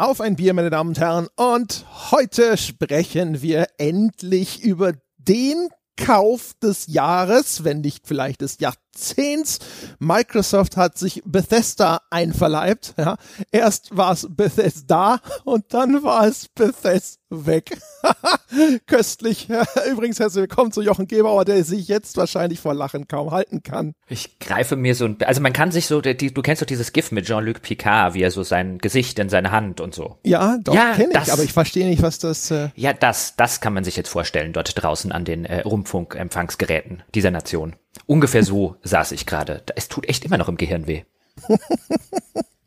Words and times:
Auf 0.00 0.22
ein 0.22 0.34
Bier, 0.34 0.54
meine 0.54 0.70
Damen 0.70 0.88
und 0.88 0.98
Herren. 0.98 1.28
Und 1.36 1.84
heute 2.10 2.56
sprechen 2.56 3.42
wir 3.42 3.66
endlich 3.76 4.62
über 4.62 4.94
den 5.18 5.68
Kauf 5.98 6.54
des 6.62 6.86
Jahres, 6.86 7.64
wenn 7.64 7.82
nicht 7.82 8.08
vielleicht 8.08 8.40
des 8.40 8.60
Jahrzehnts. 9.00 9.58
Microsoft 9.98 10.76
hat 10.76 10.98
sich 10.98 11.22
Bethesda 11.24 12.00
einverleibt. 12.10 12.94
Ja. 12.96 13.16
Erst 13.50 13.96
war 13.96 14.12
es 14.12 14.26
Bethesda 14.28 15.20
und 15.44 15.72
dann 15.72 16.02
war 16.02 16.26
es 16.26 16.48
Bethesda 16.48 17.20
weg. 17.30 17.78
Köstlich. 18.86 19.48
Übrigens 19.90 20.18
herzlich 20.18 20.42
willkommen 20.42 20.72
zu 20.72 20.82
Jochen 20.82 21.06
Gebauer, 21.06 21.44
der 21.44 21.62
sich 21.64 21.86
jetzt 21.86 22.16
wahrscheinlich 22.16 22.58
vor 22.58 22.74
Lachen 22.74 23.06
kaum 23.06 23.30
halten 23.30 23.62
kann. 23.62 23.94
Ich 24.08 24.40
greife 24.40 24.74
mir 24.74 24.94
so 24.96 25.04
ein, 25.04 25.16
also 25.24 25.40
man 25.40 25.52
kann 25.52 25.70
sich 25.70 25.86
so, 25.86 26.00
die, 26.00 26.34
du 26.34 26.42
kennst 26.42 26.60
doch 26.60 26.66
dieses 26.66 26.92
GIF 26.92 27.12
mit 27.12 27.26
Jean-Luc 27.26 27.62
Picard, 27.62 28.14
wie 28.14 28.22
er 28.22 28.32
so 28.32 28.42
sein 28.42 28.78
Gesicht 28.78 29.18
in 29.20 29.28
seine 29.28 29.52
Hand 29.52 29.80
und 29.80 29.94
so. 29.94 30.18
Ja, 30.24 30.58
doch, 30.58 30.74
ja, 30.74 30.94
kenne 30.94 31.12
ich, 31.22 31.32
aber 31.32 31.44
ich 31.44 31.52
verstehe 31.52 31.88
nicht, 31.88 32.02
was 32.02 32.18
das... 32.18 32.50
Äh 32.50 32.70
ja, 32.74 32.92
das, 32.92 33.36
das 33.36 33.60
kann 33.60 33.74
man 33.74 33.84
sich 33.84 33.96
jetzt 33.96 34.08
vorstellen, 34.08 34.52
dort 34.52 34.82
draußen 34.82 35.12
an 35.12 35.24
den 35.24 35.44
äh, 35.44 35.60
Rundfunkempfangsgeräten 35.60 37.04
dieser 37.14 37.30
Nation. 37.30 37.76
Ungefähr 38.06 38.44
so 38.44 38.76
saß 38.82 39.12
ich 39.12 39.26
gerade. 39.26 39.62
Es 39.76 39.88
tut 39.88 40.08
echt 40.08 40.24
immer 40.24 40.38
noch 40.38 40.48
im 40.48 40.56
Gehirn 40.56 40.86
weh. 40.86 41.04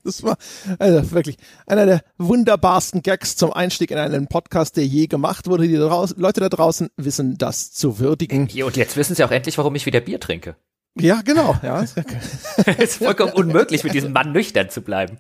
Das 0.06 0.22
war 0.22 0.38
also 0.80 1.12
wirklich 1.12 1.38
einer 1.66 1.86
der 1.86 2.04
wunderbarsten 2.18 3.04
Gags 3.04 3.38
zum 3.38 3.54
Einstieg 3.54 3.90
in 3.90 3.98
einen 3.98 4.28
Podcast, 4.28 4.76
der 4.76 4.86
je 4.86 5.08
gemacht 5.08 5.48
wurde. 5.48 5.68
Die 5.68 5.76
Leute 5.76 6.42
da 6.42 6.50
draußen 6.50 6.90
wissen 6.98 7.38
das 7.38 7.72
zu 7.72 8.00
würdigen. 8.00 8.50
Und 8.64 8.76
jetzt 8.76 8.98
wissen 8.98 9.16
sie 9.16 9.24
auch 9.24 9.32
endlich, 9.32 9.58
warum 9.58 9.76
ich 9.76 9.86
wieder 9.86 10.02
Bier 10.02 10.20
trinke. 10.20 10.56
Ja, 10.96 11.22
genau. 11.22 11.58
Ja. 11.64 11.82
es 12.66 12.76
ist 12.78 12.98
vollkommen 12.98 13.34
unmöglich, 13.34 13.84
mit 13.84 13.94
diesem 13.94 14.12
Mann 14.12 14.32
nüchtern 14.32 14.70
zu 14.70 14.82
bleiben. 14.82 15.18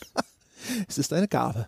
es 0.88 0.98
ist 0.98 1.12
eine 1.12 1.28
Gabe. 1.28 1.66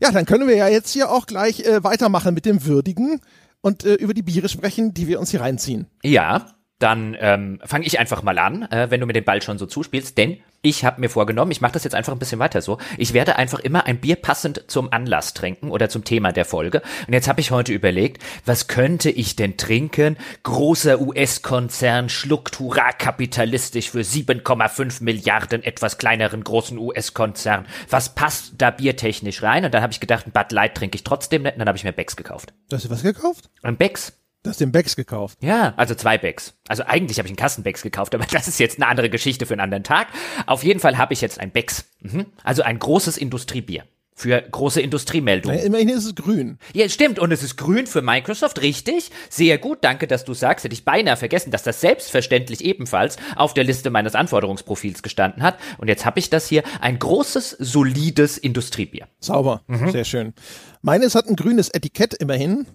Ja, 0.00 0.10
dann 0.10 0.26
können 0.26 0.48
wir 0.48 0.56
ja 0.56 0.68
jetzt 0.68 0.90
hier 0.90 1.10
auch 1.10 1.26
gleich 1.26 1.60
äh, 1.60 1.82
weitermachen 1.82 2.34
mit 2.34 2.44
dem 2.44 2.66
Würdigen 2.66 3.20
und 3.60 3.84
äh, 3.84 3.94
über 3.94 4.12
die 4.14 4.22
Biere 4.22 4.48
sprechen, 4.48 4.92
die 4.92 5.08
wir 5.08 5.18
uns 5.20 5.30
hier 5.30 5.40
reinziehen. 5.40 5.86
Ja, 6.02 6.55
dann 6.78 7.16
ähm, 7.20 7.60
fange 7.64 7.86
ich 7.86 7.98
einfach 7.98 8.22
mal 8.22 8.38
an, 8.38 8.62
äh, 8.70 8.90
wenn 8.90 9.00
du 9.00 9.06
mir 9.06 9.14
den 9.14 9.24
Ball 9.24 9.40
schon 9.40 9.58
so 9.58 9.66
zuspielst, 9.66 10.18
denn 10.18 10.38
ich 10.62 10.84
habe 10.84 11.00
mir 11.00 11.08
vorgenommen, 11.08 11.52
ich 11.52 11.60
mache 11.60 11.72
das 11.72 11.84
jetzt 11.84 11.94
einfach 11.94 12.12
ein 12.12 12.18
bisschen 12.18 12.38
weiter 12.38 12.60
so, 12.60 12.78
ich 12.98 13.12
werde 13.12 13.36
einfach 13.36 13.60
immer 13.60 13.86
ein 13.86 14.00
Bier 14.00 14.16
passend 14.16 14.64
zum 14.66 14.92
Anlass 14.92 15.32
trinken 15.32 15.70
oder 15.70 15.88
zum 15.88 16.04
Thema 16.04 16.32
der 16.32 16.44
Folge. 16.44 16.82
Und 17.06 17.12
jetzt 17.12 17.28
habe 17.28 17.40
ich 17.40 17.50
heute 17.50 17.72
überlegt, 17.72 18.22
was 18.44 18.66
könnte 18.66 19.10
ich 19.10 19.36
denn 19.36 19.56
trinken? 19.56 20.16
Großer 20.42 21.00
US-Konzern 21.00 22.08
schluckt 22.08 22.58
hurra 22.58 22.92
kapitalistisch 22.92 23.90
für 23.90 24.00
7,5 24.00 25.02
Milliarden 25.02 25.62
etwas 25.62 25.98
kleineren 25.98 26.42
großen 26.42 26.78
US-Konzern. 26.78 27.66
Was 27.88 28.14
passt 28.14 28.54
da 28.58 28.70
biertechnisch 28.70 29.42
rein? 29.42 29.64
Und 29.64 29.72
dann 29.72 29.82
habe 29.82 29.92
ich 29.92 30.00
gedacht, 30.00 30.26
ein 30.26 30.32
Bud 30.32 30.52
Light 30.52 30.74
trinke 30.74 30.96
ich 30.96 31.04
trotzdem 31.04 31.42
nicht. 31.42 31.54
Und 31.54 31.60
dann 31.60 31.68
habe 31.68 31.78
ich 31.78 31.84
mir 31.84 31.92
Becks 31.92 32.16
gekauft. 32.16 32.52
Du 32.68 32.76
hast 32.76 32.84
du 32.84 32.90
was 32.90 33.02
gekauft? 33.02 33.48
Ein 33.62 33.76
Becks. 33.76 34.12
Du 34.46 34.50
hast 34.50 34.60
den 34.60 34.70
Becks 34.70 34.94
gekauft. 34.94 35.38
Ja, 35.42 35.74
also 35.76 35.96
zwei 35.96 36.18
Becks. 36.18 36.54
Also 36.68 36.84
eigentlich 36.84 37.18
habe 37.18 37.26
ich 37.26 37.30
einen 37.30 37.36
Kassenbecks 37.36 37.82
gekauft, 37.82 38.14
aber 38.14 38.24
das 38.30 38.46
ist 38.46 38.60
jetzt 38.60 38.78
eine 38.78 38.86
andere 38.86 39.10
Geschichte 39.10 39.44
für 39.44 39.54
einen 39.54 39.60
anderen 39.60 39.82
Tag. 39.82 40.06
Auf 40.46 40.62
jeden 40.62 40.78
Fall 40.78 40.98
habe 40.98 41.12
ich 41.12 41.20
jetzt 41.20 41.40
ein 41.40 41.50
Becks. 41.50 41.86
Mhm. 42.00 42.26
Also 42.44 42.62
ein 42.62 42.78
großes 42.78 43.16
Industriebier. 43.16 43.84
Für 44.18 44.40
große 44.40 44.80
Industriemeldungen. 44.80 45.58
Ja, 45.58 45.64
immerhin 45.64 45.90
ist 45.90 46.06
es 46.06 46.14
grün. 46.14 46.58
Ja, 46.72 46.88
stimmt. 46.88 47.18
Und 47.18 47.32
es 47.32 47.42
ist 47.42 47.56
grün 47.56 47.86
für 47.86 48.00
Microsoft, 48.00 48.62
richtig. 48.62 49.10
Sehr 49.28 49.58
gut. 49.58 49.78
Danke, 49.82 50.06
dass 50.06 50.24
du 50.24 50.32
sagst. 50.32 50.64
Hätte 50.64 50.72
ich 50.72 50.86
beinahe 50.86 51.18
vergessen, 51.18 51.50
dass 51.50 51.64
das 51.64 51.82
selbstverständlich 51.82 52.64
ebenfalls 52.64 53.18
auf 53.34 53.52
der 53.52 53.64
Liste 53.64 53.90
meines 53.90 54.14
Anforderungsprofils 54.14 55.02
gestanden 55.02 55.42
hat. 55.42 55.58
Und 55.76 55.88
jetzt 55.88 56.06
habe 56.06 56.18
ich 56.18 56.30
das 56.30 56.48
hier. 56.48 56.62
Ein 56.80 56.98
großes, 56.98 57.56
solides 57.58 58.38
Industriebier. 58.38 59.06
Sauber. 59.20 59.64
Mhm. 59.66 59.90
Sehr 59.90 60.04
schön. 60.04 60.32
Meines 60.80 61.14
hat 61.14 61.26
ein 61.26 61.36
grünes 61.36 61.68
Etikett 61.68 62.14
immerhin. 62.14 62.66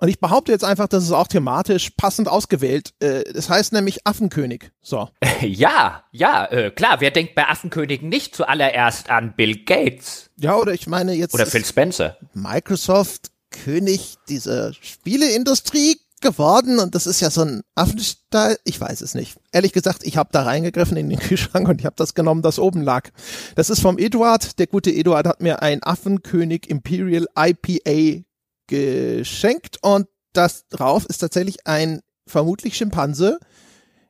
Und 0.00 0.08
ich 0.08 0.20
behaupte 0.20 0.52
jetzt 0.52 0.64
einfach, 0.64 0.86
dass 0.86 1.02
es 1.02 1.10
auch 1.10 1.26
thematisch 1.26 1.90
passend 1.90 2.28
ausgewählt. 2.28 2.94
Äh, 3.00 3.24
das 3.32 3.50
heißt 3.50 3.72
nämlich 3.72 4.06
Affenkönig. 4.06 4.70
So. 4.80 5.08
Ja, 5.40 6.04
ja, 6.10 6.46
äh, 6.46 6.70
klar. 6.72 7.00
Wer 7.00 7.12
denkt 7.12 7.36
bei 7.36 7.46
Affenkönigen 7.48 8.08
nicht 8.08 8.34
zuallererst 8.34 9.08
an 9.08 9.34
Bill 9.36 9.64
Gates? 9.64 10.30
Ja, 10.36 10.56
oder 10.56 10.72
ich 10.74 10.88
meine 10.88 11.12
jetzt. 11.12 11.32
Oder 11.32 11.46
Phil 11.46 11.64
Spencer. 11.64 12.16
Microsoft 12.34 13.30
König 13.50 14.16
dieser 14.28 14.72
Spieleindustrie 14.74 15.96
geworden 16.20 16.78
und 16.78 16.94
das 16.94 17.06
ist 17.06 17.20
ja 17.20 17.30
so 17.30 17.42
ein 17.42 17.62
Affenstall. 17.74 18.58
Ich 18.64 18.80
weiß 18.80 19.00
es 19.00 19.14
nicht. 19.14 19.36
Ehrlich 19.52 19.72
gesagt, 19.72 20.02
ich 20.04 20.16
habe 20.16 20.30
da 20.32 20.42
reingegriffen 20.42 20.96
in 20.96 21.08
den 21.08 21.18
Kühlschrank 21.20 21.68
und 21.68 21.80
ich 21.80 21.86
habe 21.86 21.96
das 21.96 22.14
genommen, 22.14 22.42
das 22.42 22.58
oben 22.58 22.82
lag. 22.82 23.10
Das 23.54 23.70
ist 23.70 23.80
vom 23.80 23.98
Eduard. 23.98 24.58
Der 24.58 24.66
gute 24.66 24.90
Eduard 24.90 25.26
hat 25.26 25.40
mir 25.40 25.62
ein 25.62 25.82
Affenkönig 25.82 26.68
Imperial 26.68 27.26
IPA 27.38 28.24
geschenkt 28.68 29.78
und 29.82 30.06
das 30.32 30.68
drauf 30.68 31.04
ist 31.06 31.18
tatsächlich 31.18 31.66
ein 31.66 32.00
vermutlich 32.26 32.76
Schimpanse 32.76 33.40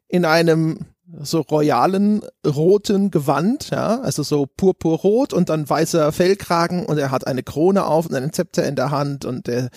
in 0.08 0.24
einem 0.24 0.86
so 1.20 1.40
royalen 1.40 2.22
roten 2.46 3.10
Gewand, 3.10 3.70
ja, 3.70 4.00
also 4.00 4.22
so 4.22 4.46
purpurrot 4.46 5.32
und 5.32 5.48
dann 5.48 5.68
weißer 5.68 6.12
Fellkragen 6.12 6.84
und 6.84 6.98
er 6.98 7.10
hat 7.10 7.26
eine 7.26 7.42
Krone 7.42 7.86
auf 7.86 8.06
und 8.06 8.14
einen 8.14 8.32
Zepter 8.32 8.66
in 8.66 8.76
der 8.76 8.90
Hand 8.90 9.24
und 9.24 9.46
der, 9.46 9.70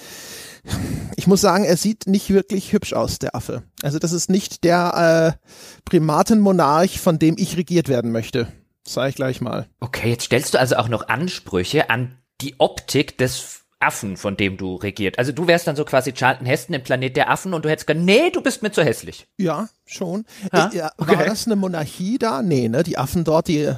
ich 1.15 1.27
muss 1.27 1.39
sagen, 1.39 1.63
er 1.63 1.77
sieht 1.77 2.05
nicht 2.07 2.31
wirklich 2.31 2.73
hübsch 2.73 2.93
aus, 2.93 3.19
der 3.19 3.33
Affe. 3.33 3.63
Also 3.81 3.97
das 3.97 4.11
ist 4.11 4.29
nicht 4.29 4.65
der 4.65 5.37
äh, 5.39 5.47
Primatenmonarch, 5.85 6.99
von 6.99 7.17
dem 7.17 7.35
ich 7.37 7.55
regiert 7.55 7.87
werden 7.87 8.11
möchte. 8.11 8.47
Sag 8.85 9.09
ich 9.09 9.15
gleich 9.15 9.39
mal. 9.39 9.67
Okay, 9.79 10.09
jetzt 10.09 10.25
stellst 10.25 10.53
du 10.53 10.59
also 10.59 10.75
auch 10.75 10.89
noch 10.89 11.07
Ansprüche 11.07 11.89
an 11.89 12.17
die 12.41 12.55
Optik 12.59 13.17
des 13.17 13.60
Affen, 13.81 14.17
von 14.17 14.37
dem 14.37 14.57
du 14.57 14.75
regiert. 14.75 15.19
Also 15.19 15.31
du 15.31 15.47
wärst 15.47 15.67
dann 15.67 15.75
so 15.75 15.85
quasi 15.85 16.13
Charlton 16.13 16.45
Heston 16.45 16.75
im 16.75 16.83
Planet 16.83 17.15
der 17.15 17.29
Affen 17.29 17.53
und 17.53 17.65
du 17.65 17.69
hättest 17.69 17.87
gesagt, 17.87 18.05
nee, 18.05 18.29
du 18.29 18.41
bist 18.41 18.63
mir 18.63 18.71
zu 18.71 18.83
hässlich. 18.83 19.27
Ja, 19.37 19.69
schon. 19.85 20.25
Ha? 20.53 20.69
Äh, 20.71 20.77
ja, 20.77 20.91
okay. 20.97 21.17
War 21.17 21.25
das 21.25 21.45
eine 21.45 21.55
Monarchie 21.55 22.17
da? 22.17 22.41
Nee, 22.41 22.69
ne? 22.69 22.83
Die 22.83 22.97
Affen 22.97 23.23
dort, 23.23 23.47
die 23.47 23.73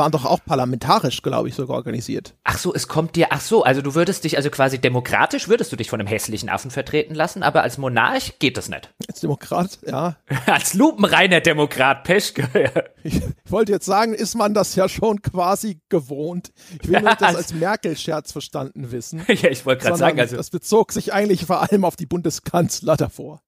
waren 0.00 0.12
doch 0.12 0.24
auch 0.24 0.42
parlamentarisch, 0.42 1.20
glaube 1.20 1.50
ich, 1.50 1.54
sogar 1.54 1.76
organisiert. 1.76 2.34
Ach 2.42 2.56
so, 2.56 2.72
es 2.74 2.88
kommt 2.88 3.16
dir, 3.16 3.28
ach 3.32 3.42
so, 3.42 3.64
also 3.64 3.82
du 3.82 3.94
würdest 3.94 4.24
dich, 4.24 4.38
also 4.38 4.48
quasi 4.48 4.78
demokratisch 4.78 5.46
würdest 5.46 5.72
du 5.72 5.76
dich 5.76 5.90
von 5.90 6.00
einem 6.00 6.06
hässlichen 6.06 6.48
Affen 6.48 6.70
vertreten 6.70 7.14
lassen, 7.14 7.42
aber 7.42 7.62
als 7.62 7.76
Monarch 7.76 8.38
geht 8.38 8.56
das 8.56 8.70
nicht. 8.70 8.94
Als 9.06 9.20
Demokrat, 9.20 9.78
ja. 9.86 10.16
als 10.46 10.72
lupenreiner 10.72 11.42
Demokrat, 11.42 12.04
Peschke. 12.04 12.48
ich, 13.02 13.20
wollte 13.44 13.72
jetzt 13.72 13.84
sagen, 13.84 14.14
ist 14.14 14.34
man 14.36 14.54
das 14.54 14.74
ja 14.74 14.88
schon 14.88 15.20
quasi 15.20 15.82
gewohnt. 15.90 16.50
Ich 16.82 16.88
will 16.88 17.02
nur 17.02 17.14
das 17.16 17.36
als 17.36 17.52
Merkel-Scherz 17.52 18.32
verstanden 18.32 18.92
wissen. 18.92 19.22
ja, 19.28 19.50
ich 19.50 19.66
wollte 19.66 19.84
gerade 19.84 19.98
sagen, 19.98 20.18
also. 20.18 20.38
Das 20.38 20.48
bezog 20.48 20.92
sich 20.92 21.12
eigentlich 21.12 21.44
vor 21.44 21.60
allem 21.60 21.84
auf 21.84 21.96
die 21.96 22.06
Bundeskanzler 22.06 22.96
davor. 22.96 23.42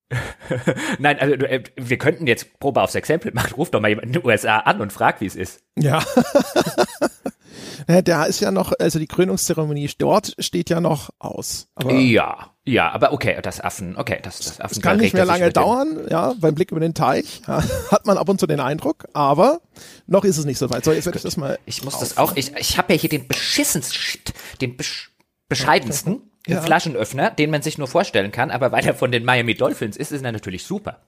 Nein, 0.98 1.18
also 1.18 1.34
äh, 1.34 1.62
wir 1.76 1.96
könnten 1.96 2.26
jetzt 2.26 2.58
Probe 2.60 2.82
aufs 2.82 2.94
Exempel 2.94 3.32
machen. 3.32 3.54
Ruf 3.54 3.70
doch 3.70 3.80
mal 3.80 3.88
jemanden 3.88 4.10
in 4.10 4.20
den 4.20 4.26
USA 4.26 4.58
an 4.58 4.82
und 4.82 4.92
frag, 4.92 5.22
wie 5.22 5.26
es 5.26 5.36
ist. 5.36 5.62
Ja. 5.78 6.04
da 8.04 8.24
ist 8.24 8.40
ja 8.40 8.50
noch, 8.50 8.72
also 8.78 8.98
die 8.98 9.06
Krönungszeremonie 9.06 9.90
dort 9.98 10.34
steht 10.38 10.70
ja 10.70 10.80
noch 10.80 11.10
aus. 11.18 11.68
Aber 11.74 11.92
ja, 11.92 12.50
ja, 12.64 12.90
aber 12.90 13.12
okay, 13.12 13.38
das 13.42 13.60
Affen, 13.60 13.96
okay, 13.96 14.20
das, 14.22 14.38
das 14.38 14.60
Affen. 14.60 14.76
Es 14.76 14.82
kann 14.82 14.98
nicht 14.98 15.14
mehr 15.14 15.24
lange 15.24 15.50
dauern, 15.50 16.06
ja, 16.08 16.34
beim 16.38 16.54
Blick 16.54 16.70
über 16.70 16.80
den 16.80 16.94
Teich 16.94 17.42
ja, 17.48 17.62
hat 17.90 18.06
man 18.06 18.18
ab 18.18 18.28
und 18.28 18.38
zu 18.38 18.46
den 18.46 18.60
Eindruck, 18.60 19.08
aber 19.12 19.60
noch 20.06 20.24
ist 20.24 20.38
es 20.38 20.44
nicht 20.44 20.58
so 20.58 20.70
weit. 20.70 20.84
So, 20.84 20.92
jetzt 20.92 21.06
werde 21.06 21.18
ich 21.18 21.24
das 21.24 21.36
mal. 21.36 21.58
Ich 21.66 21.82
muss 21.82 21.94
auf. 21.94 22.00
das 22.00 22.18
auch, 22.18 22.36
ich, 22.36 22.54
ich 22.56 22.78
habe 22.78 22.92
ja 22.92 22.98
hier 22.98 23.10
den 23.10 23.26
beschissensten, 23.26 24.20
den 24.60 24.76
besch 24.76 25.10
bescheidensten 25.48 26.22
ja. 26.46 26.62
Flaschenöffner, 26.62 27.30
den 27.30 27.50
man 27.50 27.62
sich 27.62 27.78
nur 27.78 27.88
vorstellen 27.88 28.32
kann, 28.32 28.50
aber 28.50 28.72
weil 28.72 28.84
er 28.86 28.94
von 28.94 29.12
den 29.12 29.24
Miami 29.24 29.54
Dolphins 29.54 29.96
ist, 29.96 30.12
ist 30.12 30.24
er 30.24 30.32
natürlich 30.32 30.64
super. 30.64 31.00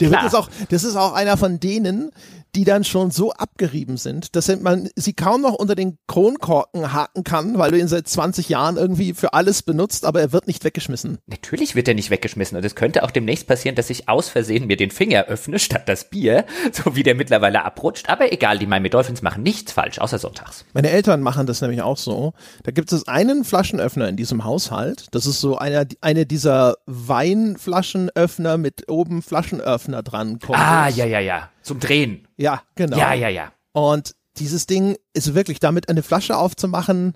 Der 0.00 0.10
wird 0.10 0.34
auch, 0.34 0.48
das 0.70 0.84
ist 0.84 0.96
auch 0.96 1.12
einer 1.12 1.36
von 1.36 1.58
denen, 1.58 2.10
die 2.56 2.64
dann 2.64 2.84
schon 2.84 3.10
so 3.10 3.32
abgerieben 3.32 3.98
sind, 3.98 4.34
dass 4.34 4.48
man 4.60 4.88
sie 4.96 5.12
kaum 5.12 5.42
noch 5.42 5.52
unter 5.52 5.74
den 5.74 5.98
Kronkorken 6.06 6.94
haken 6.94 7.22
kann, 7.22 7.58
weil 7.58 7.70
du 7.70 7.78
ihn 7.78 7.86
seit 7.86 8.08
20 8.08 8.48
Jahren 8.48 8.78
irgendwie 8.78 9.12
für 9.12 9.34
alles 9.34 9.62
benutzt, 9.62 10.06
aber 10.06 10.22
er 10.22 10.32
wird 10.32 10.46
nicht 10.46 10.64
weggeschmissen. 10.64 11.18
Natürlich 11.26 11.74
wird 11.74 11.86
er 11.86 11.92
nicht 11.92 12.08
weggeschmissen 12.08 12.56
und 12.56 12.64
es 12.64 12.74
könnte 12.74 13.02
auch 13.02 13.10
demnächst 13.10 13.46
passieren, 13.46 13.76
dass 13.76 13.90
ich 13.90 14.08
aus 14.08 14.30
Versehen 14.30 14.66
mir 14.66 14.78
den 14.78 14.90
Finger 14.90 15.26
öffne 15.26 15.58
statt 15.58 15.86
das 15.86 16.08
Bier, 16.08 16.46
so 16.72 16.96
wie 16.96 17.02
der 17.02 17.14
mittlerweile 17.14 17.62
abrutscht, 17.62 18.08
aber 18.08 18.32
egal, 18.32 18.58
die 18.58 18.66
Miami 18.66 18.88
Dolphins 18.88 19.20
machen 19.20 19.42
nichts 19.42 19.72
falsch, 19.72 19.98
außer 19.98 20.18
sonntags. 20.18 20.64
Meine 20.72 20.88
Eltern 20.88 21.20
machen 21.20 21.46
das 21.46 21.60
nämlich 21.60 21.82
auch 21.82 21.98
so. 21.98 22.32
Da 22.62 22.70
gibt 22.70 22.90
es 22.90 23.06
einen 23.06 23.44
Flaschenöffner 23.44 24.08
in 24.08 24.16
diesem 24.16 24.44
Haushalt, 24.44 25.08
das 25.10 25.26
ist 25.26 25.42
so 25.42 25.58
einer, 25.58 25.84
eine 26.00 26.24
dieser 26.24 26.76
Weinflaschenöffner 26.86 28.56
mit 28.56 28.90
oben 28.90 29.20
Flaschenöffner 29.20 30.02
dran. 30.02 30.38
Ah, 30.52 30.88
ja, 30.88 31.04
ja, 31.04 31.20
ja. 31.20 31.50
Zum 31.66 31.80
Drehen. 31.80 32.28
Ja, 32.36 32.62
genau. 32.76 32.96
Ja, 32.96 33.12
ja, 33.12 33.28
ja. 33.28 33.52
Und 33.72 34.14
dieses 34.36 34.66
Ding 34.66 34.96
ist 35.14 35.34
wirklich 35.34 35.58
damit 35.58 35.88
eine 35.88 36.04
Flasche 36.04 36.36
aufzumachen, 36.36 37.14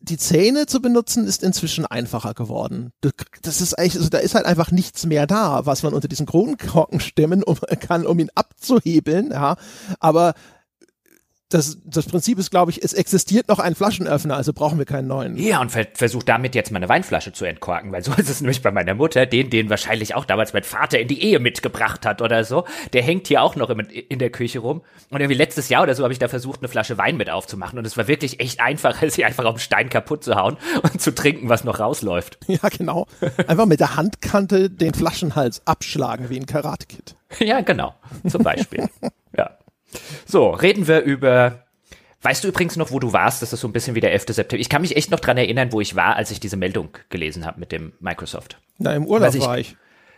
die 0.00 0.16
Zähne 0.16 0.66
zu 0.66 0.80
benutzen 0.80 1.26
ist 1.26 1.42
inzwischen 1.42 1.84
einfacher 1.84 2.32
geworden. 2.34 2.92
Das 3.42 3.60
ist 3.60 3.74
eigentlich, 3.74 3.96
also 3.96 4.08
da 4.08 4.18
ist 4.18 4.36
halt 4.36 4.46
einfach 4.46 4.70
nichts 4.70 5.06
mehr 5.06 5.26
da, 5.26 5.66
was 5.66 5.82
man 5.82 5.92
unter 5.92 6.06
diesen 6.06 6.26
Kronkorken 6.26 7.00
stemmen 7.00 7.42
kann, 7.80 8.06
um 8.06 8.20
ihn 8.20 8.30
abzuhebeln, 8.36 9.30
ja. 9.32 9.56
Aber 9.98 10.34
das, 11.50 11.78
das 11.84 12.06
Prinzip 12.06 12.38
ist, 12.38 12.50
glaube 12.50 12.70
ich, 12.70 12.82
es 12.82 12.92
existiert 12.92 13.48
noch 13.48 13.58
ein 13.58 13.74
Flaschenöffner, 13.74 14.36
also 14.36 14.52
brauchen 14.52 14.78
wir 14.78 14.86
keinen 14.86 15.08
neuen. 15.08 15.36
Ja, 15.36 15.60
und 15.60 15.70
ver 15.70 15.86
versucht 15.94 16.28
damit 16.28 16.54
jetzt 16.54 16.70
mal 16.70 16.76
eine 16.76 16.88
Weinflasche 16.88 17.32
zu 17.32 17.44
entkorken, 17.44 17.90
weil 17.90 18.04
so 18.04 18.12
ist 18.12 18.30
es 18.30 18.40
nämlich 18.40 18.62
bei 18.62 18.70
meiner 18.70 18.94
Mutter, 18.94 19.26
den, 19.26 19.50
den 19.50 19.68
wahrscheinlich 19.68 20.14
auch 20.14 20.24
damals 20.24 20.52
mein 20.52 20.62
Vater 20.62 21.00
in 21.00 21.08
die 21.08 21.22
Ehe 21.22 21.40
mitgebracht 21.40 22.06
hat 22.06 22.22
oder 22.22 22.44
so. 22.44 22.64
Der 22.92 23.02
hängt 23.02 23.26
hier 23.26 23.42
auch 23.42 23.56
noch 23.56 23.68
in, 23.70 23.80
in 23.80 24.20
der 24.20 24.30
Küche 24.30 24.60
rum. 24.60 24.82
Und 25.10 25.20
irgendwie 25.20 25.36
letztes 25.36 25.68
Jahr 25.68 25.82
oder 25.82 25.94
so 25.96 26.04
habe 26.04 26.12
ich 26.12 26.20
da 26.20 26.28
versucht, 26.28 26.60
eine 26.60 26.68
Flasche 26.68 26.96
Wein 26.98 27.16
mit 27.16 27.28
aufzumachen. 27.28 27.78
Und 27.78 27.84
es 27.84 27.96
war 27.96 28.06
wirklich 28.06 28.38
echt 28.38 28.60
einfach, 28.60 29.02
sie 29.08 29.24
einfach 29.24 29.44
auf 29.44 29.56
den 29.56 29.60
Stein 29.60 29.88
kaputt 29.88 30.22
zu 30.22 30.36
hauen 30.36 30.56
und 30.82 31.00
zu 31.00 31.12
trinken, 31.12 31.48
was 31.48 31.64
noch 31.64 31.80
rausläuft. 31.80 32.38
Ja, 32.50 32.68
genau. 32.68 33.06
Einfach 33.46 33.66
mit 33.66 33.78
der 33.78 33.96
Handkante 33.96 34.68
den 34.68 34.92
Flaschenhals 34.92 35.62
abschlagen 35.66 36.30
wie 36.30 36.38
ein 36.38 36.46
Karate-Kid. 36.46 37.14
Ja, 37.38 37.60
genau. 37.60 37.94
Zum 38.28 38.42
Beispiel. 38.42 38.88
ja. 39.36 39.56
So, 40.26 40.50
reden 40.50 40.86
wir 40.86 41.02
über 41.02 41.64
Weißt 42.22 42.44
du 42.44 42.48
übrigens 42.48 42.76
noch, 42.76 42.90
wo 42.90 42.98
du 42.98 43.14
warst? 43.14 43.40
Das 43.40 43.52
ist 43.52 43.60
so 43.60 43.68
ein 43.68 43.72
bisschen 43.72 43.94
wie 43.94 44.00
der 44.00 44.12
11. 44.12 44.26
September. 44.28 44.60
Ich 44.60 44.68
kann 44.68 44.82
mich 44.82 44.94
echt 44.94 45.10
noch 45.10 45.20
dran 45.20 45.38
erinnern, 45.38 45.72
wo 45.72 45.80
ich 45.80 45.96
war, 45.96 46.16
als 46.16 46.30
ich 46.30 46.38
diese 46.38 46.58
Meldung 46.58 46.90
gelesen 47.08 47.46
habe 47.46 47.58
mit 47.58 47.72
dem 47.72 47.92
Microsoft. 48.00 48.58
Na, 48.78 48.94
im 48.94 49.06
Urlaub 49.06 49.34
ich, 49.34 49.40
war 49.40 49.58
ich. 49.58 49.76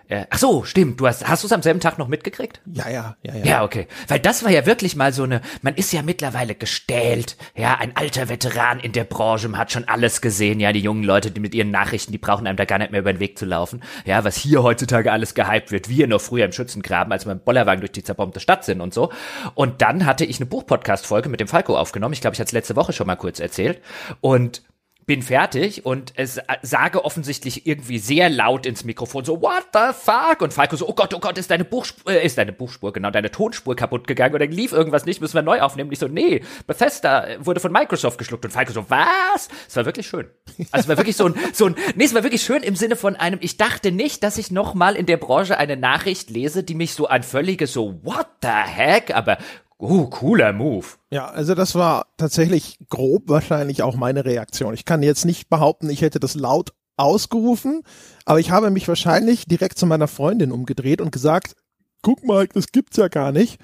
Äh, 0.09 0.27
ach 0.31 0.39
so, 0.39 0.65
stimmt. 0.65 1.01
Du 1.01 1.07
hast, 1.07 1.27
hast 1.27 1.43
du 1.43 1.47
es 1.47 1.53
am 1.53 1.63
selben 1.63 1.81
Tag 1.81 1.99
noch 1.99 2.09
mitgekriegt? 2.09 2.61
Ja, 2.67 2.89
ja, 2.89 3.17
ja, 3.23 3.35
ja. 3.35 3.45
Ja, 3.45 3.65
okay. 3.65 3.87
Weil 4.09 4.21
das 4.21 4.45
war 4.45 4.51
ja 4.51 4.67
wirklich 4.67 4.97
mal 4.97 5.13
so 5.13 5.23
eine, 5.23 5.41
man 5.63 5.75
ist 5.75 5.93
ja 5.93 6.03
mittlerweile 6.03 6.55
gestählt. 6.55 7.37
Ja, 7.57 7.77
ein 7.79 7.97
alter 7.97 8.29
Veteran 8.29 8.81
in 8.81 8.93
der 8.93 9.05
Branche, 9.05 9.49
man 9.49 9.61
hat 9.61 9.73
schon 9.73 9.89
alles 9.89 10.21
gesehen. 10.21 10.61
Ja, 10.61 10.73
die 10.73 10.81
jungen 10.81 11.05
Leute, 11.05 11.31
die 11.31 11.41
mit 11.41 11.55
ihren 11.55 11.71
Nachrichten, 11.71 12.13
die 12.13 12.19
brauchen 12.19 12.47
einem 12.47 12.57
da 12.57 12.65
gar 12.65 12.79
nicht 12.79 12.91
mehr 12.91 13.01
über 13.01 13.13
den 13.13 13.21
Weg 13.21 13.39
zu 13.39 13.45
laufen. 13.45 13.83
Ja, 14.05 14.25
was 14.25 14.37
hier 14.37 14.63
heutzutage 14.63 15.13
alles 15.13 15.35
gehypt 15.35 15.71
wird. 15.71 15.89
Wir 15.89 16.07
noch 16.07 16.21
früher 16.21 16.45
im 16.45 16.53
Schützengraben, 16.53 17.13
als 17.13 17.27
wir 17.27 17.33
im 17.33 17.41
Bollerwagen 17.41 17.81
durch 17.81 17.93
die 17.93 18.03
zerbombte 18.03 18.41
Stadt 18.41 18.65
sind 18.65 18.81
und 18.81 18.93
so. 18.93 19.11
Und 19.55 19.83
dann 19.83 20.07
hatte 20.07 20.25
ich 20.25 20.39
eine 20.39 20.47
Buchpodcast-Folge 20.47 21.29
mit 21.29 21.41
dem 21.41 21.49
Falco 21.49 21.77
aufgenommen. 21.77 22.13
Ich 22.13 22.21
glaube, 22.21 22.35
ich 22.35 22.41
hatte 22.41 22.49
es 22.49 22.53
letzte 22.53 22.77
Woche 22.77 22.93
schon 22.93 23.07
mal 23.07 23.17
kurz 23.17 23.41
erzählt. 23.41 23.81
Und 24.21 24.63
bin 25.07 25.23
fertig 25.23 25.85
und 25.85 26.13
es 26.17 26.41
sage 26.63 27.05
offensichtlich 27.05 27.67
irgendwie 27.67 27.99
sehr 27.99 28.31
laut 28.31 28.67
ins 28.67 28.85
Mikrofon 28.85 29.25
so 29.25 29.41
what 29.41 29.67
the 29.73 29.93
fuck? 29.93 30.43
Und 30.43 30.53
Falco 30.53 30.77
so 30.77 30.89
oh 30.89 30.95
Gott 30.95 31.13
oh 31.15 31.19
Gott 31.19 31.39
ist 31.39 31.51
deine 31.51 31.65
Buchspur 31.65 32.13
äh, 32.13 32.25
ist 32.25 32.39
deine 32.39 32.53
Buchspur 32.53 32.93
genau 32.93 33.11
deine 33.11 33.31
Tonspur 33.31 33.75
kaputt 33.77 34.07
gegangen 34.07 34.35
oder 34.35 34.47
lief 34.47 34.73
irgendwas 34.73 35.05
nicht 35.05 35.21
müssen 35.21 35.35
wir 35.35 35.43
neu 35.43 35.61
aufnehmen. 35.61 35.91
Ich 35.93 35.99
so 35.99 36.09
nee 36.09 36.43
Bethesda 36.67 37.27
wurde 37.41 37.61
von 37.61 37.73
Microsoft 37.73 38.19
geschluckt. 38.19 38.45
Und 38.45 38.51
Falco 38.51 38.73
so 38.73 38.89
was? 38.89 39.49
Es 39.69 39.77
war 39.77 39.85
wirklich 39.85 40.07
schön. 40.07 40.29
Also 40.71 40.85
es 40.85 40.89
war 40.89 40.97
wirklich 40.97 41.17
so 41.17 41.27
ein 41.27 41.35
so 41.53 41.67
ein 41.67 41.77
nee 41.97 42.05
es 42.05 42.15
war 42.15 42.23
wirklich 42.23 42.43
schön 42.43 42.63
im 42.63 42.77
Sinne 42.77 42.97
von 42.97 43.17
einem 43.17 43.39
ich 43.43 43.57
dachte 43.57 43.93
nicht 43.93 44.23
dass 44.23 44.39
ich 44.39 44.51
noch 44.51 44.75
mal 44.75 44.95
in 44.97 45.07
der 45.07 45.17
Branche 45.17 45.59
eine 45.59 45.77
Nachricht 45.77 46.31
lese 46.31 46.63
die 46.63 46.75
mich 46.75 46.95
so 46.95 47.07
an 47.07 47.23
völlige 47.23 47.67
so 47.67 48.01
what 48.03 48.27
the 48.43 48.49
heck? 48.49 49.15
Aber 49.15 49.39
Uh, 49.83 50.07
cooler 50.07 50.53
Move. 50.53 50.87
Ja, 51.11 51.29
also 51.29 51.57
das 51.57 51.75
war 51.75 52.07
tatsächlich 52.17 52.79
grob 52.89 53.25
wahrscheinlich 53.27 53.83
auch 53.83 53.97
meine 53.97 54.25
Reaktion. 54.25 54.75
Ich 54.75 54.85
kann 54.85 55.03
jetzt 55.03 55.25
nicht 55.25 55.51
behaupten, 55.51 55.91
ich 55.91 56.03
hätte 56.03 56.21
das 56.21 56.37
laut 56.37 56.73
ausgerufen, 56.97 57.83
aber 58.25 58.39
ich 58.39 58.53
habe 58.53 58.71
mich 58.71 58.87
wahrscheinlich 58.87 59.47
direkt 59.47 59.79
zu 59.79 59.87
meiner 59.87 60.07
Freundin 60.07 60.53
umgedreht 60.53 61.01
und 61.01 61.11
gesagt, 61.11 61.57
guck 62.01 62.25
mal, 62.25 62.47
das 62.47 62.69
gibt's 62.69 62.97
ja 62.97 63.09
gar 63.09 63.33
nicht. 63.33 63.59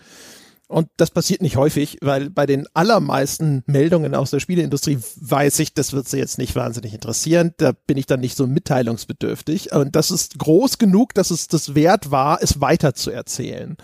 Und 0.66 0.88
das 0.96 1.12
passiert 1.12 1.40
nicht 1.40 1.56
häufig, 1.56 1.98
weil 2.02 2.30
bei 2.30 2.46
den 2.46 2.66
allermeisten 2.74 3.62
Meldungen 3.66 4.16
aus 4.16 4.32
der 4.32 4.40
Spieleindustrie 4.40 4.98
weiß 5.20 5.60
ich, 5.60 5.72
das 5.72 5.92
wird 5.92 6.08
sie 6.08 6.18
jetzt 6.18 6.36
nicht 6.36 6.56
wahnsinnig 6.56 6.92
interessieren. 6.94 7.54
Da 7.58 7.72
bin 7.86 7.96
ich 7.96 8.06
dann 8.06 8.20
nicht 8.20 8.36
so 8.36 8.48
mitteilungsbedürftig. 8.48 9.72
Und 9.72 9.94
das 9.94 10.10
ist 10.10 10.38
groß 10.38 10.78
genug, 10.78 11.14
dass 11.14 11.30
es 11.30 11.46
das 11.46 11.76
wert 11.76 12.10
war, 12.10 12.42
es 12.42 12.60
weiter 12.60 12.92
zu 12.92 13.10
erzählen. 13.12 13.78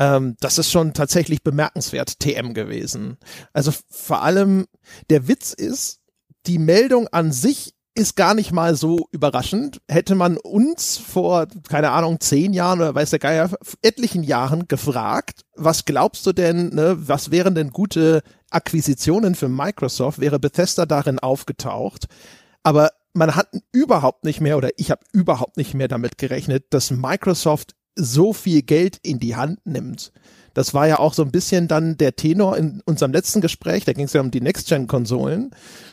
Ähm, 0.00 0.36
das 0.40 0.58
ist 0.58 0.72
schon 0.72 0.94
tatsächlich 0.94 1.44
bemerkenswert 1.44 2.18
TM 2.18 2.54
gewesen. 2.54 3.18
Also 3.52 3.72
vor 3.90 4.22
allem 4.22 4.66
der 5.10 5.28
Witz 5.28 5.52
ist, 5.52 6.00
die 6.46 6.58
Meldung 6.58 7.06
an 7.08 7.30
sich 7.32 7.74
ist 7.94 8.16
gar 8.16 8.34
nicht 8.34 8.50
mal 8.50 8.76
so 8.76 9.08
überraschend. 9.10 9.82
Hätte 9.88 10.14
man 10.14 10.38
uns 10.38 10.96
vor, 10.96 11.48
keine 11.68 11.90
Ahnung, 11.90 12.18
zehn 12.18 12.54
Jahren 12.54 12.80
oder 12.80 12.94
weiß 12.94 13.10
der 13.10 13.18
Geier, 13.18 13.50
etlichen 13.82 14.22
Jahren 14.22 14.68
gefragt, 14.68 15.42
was 15.54 15.84
glaubst 15.84 16.26
du 16.26 16.32
denn, 16.32 16.70
ne, 16.70 16.96
was 16.98 17.30
wären 17.30 17.54
denn 17.54 17.70
gute 17.70 18.22
Akquisitionen 18.48 19.34
für 19.34 19.48
Microsoft, 19.48 20.18
wäre 20.18 20.38
Bethesda 20.38 20.86
darin 20.86 21.18
aufgetaucht. 21.18 22.06
Aber 22.62 22.90
man 23.12 23.36
hat 23.36 23.48
überhaupt 23.72 24.24
nicht 24.24 24.40
mehr 24.40 24.56
oder 24.56 24.70
ich 24.76 24.90
habe 24.90 25.02
überhaupt 25.12 25.58
nicht 25.58 25.74
mehr 25.74 25.88
damit 25.88 26.16
gerechnet, 26.16 26.66
dass 26.70 26.90
Microsoft 26.90 27.74
so 27.96 28.32
viel 28.32 28.62
Geld 28.62 28.98
in 29.02 29.18
die 29.18 29.36
Hand 29.36 29.64
nimmt. 29.64 30.12
Das 30.54 30.74
war 30.74 30.88
ja 30.88 30.98
auch 30.98 31.14
so 31.14 31.22
ein 31.22 31.30
bisschen 31.30 31.68
dann 31.68 31.96
der 31.96 32.16
Tenor 32.16 32.56
in 32.56 32.82
unserem 32.84 33.12
letzten 33.12 33.40
Gespräch, 33.40 33.84
da 33.84 33.92
ging 33.92 34.06
es 34.06 34.12
ja 34.12 34.20
um 34.20 34.30
die 34.30 34.40
Next-Gen-Konsolen. 34.40 35.50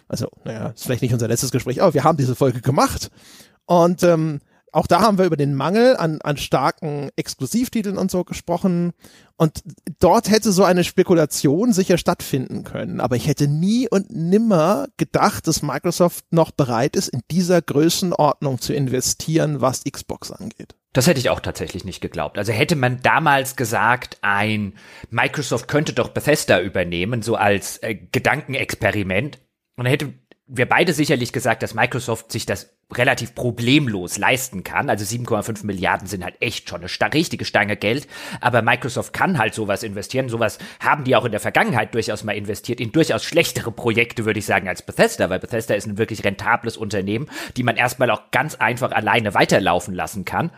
Also, 0.08 0.30
naja, 0.46 0.70
ist 0.70 0.84
vielleicht 0.84 1.04
nicht 1.04 1.14
unser 1.14 1.28
letztes 1.28 1.52
Gespräch, 1.52 1.82
aber 1.82 1.94
wir 1.94 2.04
haben 2.04 2.18
diese 2.18 2.36
Folge 2.36 2.62
gemacht. 2.62 3.12
Und 3.66 4.04
ähm, 4.04 4.40
auch 4.72 4.88
da 4.88 5.02
haben 5.02 5.18
wir 5.18 5.26
über 5.26 5.38
den 5.38 5.56
Mangel 5.56 5.96
an, 5.96 6.20
an 6.22 6.38
starken 6.38 7.10
Exklusivtiteln 7.16 7.98
und 7.98 8.12
so 8.12 8.24
gesprochen. 8.24 8.94
Und 9.38 9.64
dort 10.00 10.30
hätte 10.30 10.52
so 10.52 10.64
eine 10.64 10.84
Spekulation 10.84 11.74
sicher 11.74 11.98
stattfinden 11.98 12.64
können. 12.64 13.00
Aber 13.00 13.16
ich 13.16 13.28
hätte 13.28 13.48
nie 13.48 13.88
und 13.88 14.10
nimmer 14.10 14.88
gedacht, 14.98 15.48
dass 15.48 15.62
Microsoft 15.62 16.26
noch 16.32 16.52
bereit 16.52 16.96
ist, 16.96 17.08
in 17.08 17.22
dieser 17.32 17.62
Größenordnung 17.62 18.60
zu 18.60 18.74
investieren, 18.74 19.62
was 19.62 19.84
Xbox 19.84 20.32
angeht. 20.32 20.76
Das 20.94 21.08
hätte 21.08 21.20
ich 21.20 21.30
auch 21.30 21.40
tatsächlich 21.40 21.86
nicht 21.86 22.02
geglaubt. 22.02 22.38
Also 22.38 22.52
hätte 22.52 22.76
man 22.76 23.02
damals 23.02 23.56
gesagt, 23.56 24.18
ein 24.22 24.74
Microsoft 25.12 25.68
könnte 25.68 25.94
doch 25.94 26.10
Bethesda 26.10 26.60
übernehmen, 26.60 27.22
so 27.22 27.36
als 27.36 27.78
äh, 27.84 27.96
Gedankenexperiment, 27.96 29.40
und 29.78 29.84
dann 29.84 29.92
hätte 29.92 30.14
wir 30.48 30.66
beide 30.66 30.94
sicherlich 30.94 31.34
gesagt, 31.34 31.62
dass 31.62 31.74
Microsoft 31.74 32.32
sich 32.32 32.46
das 32.46 32.74
relativ 32.94 33.36
problemlos 33.36 34.18
leisten 34.18 34.64
kann. 34.64 34.90
Also 34.90 35.04
7,5 35.04 35.66
Milliarden 35.66 36.08
sind 36.08 36.24
halt 36.24 36.36
echt 36.40 36.70
schon 36.70 36.82
eine 36.82 37.14
richtige 37.14 37.44
Stange 37.44 37.76
Geld. 37.76 38.08
Aber 38.40 38.62
Microsoft 38.62 39.12
kann 39.12 39.38
halt 39.38 39.54
sowas 39.54 39.84
investieren. 39.84 40.30
Sowas 40.30 40.58
haben 40.80 41.04
die 41.04 41.18
auch 41.18 41.26
in 41.26 41.32
der 41.32 41.42
Vergangenheit 41.42 41.94
durchaus 41.94 42.24
mal 42.24 42.38
investiert 42.38 42.80
in 42.80 42.94
durchaus 42.94 43.26
schlechtere 43.26 43.72
Projekte, 43.72 44.24
würde 44.24 44.40
ich 44.40 44.46
sagen, 44.46 44.70
als 44.70 44.82
Bethesda, 44.82 45.30
weil 45.30 45.40
Bethesda 45.40 45.76
ist 45.76 45.86
ein 45.86 45.98
wirklich 45.98 46.24
rentables 46.24 46.78
Unternehmen, 46.78 47.30
die 47.58 47.64
man 47.64 47.76
erstmal 47.76 48.10
auch 48.10 48.32
ganz 48.32 48.56
einfach 48.56 48.92
alleine 48.92 49.34
weiterlaufen 49.34 49.94
lassen 49.94 50.24
kann 50.24 50.52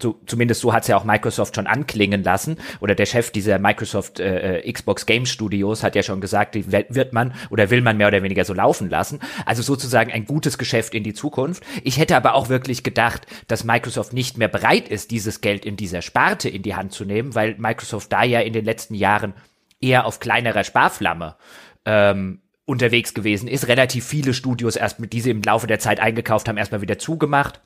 so, 0.00 0.20
zumindest 0.26 0.60
so 0.60 0.72
hat 0.72 0.82
es 0.82 0.88
ja 0.88 0.96
auch 0.96 1.04
Microsoft 1.04 1.54
schon 1.54 1.66
anklingen 1.66 2.22
lassen. 2.22 2.56
Oder 2.80 2.94
der 2.94 3.06
Chef 3.06 3.30
dieser 3.30 3.58
Microsoft 3.58 4.20
äh, 4.20 4.58
äh, 4.58 4.72
Xbox 4.72 5.06
Game 5.06 5.26
Studios 5.26 5.82
hat 5.82 5.94
ja 5.94 6.02
schon 6.02 6.20
gesagt, 6.20 6.54
die 6.54 6.70
wird 6.72 7.12
man 7.12 7.34
oder 7.50 7.70
will 7.70 7.80
man 7.80 7.96
mehr 7.96 8.08
oder 8.08 8.22
weniger 8.22 8.44
so 8.44 8.54
laufen 8.54 8.90
lassen. 8.90 9.20
Also 9.44 9.62
sozusagen 9.62 10.12
ein 10.12 10.24
gutes 10.24 10.58
Geschäft 10.58 10.94
in 10.94 11.02
die 11.02 11.14
Zukunft. 11.14 11.62
Ich 11.82 11.98
hätte 11.98 12.16
aber 12.16 12.34
auch 12.34 12.48
wirklich 12.48 12.82
gedacht, 12.82 13.26
dass 13.48 13.64
Microsoft 13.64 14.12
nicht 14.12 14.38
mehr 14.38 14.48
bereit 14.48 14.88
ist, 14.88 15.10
dieses 15.10 15.40
Geld 15.40 15.64
in 15.64 15.76
dieser 15.76 16.02
Sparte 16.02 16.48
in 16.48 16.62
die 16.62 16.74
Hand 16.74 16.92
zu 16.92 17.04
nehmen, 17.04 17.34
weil 17.34 17.56
Microsoft 17.58 18.12
da 18.12 18.22
ja 18.24 18.40
in 18.40 18.52
den 18.52 18.64
letzten 18.64 18.94
Jahren 18.94 19.34
eher 19.80 20.06
auf 20.06 20.20
kleinerer 20.20 20.64
Sparflamme 20.64 21.36
ähm, 21.84 22.40
unterwegs 22.64 23.14
gewesen 23.14 23.48
ist. 23.48 23.68
Relativ 23.68 24.06
viele 24.06 24.34
Studios 24.34 24.76
erst 24.76 25.00
mit 25.00 25.12
diese 25.12 25.30
im 25.30 25.42
Laufe 25.42 25.66
der 25.66 25.78
Zeit 25.78 26.00
eingekauft 26.00 26.48
haben, 26.48 26.56
erstmal 26.56 26.80
wieder 26.80 26.98
zugemacht 26.98 27.60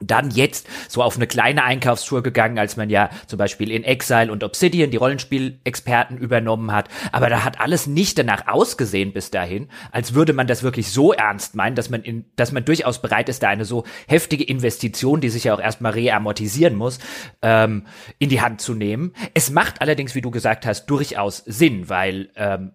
dann 0.00 0.30
jetzt 0.30 0.66
so 0.88 1.02
auf 1.02 1.16
eine 1.16 1.26
kleine 1.26 1.64
Einkaufstour 1.64 2.22
gegangen, 2.22 2.58
als 2.58 2.76
man 2.76 2.90
ja 2.90 3.10
zum 3.26 3.38
Beispiel 3.38 3.70
in 3.70 3.84
Exile 3.84 4.30
und 4.30 4.42
Obsidian 4.42 4.90
die 4.90 4.96
Rollenspielexperten 4.96 6.18
übernommen 6.18 6.72
hat. 6.72 6.88
Aber 7.12 7.28
da 7.28 7.44
hat 7.44 7.60
alles 7.60 7.86
nicht 7.86 8.18
danach 8.18 8.48
ausgesehen 8.48 9.12
bis 9.12 9.30
dahin, 9.30 9.68
als 9.92 10.14
würde 10.14 10.32
man 10.32 10.46
das 10.46 10.62
wirklich 10.62 10.90
so 10.90 11.12
ernst 11.12 11.54
meinen, 11.54 11.76
dass 11.76 11.90
man 11.90 12.02
in, 12.02 12.24
dass 12.36 12.52
man 12.52 12.64
durchaus 12.64 13.00
bereit 13.00 13.28
ist, 13.28 13.42
da 13.42 13.48
eine 13.48 13.64
so 13.64 13.84
heftige 14.06 14.44
Investition, 14.44 15.20
die 15.20 15.28
sich 15.28 15.44
ja 15.44 15.54
auch 15.54 15.60
erstmal 15.60 15.92
reamortisieren 15.92 16.74
muss, 16.74 16.98
ähm, 17.42 17.86
in 18.18 18.28
die 18.28 18.40
Hand 18.40 18.60
zu 18.60 18.74
nehmen. 18.74 19.12
Es 19.32 19.50
macht 19.50 19.80
allerdings, 19.80 20.14
wie 20.14 20.20
du 20.20 20.30
gesagt 20.30 20.66
hast, 20.66 20.86
durchaus 20.86 21.38
Sinn, 21.38 21.88
weil 21.88 22.30
ähm, 22.36 22.72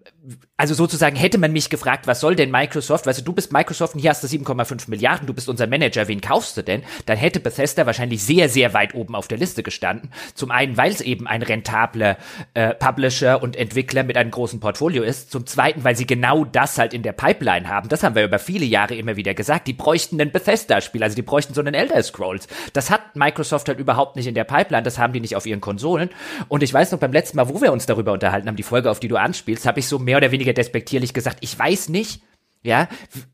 also 0.57 0.73
sozusagen 0.73 1.15
hätte 1.15 1.37
man 1.37 1.53
mich 1.53 1.69
gefragt, 1.69 2.05
was 2.05 2.19
soll 2.19 2.35
denn 2.35 2.51
Microsoft, 2.51 3.05
weißt 3.05 3.19
du, 3.19 3.23
du 3.23 3.33
bist 3.33 3.53
Microsoft 3.53 3.95
und 3.95 4.01
hier 4.01 4.09
hast 4.09 4.23
du 4.23 4.27
7,5 4.27 4.89
Milliarden, 4.89 5.27
du 5.27 5.33
bist 5.33 5.47
unser 5.47 5.67
Manager, 5.67 6.07
wen 6.07 6.19
kaufst 6.19 6.57
du 6.57 6.61
denn? 6.61 6.83
Dann 7.05 7.17
hätte 7.17 7.39
Bethesda 7.39 7.85
wahrscheinlich 7.85 8.23
sehr, 8.23 8.49
sehr 8.49 8.73
weit 8.73 8.93
oben 8.95 9.15
auf 9.15 9.27
der 9.27 9.37
Liste 9.37 9.63
gestanden. 9.63 10.11
Zum 10.33 10.51
einen, 10.51 10.75
weil 10.75 10.91
es 10.91 11.01
eben 11.01 11.27
ein 11.27 11.41
rentabler 11.41 12.17
äh, 12.53 12.73
Publisher 12.73 13.41
und 13.41 13.55
Entwickler 13.55 14.03
mit 14.03 14.17
einem 14.17 14.31
großen 14.31 14.59
Portfolio 14.59 15.03
ist. 15.03 15.31
Zum 15.31 15.45
zweiten, 15.45 15.83
weil 15.83 15.95
sie 15.95 16.05
genau 16.05 16.43
das 16.43 16.77
halt 16.77 16.93
in 16.93 17.03
der 17.03 17.13
Pipeline 17.13 17.69
haben. 17.69 17.87
Das 17.87 18.03
haben 18.03 18.15
wir 18.15 18.25
über 18.25 18.39
viele 18.39 18.65
Jahre 18.65 18.95
immer 18.95 19.15
wieder 19.15 19.33
gesagt. 19.33 19.67
Die 19.67 19.73
bräuchten 19.73 20.19
ein 20.19 20.31
Bethesda-Spiel, 20.31 21.03
also 21.03 21.15
die 21.15 21.21
bräuchten 21.21 21.53
so 21.53 21.61
einen 21.61 21.73
Elder 21.73 22.01
Scrolls. 22.03 22.47
Das 22.73 22.91
hat 22.91 23.15
Microsoft 23.15 23.69
halt 23.69 23.79
überhaupt 23.79 24.17
nicht 24.17 24.27
in 24.27 24.35
der 24.35 24.43
Pipeline, 24.43 24.83
das 24.83 24.99
haben 24.99 25.13
die 25.13 25.21
nicht 25.21 25.35
auf 25.35 25.45
ihren 25.45 25.61
Konsolen. 25.61 26.09
Und 26.49 26.63
ich 26.63 26.73
weiß 26.73 26.91
noch, 26.91 26.99
beim 26.99 27.13
letzten 27.13 27.37
Mal, 27.37 27.47
wo 27.47 27.61
wir 27.61 27.71
uns 27.71 27.85
darüber 27.85 28.11
unterhalten 28.11 28.47
haben, 28.47 28.55
die 28.55 28.63
Folge, 28.63 28.91
auf 28.91 28.99
die 28.99 29.07
du 29.07 29.15
anspielst, 29.15 29.65
habe 29.65 29.79
ich 29.79 29.87
so 29.87 29.99
mehr 30.09 30.17
oder 30.19 30.31
weniger 30.31 30.53
despektierlich 30.53 31.13
gesagt, 31.13 31.39
ich 31.41 31.57
weiß 31.57 31.89
nicht, 31.89 32.21
ja, 32.61 32.89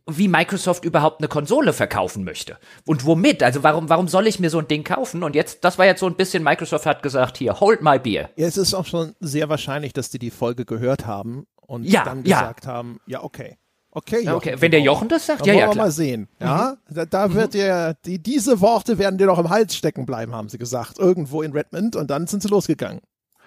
wie 0.08 0.27
Microsoft 0.27 0.86
überhaupt 0.86 1.20
eine 1.20 1.27
Konsole 1.27 1.74
verkaufen 1.74 2.24
möchte. 2.24 2.58
Und 2.86 3.06
womit? 3.06 3.42
Also 3.42 3.63
warum, 3.63 3.89
warum 3.89 4.08
soll 4.08 4.27
ich 4.27 4.39
mir 4.39 4.50
so 4.51 4.60
ein 4.60 4.68
Ding 4.68 4.84
kaufen? 4.84 5.24
Und 5.24 5.34
jetzt, 5.36 5.63
das 5.63 5.77
war 5.80 5.86
jetzt 5.86 6.00
so 6.00 6.06
ein 6.06 6.15
bisschen, 6.15 6.44
Microsoft 6.44 6.86
hat 6.86 7.01
gesagt, 7.01 7.38
hier, 7.38 7.60
hold 7.60 7.82
my 7.82 7.98
beer. 7.98 8.30
Ja, 8.36 8.46
es 8.46 8.58
ist 8.58 8.74
auch 8.75 8.86
schon 8.86 9.15
sehr 9.20 9.50
wahrscheinlich, 9.50 9.94
dass 9.94 10.10
die 10.12 10.20
die 10.20 10.30
Folge 10.30 10.63
gehört 10.65 11.08
haben 11.08 11.48
und 11.65 11.86
Ja, 11.86 12.04
dann 12.04 12.24
ja. 12.24 12.42
gesagt 12.42 12.68
haben, 12.68 13.00
ja, 13.08 13.24
okay. 13.24 13.58
Okay, 13.89 14.18
Ja, 14.24 14.34
Jochen, 14.34 14.36
okay. 14.36 14.56
Wenn 14.60 14.72
der 14.72 14.82
Jochen 14.82 15.08
das 15.08 15.25
sagt, 15.25 15.46
ja, 15.48 15.54
ja, 15.54 15.60
wir 15.68 15.72
klar. 15.72 15.86
mal 15.86 15.92
sehen. 15.92 16.27
Ja, 16.39 16.75
da, 16.89 17.06
da 17.06 17.34
wird 17.34 17.54
dir, 17.54 17.96
die, 18.06 18.22
diese 18.22 18.60
Worte 18.60 18.98
werden 19.00 19.18
dir 19.18 19.25
noch 19.25 19.39
im 19.39 19.50
Hals 19.50 19.74
stecken 19.75 20.06
bleiben, 20.06 20.36
haben 20.36 20.50
sie 20.50 20.58
gesagt. 20.58 21.00
Irgendwo 21.00 21.42
in 21.42 21.54
Redmond 21.54 21.96
und 21.96 22.12
dann 22.12 22.27
sind 22.27 22.44
sie 22.44 22.50
losgegangen. 22.50 23.00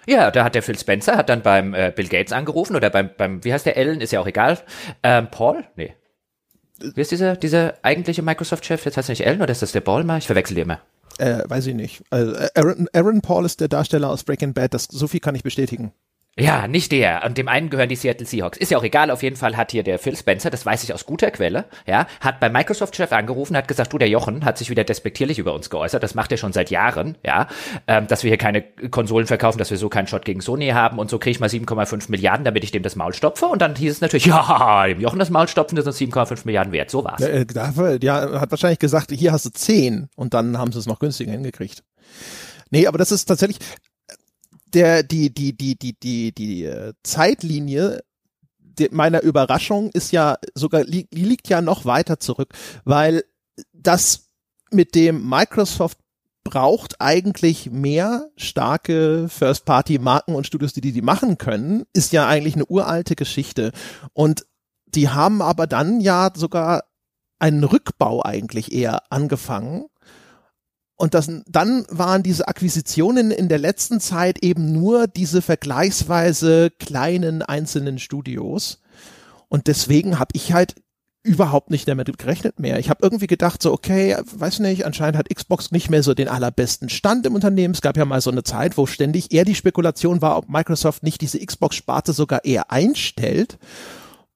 Ja, 0.09 0.31
da 0.31 0.43
hat 0.43 0.55
der 0.55 0.63
Phil 0.63 0.77
Spencer, 0.77 1.17
hat 1.17 1.29
dann 1.29 1.43
beim 1.43 1.75
äh, 1.75 1.93
Bill 1.95 2.07
Gates 2.07 2.33
angerufen 2.33 2.75
oder 2.75 2.89
beim, 2.89 3.11
beim, 3.15 3.43
wie 3.43 3.53
heißt 3.53 3.67
der 3.67 3.77
Ellen, 3.77 4.01
ist 4.01 4.11
ja 4.11 4.19
auch 4.19 4.25
egal. 4.25 4.57
Ähm, 5.03 5.27
Paul? 5.29 5.65
Nee. 5.75 5.93
Wie 6.79 7.01
ist 7.01 7.11
dieser, 7.11 7.35
dieser 7.35 7.75
eigentliche 7.83 8.23
Microsoft-Chef? 8.23 8.85
Jetzt 8.85 8.97
heißt 8.97 9.09
er 9.09 9.11
nicht 9.11 9.25
Ellen 9.27 9.43
oder 9.43 9.51
ist 9.51 9.61
das 9.61 9.71
der 9.71 9.81
Ballmer? 9.81 10.17
Ich 10.17 10.25
verwechsel 10.25 10.55
die 10.55 10.61
immer. 10.61 10.79
Äh, 11.19 11.43
weiß 11.47 11.67
ich 11.67 11.75
nicht. 11.75 12.01
Also, 12.09 12.33
äh, 12.33 12.49
Aaron, 12.55 12.87
Aaron 12.91 13.21
Paul 13.21 13.45
ist 13.45 13.61
der 13.61 13.67
Darsteller 13.67 14.09
aus 14.09 14.23
Breaking 14.23 14.53
Bad, 14.53 14.73
das, 14.73 14.85
so 14.85 15.07
viel 15.07 15.19
kann 15.19 15.35
ich 15.35 15.43
bestätigen. 15.43 15.91
Ja, 16.37 16.67
nicht 16.67 16.91
der. 16.93 17.25
Und 17.25 17.37
dem 17.37 17.49
einen 17.49 17.69
gehören 17.69 17.89
die 17.89 17.97
Seattle 17.97 18.25
Seahawks. 18.25 18.57
Ist 18.57 18.71
ja 18.71 18.77
auch 18.77 18.83
egal. 18.83 19.11
Auf 19.11 19.23
jeden 19.23 19.35
Fall 19.35 19.57
hat 19.57 19.71
hier 19.71 19.83
der 19.83 19.99
Phil 19.99 20.15
Spencer, 20.15 20.49
das 20.49 20.65
weiß 20.65 20.83
ich 20.83 20.93
aus 20.93 21.05
guter 21.05 21.31
Quelle, 21.31 21.65
ja, 21.85 22.07
hat 22.21 22.39
bei 22.39 22.49
Microsoft-Chef 22.49 23.11
angerufen, 23.11 23.57
hat 23.57 23.67
gesagt, 23.67 23.91
du, 23.91 23.97
der 23.97 24.07
Jochen 24.07 24.45
hat 24.45 24.57
sich 24.57 24.69
wieder 24.69 24.85
despektierlich 24.85 25.37
über 25.37 25.53
uns 25.53 25.69
geäußert. 25.69 26.01
Das 26.01 26.15
macht 26.15 26.31
er 26.31 26.37
schon 26.37 26.53
seit 26.53 26.69
Jahren, 26.69 27.17
ja, 27.25 27.47
ähm, 27.87 28.07
dass 28.07 28.23
wir 28.23 28.29
hier 28.29 28.37
keine 28.37 28.61
Konsolen 28.61 29.27
verkaufen, 29.27 29.57
dass 29.57 29.69
wir 29.69 29.77
so 29.77 29.89
keinen 29.89 30.07
Shot 30.07 30.23
gegen 30.23 30.39
Sony 30.39 30.69
haben 30.69 30.97
und 30.97 31.09
so 31.09 31.19
kriege 31.19 31.31
ich 31.31 31.39
mal 31.41 31.49
7,5 31.49 32.09
Milliarden, 32.09 32.45
damit 32.45 32.63
ich 32.63 32.71
dem 32.71 32.83
das 32.83 32.95
Maul 32.95 33.13
stopfe. 33.13 33.47
Und 33.47 33.61
dann 33.61 33.75
hieß 33.75 33.91
es 33.91 34.01
natürlich, 34.01 34.25
ja, 34.27 34.85
dem 34.87 35.01
Jochen 35.01 35.19
das 35.19 35.29
Maul 35.29 35.49
stopfen, 35.49 35.75
das 35.75 35.83
sind 35.85 36.13
7,5 36.13 36.41
Milliarden 36.45 36.71
wert. 36.71 36.89
So 36.89 37.03
war's. 37.03 37.21
Äh, 37.21 37.45
dafür, 37.45 37.99
ja, 38.01 38.39
hat 38.39 38.51
wahrscheinlich 38.51 38.79
gesagt, 38.79 39.11
hier 39.11 39.33
hast 39.33 39.45
du 39.45 39.49
zehn 39.49 40.07
und 40.15 40.33
dann 40.33 40.57
haben 40.57 40.71
sie 40.71 40.79
es 40.79 40.85
noch 40.85 40.99
günstiger 40.99 41.33
hingekriegt. 41.33 41.83
Nee, 42.69 42.87
aber 42.87 42.97
das 42.97 43.11
ist 43.11 43.25
tatsächlich 43.25 43.59
der, 44.73 45.03
die, 45.03 45.33
die, 45.33 45.55
die, 45.57 45.77
die, 45.77 45.93
die, 45.99 46.31
die 46.33 46.63
äh, 46.65 46.93
Zeitlinie 47.03 48.01
meiner 48.91 49.21
Überraschung 49.23 49.89
ist 49.91 50.13
ja 50.13 50.37
sogar, 50.55 50.83
li 50.85 51.05
liegt 51.11 51.49
ja 51.49 51.61
noch 51.61 51.83
weiter 51.83 52.19
zurück, 52.19 52.53
weil 52.85 53.25
das 53.73 54.29
mit 54.71 54.95
dem 54.95 55.27
Microsoft 55.27 55.97
braucht 56.43 56.99
eigentlich 56.99 57.69
mehr 57.69 58.29
starke 58.37 59.27
First-Party-Marken 59.29 60.35
und 60.35 60.47
Studios, 60.47 60.73
die 60.73 60.81
die, 60.81 60.93
die 60.93 61.01
machen 61.01 61.37
können, 61.37 61.85
ist 61.93 62.13
ja 62.13 62.27
eigentlich 62.27 62.55
eine 62.55 62.65
uralte 62.65 63.15
Geschichte. 63.15 63.71
Und 64.13 64.45
die 64.87 65.09
haben 65.09 65.41
aber 65.41 65.67
dann 65.67 65.99
ja 65.99 66.31
sogar 66.35 66.83
einen 67.37 67.63
Rückbau 67.63 68.23
eigentlich 68.23 68.71
eher 68.71 69.03
angefangen. 69.11 69.85
Und 70.99 71.13
das, 71.13 71.31
dann 71.47 71.85
waren 71.89 72.23
diese 72.23 72.49
Akquisitionen 72.49 73.31
in 73.31 73.47
der 73.47 73.57
letzten 73.57 74.01
Zeit 74.01 74.43
eben 74.43 74.73
nur 74.73 75.07
diese 75.07 75.41
vergleichsweise 75.41 76.71
kleinen 76.77 77.41
einzelnen 77.41 77.99
Studios. 77.99 78.81
Und 79.47 79.67
deswegen 79.67 80.19
habe 80.19 80.31
ich 80.33 80.51
halt 80.51 80.75
überhaupt 81.23 81.69
nicht 81.69 81.87
damit 81.87 82.17
gerechnet 82.17 82.59
mehr. 82.59 82.79
Ich 82.79 82.89
habe 82.89 82.99
irgendwie 83.01 83.27
gedacht, 83.27 83.63
so, 83.63 83.71
okay, 83.71 84.17
weiß 84.25 84.59
nicht, 84.59 84.85
anscheinend 84.85 85.17
hat 85.17 85.33
Xbox 85.33 85.71
nicht 85.71 85.89
mehr 85.89 86.03
so 86.03 86.13
den 86.13 86.27
allerbesten 86.27 86.89
Stand 86.89 87.25
im 87.25 87.33
Unternehmen. 87.33 87.73
Es 87.73 87.81
gab 87.81 87.95
ja 87.95 88.03
mal 88.03 88.19
so 88.19 88.29
eine 88.29 88.43
Zeit, 88.43 88.77
wo 88.77 88.85
ständig 88.85 89.31
eher 89.31 89.45
die 89.45 89.55
Spekulation 89.55 90.21
war, 90.21 90.35
ob 90.35 90.49
Microsoft 90.49 91.03
nicht 91.03 91.21
diese 91.21 91.39
Xbox-Sparte 91.39 92.11
sogar 92.11 92.43
eher 92.43 92.71
einstellt. 92.71 93.57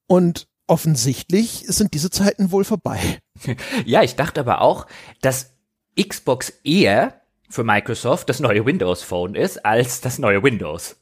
Und 0.06 0.46
offensichtlich 0.66 1.66
sind 1.68 1.92
diese 1.92 2.08
Zeiten 2.08 2.52
wohl 2.52 2.64
vorbei. 2.64 3.00
Ja, 3.84 4.02
ich 4.02 4.16
dachte 4.16 4.40
aber 4.40 4.62
auch, 4.62 4.86
dass 5.20 5.53
Xbox 6.00 6.50
eher 6.64 7.20
für 7.48 7.64
Microsoft 7.64 8.28
das 8.28 8.40
neue 8.40 8.66
Windows 8.66 9.02
Phone 9.02 9.34
ist 9.34 9.64
als 9.64 10.00
das 10.00 10.18
neue 10.18 10.42
Windows. 10.42 10.96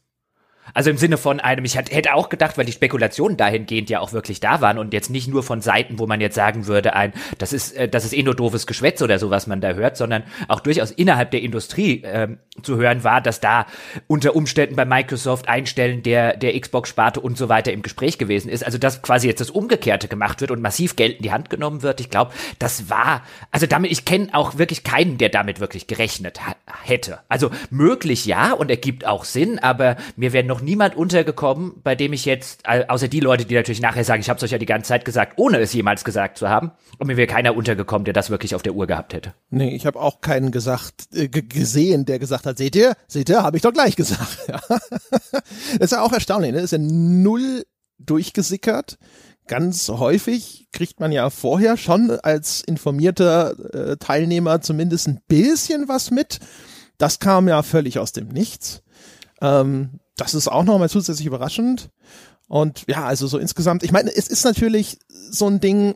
Also 0.75 0.91
im 0.91 0.97
Sinne 0.97 1.17
von 1.17 1.41
einem, 1.41 1.65
ich 1.65 1.77
hätte 1.77 2.15
auch 2.15 2.29
gedacht, 2.29 2.57
weil 2.57 2.65
die 2.65 2.73
Spekulationen 2.73 3.37
dahingehend 3.37 3.91
ja 3.91 4.01
auch 4.01 4.13
wirklich 4.13 4.41
da 4.41 4.61
waren 4.61 4.79
und 4.79 4.93
jetzt 4.93 5.11
nicht 5.11 5.29
nur 5.29 5.43
von 5.43 5.61
Seiten, 5.61 5.99
wo 5.99 6.07
man 6.07 6.21
jetzt 6.21 6.35
sagen 6.35 6.67
würde, 6.67 6.95
ein, 6.95 7.13
das 7.39 7.53
ist, 7.53 7.77
äh, 7.77 7.89
das 7.89 8.05
ist 8.05 8.13
eh 8.13 8.23
nur 8.23 8.35
doofes 8.35 8.67
Geschwätz 8.67 9.03
oder 9.03 9.19
so, 9.19 9.31
was 9.31 9.47
man 9.47 9.61
da 9.61 9.73
hört, 9.73 9.97
sondern 9.97 10.23
auch 10.49 10.61
durchaus 10.61 10.91
innerhalb 10.91 11.31
der 11.31 11.43
Industrie 11.43 12.03
ähm, 12.05 12.39
zu 12.63 12.77
hören 12.77 13.05
war, 13.05 13.21
dass 13.21 13.41
da 13.41 13.67
unter 14.07 14.37
Umständen 14.37 14.77
bei 14.77 14.85
Microsoft 14.85 15.49
Einstellen 15.49 16.03
der, 16.03 16.37
der 16.37 16.59
Xbox-Sparte 16.59 17.21
und 17.21 17.37
so 17.37 17.49
weiter 17.49 17.73
im 17.73 17.83
Gespräch 17.83 18.19
gewesen 18.19 18.49
ist. 18.49 18.65
Also 18.65 18.79
dass 18.79 19.03
quasi 19.03 19.27
jetzt 19.27 19.41
das 19.41 19.51
Umgekehrte 19.51 20.09
gemacht 20.09 20.41
wird 20.41 20.51
und 20.51 20.63
massiv 20.63 20.97
Geld 20.97 21.17
in 21.17 21.23
die 21.23 21.33
Hand 21.33 21.51
genommen 21.51 21.83
wird. 21.83 22.01
Ich 22.01 22.09
glaube, 22.09 22.33
das 22.59 22.89
war, 22.89 23.23
also 23.51 23.67
damit, 23.67 23.91
ich 23.91 24.05
kenne 24.05 24.29
auch 24.33 24.59
wirklich 24.59 24.85
keinen, 24.85 25.19
der 25.19 25.29
damit 25.29 25.61
wirklich 25.61 25.87
gerechnet 25.87 26.41
hätte. 26.85 27.19
Also 27.29 27.51
möglich 27.71 28.27
ja 28.27 28.53
und 28.53 28.71
ergibt 28.71 29.07
auch 29.07 29.25
Sinn, 29.25 29.59
aber 29.59 29.97
mir 30.17 30.33
wäre 30.33 30.45
noch 30.53 30.61
niemand 30.61 30.95
untergekommen, 30.97 31.81
bei 31.83 31.95
dem 31.95 32.13
ich 32.13 32.27
jetzt, 32.27 32.69
außer 32.69 33.09
die 33.09 33.21
Leute, 33.21 33.47
die 33.47 33.55
natürlich 33.55 33.81
nachher 33.81 34.05
sagen, 34.05 34.21
ich 34.21 34.29
habe 34.29 34.37
es 34.37 34.43
euch 34.43 34.51
ja 34.51 34.59
die 34.59 34.67
ganze 34.67 34.89
Zeit 34.89 35.07
gesagt, 35.07 35.39
ohne 35.39 35.59
es 35.59 35.73
jemals 35.73 36.05
gesagt 36.05 36.37
zu 36.37 36.51
haben, 36.51 36.73
und 36.99 37.07
mir 37.07 37.17
wäre 37.17 37.27
keiner 37.27 37.57
untergekommen, 37.57 38.05
der 38.05 38.13
das 38.13 38.29
wirklich 38.29 38.55
auf 38.55 38.63
der 38.63 38.75
Uhr 38.75 38.87
gehabt 38.87 39.15
hätte. 39.15 39.33
Nee, 39.49 39.75
ich 39.75 39.87
habe 39.87 39.99
auch 39.99 40.21
keinen 40.21 40.53
gesagt, 40.53 41.09
äh, 41.15 41.29
gesehen, 41.29 42.05
der 42.05 42.19
gesagt 42.19 42.45
hat, 42.45 42.59
seht 42.59 42.77
ihr, 42.77 42.93
seht 43.09 43.31
ihr, 43.31 43.43
habe 43.43 43.57
ich 43.57 43.63
doch 43.63 43.73
gleich 43.73 43.97
gesagt. 43.97 44.39
Das 45.79 45.91
ist 45.91 45.93
ja 45.93 46.03
auch 46.03 46.13
erstaunlich, 46.13 46.53
ne? 46.53 46.59
Das 46.59 46.73
ist 46.73 46.73
ja 46.73 46.79
null 46.79 47.65
durchgesickert. 47.99 48.99
Ganz 49.49 49.89
häufig 49.89 50.69
kriegt 50.73 51.01
man 51.01 51.13
ja 51.13 51.31
vorher 51.31 51.77
schon 51.77 52.11
als 52.11 52.61
informierter 52.61 53.75
äh, 53.75 53.97
Teilnehmer 53.97 54.61
zumindest 54.61 55.09
ein 55.09 55.21
bisschen 55.29 55.89
was 55.89 56.11
mit. 56.11 56.41
Das 56.99 57.19
kam 57.19 57.49
ja 57.49 57.63
völlig 57.63 57.99
aus 57.99 58.13
dem 58.13 58.29
Nichts. 58.29 58.83
Ähm, 59.41 60.01
das 60.23 60.35
ist 60.35 60.49
auch 60.49 60.65
nochmal 60.65 60.91
zusätzlich 60.91 61.27
überraschend. 61.27 61.91
Und 62.49 62.85
ja, 62.87 63.05
also 63.05 63.27
so 63.27 63.39
insgesamt, 63.39 63.83
ich 63.83 63.93
meine, 63.93 64.15
es 64.15 64.29
ist 64.29 64.45
natürlich 64.45 64.99
so 65.09 65.47
ein 65.47 65.61
Ding, 65.61 65.95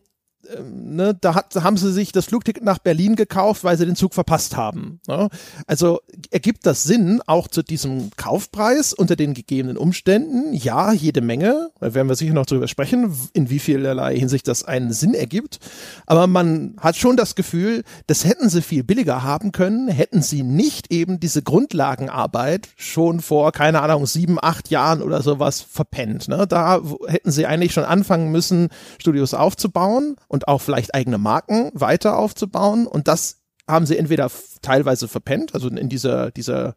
ne, 0.62 1.16
da, 1.20 1.34
hat, 1.34 1.54
haben 1.56 1.76
sie 1.76 1.92
sich 1.92 2.12
das 2.12 2.26
Flugticket 2.26 2.64
nach 2.64 2.78
Berlin 2.78 3.16
gekauft, 3.16 3.64
weil 3.64 3.76
sie 3.76 3.86
den 3.86 3.96
Zug 3.96 4.14
verpasst 4.14 4.56
haben. 4.56 5.00
Ne? 5.06 5.28
Also 5.66 6.00
ergibt 6.30 6.66
das 6.66 6.82
Sinn, 6.84 7.20
auch 7.26 7.48
zu 7.48 7.62
diesem 7.62 8.10
Kaufpreis 8.16 8.92
unter 8.92 9.16
den 9.16 9.34
gegebenen 9.34 9.76
Umständen? 9.76 10.52
Ja, 10.54 10.92
jede 10.92 11.20
Menge. 11.20 11.70
Da 11.80 11.94
werden 11.94 12.08
wir 12.08 12.16
sicher 12.16 12.34
noch 12.34 12.46
drüber 12.46 12.68
sprechen, 12.68 13.14
in 13.32 13.50
wie 13.50 13.58
vielerlei 13.58 14.16
Hinsicht 14.18 14.48
das 14.48 14.64
einen 14.64 14.92
Sinn 14.92 15.14
ergibt. 15.14 15.58
Aber 16.06 16.26
man 16.26 16.76
hat 16.80 16.96
schon 16.96 17.16
das 17.16 17.34
Gefühl, 17.34 17.82
das 18.06 18.24
hätten 18.24 18.48
sie 18.48 18.62
viel 18.62 18.84
billiger 18.84 19.22
haben 19.22 19.52
können, 19.52 19.88
hätten 19.88 20.22
sie 20.22 20.42
nicht 20.42 20.92
eben 20.92 21.20
diese 21.20 21.42
Grundlagenarbeit 21.42 22.68
schon 22.76 23.20
vor, 23.20 23.52
keine 23.52 23.82
Ahnung, 23.82 24.06
sieben, 24.06 24.38
acht 24.40 24.70
Jahren 24.70 25.02
oder 25.02 25.22
sowas 25.22 25.60
verpennt. 25.60 26.28
Ne? 26.28 26.46
Da 26.46 26.80
hätten 27.06 27.30
sie 27.30 27.46
eigentlich 27.46 27.72
schon 27.72 27.84
anfangen 27.84 28.30
müssen, 28.30 28.68
Studios 28.98 29.34
aufzubauen 29.34 30.16
auch 30.44 30.60
vielleicht 30.60 30.94
eigene 30.94 31.18
Marken 31.18 31.70
weiter 31.74 32.18
aufzubauen. 32.18 32.86
Und 32.86 33.08
das 33.08 33.42
haben 33.68 33.86
sie 33.86 33.98
entweder 33.98 34.30
teilweise 34.62 35.08
verpennt, 35.08 35.54
also 35.54 35.68
in 35.68 35.88
dieser, 35.88 36.30
dieser 36.30 36.74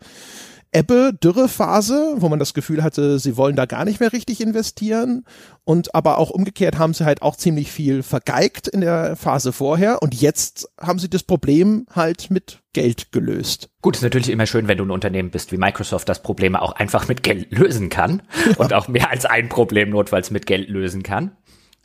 Ebbe, 0.71 1.13
Dürrephase, 1.23 2.15
wo 2.17 2.29
man 2.29 2.37
das 2.37 2.53
Gefühl 2.53 2.83
hatte, 2.83 3.17
sie 3.17 3.37
wollen 3.37 3.55
da 3.55 3.65
gar 3.65 3.85
nicht 3.85 3.99
mehr 3.99 4.13
richtig 4.13 4.39
investieren. 4.39 5.25
Und 5.63 5.95
aber 5.95 6.19
auch 6.19 6.29
umgekehrt 6.29 6.77
haben 6.77 6.93
sie 6.93 7.05
halt 7.05 7.23
auch 7.23 7.35
ziemlich 7.35 7.71
viel 7.71 8.03
vergeigt 8.03 8.67
in 8.67 8.81
der 8.81 9.15
Phase 9.15 9.51
vorher. 9.51 10.03
Und 10.03 10.13
jetzt 10.13 10.69
haben 10.79 10.99
sie 10.99 11.09
das 11.09 11.23
Problem 11.23 11.87
halt 11.91 12.29
mit 12.29 12.61
Geld 12.73 13.11
gelöst. 13.11 13.69
Gut, 13.81 13.95
ist 13.95 14.03
natürlich 14.03 14.29
immer 14.29 14.45
schön, 14.45 14.67
wenn 14.67 14.77
du 14.77 14.85
ein 14.85 14.91
Unternehmen 14.91 15.31
bist 15.31 15.51
wie 15.51 15.57
Microsoft, 15.57 16.07
das 16.07 16.21
Probleme 16.21 16.61
auch 16.61 16.73
einfach 16.73 17.07
mit 17.07 17.23
Geld 17.23 17.51
lösen 17.51 17.89
kann 17.89 18.21
und 18.57 18.73
auch 18.73 18.87
mehr 18.87 19.09
als 19.09 19.25
ein 19.25 19.49
Problem 19.49 19.89
notfalls 19.89 20.29
mit 20.29 20.45
Geld 20.45 20.69
lösen 20.69 21.01
kann. 21.01 21.31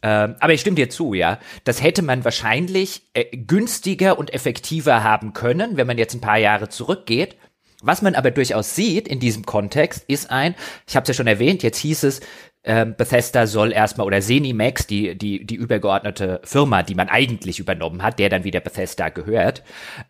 Ähm, 0.04 0.36
aber 0.38 0.52
ich 0.52 0.60
stimme 0.60 0.76
dir 0.76 0.90
zu, 0.90 1.14
ja. 1.14 1.38
Das 1.64 1.82
hätte 1.82 2.02
man 2.02 2.24
wahrscheinlich 2.26 3.02
äh, 3.14 3.24
günstiger 3.34 4.18
und 4.18 4.34
effektiver 4.34 5.02
haben 5.02 5.32
können, 5.32 5.78
wenn 5.78 5.86
man 5.86 5.96
jetzt 5.96 6.14
ein 6.14 6.20
paar 6.20 6.36
Jahre 6.36 6.68
zurückgeht. 6.68 7.36
Was 7.80 8.02
man 8.02 8.14
aber 8.14 8.30
durchaus 8.30 8.74
sieht 8.74 9.08
in 9.08 9.18
diesem 9.18 9.46
Kontext 9.46 10.04
ist 10.06 10.30
ein, 10.30 10.54
ich 10.86 10.94
habe 10.94 11.04
es 11.04 11.08
ja 11.08 11.14
schon 11.14 11.26
erwähnt, 11.26 11.62
jetzt 11.62 11.78
hieß 11.78 12.02
es, 12.04 12.20
ähm, 12.64 12.94
Bethesda 12.96 13.46
soll 13.46 13.72
erstmal 13.72 14.06
oder 14.06 14.20
Zenimax, 14.20 14.86
die 14.86 15.16
die 15.16 15.44
die 15.46 15.54
übergeordnete 15.54 16.40
Firma, 16.44 16.82
die 16.82 16.94
man 16.94 17.08
eigentlich 17.08 17.58
übernommen 17.58 18.02
hat, 18.02 18.18
der 18.18 18.28
dann 18.28 18.44
wieder 18.44 18.60
Bethesda 18.60 19.08
gehört, 19.08 19.62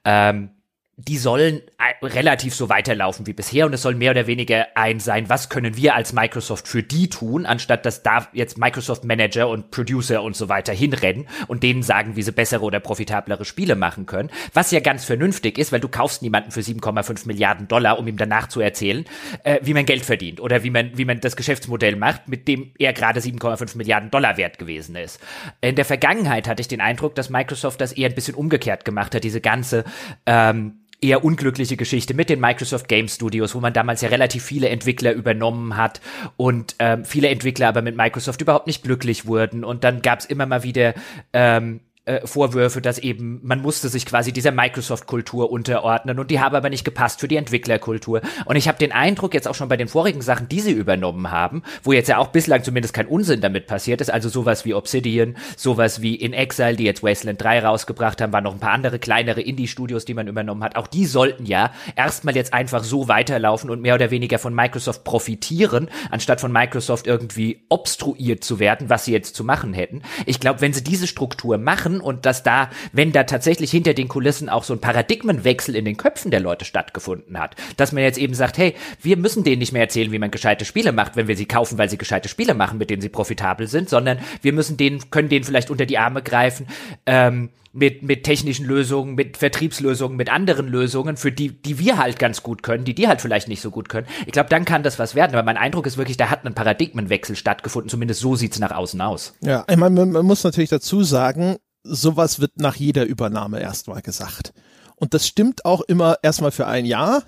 ähm, 0.04 0.50
die 0.96 1.18
sollen 1.18 1.60
äh, 1.78 2.06
relativ 2.06 2.54
so 2.54 2.68
weiterlaufen 2.68 3.26
wie 3.26 3.32
bisher 3.32 3.66
und 3.66 3.72
es 3.72 3.82
soll 3.82 3.96
mehr 3.96 4.12
oder 4.12 4.28
weniger 4.28 4.68
ein 4.76 5.00
sein, 5.00 5.28
was 5.28 5.48
können 5.48 5.76
wir 5.76 5.96
als 5.96 6.12
Microsoft 6.12 6.68
für 6.68 6.84
die 6.84 7.08
tun, 7.08 7.46
anstatt 7.46 7.84
dass 7.84 8.04
da 8.04 8.28
jetzt 8.32 8.58
Microsoft 8.58 9.04
Manager 9.04 9.48
und 9.48 9.72
Producer 9.72 10.22
und 10.22 10.36
so 10.36 10.48
weiter 10.48 10.72
hinrennen 10.72 11.26
und 11.48 11.64
denen 11.64 11.82
sagen, 11.82 12.14
wie 12.14 12.22
sie 12.22 12.30
bessere 12.30 12.62
oder 12.64 12.78
profitablere 12.78 13.44
Spiele 13.44 13.74
machen 13.74 14.06
können, 14.06 14.30
was 14.52 14.70
ja 14.70 14.78
ganz 14.78 15.04
vernünftig 15.04 15.58
ist, 15.58 15.72
weil 15.72 15.80
du 15.80 15.88
kaufst 15.88 16.22
niemanden 16.22 16.52
für 16.52 16.60
7,5 16.60 17.26
Milliarden 17.26 17.66
Dollar, 17.66 17.98
um 17.98 18.06
ihm 18.06 18.16
danach 18.16 18.46
zu 18.46 18.60
erzählen, 18.60 19.04
äh, 19.42 19.58
wie 19.62 19.74
man 19.74 19.86
Geld 19.86 20.04
verdient 20.04 20.40
oder 20.40 20.62
wie 20.62 20.70
man, 20.70 20.96
wie 20.96 21.04
man 21.04 21.18
das 21.20 21.34
Geschäftsmodell 21.34 21.96
macht, 21.96 22.28
mit 22.28 22.46
dem 22.46 22.70
er 22.78 22.92
gerade 22.92 23.18
7,5 23.18 23.76
Milliarden 23.76 24.12
Dollar 24.12 24.36
wert 24.36 24.60
gewesen 24.60 24.94
ist. 24.94 25.18
In 25.60 25.74
der 25.74 25.84
Vergangenheit 25.84 26.46
hatte 26.46 26.60
ich 26.60 26.68
den 26.68 26.80
Eindruck, 26.80 27.16
dass 27.16 27.30
Microsoft 27.30 27.80
das 27.80 27.92
eher 27.92 28.08
ein 28.08 28.14
bisschen 28.14 28.36
umgekehrt 28.36 28.84
gemacht 28.84 29.12
hat, 29.14 29.24
diese 29.24 29.40
ganze 29.40 29.84
ähm, 30.26 30.74
eher 31.04 31.24
unglückliche 31.24 31.76
Geschichte 31.76 32.14
mit 32.14 32.30
den 32.30 32.40
Microsoft 32.40 32.88
Game 32.88 33.08
Studios, 33.08 33.54
wo 33.54 33.60
man 33.60 33.72
damals 33.72 34.00
ja 34.00 34.08
relativ 34.08 34.42
viele 34.42 34.68
Entwickler 34.70 35.12
übernommen 35.12 35.76
hat 35.76 36.00
und 36.36 36.76
ähm, 36.78 37.04
viele 37.04 37.28
Entwickler 37.28 37.68
aber 37.68 37.82
mit 37.82 37.96
Microsoft 37.96 38.40
überhaupt 38.40 38.66
nicht 38.66 38.82
glücklich 38.82 39.26
wurden. 39.26 39.64
Und 39.64 39.84
dann 39.84 40.00
gab 40.02 40.20
es 40.20 40.24
immer 40.24 40.46
mal 40.46 40.62
wieder 40.62 40.94
ähm, 41.32 41.80
äh, 42.06 42.26
Vorwürfe, 42.26 42.82
dass 42.82 42.98
eben 42.98 43.40
man 43.42 43.62
musste 43.62 43.88
sich 43.88 44.04
quasi 44.04 44.32
dieser 44.32 44.52
Microsoft-Kultur 44.52 45.50
unterordnen 45.50 46.18
und 46.18 46.30
die 46.30 46.40
haben 46.40 46.54
aber 46.54 46.68
nicht 46.68 46.84
gepasst 46.84 47.20
für 47.20 47.28
die 47.28 47.36
Entwicklerkultur. 47.36 48.20
Und 48.44 48.56
ich 48.56 48.68
habe 48.68 48.78
den 48.78 48.92
Eindruck 48.92 49.32
jetzt 49.32 49.48
auch 49.48 49.54
schon 49.54 49.68
bei 49.68 49.76
den 49.76 49.88
vorigen 49.88 50.20
Sachen, 50.20 50.48
die 50.48 50.60
sie 50.60 50.72
übernommen 50.72 51.30
haben, 51.30 51.62
wo 51.82 51.92
jetzt 51.92 52.08
ja 52.08 52.18
auch 52.18 52.28
bislang 52.28 52.62
zumindest 52.62 52.92
kein 52.92 53.06
Unsinn 53.06 53.40
damit 53.40 53.66
passiert 53.66 54.00
ist, 54.00 54.10
also 54.10 54.28
sowas 54.28 54.64
wie 54.66 54.74
Obsidian, 54.74 55.36
sowas 55.56 56.02
wie 56.02 56.14
In 56.14 56.34
Exile, 56.34 56.76
die 56.76 56.84
jetzt 56.84 57.02
Wasteland 57.02 57.42
3 57.42 57.60
rausgebracht 57.60 58.20
haben, 58.20 58.32
waren 58.32 58.44
noch 58.44 58.52
ein 58.52 58.60
paar 58.60 58.72
andere 58.72 58.98
kleinere 58.98 59.40
Indie-Studios, 59.40 60.04
die 60.04 60.14
man 60.14 60.28
übernommen 60.28 60.62
hat. 60.62 60.76
Auch 60.76 60.86
die 60.86 61.06
sollten 61.06 61.46
ja 61.46 61.72
erstmal 61.96 62.36
jetzt 62.36 62.52
einfach 62.52 62.84
so 62.84 63.08
weiterlaufen 63.08 63.70
und 63.70 63.80
mehr 63.80 63.94
oder 63.94 64.10
weniger 64.10 64.38
von 64.38 64.54
Microsoft 64.54 65.04
profitieren, 65.04 65.88
anstatt 66.10 66.40
von 66.40 66.52
Microsoft 66.52 67.06
irgendwie 67.06 67.64
obstruiert 67.70 68.44
zu 68.44 68.58
werden, 68.58 68.90
was 68.90 69.06
sie 69.06 69.12
jetzt 69.12 69.34
zu 69.36 69.44
machen 69.44 69.72
hätten. 69.72 70.02
Ich 70.26 70.38
glaube, 70.38 70.60
wenn 70.60 70.74
sie 70.74 70.84
diese 70.84 71.06
Struktur 71.06 71.56
machen, 71.56 71.93
machen 71.94 72.00
und 72.00 72.26
dass 72.26 72.42
da, 72.42 72.70
wenn 72.92 73.12
da 73.12 73.24
tatsächlich 73.24 73.70
hinter 73.70 73.94
den 73.94 74.08
Kulissen 74.08 74.48
auch 74.48 74.64
so 74.64 74.74
ein 74.74 74.80
Paradigmenwechsel 74.80 75.76
in 75.76 75.84
den 75.84 75.96
Köpfen 75.96 76.30
der 76.30 76.40
Leute 76.40 76.64
stattgefunden 76.64 77.38
hat, 77.38 77.56
dass 77.76 77.92
man 77.92 78.02
jetzt 78.02 78.18
eben 78.18 78.34
sagt, 78.34 78.58
hey, 78.58 78.74
wir 79.02 79.16
müssen 79.16 79.44
denen 79.44 79.58
nicht 79.58 79.72
mehr 79.72 79.82
erzählen, 79.82 80.12
wie 80.12 80.18
man 80.18 80.30
gescheite 80.30 80.64
Spiele 80.64 80.92
macht, 80.92 81.16
wenn 81.16 81.28
wir 81.28 81.36
sie 81.36 81.46
kaufen, 81.46 81.78
weil 81.78 81.88
sie 81.88 81.98
gescheite 81.98 82.28
Spiele 82.28 82.54
machen, 82.54 82.78
mit 82.78 82.90
denen 82.90 83.02
sie 83.02 83.08
profitabel 83.08 83.66
sind, 83.66 83.88
sondern 83.88 84.18
wir 84.42 84.52
müssen 84.52 84.76
denen, 84.76 85.10
können 85.10 85.28
denen 85.28 85.44
vielleicht 85.44 85.70
unter 85.70 85.86
die 85.86 85.98
Arme 85.98 86.22
greifen, 86.22 86.66
ähm, 87.06 87.50
mit, 87.74 88.04
mit 88.04 88.22
technischen 88.22 88.66
Lösungen, 88.66 89.16
mit 89.16 89.36
Vertriebslösungen, 89.36 90.16
mit 90.16 90.32
anderen 90.32 90.68
Lösungen, 90.68 91.16
für 91.16 91.32
die, 91.32 91.50
die 91.50 91.78
wir 91.78 91.98
halt 91.98 92.18
ganz 92.18 92.42
gut 92.42 92.62
können, 92.62 92.84
die 92.84 92.94
die 92.94 93.08
halt 93.08 93.20
vielleicht 93.20 93.48
nicht 93.48 93.60
so 93.60 93.70
gut 93.70 93.88
können. 93.88 94.06
Ich 94.26 94.32
glaube, 94.32 94.48
dann 94.48 94.64
kann 94.64 94.84
das 94.84 94.98
was 94.98 95.14
werden. 95.16 95.32
Aber 95.34 95.42
mein 95.42 95.56
Eindruck 95.56 95.86
ist 95.86 95.96
wirklich, 95.96 96.16
da 96.16 96.30
hat 96.30 96.46
ein 96.46 96.54
Paradigmenwechsel 96.54 97.34
stattgefunden. 97.34 97.90
Zumindest 97.90 98.20
so 98.20 98.36
sieht's 98.36 98.60
nach 98.60 98.70
außen 98.70 99.00
aus. 99.00 99.34
Ja, 99.40 99.64
ich 99.68 99.76
meine, 99.76 100.06
man 100.06 100.24
muss 100.24 100.44
natürlich 100.44 100.70
dazu 100.70 101.02
sagen, 101.02 101.56
sowas 101.84 102.40
wird 102.40 102.58
nach 102.58 102.76
jeder 102.76 103.04
Übernahme 103.04 103.60
erstmal 103.60 104.02
gesagt. 104.02 104.52
Und 104.96 105.12
das 105.12 105.26
stimmt 105.26 105.64
auch 105.64 105.80
immer 105.82 106.18
erstmal 106.22 106.52
für 106.52 106.66
ein 106.66 106.86
Jahr 106.86 107.22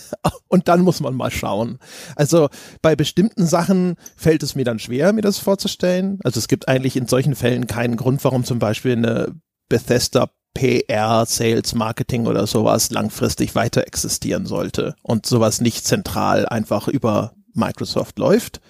und 0.48 0.68
dann 0.68 0.82
muss 0.82 1.00
man 1.00 1.14
mal 1.14 1.30
schauen. 1.30 1.78
Also 2.16 2.48
bei 2.82 2.96
bestimmten 2.96 3.46
Sachen 3.46 3.96
fällt 4.16 4.42
es 4.42 4.54
mir 4.54 4.64
dann 4.64 4.78
schwer, 4.78 5.12
mir 5.12 5.22
das 5.22 5.38
vorzustellen. 5.38 6.18
Also 6.24 6.38
es 6.38 6.48
gibt 6.48 6.68
eigentlich 6.68 6.96
in 6.96 7.06
solchen 7.06 7.34
Fällen 7.34 7.66
keinen 7.66 7.96
Grund, 7.96 8.22
warum 8.24 8.44
zum 8.44 8.58
Beispiel 8.58 8.92
eine 8.92 9.34
Bethesda 9.68 10.30
PR, 10.54 11.24
Sales, 11.26 11.74
Marketing 11.74 12.26
oder 12.26 12.46
sowas 12.46 12.90
langfristig 12.90 13.54
weiter 13.54 13.86
existieren 13.86 14.44
sollte 14.44 14.94
und 15.02 15.24
sowas 15.24 15.60
nicht 15.60 15.86
zentral 15.86 16.46
einfach 16.46 16.88
über 16.88 17.32
Microsoft 17.54 18.18
läuft. 18.18 18.60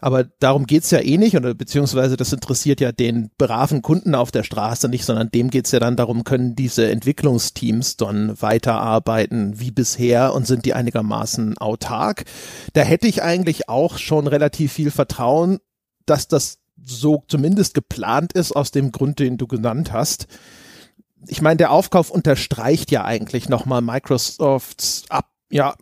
Aber 0.00 0.24
darum 0.24 0.66
geht's 0.66 0.92
ja 0.92 1.00
eh 1.00 1.18
nicht, 1.18 1.36
oder 1.36 1.54
beziehungsweise 1.54 2.16
das 2.16 2.32
interessiert 2.32 2.80
ja 2.80 2.92
den 2.92 3.30
braven 3.36 3.82
Kunden 3.82 4.14
auf 4.14 4.30
der 4.30 4.44
Straße 4.44 4.88
nicht, 4.88 5.04
sondern 5.04 5.30
dem 5.30 5.50
geht's 5.50 5.72
ja 5.72 5.80
dann 5.80 5.96
darum, 5.96 6.22
können 6.22 6.54
diese 6.54 6.88
Entwicklungsteams 6.88 7.96
dann 7.96 8.40
weiterarbeiten 8.40 9.58
wie 9.58 9.72
bisher 9.72 10.34
und 10.34 10.46
sind 10.46 10.66
die 10.66 10.74
einigermaßen 10.74 11.58
autark. 11.58 12.24
Da 12.74 12.82
hätte 12.82 13.08
ich 13.08 13.22
eigentlich 13.22 13.68
auch 13.68 13.98
schon 13.98 14.28
relativ 14.28 14.72
viel 14.72 14.92
Vertrauen, 14.92 15.58
dass 16.06 16.28
das 16.28 16.58
so 16.80 17.24
zumindest 17.26 17.74
geplant 17.74 18.32
ist, 18.34 18.52
aus 18.52 18.70
dem 18.70 18.92
Grund, 18.92 19.18
den 19.18 19.36
du 19.36 19.48
genannt 19.48 19.92
hast. 19.92 20.28
Ich 21.26 21.42
meine, 21.42 21.56
der 21.56 21.72
Aufkauf 21.72 22.10
unterstreicht 22.10 22.92
ja 22.92 23.04
eigentlich 23.04 23.48
nochmal 23.48 23.82
Microsofts 23.82 25.04
ab, 25.08 25.26
ja, 25.50 25.74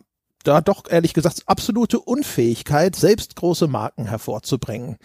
da 0.43 0.61
doch 0.61 0.83
ehrlich 0.89 1.13
gesagt 1.13 1.43
absolute 1.45 1.99
Unfähigkeit, 1.99 2.95
selbst 2.95 3.35
große 3.35 3.67
Marken 3.67 4.05
hervorzubringen. 4.05 4.97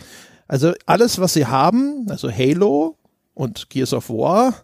Also 0.48 0.72
alles, 0.86 1.18
was 1.18 1.32
sie 1.32 1.46
haben, 1.46 2.06
also 2.08 2.30
Halo 2.30 2.98
und 3.34 3.70
Gears 3.70 3.92
of 3.92 4.10
War, 4.10 4.54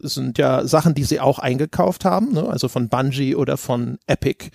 sind 0.00 0.38
ja 0.38 0.66
Sachen, 0.66 0.94
die 0.94 1.04
sie 1.04 1.20
auch 1.20 1.38
eingekauft 1.38 2.04
haben, 2.04 2.32
ne? 2.32 2.48
also 2.48 2.68
von 2.68 2.88
Bungie 2.88 3.34
oder 3.34 3.56
von 3.56 3.98
Epic. 4.06 4.50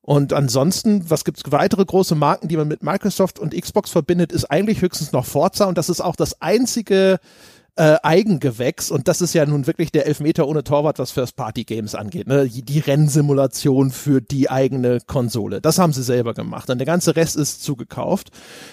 Und 0.00 0.34
ansonsten, 0.34 1.08
was 1.08 1.24
gibt's 1.24 1.42
weitere 1.46 1.84
große 1.84 2.14
Marken, 2.14 2.48
die 2.48 2.58
man 2.58 2.68
mit 2.68 2.82
Microsoft 2.82 3.38
und 3.38 3.58
Xbox 3.58 3.90
verbindet, 3.90 4.32
ist 4.32 4.44
eigentlich 4.50 4.82
höchstens 4.82 5.12
noch 5.12 5.24
Forza 5.24 5.64
und 5.64 5.78
das 5.78 5.88
ist 5.88 6.02
auch 6.02 6.16
das 6.16 6.42
einzige 6.42 7.20
äh, 7.76 7.96
Eigengewächs 8.02 8.90
und 8.90 9.08
das 9.08 9.20
ist 9.20 9.34
ja 9.34 9.44
nun 9.46 9.66
wirklich 9.66 9.90
der 9.90 10.06
Elfmeter 10.06 10.46
ohne 10.46 10.62
Torwart, 10.62 10.98
was 10.98 11.10
First 11.10 11.34
Party 11.34 11.64
Games 11.64 11.94
angeht. 11.94 12.28
Ne? 12.28 12.48
Die 12.48 12.78
Rennsimulation 12.78 13.90
für 13.90 14.20
die 14.20 14.48
eigene 14.48 15.00
Konsole. 15.00 15.60
Das 15.60 15.78
haben 15.78 15.92
sie 15.92 16.04
selber 16.04 16.34
gemacht. 16.34 16.70
Und 16.70 16.78
der 16.78 16.86
ganze 16.86 17.16
Rest 17.16 17.36
ist 17.36 17.64
zugekauft. 17.64 18.30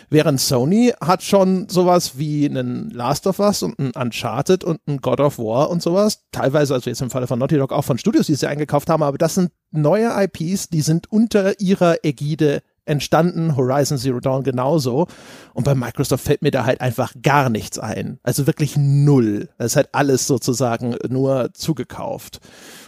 Während 0.09 0.39
Sony 0.39 0.93
hat 1.01 1.23
schon 1.23 1.67
sowas 1.67 2.17
wie 2.17 2.45
einen 2.45 2.91
Last 2.91 3.25
of 3.25 3.39
Us 3.39 3.63
und 3.63 3.79
ein 3.79 3.91
Uncharted 3.91 4.63
und 4.63 4.79
ein 4.87 4.97
God 4.97 5.19
of 5.19 5.39
War 5.39 5.69
und 5.71 5.81
sowas. 5.81 6.23
Teilweise, 6.31 6.75
also 6.75 6.89
jetzt 6.89 7.01
im 7.01 7.09
Falle 7.09 7.27
von 7.27 7.39
Naughty 7.39 7.57
Dog 7.57 7.71
auch 7.71 7.85
von 7.85 7.97
Studios, 7.97 8.27
die 8.27 8.35
sie 8.35 8.47
eingekauft 8.47 8.89
haben, 8.89 9.01
aber 9.01 9.17
das 9.17 9.35
sind 9.35 9.51
neue 9.71 10.11
IPs, 10.23 10.69
die 10.69 10.81
sind 10.81 11.11
unter 11.11 11.59
ihrer 11.59 12.03
Ägide 12.03 12.61
entstanden, 12.91 13.55
Horizon 13.55 13.97
Zero 13.97 14.19
Dawn 14.19 14.43
genauso. 14.43 15.07
Und 15.53 15.63
bei 15.63 15.73
Microsoft 15.73 16.23
fällt 16.25 16.41
mir 16.41 16.51
da 16.51 16.65
halt 16.65 16.81
einfach 16.81 17.13
gar 17.21 17.49
nichts 17.49 17.79
ein. 17.79 18.19
Also 18.21 18.45
wirklich 18.47 18.75
null. 18.77 19.49
Es 19.57 19.75
halt 19.75 19.89
alles 19.93 20.27
sozusagen 20.27 20.95
nur 21.09 21.53
zugekauft. 21.53 22.39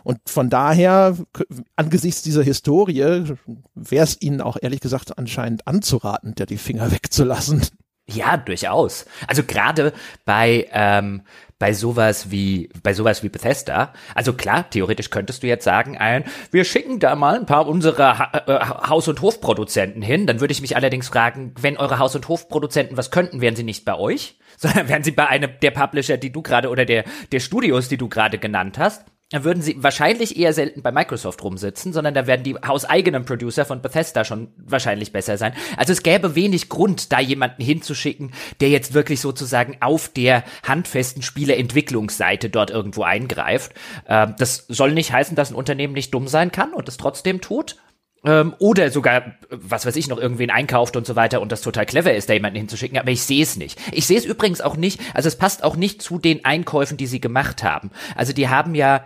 Und 0.03 0.19
von 0.27 0.49
daher, 0.49 1.17
angesichts 1.75 2.21
dieser 2.21 2.43
Historie, 2.43 3.35
wäre 3.73 4.03
es 4.03 4.21
ihnen 4.21 4.41
auch 4.41 4.57
ehrlich 4.61 4.81
gesagt 4.81 5.17
anscheinend 5.17 5.65
anzuraten, 5.67 6.35
der 6.35 6.45
die 6.45 6.57
Finger 6.57 6.91
wegzulassen. 6.91 7.61
Ja, 8.05 8.35
durchaus. 8.35 9.05
Also 9.27 9.43
gerade 9.43 9.93
bei 10.25 10.67
ähm, 10.71 11.21
bei 11.59 11.73
sowas 11.73 12.31
wie 12.31 12.69
bei 12.81 12.93
sowas 12.93 13.23
wie 13.23 13.29
Bethesda. 13.29 13.93
Also 14.15 14.33
klar, 14.33 14.69
theoretisch 14.69 15.09
könntest 15.09 15.43
du 15.43 15.47
jetzt 15.47 15.63
sagen, 15.63 15.97
ein, 15.97 16.25
wir 16.51 16.65
schicken 16.65 16.99
da 16.99 17.15
mal 17.15 17.35
ein 17.35 17.45
paar 17.45 17.67
unserer 17.67 18.19
ha 18.19 18.31
äh, 18.47 18.59
Haus- 18.89 19.07
und 19.07 19.21
Hofproduzenten 19.21 20.01
hin. 20.01 20.27
Dann 20.27 20.39
würde 20.39 20.51
ich 20.51 20.61
mich 20.61 20.75
allerdings 20.75 21.09
fragen, 21.09 21.53
wenn 21.59 21.77
eure 21.77 21.99
Haus- 21.99 22.15
und 22.15 22.27
Hofproduzenten 22.27 22.97
was 22.97 23.11
könnten, 23.11 23.41
wären 23.41 23.55
sie 23.55 23.63
nicht 23.63 23.85
bei 23.85 23.97
euch, 23.97 24.37
sondern 24.57 24.89
wären 24.89 25.03
sie 25.03 25.11
bei 25.11 25.27
einem 25.27 25.51
der 25.61 25.71
Publisher, 25.71 26.17
die 26.17 26.31
du 26.31 26.41
gerade 26.41 26.69
oder 26.69 26.85
der 26.85 27.05
der 27.31 27.39
Studios, 27.39 27.87
die 27.87 27.97
du 27.97 28.09
gerade 28.09 28.37
genannt 28.37 28.77
hast 28.77 29.05
dann 29.33 29.43
würden 29.43 29.63
sie 29.63 29.81
wahrscheinlich 29.81 30.37
eher 30.37 30.53
selten 30.53 30.83
bei 30.83 30.91
Microsoft 30.91 31.43
rumsitzen, 31.43 31.91
sondern 31.91 32.13
da 32.13 32.27
werden 32.27 32.43
die 32.43 32.53
hauseigenen 32.53 33.25
Producer 33.25 33.65
von 33.65 33.81
Bethesda 33.81 34.25
schon 34.25 34.49
wahrscheinlich 34.57 35.11
besser 35.11 35.39
sein. 35.39 35.53
Also 35.75 35.91
es 35.91 36.03
gäbe 36.03 36.35
wenig 36.35 36.69
Grund, 36.69 37.11
da 37.11 37.19
jemanden 37.19 37.63
hinzuschicken, 37.63 38.31
der 38.61 38.69
jetzt 38.69 38.93
wirklich 38.93 39.21
sozusagen 39.21 39.77
auf 39.79 40.07
der 40.07 40.43
handfesten 40.67 41.23
Spieleentwicklungsseite 41.23 42.51
dort 42.51 42.69
irgendwo 42.69 43.01
eingreift. 43.01 43.73
Ähm, 44.07 44.35
das 44.37 44.67
soll 44.67 44.91
nicht 44.91 45.11
heißen, 45.11 45.35
dass 45.35 45.49
ein 45.49 45.55
Unternehmen 45.55 45.93
nicht 45.93 46.13
dumm 46.13 46.27
sein 46.27 46.51
kann 46.51 46.71
und 46.71 46.87
es 46.87 46.97
trotzdem 46.97 47.41
tut. 47.41 47.77
Ähm, 48.23 48.53
oder 48.59 48.91
sogar, 48.91 49.33
was 49.49 49.87
weiß 49.87 49.95
ich, 49.95 50.09
noch 50.09 50.19
irgendwen 50.19 50.51
einkauft 50.51 50.95
und 50.95 51.07
so 51.07 51.15
weiter 51.15 51.41
und 51.41 51.51
das 51.51 51.61
total 51.61 51.87
clever 51.87 52.13
ist, 52.13 52.29
da 52.29 52.33
jemanden 52.33 52.59
hinzuschicken, 52.59 52.99
aber 52.99 53.09
ich 53.09 53.23
sehe 53.23 53.41
es 53.41 53.57
nicht. 53.57 53.79
Ich 53.91 54.05
sehe 54.05 54.19
es 54.19 54.25
übrigens 54.25 54.61
auch 54.61 54.77
nicht, 54.77 55.01
also 55.15 55.27
es 55.27 55.39
passt 55.39 55.63
auch 55.63 55.75
nicht 55.75 56.03
zu 56.03 56.19
den 56.19 56.45
Einkäufen, 56.45 56.97
die 56.97 57.07
sie 57.07 57.19
gemacht 57.19 57.63
haben. 57.63 57.89
Also 58.15 58.31
die 58.31 58.47
haben 58.47 58.75
ja 58.75 59.03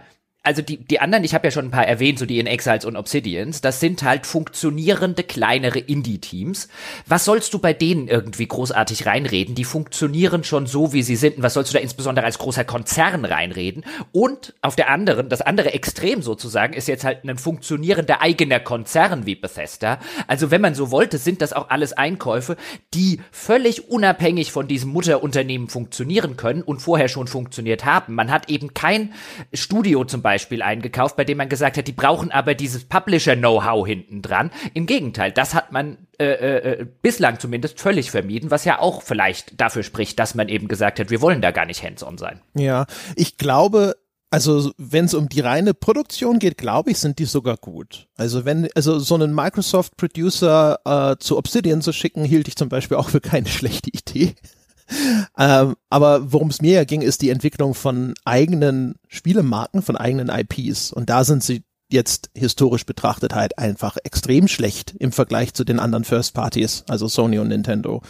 also 0.48 0.62
die, 0.62 0.78
die 0.78 1.02
anderen, 1.02 1.26
ich 1.26 1.34
habe 1.34 1.46
ja 1.46 1.52
schon 1.52 1.66
ein 1.66 1.72
paar 1.72 1.86
erwähnt, 1.86 2.20
so 2.20 2.26
die 2.26 2.40
in 2.40 2.48
Exiles 2.48 2.86
und 2.86 2.96
Obsidians, 2.96 3.60
das 3.60 3.82
sind 3.82 4.04
halt 4.04 4.26
funktionierende 4.26 5.24
kleinere 5.24 5.78
Indie-Teams. 5.78 6.70
Was 7.06 7.26
sollst 7.26 7.54
du 7.54 7.60
bei 7.60 7.74
denen 7.74 8.08
irgendwie 8.08 8.48
großartig 8.48 9.06
reinreden? 9.06 9.56
Die 9.56 9.66
funktionieren 9.66 10.46
schon 10.46 10.66
so, 10.66 10.94
wie 10.94 11.04
sie 11.04 11.18
sind. 11.18 11.36
Und 11.36 11.44
was 11.44 11.54
sollst 11.54 11.74
du 11.74 11.78
da 11.78 11.84
insbesondere 11.84 12.26
als 12.26 12.38
großer 12.38 12.64
Konzern 12.64 13.26
reinreden? 13.26 13.84
Und 14.14 14.54
auf 14.62 14.78
der 14.78 14.90
anderen, 14.90 15.28
das 15.28 15.42
andere 15.42 15.74
Extrem 15.74 16.22
sozusagen, 16.22 16.74
ist 16.74 16.88
jetzt 16.88 17.04
halt 17.04 17.26
ein 17.26 17.38
funktionierender 17.38 18.22
eigener 18.22 18.62
Konzern 18.62 19.26
wie 19.26 19.36
Bethesda. 19.36 20.00
Also 20.28 20.50
wenn 20.50 20.62
man 20.62 20.76
so 20.76 20.92
wollte, 20.92 21.18
sind 21.18 21.42
das 21.42 21.52
auch 21.52 21.70
alles 21.70 21.92
Einkäufe, 21.92 22.56
die 22.94 23.20
völlig 23.32 23.90
unabhängig 23.90 24.54
von 24.54 24.70
diesem 24.70 24.92
Mutterunternehmen 24.92 25.68
funktionieren 25.68 26.38
können 26.38 26.62
und 26.62 26.82
vorher 26.82 27.10
schon 27.10 27.28
funktioniert 27.28 27.84
haben. 27.84 28.16
Man 28.16 28.32
hat 28.32 28.50
eben 28.50 28.74
kein 28.74 29.14
Studio 29.54 30.06
zum 30.06 30.22
Beispiel 30.22 30.37
Beispiel 30.38 30.62
eingekauft, 30.62 31.16
bei 31.16 31.24
dem 31.24 31.40
man 31.40 31.50
gesagt 31.50 31.78
hat, 31.78 31.88
die 31.88 31.94
brauchen 31.94 32.32
aber 32.32 32.54
dieses 32.54 32.86
Publisher-Know-how 32.86 33.88
hinten 33.88 34.22
dran. 34.22 34.52
Im 34.76 34.86
Gegenteil, 34.86 35.32
das 35.32 35.56
hat 35.56 35.72
man 35.72 35.98
äh, 36.20 36.26
äh, 36.26 36.86
bislang 37.02 37.40
zumindest 37.40 37.80
völlig 37.80 38.12
vermieden, 38.12 38.52
was 38.52 38.64
ja 38.64 38.78
auch 38.78 39.02
vielleicht 39.02 39.60
dafür 39.60 39.82
spricht, 39.82 40.20
dass 40.20 40.36
man 40.36 40.48
eben 40.48 40.68
gesagt 40.68 41.00
hat, 41.00 41.10
wir 41.10 41.22
wollen 41.22 41.42
da 41.42 41.50
gar 41.50 41.66
nicht 41.66 41.84
hands-on 41.84 42.20
sein. 42.20 42.40
Ja, 42.54 42.86
ich 43.16 43.38
glaube, 43.38 43.96
also 44.30 44.72
wenn 44.78 45.06
es 45.06 45.16
um 45.16 45.28
die 45.28 45.40
reine 45.40 45.74
Produktion 45.74 46.38
geht, 46.38 46.60
glaube 46.60 46.92
ich, 46.92 47.00
sind 47.00 47.18
die 47.18 47.26
sogar 47.26 47.58
gut. 47.58 48.08
Also 48.16 48.46
wenn, 48.46 48.70
also 48.76 49.00
so 49.00 49.16
einen 49.16 49.34
Microsoft-Producer 49.34 50.80
äh, 50.86 51.16
zu 51.18 51.36
Obsidian 51.36 51.82
zu 51.82 51.94
schicken, 51.94 52.24
hielt 52.24 52.48
ich 52.48 52.58
zum 52.58 52.70
Beispiel 52.70 52.98
auch 52.98 53.10
für 53.10 53.22
keine 53.22 53.48
schlechte 53.48 53.90
Idee 53.90 54.36
ähm, 55.38 55.76
aber 55.90 56.32
worum 56.32 56.50
es 56.50 56.62
mir 56.62 56.74
ja 56.74 56.84
ging, 56.84 57.02
ist 57.02 57.22
die 57.22 57.30
Entwicklung 57.30 57.74
von 57.74 58.14
eigenen 58.26 58.96
Spielemarken, 59.08 59.82
von 59.82 59.98
eigenen 59.98 60.30
IPs. 60.30 60.92
Und 60.92 61.10
da 61.10 61.24
sind 61.24 61.44
sie 61.44 61.64
jetzt 61.90 62.30
historisch 62.36 62.86
betrachtet 62.86 63.34
halt 63.34 63.58
einfach 63.58 63.98
extrem 64.04 64.48
schlecht 64.48 64.94
im 65.00 65.12
Vergleich 65.12 65.54
zu 65.54 65.64
den 65.64 65.80
anderen 65.80 66.04
First 66.04 66.34
Parties, 66.34 66.84
also 66.88 67.08
Sony 67.08 67.40
und 67.40 67.48
Nintendo. 67.48 68.02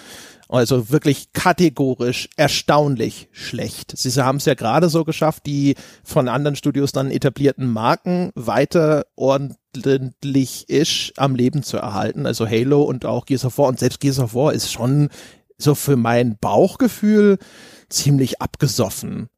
Also 0.50 0.90
wirklich 0.90 1.34
kategorisch 1.34 2.30
erstaunlich 2.38 3.28
schlecht. 3.32 3.94
Sie 3.98 4.10
haben 4.24 4.38
es 4.38 4.46
ja 4.46 4.54
gerade 4.54 4.88
so 4.88 5.04
geschafft, 5.04 5.46
die 5.46 5.76
von 6.04 6.30
anderen 6.30 6.56
Studios 6.56 6.94
dann 6.94 7.12
etablierten 7.12 7.70
Marken 7.70 8.32
weiter 8.34 9.08
ordentlich 9.18 10.70
isch 10.70 11.12
am 11.18 11.36
Leben 11.36 11.64
zu 11.64 11.78
erhalten. 11.78 12.26
Also 12.26 12.48
Halo 12.48 12.84
und 12.84 13.06
auch 13.06 13.26
Gears 13.26 13.44
of 13.44 13.58
War 13.58 13.68
und 13.68 13.78
selbst 13.78 14.00
Gears 14.00 14.20
of 14.20 14.34
War 14.34 14.54
ist 14.54 14.72
schon 14.72 15.10
so 15.58 15.76
für 15.76 15.96
mein 15.96 16.38
Bauchgefühl 16.38 17.38
ziemlich 17.90 18.42
abgesoffen. 18.42 19.30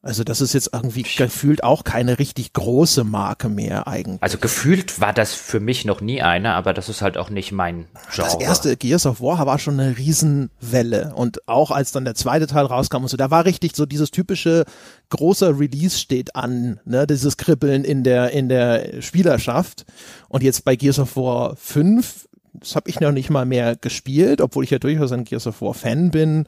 Also 0.00 0.22
das 0.22 0.40
ist 0.40 0.52
jetzt 0.54 0.70
irgendwie 0.72 1.02
gefühlt 1.02 1.64
auch 1.64 1.82
keine 1.82 2.20
richtig 2.20 2.52
große 2.52 3.02
Marke 3.02 3.48
mehr 3.48 3.88
eigentlich. 3.88 4.22
Also 4.22 4.38
gefühlt 4.38 5.00
war 5.00 5.12
das 5.12 5.34
für 5.34 5.58
mich 5.58 5.84
noch 5.84 6.00
nie 6.00 6.22
eine, 6.22 6.54
aber 6.54 6.72
das 6.72 6.88
ist 6.88 7.02
halt 7.02 7.18
auch 7.18 7.30
nicht 7.30 7.50
mein 7.50 7.88
Genre. 8.14 8.30
Das 8.30 8.40
erste 8.40 8.76
Gears 8.76 9.06
of 9.06 9.20
War 9.20 9.44
war 9.44 9.58
schon 9.58 9.78
eine 9.78 9.98
Riesenwelle 9.98 11.14
und 11.16 11.46
auch 11.48 11.72
als 11.72 11.90
dann 11.90 12.04
der 12.04 12.14
zweite 12.14 12.46
Teil 12.46 12.66
rauskam 12.66 13.02
und 13.02 13.08
so, 13.08 13.16
da 13.16 13.32
war 13.32 13.44
richtig 13.44 13.74
so 13.74 13.86
dieses 13.86 14.12
typische 14.12 14.66
großer 15.10 15.58
Release 15.58 15.98
steht 15.98 16.36
an, 16.36 16.78
ne, 16.84 17.04
dieses 17.06 17.36
Kribbeln 17.36 17.82
in 17.82 18.04
der 18.04 18.30
in 18.30 18.48
der 18.48 19.02
Spielerschaft 19.02 19.84
und 20.28 20.44
jetzt 20.44 20.64
bei 20.64 20.76
Gears 20.76 21.00
of 21.00 21.16
War 21.16 21.56
5 21.56 22.27
das 22.52 22.76
habe 22.76 22.90
ich 22.90 23.00
noch 23.00 23.12
nicht 23.12 23.30
mal 23.30 23.44
mehr 23.44 23.76
gespielt, 23.76 24.40
obwohl 24.40 24.64
ich 24.64 24.70
ja 24.70 24.78
durchaus 24.78 25.12
ein 25.12 25.24
Gears 25.24 25.46
of 25.46 25.62
War 25.62 25.74
Fan 25.74 26.10
bin. 26.10 26.46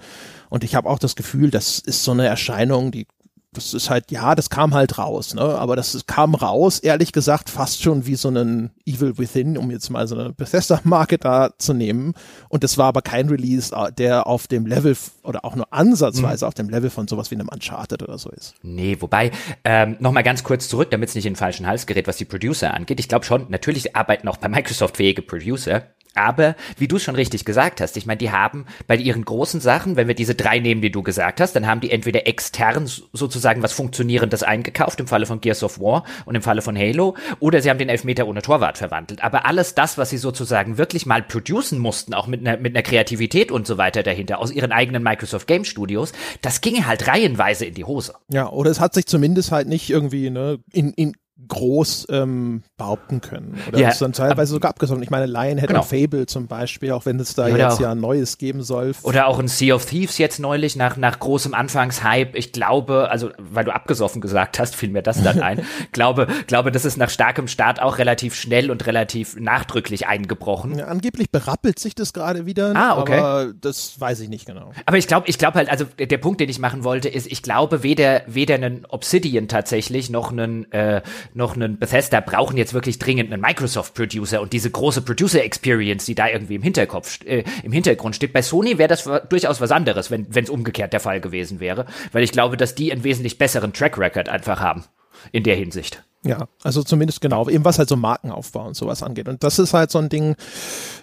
Und 0.49 0.65
ich 0.65 0.75
habe 0.75 0.89
auch 0.89 0.99
das 0.99 1.17
Gefühl, 1.17 1.51
das 1.51 1.79
ist 1.79 2.05
so 2.05 2.13
eine 2.13 2.27
Erscheinung, 2.27 2.91
die 2.91 3.07
das 3.53 3.75
ist 3.75 3.91
halt, 3.91 4.13
ja, 4.13 4.37
das 4.37 4.49
kam 4.49 4.75
halt 4.75 4.97
raus, 4.99 5.35
ne? 5.35 5.43
Aber 5.43 5.75
das 5.75 6.07
kam 6.07 6.37
raus, 6.37 6.79
ehrlich 6.79 7.11
gesagt, 7.11 7.51
fast 7.51 7.83
schon 7.83 8.07
wie 8.07 8.15
so 8.15 8.29
einen 8.29 8.71
Evil 8.87 9.19
Within, 9.19 9.59
um 9.59 9.73
jetzt 9.73 9.91
mal 9.91 10.07
so 10.07 10.15
eine 10.15 10.33
Bethesda-Marke 10.33 11.19
da 11.19 11.51
zu 11.59 11.75
nehmen. 11.75 12.15
Und 12.49 12.63
das 12.63 12.79
war 12.79 12.87
aber 12.87 13.03
kein 13.03 13.29
Release, 13.29 13.75
äh, 13.75 13.93
der 13.93 14.29
auf 14.29 14.47
dem 14.47 14.67
Level 14.67 14.97
oder 15.25 15.45
auch 15.45 15.57
nur 15.57 15.73
ansatzweise 15.73 16.45
mhm. 16.45 16.49
auf 16.49 16.55
dem 16.55 16.69
Level 16.69 16.91
von 16.91 17.09
sowas 17.09 17.33
wie 17.33 17.35
einem 17.35 17.49
Uncharted 17.49 18.05
oder 18.05 18.19
so 18.19 18.31
ist. 18.31 18.55
Nee, 18.63 18.97
wobei, 19.01 19.33
ähm, 19.65 19.97
nochmal 19.99 20.23
ganz 20.23 20.45
kurz 20.45 20.69
zurück, 20.69 20.93
damit 20.93 21.09
es 21.09 21.17
nicht 21.17 21.27
in 21.27 21.33
den 21.33 21.39
falschen 21.39 21.67
Hals 21.67 21.87
gerät, 21.87 22.07
was 22.07 22.19
die 22.19 22.25
Producer 22.25 22.73
angeht. 22.73 23.01
Ich 23.01 23.09
glaube 23.09 23.25
schon, 23.25 23.47
natürlich 23.49 23.97
arbeiten 23.97 24.29
auch 24.29 24.37
bei 24.37 24.49
Microsoft 24.49 24.97
fähige 24.99 25.23
Producer, 25.23 25.83
aber 26.15 26.57
wie 26.77 26.89
du 26.89 26.99
schon 26.99 27.15
richtig 27.15 27.45
gesagt 27.45 27.81
hast, 27.81 27.97
ich 27.97 28.07
meine, 28.07 28.19
die 28.19 28.31
haben 28.31 28.67
bei 28.87 28.97
ihren 28.97 29.25
großen 29.25 29.61
Sachen, 29.61 29.97
wenn 29.97 30.09
wir 30.09 30.15
diese 30.15 30.35
drei 30.35 30.59
nehmen, 30.59 30.81
die 30.81 30.91
du 30.91 31.03
gesagt 31.03 31.41
hast, 31.41 31.55
dann 31.55 31.67
haben 31.67 31.81
die 31.81 31.91
entweder 31.91 32.27
extern 32.27 32.91
sozusagen 33.13 33.63
was 33.63 33.73
Funktionierendes 33.73 34.43
eingekauft, 34.43 35.01
im 35.01 35.07
Falle 35.07 35.27
von 35.27 35.41
Gears 35.41 35.63
of 35.63 35.81
War 35.81 36.05
und 36.25 36.35
im 36.35 36.43
Falle 36.43 36.63
von 36.63 36.77
Halo, 36.77 37.17
oder 37.39 37.63
sie 37.63 37.71
haben 37.71 37.79
den 37.79 37.89
Elfmeter 37.89 38.27
ohne 38.27 38.43
Torwart 38.43 38.79
verwandelt. 38.79 39.23
Aber 39.23 39.47
alles 39.47 39.75
das, 39.75 39.99
was 39.99 40.11
sie 40.11 40.19
sozusagen 40.19 40.79
wirklich 40.79 41.07
mal 41.07 41.23
producen 41.23 41.79
mussten, 41.79 42.15
auch 42.15 42.27
mit 42.27 42.41
einer, 42.41 42.57
mit 42.57 42.75
einer 42.75 42.83
Kreativität 42.83 43.51
und 43.53 43.67
so 43.67 43.79
weiter 43.79 44.03
dahinter, 44.03 44.39
aus 44.39 44.51
ihren 44.51 44.73
eigenen 44.73 45.03
Microsoft 45.03 45.47
Game 45.47 45.65
Studios, 45.65 46.13
das 46.43 46.61
ginge 46.61 46.87
halt 46.87 47.07
reihenweise 47.07 47.67
in 47.67 47.75
die 47.75 47.85
Hose. 47.85 48.15
Ja, 48.29 48.49
oder 48.49 48.71
es 48.71 48.81
hat 48.81 48.95
sich 48.95 49.07
zumindest 49.07 49.53
halt 49.53 49.69
nicht 49.69 49.91
irgendwie 49.91 50.31
ne, 50.31 50.59
in, 50.73 50.93
in 50.93 51.15
groß 51.49 52.07
ähm, 52.11 52.63
behaupten 52.77 53.21
können. 53.21 53.59
Oder 53.69 53.79
ja, 53.79 53.89
ist 53.89 54.01
dann 54.01 54.13
teilweise 54.13 54.53
sogar 54.53 54.71
abgesoffen. 54.71 55.03
Ich 55.03 55.11
meine, 55.11 55.27
Lionhead 55.27 55.69
genau. 55.69 55.81
und 55.81 55.87
Fable 55.87 56.27
zum 56.27 56.47
Beispiel, 56.47 56.93
auch 56.93 57.07
wenn 57.07 57.19
es 57.21 57.35
da 57.35 57.49
ja, 57.49 57.57
jetzt 57.57 57.75
auch, 57.75 57.81
ja 57.81 57.95
Neues 57.95 58.39
geben 58.39 58.63
soll. 58.63 58.93
Oder 59.03 59.27
auch 59.27 59.39
ein 59.39 59.49
Sea 59.49 59.75
of 59.75 59.87
Thieves 59.87 60.19
jetzt 60.19 60.39
neulich 60.39 60.77
nach, 60.77 60.97
nach 60.97 61.19
großem 61.19 61.55
Anfangshype. 61.55 62.37
Ich 62.37 62.53
glaube, 62.53 63.11
also 63.11 63.31
weil 63.39 63.65
du 63.65 63.75
abgesoffen 63.75 64.21
gesagt 64.21 64.59
hast, 64.59 64.77
fiel 64.77 64.91
mir 64.91 65.03
das 65.03 65.23
dann 65.23 65.41
ein. 65.43 65.65
glaube, 65.93 66.27
glaube, 66.47 66.73
das 66.73 66.85
ist 66.85 66.97
nach 66.97 67.11
starkem 67.11 67.49
Start 67.49 67.81
auch 67.83 67.99
relativ 67.99 68.35
schnell 68.35 68.71
und 68.71 68.87
relativ 68.87 69.37
nachdrücklich 69.37 70.07
eingebrochen. 70.07 70.79
Ja, 70.79 70.87
angeblich 70.87 71.31
berappelt 71.31 71.79
sich 71.79 71.95
das 71.95 72.13
gerade 72.13 72.47
wieder. 72.47 72.75
Ah, 72.75 72.99
okay. 72.99 73.19
Aber 73.19 73.53
das 73.61 74.01
weiß 74.01 74.21
ich 74.21 74.29
nicht 74.29 74.47
genau. 74.47 74.73
Aber 74.87 74.99
ich 74.99 75.07
glaube, 75.07 75.29
ich 75.29 75.39
glaube 75.39 75.59
halt, 75.59 75.71
also 75.71 75.85
der 75.85 76.19
Punkt, 76.19 76.41
den 76.41 76.49
ich 76.49 76.59
machen 76.59 76.85
wollte, 76.85 77.09
ist, 77.09 77.27
ich 77.27 77.43
glaube, 77.43 77.83
weder, 77.83 78.23
weder 78.27 78.55
einen 78.55 78.87
Obsidian 78.87 79.49
tatsächlich 79.49 80.11
noch 80.11 80.33
einen, 80.33 80.71
äh, 80.73 81.03
noch 81.35 81.55
einen 81.55 81.79
Bethesda 81.79 82.21
brauchen 82.21 82.57
jetzt 82.57 82.75
wirklich 82.75 82.99
dringend 82.99 83.33
einen 83.33 83.41
Microsoft-Producer 83.41 84.41
und 84.41 84.53
diese 84.53 84.71
große 84.71 85.03
Producer-Experience, 85.03 86.05
die 86.05 86.15
da 86.15 86.29
irgendwie 86.29 86.57
im 86.57 86.63
Hinterkopf, 86.63 87.25
äh, 87.25 87.45
im 87.63 87.73
Hintergrund 87.73 88.17
steht. 88.17 88.33
Bei 88.33 88.43
Sony 88.43 88.79
wäre 88.79 88.89
das 88.89 89.09
durchaus 89.29 89.61
was 89.61 89.71
anderes, 89.71 90.11
wenn 90.11 90.29
es 90.31 90.51
umgekehrt 90.51 90.93
der 90.93 91.01
Fall 91.01 91.21
gewesen 91.21 91.61
wäre, 91.61 91.87
weil 92.13 92.23
ich 92.23 92.33
glaube, 92.33 92.57
dass 92.57 92.75
die 92.75 92.93
einen 92.93 93.05
wesentlich 93.05 93.39
besseren 93.39 93.73
Track-Record 93.73 94.29
einfach 94.29 94.61
haben 94.61 94.85
in 95.33 95.43
der 95.43 95.57
Hinsicht. 95.57 96.03
Ja, 96.23 96.49
also 96.63 96.83
zumindest 96.83 97.23
genau, 97.23 97.49
eben 97.49 97.65
was 97.65 97.79
halt 97.79 97.89
so 97.89 97.97
Markenaufbau 97.97 98.67
und 98.67 98.75
sowas 98.75 99.03
angeht. 99.03 99.29
Und 99.29 99.43
das 99.43 99.59
ist 99.59 99.73
halt 99.73 99.91
so 99.91 99.99
ein 99.99 100.11
Ding, 100.11 100.37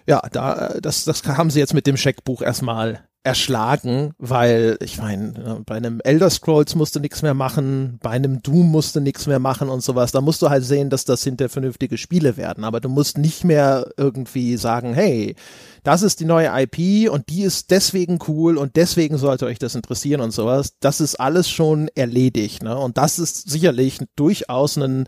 ja, 0.06 0.22
da, 0.32 0.76
das, 0.80 1.06
das 1.06 1.24
haben 1.24 1.50
sie 1.50 1.60
jetzt 1.60 1.74
mit 1.74 1.88
dem 1.88 1.98
Scheckbuch 1.98 2.42
erstmal 2.42 3.08
erschlagen, 3.28 4.13
weil 4.18 4.78
ich 4.82 4.98
meine, 4.98 5.62
bei 5.66 5.76
einem 5.76 6.00
Elder 6.04 6.30
Scrolls 6.30 6.76
musst 6.76 6.96
du 6.96 7.02
nichts 7.02 7.22
mehr 7.22 7.34
machen, 7.34 8.00
bei 8.02 8.12
einem 8.12 8.42
Doom 8.42 8.72
musst 8.72 8.96
du 8.96 9.02
nichts 9.02 9.28
mehr 9.28 9.40
machen 9.40 9.68
und 9.68 9.84
sowas. 9.84 10.13
Da 10.13 10.22
musst 10.22 10.42
du 10.42 10.50
halt 10.50 10.63
sehen, 10.63 10.90
dass 10.90 11.04
das 11.04 11.24
hinter 11.24 11.50
vernünftige 11.50 11.98
Spiele 11.98 12.38
werden. 12.38 12.63
Aber 12.63 12.80
du 12.80 12.88
musst 12.88 13.18
nicht 13.18 13.44
mehr 13.44 13.92
irgendwie 13.98 14.56
sagen, 14.56 14.94
hey, 14.94 15.36
das 15.84 16.04
ist 16.04 16.22
die 16.22 16.26
neue 16.26 16.50
IP 16.54 17.10
und 17.12 17.30
die 17.30 17.44
ist 17.44 17.70
deswegen 17.70 18.20
cool 18.28 18.58
und 18.58 18.76
deswegen 18.78 19.18
sollte 19.18 19.46
euch 19.46 19.60
das 19.60 19.76
interessieren 19.76 20.22
und 20.22 20.32
sowas. 20.32 20.74
Das 20.80 21.02
ist 21.02 21.16
alles 21.16 21.50
schon 21.50 21.90
erledigt, 21.96 22.63
ne? 22.63 22.78
Und 22.78 22.98
das 22.98 23.20
ist 23.20 23.50
sicherlich 23.50 24.00
durchaus 24.16 24.78
ein 24.78 25.08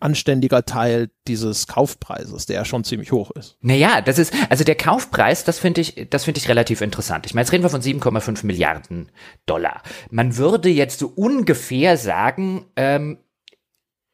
anständiger 0.00 0.64
Teil 0.64 1.10
dieses 1.26 1.66
Kaufpreises, 1.66 2.46
der 2.46 2.56
ja 2.56 2.64
schon 2.64 2.84
ziemlich 2.84 3.12
hoch 3.12 3.30
ist. 3.32 3.56
Naja, 3.60 4.00
das 4.00 4.18
ist, 4.18 4.32
also 4.50 4.64
der 4.64 4.74
Kaufpreis, 4.74 5.44
das 5.44 5.58
finde 5.58 5.80
ich, 5.80 6.06
das 6.10 6.24
finde 6.24 6.38
ich 6.38 6.48
relativ 6.48 6.80
interessant. 6.80 7.26
Ich 7.26 7.34
meine, 7.34 7.44
jetzt 7.44 7.52
reden 7.52 7.64
wir 7.64 7.70
von 7.70 7.82
7,5 7.82 8.44
Milliarden 8.46 9.10
Dollar. 9.46 9.82
Man 10.10 10.36
würde 10.36 10.68
jetzt 10.68 10.98
so 10.98 11.08
ungefähr 11.08 11.96
sagen, 11.96 12.66
ähm, 12.76 13.18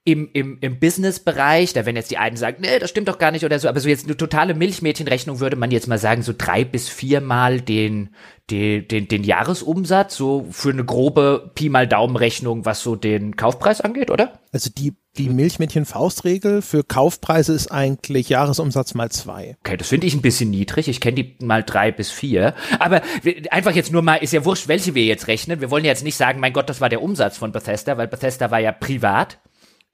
im, 0.05 0.29
im, 0.33 0.59
im 0.61 0.81
Business-Bereich, 0.81 1.75
da 1.75 1.87
wenn 1.87 1.95
jetzt 1.95 2.11
die 2.11 2.19
einen 2.19 2.37
sagen, 2.37 2.59
nee, 2.61 2.79
das 2.81 2.91
stimmt 2.91 3.07
doch 3.07 3.19
gar 3.19 3.31
nicht 3.31 3.45
oder 3.45 3.59
so, 3.59 3.69
aber 3.69 3.79
so 3.79 3.89
jetzt 3.89 4.07
eine 4.07 4.17
totale 4.17 4.55
Milchmädchenrechnung 4.55 5.39
würde 5.39 5.55
man 5.55 5.71
jetzt 5.71 5.87
mal 5.87 5.99
sagen, 5.99 6.23
so 6.23 6.35
drei 6.37 6.65
bis 6.65 6.89
viermal 6.89 7.61
den, 7.61 8.11
den, 8.51 8.89
den, 8.89 9.07
den 9.07 9.23
Jahresumsatz, 9.23 10.17
so 10.17 10.49
für 10.51 10.71
eine 10.71 10.85
grobe 10.85 11.53
Pi 11.55 11.69
mal 11.69 11.87
Daumenrechnung, 11.87 12.65
was 12.65 12.83
so 12.83 12.97
den 12.97 13.37
Kaufpreis 13.37 13.81
angeht, 13.81 14.11
oder? 14.11 14.41
Also 14.51 14.71
die, 14.77 14.95
die 15.19 15.29
Milchmädchen-Faustregel 15.29 16.63
für 16.63 16.85
Kaufpreise 16.85 17.53
ist 17.53 17.71
eigentlich 17.71 18.31
Jahresumsatz 18.31 18.95
mal 18.95 19.11
zwei. 19.11 19.57
Okay, 19.61 19.77
das 19.77 19.89
finde 19.89 20.07
ich 20.07 20.15
ein 20.15 20.23
bisschen 20.23 20.51
niedrig. 20.51 20.89
Ich 20.89 21.01
kenne 21.01 21.23
die 21.23 21.37
mal 21.45 21.63
drei 21.63 21.93
bis 21.93 22.11
vier. 22.11 22.55
Aber 22.79 23.03
einfach 23.51 23.75
jetzt 23.75 23.93
nur 23.93 24.03
mal, 24.03 24.17
ist 24.17 24.33
ja 24.33 24.45
wurscht, 24.45 24.69
welche 24.69 24.95
wir 24.95 25.05
jetzt 25.05 25.27
rechnen. 25.27 25.61
Wir 25.61 25.71
wollen 25.71 25.85
jetzt 25.85 26.03
nicht 26.03 26.17
sagen, 26.17 26.41
mein 26.41 26.55
Gott, 26.55 26.71
das 26.71 26.81
war 26.81 26.89
der 26.89 27.03
Umsatz 27.03 27.37
von 27.37 27.53
Bethesda, 27.53 27.99
weil 27.99 28.09
Bethesda 28.09 28.51
war 28.51 28.61
ja 28.61 28.73
privat. 28.73 29.39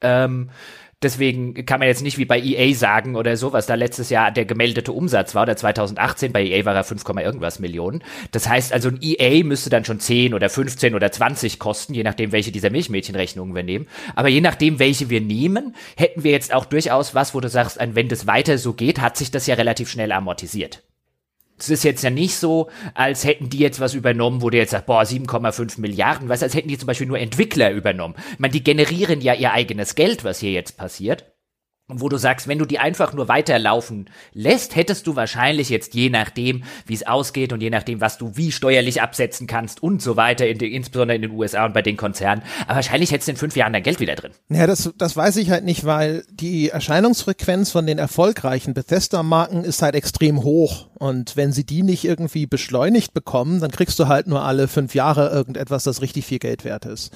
Ähm, 0.00 0.50
deswegen 1.02 1.66
kann 1.66 1.80
man 1.80 1.88
jetzt 1.88 2.02
nicht 2.02 2.18
wie 2.18 2.24
bei 2.24 2.40
EA 2.40 2.74
sagen 2.74 3.16
oder 3.16 3.36
so, 3.36 3.52
was 3.52 3.66
da 3.66 3.74
letztes 3.74 4.10
Jahr 4.10 4.30
der 4.30 4.44
gemeldete 4.44 4.92
Umsatz 4.92 5.34
war, 5.34 5.42
oder 5.42 5.56
2018, 5.56 6.32
bei 6.32 6.44
EA 6.44 6.64
war 6.64 6.74
er 6.74 6.84
5, 6.84 7.04
irgendwas 7.18 7.58
Millionen. 7.58 8.02
Das 8.32 8.48
heißt 8.48 8.72
also, 8.72 8.88
ein 8.88 8.98
EA 9.00 9.44
müsste 9.44 9.70
dann 9.70 9.84
schon 9.84 10.00
10 10.00 10.34
oder 10.34 10.48
15 10.48 10.94
oder 10.94 11.10
20 11.10 11.58
kosten, 11.58 11.94
je 11.94 12.02
nachdem, 12.02 12.32
welche 12.32 12.52
dieser 12.52 12.70
Milchmädchenrechnungen 12.70 13.54
wir 13.54 13.62
nehmen. 13.62 13.86
Aber 14.14 14.28
je 14.28 14.40
nachdem, 14.40 14.78
welche 14.78 15.10
wir 15.10 15.20
nehmen, 15.20 15.74
hätten 15.96 16.24
wir 16.24 16.32
jetzt 16.32 16.52
auch 16.52 16.64
durchaus 16.64 17.14
was, 17.14 17.34
wo 17.34 17.40
du 17.40 17.48
sagst, 17.48 17.78
wenn 17.80 18.08
das 18.08 18.26
weiter 18.26 18.58
so 18.58 18.72
geht, 18.72 19.00
hat 19.00 19.16
sich 19.16 19.30
das 19.30 19.46
ja 19.46 19.54
relativ 19.54 19.90
schnell 19.90 20.12
amortisiert. 20.12 20.82
Es 21.58 21.70
ist 21.70 21.84
jetzt 21.84 22.02
ja 22.02 22.10
nicht 22.10 22.36
so, 22.36 22.68
als 22.94 23.24
hätten 23.24 23.50
die 23.50 23.58
jetzt 23.58 23.80
was 23.80 23.94
übernommen, 23.94 24.42
wo 24.42 24.50
der 24.50 24.60
jetzt 24.60 24.70
sagt, 24.70 24.86
boah, 24.86 25.02
7,5 25.02 25.80
Milliarden, 25.80 26.28
was, 26.28 26.42
als 26.42 26.54
hätten 26.54 26.68
die 26.68 26.78
zum 26.78 26.86
Beispiel 26.86 27.06
nur 27.06 27.18
Entwickler 27.18 27.70
übernommen. 27.72 28.14
Ich 28.32 28.38
meine, 28.38 28.52
die 28.52 28.64
generieren 28.64 29.20
ja 29.20 29.34
ihr 29.34 29.52
eigenes 29.52 29.94
Geld, 29.94 30.24
was 30.24 30.38
hier 30.38 30.52
jetzt 30.52 30.76
passiert 30.76 31.24
wo 31.88 32.10
du 32.10 32.18
sagst, 32.18 32.48
wenn 32.48 32.58
du 32.58 32.66
die 32.66 32.78
einfach 32.78 33.14
nur 33.14 33.28
weiterlaufen 33.28 34.10
lässt, 34.34 34.76
hättest 34.76 35.06
du 35.06 35.16
wahrscheinlich 35.16 35.70
jetzt 35.70 35.94
je 35.94 36.10
nachdem, 36.10 36.64
wie 36.86 36.92
es 36.92 37.06
ausgeht 37.06 37.52
und 37.54 37.62
je 37.62 37.70
nachdem, 37.70 38.02
was 38.02 38.18
du 38.18 38.32
wie 38.36 38.52
steuerlich 38.52 39.00
absetzen 39.00 39.46
kannst 39.46 39.82
und 39.82 40.02
so 40.02 40.16
weiter, 40.16 40.46
in 40.46 40.58
insbesondere 40.60 41.16
in 41.16 41.22
den 41.22 41.30
USA 41.30 41.64
und 41.64 41.72
bei 41.72 41.80
den 41.80 41.96
Konzernen, 41.96 42.42
aber 42.66 42.76
wahrscheinlich 42.76 43.10
hättest 43.10 43.28
du 43.28 43.32
in 43.32 43.36
fünf 43.38 43.56
Jahren 43.56 43.72
dein 43.72 43.82
Geld 43.82 44.00
wieder 44.00 44.14
drin. 44.16 44.32
Ja, 44.50 44.66
das, 44.66 44.92
das 44.98 45.16
weiß 45.16 45.36
ich 45.36 45.50
halt 45.50 45.64
nicht, 45.64 45.86
weil 45.86 46.24
die 46.30 46.68
Erscheinungsfrequenz 46.68 47.70
von 47.70 47.86
den 47.86 47.98
erfolgreichen 47.98 48.74
Bethesda-Marken 48.74 49.64
ist 49.64 49.80
halt 49.80 49.94
extrem 49.94 50.42
hoch 50.42 50.88
und 50.98 51.36
wenn 51.36 51.52
sie 51.52 51.64
die 51.64 51.82
nicht 51.82 52.04
irgendwie 52.04 52.46
beschleunigt 52.46 53.14
bekommen, 53.14 53.60
dann 53.60 53.70
kriegst 53.70 53.98
du 53.98 54.08
halt 54.08 54.26
nur 54.26 54.42
alle 54.42 54.68
fünf 54.68 54.94
Jahre 54.94 55.30
irgendetwas, 55.30 55.84
das 55.84 56.02
richtig 56.02 56.26
viel 56.26 56.38
Geld 56.38 56.64
wert 56.64 56.84
ist. 56.84 57.12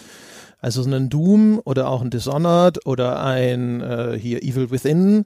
Also 0.62 0.83
so 0.85 0.90
ein 0.90 1.11
Doom 1.11 1.61
oder 1.64 1.88
auch 1.88 2.03
ein 2.03 2.11
Dishonored 2.11 2.87
oder 2.87 3.22
ein 3.22 3.81
äh, 3.81 4.16
hier 4.18 4.42
Evil 4.42 4.70
Within 4.70 5.25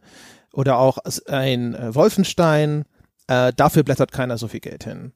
oder 0.53 0.79
auch 0.79 0.96
ein 1.29 1.75
äh, 1.75 1.94
Wolfenstein, 1.94 2.87
äh, 3.29 3.53
dafür 3.55 3.83
blättert 3.83 4.12
keiner 4.12 4.38
so 4.38 4.49
viel 4.49 4.61
Geld 4.61 4.85
hin. 4.85 5.12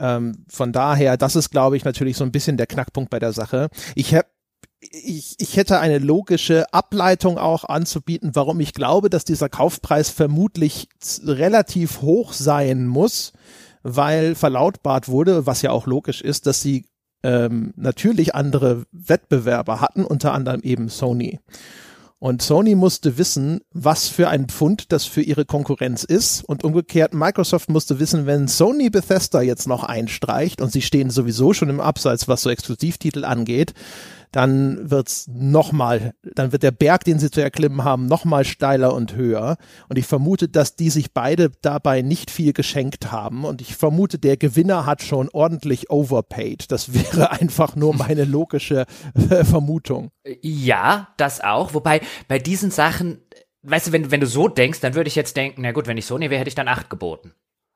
Ähm, 0.00 0.46
von 0.48 0.72
daher, 0.72 1.18
das 1.18 1.36
ist, 1.36 1.50
glaube 1.50 1.76
ich, 1.76 1.84
natürlich 1.84 2.16
so 2.16 2.24
ein 2.24 2.32
bisschen 2.32 2.56
der 2.56 2.66
Knackpunkt 2.66 3.10
bei 3.10 3.18
der 3.18 3.34
Sache. 3.34 3.68
Ich 3.94 4.14
habe 4.14 4.26
ich, 4.80 5.36
ich 5.38 5.56
hätte 5.56 5.78
eine 5.78 5.98
logische 5.98 6.72
Ableitung 6.72 7.38
auch 7.38 7.64
anzubieten, 7.64 8.34
warum 8.34 8.58
ich 8.58 8.72
glaube, 8.72 9.10
dass 9.10 9.24
dieser 9.24 9.48
Kaufpreis 9.48 10.10
vermutlich 10.10 10.88
relativ 11.24 12.00
hoch 12.00 12.32
sein 12.32 12.88
muss, 12.88 13.32
weil 13.84 14.34
verlautbart 14.34 15.08
wurde, 15.08 15.46
was 15.46 15.62
ja 15.62 15.70
auch 15.70 15.86
logisch 15.86 16.20
ist, 16.20 16.46
dass 16.46 16.62
sie 16.62 16.86
ähm, 17.22 17.72
natürlich 17.76 18.34
andere 18.34 18.84
Wettbewerber 18.92 19.80
hatten, 19.80 20.04
unter 20.04 20.32
anderem 20.32 20.60
eben 20.62 20.88
Sony. 20.88 21.40
Und 22.22 22.40
Sony 22.40 22.76
musste 22.76 23.18
wissen, 23.18 23.62
was 23.72 24.06
für 24.06 24.28
ein 24.28 24.46
Pfund 24.46 24.92
das 24.92 25.06
für 25.06 25.22
ihre 25.22 25.44
Konkurrenz 25.44 26.04
ist. 26.04 26.44
Und 26.44 26.62
umgekehrt, 26.62 27.14
Microsoft 27.14 27.68
musste 27.68 27.98
wissen, 27.98 28.26
wenn 28.26 28.46
Sony 28.46 28.90
Bethesda 28.90 29.42
jetzt 29.42 29.66
noch 29.66 29.82
einstreicht 29.82 30.60
und 30.60 30.70
sie 30.70 30.82
stehen 30.82 31.10
sowieso 31.10 31.52
schon 31.52 31.68
im 31.68 31.80
Abseits, 31.80 32.28
was 32.28 32.42
so 32.42 32.50
Exklusivtitel 32.50 33.24
angeht, 33.24 33.74
dann 34.32 34.90
wird's 34.90 35.28
noch 35.28 35.72
mal, 35.72 36.14
dann 36.34 36.52
wird 36.52 36.62
der 36.62 36.70
Berg, 36.70 37.04
den 37.04 37.18
sie 37.18 37.30
zu 37.30 37.42
erklimmen 37.42 37.84
haben, 37.84 38.06
noch 38.06 38.24
mal 38.24 38.44
steiler 38.44 38.94
und 38.94 39.14
höher. 39.14 39.56
Und 39.88 39.98
ich 39.98 40.06
vermute, 40.06 40.48
dass 40.48 40.74
die 40.74 40.90
sich 40.90 41.12
beide 41.12 41.52
dabei 41.60 42.02
nicht 42.02 42.30
viel 42.30 42.52
geschenkt 42.52 43.12
haben. 43.12 43.44
Und 43.44 43.60
ich 43.60 43.76
vermute, 43.76 44.18
der 44.18 44.36
Gewinner 44.36 44.86
hat 44.86 45.02
schon 45.02 45.28
ordentlich 45.32 45.90
overpaid. 45.90 46.72
Das 46.72 46.94
wäre 46.94 47.30
einfach 47.40 47.76
nur 47.76 47.94
meine 47.94 48.24
logische 48.24 48.86
äh, 49.30 49.44
Vermutung. 49.44 50.10
Ja, 50.40 51.08
das 51.18 51.42
auch. 51.42 51.74
Wobei 51.74 52.00
bei 52.26 52.38
diesen 52.38 52.70
Sachen, 52.70 53.18
weißt 53.62 53.88
du, 53.88 53.92
wenn, 53.92 54.10
wenn 54.10 54.20
du 54.20 54.26
so 54.26 54.48
denkst, 54.48 54.80
dann 54.80 54.94
würde 54.94 55.08
ich 55.08 55.14
jetzt 55.14 55.36
denken, 55.36 55.62
na 55.62 55.72
gut, 55.72 55.86
wenn 55.86 55.98
ich 55.98 56.06
Sony 56.06 56.30
wäre, 56.30 56.40
hätte 56.40 56.48
ich 56.48 56.54
dann 56.54 56.68
acht 56.68 56.88
geboten. 56.88 57.32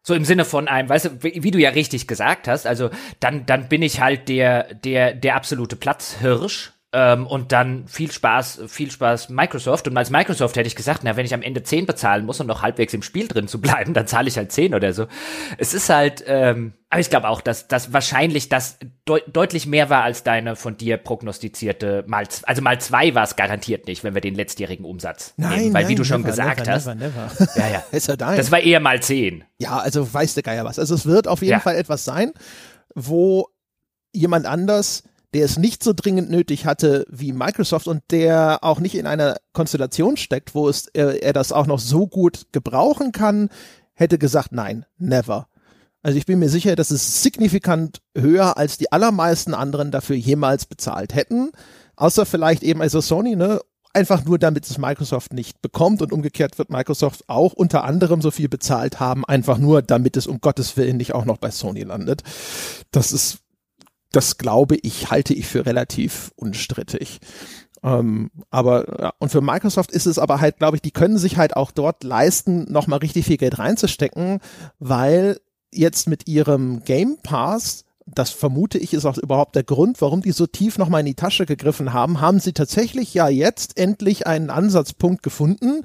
So 0.07 0.15
im 0.15 0.25
Sinne 0.25 0.45
von 0.45 0.69
einem, 0.69 0.89
weißt 0.89 1.05
du, 1.07 1.23
wie, 1.25 1.51
du 1.51 1.59
ja 1.59 1.71
richtig 1.71 2.07
gesagt 2.07 2.47
hast, 2.47 2.65
also 2.65 2.91
dann, 3.19 3.45
dann 3.45 3.69
bin 3.69 3.83
ich 3.83 4.01
halt 4.01 4.29
der, 4.29 4.73
der, 4.73 5.13
der 5.13 5.35
absolute 5.35 5.75
Platzhirsch. 5.75 6.75
Ähm, 6.99 7.27
und 7.27 7.53
dann 7.53 7.87
viel 7.89 8.11
Spaß, 8.11 8.63
viel 8.69 8.91
Spaß 8.91 9.29
Microsoft. 9.29 9.87
Und 9.87 9.99
als 9.99 10.09
Microsoft 10.09 10.57
hätte 10.57 10.67
ich 10.67 10.75
gesagt, 10.75 11.03
na, 11.05 11.15
wenn 11.15 11.27
ich 11.27 11.35
am 11.35 11.43
Ende 11.43 11.63
10 11.63 11.85
bezahlen 11.85 12.25
muss 12.25 12.41
und 12.41 12.47
noch 12.47 12.63
halbwegs 12.63 12.95
im 12.95 13.03
Spiel 13.03 13.29
drin 13.29 13.49
zu 13.49 13.61
bleiben, 13.61 13.93
dann 13.95 14.07
zahle 14.07 14.29
ich 14.29 14.39
halt 14.39 14.51
10 14.51 14.75
oder 14.75 14.95
so. 14.95 15.07
Es 15.59 15.75
ist 15.75 15.91
halt, 15.91 16.25
ähm, 16.27 16.73
aber 16.89 17.01
ich 17.01 17.11
glaube 17.11 17.29
auch, 17.29 17.43
dass 17.43 17.69
das 17.69 17.93
wahrscheinlich 17.93 18.49
das 18.49 18.79
deut 19.05 19.25
deutlich 19.31 19.67
mehr 19.67 19.91
war 19.91 20.05
als 20.05 20.23
deine 20.23 20.57
von 20.57 20.79
dir 20.79 20.97
prognostizierte 20.97 22.03
mal, 22.07 22.27
also 22.45 22.63
mal 22.63 22.81
zwei 22.81 23.15
war 23.15 23.25
es 23.25 23.37
garantiert 23.37 23.87
nicht, 23.89 24.03
wenn 24.03 24.15
wir 24.15 24.23
den 24.23 24.35
letztjährigen 24.35 24.87
Umsatz 24.87 25.35
nein, 25.37 25.59
nehmen, 25.59 25.75
weil 25.75 25.83
nein, 25.83 25.91
wie 25.91 25.95
du 25.97 26.05
schon 26.05 26.23
never, 26.23 26.31
gesagt 26.31 26.61
never, 26.61 26.73
hast, 26.73 26.87
never. 26.87 27.31
ja 27.57 27.69
ja, 27.69 27.85
ist 27.93 28.09
ja 28.09 28.17
dein. 28.17 28.39
das 28.39 28.51
war 28.51 28.61
eher 28.61 28.81
mal 28.81 29.03
zehn. 29.03 29.45
Ja, 29.59 29.77
also 29.81 30.15
weiß 30.15 30.33
der 30.33 30.45
Geier 30.45 30.65
was. 30.65 30.79
Also 30.79 30.95
es 30.95 31.05
wird 31.05 31.29
auf 31.29 31.43
jeden 31.43 31.53
Ja. 31.53 31.61
Fall 31.61 31.77
etwas 31.77 32.07
sein, 32.07 32.33
wo 32.95 33.51
jemand 34.15 34.47
anders, 34.47 35.03
der 35.37 35.45
es 35.45 35.59
nicht 35.59 35.85
so 35.85 35.93
dringend 35.95 36.31
nötig 36.31 36.65
hatte 36.65 37.05
wie 37.11 37.35
Microsoft 37.35 37.89
und 37.89 38.03
der 38.11 38.65
auch 38.65 38.81
nicht 38.81 38.95
in 38.95 39.07
einer 39.07 39.37
Konstellation 39.53 40.17
steckt, 40.17 40.55
wo 40.55 40.67
es, 40.67 40.87
er, 40.95 41.23
er 41.23 41.35
das 41.35 41.53
auch 41.53 41.67
noch 41.67 41.79
so 41.79 42.07
gut 42.07 42.47
gebrauchen 42.53 43.13
kann, 43.13 43.51
hätte 43.93 44.17
gesagt, 44.17 44.53
nein, 44.53 44.87
never. 44.97 45.49
Also 46.03 46.17
ich 46.17 46.25
bin 46.25 46.39
mir 46.39 46.49
sicher, 46.49 46.75
dass 46.75 46.91
es 46.91 47.23
signifikant 47.23 48.01
höher 48.17 48.57
als 48.57 48.79
die 48.79 48.91
allermeisten 48.91 49.53
anderen 49.53 49.91
dafür 49.91 50.17
jemals 50.17 50.65
bezahlt 50.65 51.15
hätten. 51.15 51.51
Außer 51.97 52.25
vielleicht 52.25 52.63
eben 52.63 52.81
also 52.81 53.03
Sony, 53.03 53.37
ne? 53.37 53.61
Einfach 53.93 54.25
nur, 54.25 54.39
damit 54.39 54.65
es 54.65 54.79
Microsoft 54.79 55.35
nicht 55.35 55.61
bekommt 55.61 56.01
und 56.01 56.15
umgekehrt 56.15 56.57
wird 56.57 56.71
Microsoft 56.71 57.29
auch 57.29 57.53
unter 57.53 57.85
anderem 57.85 58.23
so 58.23 58.31
viel 58.31 58.49
bezahlt 58.49 59.01
haben, 59.01 59.27
einfach 59.27 59.59
nur, 59.59 59.83
damit 59.83 60.17
es 60.17 60.27
um 60.27 60.41
Gottes 60.41 60.79
Willen 60.79 60.97
nicht 60.97 61.15
auch 61.15 61.27
noch 61.27 61.37
bei 61.37 61.51
Sony 61.51 61.83
landet. 61.83 62.23
Das 62.91 63.13
ist, 63.13 63.41
das 64.17 64.39
glaube 64.39 64.77
ich, 64.77 65.11
halte 65.11 65.35
ich 65.35 65.47
für 65.47 65.67
relativ 65.67 66.33
unstrittig. 66.37 67.21
Ähm, 67.83 68.31
aber 68.51 69.01
ja, 69.01 69.13
und 69.19 69.29
für 69.29 69.43
Microsoft 69.43 69.93
ist 69.93 70.07
es 70.07 70.19
aber 70.19 70.41
halt, 70.41 70.57
glaube 70.57 70.77
ich, 70.77 70.83
die 70.83 70.91
können 70.91 71.19
sich 71.19 71.37
halt 71.37 71.55
auch 71.55 71.71
dort 71.71 72.03
leisten, 72.03 72.65
nochmal 72.73 73.01
richtig 73.01 73.27
viel 73.27 73.37
Geld 73.37 73.59
reinzustecken, 73.59 74.41
weil 74.79 75.39
jetzt 75.71 76.09
mit 76.09 76.27
ihrem 76.27 76.83
Game 76.85 77.19
Pass, 77.23 77.85
das 78.07 78.31
vermute 78.31 78.79
ich, 78.79 78.95
ist 78.95 79.05
auch 79.05 79.19
überhaupt 79.19 79.55
der 79.55 79.65
Grund, 79.65 80.01
warum 80.01 80.23
die 80.23 80.33
so 80.33 80.47
tief 80.47 80.79
nochmal 80.79 81.01
in 81.01 81.07
die 81.07 81.15
Tasche 81.15 81.45
gegriffen 81.45 81.93
haben, 81.93 82.23
haben 82.23 82.41
sie 82.41 82.55
tatsächlich 82.55 83.13
ja 83.13 83.29
jetzt 83.29 83.77
endlich 83.77 84.27
einen 84.27 84.49
Ansatzpunkt 84.49 85.23
gefunden, 85.23 85.83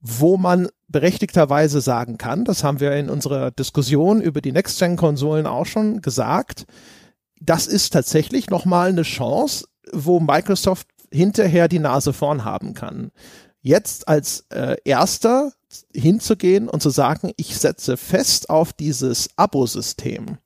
wo 0.00 0.36
man 0.36 0.68
berechtigterweise 0.88 1.80
sagen 1.80 2.18
kann, 2.18 2.44
das 2.44 2.64
haben 2.64 2.80
wir 2.80 2.92
in 2.96 3.08
unserer 3.10 3.52
Diskussion 3.52 4.20
über 4.20 4.40
die 4.40 4.50
Next-Gen-Konsolen 4.50 5.46
auch 5.46 5.66
schon 5.66 6.02
gesagt, 6.02 6.66
das 7.40 7.66
ist 7.66 7.92
tatsächlich 7.92 8.50
nochmal 8.50 8.90
eine 8.90 9.02
Chance, 9.02 9.66
wo 9.92 10.20
Microsoft 10.20 10.86
hinterher 11.10 11.68
die 11.68 11.78
Nase 11.78 12.12
vorn 12.12 12.44
haben 12.44 12.74
kann. 12.74 13.10
Jetzt 13.62 14.08
als 14.08 14.46
äh, 14.50 14.76
erster 14.84 15.52
hinzugehen 15.94 16.68
und 16.68 16.82
zu 16.82 16.90
sagen, 16.90 17.32
ich 17.36 17.58
setze 17.58 17.96
fest 17.96 18.50
auf 18.50 18.72
dieses 18.72 19.28
Abo-System 19.36 20.38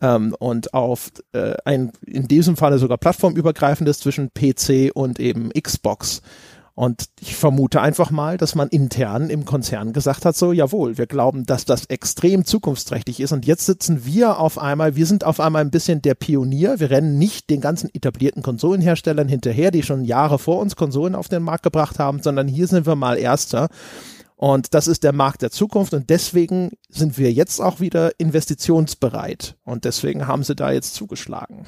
ähm, 0.00 0.34
und 0.38 0.74
auf 0.74 1.10
äh, 1.32 1.54
ein 1.64 1.92
in 2.06 2.28
diesem 2.28 2.56
Falle 2.56 2.78
sogar 2.78 2.98
plattformübergreifendes 2.98 3.98
zwischen 3.98 4.30
PC 4.32 4.90
und 4.94 5.20
eben 5.20 5.50
Xbox. 5.50 6.22
Und 6.76 7.04
ich 7.20 7.36
vermute 7.36 7.80
einfach 7.80 8.10
mal, 8.10 8.36
dass 8.36 8.56
man 8.56 8.68
intern 8.68 9.30
im 9.30 9.44
Konzern 9.44 9.92
gesagt 9.92 10.24
hat, 10.24 10.36
so, 10.36 10.52
jawohl, 10.52 10.98
wir 10.98 11.06
glauben, 11.06 11.46
dass 11.46 11.64
das 11.64 11.84
extrem 11.86 12.44
zukunftsträchtig 12.44 13.20
ist. 13.20 13.30
Und 13.30 13.46
jetzt 13.46 13.66
sitzen 13.66 14.04
wir 14.04 14.40
auf 14.40 14.58
einmal, 14.58 14.96
wir 14.96 15.06
sind 15.06 15.22
auf 15.22 15.38
einmal 15.38 15.62
ein 15.62 15.70
bisschen 15.70 16.02
der 16.02 16.16
Pionier. 16.16 16.80
Wir 16.80 16.90
rennen 16.90 17.16
nicht 17.16 17.48
den 17.48 17.60
ganzen 17.60 17.94
etablierten 17.94 18.42
Konsolenherstellern 18.42 19.28
hinterher, 19.28 19.70
die 19.70 19.84
schon 19.84 20.04
Jahre 20.04 20.40
vor 20.40 20.58
uns 20.58 20.74
Konsolen 20.74 21.14
auf 21.14 21.28
den 21.28 21.44
Markt 21.44 21.62
gebracht 21.62 22.00
haben, 22.00 22.20
sondern 22.20 22.48
hier 22.48 22.66
sind 22.66 22.86
wir 22.86 22.96
mal 22.96 23.18
Erster. 23.18 23.68
Und 24.34 24.74
das 24.74 24.88
ist 24.88 25.04
der 25.04 25.12
Markt 25.12 25.42
der 25.42 25.52
Zukunft 25.52 25.94
und 25.94 26.10
deswegen 26.10 26.72
sind 26.88 27.18
wir 27.18 27.32
jetzt 27.32 27.60
auch 27.60 27.78
wieder 27.78 28.18
investitionsbereit. 28.18 29.56
Und 29.64 29.84
deswegen 29.84 30.26
haben 30.26 30.42
sie 30.42 30.56
da 30.56 30.72
jetzt 30.72 30.94
zugeschlagen. 30.94 31.66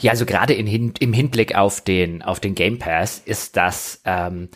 Ja, 0.00 0.12
also 0.12 0.26
gerade 0.26 0.54
in, 0.54 0.66
im 0.98 1.12
Hinblick 1.12 1.54
auf 1.54 1.80
den, 1.80 2.22
auf 2.22 2.40
den 2.40 2.54
Game 2.54 2.78
Pass 2.78 3.18
ist 3.24 3.56
das, 3.56 4.00
ähm, 4.04 4.48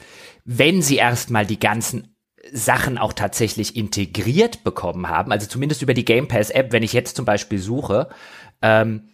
wenn 0.44 0.82
sie 0.82 0.96
erstmal 0.96 1.46
die 1.46 1.58
ganzen 1.58 2.16
Sachen 2.52 2.98
auch 2.98 3.12
tatsächlich 3.12 3.76
integriert 3.76 4.64
bekommen 4.64 5.08
haben, 5.08 5.32
also 5.32 5.46
zumindest 5.46 5.82
über 5.82 5.94
die 5.94 6.04
Game 6.04 6.28
Pass 6.28 6.50
App, 6.50 6.72
wenn 6.72 6.82
ich 6.82 6.92
jetzt 6.92 7.16
zum 7.16 7.24
Beispiel 7.24 7.58
suche, 7.58 8.08
ähm, 8.60 9.08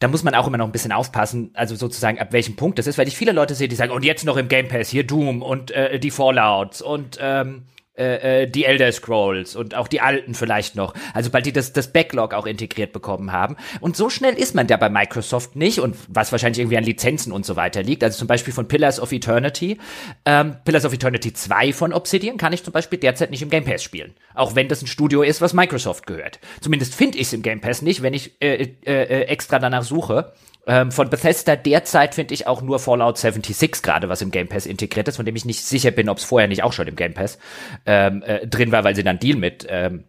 da 0.00 0.08
muss 0.08 0.24
man 0.24 0.34
auch 0.34 0.46
immer 0.46 0.58
noch 0.58 0.66
ein 0.66 0.72
bisschen 0.72 0.92
aufpassen, 0.92 1.52
also 1.54 1.74
sozusagen 1.74 2.18
ab 2.18 2.32
welchem 2.32 2.56
Punkt 2.56 2.78
das 2.78 2.86
ist, 2.86 2.98
weil 2.98 3.08
ich 3.08 3.16
viele 3.16 3.32
Leute 3.32 3.54
sehe, 3.54 3.68
die 3.68 3.76
sagen, 3.76 3.92
und 3.92 4.04
jetzt 4.04 4.24
noch 4.24 4.36
im 4.36 4.48
Game 4.48 4.68
Pass, 4.68 4.88
hier 4.88 5.06
Doom 5.06 5.42
und 5.42 5.70
äh, 5.70 5.98
die 5.98 6.10
Fallouts 6.10 6.82
und 6.82 7.18
ähm, 7.20 7.62
äh, 7.96 8.42
äh, 8.42 8.46
die 8.46 8.64
Elder 8.64 8.92
Scrolls 8.92 9.56
und 9.56 9.74
auch 9.74 9.88
die 9.88 10.00
alten 10.00 10.34
vielleicht 10.34 10.74
noch. 10.74 10.94
Also 11.14 11.30
bald 11.30 11.46
die 11.46 11.52
das, 11.52 11.72
das 11.72 11.92
Backlog 11.92 12.34
auch 12.34 12.46
integriert 12.46 12.92
bekommen 12.92 13.32
haben. 13.32 13.56
Und 13.80 13.96
so 13.96 14.10
schnell 14.10 14.34
ist 14.34 14.54
man 14.54 14.66
da 14.66 14.76
bei 14.76 14.90
Microsoft 14.90 15.56
nicht 15.56 15.80
und 15.80 15.96
was 16.08 16.30
wahrscheinlich 16.30 16.58
irgendwie 16.58 16.76
an 16.76 16.84
Lizenzen 16.84 17.32
und 17.32 17.46
so 17.46 17.56
weiter 17.56 17.82
liegt. 17.82 18.04
Also 18.04 18.18
zum 18.18 18.28
Beispiel 18.28 18.52
von 18.52 18.68
Pillars 18.68 19.00
of 19.00 19.12
Eternity. 19.12 19.78
Ähm, 20.24 20.56
Pillars 20.64 20.84
of 20.84 20.92
Eternity 20.92 21.32
2 21.32 21.72
von 21.72 21.92
Obsidian 21.92 22.36
kann 22.36 22.52
ich 22.52 22.62
zum 22.62 22.72
Beispiel 22.72 22.98
derzeit 22.98 23.30
nicht 23.30 23.42
im 23.42 23.50
Game 23.50 23.64
Pass 23.64 23.82
spielen. 23.82 24.14
Auch 24.34 24.54
wenn 24.54 24.68
das 24.68 24.82
ein 24.82 24.86
Studio 24.86 25.22
ist, 25.22 25.40
was 25.40 25.54
Microsoft 25.54 26.06
gehört. 26.06 26.38
Zumindest 26.60 26.94
finde 26.94 27.16
ich 27.16 27.28
es 27.28 27.32
im 27.32 27.42
Game 27.42 27.60
Pass 27.60 27.80
nicht, 27.80 28.02
wenn 28.02 28.12
ich 28.12 28.40
äh, 28.42 28.62
äh, 28.64 28.72
äh, 28.84 29.22
extra 29.22 29.58
danach 29.58 29.82
suche. 29.82 30.32
Ähm, 30.66 30.90
von 30.90 31.08
Bethesda 31.08 31.54
derzeit 31.54 32.14
finde 32.14 32.34
ich 32.34 32.46
auch 32.46 32.60
nur 32.60 32.78
Fallout 32.78 33.18
76 33.18 33.82
gerade, 33.82 34.08
was 34.08 34.22
im 34.22 34.30
Game 34.30 34.48
Pass 34.48 34.66
integriert 34.66 35.08
ist, 35.08 35.16
von 35.16 35.24
dem 35.24 35.36
ich 35.36 35.44
nicht 35.44 35.64
sicher 35.64 35.92
bin, 35.92 36.08
ob 36.08 36.18
es 36.18 36.24
vorher 36.24 36.48
nicht 36.48 36.62
auch 36.62 36.72
schon 36.72 36.88
im 36.88 36.96
Game 36.96 37.14
Pass 37.14 37.38
ähm, 37.86 38.22
äh, 38.22 38.46
drin 38.46 38.72
war, 38.72 38.82
weil 38.84 38.96
sie 38.96 39.04
dann 39.04 39.18
Deal 39.18 39.36
mit 39.36 39.66
ähm, 39.68 40.04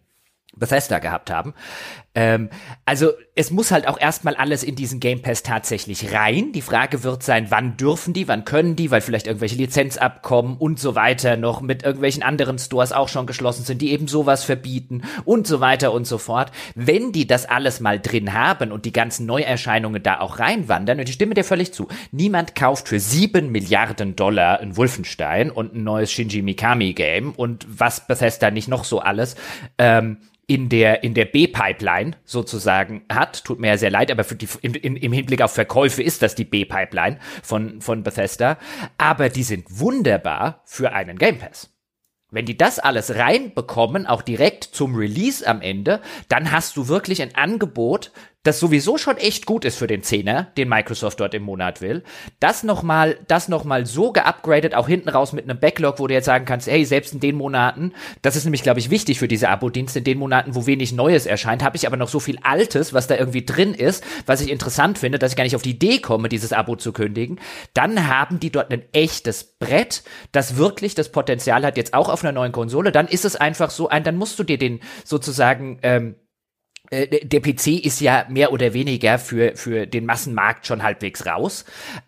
Bethesda 0.56 0.98
gehabt 0.98 1.30
haben. 1.30 1.54
Ähm, 2.18 2.50
also 2.84 3.12
es 3.36 3.52
muss 3.52 3.70
halt 3.70 3.86
auch 3.86 4.00
erstmal 4.00 4.34
alles 4.34 4.64
in 4.64 4.74
diesen 4.74 4.98
Game 4.98 5.22
Pass 5.22 5.44
tatsächlich 5.44 6.12
rein. 6.12 6.50
Die 6.50 6.62
Frage 6.62 7.04
wird 7.04 7.22
sein, 7.22 7.46
wann 7.50 7.76
dürfen 7.76 8.12
die, 8.12 8.26
wann 8.26 8.44
können 8.44 8.74
die, 8.74 8.90
weil 8.90 9.02
vielleicht 9.02 9.28
irgendwelche 9.28 9.54
Lizenzabkommen 9.54 10.56
und 10.56 10.80
so 10.80 10.96
weiter 10.96 11.36
noch 11.36 11.60
mit 11.60 11.84
irgendwelchen 11.84 12.24
anderen 12.24 12.58
Stores 12.58 12.90
auch 12.90 13.08
schon 13.08 13.26
geschlossen 13.26 13.64
sind, 13.64 13.80
die 13.82 13.92
eben 13.92 14.08
sowas 14.08 14.42
verbieten 14.42 15.02
und 15.24 15.46
so 15.46 15.60
weiter 15.60 15.92
und 15.92 16.08
so 16.08 16.18
fort. 16.18 16.50
Wenn 16.74 17.12
die 17.12 17.28
das 17.28 17.46
alles 17.46 17.78
mal 17.78 18.00
drin 18.00 18.34
haben 18.34 18.72
und 18.72 18.84
die 18.84 18.92
ganzen 18.92 19.24
Neuerscheinungen 19.24 20.02
da 20.02 20.18
auch 20.18 20.40
reinwandern, 20.40 20.98
und 20.98 21.08
ich 21.08 21.14
stimme 21.14 21.34
dir 21.34 21.44
völlig 21.44 21.72
zu, 21.72 21.86
niemand 22.10 22.56
kauft 22.56 22.88
für 22.88 22.98
sieben 22.98 23.52
Milliarden 23.52 24.16
Dollar 24.16 24.58
ein 24.58 24.76
Wolfenstein 24.76 25.52
und 25.52 25.72
ein 25.72 25.84
neues 25.84 26.10
Shinji 26.10 26.42
Mikami 26.42 26.94
Game 26.94 27.30
und 27.30 27.64
was 27.68 28.08
Bethesda 28.08 28.50
nicht 28.50 28.66
noch 28.66 28.82
so 28.82 28.98
alles. 28.98 29.36
Ähm, 29.78 30.16
in 30.48 30.70
der, 30.70 31.04
in 31.04 31.12
der 31.12 31.26
B-Pipeline 31.26 32.16
sozusagen 32.24 33.04
hat. 33.12 33.44
Tut 33.44 33.60
mir 33.60 33.68
ja 33.68 33.78
sehr 33.78 33.90
leid, 33.90 34.10
aber 34.10 34.24
für 34.24 34.34
die, 34.34 34.48
in, 34.62 34.74
im 34.74 35.12
Hinblick 35.12 35.42
auf 35.42 35.52
Verkäufe 35.52 36.02
ist 36.02 36.22
das 36.22 36.34
die 36.34 36.46
B-Pipeline 36.46 37.18
von, 37.42 37.80
von 37.82 38.02
Bethesda. 38.02 38.56
Aber 38.96 39.28
die 39.28 39.42
sind 39.42 39.66
wunderbar 39.78 40.62
für 40.64 40.92
einen 40.92 41.18
Game 41.18 41.38
Pass. 41.38 41.70
Wenn 42.30 42.46
die 42.46 42.56
das 42.56 42.78
alles 42.78 43.14
reinbekommen, 43.14 44.06
auch 44.06 44.22
direkt 44.22 44.64
zum 44.64 44.94
Release 44.94 45.46
am 45.46 45.60
Ende, 45.60 46.00
dann 46.28 46.50
hast 46.50 46.76
du 46.76 46.88
wirklich 46.88 47.20
ein 47.22 47.34
Angebot, 47.34 48.10
das 48.44 48.60
sowieso 48.60 48.98
schon 48.98 49.16
echt 49.16 49.46
gut 49.46 49.64
ist 49.64 49.76
für 49.76 49.86
den 49.86 50.02
Zehner, 50.02 50.44
den 50.56 50.68
Microsoft 50.68 51.18
dort 51.20 51.34
im 51.34 51.42
Monat 51.42 51.80
will, 51.80 52.04
das 52.40 52.62
nochmal, 52.62 53.18
das 53.26 53.48
nochmal 53.48 53.84
so 53.84 54.12
geupgradet, 54.12 54.74
auch 54.74 54.86
hinten 54.88 55.08
raus 55.08 55.32
mit 55.32 55.44
einem 55.44 55.58
Backlog, 55.58 55.98
wo 55.98 56.06
du 56.06 56.14
jetzt 56.14 56.26
sagen 56.26 56.44
kannst, 56.44 56.68
hey, 56.68 56.84
selbst 56.84 57.12
in 57.12 57.20
den 57.20 57.36
Monaten, 57.36 57.92
das 58.22 58.36
ist 58.36 58.44
nämlich, 58.44 58.62
glaube 58.62 58.78
ich, 58.78 58.90
wichtig 58.90 59.18
für 59.18 59.28
diese 59.28 59.48
Abo-Dienste, 59.48 59.98
in 59.98 60.04
den 60.04 60.18
Monaten, 60.18 60.54
wo 60.54 60.66
wenig 60.66 60.92
Neues 60.92 61.26
erscheint, 61.26 61.64
habe 61.64 61.76
ich 61.76 61.86
aber 61.86 61.96
noch 61.96 62.08
so 62.08 62.20
viel 62.20 62.38
Altes, 62.42 62.94
was 62.94 63.08
da 63.08 63.16
irgendwie 63.16 63.44
drin 63.44 63.74
ist, 63.74 64.04
was 64.24 64.40
ich 64.40 64.50
interessant 64.50 64.98
finde, 64.98 65.18
dass 65.18 65.32
ich 65.32 65.36
gar 65.36 65.44
nicht 65.44 65.56
auf 65.56 65.62
die 65.62 65.70
Idee 65.70 65.98
komme, 65.98 66.28
dieses 66.28 66.52
Abo 66.52 66.76
zu 66.76 66.92
kündigen. 66.92 67.40
Dann 67.74 68.06
haben 68.06 68.38
die 68.40 68.50
dort 68.50 68.70
ein 68.72 68.84
echtes 68.92 69.44
Brett, 69.58 70.04
das 70.32 70.56
wirklich 70.56 70.94
das 70.94 71.10
Potenzial 71.10 71.66
hat, 71.66 71.76
jetzt 71.76 71.92
auch 71.92 72.08
auf 72.08 72.22
einer 72.22 72.32
neuen 72.32 72.52
Konsole. 72.52 72.92
Dann 72.92 73.08
ist 73.08 73.24
es 73.24 73.36
einfach 73.36 73.70
so 73.70 73.88
ein, 73.88 74.04
dann 74.04 74.16
musst 74.16 74.38
du 74.38 74.44
dir 74.44 74.58
den 74.58 74.80
sozusagen 75.04 75.80
ähm, 75.82 76.14
äh, 76.14 76.27
der 76.90 77.40
PC 77.40 77.84
ist 77.84 78.00
ja 78.00 78.26
mehr 78.28 78.52
oder 78.52 78.72
weniger 78.72 79.18
für, 79.18 79.56
für 79.56 79.86
den 79.86 80.06
Massenmarkt 80.06 80.66
schon 80.66 80.82
halbwegs 80.82 81.26
raus, 81.26 81.64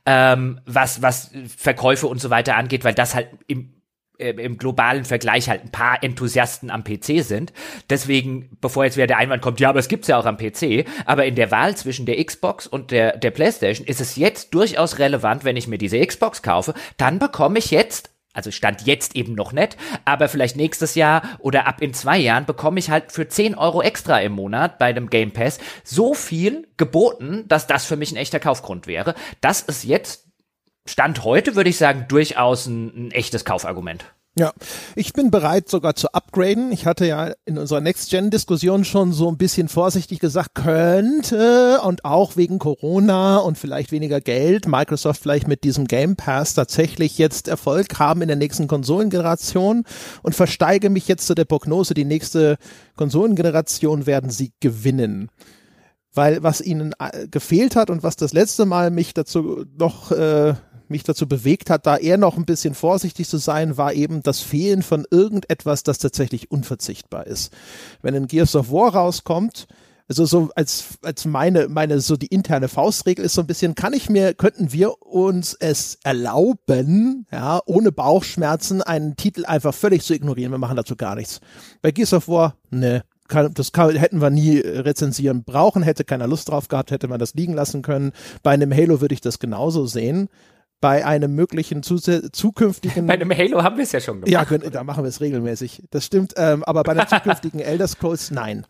ähm, 0.07 0.61
was, 0.67 1.03
was 1.03 1.33
Verkäufe 1.57 2.07
und 2.07 2.21
so 2.21 2.31
weiter 2.31 2.57
angeht, 2.57 2.85
weil 2.85 2.95
das 2.95 3.15
halt 3.15 3.29
im 3.47 3.81
äh, 4.21 4.31
im 4.31 4.59
globalen 4.59 5.05
Vergleich 5.05 5.49
halt 5.49 5.65
ein 5.65 5.73
paar 5.73 6.03
Enthusiasten 6.03 6.71
am 6.71 6.85
PC 6.85 7.25
sind. 7.25 7.53
Deswegen, 7.89 8.57
bevor 8.61 8.85
jetzt 8.85 8.97
wieder 8.97 9.07
der 9.07 9.17
Einwand 9.17 9.43
kommt, 9.43 9.61
ja, 9.61 9.71
aber 9.71 9.79
es 9.79 9.89
gibt's 9.89 10.09
ja 10.09 10.19
auch 10.19 10.27
am 10.27 10.37
PC, 10.37 10.85
aber 11.07 11.25
in 11.25 11.35
der 11.35 11.51
Wahl 11.51 11.77
zwischen 11.77 12.07
der 12.07 12.23
Xbox 12.23 12.67
und 12.67 12.91
der, 12.91 13.17
der 13.17 13.31
PlayStation 13.31 13.87
ist 13.87 14.01
es 14.01 14.17
jetzt 14.17 14.53
durchaus 14.53 14.99
relevant, 14.99 15.45
wenn 15.45 15.57
ich 15.57 15.69
mir 15.69 15.79
diese 15.79 16.05
Xbox 16.05 16.43
kaufe, 16.43 16.75
dann 16.99 17.19
bekomme 17.19 17.59
ich 17.59 17.71
jetzt 17.71 18.10
also 18.33 18.51
stand 18.51 18.87
jetzt 18.87 19.17
eben 19.17 19.35
noch 19.35 19.53
nicht, 19.53 19.77
aber 20.05 20.29
vielleicht 20.29 20.57
nächstes 20.57 20.95
Jahr 20.95 21.23
oder 21.39 21.67
ab 21.67 21.83
in 21.83 21.95
zwei 21.95 22.19
Jahren 22.19 22.47
bekomme 22.47 22.79
ich 22.79 22.91
halt 22.91 23.13
für 23.13 23.29
10 23.29 23.57
Euro 23.57 23.83
extra 23.83 24.21
im 24.21 24.33
Monat 24.33 24.79
bei 24.79 24.93
dem 24.93 25.11
Game 25.11 25.33
Pass 25.33 25.59
so 25.85 26.15
viel 26.15 26.69
geboten, 26.77 27.45
dass 27.49 27.67
das 27.67 27.85
für 27.85 27.97
mich 27.97 28.13
ein 28.13 28.17
echter 28.17 28.41
Kaufgrund 28.41 28.87
wäre. 28.87 29.15
Das 29.41 29.63
ist 29.63 29.85
jetzt, 29.85 30.27
Stand 30.87 31.25
heute, 31.25 31.57
würde 31.57 31.71
ich 31.71 31.77
sagen, 31.77 32.07
durchaus 32.09 32.67
ein, 32.67 33.09
ein 33.09 33.11
echtes 33.11 33.45
Kaufargument. 33.45 34.05
Ja, 34.39 34.53
ich 34.95 35.13
bin 35.13 35.33
bereit 35.33 35.69
sogar 35.69 35.97
zu 35.97 36.13
upgraden. 36.13 36.71
Ich 36.71 36.87
hatte 36.87 37.05
ja 37.05 37.33
in 37.47 37.59
unserer 37.59 37.81
Next-Gen-Diskussion 37.81 38.85
schon 38.85 39.13
so 39.13 39.29
ein 39.29 39.37
bisschen 39.37 39.69
vorsichtig 39.69 40.21
gesagt, 40.21 40.55
könnte 40.55 41.81
und 41.83 42.05
auch 42.05 42.37
wegen 42.37 42.61
Corona 42.61 43.39
und 43.39 43.59
vielleicht 43.59 43.91
weniger 43.91 44.21
Geld 44.21 44.69
Microsoft 44.69 45.21
vielleicht 45.21 45.49
mit 45.49 45.65
diesem 45.65 45.89
Game 45.89 46.15
Pass 46.15 46.55
tatsächlich 46.55 47.19
jetzt 47.19 47.49
Erfolg 47.49 47.99
haben 47.99 48.23
in 48.23 48.29
der 48.29 48.37
nächsten 48.37 48.69
Konsolengeneration 48.69 49.85
und 50.23 50.35
versteige 50.37 50.91
mich 50.91 51.09
jetzt 51.09 51.27
zu 51.27 51.35
der 51.35 51.45
Prognose, 51.45 51.95
die 51.95 52.05
nächste 52.05 52.57
Konsolengeneration 52.97 54.07
werden 54.07 54.31
sie 54.31 54.53
gewinnen 54.61 55.29
weil 56.13 56.43
was 56.43 56.61
ihnen 56.61 56.93
äh, 56.99 57.29
gefehlt 57.29 57.77
hat 57.77 57.89
und 57.89 58.03
was 58.03 58.17
das 58.17 58.33
letzte 58.33 58.67
Mal 58.67 58.91
mich 58.91 59.15
dazu 59.15 59.65
noch 59.79 60.11
äh, 60.11 60.55
mich 60.91 61.05
dazu 61.05 61.29
bewegt 61.29 61.71
hat, 61.71 61.87
da 61.87 61.97
eher 61.97 62.19
noch 62.19 62.37
ein 62.37 62.45
bisschen 62.45 62.75
vorsichtig 62.75 63.29
zu 63.29 63.39
sein, 63.39 63.77
war 63.77 63.93
eben 63.95 64.23
das 64.23 64.41
Fehlen 64.41 64.83
von 64.83 65.07
irgendetwas, 65.11 65.83
das 65.83 65.99
tatsächlich 65.99 66.51
unverzichtbar 66.51 67.27
ist. 67.27 67.53
Wenn 68.03 68.15
ein 68.15 68.27
Gears 68.27 68.57
of 68.57 68.71
War 68.71 68.95
rauskommt, 68.95 69.67
also 70.11 70.25
so 70.25 70.51
als 70.57 70.99
als 71.03 71.25
meine 71.25 71.69
meine 71.69 72.01
so 72.01 72.17
die 72.17 72.27
interne 72.27 72.67
Faustregel 72.67 73.25
ist 73.25 73.35
so 73.35 73.43
ein 73.43 73.47
bisschen 73.47 73.77
kann 73.77 73.93
ich 73.93 74.11
mir 74.11 74.35
könnten 74.35 74.73
wir 74.73 75.01
uns 75.03 75.55
es 75.55 75.99
erlauben 76.03 77.27
ja 77.31 77.61
ohne 77.65 77.93
Bauchschmerzen 77.93 78.83
einen 78.83 79.15
Titel 79.15 79.45
einfach 79.45 79.73
völlig 79.73 80.03
zu 80.03 80.13
ignorieren? 80.13 80.51
Wir 80.51 80.59
machen 80.59 80.77
dazu 80.77 80.97
gar 80.97 81.15
nichts. 81.15 81.41
Bei 81.81 81.93
Gears 81.93 82.13
of 82.13 82.27
War 82.27 82.57
ne 82.71 83.05
kann, 83.29 83.55
das 83.55 83.71
kann, 83.71 83.95
hätten 83.95 84.21
wir 84.21 84.31
nie 84.31 84.59
rezensieren 84.59 85.45
brauchen 85.45 85.85
hätte 85.85 86.03
keiner 86.03 86.27
Lust 86.27 86.49
drauf 86.49 86.67
gehabt 86.67 86.91
hätte 86.91 87.07
man 87.07 87.21
das 87.21 87.35
liegen 87.35 87.55
lassen 87.55 87.83
können. 87.83 88.11
Bei 88.43 88.51
einem 88.51 88.75
Halo 88.75 89.01
würde 89.01 89.15
ich 89.15 89.21
das 89.21 89.39
genauso 89.39 89.87
sehen 89.87 90.29
bei 90.81 91.05
einem 91.05 91.35
möglichen 91.35 91.83
zukünftigen. 91.83 93.07
Bei 93.07 93.15
einem 93.15 93.31
Halo 93.31 93.63
haben 93.63 93.77
wir 93.77 93.85
es 93.85 93.93
ja 93.93 94.01
schon 94.01 94.23
gemacht. 94.23 94.51
Ja, 94.51 94.59
da 94.71 94.85
machen 94.85 95.05
wir 95.05 95.09
es 95.09 95.21
regelmäßig. 95.21 95.83
Das 95.91 96.07
stimmt. 96.07 96.35
Ähm, 96.37 96.65
aber 96.65 96.83
bei 96.83 96.93
einem 96.93 97.07
zukünftigen 97.09 97.61
Elder 97.61 97.87
Scrolls 97.87 98.31
nein. 98.31 98.67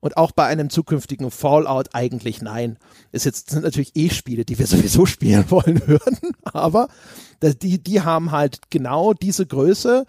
Und 0.00 0.16
auch 0.16 0.32
bei 0.32 0.46
einem 0.46 0.68
zukünftigen 0.68 1.30
Fallout 1.30 1.90
eigentlich 1.92 2.42
nein. 2.42 2.78
Ist 3.12 3.24
jetzt 3.24 3.50
sind 3.50 3.62
natürlich 3.62 3.94
eh 3.94 4.10
Spiele, 4.10 4.44
die 4.44 4.58
wir 4.58 4.66
sowieso 4.66 5.06
spielen 5.06 5.48
wollen 5.50 5.86
würden, 5.86 6.32
aber 6.42 6.88
die 7.40 7.80
die 7.80 8.00
haben 8.00 8.32
halt 8.32 8.70
genau 8.70 9.12
diese 9.12 9.46
Größe, 9.46 10.04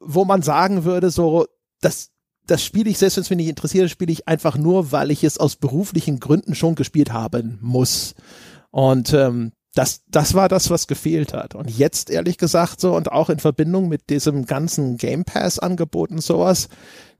wo 0.00 0.24
man 0.24 0.42
sagen 0.42 0.84
würde 0.84 1.10
so, 1.10 1.46
das 1.80 2.12
das 2.46 2.62
spiele 2.62 2.88
ich, 2.88 2.98
selbst 2.98 3.16
wenn 3.16 3.22
es 3.22 3.30
mich 3.30 3.38
nicht 3.38 3.48
interessiert, 3.48 3.90
spiele 3.90 4.12
ich 4.12 4.28
einfach 4.28 4.56
nur, 4.56 4.92
weil 4.92 5.10
ich 5.10 5.24
es 5.24 5.38
aus 5.38 5.56
beruflichen 5.56 6.20
Gründen 6.20 6.54
schon 6.54 6.76
gespielt 6.76 7.12
haben 7.12 7.58
muss. 7.60 8.14
Und 8.70 9.12
ähm, 9.12 9.52
das, 9.76 10.02
das 10.08 10.32
war 10.32 10.48
das, 10.48 10.70
was 10.70 10.86
gefehlt 10.86 11.34
hat. 11.34 11.54
Und 11.54 11.70
jetzt, 11.70 12.08
ehrlich 12.08 12.38
gesagt, 12.38 12.80
so 12.80 12.96
und 12.96 13.12
auch 13.12 13.28
in 13.28 13.38
Verbindung 13.38 13.88
mit 13.88 14.08
diesem 14.08 14.46
ganzen 14.46 14.96
Game 14.96 15.24
Pass-Angebot 15.24 16.10
und 16.10 16.22
sowas, 16.22 16.68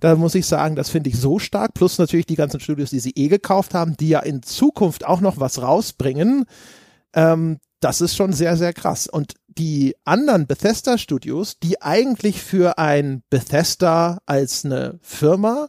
da 0.00 0.16
muss 0.16 0.34
ich 0.34 0.46
sagen, 0.46 0.74
das 0.74 0.88
finde 0.88 1.10
ich 1.10 1.18
so 1.18 1.38
stark. 1.38 1.74
Plus 1.74 1.98
natürlich 1.98 2.24
die 2.24 2.34
ganzen 2.34 2.60
Studios, 2.60 2.90
die 2.90 3.00
sie 3.00 3.12
eh 3.14 3.28
gekauft 3.28 3.74
haben, 3.74 3.96
die 3.98 4.08
ja 4.08 4.20
in 4.20 4.42
Zukunft 4.42 5.06
auch 5.06 5.20
noch 5.20 5.38
was 5.38 5.60
rausbringen. 5.60 6.46
Ähm, 7.12 7.58
das 7.80 8.00
ist 8.00 8.16
schon 8.16 8.32
sehr, 8.32 8.56
sehr 8.56 8.72
krass. 8.72 9.06
Und 9.06 9.34
die 9.48 9.94
anderen 10.06 10.46
Bethesda-Studios, 10.46 11.58
die 11.58 11.82
eigentlich 11.82 12.42
für 12.42 12.78
ein 12.78 13.22
Bethesda 13.28 14.18
als 14.24 14.64
eine 14.64 14.98
Firma 15.02 15.66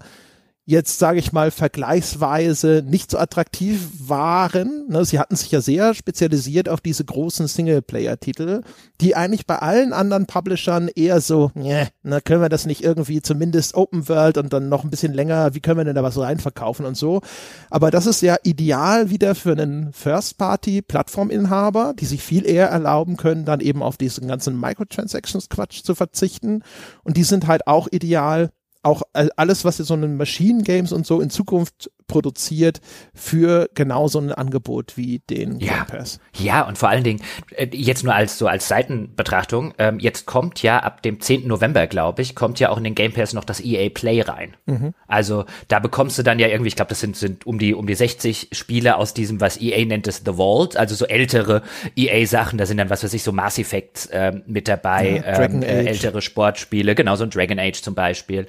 jetzt, 0.68 1.00
sage 1.00 1.20
ich 1.20 1.32
mal, 1.32 1.50
vergleichsweise 1.50 2.84
nicht 2.86 3.10
so 3.10 3.18
attraktiv 3.18 3.88
waren. 4.00 4.86
Ne, 4.90 5.06
sie 5.06 5.18
hatten 5.18 5.38
sich 5.38 5.50
ja 5.50 5.62
sehr 5.62 5.94
spezialisiert 5.94 6.68
auf 6.68 6.82
diese 6.82 7.06
großen 7.06 7.48
Singleplayer-Titel, 7.48 8.64
die 9.00 9.16
eigentlich 9.16 9.48
bei 9.48 9.60
allen 9.60 9.94
anderen 9.94 10.26
Publishern 10.26 10.90
eher 10.90 11.22
so, 11.22 11.52
ne, 11.56 11.88
können 12.26 12.42
wir 12.42 12.50
das 12.50 12.66
nicht 12.66 12.84
irgendwie 12.84 13.22
zumindest 13.22 13.76
Open 13.76 14.10
World 14.10 14.38
und 14.38 14.52
dann 14.52 14.68
noch 14.68 14.84
ein 14.84 14.90
bisschen 14.90 15.14
länger, 15.14 15.56
wie 15.56 15.62
können 15.62 15.78
wir 15.78 15.86
denn 15.86 15.96
da 15.96 16.04
was 16.04 16.20
reinverkaufen 16.20 16.86
und 16.86 16.98
so. 16.98 17.22
Aber 17.70 17.90
das 17.90 18.06
ist 18.06 18.22
ja 18.22 18.36
ideal 18.44 19.10
wieder 19.10 19.36
für 19.36 19.54
einen 19.54 19.94
First-Party-Plattforminhaber, 19.94 21.94
die 21.98 22.06
sich 22.06 22.22
viel 22.22 22.46
eher 22.46 22.68
erlauben 22.68 23.16
können, 23.16 23.46
dann 23.46 23.62
eben 23.62 23.82
auf 23.82 23.96
diesen 23.96 24.28
ganzen 24.28 24.60
Microtransactions-Quatsch 24.60 25.84
zu 25.84 25.96
verzichten. 25.96 26.62
Und 27.06 27.16
die 27.16 27.24
sind 27.24 27.48
halt 27.48 27.68
auch 27.68 27.88
ideal 27.90 28.50
auch 28.88 29.04
alles, 29.36 29.66
was 29.66 29.78
so 29.78 29.94
einen 29.94 30.18
Machine 30.18 30.64
Games 30.64 30.92
und 30.92 31.06
so 31.06 31.20
in 31.20 31.30
Zukunft 31.30 31.92
produziert 32.08 32.82
für 33.14 33.70
genau 33.76 34.08
so 34.08 34.20
ein 34.20 34.32
Angebot 34.32 34.98
wie 34.98 35.20
den 35.30 35.60
ja. 35.60 35.84
Game 35.84 35.86
Pass. 35.88 36.20
Ja, 36.34 36.62
und 36.68 36.78
vor 36.78 36.90
allen 36.90 37.04
Dingen, 37.04 37.22
äh, 37.56 37.68
jetzt 37.72 38.04
nur 38.04 38.16
als 38.16 38.38
so 38.38 38.48
als 38.48 38.68
Seitenbetrachtung, 38.68 39.74
ähm, 39.78 40.00
jetzt 40.00 40.26
kommt 40.26 40.62
ja 40.64 40.80
ab 40.80 41.02
dem 41.02 41.20
10. 41.20 41.48
November, 41.48 41.88
glaube 41.88 42.22
ich, 42.22 42.36
kommt 42.36 42.60
ja 42.60 42.70
auch 42.70 42.78
in 42.78 42.84
den 42.84 42.96
Game 42.96 43.14
Pass 43.14 43.34
noch 43.34 43.44
das 43.44 43.60
EA 43.60 43.90
Play 43.90 44.22
rein. 44.22 44.56
Mhm. 44.66 44.94
Also 45.08 45.46
da 45.68 45.80
bekommst 45.80 46.18
du 46.18 46.24
dann 46.24 46.40
ja 46.40 46.48
irgendwie, 46.48 46.70
ich 46.70 46.76
glaube, 46.76 46.90
das 46.90 47.00
sind, 47.00 47.16
sind 47.16 47.46
um 47.46 47.60
die 47.60 47.74
um 47.74 47.88
die 47.88 47.96
60 47.96 48.50
Spiele 48.52 48.98
aus 48.98 49.14
diesem, 49.14 49.42
was 49.42 49.60
EA 49.60 49.86
nennt 49.86 50.08
es 50.08 50.24
The 50.26 50.34
Vault, 50.34 50.78
also 50.78 50.96
so 50.96 51.06
ältere 51.06 51.62
EA-Sachen, 51.96 52.58
da 52.58 52.66
sind 52.66 52.78
dann, 52.78 52.90
was 52.90 53.04
weiß 53.04 53.14
ich, 53.14 53.24
so 53.24 53.32
Mass 53.32 53.58
Effects 53.58 54.10
ähm, 54.12 54.44
mit 54.48 54.68
dabei, 54.68 55.24
ja, 55.26 55.42
ähm, 55.44 55.62
äh, 55.62 55.86
ältere 55.86 56.22
Sportspiele, 56.22 56.96
genau 56.96 57.16
so 57.16 57.24
ein 57.24 57.30
Dragon 57.30 57.60
Age 57.60 57.82
zum 57.82 57.96
Beispiel. 57.96 58.48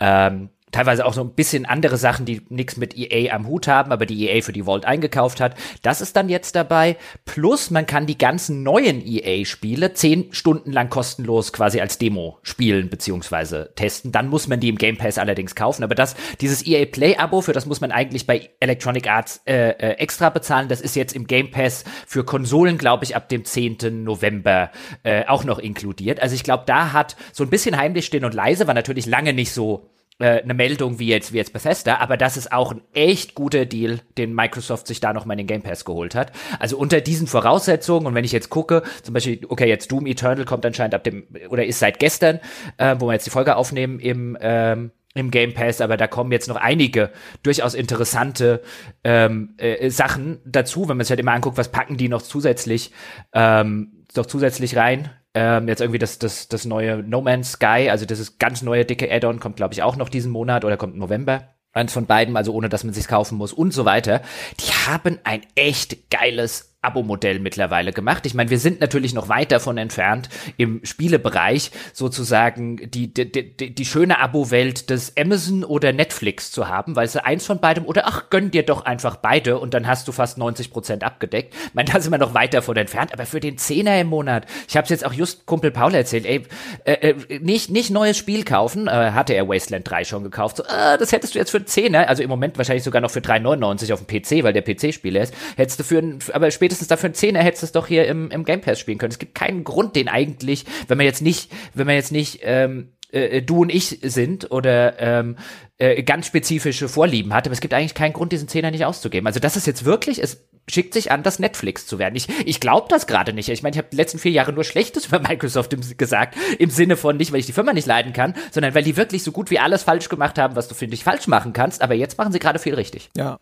Ähm, 0.00 0.48
teilweise 0.74 1.06
auch 1.06 1.14
so 1.14 1.22
ein 1.22 1.30
bisschen 1.30 1.66
andere 1.66 1.96
Sachen, 1.96 2.26
die 2.26 2.42
nichts 2.48 2.76
mit 2.76 2.96
EA 2.96 3.32
am 3.32 3.46
Hut 3.46 3.68
haben, 3.68 3.92
aber 3.92 4.06
die 4.06 4.28
EA 4.28 4.42
für 4.42 4.52
die 4.52 4.64
Vault 4.64 4.84
eingekauft 4.84 5.40
hat. 5.40 5.54
Das 5.82 6.00
ist 6.00 6.16
dann 6.16 6.28
jetzt 6.28 6.56
dabei. 6.56 6.96
Plus 7.24 7.70
man 7.70 7.86
kann 7.86 8.06
die 8.06 8.18
ganzen 8.18 8.64
neuen 8.64 9.00
EA-Spiele 9.06 9.94
zehn 9.94 10.32
Stunden 10.32 10.72
lang 10.72 10.90
kostenlos 10.90 11.52
quasi 11.52 11.80
als 11.80 11.98
Demo 11.98 12.38
spielen 12.42 12.90
beziehungsweise 12.90 13.72
testen. 13.76 14.10
Dann 14.10 14.28
muss 14.28 14.48
man 14.48 14.58
die 14.58 14.68
im 14.68 14.76
Game 14.76 14.96
Pass 14.96 15.18
allerdings 15.18 15.54
kaufen. 15.54 15.84
Aber 15.84 15.94
das, 15.94 16.16
dieses 16.40 16.66
EA 16.66 16.86
Play-Abo, 16.86 17.40
für 17.40 17.52
das 17.52 17.66
muss 17.66 17.80
man 17.80 17.92
eigentlich 17.92 18.26
bei 18.26 18.50
Electronic 18.58 19.08
Arts 19.08 19.42
äh, 19.46 19.70
äh, 19.70 19.90
extra 19.98 20.30
bezahlen. 20.30 20.68
Das 20.68 20.80
ist 20.80 20.96
jetzt 20.96 21.14
im 21.14 21.28
Game 21.28 21.52
Pass 21.52 21.84
für 22.06 22.24
Konsolen, 22.24 22.78
glaube 22.78 23.04
ich, 23.04 23.14
ab 23.14 23.28
dem 23.28 23.44
10. 23.44 24.02
November 24.02 24.72
äh, 25.04 25.24
auch 25.26 25.44
noch 25.44 25.60
inkludiert. 25.60 26.20
Also 26.20 26.34
ich 26.34 26.42
glaube, 26.42 26.64
da 26.66 26.92
hat 26.92 27.14
so 27.32 27.44
ein 27.44 27.50
bisschen 27.50 27.76
heimlich 27.76 28.06
stehen 28.06 28.24
und 28.24 28.34
leise, 28.34 28.66
war 28.66 28.74
natürlich 28.74 29.06
lange 29.06 29.32
nicht 29.32 29.52
so 29.52 29.88
äh, 30.18 30.42
eine 30.42 30.54
Meldung 30.54 30.98
wie 30.98 31.08
jetzt, 31.08 31.32
wie 31.32 31.38
jetzt 31.38 31.52
Bethesda, 31.52 31.98
aber 31.98 32.16
das 32.16 32.36
ist 32.36 32.52
auch 32.52 32.72
ein 32.72 32.82
echt 32.92 33.34
guter 33.34 33.66
Deal, 33.66 34.00
den 34.16 34.32
Microsoft 34.32 34.86
sich 34.86 35.00
da 35.00 35.12
nochmal 35.12 35.34
in 35.34 35.46
den 35.46 35.46
Game 35.48 35.62
Pass 35.62 35.84
geholt 35.84 36.14
hat. 36.14 36.30
Also 36.60 36.78
unter 36.78 37.00
diesen 37.00 37.26
Voraussetzungen 37.26 38.06
und 38.06 38.14
wenn 38.14 38.24
ich 38.24 38.32
jetzt 38.32 38.50
gucke, 38.50 38.82
zum 39.02 39.14
Beispiel, 39.14 39.40
okay, 39.48 39.68
jetzt 39.68 39.90
Doom 39.90 40.06
Eternal 40.06 40.44
kommt 40.44 40.64
anscheinend 40.64 40.94
ab 40.94 41.02
dem, 41.04 41.26
oder 41.48 41.66
ist 41.66 41.80
seit 41.80 41.98
gestern, 41.98 42.38
äh, 42.76 42.94
wo 42.98 43.06
wir 43.06 43.14
jetzt 43.14 43.26
die 43.26 43.30
Folge 43.30 43.56
aufnehmen 43.56 43.98
im, 43.98 44.38
ähm, 44.40 44.92
im 45.14 45.30
Game 45.30 45.54
Pass, 45.54 45.80
aber 45.80 45.96
da 45.96 46.06
kommen 46.06 46.32
jetzt 46.32 46.48
noch 46.48 46.56
einige 46.56 47.10
durchaus 47.42 47.74
interessante 47.74 48.62
ähm, 49.02 49.54
äh, 49.58 49.90
Sachen 49.90 50.40
dazu, 50.44 50.88
wenn 50.88 50.96
man 50.96 51.04
sich 51.04 51.10
halt 51.10 51.20
immer 51.20 51.32
anguckt, 51.32 51.56
was 51.56 51.70
packen 51.70 51.96
die 51.96 52.08
noch 52.08 52.22
zusätzlich, 52.22 52.92
ähm, 53.32 54.04
noch 54.14 54.26
zusätzlich 54.26 54.76
rein. 54.76 55.10
Ähm, 55.34 55.66
jetzt 55.68 55.80
irgendwie 55.80 55.98
das, 55.98 56.18
das, 56.18 56.48
das 56.48 56.64
neue 56.64 56.98
No 56.98 57.20
Man's 57.20 57.52
Sky, 57.52 57.88
also 57.90 58.06
das 58.06 58.20
ist 58.20 58.38
ganz 58.38 58.62
neue 58.62 58.84
dicke 58.84 59.10
Add-on, 59.10 59.40
kommt 59.40 59.56
glaube 59.56 59.74
ich 59.74 59.82
auch 59.82 59.96
noch 59.96 60.08
diesen 60.08 60.30
Monat 60.30 60.64
oder 60.64 60.76
kommt 60.76 60.96
November. 60.96 61.54
eins 61.72 61.92
von 61.92 62.06
beiden, 62.06 62.36
also 62.36 62.54
ohne 62.54 62.68
dass 62.68 62.84
man 62.84 62.94
sich's 62.94 63.08
kaufen 63.08 63.36
muss 63.36 63.52
und 63.52 63.72
so 63.72 63.84
weiter, 63.84 64.22
die 64.60 64.70
haben 64.86 65.18
ein 65.24 65.42
echt 65.56 66.08
geiles 66.10 66.73
Abo-Modell 66.84 67.38
mittlerweile 67.38 67.92
gemacht. 67.92 68.26
Ich 68.26 68.34
meine, 68.34 68.50
wir 68.50 68.58
sind 68.58 68.80
natürlich 68.80 69.14
noch 69.14 69.28
weit 69.28 69.52
davon 69.52 69.78
entfernt, 69.78 70.28
im 70.56 70.80
Spielebereich 70.84 71.70
sozusagen 71.92 72.90
die, 72.90 73.12
die, 73.12 73.30
die, 73.30 73.74
die 73.74 73.84
schöne 73.84 74.18
Abo-Welt 74.20 74.90
des 74.90 75.16
Amazon 75.16 75.64
oder 75.64 75.92
Netflix 75.92 76.50
zu 76.50 76.68
haben, 76.68 76.96
weil 76.96 77.08
sie 77.08 77.24
eins 77.24 77.46
von 77.46 77.60
beidem 77.60 77.84
oder 77.84 78.06
ach, 78.06 78.30
gönn 78.30 78.50
dir 78.50 78.62
doch 78.62 78.84
einfach 78.84 79.16
beide 79.16 79.58
und 79.58 79.74
dann 79.74 79.86
hast 79.86 80.08
du 80.08 80.12
fast 80.12 80.38
90 80.38 80.70
Prozent 80.70 81.04
abgedeckt. 81.04 81.54
Ich 81.54 81.74
meine, 81.74 81.90
da 81.90 82.00
sind 82.00 82.12
wir 82.12 82.18
noch 82.18 82.34
weit 82.34 82.54
davon 82.54 82.76
entfernt, 82.76 83.12
aber 83.12 83.26
für 83.26 83.40
den 83.40 83.58
Zehner 83.58 84.00
im 84.00 84.08
Monat, 84.08 84.46
ich 84.68 84.76
habe 84.76 84.84
es 84.84 84.90
jetzt 84.90 85.06
auch 85.06 85.12
just 85.12 85.46
Kumpel 85.46 85.70
Paul 85.70 85.94
erzählt, 85.94 86.26
ey, 86.26 86.42
äh, 86.84 86.92
äh, 86.92 87.38
nicht, 87.40 87.70
nicht 87.70 87.90
neues 87.90 88.16
Spiel 88.16 88.44
kaufen, 88.44 88.88
äh, 88.88 88.90
hatte 88.90 89.34
er 89.34 89.48
Wasteland 89.48 89.88
3 89.88 90.04
schon 90.04 90.22
gekauft, 90.22 90.58
so, 90.58 90.64
äh, 90.64 90.98
das 90.98 91.12
hättest 91.12 91.34
du 91.34 91.38
jetzt 91.38 91.50
für 91.50 91.58
einen 91.58 91.66
Zehner, 91.66 92.08
also 92.08 92.22
im 92.22 92.28
Moment 92.28 92.58
wahrscheinlich 92.58 92.84
sogar 92.84 93.00
noch 93.00 93.10
für 93.10 93.20
3,99 93.20 93.92
auf 93.92 94.04
dem 94.04 94.06
PC, 94.06 94.44
weil 94.44 94.52
der 94.52 94.62
PC-Spieler 94.62 95.22
ist, 95.22 95.34
hättest 95.56 95.80
du 95.80 95.84
für 95.84 95.98
ein, 95.98 96.18
aber 96.32 96.50
spätestens 96.50 96.73
spätestens 96.74 96.88
dafür 96.88 97.08
einen 97.08 97.14
Zehner 97.14 97.42
hättest 97.42 97.62
du 97.62 97.66
es 97.66 97.72
doch 97.72 97.86
hier 97.86 98.06
im, 98.06 98.30
im 98.30 98.44
Game 98.44 98.60
Pass 98.60 98.80
spielen 98.80 98.98
können. 98.98 99.12
Es 99.12 99.18
gibt 99.18 99.34
keinen 99.34 99.64
Grund, 99.64 99.94
den 99.96 100.08
eigentlich, 100.08 100.64
wenn 100.88 100.96
man 100.96 101.06
jetzt 101.06 101.22
nicht, 101.22 101.50
wenn 101.72 101.86
man 101.86 101.94
jetzt 101.94 102.12
nicht 102.12 102.40
ähm, 102.42 102.92
äh, 103.12 103.42
du 103.42 103.62
und 103.62 103.72
ich 103.72 104.00
sind 104.02 104.50
oder 104.50 104.98
ähm, 104.98 105.36
äh, 105.78 106.02
ganz 106.02 106.26
spezifische 106.26 106.88
Vorlieben 106.88 107.32
hat, 107.32 107.46
aber 107.46 107.52
es 107.52 107.60
gibt 107.60 107.74
eigentlich 107.74 107.94
keinen 107.94 108.12
Grund, 108.12 108.32
diesen 108.32 108.48
Zehner 108.48 108.70
nicht 108.70 108.84
auszugeben. 108.84 109.26
Also 109.26 109.40
das 109.40 109.56
ist 109.56 109.66
jetzt 109.66 109.84
wirklich, 109.84 110.20
es 110.22 110.44
schickt 110.68 110.94
sich 110.94 111.12
an, 111.12 111.22
das 111.22 111.38
Netflix 111.38 111.86
zu 111.86 111.98
werden. 111.98 112.16
Ich, 112.16 112.28
ich 112.46 112.58
glaube 112.58 112.86
das 112.88 113.06
gerade 113.06 113.32
nicht. 113.32 113.48
Ich 113.48 113.62
meine, 113.62 113.74
ich 113.74 113.78
habe 113.78 113.88
die 113.90 113.96
letzten 113.96 114.18
vier 114.18 114.32
Jahre 114.32 114.52
nur 114.52 114.64
Schlechtes 114.64 115.06
über 115.08 115.20
Microsoft 115.20 115.72
im, 115.72 115.80
gesagt, 115.96 116.36
im 116.58 116.70
Sinne 116.70 116.96
von 116.96 117.16
nicht, 117.16 117.32
weil 117.32 117.40
ich 117.40 117.46
die 117.46 117.52
Firma 117.52 117.72
nicht 117.72 117.86
leiden 117.86 118.12
kann, 118.12 118.34
sondern 118.50 118.74
weil 118.74 118.82
die 118.82 118.96
wirklich 118.96 119.22
so 119.22 119.32
gut 119.32 119.50
wie 119.50 119.58
alles 119.58 119.82
falsch 119.82 120.08
gemacht 120.08 120.38
haben, 120.38 120.56
was 120.56 120.68
du, 120.68 120.74
finde 120.74 120.94
ich, 120.94 121.04
falsch 121.04 121.26
machen 121.26 121.52
kannst. 121.52 121.82
Aber 121.82 121.94
jetzt 121.94 122.18
machen 122.18 122.32
sie 122.32 122.38
gerade 122.38 122.58
viel 122.58 122.74
richtig. 122.74 123.10
Ja, 123.16 123.38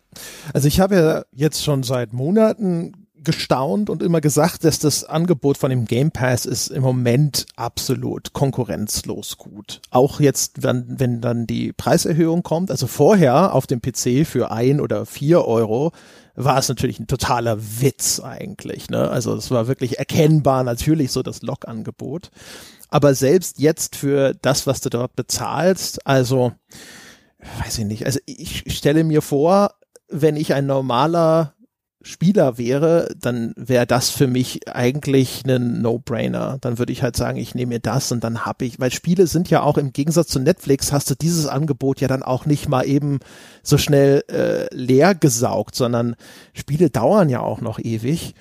also 0.53 0.67
ich 0.67 0.79
habe 0.79 0.95
ja 0.95 1.23
jetzt 1.31 1.63
schon 1.63 1.83
seit 1.83 2.13
Monaten 2.13 3.02
gestaunt 3.23 3.89
und 3.89 4.03
immer 4.03 4.21
gesagt, 4.21 4.63
dass 4.63 4.79
das 4.79 5.03
Angebot 5.03 5.57
von 5.57 5.69
dem 5.69 5.85
Game 5.85 6.11
Pass 6.11 6.45
ist 6.45 6.67
im 6.69 6.83
Moment 6.83 7.45
absolut 7.55 8.33
konkurrenzlos 8.33 9.37
gut. 9.37 9.81
Auch 9.89 10.19
jetzt, 10.19 10.63
wenn, 10.63 10.99
wenn 10.99 11.21
dann 11.21 11.47
die 11.47 11.73
Preiserhöhung 11.73 12.43
kommt, 12.43 12.71
also 12.71 12.87
vorher 12.87 13.53
auf 13.53 13.67
dem 13.67 13.81
PC 13.81 14.25
für 14.25 14.51
ein 14.51 14.79
oder 14.79 15.05
vier 15.05 15.45
Euro, 15.45 15.91
war 16.35 16.57
es 16.57 16.69
natürlich 16.69 16.99
ein 16.99 17.07
totaler 17.07 17.57
Witz 17.59 18.19
eigentlich. 18.19 18.89
Ne? 18.89 19.09
Also 19.09 19.35
es 19.35 19.51
war 19.51 19.67
wirklich 19.67 19.99
erkennbar 19.99 20.63
natürlich 20.63 21.11
so 21.11 21.21
das 21.21 21.41
Log-Angebot. 21.41 22.31
Aber 22.89 23.13
selbst 23.15 23.59
jetzt 23.59 23.95
für 23.95 24.33
das, 24.41 24.67
was 24.67 24.81
du 24.81 24.89
dort 24.89 25.15
bezahlst, 25.15 26.05
also 26.05 26.53
weiß 27.63 27.79
ich 27.79 27.85
nicht, 27.85 28.05
also 28.05 28.19
ich 28.25 28.63
stelle 28.75 29.03
mir 29.03 29.21
vor, 29.21 29.71
wenn 30.09 30.35
ich 30.35 30.53
ein 30.53 30.65
normaler 30.65 31.53
Spieler 32.05 32.57
wäre, 32.57 33.15
dann 33.17 33.53
wäre 33.55 33.87
das 33.87 34.09
für 34.09 34.27
mich 34.27 34.67
eigentlich 34.67 35.43
ein 35.47 35.81
No-Brainer. 35.81 36.57
Dann 36.59 36.77
würde 36.77 36.91
ich 36.91 37.01
halt 37.01 37.15
sagen, 37.15 37.37
ich 37.37 37.55
nehme 37.55 37.75
mir 37.75 37.79
das 37.79 38.11
und 38.11 38.25
dann 38.25 38.45
habe 38.45 38.65
ich, 38.65 38.77
weil 38.79 38.91
Spiele 38.91 39.25
sind 39.25 39.49
ja 39.49 39.63
auch 39.63 39.77
im 39.77 39.93
Gegensatz 39.93 40.27
zu 40.27 40.41
Netflix, 40.41 40.91
hast 40.91 41.09
du 41.09 41.15
dieses 41.15 41.47
Angebot 41.47 42.01
ja 42.01 42.09
dann 42.09 42.21
auch 42.21 42.45
nicht 42.45 42.67
mal 42.67 42.85
eben 42.85 43.19
so 43.63 43.77
schnell 43.77 44.23
äh, 44.29 44.67
leer 44.75 45.15
gesaugt, 45.15 45.75
sondern 45.75 46.17
Spiele 46.53 46.89
dauern 46.89 47.29
ja 47.29 47.39
auch 47.39 47.61
noch 47.61 47.79
ewig. 47.79 48.35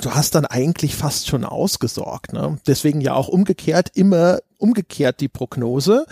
Du 0.00 0.10
hast 0.10 0.34
dann 0.34 0.46
eigentlich 0.46 0.94
fast 0.94 1.26
schon 1.26 1.44
ausgesorgt. 1.44 2.32
Ne? 2.32 2.58
Deswegen 2.66 3.02
ja 3.02 3.14
auch 3.14 3.28
umgekehrt 3.28 3.90
immer 3.94 4.40
umgekehrt 4.58 5.20
die 5.20 5.28
Prognose, 5.28 6.06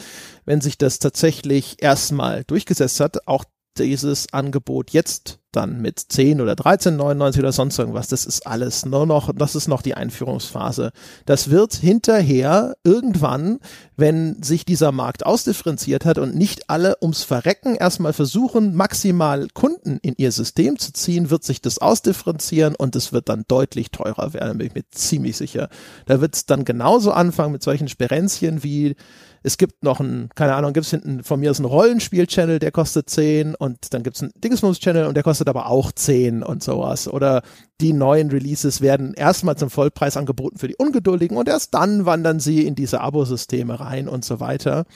wenn 0.44 0.60
sich 0.60 0.76
das 0.76 0.98
tatsächlich 0.98 1.82
erstmal 1.82 2.44
durchgesetzt 2.44 3.00
hat, 3.00 3.26
auch 3.26 3.44
dieses 3.78 4.32
Angebot 4.32 4.90
jetzt 4.90 5.38
dann 5.54 5.80
mit 5.80 6.00
10 6.00 6.40
oder 6.40 6.54
13,99 6.54 7.38
oder 7.38 7.52
sonst 7.52 7.78
irgendwas, 7.78 8.08
das 8.08 8.26
ist 8.26 8.46
alles 8.46 8.84
nur 8.84 9.06
noch, 9.06 9.30
das 9.34 9.54
ist 9.54 9.68
noch 9.68 9.82
die 9.82 9.94
Einführungsphase. 9.94 10.90
Das 11.26 11.50
wird 11.50 11.74
hinterher 11.74 12.74
irgendwann, 12.82 13.60
wenn 13.96 14.42
sich 14.42 14.64
dieser 14.64 14.92
Markt 14.92 15.24
ausdifferenziert 15.26 16.04
hat 16.04 16.18
und 16.18 16.34
nicht 16.34 16.70
alle 16.70 16.96
ums 17.00 17.22
Verrecken 17.22 17.76
erstmal 17.76 18.12
versuchen, 18.12 18.74
maximal 18.74 19.48
Kunden 19.54 19.98
in 20.02 20.14
ihr 20.16 20.32
System 20.32 20.78
zu 20.78 20.92
ziehen, 20.92 21.30
wird 21.30 21.44
sich 21.44 21.60
das 21.60 21.78
ausdifferenzieren 21.78 22.74
und 22.74 22.96
es 22.96 23.12
wird 23.12 23.28
dann 23.28 23.44
deutlich 23.46 23.90
teurer 23.90 24.34
werden, 24.34 24.58
bin 24.58 24.66
ich 24.68 24.74
mir 24.74 24.88
ziemlich 24.90 25.36
sicher. 25.36 25.68
Da 26.06 26.20
wird 26.20 26.34
es 26.34 26.46
dann 26.46 26.64
genauso 26.64 27.12
anfangen 27.12 27.52
mit 27.52 27.62
solchen 27.62 27.88
Sperenzchen 27.88 28.62
wie 28.64 28.96
es 29.44 29.58
gibt 29.58 29.84
noch 29.84 30.00
ein, 30.00 30.30
keine 30.34 30.54
Ahnung, 30.54 30.72
gibt 30.72 30.86
es 30.86 30.90
hinten 30.90 31.22
von 31.22 31.38
mir 31.38 31.50
ist 31.50 31.58
ein 31.58 31.66
Rollenspiel-Channel, 31.66 32.58
der 32.58 32.72
kostet 32.72 33.10
10 33.10 33.54
und 33.54 33.92
dann 33.92 34.02
gibt 34.02 34.16
es 34.16 34.22
einen 34.22 34.32
Dingsbums-Channel 34.36 35.06
und 35.06 35.14
der 35.14 35.22
kostet 35.22 35.48
aber 35.48 35.66
auch 35.66 35.92
10 35.92 36.42
und 36.42 36.62
sowas. 36.62 37.06
Oder 37.08 37.42
die 37.82 37.92
neuen 37.92 38.30
Releases 38.30 38.80
werden 38.80 39.12
erstmal 39.12 39.56
zum 39.58 39.68
Vollpreis 39.68 40.16
angeboten 40.16 40.58
für 40.58 40.68
die 40.68 40.76
Ungeduldigen 40.76 41.36
und 41.36 41.46
erst 41.46 41.74
dann 41.74 42.06
wandern 42.06 42.40
sie 42.40 42.66
in 42.66 42.74
diese 42.74 43.02
Abosysteme 43.02 43.78
rein 43.78 44.08
und 44.08 44.24
so 44.24 44.40
weiter. 44.40 44.86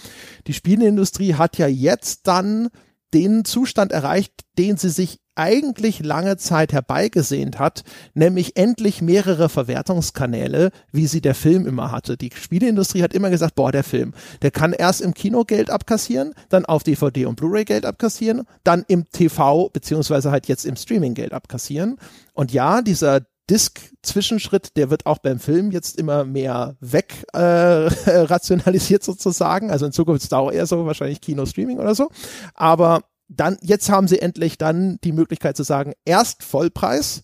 Die 0.47 0.55
Spieleindustrie 0.55 1.35
hat 1.35 1.59
ja 1.59 1.67
jetzt 1.67 2.27
dann 2.27 2.69
den 3.13 3.45
Zustand 3.45 3.93
erreicht, 3.93 4.33
den 4.57 4.79
sie 4.79 4.91
sich 4.91 5.21
eigentlich 5.39 6.01
lange 6.01 6.37
Zeit 6.37 6.73
herbeigesehnt 6.73 7.59
hat, 7.59 7.85
nämlich 8.15 8.57
endlich 8.57 9.01
mehrere 9.01 9.49
Verwertungskanäle, 9.49 10.71
wie 10.93 11.07
sie 11.07 11.21
der 11.21 11.35
Film 11.35 11.67
immer 11.67 11.93
hatte. 11.93 12.17
Die 12.17 12.31
Spieleindustrie 12.35 13.03
hat 13.03 13.15
immer 13.15 13.31
gesagt, 13.31 13.55
boah, 13.55 13.73
der 13.73 13.85
Film, 13.85 14.15
der 14.43 14.51
kann 14.51 14.73
erst 14.73 15.01
im 15.01 15.15
Kino 15.15 15.45
Geld 15.45 15.71
abkassieren, 15.71 16.35
dann 16.49 16.67
auf 16.67 16.83
DVD 16.83 17.27
und 17.27 17.37
Blu-ray 17.37 17.65
Geld 17.65 17.87
abkassieren, 17.87 18.43
dann 18.65 18.85
im 18.89 19.09
TV 19.11 19.69
beziehungsweise 19.69 20.31
halt 20.31 20.49
jetzt 20.49 20.67
im 20.67 20.77
Streaming 20.77 21.15
Geld 21.15 21.33
abkassieren. 21.33 21.97
Und 22.35 22.53
ja, 22.53 22.83
dieser 22.83 23.21
Disk-Zwischenschritt, 23.51 24.77
der 24.77 24.91
wird 24.91 25.07
auch 25.07 25.19
beim 25.19 25.39
Film 25.39 25.71
jetzt 25.71 25.99
immer 25.99 26.25
mehr 26.25 26.77
weg 26.81 27.25
äh, 27.33 27.39
rationalisiert 28.07 29.03
sozusagen. 29.03 29.71
Also 29.71 29.87
in 29.87 29.93
Zukunft 29.93 30.23
ist 30.23 30.33
es 30.33 30.37
auch 30.37 30.53
eher 30.53 30.67
so, 30.67 30.85
wahrscheinlich 30.85 31.21
Kino-Streaming 31.21 31.79
oder 31.79 31.95
so. 31.95 32.11
Aber 32.55 33.03
dann, 33.29 33.59
jetzt 33.63 33.91
haben 33.91 34.09
sie 34.09 34.21
endlich 34.21 34.59
dann 34.59 34.99
die 35.05 35.13
Möglichkeit 35.13 35.57
zu 35.57 35.63
sagen, 35.63 35.93
erst 36.05 36.43
Vollpreis, 36.43 37.23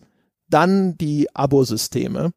dann 0.49 0.97
die 0.99 1.35
Abosysteme. 1.35 2.33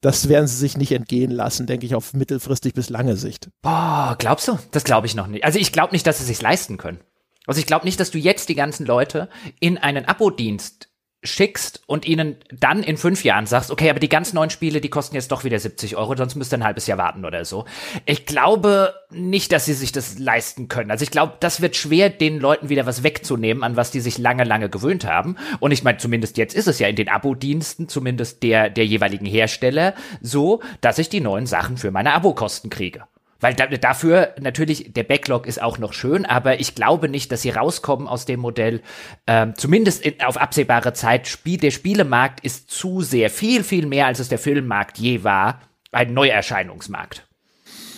Das 0.00 0.28
werden 0.28 0.46
sie 0.46 0.56
sich 0.56 0.76
nicht 0.76 0.92
entgehen 0.92 1.30
lassen, 1.30 1.66
denke 1.66 1.86
ich, 1.86 1.94
auf 1.94 2.14
mittelfristig 2.14 2.74
bis 2.74 2.90
lange 2.90 3.16
Sicht. 3.16 3.48
Boah, 3.62 4.16
glaubst 4.18 4.48
du? 4.48 4.58
Das 4.70 4.84
glaube 4.84 5.06
ich 5.06 5.14
noch 5.14 5.26
nicht. 5.26 5.44
Also 5.44 5.58
ich 5.58 5.72
glaube 5.72 5.92
nicht, 5.92 6.06
dass 6.06 6.18
sie 6.18 6.24
sich 6.24 6.40
leisten 6.40 6.76
können. 6.76 7.00
Also 7.46 7.60
ich 7.60 7.66
glaube 7.66 7.84
nicht, 7.84 8.00
dass 8.00 8.10
du 8.10 8.18
jetzt 8.18 8.48
die 8.48 8.54
ganzen 8.54 8.86
Leute 8.86 9.28
in 9.60 9.78
einen 9.78 10.04
Abo-Dienst 10.04 10.88
schickst 11.22 11.82
und 11.86 12.06
ihnen 12.06 12.36
dann 12.52 12.82
in 12.82 12.96
fünf 12.96 13.24
Jahren 13.24 13.46
sagst, 13.46 13.70
okay, 13.70 13.90
aber 13.90 13.98
die 13.98 14.08
ganz 14.08 14.32
neuen 14.32 14.50
Spiele, 14.50 14.80
die 14.80 14.90
kosten 14.90 15.16
jetzt 15.16 15.32
doch 15.32 15.44
wieder 15.44 15.58
70 15.58 15.96
Euro, 15.96 16.16
sonst 16.16 16.36
müsst 16.36 16.52
ihr 16.52 16.58
ein 16.58 16.64
halbes 16.64 16.86
Jahr 16.86 16.98
warten 16.98 17.24
oder 17.24 17.44
so. 17.44 17.64
Ich 18.04 18.26
glaube 18.26 18.94
nicht, 19.10 19.52
dass 19.52 19.64
sie 19.64 19.72
sich 19.72 19.92
das 19.92 20.18
leisten 20.18 20.68
können. 20.68 20.90
Also 20.90 21.02
ich 21.02 21.10
glaube, 21.10 21.34
das 21.40 21.60
wird 21.60 21.76
schwer, 21.76 22.10
den 22.10 22.38
Leuten 22.38 22.68
wieder 22.68 22.86
was 22.86 23.02
wegzunehmen, 23.02 23.64
an 23.64 23.76
was 23.76 23.90
die 23.90 24.00
sich 24.00 24.18
lange, 24.18 24.44
lange 24.44 24.68
gewöhnt 24.68 25.04
haben. 25.04 25.36
Und 25.60 25.72
ich 25.72 25.82
meine, 25.82 25.98
zumindest 25.98 26.36
jetzt 26.36 26.54
ist 26.54 26.68
es 26.68 26.78
ja 26.78 26.88
in 26.88 26.96
den 26.96 27.08
Abo-Diensten, 27.08 27.88
zumindest 27.88 28.42
der, 28.42 28.70
der 28.70 28.86
jeweiligen 28.86 29.26
Hersteller, 29.26 29.94
so, 30.20 30.60
dass 30.80 30.98
ich 30.98 31.08
die 31.08 31.20
neuen 31.20 31.46
Sachen 31.46 31.76
für 31.76 31.90
meine 31.90 32.12
Abokosten 32.12 32.70
kriege. 32.70 33.04
Weil 33.40 33.54
da, 33.54 33.66
dafür 33.66 34.34
natürlich, 34.40 34.92
der 34.92 35.02
Backlog 35.02 35.46
ist 35.46 35.60
auch 35.60 35.78
noch 35.78 35.92
schön, 35.92 36.24
aber 36.24 36.60
ich 36.60 36.74
glaube 36.74 37.08
nicht, 37.08 37.30
dass 37.32 37.42
sie 37.42 37.50
rauskommen 37.50 38.08
aus 38.08 38.24
dem 38.24 38.40
Modell. 38.40 38.82
Ähm, 39.26 39.54
zumindest 39.56 40.04
in, 40.04 40.22
auf 40.22 40.36
absehbare 40.36 40.92
Zeit. 40.92 41.28
Spiel, 41.28 41.58
der 41.58 41.70
Spielemarkt 41.70 42.40
ist 42.40 42.70
zu 42.70 43.02
sehr, 43.02 43.30
viel, 43.30 43.62
viel 43.62 43.86
mehr, 43.86 44.06
als 44.06 44.18
es 44.18 44.28
der 44.28 44.38
Filmmarkt 44.38 44.98
je 44.98 45.24
war, 45.24 45.60
ein 45.92 46.14
Neuerscheinungsmarkt. 46.14 47.26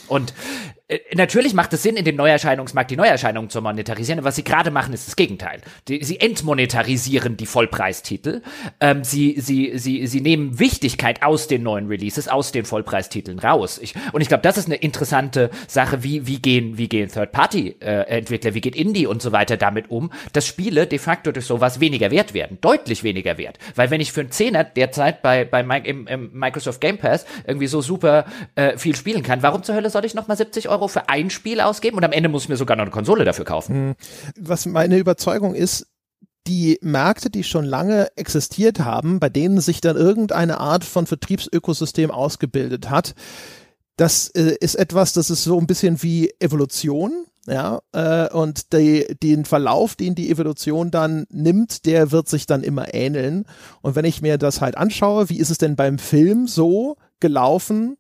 Und 0.09 0.34
natürlich 1.14 1.53
macht 1.53 1.72
es 1.74 1.82
Sinn, 1.82 1.97
in 1.97 2.05
dem 2.05 2.16
Neuerscheinungsmarkt 2.16 2.91
die 2.91 2.97
Neuerscheinungen 2.97 3.51
zu 3.51 3.61
monetarisieren. 3.61 4.24
was 4.24 4.36
sie 4.36 4.45
gerade 4.45 4.70
machen, 4.70 4.95
ist 4.95 5.07
das 5.07 5.16
Gegenteil. 5.16 5.61
Die, 5.86 6.03
sie 6.03 6.18
entmonetarisieren 6.18 7.36
die 7.36 7.45
Vollpreistitel. 7.45 8.43
Ähm, 8.80 9.05
sie, 9.05 9.36
sie, 9.39 9.72
sie, 9.76 10.07
sie 10.07 10.20
nehmen 10.22 10.59
Wichtigkeit 10.59 11.22
aus 11.22 11.47
den 11.47 11.62
neuen 11.62 11.89
Releases, 11.89 12.28
aus 12.28 12.53
den 12.53 12.64
Vollpreistiteln 12.64 13.39
raus. 13.39 13.78
Ich, 13.82 13.95
und 14.12 14.22
ich 14.22 14.28
glaube, 14.28 14.43
das 14.43 14.57
ist 14.57 14.66
eine 14.66 14.76
interessante 14.76 15.51
Sache. 15.66 16.03
Wie, 16.03 16.26
wie 16.26 16.41
gehen, 16.41 16.78
wie 16.78 16.89
gehen 16.89 17.11
Third-Party-Entwickler, 17.11 18.55
wie 18.55 18.61
geht 18.62 18.74
Indie 18.74 19.07
und 19.07 19.20
so 19.20 19.30
weiter 19.30 19.59
damit 19.59 19.91
um, 19.91 20.11
dass 20.32 20.47
Spiele 20.47 20.86
de 20.86 20.99
facto 20.99 21.32
durch 21.32 21.45
sowas 21.45 21.80
weniger 21.80 22.11
wert 22.11 22.32
werden. 22.32 22.59
Deutlich 22.62 23.03
weniger 23.03 23.36
wert. 23.36 23.59
Weil 23.74 23.91
wenn 23.91 24.01
ich 24.01 24.12
für 24.12 24.20
einen 24.20 24.30
Zehner 24.30 24.64
derzeit 24.64 25.20
bei, 25.20 25.45
bei 25.45 25.61
im, 25.80 26.07
im 26.07 26.30
Microsoft 26.32 26.80
Game 26.80 26.97
Pass 26.97 27.26
irgendwie 27.47 27.66
so 27.66 27.82
super 27.82 28.24
äh, 28.55 28.78
viel 28.78 28.97
spielen 28.97 29.22
kann, 29.22 29.43
warum 29.43 29.62
zur 29.62 29.74
Hölle 29.74 29.91
soll 29.91 30.07
ich 30.07 30.14
nochmal 30.14 30.36
70 30.39 30.68
Euro 30.70 30.77
Euro 30.78 30.88
für 30.88 31.08
ein 31.08 31.30
Spiel 31.30 31.60
ausgeben 31.60 31.96
und 31.96 32.04
am 32.04 32.12
Ende 32.12 32.28
muss 32.28 32.44
ich 32.44 32.48
mir 32.48 32.56
sogar 32.56 32.76
noch 32.76 32.84
eine 32.84 32.92
Konsole 32.92 33.24
dafür 33.24 33.44
kaufen. 33.44 33.74
Hm. 33.74 33.94
Was 34.38 34.66
meine 34.66 34.98
Überzeugung 34.98 35.54
ist, 35.54 35.86
die 36.46 36.78
Märkte, 36.80 37.30
die 37.30 37.44
schon 37.44 37.64
lange 37.64 38.08
existiert 38.16 38.80
haben, 38.80 39.18
bei 39.20 39.28
denen 39.28 39.60
sich 39.60 39.80
dann 39.80 39.96
irgendeine 39.96 40.60
Art 40.60 40.84
von 40.84 41.06
Vertriebsökosystem 41.06 42.10
ausgebildet 42.10 42.88
hat, 42.88 43.14
das 43.96 44.28
äh, 44.28 44.56
ist 44.60 44.76
etwas, 44.76 45.12
das 45.12 45.28
ist 45.30 45.42
so 45.42 45.58
ein 45.58 45.66
bisschen 45.66 46.02
wie 46.02 46.30
Evolution. 46.38 47.26
ja, 47.46 47.80
äh, 47.92 48.32
und 48.32 48.72
die, 48.72 49.04
den 49.22 49.44
Verlauf, 49.44 49.96
den 49.96 50.14
die 50.14 50.30
Evolution 50.30 50.90
dann 50.90 51.26
nimmt, 51.30 51.84
der 51.84 52.12
wird 52.12 52.28
sich 52.28 52.46
dann 52.46 52.62
immer 52.62 52.94
ähneln. 52.94 53.44
Und 53.82 53.96
wenn 53.96 54.04
ich 54.04 54.22
mir 54.22 54.38
das 54.38 54.60
halt 54.60 54.76
anschaue, 54.76 55.28
wie 55.28 55.40
ist 55.40 55.50
es 55.50 55.58
denn 55.58 55.74
beim 55.74 55.98
Film 55.98 56.46
so 56.46 56.96
gelaufen? 57.18 57.96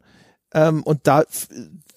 Ähm, 0.54 0.82
und 0.84 1.00
da 1.06 1.24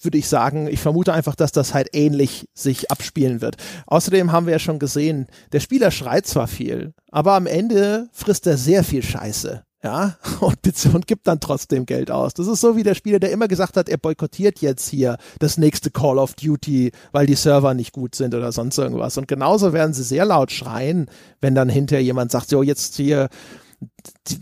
würde 0.03 0.17
ich 0.17 0.27
sagen, 0.27 0.67
ich 0.67 0.79
vermute 0.79 1.13
einfach, 1.13 1.35
dass 1.35 1.51
das 1.51 1.73
halt 1.73 1.89
ähnlich 1.93 2.47
sich 2.53 2.91
abspielen 2.91 3.41
wird. 3.41 3.57
Außerdem 3.87 4.31
haben 4.31 4.45
wir 4.45 4.53
ja 4.53 4.59
schon 4.59 4.79
gesehen, 4.79 5.27
der 5.51 5.59
Spieler 5.59 5.91
schreit 5.91 6.25
zwar 6.25 6.47
viel, 6.47 6.93
aber 7.11 7.33
am 7.33 7.47
Ende 7.47 8.09
frisst 8.11 8.47
er 8.47 8.57
sehr 8.57 8.83
viel 8.83 9.03
Scheiße 9.03 9.63
ja, 9.83 10.15
und, 10.39 10.59
und 10.93 11.07
gibt 11.07 11.27
dann 11.27 11.39
trotzdem 11.39 11.85
Geld 11.85 12.11
aus. 12.11 12.33
Das 12.33 12.47
ist 12.47 12.61
so 12.61 12.75
wie 12.75 12.83
der 12.83 12.95
Spieler, 12.95 13.19
der 13.19 13.31
immer 13.31 13.47
gesagt 13.47 13.77
hat, 13.77 13.89
er 13.89 13.97
boykottiert 13.97 14.59
jetzt 14.59 14.87
hier 14.87 15.17
das 15.39 15.57
nächste 15.57 15.91
Call 15.91 16.19
of 16.19 16.35
Duty, 16.35 16.91
weil 17.11 17.25
die 17.25 17.35
Server 17.35 17.73
nicht 17.73 17.91
gut 17.91 18.15
sind 18.15 18.35
oder 18.35 18.51
sonst 18.51 18.77
irgendwas. 18.77 19.17
Und 19.17 19.27
genauso 19.27 19.73
werden 19.73 19.93
sie 19.93 20.03
sehr 20.03 20.25
laut 20.25 20.51
schreien, 20.51 21.09
wenn 21.41 21.55
dann 21.55 21.69
hinterher 21.69 22.03
jemand 22.03 22.31
sagt, 22.31 22.49
so 22.49 22.61
jetzt 22.61 22.95
hier, 22.95 23.29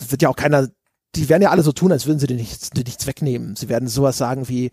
wird 0.10 0.22
ja 0.22 0.30
auch 0.30 0.36
keiner, 0.36 0.68
die 1.16 1.30
werden 1.30 1.42
ja 1.42 1.52
alle 1.52 1.64
so 1.64 1.72
tun, 1.72 1.92
als 1.92 2.06
würden 2.06 2.20
sie 2.20 2.28
dir 2.28 2.36
nichts, 2.36 2.70
dir 2.72 2.84
nichts 2.84 3.08
wegnehmen. 3.08 3.56
Sie 3.56 3.70
werden 3.70 3.88
sowas 3.88 4.18
sagen 4.18 4.50
wie, 4.50 4.72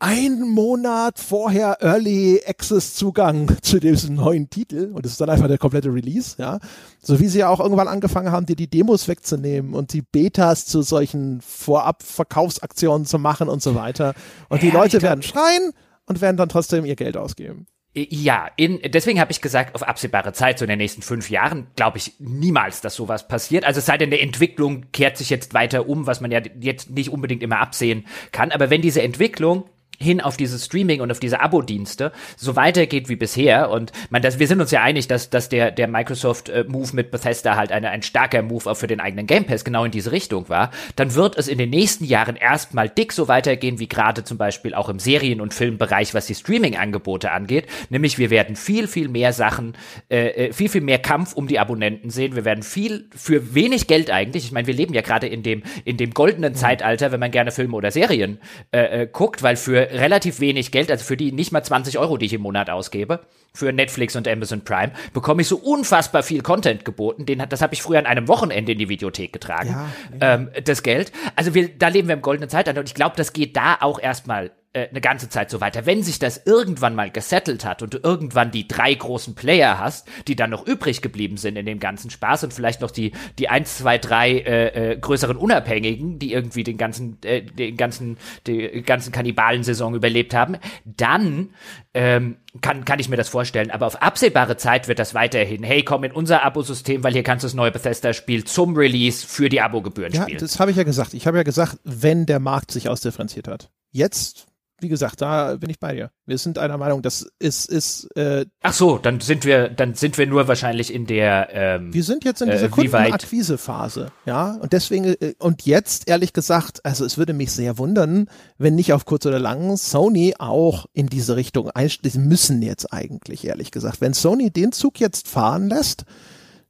ein 0.00 0.40
Monat 0.40 1.18
vorher 1.18 1.78
Early 1.80 2.40
Access 2.46 2.94
Zugang 2.94 3.56
zu 3.62 3.80
diesem 3.80 4.14
neuen 4.14 4.48
Titel 4.48 4.92
und 4.94 5.04
das 5.04 5.12
ist 5.12 5.20
dann 5.20 5.30
einfach 5.30 5.48
der 5.48 5.58
komplette 5.58 5.92
Release, 5.92 6.36
ja. 6.38 6.58
So 7.00 7.18
wie 7.20 7.26
sie 7.26 7.40
ja 7.40 7.48
auch 7.48 7.60
irgendwann 7.60 7.88
angefangen 7.88 8.30
haben, 8.30 8.46
dir 8.46 8.56
die 8.56 8.70
Demos 8.70 9.08
wegzunehmen 9.08 9.74
und 9.74 9.92
die 9.92 10.02
Betas 10.02 10.66
zu 10.66 10.82
solchen 10.82 11.40
Vorab-Verkaufsaktionen 11.40 13.06
zu 13.06 13.18
machen 13.18 13.48
und 13.48 13.62
so 13.62 13.74
weiter. 13.74 14.14
Und 14.48 14.62
die 14.62 14.70
Leute 14.70 15.02
werden 15.02 15.22
schreien 15.22 15.72
und 16.06 16.20
werden 16.20 16.36
dann 16.36 16.48
trotzdem 16.48 16.84
ihr 16.84 16.96
Geld 16.96 17.16
ausgeben. 17.16 17.66
Ja, 17.94 18.48
in, 18.56 18.80
deswegen 18.84 19.18
habe 19.18 19.32
ich 19.32 19.40
gesagt, 19.40 19.74
auf 19.74 19.82
absehbare 19.82 20.32
Zeit, 20.32 20.58
so 20.58 20.64
in 20.64 20.68
den 20.68 20.78
nächsten 20.78 21.02
fünf 21.02 21.30
Jahren, 21.30 21.66
glaube 21.74 21.98
ich 21.98 22.12
niemals, 22.20 22.80
dass 22.80 22.94
sowas 22.94 23.26
passiert. 23.26 23.64
Also 23.64 23.78
es 23.78 23.86
sei 23.86 23.98
denn, 23.98 24.10
der 24.10 24.22
Entwicklung 24.22 24.92
kehrt 24.92 25.16
sich 25.16 25.30
jetzt 25.30 25.54
weiter 25.54 25.88
um, 25.88 26.06
was 26.06 26.20
man 26.20 26.30
ja 26.30 26.40
jetzt 26.60 26.90
nicht 26.90 27.10
unbedingt 27.10 27.42
immer 27.42 27.58
absehen 27.58 28.06
kann. 28.30 28.52
Aber 28.52 28.70
wenn 28.70 28.82
diese 28.82 29.02
Entwicklung 29.02 29.64
hin 29.98 30.20
auf 30.20 30.36
dieses 30.36 30.64
Streaming 30.64 31.00
und 31.00 31.10
auf 31.10 31.20
diese 31.20 31.40
Abo-Dienste 31.40 32.12
so 32.36 32.56
weitergeht 32.56 33.08
wie 33.08 33.16
bisher. 33.16 33.70
Und 33.70 33.92
man 34.10 34.22
das 34.22 34.38
wir 34.38 34.46
sind 34.46 34.60
uns 34.60 34.70
ja 34.70 34.82
einig, 34.82 35.08
dass 35.08 35.30
dass 35.30 35.48
der 35.48 35.70
der 35.70 35.88
Microsoft 35.88 36.48
äh, 36.48 36.64
Move 36.66 36.90
mit 36.92 37.10
Bethesda 37.10 37.56
halt 37.56 37.72
eine, 37.72 37.90
ein 37.90 38.02
starker 38.02 38.42
Move 38.42 38.70
auch 38.70 38.76
für 38.76 38.86
den 38.86 39.00
eigenen 39.00 39.26
Game 39.26 39.44
Pass 39.44 39.64
genau 39.64 39.84
in 39.84 39.90
diese 39.90 40.12
Richtung 40.12 40.48
war, 40.48 40.70
dann 40.96 41.14
wird 41.14 41.36
es 41.36 41.48
in 41.48 41.58
den 41.58 41.70
nächsten 41.70 42.04
Jahren 42.04 42.36
erstmal 42.36 42.88
dick 42.88 43.12
so 43.12 43.28
weitergehen 43.28 43.80
wie 43.80 43.88
gerade 43.88 44.22
zum 44.24 44.38
Beispiel 44.38 44.74
auch 44.74 44.88
im 44.88 44.98
Serien- 45.00 45.40
und 45.40 45.52
Filmbereich, 45.52 46.14
was 46.14 46.26
die 46.26 46.34
Streaming-Angebote 46.34 47.30
angeht, 47.32 47.66
nämlich 47.90 48.18
wir 48.18 48.30
werden 48.30 48.54
viel 48.54 48.86
viel 48.86 49.08
mehr 49.08 49.32
Sachen, 49.32 49.76
äh, 50.08 50.46
äh, 50.46 50.52
viel 50.52 50.68
viel 50.68 50.80
mehr 50.80 50.98
Kampf 50.98 51.32
um 51.32 51.48
die 51.48 51.58
Abonnenten 51.58 52.10
sehen, 52.10 52.36
wir 52.36 52.44
werden 52.44 52.62
viel 52.62 53.08
für 53.14 53.54
wenig 53.54 53.88
Geld 53.88 54.10
eigentlich, 54.10 54.44
ich 54.44 54.52
meine 54.52 54.66
wir 54.68 54.74
leben 54.74 54.94
ja 54.94 55.00
gerade 55.00 55.26
in 55.26 55.42
dem 55.42 55.62
in 55.84 55.96
dem 55.96 56.12
goldenen 56.12 56.52
mhm. 56.52 56.56
Zeitalter, 56.56 57.10
wenn 57.10 57.20
man 57.20 57.32
gerne 57.32 57.50
Filme 57.50 57.76
oder 57.76 57.90
Serien 57.90 58.38
äh, 58.70 59.02
äh, 59.02 59.08
guckt, 59.10 59.42
weil 59.42 59.56
für 59.56 59.87
relativ 59.92 60.40
wenig 60.40 60.70
Geld, 60.70 60.90
also 60.90 61.04
für 61.04 61.16
die 61.16 61.32
nicht 61.32 61.52
mal 61.52 61.62
20 61.62 61.98
Euro, 61.98 62.16
die 62.16 62.26
ich 62.26 62.32
im 62.32 62.42
Monat 62.42 62.70
ausgebe, 62.70 63.20
für 63.54 63.72
Netflix 63.72 64.14
und 64.16 64.28
Amazon 64.28 64.62
Prime, 64.62 64.92
bekomme 65.12 65.42
ich 65.42 65.48
so 65.48 65.56
unfassbar 65.56 66.22
viel 66.22 66.42
Content 66.42 66.84
geboten. 66.84 67.26
Den, 67.26 67.42
das 67.48 67.62
habe 67.62 67.74
ich 67.74 67.82
früher 67.82 67.98
an 67.98 68.06
einem 68.06 68.28
Wochenende 68.28 68.72
in 68.72 68.78
die 68.78 68.88
Videothek 68.88 69.32
getragen, 69.32 69.70
ja, 69.70 69.88
ja. 70.20 70.34
Ähm, 70.34 70.50
das 70.64 70.82
Geld. 70.82 71.12
Also 71.34 71.54
wir, 71.54 71.68
da 71.68 71.88
leben 71.88 72.08
wir 72.08 72.14
im 72.14 72.22
goldenen 72.22 72.48
Zeitalter 72.48 72.80
und 72.80 72.88
ich 72.88 72.94
glaube, 72.94 73.16
das 73.16 73.32
geht 73.32 73.56
da 73.56 73.78
auch 73.80 73.98
erstmal 73.98 74.52
äh, 74.72 74.88
eine 74.88 75.00
ganze 75.00 75.28
Zeit 75.28 75.50
so 75.50 75.60
weiter. 75.60 75.86
Wenn 75.86 76.02
sich 76.02 76.18
das 76.18 76.42
irgendwann 76.44 76.94
mal 76.94 77.10
gesettelt 77.10 77.64
hat 77.64 77.82
und 77.82 77.94
du 77.94 77.98
irgendwann 77.98 78.50
die 78.50 78.68
drei 78.68 78.92
großen 78.92 79.34
Player 79.34 79.78
hast, 79.78 80.08
die 80.26 80.36
dann 80.36 80.50
noch 80.50 80.66
übrig 80.66 81.02
geblieben 81.02 81.36
sind 81.36 81.56
in 81.56 81.66
dem 81.66 81.80
ganzen 81.80 82.10
Spaß 82.10 82.44
und 82.44 82.52
vielleicht 82.52 82.80
noch 82.80 82.90
die 82.90 83.12
die 83.38 83.48
eins, 83.48 83.78
zwei, 83.78 83.98
drei 83.98 84.38
äh, 84.38 84.92
äh, 84.92 84.98
größeren 84.98 85.36
Unabhängigen, 85.36 86.18
die 86.18 86.32
irgendwie 86.32 86.64
den 86.64 86.76
ganzen 86.76 87.18
äh, 87.22 87.42
den 87.42 87.76
ganzen 87.76 88.18
die 88.46 88.82
ganzen 88.82 89.12
Kannibalensaison 89.12 89.94
überlebt 89.94 90.34
haben, 90.34 90.58
dann 90.84 91.50
ähm, 91.94 92.36
kann, 92.60 92.84
kann 92.84 92.98
ich 92.98 93.08
mir 93.08 93.16
das 93.16 93.28
vorstellen. 93.28 93.70
Aber 93.70 93.86
auf 93.86 94.02
absehbare 94.02 94.56
Zeit 94.56 94.88
wird 94.88 94.98
das 94.98 95.14
weiterhin, 95.14 95.62
hey, 95.62 95.82
komm 95.82 96.04
in 96.04 96.12
unser 96.12 96.42
Abosystem, 96.42 97.02
weil 97.02 97.12
hier 97.12 97.22
kannst 97.22 97.42
du 97.42 97.46
das 97.46 97.54
neue 97.54 97.70
Bethesda-Spiel 97.70 98.44
zum 98.44 98.76
Release 98.76 99.26
für 99.26 99.48
die 99.48 99.60
Abogebühren 99.60 100.12
ja, 100.12 100.22
spielen. 100.22 100.38
Das 100.38 100.60
habe 100.60 100.70
ich 100.70 100.76
ja 100.76 100.82
gesagt. 100.82 101.14
Ich 101.14 101.26
habe 101.26 101.38
ja 101.38 101.42
gesagt, 101.42 101.78
wenn 101.84 102.26
der 102.26 102.38
Markt 102.38 102.70
sich 102.70 102.88
ausdifferenziert 102.88 103.48
hat. 103.48 103.70
Jetzt 103.90 104.48
wie 104.80 104.88
gesagt, 104.88 105.20
da 105.20 105.56
bin 105.56 105.70
ich 105.70 105.80
bei 105.80 105.94
dir. 105.94 106.10
Wir 106.24 106.38
sind 106.38 106.58
einer 106.58 106.78
Meinung, 106.78 107.02
das 107.02 107.28
ist 107.38 107.68
ist. 107.68 108.04
Äh, 108.16 108.46
Ach 108.62 108.72
so, 108.72 108.98
dann 108.98 109.20
sind 109.20 109.44
wir, 109.44 109.68
dann 109.68 109.94
sind 109.94 110.18
wir 110.18 110.26
nur 110.26 110.46
wahrscheinlich 110.46 110.92
in 110.94 111.06
der. 111.06 111.48
Ähm, 111.52 111.92
wir 111.92 112.04
sind 112.04 112.24
jetzt 112.24 112.42
in 112.42 112.50
dieser 112.50 112.66
äh, 112.66 112.68
Kundenakquise-Phase, 112.68 114.12
ja. 114.24 114.56
Und 114.60 114.72
deswegen 114.72 115.04
äh, 115.04 115.34
und 115.38 115.66
jetzt 115.66 116.08
ehrlich 116.08 116.32
gesagt, 116.32 116.84
also 116.84 117.04
es 117.04 117.18
würde 117.18 117.32
mich 117.32 117.50
sehr 117.50 117.78
wundern, 117.78 118.28
wenn 118.56 118.76
nicht 118.76 118.92
auf 118.92 119.04
kurz 119.04 119.26
oder 119.26 119.40
lang 119.40 119.76
Sony 119.76 120.34
auch 120.38 120.86
in 120.92 121.08
diese 121.08 121.34
Richtung 121.34 121.70
einsteigen 121.70 122.28
müssen 122.28 122.62
jetzt 122.62 122.92
eigentlich 122.92 123.46
ehrlich 123.46 123.70
gesagt. 123.70 124.00
Wenn 124.00 124.14
Sony 124.14 124.50
den 124.50 124.72
Zug 124.72 125.00
jetzt 125.00 125.26
fahren 125.26 125.68
lässt, 125.68 126.04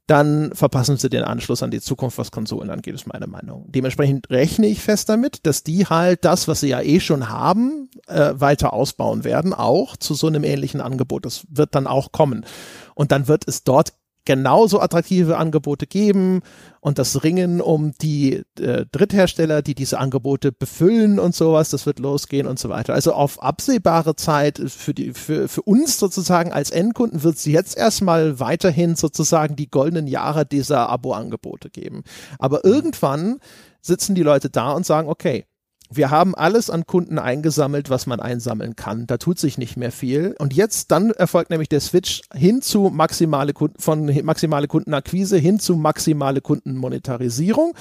dann 0.09 0.55
verpassen 0.55 0.97
sie 0.97 1.11
den 1.11 1.23
Anschluss 1.23 1.63
an 1.63 1.71
die 1.71 1.83
Zukunft, 1.83 2.17
was 2.17 2.31
Konsolen 2.31 2.71
angeht, 2.71 2.95
ist 2.95 3.07
meine 3.07 3.27
Meinung. 3.27 3.67
Dementsprechend 3.69 4.31
rechne 4.31 4.67
ich 4.67 4.81
fest 4.81 5.11
damit, 5.11 5.45
dass 5.47 5.63
die 5.63 5.85
halt 5.85 6.25
das, 6.25 6.49
was 6.49 6.61
sie 6.61 6.69
ja 6.69 6.81
eh 6.81 6.99
schon 6.99 7.29
haben, 7.29 7.91
äh, 8.07 8.33
weiter 8.35 8.73
ausbauen 8.73 9.25
werden, 9.25 9.53
auch 9.53 9.99
zu 9.99 10.15
so 10.15 10.27
einem 10.27 10.45
ähnlichen 10.45 10.81
Angebot. 10.81 11.27
Das 11.27 11.47
wird 11.51 11.75
dann 11.75 11.87
auch 11.87 12.11
kommen. 12.11 12.47
Und 12.95 13.13
dann 13.13 13.29
wird 13.29 13.47
es 13.47 13.65
dort 13.65 13.93
genauso 14.29 14.79
attraktive 14.79 15.39
Angebote 15.39 15.87
geben 15.87 16.43
und 16.81 16.99
das 16.99 17.25
Ringen 17.25 17.63
um 17.63 17.93
die 17.95 18.43
äh, 18.61 18.85
Dritthersteller, 18.93 19.63
die 19.63 19.75
diese 19.75 19.99
Angebote 19.99 20.53
befüllen 20.53 21.19
und 21.19 21.35
sowas, 21.35 21.71
das 21.71 21.87
wird 21.87 21.99
losgehen 21.99 22.47
und 22.47 22.59
so 22.59 22.69
weiter. 22.69 22.93
Also 22.93 23.15
auf 23.15 23.43
absehbare 23.43 24.17
Zeit 24.17 24.61
für 24.67 24.93
die 24.93 25.15
für 25.15 25.49
für 25.49 25.63
uns 25.63 25.99
sozusagen 25.99 26.53
als 26.53 26.71
Endkunden 26.71 27.23
wird 27.23 27.37
es 27.37 27.47
jetzt 27.47 27.79
erstmal 27.79 28.39
weiterhin 28.39 28.97
sozusagen 28.97 29.57
die 29.57 29.71
goldenen 29.71 30.07
Jahre 30.07 30.45
dieser 30.45 30.91
Abo-Angebote 30.91 31.71
geben. 31.71 32.03
Aber 32.39 32.67
irgendwann 32.67 33.39
sitzen 33.81 34.15
die 34.15 34.23
Leute 34.23 34.51
da 34.51 34.73
und 34.73 34.85
sagen, 34.85 35.09
okay, 35.09 35.47
wir 35.91 36.11
haben 36.11 36.35
alles 36.35 36.69
an 36.71 36.87
Kunden 36.87 37.19
eingesammelt, 37.19 37.89
was 37.91 38.07
man 38.07 38.21
einsammeln 38.21 38.77
kann. 38.77 39.07
Da 39.07 39.17
tut 39.17 39.39
sich 39.39 39.57
nicht 39.57 39.77
mehr 39.77 39.93
viel. 39.93 40.35
Und 40.39 40.55
jetzt 40.55 40.91
dann 40.91 41.11
erfolgt 41.11 41.51
nämlich 41.51 41.69
der 41.69 41.81
Switch 41.81 42.23
hin 42.35 42.61
zu 42.61 42.91
maximale 42.93 43.53
Kunden, 43.53 43.81
von 43.81 44.05
maximale 44.25 44.69
Kundenakquise 44.69 45.39
hin 45.39 45.59
zu 45.59 45.77
maximale 45.77 46.41
Kundenmonetarisierung. 46.41 47.75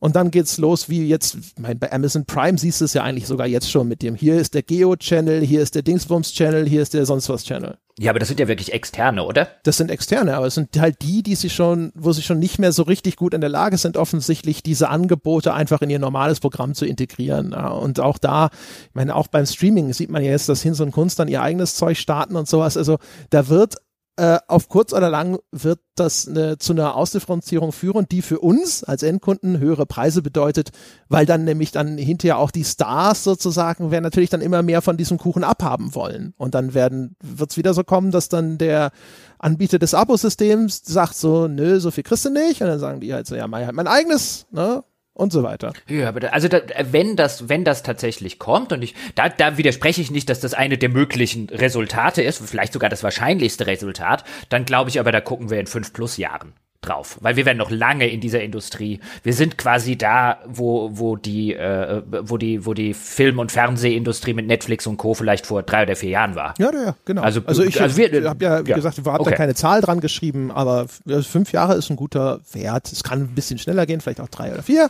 Und 0.00 0.16
dann 0.16 0.30
geht's 0.30 0.56
los, 0.56 0.88
wie 0.88 1.06
jetzt, 1.06 1.36
mein, 1.58 1.78
bei 1.78 1.92
Amazon 1.92 2.24
Prime 2.24 2.56
siehst 2.56 2.80
du 2.80 2.86
es 2.86 2.94
ja 2.94 3.02
eigentlich 3.04 3.26
sogar 3.26 3.46
jetzt 3.46 3.70
schon 3.70 3.86
mit 3.86 4.00
dem, 4.00 4.14
hier 4.14 4.36
ist 4.36 4.54
der 4.54 4.62
Geo-Channel, 4.62 5.42
hier 5.42 5.60
ist 5.60 5.74
der 5.74 5.82
Dingsbums-Channel, 5.82 6.66
hier 6.66 6.80
ist 6.80 6.94
der 6.94 7.04
sonst 7.04 7.28
was 7.28 7.44
Channel. 7.44 7.76
Ja, 7.98 8.10
aber 8.10 8.18
das 8.18 8.28
sind 8.28 8.40
ja 8.40 8.48
wirklich 8.48 8.72
externe, 8.72 9.24
oder? 9.24 9.48
Das 9.62 9.76
sind 9.76 9.90
externe, 9.90 10.34
aber 10.34 10.46
es 10.46 10.54
sind 10.54 10.80
halt 10.80 11.02
die, 11.02 11.22
die 11.22 11.34
sich 11.34 11.52
schon, 11.52 11.92
wo 11.94 12.12
sie 12.12 12.22
schon 12.22 12.38
nicht 12.38 12.58
mehr 12.58 12.72
so 12.72 12.82
richtig 12.82 13.16
gut 13.16 13.34
in 13.34 13.42
der 13.42 13.50
Lage 13.50 13.76
sind, 13.76 13.98
offensichtlich 13.98 14.62
diese 14.62 14.88
Angebote 14.88 15.52
einfach 15.52 15.82
in 15.82 15.90
ihr 15.90 15.98
normales 15.98 16.40
Programm 16.40 16.72
zu 16.74 16.86
integrieren. 16.86 17.52
Und 17.52 18.00
auch 18.00 18.16
da, 18.16 18.48
ich 18.88 18.94
meine, 18.94 19.14
auch 19.14 19.26
beim 19.26 19.44
Streaming 19.44 19.92
sieht 19.92 20.08
man 20.08 20.24
ja 20.24 20.30
jetzt, 20.30 20.48
dass 20.48 20.62
Hinz 20.62 20.80
und 20.80 20.92
Kunst 20.92 21.18
dann 21.18 21.28
ihr 21.28 21.42
eigenes 21.42 21.74
Zeug 21.74 21.98
starten 21.98 22.36
und 22.36 22.48
sowas. 22.48 22.78
Also 22.78 22.96
da 23.28 23.48
wird 23.48 23.76
äh, 24.16 24.38
auf 24.48 24.68
kurz 24.68 24.92
oder 24.92 25.08
lang 25.08 25.38
wird 25.50 25.80
das 25.94 26.28
eine, 26.28 26.58
zu 26.58 26.72
einer 26.72 26.94
Ausdifferenzierung 26.94 27.72
führen, 27.72 28.06
die 28.10 28.22
für 28.22 28.38
uns 28.38 28.84
als 28.84 29.02
Endkunden 29.02 29.58
höhere 29.58 29.86
Preise 29.86 30.22
bedeutet, 30.22 30.70
weil 31.08 31.26
dann 31.26 31.44
nämlich 31.44 31.72
dann 31.72 31.96
hinterher 31.96 32.38
auch 32.38 32.50
die 32.50 32.64
Stars 32.64 33.24
sozusagen 33.24 33.90
werden 33.90 34.02
natürlich 34.04 34.30
dann 34.30 34.40
immer 34.40 34.62
mehr 34.62 34.82
von 34.82 34.96
diesem 34.96 35.18
Kuchen 35.18 35.44
abhaben 35.44 35.94
wollen. 35.94 36.34
Und 36.36 36.54
dann 36.54 36.74
werden, 36.74 37.16
wird 37.22 37.50
es 37.52 37.56
wieder 37.56 37.74
so 37.74 37.84
kommen, 37.84 38.10
dass 38.10 38.28
dann 38.28 38.58
der 38.58 38.90
Anbieter 39.38 39.78
des 39.78 39.94
Abosystems 39.94 40.82
sagt 40.84 41.14
so, 41.14 41.48
nö, 41.48 41.80
so 41.80 41.90
viel 41.90 42.04
kriegst 42.04 42.24
du 42.24 42.30
nicht. 42.30 42.60
Und 42.60 42.68
dann 42.68 42.78
sagen 42.78 43.00
die 43.00 43.14
halt 43.14 43.26
so, 43.26 43.36
ja, 43.36 43.46
mein, 43.46 43.74
mein 43.74 43.86
eigenes, 43.86 44.46
ne? 44.50 44.84
Und 45.20 45.32
so 45.32 45.42
weiter. 45.42 45.72
Ja, 45.86 46.08
aber 46.08 46.20
da, 46.20 46.28
also 46.28 46.48
da, 46.48 46.60
wenn 46.90 47.14
das, 47.14 47.48
wenn 47.48 47.64
das 47.64 47.82
tatsächlich 47.82 48.38
kommt 48.38 48.72
und 48.72 48.82
ich, 48.82 48.94
da, 49.14 49.28
da 49.28 49.58
widerspreche 49.58 50.00
ich 50.00 50.10
nicht, 50.10 50.30
dass 50.30 50.40
das 50.40 50.54
eine 50.54 50.78
der 50.78 50.88
möglichen 50.88 51.48
Resultate 51.50 52.22
ist, 52.22 52.42
vielleicht 52.44 52.72
sogar 52.72 52.88
das 52.88 53.02
wahrscheinlichste 53.02 53.66
Resultat, 53.66 54.24
dann 54.48 54.64
glaube 54.64 54.90
ich 54.90 54.98
aber, 54.98 55.12
da 55.12 55.20
gucken 55.20 55.50
wir 55.50 55.60
in 55.60 55.66
fünf 55.66 55.92
plus 55.92 56.16
Jahren 56.16 56.54
drauf, 56.80 57.18
weil 57.20 57.36
wir 57.36 57.44
werden 57.44 57.58
noch 57.58 57.70
lange 57.70 58.08
in 58.08 58.20
dieser 58.20 58.42
Industrie. 58.42 59.00
Wir 59.22 59.34
sind 59.34 59.58
quasi 59.58 59.96
da, 59.96 60.38
wo 60.46 60.90
wo 60.92 61.16
die 61.16 61.54
äh, 61.54 62.02
wo 62.08 62.38
die 62.38 62.64
wo 62.64 62.72
die 62.72 62.94
Film- 62.94 63.38
und 63.38 63.52
Fernsehindustrie 63.52 64.32
mit 64.32 64.46
Netflix 64.46 64.86
und 64.86 64.96
Co. 64.96 65.14
vielleicht 65.14 65.46
vor 65.46 65.62
drei 65.62 65.82
oder 65.82 65.96
vier 65.96 66.10
Jahren 66.10 66.34
war. 66.34 66.54
Ja, 66.58 66.72
ja, 66.72 66.96
genau. 67.04 67.22
Also, 67.22 67.42
also 67.44 67.62
ich 67.62 67.80
also 67.80 68.02
habe 68.02 68.44
ja, 68.44 68.66
wie 68.66 68.70
ja, 68.70 68.76
gesagt, 68.76 68.98
ich 68.98 69.04
habe 69.04 69.20
okay. 69.20 69.30
da 69.30 69.36
keine 69.36 69.54
Zahl 69.54 69.82
dran 69.82 70.00
geschrieben, 70.00 70.50
aber 70.50 70.86
fünf 71.22 71.52
Jahre 71.52 71.74
ist 71.74 71.90
ein 71.90 71.96
guter 71.96 72.40
Wert. 72.52 72.90
Es 72.90 73.02
kann 73.02 73.20
ein 73.20 73.34
bisschen 73.34 73.58
schneller 73.58 73.84
gehen, 73.84 74.00
vielleicht 74.00 74.20
auch 74.20 74.28
drei 74.28 74.52
oder 74.52 74.62
vier. 74.62 74.88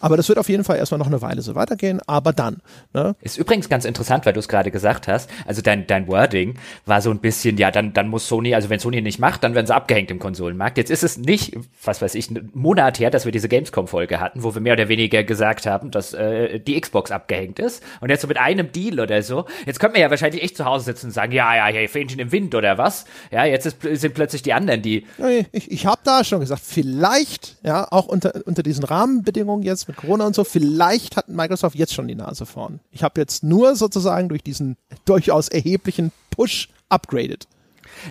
Aber 0.00 0.16
das 0.16 0.28
wird 0.28 0.38
auf 0.38 0.48
jeden 0.48 0.64
Fall 0.64 0.76
erstmal 0.76 0.98
noch 0.98 1.06
eine 1.06 1.22
Weile 1.22 1.42
so 1.42 1.54
weitergehen, 1.54 2.00
aber 2.06 2.32
dann. 2.32 2.58
Ne? 2.92 3.16
Ist 3.22 3.38
übrigens 3.38 3.68
ganz 3.68 3.84
interessant, 3.84 4.26
weil 4.26 4.32
du 4.32 4.40
es 4.40 4.48
gerade 4.48 4.70
gesagt 4.70 5.08
hast. 5.08 5.30
Also 5.46 5.62
dein, 5.62 5.86
dein 5.86 6.06
Wording 6.06 6.58
war 6.84 7.00
so 7.00 7.10
ein 7.10 7.18
bisschen, 7.18 7.56
ja, 7.56 7.70
dann, 7.70 7.92
dann 7.92 8.08
muss 8.08 8.28
Sony, 8.28 8.54
also 8.54 8.68
wenn 8.68 8.78
Sony 8.78 9.00
nicht 9.00 9.18
macht, 9.18 9.42
dann 9.42 9.54
werden 9.54 9.66
sie 9.66 9.74
abgehängt 9.74 10.10
im 10.10 10.18
Konsolenmarkt. 10.18 10.76
Jetzt 10.78 10.90
ist 10.90 11.02
es 11.02 11.16
nicht, 11.16 11.56
was 11.82 12.02
weiß 12.02 12.14
ich, 12.14 12.28
einen 12.28 12.50
Monat 12.52 12.98
her, 12.98 13.10
dass 13.10 13.24
wir 13.24 13.32
diese 13.32 13.48
Gamescom-Folge 13.48 14.20
hatten, 14.20 14.42
wo 14.42 14.54
wir 14.54 14.60
mehr 14.60 14.74
oder 14.74 14.88
weniger 14.88 15.24
gesagt 15.24 15.66
haben, 15.66 15.90
dass 15.90 16.12
äh, 16.12 16.60
die 16.60 16.78
Xbox 16.78 17.10
abgehängt 17.10 17.58
ist. 17.58 17.82
Und 18.00 18.10
jetzt 18.10 18.20
so 18.20 18.28
mit 18.28 18.38
einem 18.38 18.72
Deal 18.72 19.00
oder 19.00 19.22
so. 19.22 19.46
Jetzt 19.64 19.80
könnte 19.80 19.94
man 19.94 20.02
ja 20.02 20.10
wahrscheinlich 20.10 20.42
echt 20.42 20.56
zu 20.56 20.66
Hause 20.66 20.84
sitzen 20.84 21.06
und 21.06 21.12
sagen, 21.12 21.32
ja, 21.32 21.54
ja, 21.56 21.68
ja, 21.68 21.88
Fähnchen 21.88 22.18
im 22.18 22.32
Wind 22.32 22.54
oder 22.54 22.76
was. 22.76 23.06
Ja, 23.30 23.44
jetzt 23.44 23.66
ist, 23.66 23.78
sind 23.82 24.14
plötzlich 24.14 24.42
die 24.42 24.52
anderen, 24.52 24.82
die. 24.82 25.06
Ich, 25.52 25.70
ich 25.70 25.86
habe 25.86 26.00
da 26.04 26.22
schon 26.24 26.40
gesagt, 26.40 26.62
vielleicht, 26.64 27.56
ja, 27.62 27.86
auch 27.90 28.06
unter, 28.06 28.42
unter 28.44 28.62
diesen 28.62 28.84
Rahmenbedingungen 28.84 29.62
jetzt 29.62 29.85
mit 29.88 29.96
Corona 29.96 30.26
und 30.26 30.34
so, 30.34 30.44
vielleicht 30.44 31.16
hat 31.16 31.28
Microsoft 31.28 31.76
jetzt 31.76 31.94
schon 31.94 32.08
die 32.08 32.14
Nase 32.14 32.46
vorn. 32.46 32.80
Ich 32.90 33.02
habe 33.02 33.20
jetzt 33.20 33.42
nur 33.42 33.76
sozusagen 33.76 34.28
durch 34.28 34.42
diesen 34.42 34.76
durchaus 35.04 35.48
erheblichen 35.48 36.12
Push 36.30 36.68
upgraded. 36.88 37.46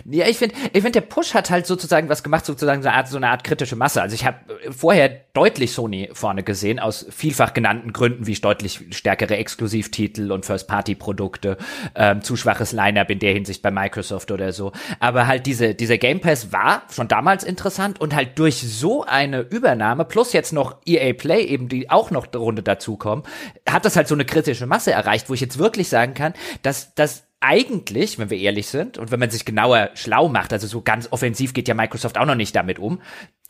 Ja, 0.04 0.26
ich 0.26 0.38
finde, 0.38 0.54
ich 0.72 0.82
finde, 0.82 0.92
der 0.92 1.00
Push 1.02 1.34
hat 1.34 1.50
halt 1.50 1.66
sozusagen 1.66 2.08
was 2.08 2.22
gemacht, 2.22 2.44
sozusagen 2.46 2.82
so 2.82 2.88
eine 2.88 2.96
Art, 2.96 3.08
so 3.08 3.16
eine 3.16 3.28
Art 3.28 3.44
kritische 3.44 3.76
Masse. 3.76 4.02
Also 4.02 4.14
ich 4.14 4.24
habe 4.24 4.38
vorher 4.70 5.08
deutlich 5.32 5.72
Sony 5.72 6.10
vorne 6.12 6.42
gesehen, 6.42 6.78
aus 6.78 7.06
vielfach 7.10 7.54
genannten 7.54 7.92
Gründen, 7.92 8.26
wie 8.26 8.32
ich 8.32 8.40
deutlich 8.40 8.80
stärkere 8.90 9.36
Exklusivtitel 9.36 10.32
und 10.32 10.46
First-Party-Produkte, 10.46 11.58
ähm, 11.94 12.22
zu 12.22 12.36
schwaches 12.36 12.72
Line-Up 12.72 13.10
in 13.10 13.18
der 13.18 13.32
Hinsicht 13.32 13.62
bei 13.62 13.70
Microsoft 13.70 14.30
oder 14.30 14.52
so. 14.52 14.72
Aber 15.00 15.26
halt 15.26 15.46
diese, 15.46 15.74
dieser 15.74 15.98
Game 15.98 16.20
Pass 16.20 16.52
war 16.52 16.82
schon 16.90 17.08
damals 17.08 17.44
interessant 17.44 18.00
und 18.00 18.14
halt 18.14 18.38
durch 18.38 18.56
so 18.60 19.04
eine 19.04 19.40
Übernahme, 19.40 20.04
plus 20.04 20.32
jetzt 20.32 20.52
noch 20.52 20.76
EA 20.86 21.12
Play, 21.12 21.44
eben 21.44 21.68
die 21.68 21.90
auch 21.90 22.10
noch 22.10 22.26
eine 22.26 22.38
Runde 22.38 22.62
dazukommen, 22.62 23.24
hat 23.68 23.84
das 23.84 23.96
halt 23.96 24.08
so 24.08 24.14
eine 24.14 24.24
kritische 24.24 24.66
Masse 24.66 24.92
erreicht, 24.92 25.28
wo 25.28 25.34
ich 25.34 25.40
jetzt 25.40 25.58
wirklich 25.58 25.88
sagen 25.88 26.14
kann, 26.14 26.34
dass, 26.62 26.94
dass 26.94 27.25
eigentlich, 27.40 28.18
wenn 28.18 28.30
wir 28.30 28.38
ehrlich 28.38 28.66
sind 28.66 28.98
und 28.98 29.10
wenn 29.10 29.20
man 29.20 29.30
sich 29.30 29.44
genauer 29.44 29.90
schlau 29.94 30.28
macht, 30.28 30.52
also 30.52 30.66
so 30.66 30.82
ganz 30.82 31.12
offensiv 31.12 31.54
geht 31.54 31.68
ja 31.68 31.74
Microsoft 31.74 32.18
auch 32.18 32.24
noch 32.24 32.34
nicht 32.34 32.56
damit 32.56 32.78
um, 32.78 33.00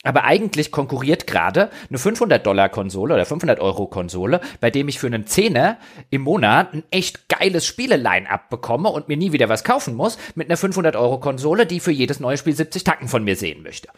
aber 0.03 0.25
eigentlich 0.25 0.71
konkurriert 0.71 1.25
gerade 1.25 1.69
eine 1.89 1.97
500 1.97 2.45
Dollar 2.45 2.69
Konsole 2.69 3.13
oder 3.13 3.25
500 3.25 3.59
Euro 3.59 3.87
Konsole, 3.87 4.41
bei 4.59 4.69
dem 4.69 4.87
ich 4.87 4.99
für 4.99 5.07
einen 5.07 5.25
Zehner 5.25 5.77
im 6.09 6.21
Monat 6.21 6.73
ein 6.73 6.83
echt 6.91 7.29
geiles 7.29 7.65
Spiele-Line-Up 7.65 8.49
bekomme 8.49 8.89
und 8.89 9.07
mir 9.07 9.17
nie 9.17 9.31
wieder 9.31 9.49
was 9.49 9.63
kaufen 9.63 9.95
muss, 9.95 10.17
mit 10.35 10.49
einer 10.49 10.57
500 10.57 10.95
Euro 10.95 11.19
Konsole, 11.19 11.65
die 11.65 11.79
für 11.79 11.91
jedes 11.91 12.19
neue 12.19 12.37
Spiel 12.37 12.55
70 12.55 12.83
Tacken 12.83 13.07
von 13.07 13.23
mir 13.23 13.35
sehen 13.35 13.63
möchte. 13.63 13.89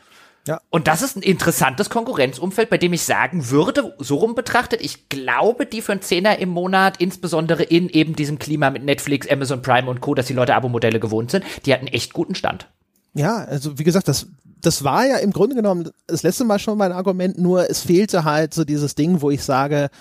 Ja. 0.50 0.62
Und 0.72 0.88
das 0.88 1.04
ist 1.04 1.16
ein 1.16 1.22
interessantes 1.22 1.92
Konkurrenzumfeld, 1.92 2.72
bei 2.72 2.80
dem 2.80 2.92
ich 2.92 3.04
sagen 3.04 3.52
würde, 3.52 3.94
so 4.00 4.16
rum 4.16 4.34
betrachtet, 4.34 4.82
ich 4.82 5.08
glaube, 5.08 5.68
die 5.68 5.80
für 5.84 5.92
einen 5.92 6.02
Zehner 6.02 6.40
im 6.40 6.50
Monat, 6.50 6.98
insbesondere 6.98 7.62
in 7.62 7.88
eben 7.88 8.16
diesem 8.16 8.40
Klima 8.40 8.72
mit 8.72 8.84
Netflix, 8.84 9.30
Amazon 9.30 9.62
Prime 9.62 9.88
und 9.88 10.02
Co., 10.02 10.16
dass 10.16 10.26
die 10.26 10.34
Leute 10.34 10.56
Abo-Modelle 10.56 11.00
gewohnt 11.00 11.30
sind, 11.30 11.46
die 11.68 11.74
hatten 11.74 11.86
echt 11.86 12.14
guten 12.14 12.34
Stand. 12.34 12.68
Ja, 13.14 13.44
also 13.44 13.78
wie 13.78 13.84
gesagt, 13.84 14.08
das, 14.08 14.26
das 14.60 14.84
war 14.84 15.06
ja 15.06 15.18
im 15.18 15.34
Grunde 15.34 15.56
genommen 15.56 15.92
das 16.08 16.24
letzte 16.24 16.46
Mal 16.46 16.58
schon 16.58 16.80
mein 16.80 16.94
Argument, 16.94 17.38
nur 17.38 17.70
es 17.70 17.82
fehlte 17.82 18.24
halt 18.24 18.56
so 18.56 18.66
dieses 18.66 18.96
Ding, 18.96 19.22
wo 19.22 19.30
ich 19.30 19.44
sage, 19.44 19.92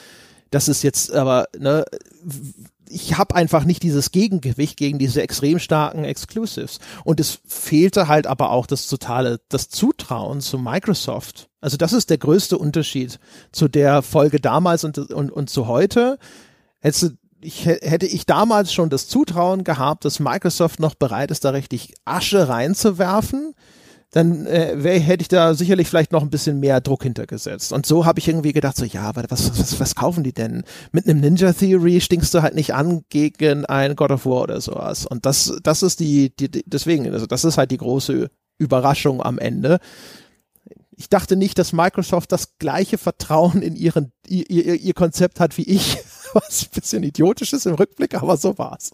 das 0.50 0.66
ist 0.68 0.82
jetzt 0.82 1.12
aber, 1.12 1.48
ne, 1.58 1.84
ich 2.90 3.18
habe 3.18 3.34
einfach 3.34 3.64
nicht 3.64 3.82
dieses 3.82 4.10
Gegengewicht 4.10 4.76
gegen 4.76 4.98
diese 4.98 5.22
extrem 5.22 5.58
starken 5.58 6.04
Exclusives. 6.04 6.78
Und 7.04 7.20
es 7.20 7.40
fehlte 7.46 8.08
halt 8.08 8.26
aber 8.26 8.50
auch 8.50 8.66
das 8.66 8.86
totale, 8.88 9.40
das 9.48 9.68
Zutrauen 9.68 10.40
zu 10.40 10.58
Microsoft. 10.58 11.48
Also 11.60 11.76
das 11.76 11.92
ist 11.92 12.10
der 12.10 12.18
größte 12.18 12.58
Unterschied 12.58 13.18
zu 13.52 13.68
der 13.68 14.02
Folge 14.02 14.40
damals 14.40 14.84
und, 14.84 14.98
und, 14.98 15.30
und 15.30 15.50
zu 15.50 15.66
heute. 15.66 16.18
Hätte, 16.80 17.16
ich, 17.40 17.66
hätte 17.66 18.06
ich 18.06 18.26
damals 18.26 18.72
schon 18.72 18.90
das 18.90 19.08
Zutrauen 19.08 19.64
gehabt, 19.64 20.04
dass 20.04 20.20
Microsoft 20.20 20.80
noch 20.80 20.94
bereit 20.94 21.30
ist, 21.30 21.44
da 21.44 21.50
richtig 21.50 21.94
Asche 22.04 22.48
reinzuwerfen, 22.48 23.54
dann 24.10 24.46
äh, 24.46 24.72
wär, 24.82 24.98
hätte 24.98 25.22
ich 25.22 25.28
da 25.28 25.52
sicherlich 25.54 25.88
vielleicht 25.88 26.12
noch 26.12 26.22
ein 26.22 26.30
bisschen 26.30 26.60
mehr 26.60 26.80
Druck 26.80 27.02
hintergesetzt. 27.02 27.72
Und 27.72 27.84
so 27.84 28.06
habe 28.06 28.18
ich 28.18 28.28
irgendwie 28.28 28.54
gedacht, 28.54 28.76
so 28.76 28.84
ja, 28.84 29.02
aber 29.02 29.24
was, 29.28 29.58
was, 29.58 29.78
was 29.78 29.94
kaufen 29.94 30.24
die 30.24 30.32
denn? 30.32 30.64
Mit 30.92 31.06
einem 31.06 31.20
Ninja 31.20 31.52
Theory 31.52 32.00
stinkst 32.00 32.32
du 32.32 32.42
halt 32.42 32.54
nicht 32.54 32.74
an 32.74 33.02
gegen 33.10 33.66
ein 33.66 33.96
God 33.96 34.10
of 34.10 34.24
War 34.24 34.42
oder 34.42 34.60
sowas. 34.60 35.04
Und 35.04 35.26
das, 35.26 35.58
das 35.62 35.82
ist 35.82 36.00
die, 36.00 36.34
die, 36.34 36.50
die 36.50 36.64
deswegen, 36.66 37.12
also 37.12 37.26
das 37.26 37.44
ist 37.44 37.58
halt 37.58 37.70
die 37.70 37.76
große 37.76 38.30
Überraschung 38.56 39.22
am 39.22 39.38
Ende. 39.38 39.78
Ich 40.96 41.10
dachte 41.10 41.36
nicht, 41.36 41.58
dass 41.58 41.74
Microsoft 41.74 42.32
das 42.32 42.56
gleiche 42.58 42.96
Vertrauen 42.98 43.62
in 43.62 43.76
ihren, 43.76 44.12
ihr, 44.26 44.48
ihr, 44.48 44.74
ihr 44.74 44.94
Konzept 44.94 45.38
hat 45.38 45.58
wie 45.58 45.62
ich 45.62 45.98
was 46.34 46.64
ein 46.64 46.74
bisschen 46.74 47.02
idiotisch 47.02 47.52
ist 47.52 47.66
im 47.66 47.74
Rückblick, 47.74 48.14
aber 48.14 48.36
so 48.36 48.56
war's. 48.58 48.92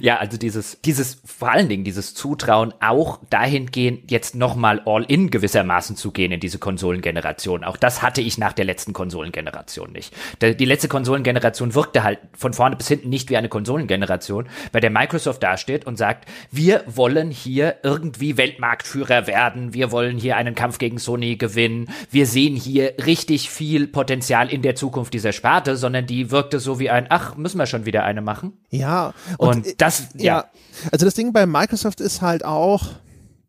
ja, 0.00 0.16
also 0.16 0.36
dieses, 0.36 0.80
dieses, 0.84 1.18
vor 1.24 1.50
allen 1.50 1.68
Dingen 1.68 1.84
dieses 1.84 2.14
Zutrauen 2.14 2.74
auch 2.80 3.18
dahingehend 3.30 4.10
jetzt 4.10 4.34
nochmal 4.34 4.82
all 4.86 5.04
in 5.04 5.30
gewissermaßen 5.30 5.96
zu 5.96 6.10
gehen 6.10 6.32
in 6.32 6.40
diese 6.40 6.58
Konsolengeneration. 6.58 7.64
Auch 7.64 7.76
das 7.76 8.02
hatte 8.02 8.20
ich 8.20 8.38
nach 8.38 8.52
der 8.52 8.64
letzten 8.64 8.92
Konsolengeneration 8.92 9.92
nicht. 9.92 10.14
Die 10.42 10.64
letzte 10.64 10.88
Konsolengeneration 10.88 11.74
wirkte 11.74 12.02
halt 12.02 12.18
von 12.36 12.52
vorne 12.52 12.76
bis 12.76 12.88
hinten 12.88 13.08
nicht 13.08 13.30
wie 13.30 13.36
eine 13.36 13.48
Konsolengeneration, 13.48 14.48
bei 14.72 14.80
der 14.80 14.90
Microsoft 14.90 15.42
dasteht 15.42 15.86
und 15.86 15.96
sagt, 15.96 16.28
wir 16.50 16.84
wollen 16.86 17.30
hier 17.30 17.76
irgendwie 17.82 18.36
Weltmarktführer 18.36 19.26
werden, 19.26 19.74
wir 19.74 19.90
wollen 19.90 20.18
hier 20.18 20.36
einen 20.36 20.54
Kampf 20.54 20.78
gegen 20.78 20.98
Sony 20.98 21.36
gewinnen, 21.36 21.88
wir 22.10 22.26
sehen 22.26 22.56
hier 22.56 22.94
richtig 23.04 23.50
viel 23.50 23.86
Potenzial 23.86 24.50
in 24.50 24.62
der 24.62 24.74
Zukunft 24.74 25.14
dieser 25.14 25.32
Sparte, 25.32 25.76
sondern 25.76 26.05
die 26.06 26.30
wirkte 26.30 26.60
so 26.60 26.78
wie 26.78 26.90
ein, 26.90 27.06
ach, 27.10 27.36
müssen 27.36 27.58
wir 27.58 27.66
schon 27.66 27.84
wieder 27.84 28.04
eine 28.04 28.22
machen. 28.22 28.54
Ja. 28.70 29.12
Und, 29.38 29.66
und 29.66 29.80
das, 29.80 30.08
ja. 30.14 30.24
ja. 30.24 30.44
Also 30.92 31.04
das 31.04 31.14
Ding 31.14 31.32
bei 31.32 31.46
Microsoft 31.46 32.00
ist 32.00 32.22
halt 32.22 32.44
auch, 32.44 32.86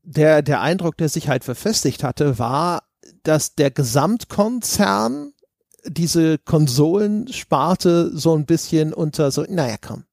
der, 0.03 0.41
der 0.41 0.61
Eindruck, 0.61 0.97
der 0.97 1.09
sich 1.09 1.27
halt 1.27 1.43
verfestigt 1.43 2.03
hatte, 2.03 2.39
war, 2.39 2.83
dass 3.23 3.55
der 3.55 3.71
Gesamtkonzern 3.71 5.33
diese 5.85 6.37
Konsolensparte 6.37 8.11
so 8.17 8.35
ein 8.35 8.45
bisschen 8.45 8.93
unter 8.93 9.31
so, 9.31 9.45
naja, 9.47 9.75
komm, 9.85 10.05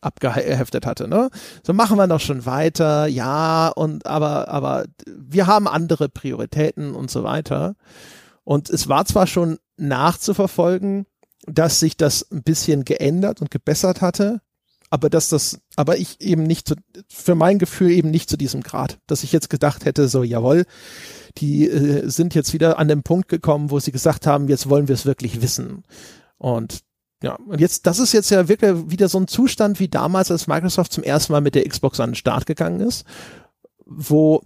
abgeheftet 0.00 0.84
hatte, 0.84 1.06
ne? 1.08 1.30
So 1.62 1.72
machen 1.72 1.96
wir 1.96 2.06
noch 2.06 2.20
schon 2.20 2.44
weiter, 2.44 3.06
ja, 3.06 3.68
und 3.68 4.06
aber, 4.06 4.48
aber 4.48 4.86
wir 5.06 5.46
haben 5.46 5.68
andere 5.68 6.08
Prioritäten 6.08 6.94
und 6.94 7.10
so 7.10 7.22
weiter. 7.22 7.76
Und 8.44 8.68
es 8.68 8.88
war 8.88 9.04
zwar 9.04 9.26
schon 9.26 9.58
nachzuverfolgen, 9.76 11.06
dass 11.46 11.80
sich 11.80 11.96
das 11.96 12.30
ein 12.30 12.42
bisschen 12.42 12.84
geändert 12.84 13.40
und 13.40 13.50
gebessert 13.50 14.00
hatte, 14.00 14.40
aber 14.90 15.08
dass 15.08 15.30
das, 15.30 15.58
aber 15.76 15.96
ich 15.96 16.20
eben 16.20 16.42
nicht 16.42 16.68
zu, 16.68 16.74
für 17.08 17.34
mein 17.34 17.58
Gefühl 17.58 17.92
eben 17.92 18.10
nicht 18.10 18.28
zu 18.28 18.36
diesem 18.36 18.62
Grad, 18.62 18.98
dass 19.06 19.24
ich 19.24 19.32
jetzt 19.32 19.48
gedacht 19.48 19.86
hätte, 19.86 20.06
so 20.06 20.22
jawohl, 20.22 20.66
die 21.38 21.66
äh, 21.66 22.08
sind 22.10 22.34
jetzt 22.34 22.52
wieder 22.52 22.78
an 22.78 22.88
den 22.88 23.02
Punkt 23.02 23.28
gekommen, 23.28 23.70
wo 23.70 23.80
sie 23.80 23.90
gesagt 23.90 24.26
haben, 24.26 24.48
jetzt 24.48 24.68
wollen 24.68 24.88
wir 24.88 24.94
es 24.94 25.06
wirklich 25.06 25.40
wissen. 25.40 25.84
Und 26.36 26.80
ja, 27.22 27.36
und 27.36 27.60
jetzt, 27.60 27.86
das 27.86 28.00
ist 28.00 28.12
jetzt 28.12 28.30
ja 28.30 28.48
wirklich 28.48 28.90
wieder 28.90 29.08
so 29.08 29.18
ein 29.18 29.28
Zustand 29.28 29.80
wie 29.80 29.88
damals, 29.88 30.30
als 30.30 30.46
Microsoft 30.46 30.92
zum 30.92 31.04
ersten 31.04 31.32
Mal 31.32 31.40
mit 31.40 31.54
der 31.54 31.66
Xbox 31.66 31.98
an 31.98 32.10
den 32.10 32.16
Start 32.16 32.44
gegangen 32.44 32.80
ist, 32.80 33.06
wo 33.86 34.42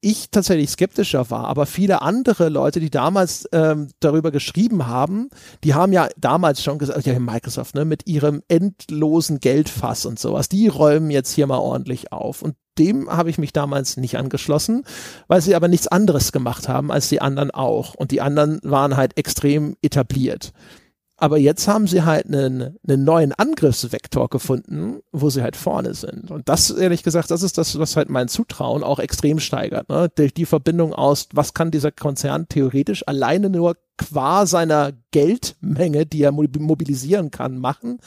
ich 0.00 0.30
tatsächlich 0.30 0.70
skeptischer 0.70 1.30
war, 1.30 1.44
aber 1.44 1.66
viele 1.66 2.02
andere 2.02 2.48
Leute, 2.48 2.80
die 2.80 2.90
damals 2.90 3.48
ähm, 3.52 3.88
darüber 4.00 4.30
geschrieben 4.30 4.86
haben, 4.86 5.28
die 5.64 5.74
haben 5.74 5.92
ja 5.92 6.08
damals 6.16 6.62
schon 6.62 6.78
gesagt, 6.78 7.06
ja, 7.06 7.18
Microsoft, 7.18 7.74
ne, 7.74 7.84
mit 7.84 8.06
ihrem 8.06 8.42
endlosen 8.48 9.40
Geldfass 9.40 10.06
und 10.06 10.18
sowas, 10.18 10.48
die 10.48 10.68
räumen 10.68 11.10
jetzt 11.10 11.32
hier 11.32 11.46
mal 11.46 11.58
ordentlich 11.58 12.12
auf. 12.12 12.42
Und 12.42 12.54
dem 12.78 13.10
habe 13.10 13.30
ich 13.30 13.38
mich 13.38 13.52
damals 13.52 13.96
nicht 13.96 14.16
angeschlossen, 14.16 14.84
weil 15.26 15.40
sie 15.40 15.54
aber 15.54 15.68
nichts 15.68 15.88
anderes 15.88 16.32
gemacht 16.32 16.68
haben 16.68 16.90
als 16.90 17.08
die 17.08 17.20
anderen 17.20 17.50
auch. 17.50 17.94
Und 17.94 18.10
die 18.10 18.20
anderen 18.20 18.60
waren 18.62 18.96
halt 18.96 19.18
extrem 19.18 19.76
etabliert. 19.82 20.52
Aber 21.20 21.36
jetzt 21.36 21.66
haben 21.66 21.88
sie 21.88 22.04
halt 22.04 22.26
einen, 22.26 22.78
einen 22.86 23.04
neuen 23.04 23.32
Angriffsvektor 23.32 24.28
gefunden, 24.28 25.00
wo 25.10 25.30
sie 25.30 25.42
halt 25.42 25.56
vorne 25.56 25.94
sind. 25.94 26.30
Und 26.30 26.48
das, 26.48 26.70
ehrlich 26.70 27.02
gesagt, 27.02 27.32
das 27.32 27.42
ist 27.42 27.58
das, 27.58 27.76
was 27.76 27.96
halt 27.96 28.08
mein 28.08 28.28
Zutrauen 28.28 28.84
auch 28.84 29.00
extrem 29.00 29.40
steigert. 29.40 29.88
Ne? 29.88 30.08
Durch 30.14 30.32
die 30.32 30.46
Verbindung 30.46 30.94
aus, 30.94 31.28
was 31.32 31.54
kann 31.54 31.72
dieser 31.72 31.90
Konzern 31.90 32.48
theoretisch 32.48 33.06
alleine 33.08 33.50
nur 33.50 33.76
qua 33.96 34.46
seiner 34.46 34.92
Geldmenge, 35.10 36.06
die 36.06 36.22
er 36.22 36.30
mobilisieren 36.30 37.32
kann, 37.32 37.58
machen. 37.58 37.98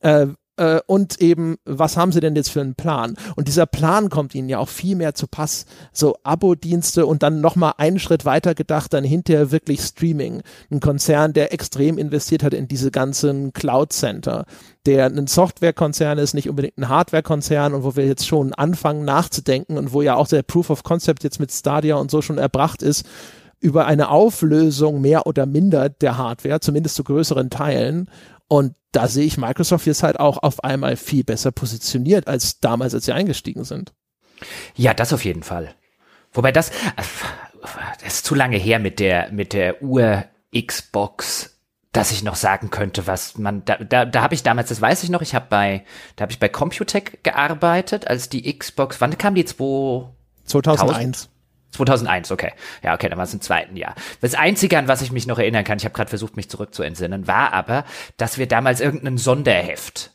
Äh, 0.00 0.28
äh, 0.56 0.80
und 0.86 1.20
eben, 1.20 1.56
was 1.64 1.96
haben 1.96 2.12
sie 2.12 2.20
denn 2.20 2.36
jetzt 2.36 2.50
für 2.50 2.60
einen 2.60 2.74
Plan? 2.74 3.16
Und 3.36 3.48
dieser 3.48 3.66
Plan 3.66 4.08
kommt 4.08 4.34
ihnen 4.34 4.48
ja 4.48 4.58
auch 4.58 4.68
viel 4.68 4.96
mehr 4.96 5.14
zu 5.14 5.26
Pass. 5.26 5.66
So 5.92 6.16
Abo-Dienste 6.22 7.06
und 7.06 7.22
dann 7.22 7.40
nochmal 7.40 7.74
einen 7.78 7.98
Schritt 7.98 8.24
weiter 8.24 8.54
gedacht, 8.54 8.92
dann 8.92 9.04
hinterher 9.04 9.50
wirklich 9.50 9.80
Streaming. 9.80 10.42
Ein 10.70 10.80
Konzern, 10.80 11.32
der 11.32 11.52
extrem 11.52 11.98
investiert 11.98 12.42
hat 12.42 12.54
in 12.54 12.68
diese 12.68 12.90
ganzen 12.90 13.52
Cloud-Center, 13.52 14.46
der 14.86 15.06
ein 15.06 15.26
Softwarekonzern 15.26 16.18
ist, 16.18 16.34
nicht 16.34 16.48
unbedingt 16.48 16.78
ein 16.78 16.88
Hardwarekonzern 16.88 17.74
und 17.74 17.84
wo 17.84 17.96
wir 17.96 18.06
jetzt 18.06 18.26
schon 18.26 18.52
anfangen 18.54 19.04
nachzudenken 19.04 19.76
und 19.78 19.92
wo 19.92 20.02
ja 20.02 20.14
auch 20.16 20.28
der 20.28 20.42
Proof 20.42 20.70
of 20.70 20.82
Concept 20.82 21.24
jetzt 21.24 21.40
mit 21.40 21.52
Stadia 21.52 21.96
und 21.96 22.10
so 22.10 22.22
schon 22.22 22.38
erbracht 22.38 22.82
ist, 22.82 23.04
über 23.60 23.86
eine 23.86 24.10
Auflösung 24.10 25.00
mehr 25.00 25.26
oder 25.26 25.46
minder 25.46 25.88
der 25.88 26.18
Hardware, 26.18 26.60
zumindest 26.60 26.96
zu 26.96 27.04
größeren 27.04 27.50
Teilen. 27.50 28.08
Und 28.48 28.74
da 28.92 29.08
sehe 29.08 29.26
ich 29.26 29.36
Microsoft 29.36 29.86
jetzt 29.86 30.02
halt 30.02 30.20
auch 30.20 30.38
auf 30.38 30.62
einmal 30.64 30.96
viel 30.96 31.24
besser 31.24 31.52
positioniert 31.52 32.28
als 32.28 32.60
damals, 32.60 32.94
als 32.94 33.04
sie 33.04 33.12
eingestiegen 33.12 33.64
sind. 33.64 33.92
Ja, 34.74 34.94
das 34.94 35.12
auf 35.12 35.24
jeden 35.24 35.42
Fall. 35.42 35.74
Wobei 36.32 36.52
das, 36.52 36.70
das 38.02 38.14
ist 38.14 38.26
zu 38.26 38.34
lange 38.34 38.56
her 38.56 38.78
mit 38.78 39.00
der, 39.00 39.30
mit 39.32 39.52
der 39.52 39.82
Ur-Xbox 39.82 41.56
dass 41.96 42.10
ich 42.10 42.22
noch 42.22 42.36
sagen 42.36 42.70
könnte, 42.70 43.06
was 43.06 43.38
man 43.38 43.64
da 43.64 43.76
da, 43.76 44.04
da 44.04 44.20
habe 44.20 44.34
ich 44.34 44.42
damals, 44.42 44.68
das 44.68 44.82
weiß 44.82 45.02
ich 45.02 45.08
noch, 45.08 45.22
ich 45.22 45.34
habe 45.34 45.46
bei 45.48 45.84
da 46.16 46.22
habe 46.22 46.32
ich 46.32 46.38
bei 46.38 46.48
Computec 46.48 47.24
gearbeitet, 47.24 48.06
als 48.06 48.28
die 48.28 48.52
Xbox, 48.58 49.00
wann 49.00 49.16
kam 49.16 49.34
die 49.34 49.46
2 49.46 50.10
2001. 50.44 51.30
2001, 51.76 52.32
okay. 52.32 52.52
Ja, 52.82 52.94
okay, 52.94 53.08
dann 53.08 53.18
war 53.18 53.24
es 53.24 53.34
im 53.34 53.40
zweiten 53.40 53.76
Jahr. 53.76 53.94
Das 54.20 54.34
Einzige, 54.34 54.78
an 54.78 54.88
was 54.88 55.02
ich 55.02 55.12
mich 55.12 55.26
noch 55.26 55.38
erinnern 55.38 55.64
kann, 55.64 55.78
ich 55.78 55.84
habe 55.84 55.94
gerade 55.94 56.10
versucht, 56.10 56.36
mich 56.36 56.50
zurückzuentsinnen, 56.50 57.26
war 57.26 57.52
aber, 57.52 57.84
dass 58.16 58.38
wir 58.38 58.46
damals 58.46 58.80
irgendein 58.80 59.18
Sonderheft 59.18 60.12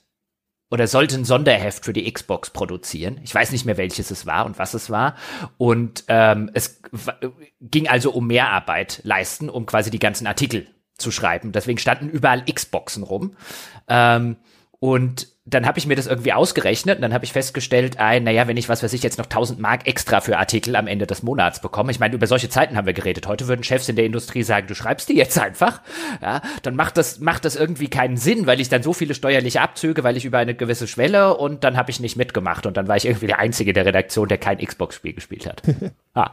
oder 0.72 0.88
sollte 0.88 1.16
ein 1.16 1.26
Sonderheft 1.26 1.84
für 1.84 1.94
die 1.94 2.12
Xbox 2.12 2.50
produzieren. 2.50 3.20
Ich 3.24 3.36
weiß 3.36 3.52
nicht 3.52 3.66
mehr, 3.66 3.78
welches 3.78 4.10
es 4.10 4.26
war 4.26 4.46
und 4.46 4.58
was 4.58 4.74
es 4.74 4.90
war. 4.90 5.16
Und 5.58 6.06
ähm, 6.08 6.50
es 6.54 6.82
ging 7.60 7.90
also 7.90 8.12
um 8.12 8.28
Mehrarbeit 8.28 9.02
leisten, 9.04 9.50
um 9.50 9.66
quasi 9.66 9.92
die 9.92 10.00
ganzen 10.00 10.28
Artikel 10.28 10.68
zu 10.98 11.12
schreiben. 11.12 11.52
Deswegen 11.52 11.78
standen 11.78 12.10
überall 12.10 12.46
Xboxen 12.46 13.04
rum. 13.04 13.36
Ähm, 13.90 14.38
und 14.80 15.28
dann 15.52 15.68
habe 15.68 15.78
ich 15.78 15.86
mir 15.86 15.96
das 15.96 16.08
irgendwie 16.08 16.34
ausgerechnet 16.34 16.98
und 16.98 17.02
dann 17.02 17.14
habe 17.14 17.26
ich 17.26 17.34
festgestellt, 17.34 18.00
ein, 18.00 18.24
naja, 18.24 18.48
wenn 18.48 18.58
ich 18.58 18.70
was 18.70 18.82
weiß 18.82 18.94
ich 18.94 19.04
jetzt 19.04 19.18
noch 19.18 19.26
1000 19.26 19.60
Mark 19.60 19.86
extra 19.86 20.22
für 20.22 20.38
Artikel 20.38 20.76
am 20.76 20.88
Ende 20.88 21.06
des 21.06 21.24
Monats 21.24 21.60
bekomme, 21.62 21.92
ich 21.92 22.00
meine, 22.00 22.16
über 22.16 22.26
solche 22.26 22.50
Zeiten 22.50 22.78
haben 22.78 22.86
wir 22.86 22.94
geredet. 22.94 23.28
Heute 23.28 23.48
würden 23.48 23.64
Chefs 23.64 23.90
in 23.90 23.96
der 23.96 24.06
Industrie 24.06 24.44
sagen, 24.44 24.68
du 24.68 24.76
schreibst 24.76 25.10
die 25.10 25.16
jetzt 25.16 25.38
einfach, 25.38 25.82
ja, 26.22 26.42
dann 26.64 26.76
macht 26.76 26.98
das 26.98 27.20
macht 27.20 27.46
das 27.46 27.56
irgendwie 27.56 27.90
keinen 27.90 28.18
Sinn, 28.18 28.48
weil 28.48 28.62
ich 28.62 28.70
dann 28.70 28.82
so 28.82 28.94
viele 28.94 29.14
steuerliche 29.14 29.62
Abzüge, 29.62 30.04
weil 30.04 30.18
ich 30.18 30.26
über 30.26 30.40
eine 30.40 30.56
gewisse 30.56 30.88
Schwelle 30.88 31.36
und 31.36 31.64
dann 31.64 31.78
habe 31.78 31.92
ich 31.92 32.00
nicht 32.00 32.16
mitgemacht 32.16 32.66
und 32.66 32.78
dann 32.78 32.88
war 32.88 32.96
ich 32.96 33.06
irgendwie 33.06 33.28
der 33.28 33.40
einzige 33.40 33.74
der 33.74 33.86
Redaktion, 33.86 34.30
der 34.30 34.38
kein 34.38 34.58
Xbox-Spiel 34.58 35.14
gespielt 35.14 35.46
hat. 35.46 35.62
ah. 36.14 36.32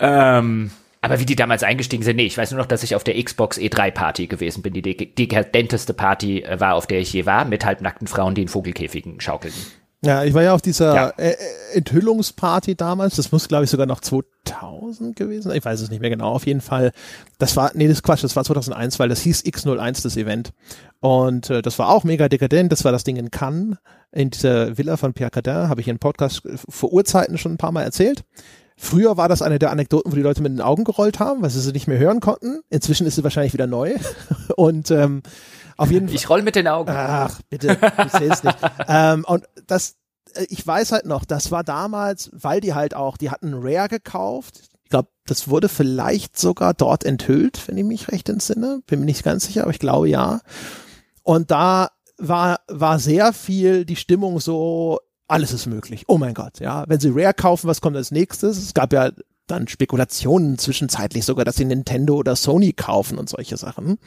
ähm, 0.00 0.72
aber 1.06 1.20
wie 1.20 1.24
die 1.24 1.36
damals 1.36 1.62
eingestiegen 1.62 2.02
sind, 2.02 2.16
nee, 2.16 2.26
ich 2.26 2.36
weiß 2.36 2.50
nur 2.50 2.58
noch, 2.58 2.66
dass 2.66 2.82
ich 2.82 2.96
auf 2.96 3.04
der 3.04 3.22
Xbox 3.22 3.58
E3 3.58 3.92
Party 3.92 4.26
gewesen 4.26 4.62
bin. 4.62 4.72
Die 4.72 4.82
dekadenteste 4.82 5.94
Party 5.94 6.42
äh, 6.42 6.58
war, 6.58 6.74
auf 6.74 6.88
der 6.88 6.98
ich 6.98 7.12
je 7.12 7.26
war, 7.26 7.44
mit 7.44 7.64
halbnackten 7.64 8.08
Frauen, 8.08 8.34
die 8.34 8.42
in 8.42 8.48
Vogelkäfigen 8.48 9.20
schaukelten. 9.20 9.62
Ja, 10.04 10.24
ich 10.24 10.34
war 10.34 10.42
ja 10.42 10.52
auf 10.52 10.62
dieser 10.62 10.94
ja. 10.94 11.08
Äh, 11.16 11.30
äh 11.30 11.36
Enthüllungsparty 11.74 12.74
damals. 12.74 13.16
Das 13.16 13.30
muss, 13.30 13.46
glaube 13.48 13.64
ich, 13.64 13.70
sogar 13.70 13.86
noch 13.86 14.00
2000 14.00 15.14
gewesen 15.14 15.48
sein. 15.48 15.56
Ich 15.56 15.64
weiß 15.64 15.80
es 15.80 15.90
nicht 15.90 16.00
mehr 16.00 16.10
genau. 16.10 16.32
Auf 16.32 16.46
jeden 16.46 16.60
Fall. 16.60 16.92
Das 17.38 17.56
war, 17.56 17.70
nee, 17.74 17.86
das 17.86 17.98
ist 17.98 18.02
Quatsch. 18.02 18.24
Das 18.24 18.34
war 18.34 18.44
2001, 18.44 18.98
weil 18.98 19.08
das 19.08 19.20
hieß 19.20 19.44
X01, 19.44 20.02
das 20.02 20.16
Event. 20.16 20.52
Und 21.00 21.50
äh, 21.50 21.62
das 21.62 21.78
war 21.78 21.88
auch 21.88 22.04
mega 22.04 22.28
dekadent. 22.28 22.72
Das 22.72 22.84
war 22.84 22.92
das 22.92 23.04
Ding 23.04 23.16
in 23.16 23.30
Cannes, 23.30 23.76
in 24.12 24.30
dieser 24.30 24.76
Villa 24.76 24.96
von 24.96 25.14
Pierre 25.14 25.30
Cardin. 25.30 25.68
Habe 25.68 25.80
ich 25.80 25.88
in 25.88 25.98
Podcast 25.98 26.42
vor 26.68 26.92
Urzeiten 26.92 27.38
schon 27.38 27.52
ein 27.52 27.58
paar 27.58 27.72
Mal 27.72 27.82
erzählt. 27.82 28.24
Früher 28.78 29.16
war 29.16 29.28
das 29.28 29.40
eine 29.40 29.58
der 29.58 29.70
Anekdoten, 29.70 30.12
wo 30.12 30.16
die 30.16 30.22
Leute 30.22 30.42
mit 30.42 30.52
den 30.52 30.60
Augen 30.60 30.84
gerollt 30.84 31.18
haben, 31.18 31.42
weil 31.42 31.50
sie 31.50 31.60
sie 31.60 31.72
nicht 31.72 31.86
mehr 31.86 31.98
hören 31.98 32.20
konnten. 32.20 32.60
Inzwischen 32.68 33.06
ist 33.06 33.16
sie 33.16 33.24
wahrscheinlich 33.24 33.54
wieder 33.54 33.66
neu. 33.66 33.94
Und 34.56 34.90
ähm, 34.90 35.22
auf 35.76 35.90
jeden 35.90 36.08
Fall. 36.08 36.16
Ich 36.16 36.28
roll 36.28 36.42
mit 36.42 36.56
den 36.56 36.68
Augen. 36.68 36.90
Ach, 36.90 37.40
bitte, 37.48 37.76
du 37.76 38.08
zählst 38.08 38.44
nicht. 38.44 38.58
ähm, 38.88 39.24
und 39.26 39.44
das, 39.66 39.96
äh, 40.34 40.46
ich 40.48 40.66
weiß 40.66 40.92
halt 40.92 41.06
noch, 41.06 41.24
das 41.24 41.50
war 41.50 41.64
damals, 41.64 42.30
weil 42.32 42.60
die 42.60 42.74
halt 42.74 42.94
auch, 42.94 43.16
die 43.16 43.30
hatten 43.30 43.54
Rare 43.54 43.88
gekauft. 43.88 44.62
Ich 44.84 44.90
glaube, 44.90 45.08
das 45.26 45.48
wurde 45.48 45.68
vielleicht 45.68 46.38
sogar 46.38 46.72
dort 46.72 47.04
enthüllt, 47.04 47.66
wenn 47.66 47.76
ich 47.76 47.84
mich 47.84 48.08
recht 48.08 48.28
entsinne. 48.28 48.80
Bin 48.86 49.00
mir 49.00 49.06
nicht 49.06 49.24
ganz 49.24 49.46
sicher, 49.46 49.62
aber 49.62 49.72
ich 49.72 49.78
glaube 49.78 50.08
ja. 50.08 50.40
Und 51.22 51.50
da 51.50 51.90
war, 52.18 52.60
war 52.68 52.98
sehr 52.98 53.32
viel 53.32 53.84
die 53.84 53.96
Stimmung 53.96 54.40
so, 54.40 55.00
alles 55.28 55.52
ist 55.52 55.66
möglich. 55.66 56.04
Oh 56.08 56.18
mein 56.18 56.34
Gott, 56.34 56.60
ja. 56.60 56.84
Wenn 56.86 57.00
sie 57.00 57.10
Rare 57.12 57.34
kaufen, 57.34 57.68
was 57.68 57.80
kommt 57.80 57.96
als 57.96 58.10
nächstes? 58.10 58.58
Es 58.58 58.74
gab 58.74 58.92
ja 58.92 59.10
dann 59.46 59.68
Spekulationen 59.68 60.58
zwischenzeitlich 60.58 61.24
sogar, 61.24 61.44
dass 61.44 61.56
sie 61.56 61.64
Nintendo 61.64 62.16
oder 62.16 62.36
Sony 62.36 62.72
kaufen 62.72 63.18
und 63.18 63.28
solche 63.28 63.56
Sachen. 63.56 63.98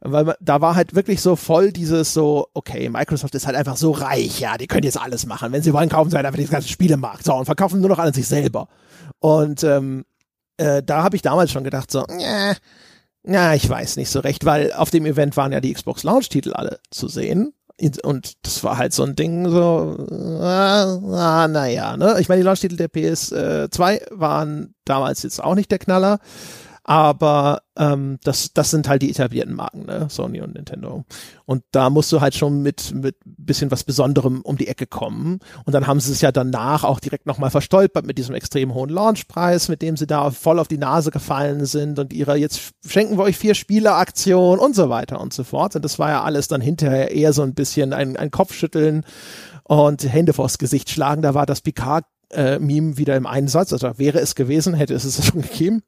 Weil 0.00 0.34
da 0.40 0.60
war 0.60 0.76
halt 0.76 0.94
wirklich 0.94 1.20
so 1.20 1.36
voll 1.36 1.72
dieses 1.72 2.14
so, 2.14 2.48
okay, 2.54 2.88
Microsoft 2.88 3.34
ist 3.34 3.46
halt 3.46 3.56
einfach 3.56 3.76
so 3.76 3.90
reich, 3.90 4.40
ja, 4.40 4.56
die 4.56 4.66
können 4.66 4.84
jetzt 4.84 4.98
alles 4.98 5.26
machen. 5.26 5.52
Wenn 5.52 5.62
sie 5.62 5.74
wollen, 5.74 5.90
kaufen 5.90 6.10
sie 6.10 6.16
halt 6.16 6.24
einfach 6.24 6.40
das 6.40 6.50
ganze 6.50 6.68
Spielemarkt. 6.68 7.24
So, 7.24 7.34
und 7.34 7.44
verkaufen 7.44 7.80
nur 7.80 7.90
noch 7.90 7.98
an 7.98 8.14
sich 8.14 8.26
selber. 8.26 8.68
Und 9.18 9.62
ähm, 9.62 10.06
äh, 10.56 10.82
da 10.82 11.02
habe 11.02 11.16
ich 11.16 11.22
damals 11.22 11.50
schon 11.50 11.64
gedacht, 11.64 11.90
so, 11.90 12.06
ja, 13.24 13.54
ich 13.54 13.68
weiß 13.68 13.96
nicht 13.96 14.08
so 14.08 14.20
recht, 14.20 14.46
weil 14.46 14.72
auf 14.72 14.90
dem 14.90 15.04
Event 15.04 15.36
waren 15.36 15.52
ja 15.52 15.60
die 15.60 15.74
Xbox 15.74 16.02
Launch-Titel 16.02 16.54
alle 16.54 16.80
zu 16.90 17.06
sehen 17.08 17.52
und 18.02 18.34
das 18.42 18.62
war 18.62 18.76
halt 18.78 18.92
so 18.92 19.02
ein 19.04 19.16
Ding, 19.16 19.48
so, 19.48 20.06
ah, 20.40 21.46
naja, 21.48 21.96
ne? 21.96 22.16
Ich 22.20 22.28
meine, 22.28 22.40
die 22.40 22.44
Launch-Titel 22.44 22.76
der 22.76 22.90
PS2 22.90 24.02
waren 24.10 24.74
damals 24.84 25.22
jetzt 25.22 25.42
auch 25.42 25.54
nicht 25.54 25.70
der 25.70 25.78
Knaller. 25.78 26.18
Aber 26.90 27.62
ähm, 27.78 28.18
das, 28.24 28.52
das 28.52 28.72
sind 28.72 28.88
halt 28.88 29.02
die 29.02 29.10
etablierten 29.10 29.54
Marken, 29.54 29.86
ne? 29.86 30.08
Sony 30.10 30.40
und 30.40 30.54
Nintendo. 30.56 31.04
Und 31.46 31.62
da 31.70 31.88
musst 31.88 32.10
du 32.10 32.20
halt 32.20 32.34
schon 32.34 32.62
mit 32.62 32.92
mit 32.92 33.14
bisschen 33.24 33.70
was 33.70 33.84
Besonderem 33.84 34.40
um 34.40 34.56
die 34.56 34.66
Ecke 34.66 34.88
kommen. 34.88 35.38
Und 35.64 35.72
dann 35.72 35.86
haben 35.86 36.00
sie 36.00 36.10
es 36.10 36.20
ja 36.20 36.32
danach 36.32 36.82
auch 36.82 36.98
direkt 36.98 37.26
nochmal 37.26 37.52
verstolpert 37.52 38.06
mit 38.06 38.18
diesem 38.18 38.34
extrem 38.34 38.74
hohen 38.74 38.90
Launchpreis, 38.90 39.68
mit 39.68 39.82
dem 39.82 39.96
sie 39.96 40.08
da 40.08 40.32
voll 40.32 40.58
auf 40.58 40.66
die 40.66 40.78
Nase 40.78 41.12
gefallen 41.12 41.64
sind 41.64 42.00
und 42.00 42.12
ihrer 42.12 42.34
jetzt 42.34 42.72
schenken 42.84 43.18
wir 43.18 43.22
euch 43.22 43.38
vier 43.38 43.54
Spiele-Aktion 43.54 44.58
und 44.58 44.74
so 44.74 44.88
weiter 44.90 45.20
und 45.20 45.32
so 45.32 45.44
fort. 45.44 45.76
Und 45.76 45.84
das 45.84 46.00
war 46.00 46.08
ja 46.08 46.24
alles 46.24 46.48
dann 46.48 46.60
hinterher 46.60 47.12
eher 47.12 47.32
so 47.32 47.42
ein 47.42 47.54
bisschen 47.54 47.92
ein, 47.92 48.16
ein 48.16 48.32
Kopfschütteln 48.32 49.04
und 49.62 50.12
Hände 50.12 50.32
vors 50.32 50.58
Gesicht 50.58 50.90
schlagen. 50.90 51.22
Da 51.22 51.34
war 51.34 51.46
das 51.46 51.60
Picard-Meme 51.60 52.94
äh, 52.94 52.96
wieder 52.96 53.16
im 53.16 53.26
Einsatz. 53.26 53.72
Also 53.72 53.96
wäre 53.96 54.18
es 54.18 54.34
gewesen, 54.34 54.74
hätte 54.74 54.94
es 54.94 55.04
es 55.04 55.24
schon 55.28 55.42
gegeben. 55.42 55.84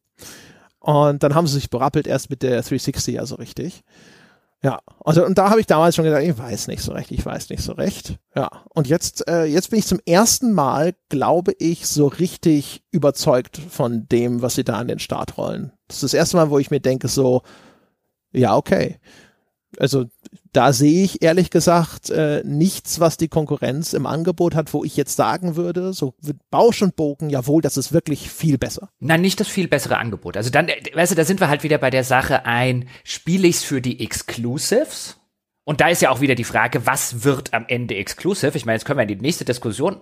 Und 0.82 1.22
dann 1.22 1.34
haben 1.34 1.46
sie 1.46 1.54
sich 1.54 1.70
berappelt 1.70 2.08
erst 2.08 2.28
mit 2.28 2.42
der 2.42 2.60
360 2.62 3.14
ja 3.14 3.24
so 3.24 3.36
richtig. 3.36 3.84
Ja, 4.64 4.80
also 5.04 5.24
und 5.24 5.38
da 5.38 5.50
habe 5.50 5.60
ich 5.60 5.66
damals 5.66 5.96
schon 5.96 6.04
gedacht, 6.04 6.22
ich 6.22 6.38
weiß 6.38 6.68
nicht 6.68 6.82
so 6.82 6.92
recht, 6.92 7.10
ich 7.10 7.24
weiß 7.24 7.50
nicht 7.50 7.62
so 7.62 7.72
recht. 7.72 8.18
Ja, 8.34 8.48
und 8.70 8.88
jetzt 8.88 9.28
äh, 9.28 9.44
jetzt 9.44 9.70
bin 9.70 9.78
ich 9.80 9.86
zum 9.86 9.98
ersten 10.06 10.52
Mal, 10.52 10.94
glaube 11.08 11.52
ich, 11.58 11.86
so 11.86 12.06
richtig 12.06 12.82
überzeugt 12.92 13.58
von 13.58 14.06
dem, 14.08 14.42
was 14.42 14.54
sie 14.54 14.64
da 14.64 14.74
an 14.74 14.88
den 14.88 15.00
Start 15.00 15.36
rollen. 15.36 15.72
Das 15.88 15.96
ist 15.96 16.02
das 16.04 16.14
erste 16.14 16.36
Mal, 16.36 16.50
wo 16.50 16.58
ich 16.60 16.70
mir 16.70 16.80
denke 16.80 17.08
so, 17.08 17.42
ja, 18.32 18.56
okay. 18.56 19.00
Also 19.78 20.06
da 20.52 20.72
sehe 20.72 21.04
ich 21.04 21.22
ehrlich 21.22 21.50
gesagt 21.50 22.10
äh, 22.10 22.42
nichts, 22.44 23.00
was 23.00 23.16
die 23.16 23.28
Konkurrenz 23.28 23.94
im 23.94 24.06
Angebot 24.06 24.54
hat, 24.54 24.72
wo 24.74 24.84
ich 24.84 24.96
jetzt 24.96 25.16
sagen 25.16 25.56
würde, 25.56 25.92
so 25.92 26.14
Bausch 26.50 26.82
und 26.82 26.94
Bogen, 26.94 27.30
jawohl, 27.30 27.62
das 27.62 27.76
ist 27.76 27.92
wirklich 27.92 28.30
viel 28.30 28.58
besser. 28.58 28.90
Nein, 29.00 29.22
nicht 29.22 29.40
das 29.40 29.48
viel 29.48 29.68
bessere 29.68 29.98
Angebot. 29.98 30.36
Also 30.36 30.50
dann, 30.50 30.68
äh, 30.68 30.82
weißt 30.94 31.12
du, 31.12 31.16
da 31.16 31.24
sind 31.24 31.40
wir 31.40 31.48
halt 31.48 31.62
wieder 31.62 31.78
bei 31.78 31.90
der 31.90 32.04
Sache 32.04 32.44
ein, 32.44 32.88
spiele 33.04 33.48
ich's 33.48 33.64
für 33.64 33.80
die 33.80 34.00
Exclusives? 34.00 35.16
Und 35.64 35.80
da 35.80 35.88
ist 35.88 36.02
ja 36.02 36.10
auch 36.10 36.20
wieder 36.20 36.34
die 36.34 36.44
Frage, 36.44 36.86
was 36.86 37.24
wird 37.24 37.54
am 37.54 37.64
Ende 37.68 37.94
exclusive? 37.94 38.56
Ich 38.56 38.66
meine, 38.66 38.76
jetzt 38.76 38.84
können 38.84 38.98
wir 38.98 39.02
in 39.02 39.08
die 39.08 39.16
nächste 39.16 39.44
Diskussion 39.44 40.00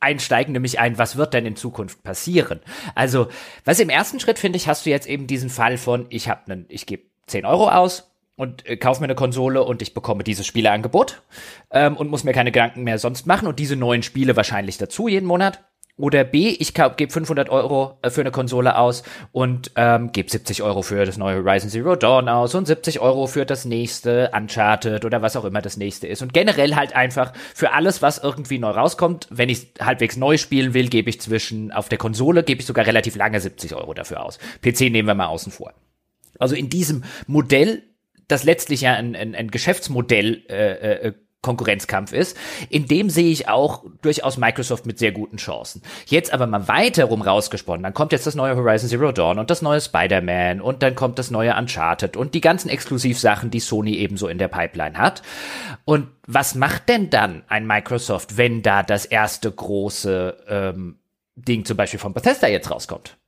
einsteigen, 0.00 0.52
nämlich 0.52 0.78
ein, 0.78 0.98
was 0.98 1.16
wird 1.16 1.34
denn 1.34 1.46
in 1.46 1.56
Zukunft 1.56 2.02
passieren? 2.02 2.60
Also, 2.94 3.28
was 3.64 3.80
im 3.80 3.88
ersten 3.88 4.20
Schritt 4.20 4.38
finde 4.38 4.56
ich, 4.56 4.68
hast 4.68 4.86
du 4.86 4.90
jetzt 4.90 5.08
eben 5.08 5.26
diesen 5.26 5.50
Fall 5.50 5.78
von, 5.78 6.06
ich 6.10 6.28
habe 6.28 6.52
einen, 6.52 6.66
ich 6.68 6.86
gebe 6.86 7.04
10 7.26 7.44
Euro 7.44 7.70
aus, 7.70 8.13
und 8.36 8.66
äh, 8.66 8.76
kaufe 8.76 9.00
mir 9.00 9.06
eine 9.06 9.14
Konsole 9.14 9.62
und 9.62 9.82
ich 9.82 9.94
bekomme 9.94 10.24
dieses 10.24 10.46
Spieleangebot 10.46 11.22
ähm, 11.70 11.96
und 11.96 12.10
muss 12.10 12.24
mir 12.24 12.32
keine 12.32 12.52
Gedanken 12.52 12.82
mehr 12.82 12.98
sonst 12.98 13.26
machen 13.26 13.48
und 13.48 13.58
diese 13.58 13.76
neuen 13.76 14.02
Spiele 14.02 14.36
wahrscheinlich 14.36 14.78
dazu 14.78 15.08
jeden 15.08 15.26
Monat. 15.26 15.60
Oder 15.96 16.24
B, 16.24 16.48
ich 16.48 16.74
gebe 16.74 17.12
500 17.12 17.50
Euro 17.50 17.98
äh, 18.02 18.10
für 18.10 18.22
eine 18.22 18.32
Konsole 18.32 18.76
aus 18.76 19.04
und 19.30 19.70
ähm, 19.76 20.10
gebe 20.10 20.28
70 20.28 20.64
Euro 20.64 20.82
für 20.82 21.06
das 21.06 21.18
neue 21.18 21.36
Horizon 21.36 21.70
Zero 21.70 21.94
Dawn 21.94 22.28
aus 22.28 22.56
und 22.56 22.66
70 22.66 22.98
Euro 22.98 23.28
für 23.28 23.46
das 23.46 23.64
nächste 23.64 24.32
Uncharted 24.34 25.04
oder 25.04 25.22
was 25.22 25.36
auch 25.36 25.44
immer 25.44 25.62
das 25.62 25.76
nächste 25.76 26.08
ist. 26.08 26.20
Und 26.20 26.32
generell 26.32 26.74
halt 26.74 26.96
einfach 26.96 27.32
für 27.54 27.72
alles, 27.72 28.02
was 28.02 28.18
irgendwie 28.18 28.58
neu 28.58 28.70
rauskommt, 28.70 29.28
wenn 29.30 29.48
ich 29.48 29.68
halbwegs 29.80 30.16
neu 30.16 30.36
spielen 30.36 30.74
will, 30.74 30.88
gebe 30.88 31.10
ich 31.10 31.20
zwischen, 31.20 31.70
auf 31.70 31.88
der 31.88 31.98
Konsole 31.98 32.42
gebe 32.42 32.60
ich 32.60 32.66
sogar 32.66 32.86
relativ 32.86 33.14
lange 33.14 33.40
70 33.40 33.76
Euro 33.76 33.94
dafür 33.94 34.24
aus. 34.24 34.40
PC 34.62 34.90
nehmen 34.90 35.06
wir 35.06 35.14
mal 35.14 35.26
außen 35.26 35.52
vor. 35.52 35.74
Also 36.40 36.56
in 36.56 36.70
diesem 36.70 37.04
Modell 37.28 37.84
das 38.28 38.44
letztlich 38.44 38.82
ja 38.82 38.94
ein, 38.94 39.14
ein, 39.16 39.34
ein 39.34 39.50
Geschäftsmodell 39.50 40.44
äh, 40.48 41.08
äh, 41.08 41.12
Konkurrenzkampf 41.44 42.12
ist. 42.12 42.36
In 42.70 42.88
dem 42.88 43.10
sehe 43.10 43.30
ich 43.30 43.48
auch 43.48 43.84
durchaus 44.02 44.38
Microsoft 44.38 44.86
mit 44.86 44.98
sehr 44.98 45.12
guten 45.12 45.36
Chancen. 45.36 45.82
Jetzt 46.06 46.32
aber 46.32 46.46
mal 46.46 46.66
weiter 46.66 47.04
rum 47.04 47.22
rausgesponnen, 47.22 47.82
dann 47.82 47.94
kommt 47.94 48.12
jetzt 48.12 48.26
das 48.26 48.34
neue 48.34 48.56
Horizon 48.56 48.88
Zero 48.88 49.12
Dawn 49.12 49.38
und 49.38 49.50
das 49.50 49.62
neue 49.62 49.80
Spider-Man 49.80 50.60
und 50.60 50.82
dann 50.82 50.94
kommt 50.94 51.18
das 51.18 51.30
neue 51.30 51.54
Uncharted 51.54 52.16
und 52.16 52.34
die 52.34 52.40
ganzen 52.40 52.70
Exklusivsachen, 52.70 53.50
die 53.50 53.60
Sony 53.60 53.94
ebenso 53.96 54.26
in 54.26 54.38
der 54.38 54.48
Pipeline 54.48 54.98
hat. 54.98 55.22
Und 55.84 56.08
was 56.26 56.54
macht 56.54 56.88
denn 56.88 57.10
dann 57.10 57.44
ein 57.46 57.66
Microsoft, 57.66 58.38
wenn 58.38 58.62
da 58.62 58.82
das 58.82 59.04
erste 59.04 59.52
große 59.52 60.38
ähm, 60.48 60.98
Ding 61.36 61.66
zum 61.66 61.76
Beispiel 61.76 62.00
von 62.00 62.14
Bethesda 62.14 62.48
jetzt 62.48 62.70
rauskommt? 62.70 63.18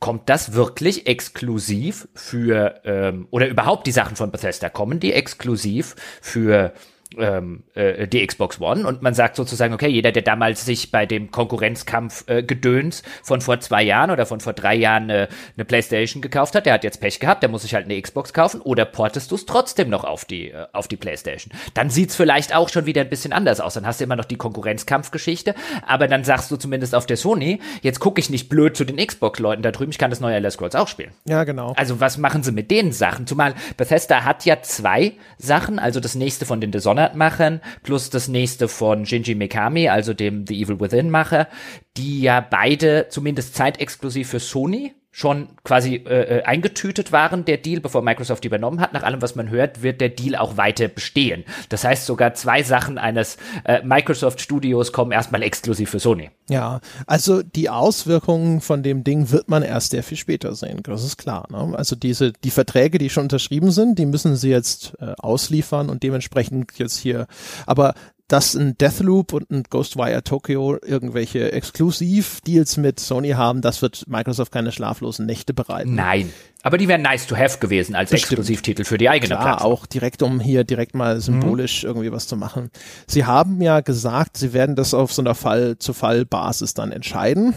Kommt 0.00 0.30
das 0.30 0.54
wirklich 0.54 1.06
exklusiv 1.06 2.08
für, 2.14 2.80
ähm, 2.84 3.28
oder 3.30 3.48
überhaupt 3.48 3.86
die 3.86 3.92
Sachen 3.92 4.16
von 4.16 4.30
Bethesda, 4.30 4.70
kommen 4.70 4.98
die 4.98 5.12
exklusiv 5.12 5.94
für 6.22 6.72
ähm, 7.18 7.64
äh, 7.74 8.06
die 8.06 8.24
Xbox 8.24 8.60
One 8.60 8.86
und 8.86 9.02
man 9.02 9.14
sagt 9.14 9.36
sozusagen, 9.36 9.74
okay, 9.74 9.88
jeder, 9.88 10.12
der 10.12 10.22
damals 10.22 10.64
sich 10.64 10.90
bei 10.90 11.06
dem 11.06 11.30
Konkurrenzkampf 11.30 12.24
äh, 12.28 12.42
Gedöns 12.42 13.02
von 13.22 13.40
vor 13.40 13.60
zwei 13.60 13.82
Jahren 13.82 14.10
oder 14.10 14.26
von 14.26 14.40
vor 14.40 14.52
drei 14.52 14.74
Jahren 14.76 15.10
äh, 15.10 15.28
eine 15.56 15.64
Playstation 15.64 16.22
gekauft 16.22 16.54
hat, 16.54 16.66
der 16.66 16.74
hat 16.74 16.84
jetzt 16.84 17.00
Pech 17.00 17.18
gehabt, 17.18 17.42
der 17.42 17.50
muss 17.50 17.62
sich 17.62 17.74
halt 17.74 17.86
eine 17.86 18.00
Xbox 18.00 18.32
kaufen 18.32 18.60
oder 18.60 18.84
portest 18.84 19.30
du 19.30 19.34
es 19.34 19.46
trotzdem 19.46 19.90
noch 19.90 20.04
auf 20.04 20.24
die, 20.24 20.50
äh, 20.50 20.66
auf 20.72 20.86
die 20.88 20.96
Playstation. 20.96 21.52
Dann 21.74 21.90
sieht's 21.90 22.14
vielleicht 22.14 22.54
auch 22.54 22.68
schon 22.68 22.86
wieder 22.86 23.00
ein 23.00 23.08
bisschen 23.08 23.32
anders 23.32 23.60
aus. 23.60 23.74
Dann 23.74 23.86
hast 23.86 24.00
du 24.00 24.04
immer 24.04 24.16
noch 24.16 24.24
die 24.24 24.36
Konkurrenzkampfgeschichte, 24.36 25.54
aber 25.86 26.06
dann 26.06 26.22
sagst 26.22 26.50
du 26.50 26.56
zumindest 26.56 26.94
auf 26.94 27.06
der 27.06 27.16
Sony, 27.16 27.60
jetzt 27.82 27.98
gucke 27.98 28.20
ich 28.20 28.30
nicht 28.30 28.48
blöd 28.48 28.76
zu 28.76 28.84
den 28.84 29.04
Xbox-Leuten 29.04 29.62
da 29.62 29.72
drüben, 29.72 29.90
ich 29.90 29.98
kann 29.98 30.10
das 30.10 30.20
neue 30.20 30.36
Elder 30.36 30.50
Scrolls 30.50 30.76
auch 30.76 30.88
spielen. 30.88 31.10
Ja, 31.26 31.44
genau. 31.44 31.72
Also 31.76 31.98
was 31.98 32.18
machen 32.18 32.42
sie 32.42 32.52
mit 32.52 32.70
den 32.70 32.92
Sachen? 32.92 33.26
Zumal 33.26 33.54
Bethesda 33.76 34.24
hat 34.24 34.44
ja 34.44 34.62
zwei 34.62 35.14
Sachen, 35.38 35.78
also 35.78 35.98
das 35.98 36.14
nächste 36.14 36.46
von 36.46 36.60
den 36.60 36.70
Dishonored 36.70 36.99
Dishonored-Machern 37.00 37.60
plus 37.82 38.10
das 38.10 38.28
nächste 38.28 38.68
von 38.68 39.06
Shinji 39.06 39.34
Mikami, 39.34 39.88
also 39.88 40.14
dem 40.14 40.46
The 40.46 40.62
Evil 40.62 40.80
Within-Macher, 40.80 41.48
die 41.96 42.20
ja 42.20 42.40
beide 42.40 43.06
zumindest 43.08 43.54
zeitexklusiv 43.54 44.28
für 44.28 44.40
Sony 44.40 44.94
schon 45.12 45.48
quasi 45.64 45.96
äh, 45.96 46.38
äh, 46.38 46.42
eingetütet 46.44 47.10
waren, 47.10 47.44
der 47.44 47.56
Deal, 47.56 47.80
bevor 47.80 48.00
Microsoft 48.00 48.44
übernommen 48.44 48.80
hat. 48.80 48.92
Nach 48.92 49.02
allem, 49.02 49.20
was 49.20 49.34
man 49.34 49.50
hört, 49.50 49.82
wird 49.82 50.00
der 50.00 50.08
Deal 50.08 50.36
auch 50.36 50.56
weiter 50.56 50.86
bestehen. 50.86 51.44
Das 51.68 51.82
heißt, 51.82 52.06
sogar 52.06 52.34
zwei 52.34 52.62
Sachen 52.62 52.96
eines 52.96 53.36
äh, 53.64 53.82
Microsoft 53.82 54.40
Studios 54.40 54.92
kommen 54.92 55.10
erstmal 55.10 55.42
exklusiv 55.42 55.90
für 55.90 55.98
Sony. 55.98 56.30
Ja, 56.48 56.80
also 57.06 57.42
die 57.42 57.68
Auswirkungen 57.68 58.60
von 58.60 58.84
dem 58.84 59.02
Ding 59.02 59.30
wird 59.32 59.48
man 59.48 59.64
erst 59.64 59.90
sehr 59.90 60.04
viel 60.04 60.16
später 60.18 60.54
sehen. 60.54 60.80
Das 60.84 61.04
ist 61.04 61.16
klar. 61.16 61.48
Ne? 61.50 61.76
Also 61.76 61.96
diese, 61.96 62.32
die 62.32 62.50
Verträge, 62.50 62.98
die 62.98 63.10
schon 63.10 63.24
unterschrieben 63.24 63.72
sind, 63.72 63.98
die 63.98 64.06
müssen 64.06 64.36
sie 64.36 64.50
jetzt 64.50 64.96
äh, 65.00 65.14
ausliefern 65.18 65.90
und 65.90 66.04
dementsprechend 66.04 66.78
jetzt 66.78 66.98
hier. 66.98 67.26
Aber 67.66 67.94
dass 68.30 68.54
ein 68.54 68.78
Deathloop 68.78 69.32
und 69.32 69.50
ein 69.50 69.64
Ghostwire 69.68 70.22
Tokyo 70.22 70.78
irgendwelche 70.82 71.50
Exklusiv-Deals 71.50 72.76
mit 72.76 73.00
Sony 73.00 73.30
haben, 73.30 73.60
das 73.60 73.82
wird 73.82 74.06
Microsoft 74.06 74.52
keine 74.52 74.70
schlaflosen 74.70 75.26
Nächte 75.26 75.52
bereiten. 75.52 75.96
Nein. 75.96 76.32
Aber 76.62 76.78
die 76.78 76.86
wären 76.86 77.02
nice 77.02 77.26
to 77.26 77.36
have 77.36 77.58
gewesen 77.58 77.96
als 77.96 78.10
Bestimmt. 78.10 78.38
Exklusivtitel 78.38 78.84
für 78.84 78.98
die 78.98 79.08
eigene 79.08 79.34
Klar, 79.34 79.42
Plattform. 79.42 79.72
auch 79.72 79.86
direkt, 79.86 80.22
um 80.22 80.38
hier 80.38 80.62
direkt 80.62 80.94
mal 80.94 81.20
symbolisch 81.20 81.82
mhm. 81.82 81.88
irgendwie 81.88 82.12
was 82.12 82.28
zu 82.28 82.36
machen. 82.36 82.70
Sie 83.08 83.24
haben 83.24 83.60
ja 83.60 83.80
gesagt, 83.80 84.36
sie 84.36 84.52
werden 84.52 84.76
das 84.76 84.94
auf 84.94 85.12
so 85.12 85.22
einer 85.22 85.34
Fall-zu-Fall-Basis 85.34 86.74
dann 86.74 86.92
entscheiden. 86.92 87.54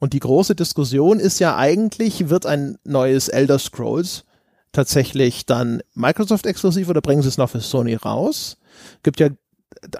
Und 0.00 0.12
die 0.12 0.20
große 0.20 0.56
Diskussion 0.56 1.20
ist 1.20 1.38
ja 1.38 1.56
eigentlich, 1.56 2.30
wird 2.30 2.46
ein 2.46 2.78
neues 2.82 3.28
Elder 3.28 3.60
Scrolls 3.60 4.24
tatsächlich 4.72 5.46
dann 5.46 5.82
Microsoft 5.94 6.46
exklusiv 6.46 6.88
oder 6.88 7.00
bringen 7.00 7.22
sie 7.22 7.28
es 7.28 7.38
noch 7.38 7.50
für 7.50 7.60
Sony 7.60 7.94
raus? 7.94 8.56
Gibt 9.04 9.20
ja 9.20 9.28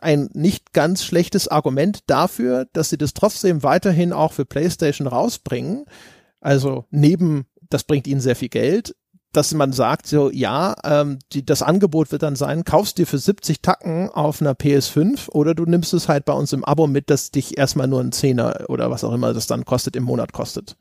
ein 0.01 0.31
nicht 0.33 0.73
ganz 0.73 1.05
schlechtes 1.05 1.49
Argument 1.49 2.01
dafür, 2.07 2.67
dass 2.73 2.91
sie 2.91 2.99
das 2.99 3.15
trotzdem 3.15 3.63
weiterhin 3.63 4.13
auch 4.13 4.33
für 4.33 4.45
PlayStation 4.45 5.07
rausbringen. 5.07 5.85
Also 6.41 6.85
neben, 6.91 7.47
das 7.71 7.85
bringt 7.85 8.07
ihnen 8.07 8.21
sehr 8.21 8.37
viel 8.37 8.49
Geld, 8.49 8.95
dass 9.33 9.53
man 9.53 9.73
sagt, 9.73 10.07
so 10.07 10.31
ja, 10.31 10.77
ähm, 10.85 11.19
die, 11.33 11.45
das 11.45 11.63
Angebot 11.63 12.13
wird 12.13 12.23
dann 12.23 12.37
sein, 12.37 12.65
kaufst 12.65 12.99
dir 12.99 13.07
für 13.07 13.19
70 13.19 13.61
Tacken 13.61 14.09
auf 14.09 14.41
einer 14.41 14.53
PS5 14.53 15.29
oder 15.31 15.55
du 15.55 15.65
nimmst 15.65 15.93
es 15.93 16.09
halt 16.09 16.25
bei 16.25 16.33
uns 16.33 16.53
im 16.53 16.65
Abo 16.65 16.87
mit, 16.87 17.11
dass 17.11 17.31
dich 17.31 17.59
erstmal 17.59 17.89
nur 17.89 18.01
ein 18.01 18.13
Zehner 18.13 18.67
oder 18.69 18.91
was 18.91 19.05
auch 19.05 19.13
immer 19.13 19.35
das 19.35 19.47
dann 19.47 19.65
kostet 19.65 19.97
im 19.97 20.05
Monat 20.05 20.33
kostet. 20.33 20.77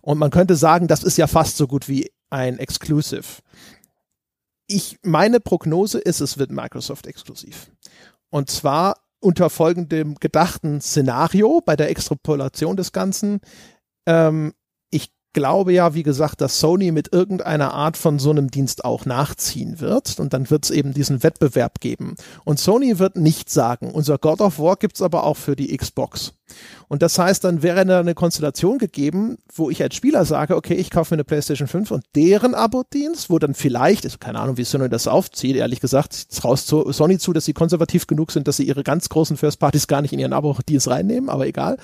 Und 0.00 0.18
man 0.18 0.30
könnte 0.30 0.56
sagen, 0.56 0.88
das 0.88 1.02
ist 1.02 1.18
ja 1.18 1.26
fast 1.26 1.56
so 1.56 1.66
gut 1.66 1.88
wie 1.88 2.10
ein 2.30 2.58
Exclusive. 2.58 3.42
Ich, 4.68 4.98
meine 5.02 5.38
Prognose 5.40 5.98
ist, 5.98 6.20
es 6.20 6.38
wird 6.38 6.50
Microsoft 6.50 7.06
exklusiv. 7.06 7.70
Und 8.36 8.50
zwar 8.50 8.98
unter 9.18 9.48
folgendem 9.48 10.16
gedachten 10.16 10.82
Szenario 10.82 11.62
bei 11.64 11.74
der 11.74 11.88
Extrapolation 11.88 12.76
des 12.76 12.92
Ganzen. 12.92 13.40
Ähm, 14.04 14.52
ich 14.90 15.08
glaube 15.32 15.72
ja, 15.72 15.94
wie 15.94 16.02
gesagt, 16.02 16.42
dass 16.42 16.60
Sony 16.60 16.92
mit 16.92 17.14
irgendeiner 17.14 17.72
Art 17.72 17.96
von 17.96 18.18
so 18.18 18.28
einem 18.28 18.50
Dienst 18.50 18.84
auch 18.84 19.06
nachziehen 19.06 19.80
wird. 19.80 20.20
Und 20.20 20.34
dann 20.34 20.50
wird 20.50 20.64
es 20.64 20.70
eben 20.70 20.92
diesen 20.92 21.22
Wettbewerb 21.22 21.80
geben. 21.80 22.16
Und 22.44 22.60
Sony 22.60 22.98
wird 22.98 23.16
nicht 23.16 23.48
sagen, 23.48 23.90
unser 23.90 24.18
God 24.18 24.42
of 24.42 24.58
War 24.58 24.76
gibt's 24.76 25.00
aber 25.00 25.24
auch 25.24 25.38
für 25.38 25.56
die 25.56 25.74
Xbox. 25.74 26.34
Und 26.88 27.02
das 27.02 27.18
heißt, 27.18 27.42
dann 27.44 27.62
wäre 27.62 27.80
eine 27.80 28.14
Konstellation 28.14 28.78
gegeben, 28.78 29.38
wo 29.52 29.70
ich 29.70 29.82
als 29.82 29.94
Spieler 29.96 30.24
sage, 30.24 30.56
okay, 30.56 30.74
ich 30.74 30.90
kaufe 30.90 31.14
mir 31.14 31.16
eine 31.16 31.24
PlayStation 31.24 31.66
5 31.66 31.90
und 31.90 32.04
deren 32.14 32.54
Abo-Dienst, 32.54 33.28
wo 33.28 33.38
dann 33.38 33.54
vielleicht, 33.54 34.04
ist 34.04 34.20
keine 34.20 34.38
Ahnung, 34.38 34.56
wie 34.56 34.64
Sony 34.64 34.88
das 34.88 35.08
aufzieht, 35.08 35.56
ehrlich 35.56 35.80
gesagt, 35.80 36.30
traust 36.30 36.68
Sony 36.68 37.18
zu, 37.18 37.32
dass 37.32 37.44
sie 37.44 37.52
konservativ 37.52 38.06
genug 38.06 38.30
sind, 38.30 38.46
dass 38.46 38.58
sie 38.58 38.64
ihre 38.64 38.84
ganz 38.84 39.08
großen 39.08 39.36
First 39.36 39.58
Parties 39.58 39.88
gar 39.88 40.02
nicht 40.02 40.12
in 40.12 40.20
ihren 40.20 40.32
Abo-Dienst 40.32 40.88
reinnehmen, 40.88 41.28
aber 41.28 41.46
egal. 41.46 41.76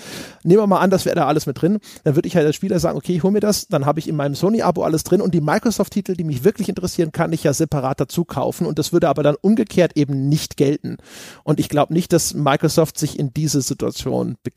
Nehmen 0.45 0.63
wir 0.63 0.67
mal 0.69 0.79
an, 0.79 0.91
das 0.91 1.05
wäre 1.05 1.17
da 1.17 1.27
alles 1.27 1.47
mit 1.47 1.61
drin. 1.61 1.79
Dann 2.05 2.15
würde 2.15 2.29
ich 2.29 2.37
halt 2.37 2.47
als 2.47 2.55
Spieler 2.55 2.79
sagen, 2.79 2.97
okay, 2.97 3.17
ich 3.17 3.23
hole 3.25 3.33
mir 3.33 3.41
das, 3.41 3.67
dann 3.67 3.87
habe 3.87 3.99
ich 3.99 4.09
in 4.09 4.15
meinem 4.15 4.37
Sony-Abo 4.37 4.85
alles 4.85 5.03
drin 5.03 5.21
und 5.21 5.35
die 5.35 5.41
Microsoft-Titel, 5.41 6.15
die 6.15 6.25
mich 6.25 6.45
wirklich 6.45 6.69
interessieren, 6.69 7.11
kann 7.11 7.33
ich 7.33 7.43
ja 7.43 7.53
separat 7.53 7.99
dazu 7.99 8.25
kaufen 8.25 8.67
und 8.67 8.79
das 8.79 8.93
würde 8.93 9.09
aber 9.09 9.25
dann 9.25 9.37
umgekehrt 9.41 9.97
eben 9.97 10.29
nicht 10.29 10.57
gelten. 10.57 10.99
Und 11.43 11.59
ich 11.59 11.69
glaube 11.69 11.93
nicht, 11.93 12.13
dass 12.13 12.35
Microsoft 12.35 12.99
sich 12.99 13.19
in 13.19 13.35
diese 13.35 13.63
Situation 13.63 14.37
begibt. 14.45 14.52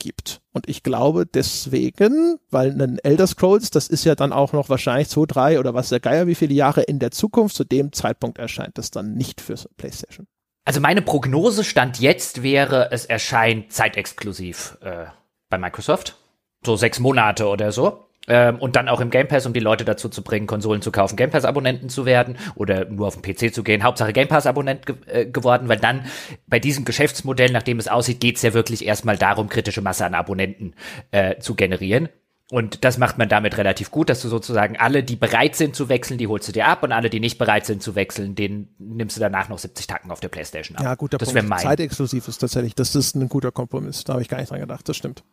Und 0.51 0.69
ich 0.69 0.83
glaube 0.83 1.25
deswegen, 1.25 2.37
weil 2.49 2.79
ein 2.81 2.99
Elder 2.99 3.27
Scrolls, 3.27 3.69
das 3.71 3.87
ist 3.87 4.05
ja 4.05 4.15
dann 4.15 4.31
auch 4.31 4.53
noch 4.53 4.69
wahrscheinlich 4.69 5.09
zwei, 5.09 5.25
drei 5.25 5.59
oder 5.59 5.73
was 5.73 5.89
der 5.89 5.99
Geier, 5.99 6.27
wie 6.27 6.35
viele 6.35 6.53
Jahre 6.53 6.81
in 6.81 6.99
der 6.99 7.11
Zukunft, 7.11 7.55
zu 7.55 7.63
dem 7.63 7.91
Zeitpunkt 7.91 8.37
erscheint 8.37 8.77
das 8.77 8.91
dann 8.91 9.13
nicht 9.13 9.41
für 9.41 9.55
PlayStation. 9.77 10.27
Also 10.65 10.79
meine 10.79 11.01
Prognose 11.01 11.63
stand 11.63 11.99
jetzt 11.99 12.41
wäre, 12.41 12.91
es 12.91 13.05
erscheint 13.05 13.71
zeitexklusiv 13.71 14.77
äh, 14.81 15.05
bei 15.49 15.57
Microsoft. 15.57 16.17
So 16.65 16.75
sechs 16.75 16.99
Monate 16.99 17.47
oder 17.47 17.71
so. 17.71 18.05
Ähm, 18.27 18.57
und 18.57 18.75
dann 18.75 18.89
auch 18.89 19.01
im 19.01 19.09
Game 19.09 19.27
Pass, 19.27 19.45
um 19.45 19.53
die 19.53 19.59
Leute 19.59 19.85
dazu 19.85 20.09
zu 20.09 20.23
bringen, 20.23 20.47
Konsolen 20.47 20.81
zu 20.81 20.91
kaufen, 20.91 21.15
Game 21.15 21.29
Pass-Abonnenten 21.29 21.89
zu 21.89 22.05
werden 22.05 22.37
oder 22.55 22.85
nur 22.85 23.07
auf 23.07 23.19
den 23.19 23.21
PC 23.21 23.53
zu 23.53 23.63
gehen. 23.63 23.83
Hauptsache 23.83 24.13
Game 24.13 24.27
Pass-Abonnent 24.27 24.85
ge 24.85 24.95
äh, 25.07 25.25
geworden, 25.25 25.69
weil 25.69 25.79
dann 25.79 26.05
bei 26.47 26.59
diesem 26.59 26.85
Geschäftsmodell, 26.85 27.51
nachdem 27.51 27.79
es 27.79 27.87
aussieht, 27.87 28.19
geht's 28.19 28.41
ja 28.41 28.53
wirklich 28.53 28.85
erstmal 28.85 29.17
darum, 29.17 29.49
kritische 29.49 29.81
Masse 29.81 30.05
an 30.05 30.13
Abonnenten 30.13 30.75
äh, 31.11 31.37
zu 31.39 31.55
generieren. 31.55 32.09
Und 32.51 32.83
das 32.85 32.99
macht 32.99 33.17
man 33.17 33.27
damit 33.27 33.57
relativ 33.57 33.89
gut, 33.89 34.07
dass 34.07 34.21
du 34.21 34.27
sozusagen 34.29 34.77
alle, 34.77 35.03
die 35.03 35.15
bereit 35.15 35.55
sind 35.55 35.75
zu 35.75 35.89
wechseln, 35.89 36.19
die 36.19 36.27
holst 36.27 36.47
du 36.47 36.51
dir 36.51 36.67
ab 36.67 36.83
und 36.83 36.91
alle, 36.91 37.09
die 37.09 37.19
nicht 37.19 37.39
bereit 37.39 37.65
sind 37.65 37.81
zu 37.81 37.95
wechseln, 37.95 38.35
den 38.35 38.67
nimmst 38.77 39.17
du 39.17 39.19
danach 39.19 39.49
noch 39.49 39.57
70 39.57 39.87
Tacken 39.87 40.11
auf 40.11 40.19
der 40.19 40.27
Playstation 40.27 40.77
ab. 40.77 40.83
Ja, 40.83 40.93
guter 40.93 41.17
das 41.17 41.33
Punkt. 41.33 41.49
Mein. 41.49 41.59
Zeitexklusiv 41.59 42.27
ist 42.27 42.37
tatsächlich, 42.37 42.75
das 42.75 42.93
ist 42.93 43.15
ein 43.15 43.29
guter 43.29 43.51
Kompromiss. 43.51 44.03
Da 44.03 44.13
habe 44.13 44.21
ich 44.21 44.29
gar 44.29 44.37
nicht 44.37 44.51
dran 44.51 44.59
gedacht, 44.59 44.87
das 44.87 44.95
stimmt. 44.95 45.23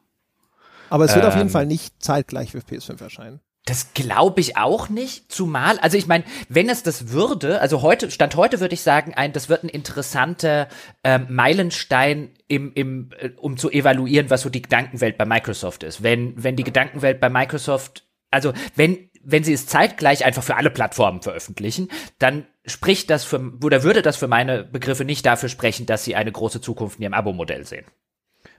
Aber 0.93 1.07
es 1.07 1.15
wird 1.15 1.25
ähm, 1.25 1.29
auf 1.31 1.37
jeden 1.37 1.49
ähm. 1.49 1.53
Fall 1.53 1.65
nicht 1.65 2.03
zeitgleich 2.03 2.51
für 2.51 2.59
PS5 2.59 3.03
erscheinen. 3.03 3.41
Das 3.65 3.95
glaube 3.95 4.41
ich 4.41 4.59
auch 4.59 4.89
nicht, 4.89 5.33
zumal, 5.33 5.79
also 5.79 5.97
ich 5.97 6.07
meine, 6.07 6.25
wenn 6.49 6.69
es 6.69 6.83
das 6.83 7.13
würde, 7.13 7.61
also 7.61 7.81
heute, 7.81 8.11
Stand 8.11 8.35
heute 8.37 8.61
würde 8.61 8.75
ich 8.75 8.83
sagen, 8.83 9.15
ein, 9.15 9.33
das 9.33 9.49
wird 9.49 9.63
ein 9.63 9.69
interessanter 9.69 10.69
ähm, 11.05 11.29
Meilenstein 11.31 12.33
im, 12.49 12.73
im, 12.75 13.11
äh, 13.19 13.31
um 13.37 13.57
zu 13.57 13.71
evaluieren, 13.71 14.29
was 14.29 14.43
so 14.43 14.51
die 14.51 14.63
Gedankenwelt 14.63 15.17
bei 15.17 15.25
Microsoft 15.25 15.83
ist. 15.83 16.03
Wenn, 16.03 16.35
wenn 16.43 16.57
die 16.57 16.65
Gedankenwelt 16.65 17.21
bei 17.21 17.31
Microsoft, 17.31 18.05
also 18.31 18.53
wenn, 18.75 19.09
wenn 19.23 19.45
sie 19.45 19.53
es 19.53 19.67
zeitgleich 19.67 20.27
einfach 20.27 20.43
für 20.43 20.57
alle 20.57 20.71
Plattformen 20.71 21.23
veröffentlichen, 21.23 21.89
dann 22.19 22.47
spricht 22.67 23.09
das 23.09 23.25
für, 23.25 23.53
oder 23.65 23.83
würde 23.85 24.03
das 24.03 24.17
für 24.17 24.29
meine 24.29 24.65
Begriffe 24.65 25.07
nicht 25.07 25.25
dafür 25.25 25.49
sprechen, 25.49 25.87
dass 25.87 26.05
sie 26.05 26.17
eine 26.17 26.33
große 26.33 26.61
Zukunft 26.61 26.99
in 26.99 27.05
ihrem 27.05 27.15
Abo-Modell 27.15 27.65
sehen. 27.65 27.87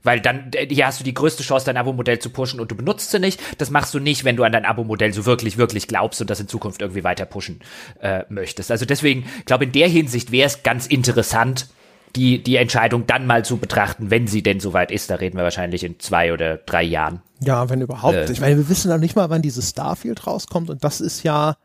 Weil 0.03 0.19
dann, 0.19 0.51
hier 0.69 0.85
hast 0.85 0.99
du 0.99 1.03
die 1.03 1.13
größte 1.13 1.43
Chance, 1.43 1.65
dein 1.65 1.77
Abo-Modell 1.77 2.19
zu 2.19 2.29
pushen 2.29 2.59
und 2.59 2.69
du 2.69 2.75
benutzt 2.75 3.11
sie 3.11 3.19
nicht. 3.19 3.41
Das 3.57 3.69
machst 3.69 3.93
du 3.93 3.99
nicht, 3.99 4.25
wenn 4.25 4.35
du 4.35 4.43
an 4.43 4.51
dein 4.51 4.65
Abo-Modell 4.65 5.13
so 5.13 5.25
wirklich, 5.25 5.57
wirklich 5.57 5.87
glaubst 5.87 6.19
und 6.21 6.29
das 6.29 6.39
in 6.39 6.47
Zukunft 6.47 6.81
irgendwie 6.81 7.03
weiter 7.03 7.25
pushen 7.25 7.61
äh, 8.01 8.23
möchtest. 8.29 8.69
Also 8.69 8.85
deswegen, 8.85 9.25
glaube 9.45 9.63
in 9.63 9.71
der 9.71 9.87
Hinsicht 9.87 10.31
wäre 10.31 10.47
es 10.47 10.63
ganz 10.63 10.87
interessant, 10.87 11.67
die, 12.15 12.43
die 12.43 12.57
Entscheidung 12.57 13.07
dann 13.07 13.25
mal 13.25 13.43
zu 13.43 13.57
betrachten, 13.57 14.11
wenn 14.11 14.27
sie 14.27 14.43
denn 14.43 14.59
soweit 14.59 14.91
ist. 14.91 15.09
Da 15.09 15.15
reden 15.15 15.37
wir 15.37 15.43
wahrscheinlich 15.43 15.83
in 15.83 15.99
zwei 15.99 16.31
oder 16.31 16.57
drei 16.57 16.83
Jahren. 16.83 17.21
Ja, 17.39 17.69
wenn 17.69 17.81
überhaupt. 17.81 18.15
Äh, 18.15 18.31
ich 18.31 18.41
meine, 18.41 18.57
wir 18.57 18.69
wissen 18.69 18.89
noch 18.89 18.99
nicht 18.99 19.15
mal, 19.15 19.29
wann 19.29 19.41
dieses 19.41 19.69
Starfield 19.69 20.27
rauskommt 20.27 20.69
und 20.69 20.83
das 20.83 21.01
ist 21.01 21.23
ja 21.23 21.55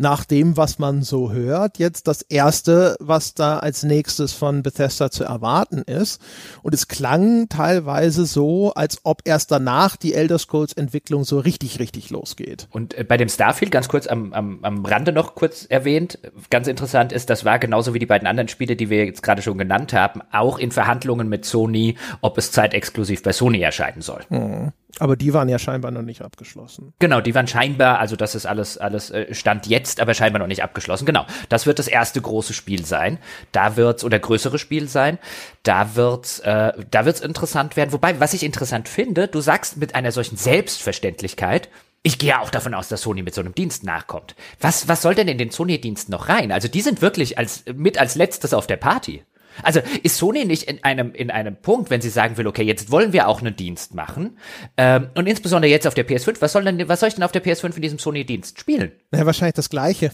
nach 0.00 0.24
dem, 0.24 0.56
was 0.56 0.78
man 0.78 1.02
so 1.02 1.30
hört, 1.30 1.78
jetzt 1.78 2.08
das 2.08 2.22
erste, 2.22 2.96
was 3.00 3.34
da 3.34 3.58
als 3.58 3.82
nächstes 3.82 4.32
von 4.32 4.62
Bethesda 4.62 5.10
zu 5.10 5.24
erwarten 5.24 5.82
ist. 5.82 6.22
Und 6.62 6.72
es 6.72 6.88
klang 6.88 7.50
teilweise 7.50 8.24
so, 8.24 8.72
als 8.72 9.00
ob 9.04 9.20
erst 9.26 9.50
danach 9.50 9.96
die 9.96 10.14
Elder 10.14 10.38
Scrolls 10.38 10.72
Entwicklung 10.72 11.24
so 11.24 11.38
richtig, 11.38 11.80
richtig 11.80 12.08
losgeht. 12.08 12.66
Und 12.70 12.94
äh, 12.94 13.04
bei 13.04 13.18
dem 13.18 13.28
Starfield, 13.28 13.70
ganz 13.70 13.88
kurz 13.88 14.06
am, 14.06 14.32
am, 14.32 14.60
am 14.62 14.86
Rande 14.86 15.12
noch 15.12 15.34
kurz 15.34 15.66
erwähnt, 15.66 16.18
ganz 16.48 16.66
interessant 16.66 17.12
ist, 17.12 17.28
das 17.28 17.44
war 17.44 17.58
genauso 17.58 17.92
wie 17.92 17.98
die 17.98 18.06
beiden 18.06 18.26
anderen 18.26 18.48
Spiele, 18.48 18.76
die 18.76 18.88
wir 18.88 19.04
jetzt 19.04 19.22
gerade 19.22 19.42
schon 19.42 19.58
genannt 19.58 19.92
haben, 19.92 20.22
auch 20.32 20.58
in 20.58 20.70
Verhandlungen 20.70 21.28
mit 21.28 21.44
Sony, 21.44 21.96
ob 22.22 22.38
es 22.38 22.52
zeitexklusiv 22.52 23.22
bei 23.22 23.32
Sony 23.32 23.60
erscheinen 23.60 24.00
soll. 24.00 24.22
Mhm. 24.30 24.72
Aber 24.98 25.16
die 25.16 25.32
waren 25.32 25.48
ja 25.48 25.58
scheinbar 25.58 25.90
noch 25.90 26.02
nicht 26.02 26.22
abgeschlossen. 26.22 26.92
Genau, 26.98 27.20
die 27.20 27.34
waren 27.34 27.46
scheinbar, 27.46 27.98
also 27.98 28.16
das 28.16 28.34
ist 28.34 28.46
alles, 28.46 28.78
alles 28.78 29.10
äh, 29.10 29.32
Stand 29.34 29.66
jetzt, 29.66 30.00
aber 30.00 30.14
scheinbar 30.14 30.40
noch 30.40 30.46
nicht 30.46 30.62
abgeschlossen. 30.62 31.06
Genau, 31.06 31.26
das 31.48 31.66
wird 31.66 31.78
das 31.78 31.88
erste 31.88 32.20
große 32.20 32.52
Spiel 32.52 32.84
sein. 32.84 33.18
Da 33.52 33.76
wird's 33.76 34.04
oder 34.04 34.18
größere 34.18 34.58
Spiel 34.58 34.88
sein. 34.88 35.18
Da 35.62 35.94
wird's, 35.94 36.40
äh, 36.40 36.72
da 36.90 37.04
wird's 37.04 37.20
interessant 37.20 37.76
werden. 37.76 37.92
Wobei, 37.92 38.18
was 38.20 38.34
ich 38.34 38.42
interessant 38.42 38.88
finde, 38.88 39.28
du 39.28 39.40
sagst 39.40 39.76
mit 39.76 39.94
einer 39.94 40.12
solchen 40.12 40.36
Selbstverständlichkeit, 40.36 41.68
ich 42.02 42.18
gehe 42.18 42.40
auch 42.40 42.50
davon 42.50 42.72
aus, 42.74 42.88
dass 42.88 43.02
Sony 43.02 43.22
mit 43.22 43.34
so 43.34 43.42
einem 43.42 43.54
Dienst 43.54 43.84
nachkommt. 43.84 44.34
Was, 44.60 44.88
was 44.88 45.02
soll 45.02 45.14
denn 45.14 45.28
in 45.28 45.36
den 45.36 45.50
Sony-Dienst 45.50 46.08
noch 46.08 46.30
rein? 46.30 46.50
Also 46.50 46.66
die 46.66 46.80
sind 46.80 47.02
wirklich 47.02 47.36
als, 47.36 47.64
mit 47.74 47.98
als 47.98 48.14
letztes 48.14 48.54
auf 48.54 48.66
der 48.66 48.78
Party. 48.78 49.22
Also 49.62 49.80
ist 50.02 50.16
Sony 50.16 50.44
nicht 50.44 50.64
in 50.64 50.82
einem, 50.84 51.12
in 51.12 51.30
einem 51.30 51.56
Punkt, 51.56 51.90
wenn 51.90 52.00
sie 52.00 52.10
sagen 52.10 52.36
will, 52.36 52.46
okay, 52.46 52.62
jetzt 52.62 52.90
wollen 52.90 53.12
wir 53.12 53.28
auch 53.28 53.40
einen 53.40 53.56
Dienst 53.56 53.94
machen 53.94 54.38
ähm, 54.76 55.08
und 55.14 55.26
insbesondere 55.26 55.70
jetzt 55.70 55.86
auf 55.86 55.94
der 55.94 56.06
PS5, 56.06 56.36
was 56.40 56.52
soll 56.52 56.64
denn, 56.64 56.88
was 56.88 57.00
soll 57.00 57.08
ich 57.08 57.14
denn 57.14 57.24
auf 57.24 57.32
der 57.32 57.44
PS5 57.44 57.76
in 57.76 57.82
diesem 57.82 57.98
Sony-Dienst 57.98 58.58
spielen? 58.58 58.92
Ja, 59.14 59.26
wahrscheinlich 59.26 59.54
das 59.54 59.70
Gleiche. 59.70 60.10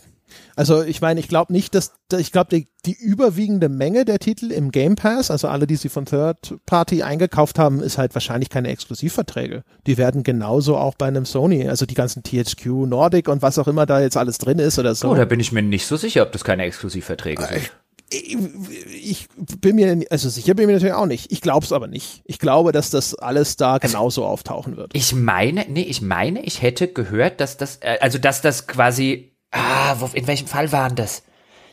Also 0.57 0.83
ich 0.83 1.01
meine, 1.01 1.21
ich 1.21 1.29
glaube 1.29 1.53
nicht, 1.53 1.75
dass 1.75 1.93
ich 2.17 2.33
glaube 2.33 2.51
die, 2.51 2.69
die 2.85 2.97
überwiegende 2.99 3.69
Menge 3.69 4.05
der 4.05 4.19
Titel 4.19 4.51
im 4.51 4.71
Game 4.71 4.97
Pass, 4.97 5.31
also 5.31 5.49
alle, 5.49 5.67
die 5.67 5.77
sie 5.77 5.89
von 5.89 6.07
Third 6.07 6.57
Party 6.67 7.03
eingekauft 7.03 7.59
haben, 7.59 7.81
ist 7.81 7.99
halt 7.99 8.15
wahrscheinlich 8.15 8.51
keine 8.51 8.69
Exklusivverträge. 8.69 9.65
Die 9.87 9.99
werden 9.99 10.23
genauso 10.23 10.77
auch 10.77 10.95
bei 10.95 11.07
einem 11.07 11.27
Sony, 11.27 11.69
also 11.69 11.87
die 11.87 11.95
ganzen 11.95 12.23
THQ 12.23 12.67
Nordic 12.87 13.29
und 13.29 13.43
was 13.43 13.59
auch 13.59 13.69
immer 13.69 13.87
da 13.87 14.01
jetzt 14.01 14.17
alles 14.17 14.39
drin 14.39 14.59
ist 14.59 14.79
oder 14.79 14.95
so. 14.95 15.11
Oh, 15.11 15.15
da 15.15 15.25
bin 15.25 15.41
ich 15.41 15.53
mir 15.53 15.63
nicht 15.63 15.87
so 15.87 15.97
sicher, 15.97 16.23
ob 16.23 16.33
das 16.33 16.45
keine 16.45 16.65
Exklusivverträge 16.65 17.43
sind 17.45 17.71
ich, 18.11 19.27
bin 19.37 19.77
mir, 19.77 20.05
also 20.11 20.29
sicher 20.29 20.55
bin 20.55 20.65
ich 20.65 20.67
mir 20.69 20.73
natürlich 20.75 20.95
auch 20.95 21.07
nicht. 21.07 21.33
Ich 21.33 21.41
glaube 21.41 21.65
es 21.65 21.73
aber 21.73 21.89
nicht. 21.89 22.23
Ich 22.25 22.39
glaube, 22.39 22.71
dass 22.73 22.91
das 22.91 23.15
alles 23.15 23.57
da 23.57 23.75
also 23.75 23.89
genauso 23.89 24.25
auftauchen 24.25 24.77
wird. 24.77 24.93
Ich 24.95 25.13
meine, 25.13 25.67
nee, 25.69 25.83
ich 25.83 26.03
meine, 26.03 26.43
ich 26.43 26.63
hätte 26.63 26.89
gehört, 26.89 27.41
dass 27.41 27.57
das, 27.57 27.79
äh, 27.79 27.99
also 28.01 28.19
dass 28.19 28.43
das 28.43 28.69
quasi, 28.69 29.33
ah, 29.51 29.97
wo, 29.99 30.09
in 30.13 30.27
welchem 30.27 30.47
Fall 30.47 30.71
waren 30.71 30.95
das? 30.95 31.25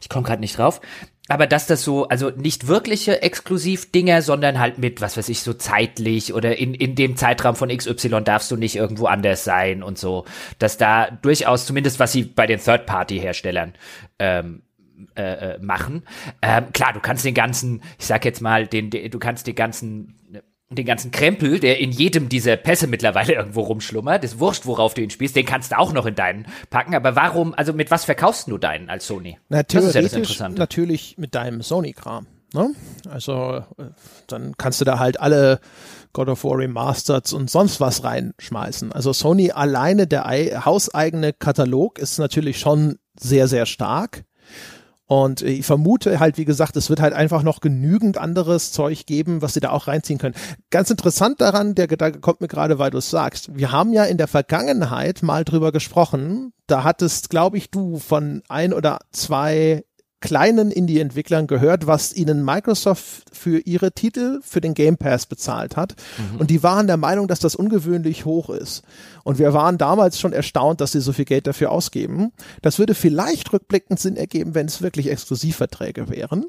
Ich 0.02 0.10
komme 0.10 0.26
gerade 0.26 0.42
nicht 0.42 0.58
drauf. 0.58 0.82
Aber 1.30 1.48
dass 1.48 1.68
das 1.68 1.84
so, 1.84 2.08
also 2.10 2.32
nicht 2.32 2.68
wirkliche 2.68 3.22
Exklusivdinger, 3.22 4.22
sondern 4.22 4.60
halt 4.60 4.78
mit, 4.78 5.00
was 5.00 5.16
weiß 5.16 5.30
ich, 5.30 5.42
so 5.42 5.54
zeitlich 5.54 6.34
oder 6.34 6.58
in, 6.58 6.74
in 6.74 6.96
dem 6.96 7.16
Zeitraum 7.16 7.56
von 7.56 7.70
XY 7.70 8.24
darfst 8.24 8.52
du 8.52 8.58
nicht 8.58 8.76
irgendwo 8.76 9.06
anders 9.06 9.46
sein 9.46 9.84
und 9.84 9.98
so. 9.98 10.26
Dass 10.60 10.78
da 10.78 11.10
durchaus, 11.10 11.66
zumindest 11.66 12.00
was 12.00 12.12
sie 12.12 12.24
bei 12.24 12.46
den 12.46 12.60
Third-Party-Herstellern 12.60 13.74
ähm, 14.20 14.63
äh, 15.16 15.56
äh, 15.56 15.60
machen. 15.60 16.04
Ähm, 16.42 16.72
klar, 16.74 16.94
du 16.94 17.00
kannst 17.00 17.26
den 17.26 17.34
ganzen, 17.34 17.82
ich 18.00 18.06
sag 18.06 18.26
jetzt 18.26 18.42
mal, 18.42 18.68
den, 18.68 18.90
den 18.90 19.10
du 19.12 19.20
kannst 19.20 19.48
den 19.48 19.56
ganzen 19.56 20.20
den 20.76 20.86
ganzen 20.86 21.12
Krempel, 21.12 21.60
der 21.60 21.80
in 21.80 21.92
jedem 21.92 22.30
dieser 22.30 22.58
Pässe 22.58 22.88
mittlerweile 22.88 23.34
irgendwo 23.36 23.62
rumschlummert, 23.62 24.24
ist 24.24 24.40
wurscht, 24.40 24.66
worauf 24.66 24.94
du 24.94 25.02
ihn 25.02 25.10
spielst, 25.10 25.36
den 25.36 25.46
kannst 25.46 25.72
du 25.72 25.78
auch 25.78 25.94
noch 25.94 26.06
in 26.06 26.16
deinen 26.16 26.48
packen. 26.70 26.96
Aber 26.96 27.16
warum, 27.16 27.54
also 27.54 27.74
mit 27.74 27.92
was 27.92 28.06
verkaufst 28.06 28.48
du 28.48 28.58
deinen 28.58 28.90
als 28.90 29.08
Sony? 29.08 29.38
Na, 29.50 29.64
das 29.64 29.84
ist 29.84 29.96
ja 29.96 30.02
das 30.02 30.14
Interessante. 30.14 30.58
Natürlich 30.58 31.18
mit 31.18 31.36
deinem 31.36 31.62
Sony-Kram. 31.62 32.28
Ne? 32.54 32.74
Also 33.10 33.64
äh, 33.78 33.86
dann 34.28 34.56
kannst 34.58 34.80
du 34.80 34.86
da 34.86 35.00
halt 35.00 35.20
alle 35.20 35.60
God 36.14 36.30
of 36.30 36.44
War 36.44 36.60
Remastered 36.60 37.34
und 37.34 37.50
sonst 37.50 37.82
was 37.82 38.04
reinschmeißen. 38.04 38.92
Also 38.92 39.12
Sony 39.12 39.52
alleine, 39.52 40.06
der 40.06 40.26
hauseigene 40.66 41.34
Katalog 41.34 41.98
ist 41.98 42.20
natürlich 42.20 42.60
schon 42.60 43.00
sehr, 43.20 43.48
sehr 43.48 43.66
stark. 43.66 44.24
Und 45.06 45.42
ich 45.42 45.66
vermute 45.66 46.20
halt, 46.20 46.38
wie 46.38 46.46
gesagt, 46.46 46.78
es 46.78 46.90
wird 46.90 47.02
halt 47.02 47.14
einfach 47.14 47.44
noch 47.44 47.60
genügend 47.60 48.18
anderes 48.18 48.72
Zeug 48.72 49.06
geben, 49.06 49.42
was 49.42 49.54
sie 49.54 49.60
da 49.60 49.72
auch 49.72 49.88
reinziehen 49.88 50.18
können. 50.18 50.36
Ganz 50.70 50.90
interessant 50.90 51.42
daran, 51.42 51.76
der 51.76 51.88
Gedanke 51.88 52.20
kommt 52.20 52.40
mir 52.42 52.48
gerade, 52.48 52.80
weil 52.80 52.92
du 52.92 53.00
es 53.00 53.10
sagst. 53.10 53.56
Wir 53.56 53.72
haben 53.72 53.92
ja 53.92 54.06
in 54.06 54.18
der 54.18 54.28
Vergangenheit 54.28 55.22
mal 55.22 55.44
drüber 55.44 55.72
gesprochen. 55.72 56.54
Da 56.68 56.84
hattest, 56.84 57.30
glaube 57.30 57.58
ich, 57.58 57.70
du 57.70 58.00
von 58.00 58.44
ein 58.48 58.74
oder 58.74 59.00
zwei 59.12 59.84
kleinen 60.24 60.72
Indie-Entwicklern 60.72 61.48
gehört, 61.48 61.86
was 61.86 62.14
ihnen 62.14 62.46
Microsoft 62.46 63.26
für 63.34 63.60
ihre 63.60 63.92
Titel 63.92 64.40
für 64.42 64.62
den 64.62 64.74
Game 64.74 64.96
Pass 64.96 65.26
bezahlt 65.26 65.76
hat. 65.76 65.96
Mhm. 66.18 66.40
Und 66.40 66.50
die 66.50 66.64
waren 66.64 66.88
der 66.88 66.96
Meinung, 66.96 67.28
dass 67.28 67.40
das 67.40 67.56
ungewöhnlich 67.56 68.24
hoch 68.24 68.50
ist. 68.50 68.84
Und 69.24 69.40
wir 69.40 69.54
waren 69.54 69.78
damals 69.78 70.20
schon 70.20 70.34
erstaunt, 70.34 70.82
dass 70.82 70.92
sie 70.92 71.00
so 71.00 71.14
viel 71.14 71.26
Geld 71.26 71.48
dafür 71.48 71.72
ausgeben. 71.72 72.32
Das 72.62 72.78
würde 72.78 72.94
vielleicht 72.94 73.52
rückblickend 73.54 74.00
Sinn 74.00 74.18
ergeben, 74.18 74.54
wenn 74.54 74.68
es 74.68 74.82
wirklich 74.82 75.10
Exklusivverträge 75.10 76.10
wären. 76.10 76.46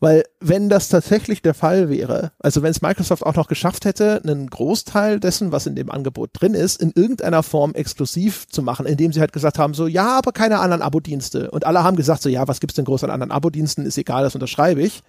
Weil 0.00 0.24
wenn 0.40 0.68
das 0.68 0.88
tatsächlich 0.88 1.42
der 1.42 1.54
Fall 1.54 1.88
wäre, 1.88 2.32
also 2.38 2.62
wenn 2.62 2.70
es 2.70 2.82
Microsoft 2.82 3.24
auch 3.24 3.34
noch 3.34 3.48
geschafft 3.48 3.84
hätte, 3.84 4.20
einen 4.22 4.48
Großteil 4.48 5.20
dessen, 5.20 5.52
was 5.52 5.66
in 5.66 5.76
dem 5.76 5.90
Angebot 5.90 6.30
drin 6.32 6.54
ist, 6.54 6.80
in 6.82 6.92
irgendeiner 6.94 7.42
Form 7.42 7.74
exklusiv 7.74 8.48
zu 8.48 8.62
machen, 8.62 8.86
indem 8.86 9.12
sie 9.12 9.20
halt 9.20 9.32
gesagt 9.32 9.58
haben, 9.58 9.74
so, 9.74 9.86
ja, 9.86 10.18
aber 10.18 10.32
keine 10.32 10.58
anderen 10.58 10.82
Abo-Dienste. 10.82 11.50
Und 11.50 11.66
alle 11.66 11.84
haben 11.84 11.96
gesagt, 11.96 12.22
so, 12.22 12.28
ja, 12.28 12.48
was 12.48 12.60
gibt's 12.60 12.76
denn 12.76 12.84
groß 12.84 13.04
an 13.04 13.10
anderen 13.10 13.32
Abo-Diensten? 13.32 13.86
Ist 13.86 13.98
egal, 13.98 14.24
das 14.24 14.34
unterschreibe 14.34 14.82
ich. 14.82 15.02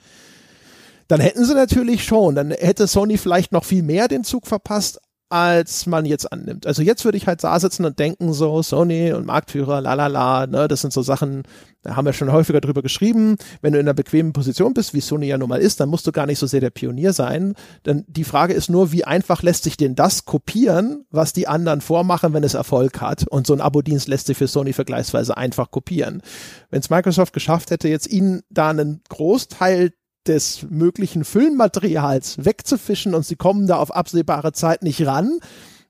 Dann 1.08 1.22
hätten 1.22 1.44
sie 1.44 1.56
natürlich 1.56 2.04
schon, 2.04 2.36
dann 2.36 2.52
hätte 2.52 2.86
Sony 2.86 3.18
vielleicht 3.18 3.52
noch 3.52 3.66
viel 3.66 3.82
mehr 3.82 4.08
den 4.08 4.24
Zug 4.24 4.46
verpasst, 4.46 5.02
als 5.30 5.86
man 5.86 6.06
jetzt 6.06 6.32
annimmt. 6.32 6.66
Also 6.66 6.82
jetzt 6.82 7.06
würde 7.06 7.18
ich 7.18 7.28
halt 7.28 7.44
da 7.44 7.60
sitzen 7.60 7.86
und 7.86 8.00
denken 8.00 8.34
so, 8.34 8.62
Sony 8.64 9.14
und 9.14 9.28
Marktführer, 9.28 9.80
la 9.80 9.94
la 9.94 10.08
la, 10.08 10.48
ne, 10.48 10.68
das 10.68 10.82
sind 10.82 10.92
so 10.92 11.04
Sachen, 11.04 11.44
da 11.84 11.96
haben 11.96 12.06
wir 12.06 12.14
schon 12.14 12.32
häufiger 12.32 12.60
drüber 12.60 12.82
geschrieben. 12.82 13.38
Wenn 13.62 13.74
du 13.74 13.80
in 13.80 13.86
einer 13.86 13.94
bequemen 13.94 14.34
Position 14.34 14.74
bist, 14.74 14.94
wie 14.94 15.02
Sony 15.02 15.28
ja 15.28 15.38
nun 15.38 15.48
mal 15.48 15.62
ist, 15.62 15.80
dann 15.80 15.88
musst 15.88 16.06
du 16.08 16.12
gar 16.12 16.26
nicht 16.26 16.40
so 16.40 16.48
sehr 16.48 16.60
der 16.60 16.72
Pionier 16.72 17.14
sein. 17.14 17.54
Denn 17.86 18.04
die 18.08 18.24
Frage 18.24 18.54
ist 18.54 18.70
nur, 18.70 18.92
wie 18.92 19.06
einfach 19.06 19.44
lässt 19.44 19.64
sich 19.64 19.78
denn 19.78 19.96
das 19.96 20.26
kopieren, 20.26 21.06
was 21.12 21.32
die 21.32 21.48
anderen 21.48 21.82
vormachen, 21.82 22.34
wenn 22.34 22.44
es 22.44 22.56
Erfolg 22.56 23.00
hat? 23.00 23.28
Und 23.28 23.48
so 23.48 23.54
ein 23.54 23.62
Abo-Dienst 23.62 24.08
lässt 24.08 24.28
sich 24.28 24.38
für 24.38 24.48
Sony 24.48 24.74
vergleichsweise 24.74 25.38
einfach 25.38 25.72
kopieren. 25.72 26.22
Wenn 26.70 26.82
es 26.82 26.90
Microsoft 26.90 27.34
geschafft 27.34 27.72
hätte, 27.72 27.88
jetzt 27.88 28.08
ihnen 28.08 28.42
da 28.50 28.72
einen 28.72 29.02
Großteil 29.08 29.92
des 30.30 30.66
möglichen 30.70 31.26
Filmmaterials 31.26 32.46
wegzufischen 32.46 33.14
und 33.14 33.26
sie 33.26 33.36
kommen 33.36 33.68
da 33.68 33.78
auf 33.78 33.94
absehbare 33.94 34.54
Zeit 34.54 34.84
nicht 34.84 35.06
ran, 35.06 35.40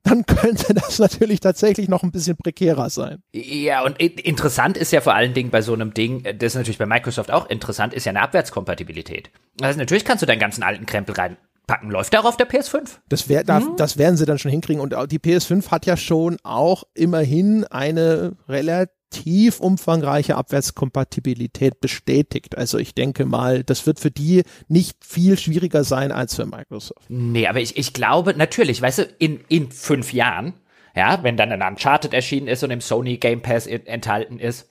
dann 0.04 0.26
könnte 0.26 0.74
das 0.74 0.98
natürlich 1.00 1.40
tatsächlich 1.40 1.90
noch 1.90 2.04
ein 2.04 2.12
bisschen 2.12 2.38
prekärer 2.38 2.90
sein. 2.90 3.22
Ja, 3.34 3.84
und 3.84 4.00
interessant 4.00 4.78
ist 4.78 4.92
ja 4.92 5.02
vor 5.02 5.14
allen 5.14 5.34
Dingen 5.34 5.52
bei 5.52 5.62
so 5.62 5.74
einem 5.74 5.94
Ding, 5.94 6.24
das 6.24 6.54
ist 6.54 6.56
natürlich 6.56 6.78
bei 6.78 6.86
Microsoft 6.86 7.32
auch 7.32 7.50
interessant, 7.50 7.94
ist 7.94 8.06
ja 8.06 8.12
eine 8.12 8.22
Abwärtskompatibilität. 8.22 9.30
Also 9.62 9.78
natürlich 9.78 10.06
kannst 10.06 10.22
du 10.22 10.26
deinen 10.26 10.40
ganzen 10.40 10.64
alten 10.64 10.86
Krempel 10.86 11.16
reinpacken. 11.16 11.92
Läuft 11.92 12.14
der 12.14 12.22
auch 12.22 12.26
auf 12.26 12.38
der 12.38 12.50
PS5? 12.50 12.88
Das, 13.10 13.30
wär, 13.30 13.44
mhm. 13.44 13.76
das 13.76 13.98
werden 13.98 14.18
sie 14.18 14.26
dann 14.26 14.40
schon 14.40 14.52
hinkriegen. 14.52 14.82
Und 14.82 14.96
die 15.12 15.20
PS5 15.20 15.70
hat 15.70 15.86
ja 15.86 15.98
schon 15.98 16.38
auch 16.44 16.84
immerhin 16.94 17.66
eine 17.66 18.38
relativ 18.48 18.99
tief 19.10 19.60
umfangreiche 19.60 20.36
Abwärtskompatibilität 20.36 21.82
bestätigt. 21.82 22.58
Also 22.58 22.78
ich 22.78 22.94
denke 22.94 23.26
mal, 23.26 23.64
das 23.64 23.86
wird 23.86 24.00
für 24.00 24.12
die 24.12 24.44
nicht 24.68 25.04
viel 25.04 25.38
schwieriger 25.38 25.84
sein 25.84 26.12
als 26.12 26.36
für 26.36 26.46
Microsoft. 26.46 27.10
Nee, 27.10 27.48
aber 27.48 27.60
ich, 27.60 27.78
ich 27.78 27.94
glaube, 27.94 28.34
natürlich, 28.36 28.82
weißt 28.82 29.00
du, 29.00 29.04
in, 29.18 29.40
in 29.50 29.72
fünf 29.72 30.14
Jahren, 30.14 30.54
ja, 30.96 31.24
wenn 31.24 31.38
dann 31.38 31.52
ein 31.52 31.62
Uncharted 31.62 32.14
erschienen 32.14 32.48
ist 32.48 32.64
und 32.64 32.72
im 32.72 32.82
Sony 32.82 33.18
Game 33.18 33.42
Pass 33.42 33.68
enthalten 33.68 34.40
ist, 34.40 34.69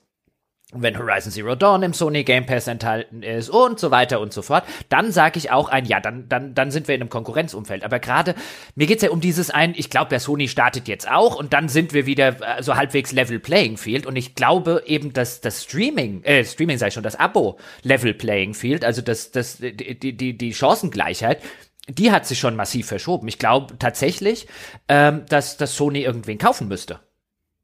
wenn 0.75 0.99
Horizon 0.99 1.33
Zero 1.33 1.55
Dawn 1.55 1.83
im 1.83 1.95
Sony 1.95 2.25
Game 2.25 2.45
Pass 2.45 2.67
enthalten 2.67 3.23
ist 3.23 3.49
und 3.49 3.81
so 3.81 3.91
weiter 3.91 4.21
und 4.21 4.35
so 4.35 4.43
fort, 4.43 4.65
dann 4.91 5.13
sage 5.13 5.39
ich 5.39 5.51
auch 5.51 5.71
ein, 5.71 5.87
ja, 5.87 5.99
dann, 5.99 6.29
dann, 6.29 6.55
dann 6.55 6.71
sind 6.71 6.89
wir 6.89 6.95
in 6.95 7.01
einem 7.01 7.09
Konkurrenzumfeld. 7.09 7.85
Aber 7.85 7.99
gerade, 8.01 8.35
mir 8.75 8.87
geht's 8.87 9.03
ja 9.03 9.11
um 9.11 9.23
dieses 9.23 9.49
ein, 9.49 9.73
ich 9.75 9.89
glaube, 9.89 10.11
der 10.11 10.21
Sony 10.21 10.47
startet 10.47 10.87
jetzt 10.87 11.11
auch 11.11 11.37
und 11.37 11.55
dann 11.55 11.71
sind 11.71 11.95
wir 11.95 12.05
wieder 12.05 12.59
äh, 12.59 12.63
so 12.63 12.77
halbwegs 12.77 13.13
Level 13.13 13.39
Playing 13.39 13.79
Field 13.79 14.05
und 14.05 14.17
ich 14.17 14.35
glaube 14.35 14.83
eben, 14.85 15.15
dass 15.15 15.41
das 15.41 15.65
Streaming, 15.65 16.23
äh, 16.25 16.45
Streaming 16.45 16.77
sei 16.77 16.91
schon, 16.91 17.03
das 17.03 17.17
Abo 17.17 17.59
Level 17.83 18.13
Playing 18.13 18.53
Field, 18.53 18.85
also 18.85 19.01
das, 19.01 19.31
das, 19.31 19.57
die, 19.59 20.17
die, 20.17 20.37
die 20.37 20.55
Chancengleichheit, 20.55 21.41
die 21.89 22.13
hat 22.13 22.27
sich 22.27 22.39
schon 22.39 22.57
massiv 22.57 22.89
verschoben. 22.89 23.27
Ich 23.29 23.39
glaube 23.39 23.79
tatsächlich, 23.79 24.47
ähm, 24.89 25.25
dass, 25.31 25.57
dass 25.57 25.75
Sony 25.75 26.03
irgendwen 26.03 26.37
kaufen 26.37 26.69
müsste. 26.69 27.01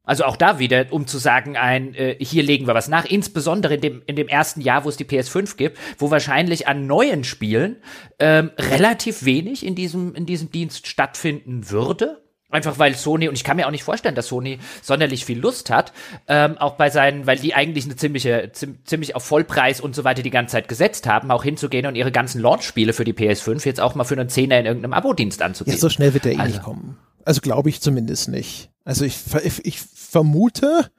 Also 0.05 0.25
auch 0.25 0.37
da 0.37 0.59
wieder, 0.59 0.85
um 0.91 1.07
zu 1.07 1.17
sagen, 1.17 1.57
ein, 1.57 1.93
äh, 1.95 2.15
hier 2.19 2.43
legen 2.43 2.67
wir 2.67 2.75
was 2.75 2.87
nach, 2.87 3.05
insbesondere 3.05 3.75
in 3.75 3.81
dem, 3.81 4.01
in 4.05 4.15
dem 4.15 4.27
ersten 4.27 4.61
Jahr, 4.61 4.85
wo 4.85 4.89
es 4.89 4.97
die 4.97 5.05
PS5 5.05 5.57
gibt, 5.57 5.77
wo 5.97 6.11
wahrscheinlich 6.11 6.67
an 6.67 6.87
neuen 6.87 7.23
Spielen 7.23 7.77
ähm, 8.19 8.51
relativ 8.57 9.25
wenig 9.25 9.65
in 9.65 9.75
diesem, 9.75 10.15
in 10.15 10.25
diesem 10.25 10.51
Dienst 10.51 10.87
stattfinden 10.87 11.69
würde. 11.69 12.21
Einfach 12.51 12.77
weil 12.77 12.95
Sony, 12.95 13.27
und 13.27 13.33
ich 13.33 13.43
kann 13.43 13.57
mir 13.57 13.67
auch 13.67 13.71
nicht 13.71 13.83
vorstellen, 13.83 14.15
dass 14.15 14.27
Sony 14.27 14.59
sonderlich 14.81 15.25
viel 15.25 15.39
Lust 15.39 15.69
hat, 15.71 15.91
ähm, 16.27 16.57
auch 16.57 16.75
bei 16.75 16.89
seinen, 16.89 17.25
weil 17.25 17.37
die 17.37 17.53
eigentlich 17.53 17.85
eine 17.85 17.95
ziemliche, 17.95 18.51
ziemlich 18.85 19.15
auf 19.15 19.25
Vollpreis 19.25 19.81
und 19.81 19.95
so 19.95 20.03
weiter 20.03 20.21
die 20.21 20.29
ganze 20.29 20.53
Zeit 20.53 20.67
gesetzt 20.67 21.07
haben, 21.07 21.31
auch 21.31 21.43
hinzugehen 21.43 21.85
und 21.85 21.95
ihre 21.95 22.11
ganzen 22.11 22.39
Launch-Spiele 22.39 22.93
für 22.93 23.03
die 23.03 23.13
PS5 23.13 23.65
jetzt 23.65 23.81
auch 23.81 23.95
mal 23.95 24.05
für 24.05 24.15
einen 24.15 24.29
Zehner 24.29 24.59
in 24.59 24.67
irgendeinem 24.67 24.93
Abo-Dienst 24.93 25.41
anzugeben. 25.41 25.75
Ja, 25.75 25.81
so 25.81 25.89
schnell 25.89 26.13
wird 26.13 26.25
der 26.25 26.33
eh 26.33 26.37
also. 26.37 26.53
nicht 26.53 26.63
kommen. 26.63 26.97
Also 27.25 27.41
glaube 27.41 27.69
ich 27.69 27.81
zumindest 27.81 28.29
nicht. 28.29 28.69
Also 28.85 29.03
ich, 29.03 29.17
ich 29.63 29.81
vermute, 29.81 30.89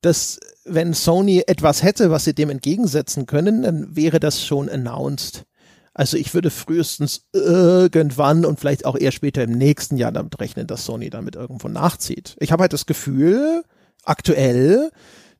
dass 0.00 0.40
wenn 0.64 0.94
Sony 0.94 1.44
etwas 1.46 1.82
hätte, 1.82 2.10
was 2.10 2.24
sie 2.24 2.34
dem 2.34 2.50
entgegensetzen 2.50 3.26
können, 3.26 3.62
dann 3.62 3.94
wäre 3.94 4.18
das 4.18 4.44
schon 4.44 4.68
announced. 4.68 5.44
Also 5.94 6.16
ich 6.16 6.34
würde 6.34 6.50
frühestens 6.50 7.26
irgendwann 7.32 8.44
und 8.44 8.60
vielleicht 8.60 8.84
auch 8.84 8.96
eher 8.96 9.12
später 9.12 9.42
im 9.44 9.52
nächsten 9.52 9.96
Jahr 9.96 10.12
damit 10.12 10.38
rechnen, 10.40 10.66
dass 10.66 10.84
Sony 10.84 11.08
damit 11.08 11.36
irgendwo 11.36 11.68
nachzieht. 11.68 12.36
Ich 12.38 12.52
habe 12.52 12.62
halt 12.62 12.72
das 12.72 12.86
Gefühl, 12.86 13.62
aktuell, 14.04 14.90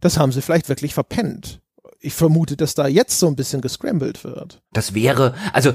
das 0.00 0.18
haben 0.18 0.32
sie 0.32 0.42
vielleicht 0.42 0.68
wirklich 0.68 0.94
verpennt. 0.94 1.60
Ich 2.00 2.14
vermute, 2.14 2.56
dass 2.56 2.74
da 2.74 2.86
jetzt 2.86 3.18
so 3.18 3.26
ein 3.26 3.36
bisschen 3.36 3.60
gescrambled 3.60 4.22
wird. 4.24 4.62
Das 4.72 4.94
wäre, 4.94 5.34
also 5.52 5.72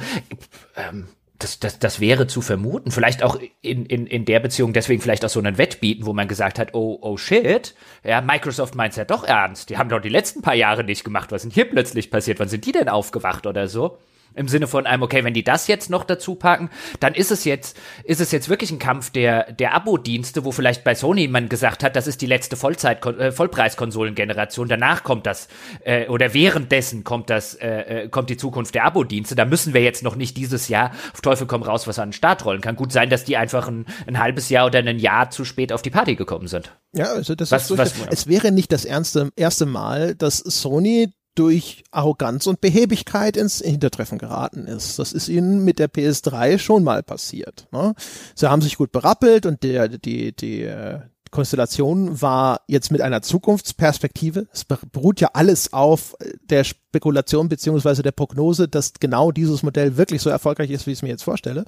ähm, 0.75 1.07
das, 1.43 1.59
das, 1.59 1.79
das 1.79 1.99
wäre 1.99 2.27
zu 2.27 2.41
vermuten. 2.41 2.91
Vielleicht 2.91 3.23
auch 3.23 3.37
in, 3.61 3.85
in, 3.85 4.07
in 4.07 4.25
der 4.25 4.39
Beziehung 4.39 4.73
deswegen 4.73 5.01
vielleicht 5.01 5.25
auch 5.25 5.29
so 5.29 5.39
einen 5.39 5.57
Wettbieten, 5.57 6.05
wo 6.05 6.13
man 6.13 6.27
gesagt 6.27 6.59
hat, 6.59 6.73
oh, 6.73 6.97
oh 7.01 7.17
shit, 7.17 7.75
ja, 8.03 8.21
Microsoft 8.21 8.75
meint's 8.75 8.97
ja 8.97 9.05
doch 9.05 9.23
ernst. 9.23 9.69
Die 9.69 9.77
haben 9.77 9.89
doch 9.89 9.99
die 9.99 10.09
letzten 10.09 10.41
paar 10.41 10.55
Jahre 10.55 10.83
nicht 10.83 11.03
gemacht. 11.03 11.31
Was 11.31 11.43
ist 11.43 11.51
denn 11.51 11.53
hier 11.53 11.69
plötzlich 11.69 12.11
passiert? 12.11 12.39
Wann 12.39 12.49
sind 12.49 12.65
die 12.65 12.71
denn 12.71 12.89
aufgewacht 12.89 13.47
oder 13.47 13.67
so? 13.67 13.97
Im 14.35 14.47
Sinne 14.47 14.67
von 14.67 14.85
einem, 14.85 15.03
okay, 15.03 15.23
wenn 15.23 15.33
die 15.33 15.43
das 15.43 15.67
jetzt 15.67 15.89
noch 15.89 16.03
dazu 16.03 16.35
packen, 16.35 16.69
dann 16.99 17.13
ist 17.13 17.31
es 17.31 17.43
jetzt, 17.43 17.77
ist 18.03 18.21
es 18.21 18.31
jetzt 18.31 18.49
wirklich 18.49 18.71
ein 18.71 18.79
Kampf 18.79 19.09
der, 19.09 19.51
der 19.53 19.73
Abo-Dienste, 19.73 20.45
wo 20.45 20.51
vielleicht 20.51 20.83
bei 20.83 20.95
Sony 20.95 21.27
man 21.27 21.49
gesagt 21.49 21.83
hat, 21.83 21.95
das 21.95 22.07
ist 22.07 22.21
die 22.21 22.25
letzte 22.27 22.55
Vollzeit, 22.55 23.05
äh, 23.05 23.31
Vollpreiskonsolengeneration, 23.31 24.67
danach 24.67 25.03
kommt 25.03 25.25
das, 25.25 25.47
äh, 25.83 26.07
oder 26.07 26.33
währenddessen 26.33 27.03
kommt 27.03 27.29
das, 27.29 27.55
äh, 27.55 28.03
äh, 28.03 28.09
kommt 28.09 28.29
die 28.29 28.37
Zukunft 28.37 28.75
der 28.75 28.85
Abo-Dienste, 28.85 29.35
da 29.35 29.45
müssen 29.45 29.73
wir 29.73 29.81
jetzt 29.81 30.03
noch 30.03 30.15
nicht 30.15 30.37
dieses 30.37 30.67
Jahr 30.67 30.91
auf 31.13 31.21
Teufel 31.21 31.47
komm 31.47 31.63
raus, 31.63 31.87
was 31.87 31.99
an 31.99 32.09
den 32.09 32.13
Start 32.13 32.45
rollen. 32.45 32.61
Kann 32.61 32.75
gut 32.75 32.91
sein, 32.91 33.09
dass 33.09 33.23
die 33.23 33.37
einfach 33.37 33.67
ein, 33.67 33.85
ein 34.07 34.19
halbes 34.19 34.49
Jahr 34.49 34.65
oder 34.65 34.79
ein 34.79 34.99
Jahr 34.99 35.29
zu 35.29 35.45
spät 35.45 35.73
auf 35.73 35.81
die 35.81 35.89
Party 35.89 36.15
gekommen 36.15 36.47
sind. 36.47 36.75
Ja, 36.93 37.13
also 37.13 37.35
das 37.35 37.51
was, 37.51 37.71
ist 37.71 37.77
was, 37.77 37.93
es 38.09 38.27
wäre 38.27 38.51
nicht 38.51 38.71
das 38.71 38.85
erste, 38.85 39.29
erste 39.35 39.65
Mal, 39.65 40.15
dass 40.15 40.37
Sony 40.37 41.13
durch 41.35 41.83
Arroganz 41.91 42.45
und 42.47 42.61
Behebigkeit 42.61 43.37
ins 43.37 43.59
Hintertreffen 43.59 44.17
geraten 44.17 44.65
ist. 44.67 44.99
Das 44.99 45.13
ist 45.13 45.29
ihnen 45.29 45.63
mit 45.63 45.79
der 45.79 45.89
PS3 45.89 46.59
schon 46.59 46.83
mal 46.83 47.03
passiert. 47.03 47.67
Ne? 47.71 47.93
Sie 48.35 48.49
haben 48.49 48.61
sich 48.61 48.77
gut 48.77 48.91
berappelt 48.91 49.45
und 49.45 49.63
der, 49.63 49.87
die, 49.87 50.35
die 50.35 50.63
äh, 50.63 50.99
Konstellation 51.31 52.21
war 52.21 52.61
jetzt 52.67 52.91
mit 52.91 53.01
einer 53.01 53.21
Zukunftsperspektive. 53.21 54.47
Es 54.51 54.65
beruht 54.65 55.21
ja 55.21 55.29
alles 55.33 55.71
auf 55.71 56.15
äh, 56.19 56.33
der 56.49 56.65
Spekulation 56.65 57.47
beziehungsweise 57.47 58.03
der 58.03 58.11
Prognose, 58.11 58.67
dass 58.67 58.93
genau 58.99 59.31
dieses 59.31 59.63
Modell 59.63 59.95
wirklich 59.95 60.21
so 60.21 60.29
erfolgreich 60.29 60.69
ist, 60.69 60.85
wie 60.85 60.91
ich 60.91 60.99
es 60.99 61.03
mir 61.03 61.09
jetzt 61.09 61.23
vorstelle. 61.23 61.63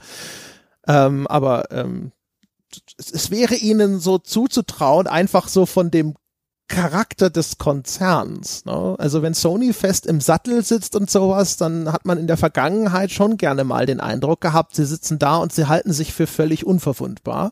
Ähm, 0.86 1.26
aber 1.28 1.72
ähm, 1.72 2.12
es 2.98 3.32
wäre 3.32 3.56
ihnen 3.56 4.00
so 4.00 4.18
zuzutrauen, 4.18 5.08
einfach 5.08 5.48
so 5.48 5.66
von 5.66 5.92
dem 5.92 6.16
Charakter 6.74 7.30
des 7.30 7.60
Konzerns. 7.60 8.66
Ne? 8.66 8.96
Also 8.98 9.22
wenn 9.22 9.34
Sony 9.34 9.74
fest 9.74 10.08
im 10.08 10.22
Sattel 10.22 10.64
sitzt 10.64 10.96
und 10.96 11.10
sowas, 11.10 11.56
dann 11.58 11.92
hat 11.92 12.06
man 12.06 12.18
in 12.18 12.26
der 12.26 12.38
Vergangenheit 12.38 13.12
schon 13.12 13.38
gerne 13.38 13.64
mal 13.64 13.86
den 13.86 14.00
Eindruck 14.00 14.42
gehabt, 14.42 14.76
sie 14.76 14.86
sitzen 14.86 15.20
da 15.20 15.38
und 15.38 15.54
sie 15.54 15.68
halten 15.68 15.94
sich 15.94 16.14
für 16.14 16.26
völlig 16.26 16.66
unverwundbar. 16.66 17.52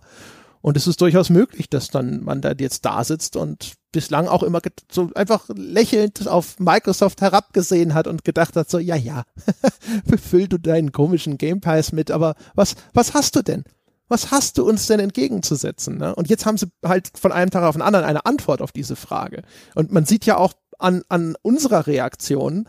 Und 0.62 0.78
es 0.78 0.88
ist 0.88 1.02
durchaus 1.02 1.30
möglich, 1.30 1.70
dass 1.70 1.90
dann 1.90 2.24
man 2.24 2.42
da 2.42 2.54
jetzt 2.58 2.86
da 2.86 3.04
sitzt 3.04 3.36
und 3.36 3.74
bislang 3.92 4.28
auch 4.28 4.44
immer 4.44 4.62
so 4.92 5.10
einfach 5.16 5.50
lächelnd 5.56 6.28
auf 6.28 6.60
Microsoft 6.60 7.22
herabgesehen 7.22 7.94
hat 7.94 8.08
und 8.08 8.24
gedacht 8.24 8.56
hat 8.56 8.70
so, 8.70 8.80
ja, 8.80 8.96
ja, 8.96 9.24
befüll 10.06 10.48
du 10.48 10.58
deinen 10.58 10.92
komischen 10.92 11.38
Game 11.38 11.62
Pass 11.62 11.92
mit, 11.92 12.10
aber 12.10 12.36
was, 12.56 12.76
was 12.94 13.14
hast 13.14 13.36
du 13.36 13.44
denn? 13.44 13.66
Was 14.12 14.30
hast 14.30 14.58
du 14.58 14.68
uns 14.68 14.86
denn 14.88 15.00
entgegenzusetzen? 15.00 15.98
Ne? 15.98 16.14
Und 16.14 16.30
jetzt 16.30 16.46
haben 16.46 16.58
sie 16.58 16.68
halt 16.86 17.12
von 17.16 17.32
einem 17.32 17.50
Tag 17.50 17.64
auf 17.64 17.76
den 17.76 17.82
anderen 17.82 18.06
eine 18.06 18.26
Antwort 18.26 18.62
auf 18.62 18.72
diese 18.72 18.96
Frage. 18.96 19.42
Und 19.74 19.92
man 19.92 20.06
sieht 20.06 20.26
ja 20.26 20.38
auch 20.38 20.54
an, 20.78 21.04
an 21.10 21.36
unserer 21.42 21.88
Reaktion, 21.88 22.68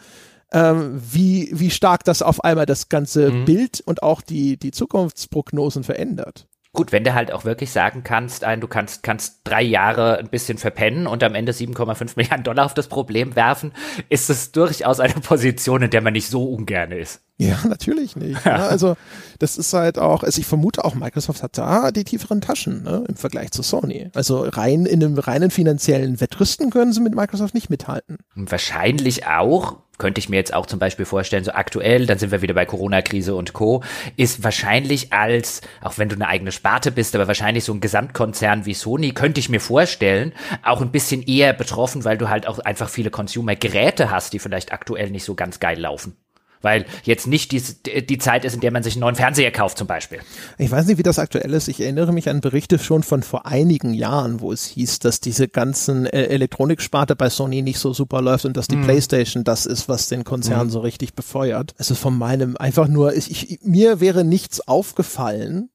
ähm, 0.52 1.02
wie, 1.10 1.50
wie 1.52 1.70
stark 1.70 2.04
das 2.04 2.22
auf 2.22 2.44
einmal 2.44 2.66
das 2.66 2.88
ganze 2.88 3.30
mhm. 3.30 3.44
Bild 3.44 3.80
und 3.80 4.02
auch 4.02 4.20
die, 4.20 4.56
die 4.56 4.70
Zukunftsprognosen 4.70 5.82
verändert. 5.82 6.46
Gut, 6.74 6.90
wenn 6.90 7.04
du 7.04 7.12
halt 7.12 7.32
auch 7.32 7.44
wirklich 7.44 7.70
sagen 7.70 8.02
kannst, 8.02 8.44
ein, 8.44 8.62
du 8.62 8.66
kannst, 8.66 9.02
kannst 9.02 9.42
drei 9.44 9.62
Jahre 9.62 10.16
ein 10.16 10.30
bisschen 10.30 10.56
verpennen 10.56 11.06
und 11.06 11.22
am 11.22 11.34
Ende 11.34 11.52
7,5 11.52 12.12
Milliarden 12.16 12.44
Dollar 12.44 12.64
auf 12.64 12.72
das 12.72 12.88
Problem 12.88 13.36
werfen, 13.36 13.72
ist 14.08 14.30
es 14.30 14.52
durchaus 14.52 14.98
eine 14.98 15.12
Position, 15.14 15.82
in 15.82 15.90
der 15.90 16.00
man 16.00 16.14
nicht 16.14 16.28
so 16.28 16.44
ungern 16.44 16.90
ist. 16.92 17.20
Ja, 17.36 17.58
natürlich 17.68 18.16
nicht. 18.16 18.44
Ja. 18.46 18.68
Also 18.72 18.96
das 19.38 19.58
ist 19.58 19.74
halt 19.74 19.98
auch, 19.98 20.22
also 20.22 20.40
ich 20.40 20.46
vermute 20.46 20.84
auch, 20.84 20.94
Microsoft 20.94 21.42
hat 21.42 21.58
da 21.58 21.90
die 21.90 22.04
tieferen 22.04 22.40
Taschen 22.40 22.84
ne, 22.84 23.04
im 23.06 23.16
Vergleich 23.16 23.50
zu 23.50 23.62
Sony. 23.62 24.10
Also 24.14 24.40
rein 24.42 24.86
in 24.86 25.04
einem 25.04 25.18
reinen 25.18 25.50
finanziellen 25.50 26.20
Wettrüsten 26.22 26.70
können 26.70 26.94
sie 26.94 27.00
mit 27.00 27.14
Microsoft 27.14 27.52
nicht 27.52 27.68
mithalten. 27.68 28.18
Wahrscheinlich 28.34 29.26
auch, 29.26 29.76
könnte 29.98 30.18
ich 30.18 30.28
mir 30.28 30.36
jetzt 30.36 30.54
auch 30.54 30.66
zum 30.66 30.78
Beispiel 30.78 31.04
vorstellen, 31.04 31.44
so 31.44 31.52
aktuell, 31.52 32.06
dann 32.06 32.18
sind 32.18 32.32
wir 32.32 32.42
wieder 32.42 32.54
bei 32.54 32.66
Corona-Krise 32.66 33.34
und 33.34 33.52
Co., 33.52 33.82
ist 34.16 34.42
wahrscheinlich 34.42 35.12
als, 35.12 35.60
auch 35.80 35.98
wenn 35.98 36.08
du 36.08 36.16
eine 36.16 36.28
eigene 36.28 36.52
Sparte 36.52 36.90
bist, 36.90 37.14
aber 37.14 37.28
wahrscheinlich 37.28 37.64
so 37.64 37.72
ein 37.72 37.80
Gesamtkonzern 37.80 38.66
wie 38.66 38.74
Sony, 38.74 39.12
könnte 39.12 39.40
ich 39.40 39.48
mir 39.48 39.60
vorstellen, 39.60 40.32
auch 40.64 40.80
ein 40.80 40.90
bisschen 40.90 41.22
eher 41.22 41.52
betroffen, 41.52 42.04
weil 42.04 42.18
du 42.18 42.28
halt 42.28 42.46
auch 42.46 42.58
einfach 42.58 42.88
viele 42.88 43.10
Consumer-Geräte 43.10 44.10
hast, 44.10 44.32
die 44.32 44.38
vielleicht 44.38 44.72
aktuell 44.72 45.10
nicht 45.10 45.24
so 45.24 45.34
ganz 45.34 45.60
geil 45.60 45.78
laufen 45.78 46.16
weil 46.62 46.86
jetzt 47.04 47.26
nicht 47.26 47.52
die, 47.52 47.62
die 48.06 48.18
Zeit 48.18 48.44
ist, 48.44 48.54
in 48.54 48.60
der 48.60 48.70
man 48.70 48.82
sich 48.82 48.94
einen 48.94 49.00
neuen 49.00 49.16
Fernseher 49.16 49.50
kauft 49.50 49.78
zum 49.78 49.86
Beispiel. 49.86 50.20
Ich 50.58 50.70
weiß 50.70 50.86
nicht, 50.86 50.98
wie 50.98 51.02
das 51.02 51.18
aktuell 51.18 51.52
ist. 51.52 51.68
Ich 51.68 51.80
erinnere 51.80 52.12
mich 52.12 52.28
an 52.28 52.40
Berichte 52.40 52.78
schon 52.78 53.02
von 53.02 53.22
vor 53.22 53.46
einigen 53.46 53.94
Jahren, 53.94 54.40
wo 54.40 54.52
es 54.52 54.66
hieß, 54.66 55.00
dass 55.00 55.20
diese 55.20 55.48
ganzen 55.48 56.06
äh, 56.06 56.24
Elektroniksparte 56.24 57.16
bei 57.16 57.30
Sony 57.30 57.62
nicht 57.62 57.78
so 57.78 57.92
super 57.92 58.22
läuft 58.22 58.44
und 58.44 58.56
dass 58.56 58.68
die 58.68 58.76
mhm. 58.76 58.84
PlayStation 58.84 59.44
das 59.44 59.66
ist, 59.66 59.88
was 59.88 60.08
den 60.08 60.24
Konzern 60.24 60.68
mhm. 60.68 60.70
so 60.70 60.80
richtig 60.80 61.14
befeuert. 61.14 61.74
Also 61.78 61.94
von 61.94 62.16
meinem 62.16 62.56
einfach 62.56 62.88
nur, 62.88 63.14
ich, 63.14 63.30
ich, 63.30 63.60
mir 63.62 64.00
wäre 64.00 64.24
nichts 64.24 64.66
aufgefallen, 64.66 65.70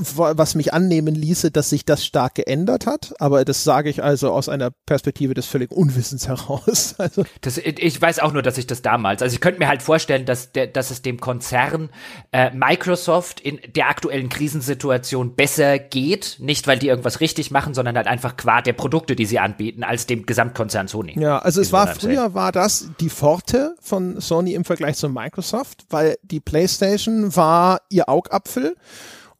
was 0.00 0.54
mich 0.54 0.72
annehmen 0.74 1.14
ließe, 1.14 1.50
dass 1.50 1.70
sich 1.70 1.84
das 1.84 2.04
stark 2.04 2.34
geändert 2.36 2.86
hat, 2.86 3.14
aber 3.18 3.44
das 3.44 3.64
sage 3.64 3.90
ich 3.90 4.02
also 4.02 4.32
aus 4.32 4.48
einer 4.48 4.70
Perspektive 4.86 5.34
des 5.34 5.46
völligen 5.46 5.74
Unwissens 5.74 6.28
heraus. 6.28 6.94
Also 7.08 7.24
das, 7.40 7.58
ich 7.58 8.00
weiß 8.00 8.18
auch 8.18 8.32
nur, 8.32 8.42
dass 8.42 8.58
ich 8.58 8.66
das 8.66 8.82
damals, 8.82 9.22
also 9.22 9.32
ich 9.32 9.40
könnte 9.40 9.60
mir 9.60 9.68
halt 9.68 9.82
vorstellen, 9.82 10.26
dass, 10.26 10.52
der, 10.52 10.66
dass 10.66 10.90
es 10.90 11.00
dem 11.00 11.20
Konzern 11.20 11.90
äh, 12.32 12.50
Microsoft 12.50 13.40
in 13.40 13.60
der 13.74 13.88
aktuellen 13.88 14.28
Krisensituation 14.28 15.34
besser 15.34 15.78
geht, 15.78 16.36
nicht 16.40 16.66
weil 16.66 16.78
die 16.78 16.88
irgendwas 16.88 17.20
richtig 17.20 17.50
machen, 17.50 17.72
sondern 17.74 17.96
halt 17.96 18.06
einfach 18.06 18.36
qua 18.36 18.62
der 18.62 18.72
Produkte, 18.72 19.16
die 19.16 19.26
sie 19.26 19.38
anbieten, 19.38 19.84
als 19.84 20.06
dem 20.06 20.26
Gesamtkonzern 20.26 20.88
Sony. 20.88 21.18
Ja, 21.18 21.38
also 21.38 21.60
es 21.60 21.72
war 21.72 21.86
früher 21.86 22.34
war 22.34 22.52
das 22.52 22.90
die 23.00 23.10
Forte 23.10 23.74
von 23.80 24.20
Sony 24.20 24.54
im 24.54 24.64
Vergleich 24.64 24.96
zu 24.96 25.08
Microsoft, 25.08 25.86
weil 25.90 26.16
die 26.22 26.40
PlayStation 26.40 27.34
war 27.36 27.80
ihr 27.88 28.08
Augapfel 28.08 28.76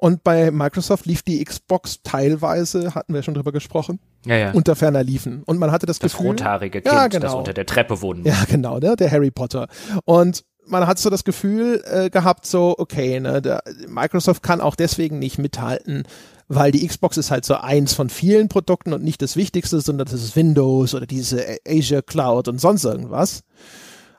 und 0.01 0.23
bei 0.23 0.53
Microsoft 0.53 1.07
lief 1.07 1.23
die 1.23 1.45
Xbox 1.45 2.03
teilweise, 2.05 2.95
hatten 2.95 3.13
wir 3.13 3.25
schon 3.25 3.35
drüber 3.35 3.51
gesprochen, 3.51 3.99
ja, 4.25 4.37
ja. 4.37 4.51
unter 4.53 4.77
ferner 4.77 5.03
liefen. 5.03 5.43
Und 5.43 5.59
man 5.59 5.73
hatte 5.73 5.87
das, 5.87 5.99
das 5.99 6.13
Gefühl. 6.13 6.37
Das 6.37 6.41
rothaarige 6.41 6.83
Kind, 6.83 6.95
ja, 6.95 7.09
genau. 7.09 7.23
das 7.25 7.35
unter 7.35 7.53
der 7.53 7.67
Treppe 7.67 8.01
wohnen 8.01 8.25
Ja, 8.25 8.45
genau, 8.49 8.79
ne? 8.79 8.95
der 8.95 9.11
Harry 9.11 9.33
Potter. 9.33 9.67
Und 10.05 10.45
man 10.67 10.87
hat 10.87 11.01
so 11.01 11.11
das 11.11 11.25
Gefühl 11.25 11.83
äh, 11.85 12.11
gehabt, 12.11 12.47
so, 12.47 12.77
okay, 12.79 13.19
ne, 13.19 13.43
der, 13.43 13.61
Microsoft 13.89 14.45
kann 14.45 14.61
auch 14.61 14.77
deswegen 14.77 15.19
nicht 15.19 15.39
mithalten, 15.39 16.05
weil 16.47 16.71
die 16.71 16.87
Xbox 16.87 17.17
ist 17.17 17.33
halt 17.33 17.45
so 17.45 17.57
eins 17.57 17.93
von 17.93 18.09
vielen 18.09 18.49
Produkten 18.49 18.93
und 18.93 19.03
nicht 19.03 19.21
das 19.21 19.35
Wichtigste, 19.35 19.81
sondern 19.81 20.07
das 20.07 20.23
ist 20.23 20.37
Windows 20.37 20.95
oder 20.95 21.07
diese 21.07 21.59
Azure 21.67 22.05
Cloud 22.05 22.47
und 22.47 22.61
sonst 22.61 22.85
irgendwas. 22.85 23.43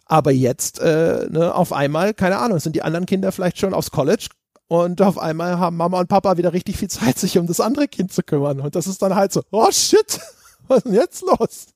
Aber 0.05 0.31
jetzt, 0.31 0.79
äh, 0.79 1.27
ne, 1.29 1.55
auf 1.55 1.71
einmal, 1.71 2.13
keine 2.13 2.39
Ahnung, 2.39 2.59
sind 2.59 2.75
die 2.75 2.81
anderen 2.81 3.05
Kinder 3.05 3.31
vielleicht 3.31 3.59
schon 3.59 3.73
aufs 3.73 3.91
College 3.91 4.27
und 4.69 5.01
auf 5.01 5.17
einmal 5.17 5.59
haben 5.59 5.75
Mama 5.75 5.99
und 5.99 6.07
Papa 6.07 6.37
wieder 6.37 6.53
richtig 6.53 6.77
viel 6.77 6.89
Zeit, 6.89 7.17
sich 7.19 7.37
um 7.37 7.47
das 7.47 7.59
andere 7.59 7.89
Kind 7.89 8.13
zu 8.13 8.23
kümmern. 8.23 8.61
Und 8.61 8.75
das 8.75 8.87
ist 8.87 9.01
dann 9.01 9.15
halt 9.15 9.33
so, 9.33 9.41
oh 9.51 9.69
shit, 9.71 10.21
was 10.67 10.77
ist 10.77 10.85
denn 10.85 10.93
jetzt 10.93 11.21
los? 11.23 11.67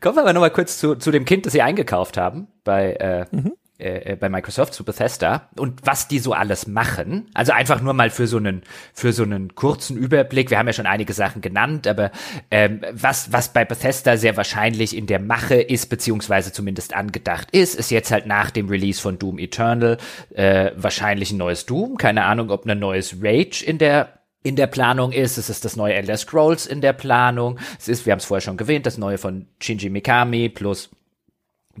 Kommen 0.00 0.16
wir 0.16 0.22
aber 0.22 0.32
nochmal 0.32 0.52
kurz 0.52 0.78
zu, 0.78 0.94
zu 0.94 1.10
dem 1.10 1.26
Kind, 1.26 1.44
das 1.44 1.52
sie 1.52 1.60
eingekauft 1.60 2.16
haben 2.16 2.48
bei 2.64 2.94
äh, 2.94 3.26
mhm 3.30 3.52
äh, 3.80 4.16
bei 4.18 4.28
Microsoft 4.28 4.74
zu 4.74 4.84
Bethesda 4.84 5.48
und 5.56 5.80
was 5.84 6.08
die 6.08 6.18
so 6.18 6.32
alles 6.32 6.66
machen. 6.66 7.30
Also 7.34 7.52
einfach 7.52 7.80
nur 7.80 7.94
mal 7.94 8.10
für 8.10 8.26
so 8.26 8.36
einen 8.36 8.62
für 8.92 9.12
so 9.12 9.22
einen 9.22 9.54
kurzen 9.54 9.96
Überblick. 9.96 10.50
Wir 10.50 10.58
haben 10.58 10.66
ja 10.66 10.72
schon 10.72 10.86
einige 10.86 11.12
Sachen 11.12 11.42
genannt, 11.42 11.86
aber 11.86 12.10
ähm, 12.50 12.82
was 12.92 13.32
was 13.32 13.52
bei 13.52 13.64
Bethesda 13.64 14.16
sehr 14.16 14.36
wahrscheinlich 14.36 14.96
in 14.96 15.06
der 15.06 15.20
Mache 15.20 15.56
ist 15.56 15.86
beziehungsweise 15.86 16.52
zumindest 16.52 16.94
angedacht 16.94 17.48
ist, 17.52 17.74
ist 17.74 17.90
jetzt 17.90 18.10
halt 18.10 18.26
nach 18.26 18.50
dem 18.50 18.68
Release 18.68 19.00
von 19.00 19.18
Doom 19.18 19.38
Eternal 19.38 19.96
äh, 20.34 20.72
wahrscheinlich 20.76 21.32
ein 21.32 21.38
neues 21.38 21.66
Doom. 21.66 21.96
Keine 21.96 22.24
Ahnung, 22.24 22.50
ob 22.50 22.66
ein 22.66 22.78
neues 22.78 23.16
Rage 23.22 23.64
in 23.64 23.78
der 23.78 24.20
in 24.42 24.56
der 24.56 24.66
Planung 24.66 25.12
ist. 25.12 25.36
Es 25.36 25.50
ist 25.50 25.64
das 25.64 25.76
neue 25.76 25.94
Elder 25.94 26.16
Scrolls 26.16 26.66
in 26.66 26.80
der 26.80 26.92
Planung. 26.92 27.58
Es 27.78 27.88
ist, 27.88 28.06
wir 28.06 28.12
haben 28.12 28.20
es 28.20 28.24
vorher 28.24 28.40
schon 28.40 28.56
gewähnt, 28.56 28.86
das 28.86 28.98
neue 28.98 29.18
von 29.18 29.46
Shinji 29.60 29.90
Mikami 29.90 30.48
plus 30.48 30.90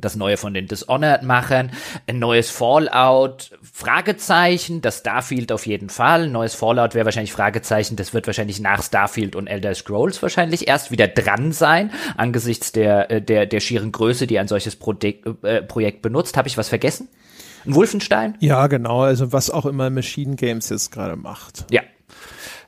das 0.00 0.16
neue 0.16 0.36
von 0.36 0.54
den 0.54 0.66
Dishonored-Machern, 0.66 1.72
ein 2.06 2.18
neues 2.18 2.50
Fallout, 2.50 3.50
Fragezeichen, 3.62 4.80
das 4.82 4.98
Starfield 4.98 5.52
auf 5.52 5.66
jeden 5.66 5.88
Fall, 5.88 6.24
ein 6.24 6.32
neues 6.32 6.54
Fallout 6.54 6.94
wäre 6.94 7.04
wahrscheinlich 7.04 7.32
Fragezeichen, 7.32 7.96
das 7.96 8.14
wird 8.14 8.26
wahrscheinlich 8.26 8.60
nach 8.60 8.82
Starfield 8.82 9.36
und 9.36 9.46
Elder 9.46 9.74
Scrolls 9.74 10.22
wahrscheinlich 10.22 10.68
erst 10.68 10.90
wieder 10.90 11.08
dran 11.08 11.52
sein, 11.52 11.90
angesichts 12.16 12.72
der, 12.72 13.10
äh, 13.10 13.22
der, 13.22 13.46
der 13.46 13.60
schieren 13.60 13.92
Größe, 13.92 14.26
die 14.26 14.38
ein 14.38 14.48
solches 14.48 14.76
Projekt, 14.76 15.44
äh, 15.44 15.62
Projekt 15.62 16.02
benutzt. 16.02 16.36
Habe 16.36 16.48
ich 16.48 16.56
was 16.56 16.68
vergessen? 16.68 17.08
Ein 17.66 17.74
Wolfenstein? 17.74 18.36
Ja, 18.40 18.66
genau. 18.66 19.02
Also 19.02 19.32
was 19.32 19.50
auch 19.50 19.66
immer 19.66 19.90
Machine 19.90 20.36
Games 20.36 20.70
jetzt 20.70 20.90
gerade 20.92 21.16
macht. 21.16 21.66
Ja. 21.70 21.82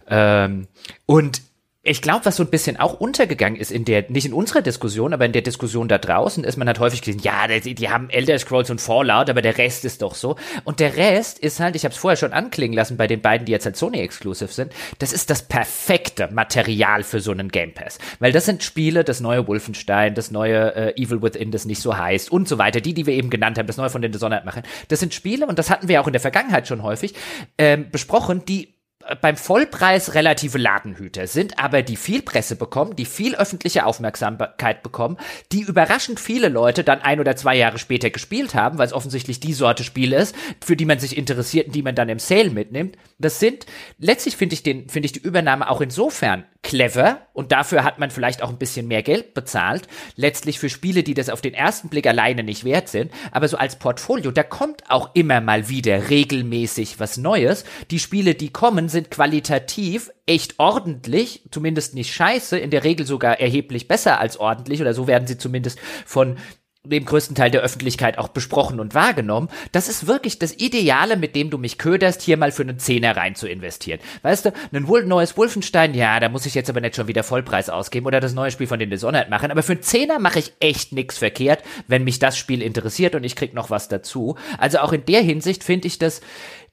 Ähm, 0.08 0.68
und 1.06 1.42
ich 1.84 2.00
glaube, 2.00 2.24
was 2.24 2.36
so 2.36 2.44
ein 2.44 2.50
bisschen 2.50 2.76
auch 2.76 2.94
untergegangen 3.00 3.58
ist 3.58 3.72
in 3.72 3.84
der, 3.84 4.04
nicht 4.08 4.24
in 4.24 4.32
unserer 4.32 4.62
Diskussion, 4.62 5.12
aber 5.12 5.24
in 5.24 5.32
der 5.32 5.42
Diskussion 5.42 5.88
da 5.88 5.98
draußen, 5.98 6.44
ist 6.44 6.56
man 6.56 6.68
hat 6.68 6.78
häufig 6.78 7.02
gesehen, 7.02 7.20
ja, 7.20 7.48
die, 7.48 7.74
die 7.74 7.90
haben 7.90 8.08
Elder 8.08 8.38
Scrolls 8.38 8.70
und 8.70 8.80
Fallout, 8.80 9.28
aber 9.28 9.42
der 9.42 9.58
Rest 9.58 9.84
ist 9.84 10.00
doch 10.00 10.14
so. 10.14 10.36
Und 10.62 10.78
der 10.78 10.96
Rest 10.96 11.40
ist 11.40 11.58
halt, 11.58 11.74
ich 11.74 11.84
habe 11.84 11.92
es 11.92 11.98
vorher 11.98 12.16
schon 12.16 12.32
anklingen 12.32 12.76
lassen 12.76 12.96
bei 12.96 13.08
den 13.08 13.20
beiden, 13.20 13.46
die 13.46 13.52
jetzt 13.52 13.64
halt 13.64 13.76
Sony 13.76 13.98
Exclusive 13.98 14.52
sind, 14.52 14.72
das 15.00 15.12
ist 15.12 15.28
das 15.28 15.42
perfekte 15.42 16.28
Material 16.30 17.02
für 17.02 17.20
so 17.20 17.32
einen 17.32 17.48
Game 17.48 17.74
Pass. 17.74 17.98
Weil 18.20 18.30
das 18.30 18.44
sind 18.44 18.62
Spiele, 18.62 19.02
das 19.02 19.18
neue 19.18 19.48
Wolfenstein, 19.48 20.14
das 20.14 20.30
neue 20.30 20.76
äh, 20.76 21.02
Evil 21.02 21.20
Within, 21.20 21.50
das 21.50 21.64
nicht 21.64 21.82
so 21.82 21.96
heißt 21.96 22.30
und 22.30 22.46
so 22.46 22.58
weiter, 22.58 22.80
die, 22.80 22.94
die 22.94 23.06
wir 23.06 23.14
eben 23.14 23.28
genannt 23.28 23.58
haben, 23.58 23.66
das 23.66 23.76
neue 23.76 23.90
von 23.90 24.02
den 24.02 24.12
Dishonored 24.12 24.44
machen. 24.44 24.62
Das 24.86 25.00
sind 25.00 25.14
Spiele, 25.14 25.48
und 25.48 25.58
das 25.58 25.68
hatten 25.68 25.88
wir 25.88 26.00
auch 26.00 26.06
in 26.06 26.12
der 26.12 26.20
Vergangenheit 26.20 26.68
schon 26.68 26.84
häufig, 26.84 27.14
ähm, 27.58 27.90
besprochen, 27.90 28.44
die 28.44 28.71
beim 29.20 29.36
Vollpreis 29.36 30.14
relative 30.14 30.58
Ladenhüter 30.58 31.26
sind, 31.26 31.58
aber 31.58 31.82
die 31.82 31.96
viel 31.96 32.22
Presse 32.22 32.56
bekommen, 32.56 32.96
die 32.96 33.04
viel 33.04 33.34
öffentliche 33.34 33.86
Aufmerksamkeit 33.86 34.82
bekommen, 34.82 35.16
die 35.52 35.62
überraschend 35.62 36.20
viele 36.20 36.48
Leute 36.48 36.84
dann 36.84 37.00
ein 37.00 37.20
oder 37.20 37.36
zwei 37.36 37.56
Jahre 37.56 37.78
später 37.78 38.10
gespielt 38.10 38.54
haben, 38.54 38.78
weil 38.78 38.86
es 38.86 38.92
offensichtlich 38.92 39.40
die 39.40 39.54
Sorte 39.54 39.84
Spiel 39.84 40.12
ist, 40.12 40.34
für 40.64 40.76
die 40.76 40.84
man 40.84 40.98
sich 40.98 41.16
interessiert 41.16 41.68
und 41.68 41.74
die 41.74 41.82
man 41.82 41.94
dann 41.94 42.08
im 42.08 42.18
Sale 42.18 42.50
mitnimmt. 42.50 42.96
Das 43.18 43.40
sind, 43.40 43.66
letztlich 43.98 44.36
finde 44.36 44.54
ich 44.54 44.62
den, 44.62 44.88
finde 44.88 45.06
ich 45.06 45.12
die 45.12 45.22
Übernahme 45.22 45.70
auch 45.70 45.80
insofern 45.80 46.44
clever 46.62 47.26
und 47.32 47.50
dafür 47.50 47.82
hat 47.82 47.98
man 47.98 48.10
vielleicht 48.10 48.42
auch 48.42 48.48
ein 48.48 48.58
bisschen 48.58 48.86
mehr 48.86 49.02
Geld 49.02 49.34
bezahlt, 49.34 49.88
letztlich 50.14 50.58
für 50.58 50.70
Spiele, 50.70 51.02
die 51.02 51.14
das 51.14 51.28
auf 51.28 51.40
den 51.40 51.54
ersten 51.54 51.88
Blick 51.88 52.06
alleine 52.06 52.44
nicht 52.44 52.64
wert 52.64 52.88
sind, 52.88 53.12
aber 53.32 53.48
so 53.48 53.56
als 53.56 53.76
Portfolio, 53.76 54.30
da 54.30 54.44
kommt 54.44 54.88
auch 54.88 55.10
immer 55.14 55.40
mal 55.40 55.68
wieder 55.68 56.08
regelmäßig 56.08 57.00
was 57.00 57.16
Neues. 57.16 57.64
Die 57.90 57.98
Spiele, 57.98 58.34
die 58.34 58.50
kommen, 58.50 58.88
sind 58.88 59.10
qualitativ 59.10 60.10
echt 60.26 60.58
ordentlich, 60.58 61.42
zumindest 61.50 61.94
nicht 61.94 62.14
scheiße, 62.14 62.58
in 62.58 62.70
der 62.70 62.84
Regel 62.84 63.06
sogar 63.06 63.40
erheblich 63.40 63.88
besser 63.88 64.20
als 64.20 64.36
ordentlich 64.36 64.80
oder 64.80 64.94
so 64.94 65.08
werden 65.08 65.26
sie 65.26 65.38
zumindest 65.38 65.80
von 66.06 66.36
dem 66.84 67.04
größten 67.04 67.36
Teil 67.36 67.52
der 67.52 67.60
Öffentlichkeit 67.60 68.18
auch 68.18 68.28
besprochen 68.28 68.80
und 68.80 68.92
wahrgenommen. 68.94 69.48
Das 69.70 69.88
ist 69.88 70.08
wirklich 70.08 70.40
das 70.40 70.52
Ideale, 70.52 71.16
mit 71.16 71.36
dem 71.36 71.48
du 71.48 71.56
mich 71.56 71.78
köderst, 71.78 72.22
hier 72.22 72.36
mal 72.36 72.50
für 72.50 72.62
einen 72.62 72.80
Zehner 72.80 73.16
rein 73.16 73.36
zu 73.36 73.46
investieren. 73.46 74.00
Weißt 74.22 74.46
du, 74.46 74.52
ein 74.72 74.82
neues 75.06 75.36
Wolfenstein, 75.36 75.94
ja, 75.94 76.18
da 76.18 76.28
muss 76.28 76.44
ich 76.44 76.54
jetzt 76.54 76.68
aber 76.68 76.80
nicht 76.80 76.96
schon 76.96 77.06
wieder 77.06 77.22
Vollpreis 77.22 77.70
ausgeben 77.70 78.06
oder 78.06 78.18
das 78.18 78.34
neue 78.34 78.50
Spiel 78.50 78.66
von 78.66 78.80
den 78.80 78.90
Dishonored 78.90 79.30
machen, 79.30 79.52
aber 79.52 79.62
für 79.62 79.72
einen 79.72 79.82
Zehner 79.82 80.18
mache 80.18 80.40
ich 80.40 80.54
echt 80.58 80.92
nichts 80.92 81.18
verkehrt, 81.18 81.62
wenn 81.86 82.02
mich 82.02 82.18
das 82.18 82.36
Spiel 82.36 82.62
interessiert 82.62 83.14
und 83.14 83.22
ich 83.22 83.36
krieg 83.36 83.54
noch 83.54 83.70
was 83.70 83.86
dazu. 83.86 84.36
Also 84.58 84.78
auch 84.78 84.92
in 84.92 85.04
der 85.04 85.22
Hinsicht 85.22 85.62
finde 85.62 85.86
ich 85.86 85.98
das 85.98 86.20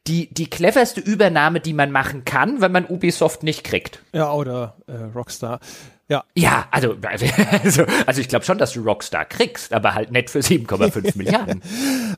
die, 0.07 0.33
die 0.33 0.49
cleverste 0.49 1.01
Übernahme, 1.01 1.59
die 1.59 1.73
man 1.73 1.91
machen 1.91 2.25
kann, 2.25 2.61
wenn 2.61 2.71
man 2.71 2.85
Ubisoft 2.85 3.43
nicht 3.43 3.63
kriegt. 3.63 4.01
Ja, 4.13 4.31
oder 4.33 4.77
äh, 4.87 4.93
Rockstar. 4.93 5.59
Ja. 6.09 6.23
Ja, 6.35 6.67
also, 6.71 6.95
also, 7.63 7.83
also 8.05 8.21
ich 8.21 8.27
glaube 8.27 8.43
schon, 8.43 8.57
dass 8.57 8.73
du 8.73 8.81
Rockstar 8.81 9.25
kriegst, 9.25 9.73
aber 9.73 9.93
halt 9.93 10.11
nicht 10.11 10.29
für 10.29 10.39
7,5 10.39 11.13
Milliarden. 11.17 11.61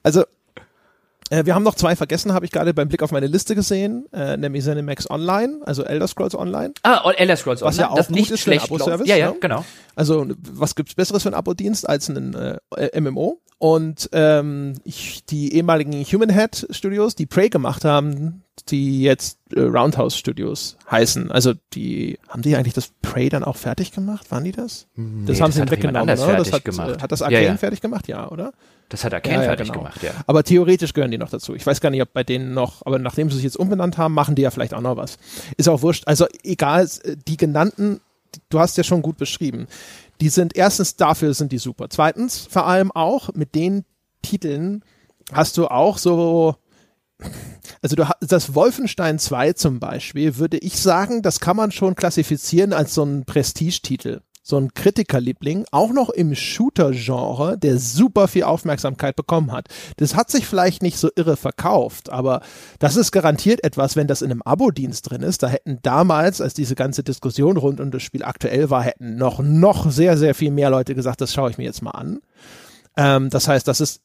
Also 0.01 0.23
äh, 1.29 1.45
wir 1.45 1.55
haben 1.55 1.63
noch 1.63 1.75
zwei 1.75 1.95
vergessen, 1.95 2.33
habe 2.33 2.45
ich 2.45 2.51
gerade 2.51 2.73
beim 2.73 2.87
Blick 2.87 3.03
auf 3.03 3.11
meine 3.11 3.27
Liste 3.27 3.55
gesehen, 3.55 4.05
äh, 4.13 4.37
nämlich 4.37 4.63
Cinemax 4.63 5.09
Online, 5.09 5.59
also 5.65 5.83
Elder 5.83 6.07
Scrolls 6.07 6.35
Online. 6.35 6.73
Ah, 6.83 7.09
Elder 7.11 7.35
Scrolls 7.37 7.61
was 7.61 7.75
Online, 7.77 7.87
ja 7.87 7.91
auch 7.91 7.97
das 7.97 8.09
nicht 8.09 8.31
ist 8.31 8.39
schlecht 8.41 8.65
Abo-Service. 8.65 9.07
Ja, 9.07 9.15
ja, 9.15 9.27
ja, 9.27 9.35
genau. 9.39 9.65
Also 9.95 10.27
was 10.51 10.75
gibt's 10.75 10.95
Besseres 10.95 11.23
für 11.23 11.29
einen 11.29 11.35
Abo-Dienst 11.35 11.87
als 11.87 12.09
einen 12.09 12.33
äh, 12.33 12.99
MMO? 12.99 13.39
Und 13.59 14.09
ähm, 14.11 14.73
ich, 14.83 15.23
die 15.25 15.53
ehemaligen 15.53 15.93
Human 16.03 16.31
Head 16.31 16.67
Studios, 16.71 17.13
die 17.13 17.27
Prey 17.27 17.49
gemacht 17.49 17.85
haben, 17.85 18.43
die 18.69 19.01
jetzt 19.01 19.39
äh, 19.55 19.61
Roundhouse 19.61 20.15
Studios 20.15 20.77
heißen. 20.89 21.31
Also 21.31 21.53
die 21.73 22.19
haben 22.27 22.41
die 22.41 22.55
eigentlich 22.55 22.73
das 22.73 22.91
Prey 23.01 23.29
dann 23.29 23.43
auch 23.43 23.55
fertig 23.55 23.91
gemacht? 23.91 24.29
Waren 24.31 24.43
die 24.43 24.51
das? 24.51 24.87
Nee, 24.95 25.25
das 25.25 25.41
haben 25.41 25.47
das 25.49 25.55
sie 25.55 25.61
hat 25.61 25.71
weggenommen, 25.71 26.05
ne? 26.07 26.15
Das 26.37 26.51
hat, 26.51 26.63
gemacht. 26.65 27.01
hat 27.01 27.11
das 27.11 27.21
Arcane 27.21 27.43
Ja, 27.43 27.49
ja. 27.51 27.57
fertig 27.57 27.81
gemacht? 27.81 28.07
Ja, 28.07 28.29
oder? 28.29 28.53
Das 28.89 29.03
hat 29.03 29.13
Arcane 29.13 29.35
Ja, 29.35 29.43
fertig 29.43 29.67
genau. 29.67 29.79
gemacht, 29.79 30.03
ja. 30.03 30.11
Aber 30.27 30.43
theoretisch 30.43 30.93
gehören 30.93 31.11
die 31.11 31.17
noch 31.17 31.29
dazu. 31.29 31.55
Ich 31.55 31.65
weiß 31.65 31.79
gar 31.81 31.89
nicht, 31.89 32.01
ob 32.01 32.13
bei 32.13 32.23
denen 32.23 32.53
noch, 32.53 32.85
aber 32.85 32.99
nachdem 32.99 33.29
sie 33.29 33.35
sich 33.35 33.45
jetzt 33.45 33.57
umbenannt 33.57 33.97
haben, 33.97 34.13
machen 34.13 34.35
die 34.35 34.41
ja 34.41 34.51
vielleicht 34.51 34.73
auch 34.73 34.81
noch 34.81 34.97
was. 34.97 35.17
Ist 35.57 35.69
auch 35.69 35.81
wurscht. 35.81 36.03
Also 36.07 36.27
egal, 36.43 36.87
die 37.27 37.37
genannten, 37.37 38.01
du 38.49 38.59
hast 38.59 38.77
ja 38.77 38.83
schon 38.83 39.01
gut 39.01 39.17
beschrieben. 39.17 39.67
Die 40.19 40.29
sind 40.29 40.55
erstens 40.55 40.97
dafür 40.97 41.33
sind 41.33 41.51
die 41.51 41.57
super. 41.57 41.89
Zweitens 41.89 42.47
vor 42.49 42.67
allem 42.67 42.91
auch 42.91 43.33
mit 43.33 43.55
den 43.55 43.85
Titeln 44.21 44.83
hast 45.31 45.57
du 45.57 45.67
auch 45.67 45.97
so 45.97 46.55
also 47.81 47.95
du 47.95 48.05
das 48.21 48.53
Wolfenstein 48.53 49.19
2 49.19 49.53
zum 49.53 49.79
Beispiel, 49.79 50.37
würde 50.37 50.57
ich 50.57 50.79
sagen, 50.79 51.21
das 51.21 51.39
kann 51.39 51.57
man 51.57 51.71
schon 51.71 51.95
klassifizieren 51.95 52.73
als 52.73 52.93
so 52.93 53.03
ein 53.03 53.25
Prestigetitel. 53.25 54.21
So 54.43 54.57
ein 54.57 54.73
Kritikerliebling, 54.73 55.65
auch 55.71 55.91
noch 55.91 56.09
im 56.09 56.33
Shooter-Genre, 56.33 57.59
der 57.59 57.77
super 57.77 58.27
viel 58.27 58.43
Aufmerksamkeit 58.43 59.15
bekommen 59.15 59.51
hat. 59.51 59.67
Das 59.97 60.15
hat 60.15 60.31
sich 60.31 60.47
vielleicht 60.47 60.81
nicht 60.81 60.97
so 60.97 61.09
irre 61.15 61.37
verkauft, 61.37 62.09
aber 62.09 62.41
das 62.79 62.95
ist 62.95 63.11
garantiert 63.11 63.63
etwas, 63.63 63.95
wenn 63.95 64.07
das 64.07 64.23
in 64.23 64.31
einem 64.31 64.41
Abo-Dienst 64.41 65.11
drin 65.11 65.21
ist. 65.21 65.43
Da 65.43 65.47
hätten 65.47 65.77
damals, 65.83 66.41
als 66.41 66.55
diese 66.55 66.73
ganze 66.73 67.03
Diskussion 67.03 67.55
rund 67.55 67.79
um 67.79 67.91
das 67.91 68.01
Spiel 68.01 68.23
aktuell 68.23 68.71
war, 68.71 68.81
hätten 68.81 69.15
noch, 69.15 69.39
noch 69.39 69.91
sehr, 69.91 70.17
sehr 70.17 70.33
viel 70.33 70.49
mehr 70.49 70.71
Leute 70.71 70.95
gesagt, 70.95 71.21
das 71.21 71.35
schaue 71.35 71.51
ich 71.51 71.59
mir 71.59 71.65
jetzt 71.65 71.83
mal 71.83 71.91
an. 71.91 72.19
Ähm, 72.97 73.29
das 73.29 73.47
heißt, 73.47 73.67
das 73.67 73.79
ist 73.79 74.01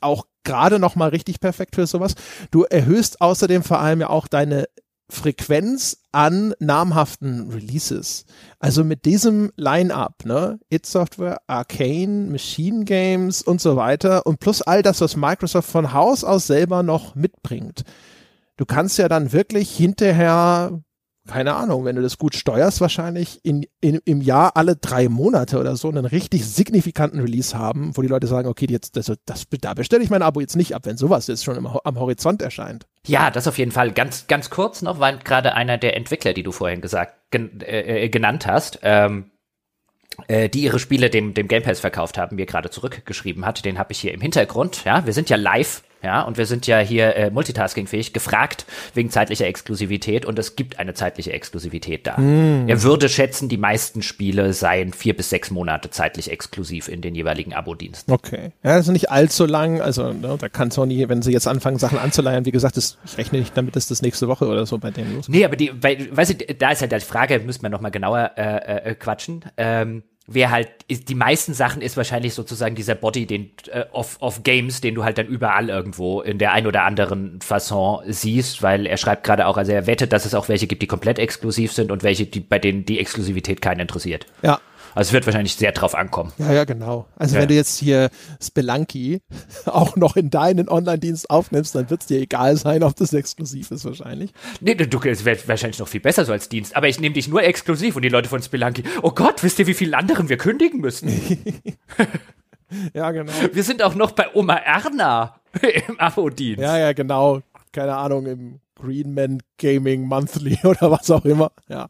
auch 0.00 0.24
gerade 0.48 0.78
noch 0.78 0.96
mal 0.96 1.10
richtig 1.10 1.40
perfekt 1.40 1.74
für 1.74 1.86
sowas. 1.86 2.14
Du 2.50 2.64
erhöhst 2.64 3.20
außerdem 3.20 3.62
vor 3.62 3.80
allem 3.80 4.00
ja 4.00 4.08
auch 4.08 4.26
deine 4.26 4.66
Frequenz 5.10 6.02
an 6.12 6.54
namhaften 6.58 7.50
Releases. 7.50 8.24
Also 8.58 8.84
mit 8.84 9.04
diesem 9.04 9.52
Line-up, 9.56 10.24
ne? 10.24 10.58
It 10.70 10.86
Software, 10.86 11.40
Arcane, 11.46 12.30
Machine 12.30 12.84
Games 12.84 13.42
und 13.42 13.60
so 13.60 13.76
weiter 13.76 14.26
und 14.26 14.40
plus 14.40 14.62
all 14.62 14.82
das, 14.82 15.00
was 15.00 15.16
Microsoft 15.16 15.70
von 15.70 15.92
Haus 15.92 16.24
aus 16.24 16.46
selber 16.46 16.82
noch 16.82 17.14
mitbringt. 17.14 17.84
Du 18.56 18.66
kannst 18.66 18.98
ja 18.98 19.08
dann 19.08 19.32
wirklich 19.32 19.70
hinterher 19.70 20.82
keine 21.28 21.54
Ahnung, 21.54 21.84
wenn 21.84 21.94
du 21.94 22.02
das 22.02 22.18
gut 22.18 22.34
steuerst, 22.34 22.80
wahrscheinlich 22.80 23.40
in, 23.44 23.66
in, 23.80 24.00
im 24.04 24.20
Jahr 24.20 24.56
alle 24.56 24.76
drei 24.76 25.08
Monate 25.08 25.58
oder 25.58 25.76
so 25.76 25.88
einen 25.88 26.04
richtig 26.04 26.44
signifikanten 26.46 27.20
Release 27.20 27.56
haben, 27.56 27.96
wo 27.96 28.02
die 28.02 28.08
Leute 28.08 28.26
sagen, 28.26 28.48
okay, 28.48 28.66
jetzt, 28.68 28.96
das, 28.96 29.12
das, 29.26 29.46
da 29.60 29.74
bestelle 29.74 30.02
ich 30.02 30.10
mein 30.10 30.22
Abo 30.22 30.40
jetzt 30.40 30.56
nicht 30.56 30.74
ab, 30.74 30.82
wenn 30.86 30.96
sowas 30.96 31.26
jetzt 31.26 31.44
schon 31.44 31.56
im, 31.56 31.66
am 31.66 32.00
Horizont 32.00 32.42
erscheint. 32.42 32.86
Ja, 33.06 33.30
das 33.30 33.46
auf 33.46 33.58
jeden 33.58 33.70
Fall. 33.70 33.92
Ganz, 33.92 34.26
ganz 34.26 34.50
kurz 34.50 34.82
noch, 34.82 34.98
weil 34.98 35.18
gerade 35.18 35.54
einer 35.54 35.78
der 35.78 35.96
Entwickler, 35.96 36.32
die 36.32 36.42
du 36.42 36.50
vorhin 36.50 36.80
gesagt, 36.80 37.14
gen, 37.30 37.60
äh, 37.60 38.04
äh, 38.04 38.08
genannt 38.08 38.46
hast, 38.46 38.80
ähm, 38.82 39.30
äh, 40.26 40.48
die 40.48 40.62
ihre 40.62 40.78
Spiele 40.78 41.10
dem, 41.10 41.34
dem 41.34 41.46
Game 41.46 41.62
Pass 41.62 41.80
verkauft 41.80 42.18
haben, 42.18 42.36
mir 42.36 42.46
gerade 42.46 42.70
zurückgeschrieben 42.70 43.46
hat. 43.46 43.64
Den 43.64 43.78
habe 43.78 43.92
ich 43.92 44.00
hier 44.00 44.12
im 44.12 44.20
Hintergrund. 44.20 44.84
Ja, 44.84 45.06
wir 45.06 45.12
sind 45.12 45.30
ja 45.30 45.36
live. 45.36 45.82
Ja, 46.02 46.22
und 46.22 46.38
wir 46.38 46.46
sind 46.46 46.66
ja 46.66 46.78
hier 46.78 47.16
äh, 47.16 47.30
multitaskingfähig 47.30 48.12
gefragt 48.12 48.66
wegen 48.94 49.10
zeitlicher 49.10 49.46
Exklusivität 49.46 50.24
und 50.24 50.38
es 50.38 50.54
gibt 50.54 50.78
eine 50.78 50.94
zeitliche 50.94 51.32
Exklusivität 51.32 52.06
da. 52.06 52.16
Er 52.18 52.82
würde 52.82 53.08
schätzen, 53.08 53.48
die 53.48 53.56
meisten 53.56 54.02
Spiele 54.02 54.52
seien 54.52 54.92
vier 54.92 55.16
bis 55.16 55.30
sechs 55.30 55.50
Monate 55.50 55.90
zeitlich 55.90 56.30
exklusiv 56.30 56.88
in 56.88 57.00
den 57.00 57.14
jeweiligen 57.14 57.52
Abo-Diensten. 57.52 58.12
Okay. 58.12 58.52
Ja, 58.62 58.76
das 58.76 58.86
ist 58.86 58.92
nicht 58.92 59.10
allzu 59.10 59.44
lang. 59.46 59.80
Also 59.80 60.12
ne, 60.12 60.36
da 60.38 60.48
kann 60.48 60.70
Sony, 60.70 61.08
wenn 61.08 61.22
sie 61.22 61.32
jetzt 61.32 61.48
anfangen, 61.48 61.78
Sachen 61.78 61.98
anzuleiern, 61.98 62.44
wie 62.44 62.52
gesagt, 62.52 62.76
das, 62.76 62.98
ich 63.04 63.18
rechne 63.18 63.38
nicht 63.38 63.56
damit, 63.56 63.74
dass 63.74 63.88
das 63.88 64.02
nächste 64.02 64.28
Woche 64.28 64.46
oder 64.46 64.66
so 64.66 64.78
bei 64.78 64.90
denen 64.90 65.16
losgeht. 65.16 65.34
Nee, 65.34 65.44
aber 65.44 65.56
die, 65.56 65.72
weil, 65.82 66.16
weißt 66.16 66.40
du, 66.40 66.54
da 66.54 66.70
ist 66.70 66.80
halt 66.80 66.92
die 66.92 67.00
Frage, 67.00 67.40
müssen 67.40 67.62
wir 67.62 67.70
noch 67.70 67.80
mal 67.80 67.90
genauer 67.90 68.32
äh, 68.36 68.90
äh, 68.90 68.94
quatschen. 68.94 69.44
Ähm, 69.56 70.02
wer 70.28 70.50
halt, 70.50 70.68
die 70.88 71.14
meisten 71.14 71.54
Sachen 71.54 71.82
ist 71.82 71.96
wahrscheinlich 71.96 72.34
sozusagen 72.34 72.74
dieser 72.74 72.94
Body 72.94 73.26
den, 73.26 73.50
äh, 73.72 73.86
of, 73.92 74.18
of 74.20 74.44
Games, 74.44 74.80
den 74.80 74.94
du 74.94 75.02
halt 75.02 75.18
dann 75.18 75.26
überall 75.26 75.70
irgendwo 75.70 76.20
in 76.20 76.38
der 76.38 76.52
ein 76.52 76.66
oder 76.66 76.84
anderen 76.84 77.40
Fasson 77.40 78.02
siehst, 78.06 78.62
weil 78.62 78.86
er 78.86 78.98
schreibt 78.98 79.24
gerade 79.24 79.46
auch, 79.46 79.56
also 79.56 79.72
er 79.72 79.86
wettet, 79.86 80.12
dass 80.12 80.26
es 80.26 80.34
auch 80.34 80.48
welche 80.48 80.66
gibt, 80.66 80.82
die 80.82 80.86
komplett 80.86 81.18
exklusiv 81.18 81.72
sind 81.72 81.90
und 81.90 82.02
welche, 82.02 82.26
die, 82.26 82.40
bei 82.40 82.58
denen 82.58 82.84
die 82.84 83.00
Exklusivität 83.00 83.62
keinen 83.62 83.80
interessiert. 83.80 84.26
Ja, 84.42 84.60
Also 84.94 85.08
es 85.08 85.12
wird 85.12 85.26
wahrscheinlich 85.26 85.54
sehr 85.56 85.72
drauf 85.72 85.94
ankommen. 85.94 86.32
ja, 86.38 86.52
ja, 86.52 86.64
genau. 86.64 87.06
Also 87.16 87.34
Ja. 87.36 87.42
wenn 87.42 87.48
du 87.48 87.54
jetzt 87.54 87.78
hier 87.78 88.10
Spelunky 88.42 89.20
auch 89.66 89.96
noch 89.96 90.16
in 90.16 90.30
deinen 90.30 90.68
Online-Dienst 90.68 91.30
aufnimmst, 91.30 91.74
dann 91.74 91.90
wird 91.90 92.02
es 92.02 92.06
dir 92.06 92.20
egal 92.20 92.56
sein, 92.56 92.82
ob 92.82 92.96
das 92.96 93.12
exklusiv 93.12 93.70
ist 93.70 93.84
wahrscheinlich. 93.84 94.32
Nee, 94.60 94.74
du, 94.74 94.98
es 95.08 95.24
wäre 95.24 95.38
wahrscheinlich 95.46 95.78
noch 95.78 95.88
viel 95.88 96.00
besser 96.00 96.24
so 96.24 96.32
als 96.32 96.48
Dienst, 96.48 96.76
aber 96.76 96.88
ich 96.88 97.00
nehme 97.00 97.14
dich 97.14 97.28
nur 97.28 97.42
exklusiv 97.42 97.96
und 97.96 98.02
die 98.02 98.08
Leute 98.08 98.28
von 98.28 98.42
Spelunky, 98.42 98.84
oh 99.02 99.10
Gott, 99.10 99.42
wisst 99.42 99.58
ihr, 99.58 99.66
wie 99.66 99.74
vielen 99.74 99.94
anderen 99.94 100.28
wir 100.28 100.36
kündigen 100.36 100.80
müssen? 100.80 101.08
Ja, 102.92 103.10
genau. 103.12 103.32
Wir 103.52 103.62
sind 103.62 103.82
auch 103.82 103.94
noch 103.94 104.12
bei 104.12 104.26
Oma 104.34 104.56
Erna 104.56 105.36
im 105.88 105.98
Abo-Dienst. 105.98 106.60
Ja, 106.60 106.76
ja, 106.78 106.92
genau. 106.92 107.40
Keine 107.72 107.96
Ahnung, 107.96 108.26
im 108.26 108.60
Greenman 108.74 109.42
Gaming 109.58 110.02
Monthly 110.02 110.58
oder 110.64 110.90
was 110.90 111.10
auch 111.10 111.24
immer. 111.24 111.50
Ja. 111.68 111.88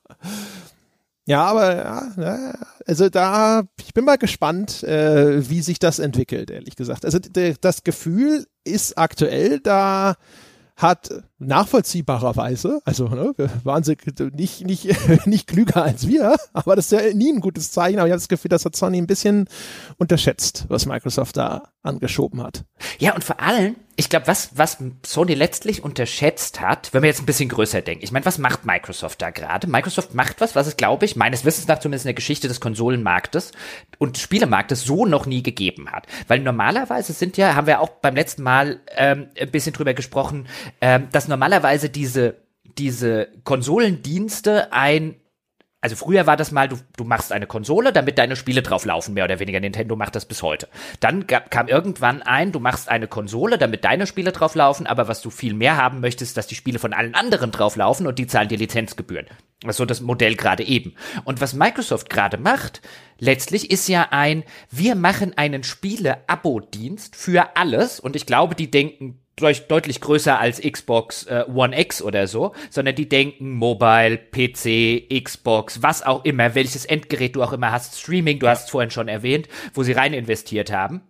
Ja, 1.29 1.45
aber 1.45 1.77
ja, 2.17 2.55
also 2.87 3.11
da, 3.11 3.65
ich 3.85 3.93
bin 3.93 4.07
mal 4.07 4.17
gespannt, 4.17 4.83
äh, 4.83 5.47
wie 5.51 5.61
sich 5.61 5.79
das 5.79 5.99
entwickelt, 5.99 6.51
ehrlich 6.51 6.75
gesagt. 6.75 7.05
Also 7.05 7.19
das 7.19 7.85
Gefühl 7.85 8.47
ist 8.65 8.97
aktuell 8.97 9.61
da 9.61 10.17
hat 10.75 11.11
nachvollziehbarerweise, 11.39 12.81
also 12.87 13.09
ne, 13.09 13.35
waren 13.63 13.83
sie 13.83 13.99
nicht, 14.33 14.65
nicht, 14.65 14.89
nicht 15.27 15.47
klüger 15.49 15.83
als 15.83 16.09
wir, 16.09 16.35
aber 16.55 16.77
das 16.77 16.91
ist 16.91 16.93
ja 16.93 17.13
nie 17.13 17.31
ein 17.31 17.41
gutes 17.41 17.73
Zeichen, 17.73 17.99
aber 17.99 18.07
ich 18.07 18.13
habe 18.13 18.21
das 18.21 18.29
Gefühl, 18.29 18.49
das 18.49 18.65
hat 18.65 18.75
Sony 18.75 18.97
ein 18.97 19.07
bisschen 19.07 19.49
unterschätzt, 19.99 20.65
was 20.69 20.87
Microsoft 20.87 21.37
da 21.37 21.73
angeschoben 21.83 22.43
hat. 22.43 22.65
Ja, 23.01 23.15
und 23.15 23.23
vor 23.23 23.39
allem, 23.39 23.77
ich 23.99 24.09
glaube, 24.09 24.29
was, 24.29 24.57
was 24.57 24.79
Sony 25.05 25.35
letztlich 25.35 25.83
unterschätzt 25.83 26.61
hat, 26.61 26.95
wenn 26.95 27.03
wir 27.03 27.09
jetzt 27.09 27.20
ein 27.20 27.27
bisschen 27.27 27.49
größer 27.49 27.83
denken, 27.83 28.05
ich 28.05 28.12
meine, 28.12 28.25
was 28.25 28.39
macht 28.39 28.65
Microsoft 28.65 29.20
da 29.20 29.31
gerade? 29.31 29.66
Microsoft 29.66 30.15
macht 30.15 30.41
was, 30.41 30.55
was 30.55 30.69
es, 30.69 30.77
glaube 30.77 31.05
ich, 31.05 31.16
meines 31.16 31.45
Wissens 31.45 31.66
nach 31.66 31.81
zumindest 31.81 32.05
in 32.05 32.11
der 32.11 32.15
Geschichte 32.15 32.47
des 32.47 32.61
Konsolenmarktes 32.61 33.51
und 33.99 34.16
Spielemarktes 34.16 34.85
so 34.85 35.05
noch 35.05 35.27
nie 35.27 35.43
gegeben 35.43 35.91
hat. 35.91 36.07
Weil 36.29 36.39
normalerweise 36.39 37.12
sind 37.12 37.37
ja, 37.37 37.57
haben 37.57 37.66
wir 37.66 37.81
auch 37.81 37.89
beim 37.89 38.15
letzten 38.15 38.45
Mal 38.45 38.79
ähm, 38.97 39.31
ein 39.37 39.51
bisschen 39.51 39.73
drüber 39.73 39.95
gesprochen, 39.95 40.47
ähm, 40.81 41.09
dass 41.11 41.27
normalerweise 41.27 41.91
diese 41.91 42.37
diese 42.79 43.29
Konsolendienste 43.43 44.73
ein 44.73 45.16
also 45.81 45.95
früher 45.95 46.27
war 46.27 46.37
das 46.37 46.51
mal, 46.51 46.69
du, 46.69 46.77
du 46.97 47.05
machst 47.05 47.31
eine 47.31 47.47
Konsole, 47.47 47.93
damit 47.93 48.19
deine 48.19 48.35
Spiele 48.35 48.63
drauf 48.63 48.85
laufen, 48.85 49.15
mehr 49.15 49.25
oder 49.25 49.39
weniger. 49.39 49.61
Nintendo 49.61 49.95
macht 49.95 50.17
das 50.17 50.27
bis 50.27 50.43
heute. 50.43 50.69
Dann 50.99 51.29
gab, 51.29 51.53
kam 51.53 51.69
irgendwann 51.69 52.21
ein, 52.23 52.51
du 52.51 52.59
machst 52.59 52.89
eine 52.89 53.07
Konsole, 53.07 53.59
damit 53.59 53.85
deine 53.85 54.09
Spiele 54.09 54.33
drauf 54.33 54.57
laufen, 54.57 54.89
aber 54.89 55.07
was 55.07 55.23
du 55.23 55.31
viel 55.31 55.55
mehr 55.55 55.77
haben 55.77 56.01
möchtest, 56.01 56.37
dass 56.37 56.49
die 56.49 56.57
Spiele 56.57 56.81
von 56.81 56.93
allen 56.93 57.15
anderen 57.15 57.53
drauf 57.53 57.77
laufen 57.77 58.09
und 58.09 58.19
die 58.19 58.27
zahlen 58.27 58.49
dir 58.49 58.59
Lizenzgebühren. 58.59 59.27
Das 59.61 59.77
so 59.77 59.85
das 59.85 60.01
Modell 60.01 60.35
gerade 60.35 60.65
eben. 60.65 60.95
Und 61.25 61.41
was 61.41 61.55
Microsoft 61.55 62.11
gerade 62.11 62.39
macht, 62.39 62.83
letztlich 63.19 63.71
ist 63.71 63.89
ja 63.89 64.09
ein, 64.11 64.43
wir 64.71 64.97
machen 64.97 65.37
einen 65.37 65.63
Spiele-Abo-Dienst 65.63 67.15
für 67.15 67.57
alles 67.57 68.01
und 68.01 68.17
ich 68.17 68.27
glaube, 68.27 68.57
die 68.57 68.71
denken 68.71 69.21
deutlich 69.40 70.01
größer 70.01 70.39
als 70.39 70.60
Xbox 70.60 71.24
äh, 71.24 71.44
One 71.52 71.78
X 71.78 72.02
oder 72.02 72.27
so, 72.27 72.55
sondern 72.70 72.94
die 72.94 73.09
denken 73.09 73.55
Mobile, 73.55 74.19
PC, 74.19 75.09
Xbox, 75.24 75.82
was 75.82 76.02
auch 76.02 76.24
immer, 76.24 76.55
welches 76.55 76.85
Endgerät 76.85 77.36
du 77.36 77.43
auch 77.43 77.52
immer 77.52 77.73
hast, 77.73 77.98
Streaming, 77.98 78.39
du 78.39 78.48
hast 78.48 78.65
es 78.65 78.70
vorhin 78.70 78.90
schon 78.90 79.09
erwähnt, 79.09 79.48
wo 79.74 79.82
sie 79.82 79.93
rein 79.93 80.15
investiert 80.15 80.73
haben. 80.73 81.02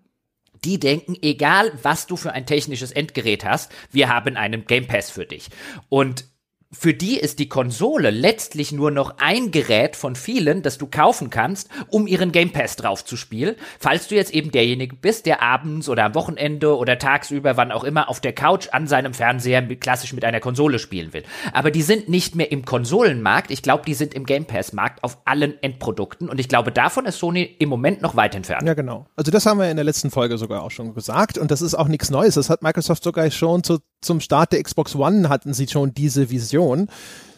Die 0.64 0.80
denken, 0.80 1.16
egal 1.22 1.72
was 1.82 2.06
du 2.06 2.16
für 2.16 2.32
ein 2.32 2.46
technisches 2.46 2.90
Endgerät 2.90 3.44
hast, 3.44 3.72
wir 3.92 4.09
haben 4.09 4.36
einen 4.36 4.66
Game 4.66 4.86
Pass 4.86 5.10
für 5.10 5.24
dich. 5.24 5.48
Und 5.88 6.24
für 6.70 6.93
die 6.93 7.19
ist 7.19 7.39
die 7.39 7.49
Konsole 7.49 8.11
letztlich 8.11 8.73
nur 8.73 8.90
noch 8.90 9.15
ein 9.19 9.53
Gerät 9.53 9.97
von 9.97 10.15
vielen, 10.15 10.61
das 10.61 10.77
du 10.77 10.86
kaufen 10.86 11.31
kannst, 11.31 11.70
um 11.89 12.07
ihren 12.07 12.31
Game 12.31 12.53
Pass 12.53 12.77
drauf 12.77 13.07
zu 13.07 13.16
spielen. 13.16 13.55
Falls 13.78 14.09
du 14.09 14.16
jetzt 14.16 14.35
eben 14.35 14.51
derjenige 14.51 14.95
bist, 14.95 15.24
der 15.24 15.40
abends 15.40 15.89
oder 15.89 16.05
am 16.05 16.15
Wochenende 16.15 16.77
oder 16.77 16.99
tagsüber, 16.99 17.57
wann 17.57 17.73
auch 17.73 17.85
immer, 17.85 18.11
auf 18.11 18.20
der 18.20 18.35
Couch 18.35 18.69
an 18.73 18.86
seinem 18.86 19.15
Fernseher 19.15 19.62
mit, 19.62 19.81
klassisch 19.81 20.12
mit 20.12 20.27
einer 20.27 20.40
Konsole 20.40 20.78
spielen 20.78 21.15
will. 21.15 21.23
Aber 21.55 21.70
die 21.70 21.81
sind 21.81 22.11
nicht 22.11 22.35
mehr 22.35 22.53
im 22.53 22.66
Konsolenmarkt. 22.66 23.51
Ich 23.51 23.62
glaube, 23.62 23.85
die 23.86 23.95
sind 23.95 24.12
im 24.12 24.27
Game 24.27 24.45
Pass 24.45 24.74
Markt 24.74 25.03
auf 25.03 25.16
allen 25.24 25.55
Endprodukten. 25.62 26.28
Und 26.28 26.39
ich 26.39 26.51
glaube, 26.51 26.70
davon 26.70 27.07
ist 27.07 27.19
Sony 27.19 27.45
im 27.59 27.70
Moment 27.70 28.03
noch 28.03 28.15
weit 28.15 28.35
entfernt. 28.35 28.66
Ja, 28.66 28.74
genau. 28.74 29.07
Also 29.16 29.31
das 29.31 29.47
haben 29.47 29.59
wir 29.59 29.70
in 29.70 29.77
der 29.77 29.86
letzten 29.86 30.11
Folge 30.11 30.36
sogar 30.36 30.62
auch 30.62 30.70
schon 30.70 30.93
gesagt. 30.93 31.39
Und 31.39 31.51
das 31.51 31.62
ist 31.62 31.74
auch 31.74 31.89
nichts 31.89 32.11
Neues. 32.11 32.35
Das 32.35 32.51
hat 32.51 32.62
Microsoft 32.62 33.05
sogar 33.05 33.31
schon 33.31 33.65
zu, 33.65 33.78
zum 34.03 34.20
Start 34.20 34.53
der 34.53 34.62
Xbox 34.62 34.95
One 34.95 35.31
hatten 35.31 35.55
sie 35.55 35.66
schon 35.66 35.95
diese 35.95 36.28
Vision 36.28 36.57
Situation. 36.59 36.89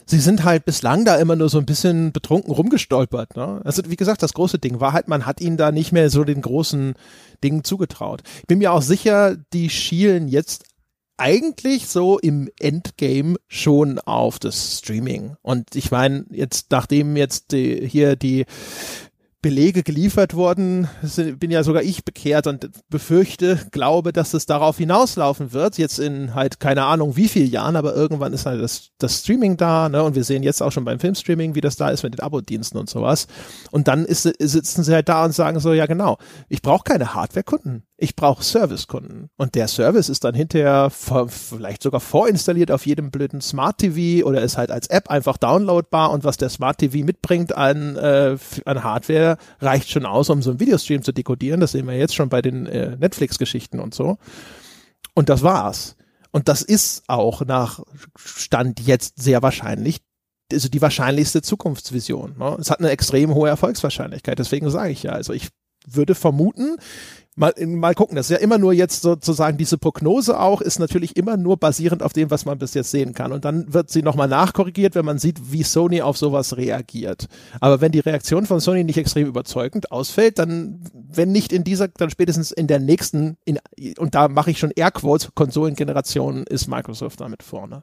Sie 0.06 0.18
sind 0.18 0.42
halt 0.42 0.64
bislang 0.64 1.04
da 1.04 1.16
immer 1.16 1.36
nur 1.36 1.48
so 1.48 1.58
ein 1.58 1.66
bisschen 1.66 2.10
betrunken 2.10 2.52
rumgestolpert. 2.52 3.36
Ne? 3.36 3.60
Also 3.62 3.82
wie 3.86 3.94
gesagt, 3.94 4.24
das 4.24 4.32
große 4.32 4.58
Ding 4.58 4.80
war 4.80 4.92
halt, 4.92 5.06
man 5.06 5.24
hat 5.24 5.40
ihnen 5.40 5.56
da 5.56 5.70
nicht 5.70 5.92
mehr 5.92 6.10
so 6.10 6.24
den 6.24 6.42
großen 6.42 6.94
Dingen 7.44 7.62
zugetraut. 7.62 8.22
Ich 8.40 8.46
bin 8.48 8.58
mir 8.58 8.72
auch 8.72 8.82
sicher, 8.82 9.36
die 9.52 9.70
schielen 9.70 10.26
jetzt 10.26 10.64
eigentlich 11.16 11.86
so 11.86 12.18
im 12.18 12.48
Endgame 12.58 13.36
schon 13.46 14.00
auf 14.00 14.40
das 14.40 14.78
Streaming. 14.78 15.36
Und 15.42 15.76
ich 15.76 15.92
meine, 15.92 16.24
jetzt 16.30 16.72
nachdem 16.72 17.14
jetzt 17.16 17.52
die, 17.52 17.86
hier 17.86 18.16
die 18.16 18.46
Belege 19.42 19.82
geliefert 19.82 20.34
worden, 20.34 20.88
bin 21.38 21.50
ja 21.50 21.62
sogar 21.62 21.82
ich 21.82 22.04
bekehrt 22.04 22.46
und 22.46 22.68
befürchte, 22.90 23.58
glaube, 23.70 24.12
dass 24.12 24.34
es 24.34 24.44
darauf 24.44 24.76
hinauslaufen 24.76 25.54
wird, 25.54 25.78
jetzt 25.78 25.98
in 25.98 26.34
halt 26.34 26.60
keine 26.60 26.84
Ahnung 26.84 27.16
wie 27.16 27.28
viel 27.28 27.48
Jahren, 27.48 27.76
aber 27.76 27.94
irgendwann 27.94 28.34
ist 28.34 28.44
halt 28.44 28.60
das, 28.60 28.90
das 28.98 29.20
Streaming 29.20 29.56
da, 29.56 29.88
ne, 29.88 30.02
und 30.02 30.14
wir 30.14 30.24
sehen 30.24 30.42
jetzt 30.42 30.62
auch 30.62 30.72
schon 30.72 30.84
beim 30.84 31.00
Filmstreaming, 31.00 31.54
wie 31.54 31.62
das 31.62 31.76
da 31.76 31.88
ist 31.88 32.02
mit 32.02 32.14
den 32.14 32.20
Abo-Diensten 32.20 32.76
und 32.76 32.90
sowas. 32.90 33.28
Und 33.70 33.88
dann 33.88 34.04
ist, 34.04 34.22
sitzen 34.22 34.84
sie 34.84 34.92
halt 34.92 35.08
da 35.08 35.24
und 35.24 35.32
sagen 35.32 35.58
so, 35.58 35.72
ja 35.72 35.86
genau, 35.86 36.18
ich 36.50 36.60
brauche 36.60 36.84
keine 36.84 37.14
Hardware-Kunden, 37.14 37.84
ich 38.02 38.16
brauche 38.16 38.42
Service-Kunden. 38.42 39.28
Und 39.36 39.54
der 39.54 39.68
Service 39.68 40.08
ist 40.08 40.24
dann 40.24 40.34
hinterher 40.34 40.90
vielleicht 40.90 41.82
sogar 41.82 42.00
vorinstalliert 42.00 42.70
auf 42.70 42.86
jedem 42.86 43.10
blöden 43.10 43.42
Smart 43.42 43.78
TV 43.78 44.26
oder 44.26 44.40
ist 44.40 44.56
halt 44.56 44.70
als 44.70 44.86
App 44.88 45.10
einfach 45.10 45.36
downloadbar 45.36 46.10
und 46.10 46.24
was 46.24 46.38
der 46.38 46.48
Smart 46.48 46.78
TV 46.78 47.04
mitbringt 47.04 47.54
an, 47.54 47.96
äh, 47.96 48.38
an 48.64 48.84
Hardware, 48.84 49.36
reicht 49.60 49.90
schon 49.90 50.06
aus, 50.06 50.30
um 50.30 50.40
so 50.40 50.50
einen 50.50 50.60
Videostream 50.60 51.02
zu 51.02 51.12
dekodieren. 51.12 51.60
Das 51.60 51.72
sehen 51.72 51.86
wir 51.86 51.96
jetzt 51.96 52.14
schon 52.14 52.30
bei 52.30 52.40
den 52.40 52.64
äh, 52.66 52.96
Netflix-Geschichten 52.96 53.80
und 53.80 53.94
so. 53.94 54.16
Und 55.14 55.28
das 55.28 55.42
war's. 55.42 55.96
Und 56.30 56.48
das 56.48 56.62
ist 56.62 57.04
auch 57.06 57.44
nach 57.44 57.80
Stand 58.16 58.80
jetzt 58.80 59.20
sehr 59.22 59.42
wahrscheinlich 59.42 60.00
also 60.52 60.68
die 60.68 60.82
wahrscheinlichste 60.82 61.42
Zukunftsvision. 61.42 62.36
Ne? 62.36 62.56
Es 62.58 62.70
hat 62.70 62.80
eine 62.80 62.90
extrem 62.90 63.34
hohe 63.34 63.48
Erfolgswahrscheinlichkeit, 63.48 64.38
deswegen 64.38 64.68
sage 64.68 64.90
ich 64.90 65.04
ja. 65.04 65.12
Also 65.12 65.32
ich 65.32 65.50
würde 65.86 66.14
vermuten, 66.14 66.76
mal, 67.36 67.54
mal 67.58 67.94
gucken. 67.94 68.16
Das 68.16 68.26
ist 68.30 68.36
ja 68.36 68.42
immer 68.42 68.58
nur 68.58 68.72
jetzt 68.72 69.02
sozusagen 69.02 69.56
diese 69.56 69.78
Prognose 69.78 70.38
auch, 70.38 70.60
ist 70.60 70.78
natürlich 70.78 71.16
immer 71.16 71.36
nur 71.36 71.56
basierend 71.56 72.02
auf 72.02 72.12
dem, 72.12 72.30
was 72.30 72.44
man 72.44 72.58
bis 72.58 72.74
jetzt 72.74 72.90
sehen 72.90 73.14
kann. 73.14 73.32
Und 73.32 73.44
dann 73.44 73.72
wird 73.72 73.90
sie 73.90 74.02
nochmal 74.02 74.28
nachkorrigiert, 74.28 74.94
wenn 74.94 75.04
man 75.04 75.18
sieht, 75.18 75.52
wie 75.52 75.62
Sony 75.62 76.02
auf 76.02 76.16
sowas 76.16 76.56
reagiert. 76.56 77.26
Aber 77.60 77.80
wenn 77.80 77.92
die 77.92 78.00
Reaktion 78.00 78.46
von 78.46 78.60
Sony 78.60 78.84
nicht 78.84 78.98
extrem 78.98 79.26
überzeugend 79.26 79.90
ausfällt, 79.90 80.38
dann, 80.38 80.80
wenn 80.92 81.32
nicht 81.32 81.52
in 81.52 81.64
dieser, 81.64 81.88
dann 81.88 82.10
spätestens 82.10 82.52
in 82.52 82.66
der 82.66 82.78
nächsten, 82.78 83.36
in, 83.44 83.58
und 83.98 84.14
da 84.14 84.28
mache 84.28 84.50
ich 84.50 84.58
schon 84.58 84.72
Airquotes, 84.74 85.30
Konsolengeneration 85.34 86.44
ist 86.44 86.68
Microsoft 86.68 87.20
damit 87.20 87.42
vorne. 87.42 87.82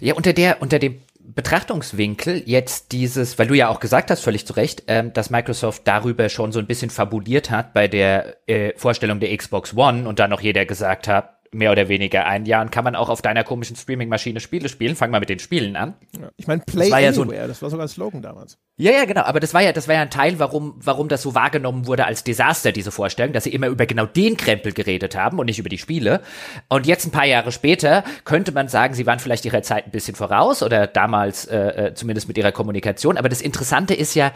Ja, 0.00 0.14
unter 0.14 0.32
der, 0.32 0.62
unter 0.62 0.78
dem 0.78 1.02
Betrachtungswinkel 1.34 2.42
jetzt 2.46 2.92
dieses, 2.92 3.38
weil 3.38 3.46
du 3.46 3.54
ja 3.54 3.68
auch 3.68 3.80
gesagt 3.80 4.10
hast, 4.10 4.22
völlig 4.22 4.46
zu 4.46 4.54
Recht, 4.54 4.84
ähm, 4.88 5.12
dass 5.12 5.30
Microsoft 5.30 5.82
darüber 5.86 6.28
schon 6.30 6.52
so 6.52 6.58
ein 6.58 6.66
bisschen 6.66 6.90
fabuliert 6.90 7.50
hat 7.50 7.74
bei 7.74 7.86
der 7.86 8.36
äh, 8.48 8.72
Vorstellung 8.76 9.20
der 9.20 9.36
Xbox 9.36 9.76
One 9.76 10.08
und 10.08 10.18
dann 10.18 10.30
noch 10.30 10.40
jeder 10.40 10.64
gesagt 10.64 11.06
hat, 11.06 11.37
mehr 11.52 11.72
oder 11.72 11.88
weniger 11.88 12.26
ein 12.26 12.46
Jahr 12.46 12.62
und 12.62 12.70
kann 12.70 12.84
man 12.84 12.94
auch 12.94 13.08
auf 13.08 13.22
deiner 13.22 13.44
komischen 13.44 13.76
Streaming-Maschine 13.76 14.40
Spiele 14.40 14.68
spielen. 14.68 14.96
Fang 14.96 15.10
mal 15.10 15.20
mit 15.20 15.28
den 15.28 15.38
Spielen 15.38 15.76
an. 15.76 15.94
Ja, 16.18 16.30
ich 16.36 16.46
meine, 16.46 16.62
Play 16.62 16.90
das 16.90 16.90
war 16.90 16.98
Anywhere, 16.98 17.36
ja 17.36 17.42
so 17.42 17.48
das 17.48 17.62
war 17.62 17.70
sogar 17.70 17.86
ein 17.86 17.88
Slogan 17.88 18.22
damals. 18.22 18.58
Ja, 18.76 18.92
ja, 18.92 19.04
genau. 19.04 19.22
Aber 19.22 19.40
das 19.40 19.54
war 19.54 19.62
ja, 19.62 19.72
das 19.72 19.88
war 19.88 19.94
ja 19.94 20.02
ein 20.02 20.10
Teil, 20.10 20.38
warum, 20.38 20.74
warum 20.78 21.08
das 21.08 21.22
so 21.22 21.34
wahrgenommen 21.34 21.86
wurde 21.86 22.06
als 22.06 22.24
Desaster, 22.24 22.72
diese 22.72 22.90
Vorstellung, 22.90 23.32
dass 23.32 23.44
sie 23.44 23.52
immer 23.52 23.68
über 23.68 23.86
genau 23.86 24.06
den 24.06 24.36
Krempel 24.36 24.72
geredet 24.72 25.16
haben 25.16 25.38
und 25.38 25.46
nicht 25.46 25.58
über 25.58 25.68
die 25.68 25.78
Spiele. 25.78 26.22
Und 26.68 26.86
jetzt 26.86 27.06
ein 27.06 27.10
paar 27.10 27.26
Jahre 27.26 27.52
später 27.52 28.04
könnte 28.24 28.52
man 28.52 28.68
sagen, 28.68 28.94
sie 28.94 29.06
waren 29.06 29.18
vielleicht 29.18 29.44
ihrer 29.44 29.62
Zeit 29.62 29.86
ein 29.86 29.90
bisschen 29.90 30.14
voraus 30.14 30.62
oder 30.62 30.86
damals 30.86 31.46
äh, 31.46 31.88
äh 31.88 31.94
zumindest 31.94 32.28
mit 32.28 32.38
ihrer 32.38 32.52
Kommunikation. 32.52 33.16
Aber 33.16 33.28
das 33.28 33.40
Interessante 33.40 33.94
ist 33.94 34.14
ja, 34.14 34.32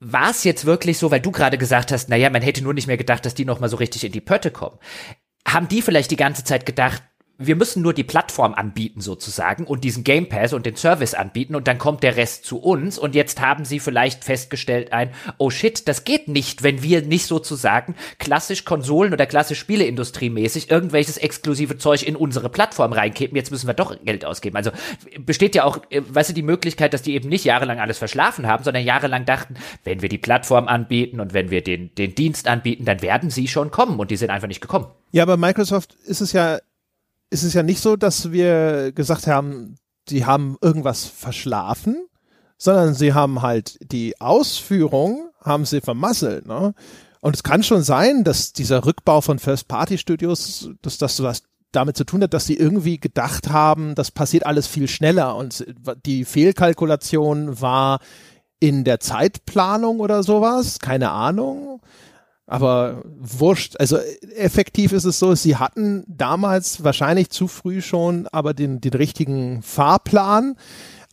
war 0.00 0.30
es 0.30 0.44
jetzt 0.44 0.64
wirklich 0.64 0.98
so, 0.98 1.10
weil 1.10 1.20
du 1.20 1.30
gerade 1.30 1.58
gesagt 1.58 1.92
hast, 1.92 2.08
naja, 2.08 2.30
man 2.30 2.42
hätte 2.42 2.62
nur 2.62 2.74
nicht 2.74 2.86
mehr 2.86 2.96
gedacht, 2.96 3.24
dass 3.24 3.34
die 3.34 3.44
noch 3.44 3.60
mal 3.60 3.68
so 3.68 3.76
richtig 3.76 4.04
in 4.04 4.12
die 4.12 4.20
Pötte 4.20 4.50
kommen 4.50 4.78
haben 5.46 5.68
die 5.68 5.82
vielleicht 5.82 6.10
die 6.10 6.16
ganze 6.16 6.44
Zeit 6.44 6.66
gedacht, 6.66 7.02
wir 7.38 7.56
müssen 7.56 7.82
nur 7.82 7.92
die 7.92 8.04
Plattform 8.04 8.54
anbieten 8.54 9.00
sozusagen 9.00 9.64
und 9.64 9.84
diesen 9.84 10.04
Game 10.04 10.28
Pass 10.28 10.52
und 10.52 10.66
den 10.66 10.76
Service 10.76 11.14
anbieten 11.14 11.54
und 11.54 11.66
dann 11.66 11.78
kommt 11.78 12.02
der 12.02 12.16
Rest 12.16 12.44
zu 12.44 12.58
uns 12.58 12.98
und 12.98 13.14
jetzt 13.14 13.40
haben 13.40 13.64
sie 13.64 13.80
vielleicht 13.80 14.24
festgestellt 14.24 14.92
ein, 14.92 15.10
oh 15.38 15.50
shit, 15.50 15.88
das 15.88 16.04
geht 16.04 16.28
nicht, 16.28 16.62
wenn 16.62 16.82
wir 16.82 17.02
nicht 17.02 17.26
sozusagen 17.26 17.94
klassisch 18.18 18.64
Konsolen 18.64 19.12
oder 19.12 19.26
klassisch 19.26 19.58
Spieleindustrie 19.58 20.30
mäßig 20.30 20.70
irgendwelches 20.70 21.16
exklusive 21.16 21.78
Zeug 21.78 22.06
in 22.06 22.16
unsere 22.16 22.48
Plattform 22.48 22.92
reinkippen, 22.92 23.36
jetzt 23.36 23.50
müssen 23.50 23.66
wir 23.66 23.74
doch 23.74 23.96
Geld 24.04 24.24
ausgeben. 24.24 24.56
Also 24.56 24.70
besteht 25.18 25.54
ja 25.54 25.64
auch, 25.64 25.78
äh, 25.90 26.02
weißt 26.08 26.30
du, 26.30 26.34
die 26.34 26.42
Möglichkeit, 26.42 26.94
dass 26.94 27.02
die 27.02 27.14
eben 27.14 27.28
nicht 27.28 27.44
jahrelang 27.44 27.80
alles 27.80 27.98
verschlafen 27.98 28.46
haben, 28.46 28.64
sondern 28.64 28.84
jahrelang 28.84 29.24
dachten, 29.24 29.54
wenn 29.84 30.02
wir 30.02 30.08
die 30.08 30.18
Plattform 30.18 30.68
anbieten 30.68 31.20
und 31.20 31.34
wenn 31.34 31.50
wir 31.50 31.62
den, 31.62 31.94
den 31.94 32.14
Dienst 32.14 32.46
anbieten, 32.48 32.84
dann 32.84 33.02
werden 33.02 33.30
sie 33.30 33.48
schon 33.48 33.70
kommen 33.70 33.98
und 33.98 34.10
die 34.10 34.16
sind 34.16 34.30
einfach 34.30 34.48
nicht 34.48 34.60
gekommen. 34.60 34.86
Ja, 35.10 35.24
bei 35.24 35.36
Microsoft 35.36 35.94
ist 36.06 36.20
es 36.20 36.32
ja 36.32 36.58
ist 37.32 37.42
es 37.42 37.54
ja 37.54 37.62
nicht 37.62 37.80
so, 37.80 37.96
dass 37.96 38.30
wir 38.30 38.92
gesagt 38.92 39.26
haben, 39.26 39.76
sie 40.08 40.26
haben 40.26 40.56
irgendwas 40.60 41.06
verschlafen, 41.06 41.96
sondern 42.58 42.94
sie 42.94 43.14
haben 43.14 43.42
halt 43.42 43.78
die 43.90 44.20
Ausführung, 44.20 45.30
haben 45.42 45.64
sie 45.64 45.80
vermasselt. 45.80 46.46
Ne? 46.46 46.74
Und 47.20 47.34
es 47.34 47.42
kann 47.42 47.62
schon 47.62 47.82
sein, 47.82 48.22
dass 48.22 48.52
dieser 48.52 48.84
Rückbau 48.84 49.20
von 49.20 49.38
First-Party-Studios, 49.38 50.70
dass 50.82 50.98
das 50.98 51.22
was 51.22 51.42
damit 51.72 51.96
zu 51.96 52.04
tun 52.04 52.22
hat, 52.22 52.34
dass 52.34 52.46
sie 52.46 52.56
irgendwie 52.56 52.98
gedacht 52.98 53.48
haben, 53.48 53.94
das 53.94 54.10
passiert 54.10 54.44
alles 54.44 54.66
viel 54.66 54.88
schneller 54.88 55.34
und 55.36 55.64
die 56.04 56.26
Fehlkalkulation 56.26 57.62
war, 57.62 58.00
in 58.60 58.84
der 58.84 59.00
Zeitplanung 59.00 59.98
oder 59.98 60.22
sowas, 60.22 60.78
keine 60.78 61.10
Ahnung. 61.10 61.80
Aber 62.46 63.02
wurscht, 63.04 63.76
also 63.78 63.98
effektiv 64.36 64.92
ist 64.92 65.04
es 65.04 65.18
so, 65.18 65.34
sie 65.34 65.56
hatten 65.56 66.04
damals 66.08 66.82
wahrscheinlich 66.82 67.30
zu 67.30 67.46
früh 67.46 67.80
schon 67.80 68.26
aber 68.26 68.52
den, 68.52 68.80
den 68.80 68.94
richtigen 68.94 69.62
Fahrplan 69.62 70.56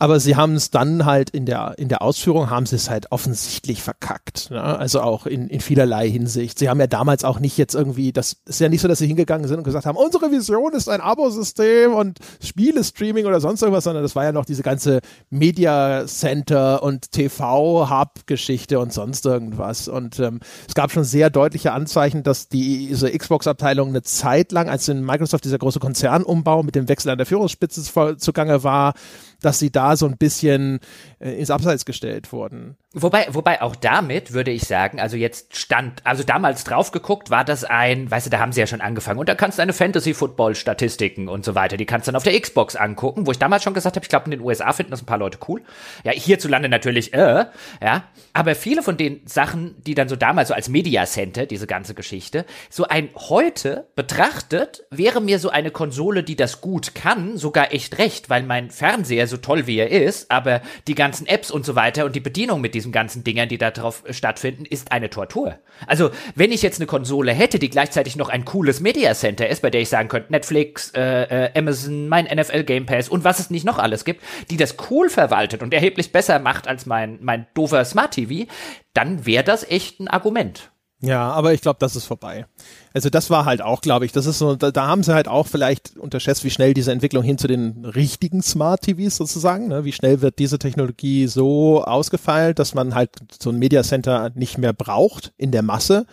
aber 0.00 0.18
sie 0.18 0.34
haben 0.34 0.54
es 0.54 0.70
dann 0.70 1.04
halt 1.04 1.28
in 1.28 1.44
der, 1.44 1.74
in 1.76 1.88
der 1.90 2.00
Ausführung 2.00 2.48
haben 2.48 2.64
sie 2.64 2.76
es 2.76 2.88
halt 2.88 3.12
offensichtlich 3.12 3.82
verkackt. 3.82 4.50
Ne? 4.50 4.60
Also 4.62 5.02
auch 5.02 5.26
in, 5.26 5.48
in 5.48 5.60
vielerlei 5.60 6.08
Hinsicht. 6.08 6.58
Sie 6.58 6.70
haben 6.70 6.80
ja 6.80 6.86
damals 6.86 7.22
auch 7.22 7.38
nicht 7.38 7.58
jetzt 7.58 7.74
irgendwie, 7.74 8.10
das 8.10 8.38
ist 8.46 8.60
ja 8.60 8.70
nicht 8.70 8.80
so, 8.80 8.88
dass 8.88 8.98
sie 8.98 9.06
hingegangen 9.06 9.46
sind 9.46 9.58
und 9.58 9.64
gesagt 9.64 9.84
haben, 9.84 9.98
unsere 9.98 10.32
Vision 10.32 10.72
ist 10.72 10.88
ein 10.88 11.02
Abosystem 11.02 11.92
und 11.92 12.18
Spiele-Streaming 12.42 13.26
oder 13.26 13.40
sonst 13.40 13.60
irgendwas, 13.60 13.84
sondern 13.84 14.02
das 14.02 14.16
war 14.16 14.24
ja 14.24 14.32
noch 14.32 14.46
diese 14.46 14.62
ganze 14.62 15.00
Media 15.28 16.06
Center 16.06 16.82
und 16.82 17.12
TV-Hub-Geschichte 17.12 18.80
und 18.80 18.94
sonst 18.94 19.26
irgendwas. 19.26 19.86
Und 19.86 20.18
ähm, 20.18 20.40
es 20.66 20.72
gab 20.72 20.92
schon 20.92 21.04
sehr 21.04 21.28
deutliche 21.28 21.72
Anzeichen, 21.72 22.22
dass 22.22 22.48
die, 22.48 22.86
diese 22.86 23.10
Xbox-Abteilung 23.10 23.90
eine 23.90 24.00
Zeit 24.00 24.50
lang, 24.52 24.70
als 24.70 24.88
in 24.88 25.04
Microsoft 25.04 25.44
dieser 25.44 25.58
große 25.58 25.78
Konzernumbau 25.78 26.62
mit 26.62 26.74
dem 26.74 26.88
Wechsel 26.88 27.10
an 27.10 27.18
der 27.18 27.26
Führungsspitze 27.26 27.82
zugange 28.16 28.64
war, 28.64 28.94
dass 29.42 29.58
sie 29.58 29.70
da 29.70 29.96
so 29.96 30.06
ein 30.06 30.16
bisschen 30.16 30.80
äh, 31.18 31.32
ins 31.32 31.50
Abseits 31.50 31.84
gestellt 31.84 32.32
wurden. 32.32 32.76
Wobei, 32.92 33.28
wobei 33.30 33.62
auch 33.62 33.76
damit 33.76 34.32
würde 34.32 34.50
ich 34.50 34.64
sagen, 34.64 34.98
also 34.98 35.16
jetzt 35.16 35.56
stand, 35.56 36.04
also 36.04 36.24
damals 36.24 36.64
drauf 36.64 36.90
geguckt, 36.90 37.30
war 37.30 37.44
das 37.44 37.62
ein, 37.62 38.10
weißt 38.10 38.26
du, 38.26 38.30
da 38.30 38.40
haben 38.40 38.50
sie 38.50 38.58
ja 38.58 38.66
schon 38.66 38.80
angefangen 38.80 39.20
und 39.20 39.28
da 39.28 39.36
kannst 39.36 39.58
du 39.58 39.62
eine 39.62 39.72
Fantasy-Football-Statistiken 39.72 41.28
und 41.28 41.44
so 41.44 41.54
weiter, 41.54 41.76
die 41.76 41.86
kannst 41.86 42.08
du 42.08 42.10
dann 42.10 42.16
auf 42.16 42.24
der 42.24 42.38
Xbox 42.40 42.74
angucken, 42.74 43.28
wo 43.28 43.30
ich 43.30 43.38
damals 43.38 43.62
schon 43.62 43.74
gesagt 43.74 43.94
habe, 43.94 44.04
ich 44.04 44.08
glaube 44.08 44.24
in 44.24 44.32
den 44.32 44.40
USA 44.40 44.72
finden 44.72 44.90
das 44.90 45.02
ein 45.02 45.06
paar 45.06 45.18
Leute 45.18 45.38
cool. 45.46 45.62
Ja, 46.02 46.10
hierzulande 46.10 46.68
natürlich, 46.68 47.14
äh, 47.14 47.46
ja, 47.80 48.04
aber 48.32 48.56
viele 48.56 48.82
von 48.82 48.96
den 48.96 49.20
Sachen, 49.24 49.80
die 49.84 49.94
dann 49.94 50.08
so 50.08 50.16
damals 50.16 50.48
so 50.48 50.54
als 50.54 50.68
Media 50.68 51.06
Center, 51.06 51.46
diese 51.46 51.68
ganze 51.68 51.94
Geschichte, 51.94 52.44
so 52.70 52.88
ein 52.88 53.10
heute 53.14 53.86
betrachtet, 53.94 54.82
wäre 54.90 55.20
mir 55.20 55.38
so 55.38 55.48
eine 55.48 55.70
Konsole, 55.70 56.24
die 56.24 56.34
das 56.34 56.60
gut 56.60 56.96
kann, 56.96 57.36
sogar 57.36 57.72
echt 57.72 57.98
recht, 57.98 58.30
weil 58.30 58.42
mein 58.42 58.70
Fernseher 58.70 59.28
so 59.30 59.38
toll 59.38 59.66
wie 59.66 59.78
er 59.78 59.90
ist, 59.90 60.30
aber 60.30 60.60
die 60.86 60.94
ganzen 60.94 61.26
Apps 61.26 61.50
und 61.50 61.64
so 61.64 61.74
weiter 61.74 62.04
und 62.04 62.14
die 62.14 62.20
Bedienung 62.20 62.60
mit 62.60 62.74
diesen 62.74 62.92
ganzen 62.92 63.24
Dingern, 63.24 63.48
die 63.48 63.58
da 63.58 63.70
drauf 63.70 64.04
stattfinden, 64.10 64.64
ist 64.64 64.92
eine 64.92 65.08
Tortur. 65.08 65.58
Also, 65.86 66.10
wenn 66.34 66.52
ich 66.52 66.62
jetzt 66.62 66.80
eine 66.80 66.86
Konsole 66.86 67.32
hätte, 67.32 67.58
die 67.58 67.70
gleichzeitig 67.70 68.16
noch 68.16 68.28
ein 68.28 68.44
cooles 68.44 68.80
Media 68.80 69.14
Center 69.14 69.48
ist, 69.48 69.62
bei 69.62 69.70
der 69.70 69.80
ich 69.80 69.88
sagen 69.88 70.08
könnte, 70.08 70.32
Netflix, 70.32 70.90
äh, 70.90 71.46
äh, 71.46 71.58
Amazon, 71.58 72.08
mein 72.08 72.26
NFL 72.26 72.64
Game 72.64 72.86
Pass 72.86 73.08
und 73.08 73.24
was 73.24 73.38
es 73.38 73.50
nicht 73.50 73.64
noch 73.64 73.78
alles 73.78 74.04
gibt, 74.04 74.22
die 74.50 74.56
das 74.56 74.76
cool 74.90 75.08
verwaltet 75.08 75.62
und 75.62 75.72
erheblich 75.72 76.12
besser 76.12 76.38
macht 76.38 76.68
als 76.68 76.86
mein, 76.86 77.18
mein 77.22 77.46
doofer 77.54 77.84
Smart 77.84 78.12
TV, 78.12 78.50
dann 78.92 79.24
wäre 79.26 79.44
das 79.44 79.68
echt 79.68 80.00
ein 80.00 80.08
Argument. 80.08 80.70
Ja, 81.02 81.30
aber 81.30 81.54
ich 81.54 81.62
glaube, 81.62 81.78
das 81.78 81.96
ist 81.96 82.04
vorbei. 82.04 82.44
Also 82.92 83.08
das 83.08 83.30
war 83.30 83.46
halt 83.46 83.62
auch, 83.62 83.80
glaube 83.80 84.04
ich, 84.04 84.12
das 84.12 84.26
ist 84.26 84.38
so, 84.38 84.54
da, 84.54 84.70
da, 84.70 84.86
haben 84.86 85.02
sie 85.02 85.14
halt 85.14 85.28
auch 85.28 85.46
vielleicht 85.46 85.96
unterschätzt, 85.96 86.44
wie 86.44 86.50
schnell 86.50 86.74
diese 86.74 86.92
Entwicklung 86.92 87.22
hin 87.22 87.38
zu 87.38 87.48
den 87.48 87.86
richtigen 87.86 88.42
Smart 88.42 88.82
TVs 88.82 89.16
sozusagen, 89.16 89.68
ne? 89.68 89.84
wie 89.84 89.92
schnell 89.92 90.20
wird 90.20 90.38
diese 90.38 90.58
Technologie 90.58 91.26
so 91.26 91.82
ausgefeilt, 91.84 92.58
dass 92.58 92.74
man 92.74 92.94
halt 92.94 93.12
so 93.40 93.48
ein 93.48 93.58
Media 93.58 93.82
Center 93.82 94.30
nicht 94.34 94.58
mehr 94.58 94.74
braucht 94.74 95.32
in 95.38 95.52
der 95.52 95.62
Masse. 95.62 96.04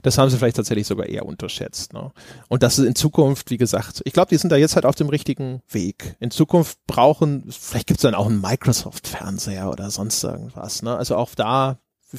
Das 0.00 0.16
haben 0.16 0.30
sie 0.30 0.38
vielleicht 0.38 0.56
tatsächlich 0.56 0.86
sogar 0.86 1.06
eher 1.06 1.26
unterschätzt. 1.26 1.92
Ne? 1.92 2.10
Und 2.48 2.62
das 2.62 2.78
ist 2.78 2.86
in 2.86 2.94
Zukunft, 2.94 3.50
wie 3.50 3.58
gesagt, 3.58 4.00
ich 4.04 4.14
glaube, 4.14 4.30
die 4.30 4.38
sind 4.38 4.50
da 4.50 4.56
jetzt 4.56 4.76
halt 4.76 4.86
auf 4.86 4.96
dem 4.96 5.10
richtigen 5.10 5.60
Weg. 5.68 6.16
In 6.20 6.30
Zukunft 6.30 6.78
brauchen, 6.86 7.44
vielleicht 7.50 7.86
gibt 7.86 7.98
es 7.98 8.02
dann 8.02 8.14
auch 8.14 8.26
einen 8.26 8.40
Microsoft-Fernseher 8.40 9.70
oder 9.70 9.90
sonst 9.90 10.24
irgendwas. 10.24 10.82
Ne? 10.82 10.96
Also 10.96 11.16
auch 11.16 11.34
da 11.36 11.78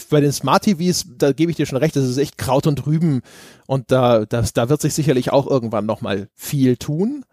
bei 0.10 0.22
den 0.22 0.32
Smart 0.32 0.64
TVs, 0.64 1.06
da 1.18 1.32
gebe 1.32 1.52
ich 1.52 1.58
dir 1.58 1.66
schon 1.66 1.78
recht, 1.78 1.96
das 1.96 2.06
ist 2.06 2.18
echt 2.18 2.38
Kraut 2.38 2.68
und 2.68 2.86
Rüben 2.86 3.22
und 3.68 3.92
da, 3.92 4.26
das, 4.26 4.54
da 4.54 4.70
wird 4.70 4.82
sich 4.82 4.94
sicherlich 4.94 5.32
auch 5.32 5.48
irgendwann 5.48 5.86
nochmal 5.86 6.30
viel 6.36 6.78
tun, 6.78 7.26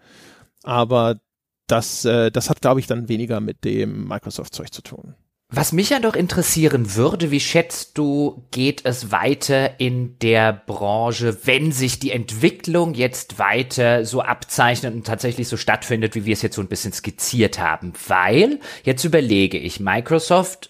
aber 0.63 1.21
das, 1.67 2.05
äh, 2.05 2.31
das 2.31 2.51
hat, 2.51 2.61
glaube 2.61 2.81
ich, 2.81 2.87
dann 2.87 3.09
weniger 3.09 3.41
mit 3.41 3.65
dem 3.65 4.09
Microsoft-Zeug 4.09 4.73
zu 4.73 4.83
tun. 4.83 5.15
Was 5.53 5.73
mich 5.73 5.91
ja 5.91 5.99
doch 5.99 6.15
interessieren 6.15 6.95
würde, 6.95 7.33
wie 7.33 7.41
schätzt 7.41 7.99
du, 7.99 8.45
geht 8.53 8.83
es 8.85 9.11
weiter 9.11 9.81
in 9.81 10.17
der 10.21 10.53
Branche, 10.53 11.39
wenn 11.45 11.73
sich 11.73 11.99
die 11.99 12.13
Entwicklung 12.13 12.95
jetzt 12.95 13.41
weiter 13.41 14.05
so 14.05 14.21
abzeichnet 14.21 14.95
und 14.95 15.05
tatsächlich 15.05 15.49
so 15.49 15.57
stattfindet, 15.57 16.15
wie 16.15 16.25
wir 16.25 16.35
es 16.35 16.43
jetzt 16.43 16.55
so 16.55 16.63
ein 16.63 16.69
bisschen 16.69 16.93
skizziert 16.93 17.59
haben? 17.59 17.95
Weil, 18.07 18.61
jetzt 18.85 19.03
überlege 19.05 19.59
ich, 19.59 19.81
Microsoft 19.81 20.70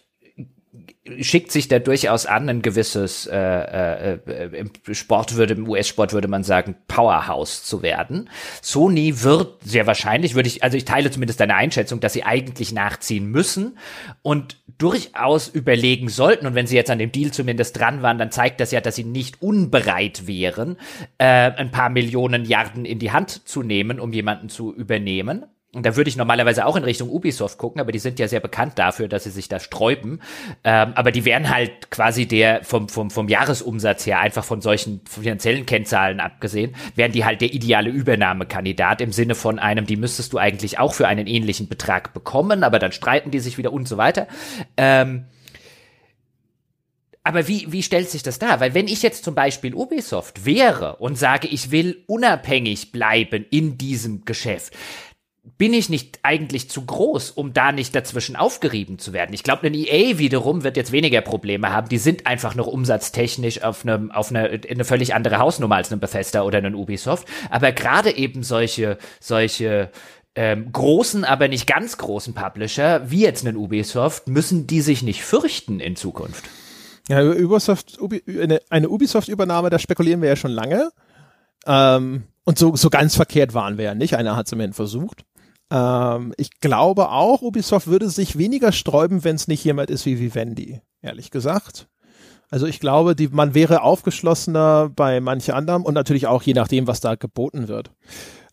schickt 1.21 1.51
sich 1.51 1.69
da 1.69 1.79
durchaus 1.79 2.27
an, 2.27 2.49
ein 2.51 2.61
gewisses 2.61 3.27
äh, 3.27 3.37
äh, 3.37 4.19
äh 4.27 4.59
im 4.59 4.71
Sport 4.93 5.37
würde, 5.37 5.55
im 5.55 5.67
US-Sport 5.67 6.13
würde 6.13 6.29
man 6.29 6.45
sagen, 6.45 6.77
Powerhouse 6.89 7.65
zu 7.65 7.83
werden. 7.83 8.29
Sony 8.61 9.23
wird 9.23 9.63
sehr 9.65 9.87
wahrscheinlich, 9.87 10.35
würde 10.35 10.49
ich, 10.49 10.63
also 10.63 10.77
ich 10.77 10.85
teile 10.85 11.11
zumindest 11.11 11.41
deine 11.41 11.55
Einschätzung, 11.55 12.01
dass 12.01 12.13
sie 12.13 12.25
eigentlich 12.25 12.73
nachziehen 12.73 13.27
müssen 13.27 13.79
und 14.21 14.59
durchaus 14.77 15.49
überlegen 15.49 16.11
sollten. 16.11 16.47
Und 16.47 16.55
wenn 16.55 16.67
sie 16.67 16.77
jetzt 16.77 16.91
an 16.91 16.99
dem 16.99 17.13
Deal 17.13 17.31
zumindest 17.31 17.79
dran 17.79 18.03
waren, 18.03 18.19
dann 18.19 18.31
zeigt 18.31 18.61
das 18.61 18.71
ja, 18.71 18.83
dass 18.83 18.97
sie 18.97 19.05
nicht 19.05 19.41
unbereit 19.41 20.27
wären, 20.27 20.77
äh, 21.17 21.25
ein 21.25 21.71
paar 21.71 21.89
Millionen 21.89 22.45
Yarden 22.45 22.85
in 22.85 22.99
die 22.99 23.11
Hand 23.11 23.49
zu 23.49 23.63
nehmen, 23.63 24.01
um 24.01 24.13
jemanden 24.13 24.51
zu 24.51 24.75
übernehmen. 24.75 25.47
Und 25.73 25.87
da 25.87 25.95
würde 25.95 26.11
ich 26.11 26.17
normalerweise 26.17 26.67
auch 26.67 26.75
in 26.75 26.83
Richtung 26.83 27.09
Ubisoft 27.09 27.57
gucken, 27.57 27.81
aber 27.81 27.93
die 27.93 28.01
sind 28.01 28.19
ja 28.19 28.27
sehr 28.27 28.41
bekannt 28.41 28.73
dafür, 28.77 29.07
dass 29.07 29.23
sie 29.23 29.31
sich 29.31 29.49
da 29.49 29.61
sträuben. 29.61 30.21
Ähm, 30.65 30.93
aber 30.97 31.13
die 31.13 31.25
wären 31.25 31.49
halt 31.49 31.93
quasi 31.93 32.27
der 32.27 32.65
vom, 32.65 32.89
vom, 32.89 33.11
vom 33.11 33.29
Jahresumsatz 33.29 34.05
her, 34.05 34.19
einfach 34.19 34.43
von 34.43 34.61
solchen 34.61 35.01
finanziellen 35.09 35.67
Kennzahlen 35.67 36.19
abgesehen, 36.19 36.75
wären 36.97 37.13
die 37.13 37.25
halt 37.25 37.41
der 37.41 37.55
ideale 37.55 37.91
Übernahmekandidat 37.91 39.01
im 39.01 39.13
Sinne 39.13 39.37
von 39.37 39.61
einem, 39.61 39.87
die 39.87 39.97
müsstest 39.97 40.33
du 40.33 40.39
eigentlich 40.39 40.81
auch 40.81 40.93
für 40.93 41.07
einen 41.07 41.29
ähnlichen 41.29 41.69
Betrag 41.69 42.15
bekommen, 42.15 42.65
aber 42.65 42.81
dann 42.81 42.91
streiten 42.91 43.31
die 43.31 43.39
sich 43.39 43.57
wieder 43.57 43.73
und 43.73 43.87
so 43.87 43.97
weiter. 43.97 44.27
Ähm, 44.77 45.27
aber 47.23 47.47
wie, 47.47 47.71
wie 47.71 47.83
stellt 47.83 48.11
sich 48.11 48.25
das 48.25 48.39
dar? 48.41 48.59
Weil 48.59 48.75
wenn 48.75 48.89
ich 48.89 49.03
jetzt 49.03 49.25
zum 49.25 49.37
Beispiel 49.37 49.75
Ubisoft 49.75 50.47
wäre 50.47 50.97
und 50.97 51.17
sage, 51.17 51.47
ich 51.47 51.71
will 51.71 52.03
unabhängig 52.07 52.93
bleiben 52.93 53.45
in 53.51 53.79
diesem 53.79 54.25
Geschäft, 54.25 54.75
bin 55.43 55.73
ich 55.73 55.89
nicht 55.89 56.21
eigentlich 56.23 56.69
zu 56.71 56.85
groß, 56.85 57.31
um 57.31 57.53
da 57.53 57.73
nicht 57.73 57.95
dazwischen 57.95 58.37
aufgerieben 58.37 58.99
zu 58.99 59.13
werden? 59.13 59.33
Ich 59.33 59.43
glaube, 59.43 59.67
ein 59.67 59.75
EA 59.75 60.19
wiederum 60.19 60.65
wird 60.65 60.77
jetzt 60.77 60.93
weniger 60.93 61.21
Probleme 61.23 61.73
haben. 61.73 61.89
Die 61.89 61.99
sind 61.99 62.27
einfach 62.27 62.55
noch 62.55 62.67
umsatztechnisch 62.67 63.63
auf 63.63 63.85
eine, 63.85 64.09
auf 64.13 64.31
eine, 64.31 64.61
eine 64.69 64.85
völlig 64.85 65.15
andere 65.15 65.39
Hausnummer 65.39 65.77
als 65.77 65.93
ein 65.93 66.01
Bethesda 66.01 66.43
oder 66.43 66.59
ein 66.59 66.75
Ubisoft. 66.75 67.27
Aber 67.51 67.73
gerade 67.73 68.17
eben 68.17 68.43
solche, 68.43 68.99
solche 69.19 69.91
ähm, 70.35 70.73
großen, 70.73 71.25
aber 71.25 71.49
nicht 71.49 71.67
ganz 71.67 71.99
großen 71.99 72.35
Publisher, 72.35 73.11
wie 73.11 73.23
jetzt 73.23 73.47
ein 73.47 73.57
Ubisoft, 73.57 74.29
müssen 74.29 74.67
die 74.67 74.81
sich 74.81 75.03
nicht 75.03 75.23
fürchten 75.23 75.81
in 75.81 75.97
Zukunft. 75.97 76.45
Ja, 77.09 77.23
Ubisoft, 77.23 78.01
Ubi, 78.01 78.23
eine, 78.27 78.61
eine 78.69 78.89
Ubisoft-Übernahme, 78.89 79.71
da 79.71 79.79
spekulieren 79.79 80.23
wir 80.23 80.29
ja 80.29 80.37
schon 80.37 80.53
lange. 80.53 80.91
Ähm, 81.67 82.25
und 82.45 82.59
so, 82.59 82.75
so 82.77 82.91
ganz 82.91 83.17
verkehrt 83.17 83.55
waren 83.55 83.79
wir 83.79 83.85
ja 83.85 83.95
nicht. 83.95 84.17
Einer 84.17 84.37
hat 84.37 84.47
es 84.47 84.53
immerhin 84.53 84.73
versucht. 84.73 85.25
Ähm, 85.71 86.35
ich 86.37 86.61
glaube 86.61 87.11
auch, 87.11 87.43
Ubisoft 87.43 87.87
würde 87.87 88.09
sich 88.11 88.39
weniger 88.39 88.73
sträuben, 88.73 89.25
wenn 89.25 89.37
es 89.37 89.49
nicht 89.49 89.65
jemand 89.65 89.91
ist 89.91 90.07
wie 90.07 90.19
Vivendi, 90.19 90.81
ehrlich 91.03 91.31
gesagt. 91.31 91.89
Also 92.51 92.67
ich 92.67 92.81
glaube, 92.81 93.15
die, 93.15 93.29
man 93.29 93.55
wäre 93.55 93.83
aufgeschlossener 93.83 94.91
bei 94.95 95.21
manch 95.21 95.55
anderem 95.55 95.85
und 95.85 95.95
natürlich 95.95 96.27
auch 96.27 96.43
je 96.43 96.55
nachdem, 96.55 96.89
was 96.89 97.01
da 97.01 97.15
geboten 97.15 97.69
wird. 97.69 97.93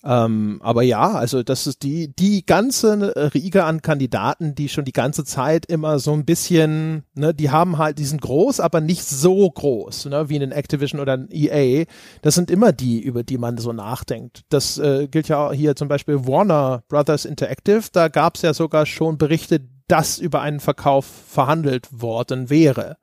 Ähm, 0.03 0.59
aber 0.63 0.83
ja, 0.83 1.11
also 1.11 1.43
das 1.43 1.65
ist 1.65 1.83
die, 1.83 2.13
die 2.15 2.45
ganze 2.45 3.33
Riege 3.33 3.63
an 3.63 3.81
Kandidaten, 3.81 4.53
die 4.53 4.69
schon 4.69 4.85
die 4.85 4.93
ganze 4.93 5.25
Zeit 5.25 5.65
immer 5.65 5.99
so 5.99 6.13
ein 6.13 6.23
bisschen, 6.23 7.03
ne, 7.15 7.33
die 7.33 7.49
haben 7.49 7.77
halt, 7.77 7.97
die 7.97 8.05
sind 8.05 8.21
groß, 8.21 8.59
aber 8.59 8.79
nicht 8.79 9.03
so 9.03 9.49
groß, 9.49 10.05
ne, 10.05 10.29
wie 10.29 10.39
ein 10.39 10.51
Activision 10.51 11.01
oder 11.01 11.13
ein 11.13 11.29
EA. 11.31 11.85
Das 12.21 12.35
sind 12.35 12.51
immer 12.51 12.71
die, 12.71 13.01
über 13.01 13.23
die 13.23 13.37
man 13.37 13.57
so 13.57 13.73
nachdenkt. 13.73 14.43
Das 14.49 14.77
äh, 14.77 15.07
gilt 15.07 15.29
ja 15.29 15.51
hier 15.51 15.75
zum 15.75 15.87
Beispiel 15.87 16.27
Warner 16.27 16.83
Brothers 16.89 17.25
Interactive, 17.25 17.83
da 17.91 18.07
gab 18.07 18.35
es 18.35 18.43
ja 18.43 18.53
sogar 18.53 18.85
schon 18.85 19.17
Berichte, 19.17 19.61
dass 19.87 20.19
über 20.19 20.41
einen 20.41 20.59
Verkauf 20.59 21.05
verhandelt 21.05 21.87
worden 21.91 22.49
wäre. 22.49 22.97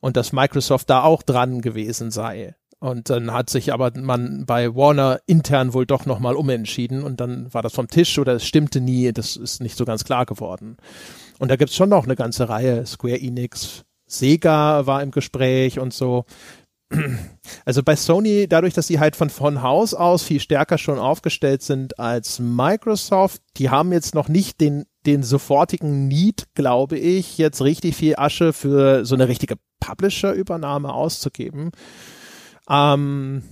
Und 0.00 0.16
dass 0.16 0.32
Microsoft 0.32 0.90
da 0.90 1.02
auch 1.02 1.22
dran 1.22 1.60
gewesen 1.60 2.12
sei. 2.12 2.54
Und 2.80 3.10
dann 3.10 3.32
hat 3.32 3.50
sich 3.50 3.72
aber 3.72 3.90
man 3.96 4.46
bei 4.46 4.74
Warner 4.74 5.20
intern 5.26 5.72
wohl 5.72 5.84
doch 5.84 6.06
nochmal 6.06 6.36
umentschieden 6.36 7.02
und 7.02 7.20
dann 7.20 7.52
war 7.52 7.62
das 7.62 7.72
vom 7.72 7.88
Tisch 7.88 8.18
oder 8.20 8.34
es 8.34 8.46
stimmte 8.46 8.80
nie, 8.80 9.12
das 9.12 9.36
ist 9.36 9.60
nicht 9.60 9.76
so 9.76 9.84
ganz 9.84 10.04
klar 10.04 10.26
geworden. 10.26 10.76
Und 11.40 11.50
da 11.50 11.56
gibt's 11.56 11.74
schon 11.74 11.88
noch 11.88 12.04
eine 12.04 12.14
ganze 12.14 12.48
Reihe, 12.48 12.86
Square 12.86 13.20
Enix, 13.20 13.84
Sega 14.06 14.86
war 14.86 15.02
im 15.02 15.10
Gespräch 15.10 15.80
und 15.80 15.92
so. 15.92 16.24
also 17.64 17.82
bei 17.82 17.96
Sony, 17.96 18.46
dadurch, 18.48 18.74
dass 18.74 18.86
sie 18.86 19.00
halt 19.00 19.16
von, 19.16 19.28
von 19.28 19.62
Haus 19.62 19.92
aus 19.92 20.22
viel 20.22 20.40
stärker 20.40 20.78
schon 20.78 21.00
aufgestellt 21.00 21.62
sind 21.62 21.98
als 21.98 22.38
Microsoft, 22.38 23.42
die 23.56 23.70
haben 23.70 23.92
jetzt 23.92 24.14
noch 24.14 24.28
nicht 24.28 24.60
den, 24.60 24.84
den 25.04 25.24
sofortigen 25.24 26.06
Need, 26.06 26.46
glaube 26.54 26.96
ich, 26.96 27.38
jetzt 27.38 27.60
richtig 27.60 27.96
viel 27.96 28.14
Asche 28.16 28.52
für 28.52 29.04
so 29.04 29.16
eine 29.16 29.28
richtige 29.28 29.56
Publisher-Übernahme 29.80 30.92
auszugeben. 30.92 31.72
Ähm, 32.68 33.42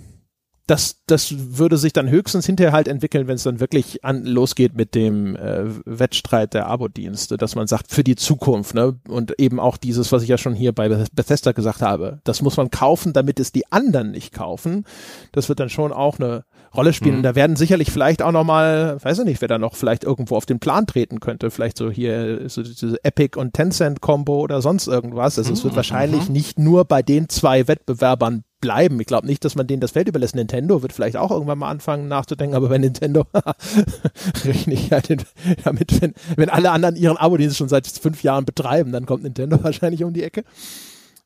das, 0.66 1.02
das 1.06 1.32
würde 1.56 1.76
sich 1.76 1.92
dann 1.92 2.10
höchstens 2.10 2.44
hinterher 2.44 2.72
halt 2.72 2.88
entwickeln, 2.88 3.28
wenn 3.28 3.36
es 3.36 3.44
dann 3.44 3.60
wirklich 3.60 4.04
an, 4.04 4.24
losgeht 4.24 4.74
mit 4.74 4.96
dem 4.96 5.36
äh, 5.36 5.64
Wettstreit 5.84 6.54
der 6.54 6.66
Abo-Dienste, 6.66 7.36
dass 7.36 7.54
man 7.54 7.68
sagt, 7.68 7.92
für 7.92 8.02
die 8.02 8.16
Zukunft, 8.16 8.74
ne? 8.74 8.98
Und 9.08 9.38
eben 9.38 9.60
auch 9.60 9.76
dieses, 9.76 10.10
was 10.10 10.24
ich 10.24 10.28
ja 10.28 10.38
schon 10.38 10.54
hier 10.54 10.72
bei 10.72 10.88
Bethesda 11.12 11.52
gesagt 11.52 11.82
habe, 11.82 12.18
das 12.24 12.42
muss 12.42 12.56
man 12.56 12.70
kaufen, 12.70 13.12
damit 13.12 13.38
es 13.38 13.52
die 13.52 13.70
anderen 13.70 14.10
nicht 14.10 14.32
kaufen. 14.32 14.84
Das 15.30 15.48
wird 15.48 15.60
dann 15.60 15.70
schon 15.70 15.92
auch 15.92 16.18
eine 16.18 16.44
Rolle 16.76 16.92
spielen. 16.92 17.18
Mhm. 17.18 17.22
Da 17.22 17.34
werden 17.34 17.56
sicherlich 17.56 17.90
vielleicht 17.90 18.22
auch 18.22 18.32
nochmal, 18.32 18.98
weiß 19.02 19.20
ich 19.20 19.24
nicht, 19.24 19.40
wer 19.40 19.48
da 19.48 19.58
noch 19.58 19.74
vielleicht 19.74 20.04
irgendwo 20.04 20.36
auf 20.36 20.46
den 20.46 20.60
Plan 20.60 20.86
treten 20.86 21.20
könnte. 21.20 21.50
Vielleicht 21.50 21.76
so 21.76 21.90
hier 21.90 22.48
so 22.48 22.62
diese 22.62 23.02
Epic 23.04 23.38
und 23.38 23.54
Tencent 23.54 24.00
Combo 24.00 24.40
oder 24.40 24.62
sonst 24.62 24.86
irgendwas. 24.86 25.38
Also 25.38 25.50
mhm. 25.50 25.54
es 25.54 25.64
wird 25.64 25.74
mhm. 25.74 25.76
wahrscheinlich 25.76 26.28
mhm. 26.28 26.32
nicht 26.32 26.58
nur 26.58 26.84
bei 26.84 27.02
den 27.02 27.28
zwei 27.28 27.66
Wettbewerbern 27.68 28.44
bleiben. 28.60 29.00
Ich 29.00 29.06
glaube 29.06 29.26
nicht, 29.26 29.44
dass 29.44 29.54
man 29.54 29.66
denen 29.66 29.80
das 29.80 29.92
Feld 29.92 30.08
überlässt. 30.08 30.34
Nintendo 30.34 30.82
wird 30.82 30.92
vielleicht 30.92 31.16
auch 31.16 31.30
irgendwann 31.30 31.58
mal 31.58 31.70
anfangen 31.70 32.08
nachzudenken, 32.08 32.56
aber 32.56 32.68
bei 32.68 32.78
Nintendo 32.78 33.24
rechne 34.44 34.74
ich 34.74 34.92
halt 34.92 35.24
damit, 35.64 36.00
wenn, 36.00 36.14
wenn 36.36 36.48
alle 36.48 36.70
anderen 36.70 36.96
ihren 36.96 37.16
Abo-Dienst 37.16 37.56
schon 37.56 37.68
seit 37.68 37.86
fünf 37.86 38.22
Jahren 38.22 38.44
betreiben, 38.44 38.92
dann 38.92 39.06
kommt 39.06 39.22
Nintendo 39.22 39.58
wahrscheinlich 39.62 40.04
um 40.04 40.12
die 40.12 40.22
Ecke. 40.22 40.44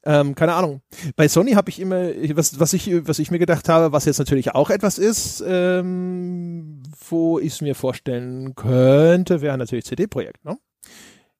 Ähm, 0.04 0.34
keine 0.34 0.54
Ahnung. 0.54 0.80
Bei 1.16 1.28
Sony 1.28 1.52
habe 1.52 1.68
ich 1.68 1.78
immer, 1.78 2.08
was, 2.34 2.58
was, 2.58 2.72
ich, 2.72 2.90
was 3.06 3.18
ich 3.18 3.30
mir 3.30 3.38
gedacht 3.38 3.68
habe, 3.68 3.92
was 3.92 4.06
jetzt 4.06 4.18
natürlich 4.18 4.54
auch 4.54 4.70
etwas 4.70 4.98
ist, 4.98 5.44
ähm, 5.46 6.82
wo 7.08 7.38
ich 7.38 7.54
es 7.54 7.60
mir 7.60 7.74
vorstellen 7.74 8.54
könnte, 8.54 9.42
wäre 9.42 9.58
natürlich 9.58 9.84
CD-Projekt. 9.84 10.44
Ne? 10.44 10.56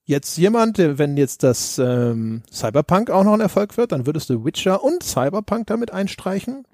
Jetzt 0.05 0.37
jemand, 0.37 0.79
wenn 0.79 1.17
jetzt 1.17 1.43
das 1.43 1.79
ähm, 1.79 2.43
Cyberpunk 2.53 3.11
auch 3.11 3.25
noch 3.25 3.35
ein 3.35 3.41
Erfolg 3.41 3.77
wird, 3.77 3.93
dann 3.93 4.07
würdest 4.07 4.29
du 4.29 4.45
Witcher 4.45 4.83
und 4.83 5.03
Cyberpunk 5.03 5.67
damit 5.69 5.93
einstreichen. 5.93 6.67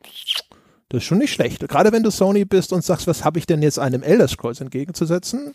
Das 0.88 1.02
ist 1.02 1.04
schon 1.04 1.18
nicht 1.18 1.32
schlecht. 1.32 1.68
Gerade 1.68 1.92
wenn 1.92 2.02
du 2.02 2.10
Sony 2.10 2.44
bist 2.44 2.72
und 2.72 2.84
sagst, 2.84 3.06
was 3.06 3.24
habe 3.24 3.38
ich 3.38 3.46
denn 3.46 3.62
jetzt 3.62 3.78
einem 3.78 4.02
Elder 4.02 4.28
Scrolls 4.28 4.60
entgegenzusetzen? 4.60 5.54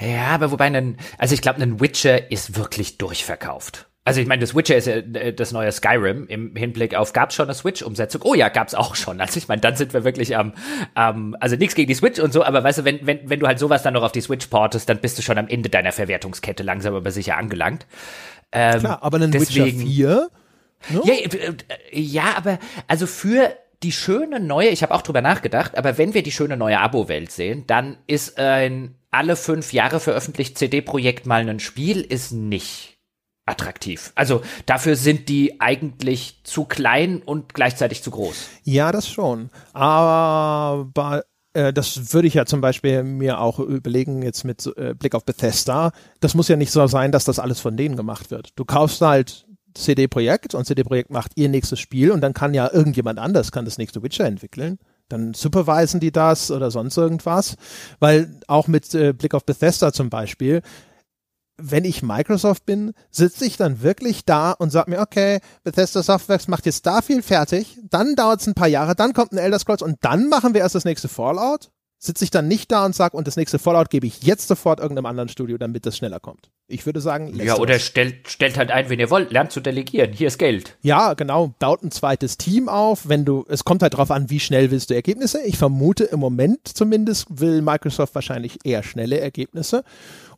Ja, 0.00 0.28
aber 0.28 0.50
wobei, 0.50 0.66
ein, 0.66 0.96
also 1.18 1.34
ich 1.34 1.42
glaube, 1.42 1.60
ein 1.60 1.80
Witcher 1.80 2.30
ist 2.30 2.56
wirklich 2.56 2.98
durchverkauft. 2.98 3.89
Also 4.02 4.20
ich 4.20 4.26
meine, 4.26 4.40
das 4.40 4.54
Witcher 4.54 4.76
ist 4.76 4.86
ja 4.86 4.94
äh, 4.94 5.32
das 5.32 5.52
neue 5.52 5.70
Skyrim 5.70 6.26
im 6.26 6.56
Hinblick 6.56 6.94
auf, 6.94 7.12
gab 7.12 7.30
es 7.30 7.34
schon 7.34 7.46
eine 7.46 7.54
Switch-Umsetzung? 7.54 8.22
Oh 8.24 8.34
ja, 8.34 8.48
gab 8.48 8.68
es 8.68 8.74
auch 8.74 8.94
schon. 8.94 9.20
Also 9.20 9.36
ich 9.36 9.46
meine, 9.46 9.60
dann 9.60 9.76
sind 9.76 9.92
wir 9.92 10.04
wirklich 10.04 10.36
am, 10.36 10.54
ähm, 10.96 11.36
also 11.38 11.56
nichts 11.56 11.74
gegen 11.74 11.88
die 11.88 11.94
Switch 11.94 12.18
und 12.18 12.32
so, 12.32 12.42
aber 12.42 12.64
weißt 12.64 12.78
du, 12.78 12.84
wenn, 12.84 13.06
wenn, 13.06 13.28
wenn 13.28 13.40
du 13.40 13.46
halt 13.46 13.58
sowas 13.58 13.82
dann 13.82 13.94
noch 13.94 14.02
auf 14.02 14.12
die 14.12 14.22
Switch 14.22 14.46
portest, 14.46 14.88
dann 14.88 15.00
bist 15.00 15.18
du 15.18 15.22
schon 15.22 15.36
am 15.36 15.48
Ende 15.48 15.68
deiner 15.68 15.92
Verwertungskette 15.92 16.62
langsam 16.62 16.94
aber 16.94 17.10
sicher 17.10 17.36
angelangt. 17.36 17.86
Ähm, 18.52 18.80
Klar, 18.80 19.02
aber 19.02 19.18
ein 19.18 19.32
deswegen, 19.32 19.80
Witcher 19.80 19.86
4? 19.86 20.30
No? 20.88 21.02
Ja, 21.04 21.14
äh, 21.14 21.54
ja, 21.92 22.34
aber 22.36 22.58
also 22.88 23.06
für 23.06 23.54
die 23.82 23.92
schöne 23.92 24.40
neue, 24.40 24.68
ich 24.68 24.82
habe 24.82 24.94
auch 24.94 25.02
drüber 25.02 25.20
nachgedacht, 25.20 25.76
aber 25.76 25.98
wenn 25.98 26.14
wir 26.14 26.22
die 26.22 26.32
schöne 26.32 26.56
neue 26.56 26.80
Abo-Welt 26.80 27.30
sehen, 27.30 27.64
dann 27.66 27.98
ist 28.06 28.38
ein 28.38 28.94
alle 29.10 29.36
fünf 29.36 29.74
Jahre 29.74 30.00
veröffentlicht 30.00 30.56
CD-Projekt 30.56 31.26
mal 31.26 31.46
ein 31.46 31.60
Spiel, 31.60 32.00
ist 32.00 32.32
nicht 32.32 32.99
attraktiv. 33.50 34.12
Also 34.14 34.42
dafür 34.66 34.96
sind 34.96 35.28
die 35.28 35.60
eigentlich 35.60 36.40
zu 36.44 36.64
klein 36.64 37.22
und 37.22 37.52
gleichzeitig 37.54 38.02
zu 38.02 38.10
groß. 38.10 38.48
Ja, 38.64 38.92
das 38.92 39.08
schon. 39.08 39.50
Aber 39.72 41.24
äh, 41.52 41.72
das 41.72 42.12
würde 42.12 42.28
ich 42.28 42.34
ja 42.34 42.46
zum 42.46 42.60
Beispiel 42.60 43.02
mir 43.02 43.40
auch 43.40 43.58
überlegen, 43.58 44.22
jetzt 44.22 44.44
mit 44.44 44.66
äh, 44.76 44.94
Blick 44.94 45.14
auf 45.14 45.24
Bethesda. 45.24 45.92
Das 46.20 46.34
muss 46.34 46.48
ja 46.48 46.56
nicht 46.56 46.70
so 46.70 46.86
sein, 46.86 47.12
dass 47.12 47.24
das 47.24 47.38
alles 47.38 47.60
von 47.60 47.76
denen 47.76 47.96
gemacht 47.96 48.30
wird. 48.30 48.50
Du 48.56 48.64
kaufst 48.64 49.00
halt 49.00 49.46
CD 49.74 50.08
Projekt 50.08 50.54
und 50.54 50.64
CD 50.64 50.82
Projekt 50.82 51.10
macht 51.10 51.32
ihr 51.36 51.48
nächstes 51.48 51.78
Spiel 51.78 52.10
und 52.10 52.20
dann 52.20 52.34
kann 52.34 52.54
ja 52.54 52.70
irgendjemand 52.72 53.18
anders 53.18 53.52
kann 53.52 53.64
das 53.64 53.78
nächste 53.78 54.02
Witcher 54.02 54.24
entwickeln. 54.24 54.78
Dann 55.08 55.34
supervisen 55.34 56.00
die 56.00 56.12
das 56.12 56.50
oder 56.50 56.70
sonst 56.70 56.96
irgendwas. 56.96 57.56
Weil 57.98 58.40
auch 58.46 58.68
mit 58.68 58.94
äh, 58.94 59.12
Blick 59.12 59.34
auf 59.34 59.44
Bethesda 59.44 59.92
zum 59.92 60.08
Beispiel, 60.08 60.62
wenn 61.62 61.84
ich 61.84 62.02
Microsoft 62.02 62.66
bin, 62.66 62.92
sitze 63.10 63.44
ich 63.44 63.56
dann 63.56 63.82
wirklich 63.82 64.24
da 64.24 64.52
und 64.52 64.70
sage 64.70 64.90
mir, 64.90 65.00
okay, 65.00 65.40
Bethesda 65.62 66.02
Softworks 66.02 66.48
macht 66.48 66.66
jetzt 66.66 66.86
da 66.86 67.02
viel 67.02 67.22
fertig, 67.22 67.78
dann 67.88 68.16
dauert 68.16 68.40
es 68.40 68.46
ein 68.46 68.54
paar 68.54 68.68
Jahre, 68.68 68.94
dann 68.94 69.12
kommt 69.12 69.32
ein 69.32 69.38
Elder 69.38 69.58
Scrolls 69.58 69.82
und 69.82 69.96
dann 70.00 70.28
machen 70.28 70.54
wir 70.54 70.60
erst 70.60 70.74
das 70.74 70.84
nächste 70.84 71.08
Fallout? 71.08 71.70
Sitze 72.02 72.24
ich 72.24 72.30
dann 72.30 72.48
nicht 72.48 72.72
da 72.72 72.86
und 72.86 72.94
sage, 72.94 73.14
und 73.14 73.26
das 73.26 73.36
nächste 73.36 73.58
Fallout 73.58 73.90
gebe 73.90 74.06
ich 74.06 74.22
jetzt 74.22 74.48
sofort 74.48 74.80
irgendeinem 74.80 75.04
anderen 75.04 75.28
Studio, 75.28 75.58
damit 75.58 75.84
das 75.84 75.98
schneller 75.98 76.18
kommt? 76.18 76.50
Ich 76.66 76.86
würde 76.86 76.98
sagen, 77.02 77.38
Ja, 77.38 77.58
oder 77.58 77.78
stellt, 77.78 78.26
stellt 78.26 78.56
halt 78.56 78.70
ein, 78.70 78.88
wenn 78.88 78.98
ihr 78.98 79.10
wollt, 79.10 79.30
lernt 79.32 79.52
zu 79.52 79.60
delegieren, 79.60 80.14
hier 80.14 80.28
ist 80.28 80.38
Geld. 80.38 80.78
Ja, 80.80 81.12
genau, 81.12 81.52
baut 81.58 81.82
ein 81.82 81.90
zweites 81.90 82.38
Team 82.38 82.70
auf, 82.70 83.06
wenn 83.10 83.26
du, 83.26 83.44
es 83.50 83.64
kommt 83.64 83.82
halt 83.82 83.92
drauf 83.98 84.10
an, 84.10 84.30
wie 84.30 84.40
schnell 84.40 84.70
willst 84.70 84.88
du 84.88 84.94
Ergebnisse. 84.94 85.42
Ich 85.42 85.58
vermute 85.58 86.04
im 86.04 86.20
Moment 86.20 86.68
zumindest 86.68 87.26
will 87.28 87.60
Microsoft 87.60 88.14
wahrscheinlich 88.14 88.60
eher 88.64 88.82
schnelle 88.82 89.20
Ergebnisse. 89.20 89.84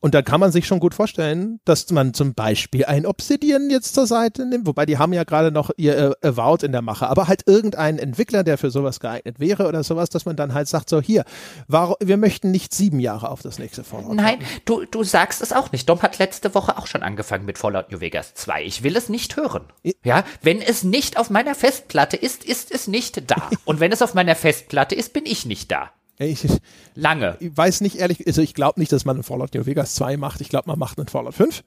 Und 0.03 0.15
da 0.15 0.23
kann 0.23 0.41
man 0.41 0.51
sich 0.51 0.67
schon 0.67 0.81
gut 0.81 0.95
vorstellen, 0.95 1.61
dass 1.65 1.89
man 1.93 2.13
zum 2.13 2.35
Beispiel 2.35 2.85
ein 2.85 3.07
Obsidian 3.07 3.71
jetzt 3.71 3.95
zur 3.95 4.09
Seite 4.09 4.45
nimmt, 4.45 4.67
wobei 4.67 4.85
die 4.85 4.99
haben 4.99 5.13
ja 5.13 5.23
gerade 5.23 5.53
noch 5.53 5.71
ihr 5.77 5.97
äh, 5.97 6.27
Avowed 6.27 6.65
in 6.65 6.73
der 6.73 6.83
Mache, 6.83 7.07
aber 7.07 7.29
halt 7.29 7.47
irgendeinen 7.47 8.01
Entwickler, 8.01 8.43
der 8.43 8.59
für 8.59 8.73
sowas 8.73 8.99
geeignet 8.99 9.39
wäre 9.39 9.69
oder 9.69 9.85
sowas, 9.85 10.11
dass 10.11 10.25
man 10.25 10.35
dann 10.35 10.55
halt 10.55 10.67
sagt, 10.67 10.91
so 10.91 11.01
hier, 11.01 11.25
warum, 11.69 11.95
wir 12.01 12.17
möchten 12.17 12.51
nicht 12.51 12.75
sieben 12.75 12.99
Jahre 12.99 13.31
auf 13.31 13.43
das 13.43 13.61
nächste 13.61 13.85
Fallout. 13.85 14.17
Nein, 14.17 14.39
du, 14.65 14.85
du 14.87 15.05
sagst 15.05 15.41
es 15.41 15.53
auch 15.53 15.71
nicht. 15.71 15.89
Dom 15.89 16.03
hat 16.03 16.19
letzte 16.19 16.53
Woche 16.53 16.79
auch 16.79 16.89
schon 16.89 17.05
angefangen 17.05 17.45
mit 17.45 17.57
Fallout 17.57 17.93
New 17.93 18.01
Vegas 18.01 18.35
2. 18.35 18.65
Ich 18.65 18.83
will 18.83 18.97
es 18.97 19.09
nicht 19.09 19.37
hören. 19.37 19.67
Ja, 20.03 20.25
wenn 20.43 20.61
es 20.61 20.83
nicht 20.83 21.17
auf 21.17 21.31
meiner 21.31 21.55
Festplatte 21.55 22.17
ist, 22.17 22.43
ist 22.43 22.73
es 22.73 22.89
nicht 22.89 23.31
da. 23.31 23.51
Und 23.65 23.79
wenn 23.79 23.93
es 23.93 24.03
auf 24.03 24.15
meiner 24.15 24.35
Festplatte 24.35 24.97
ist, 24.97 25.13
bin 25.13 25.27
ich 25.27 25.47
nicht 25.47 25.71
da. 25.71 25.93
Ich, 26.23 26.47
Lange. 26.95 27.37
Ich 27.41 27.57
weiß 27.57 27.81
nicht 27.81 27.97
ehrlich, 27.97 28.27
also 28.27 28.43
ich 28.43 28.55
glaube 28.55 28.81
nicht, 28.81 28.93
dass 28.93 29.05
man 29.05 29.19
ein 29.19 29.23
Fallout 29.23 29.55
New 29.55 29.67
Vegas 29.67 29.95
2 29.95 30.17
macht. 30.17 30.41
Ich 30.41 30.49
glaube, 30.49 30.69
man 30.69 30.79
macht 30.79 30.99
einen 30.99 31.09
Fallout 31.09 31.35
5. 31.35 31.63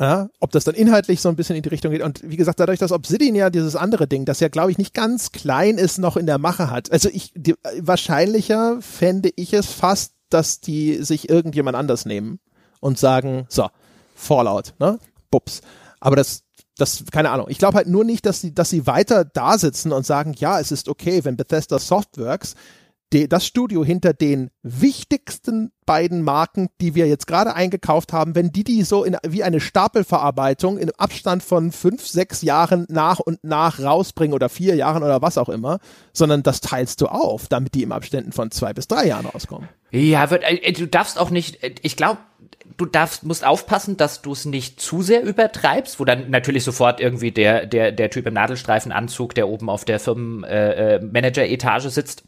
Ja, 0.00 0.28
ob 0.40 0.50
das 0.50 0.64
dann 0.64 0.74
inhaltlich 0.74 1.20
so 1.20 1.28
ein 1.28 1.36
bisschen 1.36 1.54
in 1.54 1.62
die 1.62 1.68
Richtung 1.68 1.92
geht. 1.92 2.02
Und 2.02 2.20
wie 2.24 2.36
gesagt, 2.36 2.58
dadurch, 2.58 2.80
dass 2.80 2.90
Obsidian 2.90 3.36
ja 3.36 3.48
dieses 3.48 3.76
andere 3.76 4.08
Ding, 4.08 4.24
das 4.24 4.40
ja, 4.40 4.48
glaube 4.48 4.72
ich, 4.72 4.78
nicht 4.78 4.92
ganz 4.92 5.30
klein 5.30 5.78
ist, 5.78 5.98
noch 5.98 6.16
in 6.16 6.26
der 6.26 6.38
Mache 6.38 6.70
hat. 6.70 6.90
Also 6.90 7.08
ich, 7.12 7.32
die, 7.36 7.54
wahrscheinlicher 7.78 8.78
fände 8.80 9.30
ich 9.36 9.52
es 9.52 9.66
fast, 9.66 10.14
dass 10.30 10.60
die 10.60 11.04
sich 11.04 11.28
irgendjemand 11.28 11.76
anders 11.76 12.06
nehmen 12.06 12.40
und 12.80 12.98
sagen, 12.98 13.46
so, 13.48 13.68
Fallout, 14.16 14.74
ne? 14.80 14.98
Bups. 15.30 15.60
Aber 16.00 16.16
das, 16.16 16.42
das, 16.76 17.04
keine 17.12 17.30
Ahnung. 17.30 17.46
Ich 17.48 17.58
glaube 17.58 17.76
halt 17.76 17.86
nur 17.86 18.04
nicht, 18.04 18.26
dass 18.26 18.40
sie, 18.40 18.52
dass 18.52 18.70
sie 18.70 18.88
weiter 18.88 19.24
da 19.24 19.58
sitzen 19.58 19.92
und 19.92 20.04
sagen, 20.04 20.34
ja, 20.36 20.58
es 20.58 20.72
ist 20.72 20.88
okay, 20.88 21.24
wenn 21.24 21.36
Bethesda 21.36 21.78
Softworks 21.78 22.56
die, 23.14 23.28
das 23.28 23.46
Studio 23.46 23.84
hinter 23.84 24.12
den 24.12 24.50
wichtigsten 24.62 25.72
beiden 25.86 26.22
Marken, 26.22 26.68
die 26.80 26.94
wir 26.94 27.06
jetzt 27.06 27.26
gerade 27.26 27.54
eingekauft 27.54 28.12
haben, 28.12 28.34
wenn 28.34 28.50
die 28.50 28.64
die 28.64 28.82
so 28.82 29.04
in, 29.04 29.16
wie 29.26 29.42
eine 29.42 29.60
Stapelverarbeitung 29.60 30.78
in 30.78 30.90
Abstand 30.98 31.42
von 31.42 31.72
fünf, 31.72 32.06
sechs 32.06 32.42
Jahren 32.42 32.86
nach 32.88 33.20
und 33.20 33.44
nach 33.44 33.80
rausbringen 33.80 34.34
oder 34.34 34.48
vier 34.48 34.74
Jahren 34.74 35.02
oder 35.02 35.22
was 35.22 35.38
auch 35.38 35.48
immer, 35.48 35.78
sondern 36.12 36.42
das 36.42 36.60
teilst 36.60 37.00
du 37.00 37.06
auf, 37.06 37.48
damit 37.48 37.74
die 37.74 37.82
im 37.82 37.92
Abständen 37.92 38.32
von 38.32 38.50
zwei 38.50 38.72
bis 38.72 38.88
drei 38.88 39.06
Jahren 39.06 39.26
rauskommen. 39.26 39.68
Ja, 39.90 40.30
wird, 40.30 40.42
äh, 40.44 40.72
du 40.72 40.88
darfst 40.88 41.18
auch 41.18 41.30
nicht, 41.30 41.62
äh, 41.62 41.74
ich 41.82 41.96
glaube, 41.96 42.18
du 42.76 42.86
darfst, 42.86 43.24
musst 43.24 43.46
aufpassen, 43.46 43.96
dass 43.96 44.22
du 44.22 44.32
es 44.32 44.44
nicht 44.44 44.80
zu 44.80 45.02
sehr 45.02 45.22
übertreibst, 45.22 46.00
wo 46.00 46.04
dann 46.04 46.30
natürlich 46.30 46.64
sofort 46.64 47.00
irgendwie 47.00 47.30
der, 47.30 47.66
der, 47.66 47.92
der 47.92 48.10
Typ 48.10 48.26
im 48.26 48.34
Nadelstreifenanzug, 48.34 49.34
der 49.34 49.48
oben 49.48 49.70
auf 49.70 49.84
der 49.84 50.00
Firmenmanager-Etage 50.00 51.84
äh, 51.84 51.90
sitzt, 51.90 52.24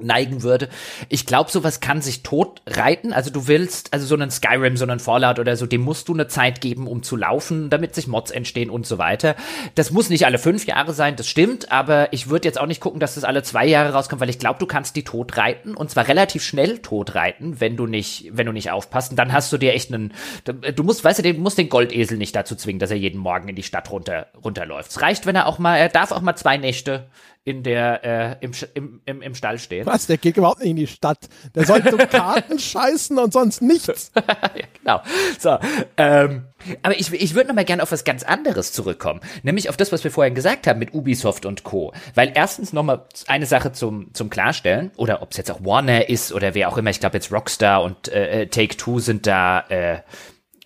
neigen 0.00 0.42
würde. 0.42 0.68
Ich 1.08 1.26
glaube, 1.26 1.50
sowas 1.50 1.80
kann 1.80 2.00
sich 2.00 2.22
tot 2.22 2.62
reiten. 2.66 3.12
Also 3.12 3.30
du 3.30 3.46
willst, 3.46 3.92
also 3.92 4.06
so 4.06 4.14
einen 4.14 4.30
Skyrim, 4.30 4.76
so 4.76 4.84
einen 4.84 5.00
Fallout 5.00 5.38
oder 5.38 5.56
so, 5.56 5.66
dem 5.66 5.82
musst 5.82 6.08
du 6.08 6.14
eine 6.14 6.28
Zeit 6.28 6.60
geben, 6.60 6.86
um 6.86 7.02
zu 7.02 7.16
laufen, 7.16 7.70
damit 7.70 7.94
sich 7.94 8.06
Mods 8.06 8.30
entstehen 8.30 8.70
und 8.70 8.86
so 8.86 8.98
weiter. 8.98 9.34
Das 9.74 9.90
muss 9.90 10.10
nicht 10.10 10.26
alle 10.26 10.38
fünf 10.38 10.66
Jahre 10.66 10.92
sein, 10.92 11.16
das 11.16 11.28
stimmt, 11.28 11.72
aber 11.72 12.12
ich 12.12 12.28
würde 12.28 12.48
jetzt 12.48 12.60
auch 12.60 12.66
nicht 12.66 12.80
gucken, 12.80 13.00
dass 13.00 13.14
das 13.14 13.24
alle 13.24 13.42
zwei 13.42 13.66
Jahre 13.66 13.92
rauskommt, 13.92 14.20
weil 14.20 14.30
ich 14.30 14.38
glaube, 14.38 14.58
du 14.58 14.66
kannst 14.66 14.96
die 14.96 15.04
tot 15.04 15.36
reiten 15.36 15.74
und 15.74 15.90
zwar 15.90 16.08
relativ 16.08 16.42
schnell 16.42 16.78
tot 16.78 17.14
reiten, 17.14 17.60
wenn 17.60 17.76
du 17.76 17.86
nicht, 17.86 18.30
wenn 18.32 18.46
du 18.46 18.52
nicht 18.52 18.70
aufpasst. 18.70 19.10
Und 19.10 19.16
dann 19.16 19.32
hast 19.32 19.52
du 19.52 19.58
dir 19.58 19.74
echt 19.74 19.92
einen, 19.92 20.12
du 20.44 20.82
musst, 20.82 21.04
weißt 21.04 21.18
du, 21.18 21.34
du 21.34 21.40
musst 21.40 21.58
den 21.58 21.68
Goldesel 21.68 22.18
nicht 22.18 22.34
dazu 22.34 22.54
zwingen, 22.56 22.78
dass 22.78 22.90
er 22.90 22.96
jeden 22.96 23.20
Morgen 23.20 23.48
in 23.48 23.56
die 23.56 23.62
Stadt 23.62 23.90
runter, 23.90 24.28
runterläuft. 24.42 24.90
Es 24.90 25.00
reicht, 25.00 25.26
wenn 25.26 25.36
er 25.36 25.46
auch 25.46 25.58
mal, 25.58 25.76
er 25.76 25.88
darf 25.88 26.12
auch 26.12 26.20
mal 26.20 26.36
zwei 26.36 26.56
Nächte 26.56 27.06
in 27.44 27.62
der 27.62 28.04
äh, 28.04 28.44
im, 28.44 28.52
im, 28.74 29.00
im, 29.06 29.22
im 29.22 29.34
Stall 29.34 29.58
stehen. 29.58 29.86
Was? 29.86 30.06
Der 30.06 30.18
geht 30.18 30.36
überhaupt 30.36 30.60
nicht 30.60 30.70
in 30.70 30.76
die 30.76 30.86
Stadt. 30.86 31.28
Der 31.54 31.64
soll 31.64 31.82
so 31.90 31.96
Karten 32.10 32.58
scheißen 32.58 33.18
und 33.18 33.32
sonst 33.32 33.62
nichts. 33.62 34.12
ja, 34.16 34.64
genau. 34.78 35.02
So, 35.38 35.58
ähm, 35.96 36.44
aber 36.82 36.98
ich, 36.98 37.12
ich 37.12 37.34
würde 37.34 37.48
noch 37.48 37.54
mal 37.54 37.64
gerne 37.64 37.82
auf 37.82 37.90
was 37.90 38.04
ganz 38.04 38.22
anderes 38.22 38.72
zurückkommen, 38.72 39.20
nämlich 39.42 39.70
auf 39.70 39.76
das, 39.76 39.92
was 39.92 40.04
wir 40.04 40.10
vorhin 40.10 40.34
gesagt 40.34 40.66
haben 40.66 40.78
mit 40.78 40.92
Ubisoft 40.92 41.46
und 41.46 41.64
Co. 41.64 41.92
Weil 42.14 42.32
erstens 42.34 42.72
noch 42.72 42.82
mal 42.82 43.06
eine 43.26 43.46
Sache 43.46 43.72
zum 43.72 44.12
zum 44.12 44.28
Klarstellen 44.28 44.90
oder 44.96 45.22
ob 45.22 45.30
es 45.30 45.38
jetzt 45.38 45.50
auch 45.50 45.64
Warner 45.64 46.08
ist 46.08 46.32
oder 46.32 46.54
wer 46.54 46.68
auch 46.68 46.76
immer. 46.76 46.90
Ich 46.90 47.00
glaube 47.00 47.16
jetzt 47.16 47.32
Rockstar 47.32 47.82
und 47.82 48.08
äh, 48.08 48.42
äh 48.42 48.46
Take 48.46 48.76
Two 48.76 48.98
sind 48.98 49.26
da. 49.26 49.64
Äh, 49.68 50.00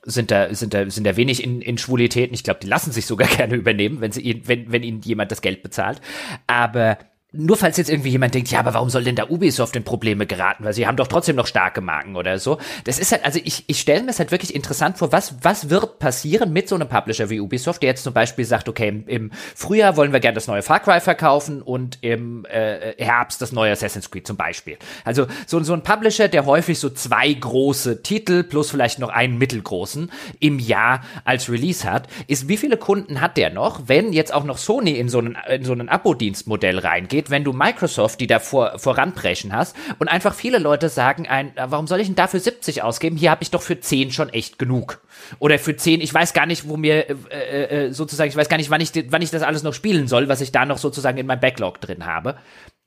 sind 0.04 0.30
da, 0.30 0.54
sind 0.54 0.74
da, 0.74 0.88
sind 0.90 1.04
da 1.04 1.16
wenig 1.16 1.42
in, 1.42 1.62
in 1.62 1.78
Schwulitäten. 1.78 2.34
Ich 2.34 2.44
glaube, 2.44 2.60
die 2.60 2.66
lassen 2.66 2.92
sich 2.92 3.06
sogar 3.06 3.28
gerne 3.36 3.54
übernehmen, 3.54 4.00
wenn 4.00 4.12
sie, 4.12 4.42
wenn, 4.46 4.70
wenn 4.72 4.82
ihnen 4.82 5.00
jemand 5.02 5.30
das 5.30 5.42
Geld 5.42 5.62
bezahlt. 5.62 6.00
Aber 6.46 6.98
nur 7.32 7.56
falls 7.56 7.78
jetzt 7.78 7.88
irgendwie 7.88 8.10
jemand 8.10 8.34
denkt, 8.34 8.50
ja, 8.50 8.58
aber 8.58 8.74
warum 8.74 8.90
soll 8.90 9.04
denn 9.04 9.16
da 9.16 9.28
Ubisoft 9.28 9.74
in 9.74 9.84
Probleme 9.84 10.26
geraten? 10.26 10.64
Weil 10.64 10.74
sie 10.74 10.86
haben 10.86 10.96
doch 10.96 11.06
trotzdem 11.06 11.36
noch 11.36 11.46
starke 11.46 11.80
Marken 11.80 12.14
oder 12.14 12.38
so. 12.38 12.58
Das 12.84 12.98
ist 12.98 13.10
halt, 13.12 13.24
also 13.24 13.40
ich, 13.42 13.64
ich 13.68 13.80
stelle 13.80 14.02
mir 14.02 14.08
das 14.08 14.18
halt 14.18 14.32
wirklich 14.32 14.54
interessant 14.54 14.98
vor, 14.98 15.12
was, 15.12 15.36
was 15.42 15.70
wird 15.70 15.98
passieren 15.98 16.52
mit 16.52 16.68
so 16.68 16.74
einem 16.74 16.88
Publisher 16.88 17.30
wie 17.30 17.40
Ubisoft, 17.40 17.82
der 17.82 17.90
jetzt 17.90 18.04
zum 18.04 18.12
Beispiel 18.12 18.44
sagt, 18.44 18.68
okay, 18.68 18.88
im, 18.88 19.08
im 19.08 19.30
Frühjahr 19.54 19.96
wollen 19.96 20.12
wir 20.12 20.20
gerne 20.20 20.34
das 20.34 20.46
neue 20.46 20.62
Far 20.62 20.80
Cry 20.80 21.00
verkaufen 21.00 21.62
und 21.62 21.98
im 22.02 22.44
äh, 22.44 23.02
Herbst 23.02 23.40
das 23.40 23.52
neue 23.52 23.72
Assassin's 23.72 24.10
Creed 24.10 24.26
zum 24.26 24.36
Beispiel. 24.36 24.76
Also 25.04 25.26
so, 25.46 25.62
so 25.62 25.72
ein 25.72 25.82
Publisher, 25.82 26.28
der 26.28 26.44
häufig 26.44 26.78
so 26.78 26.90
zwei 26.90 27.32
große 27.32 28.02
Titel 28.02 28.42
plus 28.42 28.70
vielleicht 28.70 28.98
noch 28.98 29.08
einen 29.08 29.38
mittelgroßen 29.38 30.10
im 30.38 30.58
Jahr 30.58 31.00
als 31.24 31.50
Release 31.50 31.90
hat, 31.90 32.08
ist, 32.26 32.48
wie 32.48 32.58
viele 32.58 32.76
Kunden 32.76 33.22
hat 33.22 33.38
der 33.38 33.48
noch, 33.50 33.88
wenn 33.88 34.12
jetzt 34.12 34.34
auch 34.34 34.44
noch 34.44 34.58
Sony 34.58 34.92
in 34.92 35.08
so 35.08 35.18
einen, 35.18 35.38
in 35.48 35.64
so 35.64 35.72
einen 35.72 35.88
Abo-Dienstmodell 35.88 36.78
reingeht? 36.78 37.21
Geht, 37.22 37.30
wenn 37.30 37.44
du 37.44 37.52
Microsoft, 37.52 38.20
die 38.20 38.26
da 38.26 38.38
vor, 38.38 38.78
voranbrechen 38.78 39.54
hast 39.54 39.76
und 39.98 40.08
einfach 40.08 40.34
viele 40.34 40.58
Leute 40.58 40.88
sagen 40.88 41.26
ein, 41.28 41.52
warum 41.56 41.86
soll 41.86 42.00
ich 42.00 42.08
denn 42.08 42.16
dafür 42.16 42.40
70 42.40 42.82
ausgeben? 42.82 43.16
Hier 43.16 43.30
habe 43.30 43.42
ich 43.42 43.50
doch 43.50 43.62
für 43.62 43.78
10 43.78 44.10
schon 44.10 44.28
echt 44.30 44.58
genug. 44.58 45.00
Oder 45.38 45.58
für 45.58 45.76
10, 45.76 46.00
ich 46.00 46.12
weiß 46.12 46.32
gar 46.32 46.46
nicht, 46.46 46.68
wo 46.68 46.76
mir 46.76 47.08
äh, 47.08 47.14
äh, 47.30 47.86
äh, 47.86 47.92
sozusagen, 47.92 48.28
ich 48.28 48.36
weiß 48.36 48.48
gar 48.48 48.56
nicht, 48.56 48.70
wann 48.70 48.80
ich, 48.80 48.92
wann 49.08 49.22
ich 49.22 49.30
das 49.30 49.42
alles 49.42 49.62
noch 49.62 49.74
spielen 49.74 50.08
soll, 50.08 50.28
was 50.28 50.40
ich 50.40 50.52
da 50.52 50.66
noch 50.66 50.78
sozusagen 50.78 51.18
in 51.18 51.26
meinem 51.26 51.40
Backlog 51.40 51.80
drin 51.80 52.06
habe 52.06 52.36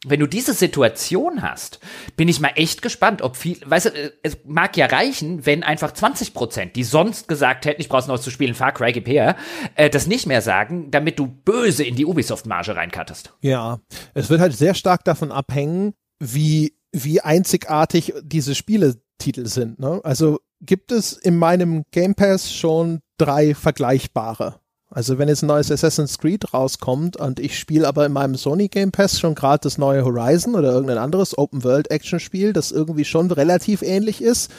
wenn 0.06 0.20
du 0.20 0.28
diese 0.28 0.54
Situation 0.54 1.42
hast, 1.42 1.80
bin 2.16 2.28
ich 2.28 2.40
mal 2.40 2.52
echt 2.56 2.82
gespannt, 2.82 3.22
ob 3.22 3.36
viel, 3.36 3.60
weißt 3.66 3.88
du, 3.88 4.14
es 4.24 4.38
mag 4.46 4.78
ja 4.78 4.86
reichen, 4.86 5.46
wenn 5.46 5.64
einfach 5.64 5.94
20 5.94 6.34
Prozent, 6.34 6.76
die 6.76 6.84
sonst 6.84 7.28
gesagt 7.28 7.66
hätten, 7.66 7.82
ich 7.82 7.90
brauch's 7.90 8.08
noch 8.08 8.20
zu 8.20 8.30
spielen, 8.30 8.54
Far 8.54 8.72
Cry, 8.72 8.92
gib 8.92 9.08
her, 9.08 9.36
äh, 9.76 9.90
das 9.90 10.08
nicht 10.08 10.28
mehr 10.28 10.42
sagen, 10.42 10.92
damit 10.92 11.18
du 11.18 11.28
böse 11.28 11.84
in 11.84 11.96
die 11.96 12.06
Ubisoft-Marge 12.06 12.76
reinkattest. 12.76 13.34
Ja, 13.42 13.80
es 14.14 14.30
wird 14.30 14.42
halt 14.42 14.56
sehr 14.56 14.76
stark 14.76 15.04
davon 15.06 15.32
abhängen, 15.32 15.94
wie, 16.20 16.78
wie 16.92 17.22
einzigartig 17.22 18.14
diese 18.22 18.56
Spieletitel 18.56 19.48
sind, 19.48 19.80
ne? 19.80 20.02
Also 20.04 20.40
gibt 20.62 20.92
es 20.92 21.14
in 21.14 21.38
meinem 21.38 21.84
Game 21.92 22.16
Pass 22.16 22.54
schon 22.54 23.00
drei 23.18 23.56
vergleichbare 23.56 24.60
also 24.90 25.18
wenn 25.18 25.28
jetzt 25.28 25.44
ein 25.44 25.48
neues 25.48 25.72
Assassin's 25.72 26.18
Creed 26.20 26.54
rauskommt 26.54 27.18
und 27.18 27.40
ich 27.40 27.58
spiele 27.58 27.88
aber 27.88 28.06
in 28.06 28.14
meinem 28.14 28.36
Sony 28.36 28.68
Game 28.68 28.92
Pass 28.92 29.20
schon 29.20 29.36
gerade 29.36 29.62
das 29.62 29.78
neue 29.78 30.06
Horizon 30.06 30.56
oder 30.56 30.72
irgendein 30.72 31.00
anderes 31.00 31.38
Open 31.38 31.64
World 31.64 31.90
Action 31.92 32.20
Spiel, 32.20 32.54
das 32.54 32.72
irgendwie 32.72 33.06
schon 33.06 33.32
relativ 33.32 33.82
ähnlich 33.82 34.22
ist, 34.22 34.52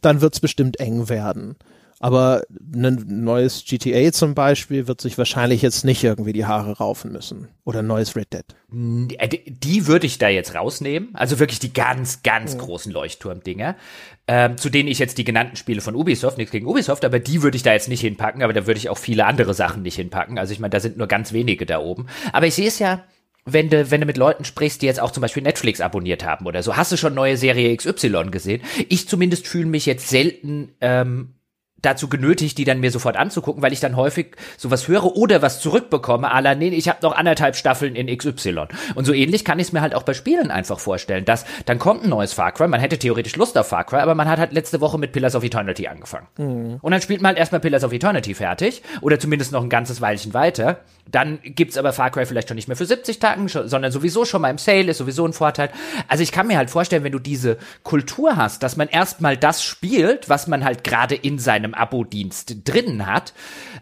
dann 0.00 0.20
wird's 0.20 0.40
bestimmt 0.40 0.80
eng 0.80 1.08
werden. 1.08 1.56
Aber 2.02 2.44
ein 2.74 3.04
neues 3.06 3.62
GTA 3.66 4.10
zum 4.10 4.34
Beispiel 4.34 4.88
wird 4.88 5.02
sich 5.02 5.18
wahrscheinlich 5.18 5.60
jetzt 5.60 5.84
nicht 5.84 6.02
irgendwie 6.02 6.32
die 6.32 6.46
Haare 6.46 6.78
raufen 6.78 7.12
müssen. 7.12 7.48
Oder 7.64 7.80
ein 7.80 7.86
neues 7.86 8.16
Red 8.16 8.32
Dead. 8.32 9.16
Äh, 9.18 9.28
die 9.46 9.86
würde 9.86 10.06
ich 10.06 10.16
da 10.16 10.30
jetzt 10.30 10.54
rausnehmen. 10.54 11.10
Also 11.12 11.38
wirklich 11.38 11.58
die 11.58 11.74
ganz, 11.74 12.22
ganz 12.22 12.54
ja. 12.54 12.58
großen 12.58 12.90
Leuchtturmdinger. 12.90 13.76
Ähm, 14.26 14.56
zu 14.56 14.70
denen 14.70 14.88
ich 14.88 14.98
jetzt 14.98 15.18
die 15.18 15.24
genannten 15.24 15.56
Spiele 15.56 15.82
von 15.82 15.94
Ubisoft, 15.94 16.38
nichts 16.38 16.52
gegen 16.52 16.66
Ubisoft, 16.66 17.04
aber 17.04 17.18
die 17.18 17.42
würde 17.42 17.56
ich 17.56 17.64
da 17.64 17.72
jetzt 17.72 17.88
nicht 17.88 18.00
hinpacken, 18.00 18.42
aber 18.42 18.52
da 18.52 18.66
würde 18.66 18.78
ich 18.78 18.88
auch 18.88 18.96
viele 18.96 19.26
andere 19.26 19.54
Sachen 19.54 19.82
nicht 19.82 19.96
hinpacken. 19.96 20.38
Also 20.38 20.52
ich 20.52 20.60
meine, 20.60 20.70
da 20.70 20.80
sind 20.80 20.96
nur 20.96 21.06
ganz 21.06 21.34
wenige 21.34 21.66
da 21.66 21.80
oben. 21.80 22.06
Aber 22.32 22.46
ich 22.46 22.54
sehe 22.54 22.68
es 22.68 22.78
ja, 22.78 23.04
wenn 23.44 23.68
du, 23.68 23.90
wenn 23.90 24.00
du 24.00 24.06
mit 24.06 24.16
Leuten 24.16 24.44
sprichst, 24.44 24.80
die 24.80 24.86
jetzt 24.86 25.00
auch 25.00 25.10
zum 25.10 25.20
Beispiel 25.20 25.42
Netflix 25.42 25.82
abonniert 25.82 26.24
haben 26.24 26.46
oder 26.46 26.62
so, 26.62 26.76
hast 26.76 26.92
du 26.92 26.96
schon 26.96 27.12
neue 27.12 27.36
Serie 27.36 27.76
XY 27.76 28.30
gesehen? 28.30 28.62
Ich 28.88 29.06
zumindest 29.06 29.46
fühle 29.46 29.66
mich 29.66 29.84
jetzt 29.84 30.08
selten 30.08 30.72
ähm, 30.80 31.34
dazu 31.82 32.08
genötigt, 32.08 32.58
die 32.58 32.64
dann 32.64 32.80
mir 32.80 32.90
sofort 32.90 33.16
anzugucken, 33.16 33.62
weil 33.62 33.72
ich 33.72 33.80
dann 33.80 33.96
häufig 33.96 34.36
sowas 34.56 34.88
höre 34.88 35.16
oder 35.16 35.42
was 35.42 35.60
zurückbekomme, 35.60 36.32
à 36.32 36.40
la, 36.40 36.54
nee, 36.54 36.68
ich 36.68 36.88
habe 36.88 36.98
noch 37.02 37.16
anderthalb 37.16 37.56
Staffeln 37.56 37.96
in 37.96 38.06
XY. 38.16 38.66
Und 38.94 39.04
so 39.04 39.12
ähnlich 39.12 39.44
kann 39.44 39.58
ich 39.58 39.68
es 39.68 39.72
mir 39.72 39.80
halt 39.80 39.94
auch 39.94 40.02
bei 40.02 40.14
Spielen 40.14 40.50
einfach 40.50 40.78
vorstellen, 40.78 41.24
dass 41.24 41.44
dann 41.66 41.78
kommt 41.78 42.04
ein 42.04 42.10
neues 42.10 42.32
Far 42.32 42.52
Cry, 42.52 42.68
man 42.68 42.80
hätte 42.80 42.98
theoretisch 42.98 43.36
Lust 43.36 43.56
auf 43.56 43.68
Far 43.68 43.84
Cry, 43.84 43.98
aber 43.98 44.14
man 44.14 44.28
hat 44.28 44.38
halt 44.38 44.52
letzte 44.52 44.80
Woche 44.80 44.98
mit 44.98 45.12
Pillars 45.12 45.34
of 45.34 45.44
Eternity 45.44 45.88
angefangen. 45.88 46.26
Mhm. 46.38 46.78
Und 46.80 46.90
dann 46.90 47.00
spielt 47.00 47.22
man 47.22 47.30
halt 47.30 47.38
erstmal 47.38 47.60
Pillars 47.60 47.84
of 47.84 47.92
Eternity 47.92 48.34
fertig 48.34 48.82
oder 49.00 49.18
zumindest 49.18 49.52
noch 49.52 49.62
ein 49.62 49.70
ganzes 49.70 50.00
Weilchen 50.00 50.34
weiter. 50.34 50.80
Dann 51.10 51.40
gibt's 51.42 51.76
aber 51.76 51.92
Far 51.92 52.10
Cry 52.10 52.26
vielleicht 52.26 52.48
schon 52.48 52.54
nicht 52.54 52.68
mehr 52.68 52.76
für 52.76 52.86
70 52.86 53.18
Tagen, 53.18 53.48
sondern 53.48 53.90
sowieso 53.90 54.24
schon 54.24 54.42
mal 54.42 54.50
im 54.50 54.58
Sale, 54.58 54.90
ist 54.90 54.98
sowieso 54.98 55.26
ein 55.26 55.32
Vorteil. 55.32 55.70
Also 56.08 56.22
ich 56.22 56.30
kann 56.30 56.46
mir 56.46 56.56
halt 56.56 56.70
vorstellen, 56.70 57.02
wenn 57.04 57.12
du 57.12 57.18
diese 57.18 57.58
Kultur 57.82 58.36
hast, 58.36 58.62
dass 58.62 58.76
man 58.76 58.88
erstmal 58.88 59.36
das 59.36 59.62
spielt, 59.62 60.28
was 60.28 60.46
man 60.46 60.64
halt 60.64 60.84
gerade 60.84 61.14
in 61.14 61.38
seinem 61.38 61.69
einem 61.74 61.80
Abo-Dienst 61.82 62.56
drin 62.64 63.06
hat, 63.06 63.32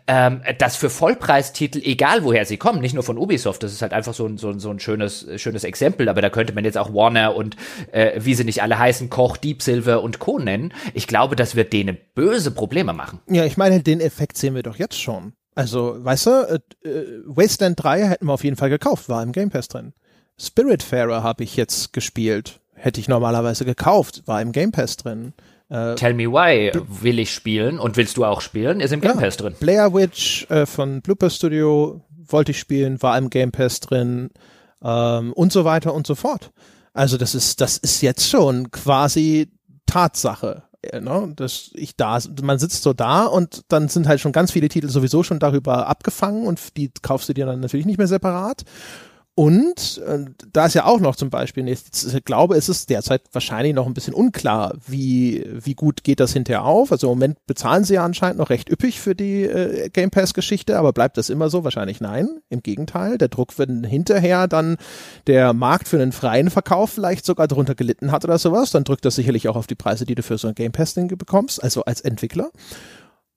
ähm, 0.06 0.42
dass 0.58 0.76
für 0.76 0.90
Vollpreistitel, 0.90 1.80
egal 1.82 2.24
woher 2.24 2.44
sie 2.44 2.56
kommen, 2.56 2.80
nicht 2.80 2.94
nur 2.94 3.02
von 3.02 3.18
Ubisoft, 3.18 3.62
das 3.62 3.72
ist 3.72 3.82
halt 3.82 3.92
einfach 3.92 4.14
so 4.14 4.26
ein, 4.26 4.38
so 4.38 4.50
ein, 4.50 4.58
so 4.58 4.70
ein 4.70 4.80
schönes, 4.80 5.26
schönes 5.36 5.64
Exempel, 5.64 6.08
aber 6.08 6.22
da 6.22 6.30
könnte 6.30 6.54
man 6.54 6.64
jetzt 6.64 6.78
auch 6.78 6.92
Warner 6.94 7.34
und 7.34 7.56
äh, 7.92 8.20
wie 8.22 8.34
sie 8.34 8.44
nicht 8.44 8.62
alle 8.62 8.78
heißen, 8.78 9.10
Koch, 9.10 9.36
Deep 9.36 9.62
Silver 9.62 10.02
und 10.02 10.18
Co. 10.18 10.38
nennen. 10.38 10.72
Ich 10.94 11.06
glaube, 11.06 11.36
das 11.36 11.54
wird 11.54 11.72
denen 11.72 11.98
böse 12.14 12.50
Probleme 12.50 12.92
machen. 12.92 13.20
Ja, 13.28 13.44
ich 13.44 13.56
meine, 13.56 13.82
den 13.82 14.00
Effekt 14.00 14.36
sehen 14.36 14.54
wir 14.54 14.62
doch 14.62 14.76
jetzt 14.76 15.00
schon. 15.00 15.32
Also, 15.54 15.96
weißt 15.98 16.26
du, 16.26 16.30
äh, 16.30 16.88
äh 16.88 17.22
Wasteland 17.26 17.82
3 17.82 18.06
hätten 18.06 18.26
wir 18.26 18.32
auf 18.32 18.44
jeden 18.44 18.56
Fall 18.56 18.70
gekauft, 18.70 19.08
war 19.08 19.22
im 19.22 19.32
Game 19.32 19.50
Pass 19.50 19.68
drin. 19.68 19.92
Spiritfarer 20.40 21.22
habe 21.22 21.42
ich 21.42 21.56
jetzt 21.56 21.92
gespielt. 21.92 22.60
Hätte 22.74 23.00
ich 23.00 23.08
normalerweise 23.08 23.64
gekauft, 23.64 24.22
war 24.26 24.40
im 24.40 24.52
Game 24.52 24.70
Pass 24.70 24.96
drin. 24.96 25.32
Äh, 25.68 25.94
Tell 25.96 26.14
Me 26.14 26.30
Why 26.30 26.72
will 26.88 27.18
ich 27.18 27.32
spielen 27.32 27.78
und 27.78 27.96
willst 27.96 28.16
du 28.16 28.24
auch 28.24 28.40
spielen, 28.40 28.80
ist 28.80 28.92
im 28.92 29.00
Game 29.00 29.16
ja, 29.16 29.20
Pass 29.20 29.36
drin. 29.36 29.54
Blair 29.60 29.92
Witch 29.92 30.46
äh, 30.50 30.66
von 30.66 31.02
Blooper 31.02 31.30
Studio 31.30 32.02
wollte 32.10 32.52
ich 32.52 32.58
spielen, 32.58 33.02
war 33.02 33.16
im 33.18 33.30
Game 33.30 33.52
Pass 33.52 33.80
drin 33.80 34.30
ähm, 34.82 35.32
und 35.32 35.52
so 35.52 35.64
weiter 35.64 35.94
und 35.94 36.06
so 36.06 36.14
fort. 36.14 36.52
Also 36.92 37.16
das 37.16 37.34
ist, 37.34 37.60
das 37.60 37.76
ist 37.76 38.00
jetzt 38.00 38.28
schon 38.28 38.70
quasi 38.70 39.48
Tatsache. 39.86 40.62
Äh, 40.82 41.00
ne? 41.00 41.32
Das 41.36 41.70
ich 41.74 41.96
da, 41.96 42.18
man 42.42 42.58
sitzt 42.58 42.82
so 42.82 42.92
da 42.92 43.24
und 43.24 43.62
dann 43.68 43.88
sind 43.88 44.08
halt 44.08 44.20
schon 44.20 44.32
ganz 44.32 44.52
viele 44.52 44.68
Titel 44.68 44.88
sowieso 44.88 45.22
schon 45.22 45.38
darüber 45.38 45.86
abgefangen 45.86 46.46
und 46.46 46.76
die 46.76 46.90
kaufst 47.02 47.28
du 47.28 47.34
dir 47.34 47.46
dann 47.46 47.60
natürlich 47.60 47.86
nicht 47.86 47.98
mehr 47.98 48.06
separat. 48.06 48.64
Und 49.38 50.02
äh, 50.04 50.24
da 50.52 50.66
ist 50.66 50.74
ja 50.74 50.84
auch 50.84 50.98
noch 50.98 51.14
zum 51.14 51.30
Beispiel, 51.30 51.68
ich 51.68 52.24
glaube, 52.24 52.56
es 52.56 52.68
ist 52.68 52.90
derzeit 52.90 53.22
wahrscheinlich 53.30 53.72
noch 53.72 53.86
ein 53.86 53.94
bisschen 53.94 54.12
unklar, 54.12 54.74
wie, 54.84 55.46
wie 55.48 55.74
gut 55.74 56.02
geht 56.02 56.18
das 56.18 56.32
hinterher 56.32 56.64
auf. 56.64 56.90
Also 56.90 57.06
im 57.06 57.18
Moment 57.20 57.46
bezahlen 57.46 57.84
sie 57.84 57.94
ja 57.94 58.04
anscheinend 58.04 58.38
noch 58.38 58.50
recht 58.50 58.68
üppig 58.68 58.98
für 58.98 59.14
die 59.14 59.44
äh, 59.44 59.90
Game 59.90 60.10
Pass-Geschichte, 60.10 60.76
aber 60.76 60.92
bleibt 60.92 61.18
das 61.18 61.30
immer 61.30 61.50
so? 61.50 61.62
Wahrscheinlich 61.62 62.00
nein. 62.00 62.40
Im 62.48 62.64
Gegenteil, 62.64 63.16
der 63.16 63.28
Druck, 63.28 63.56
wenn 63.60 63.84
hinterher 63.84 64.48
dann 64.48 64.76
der 65.28 65.52
Markt 65.52 65.86
für 65.86 66.02
einen 66.02 66.10
freien 66.10 66.50
Verkauf 66.50 66.90
vielleicht 66.90 67.24
sogar 67.24 67.46
darunter 67.46 67.76
gelitten 67.76 68.10
hat 68.10 68.24
oder 68.24 68.38
sowas, 68.38 68.72
dann 68.72 68.82
drückt 68.82 69.04
das 69.04 69.14
sicherlich 69.14 69.48
auch 69.48 69.54
auf 69.54 69.68
die 69.68 69.76
Preise, 69.76 70.04
die 70.04 70.16
du 70.16 70.24
für 70.24 70.36
so 70.36 70.48
ein 70.48 70.56
Game 70.56 70.72
Pass-Ding 70.72 71.16
bekommst, 71.16 71.62
also 71.62 71.84
als 71.84 72.00
Entwickler. 72.00 72.50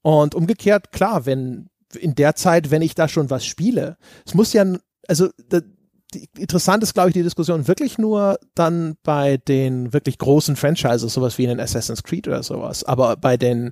Und 0.01 0.33
umgekehrt, 0.33 0.91
klar, 0.91 1.27
wenn 1.27 1.69
in 1.95 2.15
der 2.15 2.33
Zeit, 2.33 2.71
wenn 2.71 2.81
ich 2.81 2.95
da 2.95 3.07
schon 3.07 3.29
was 3.29 3.45
spiele, 3.45 3.97
es 4.25 4.33
muss 4.33 4.51
ja, 4.51 4.65
also 5.07 5.29
die, 6.13 6.29
interessant 6.37 6.83
ist, 6.83 6.93
glaube 6.93 7.09
ich, 7.09 7.13
die 7.13 7.23
Diskussion 7.23 7.67
wirklich 7.67 7.97
nur 7.97 8.39
dann 8.55 8.95
bei 9.03 9.37
den 9.37 9.93
wirklich 9.93 10.17
großen 10.17 10.55
Franchises, 10.55 11.13
sowas 11.13 11.37
wie 11.37 11.45
in 11.45 11.59
Assassin's 11.59 12.03
Creed 12.03 12.27
oder 12.27 12.43
sowas. 12.43 12.83
Aber 12.83 13.17
bei 13.17 13.37
den, 13.37 13.71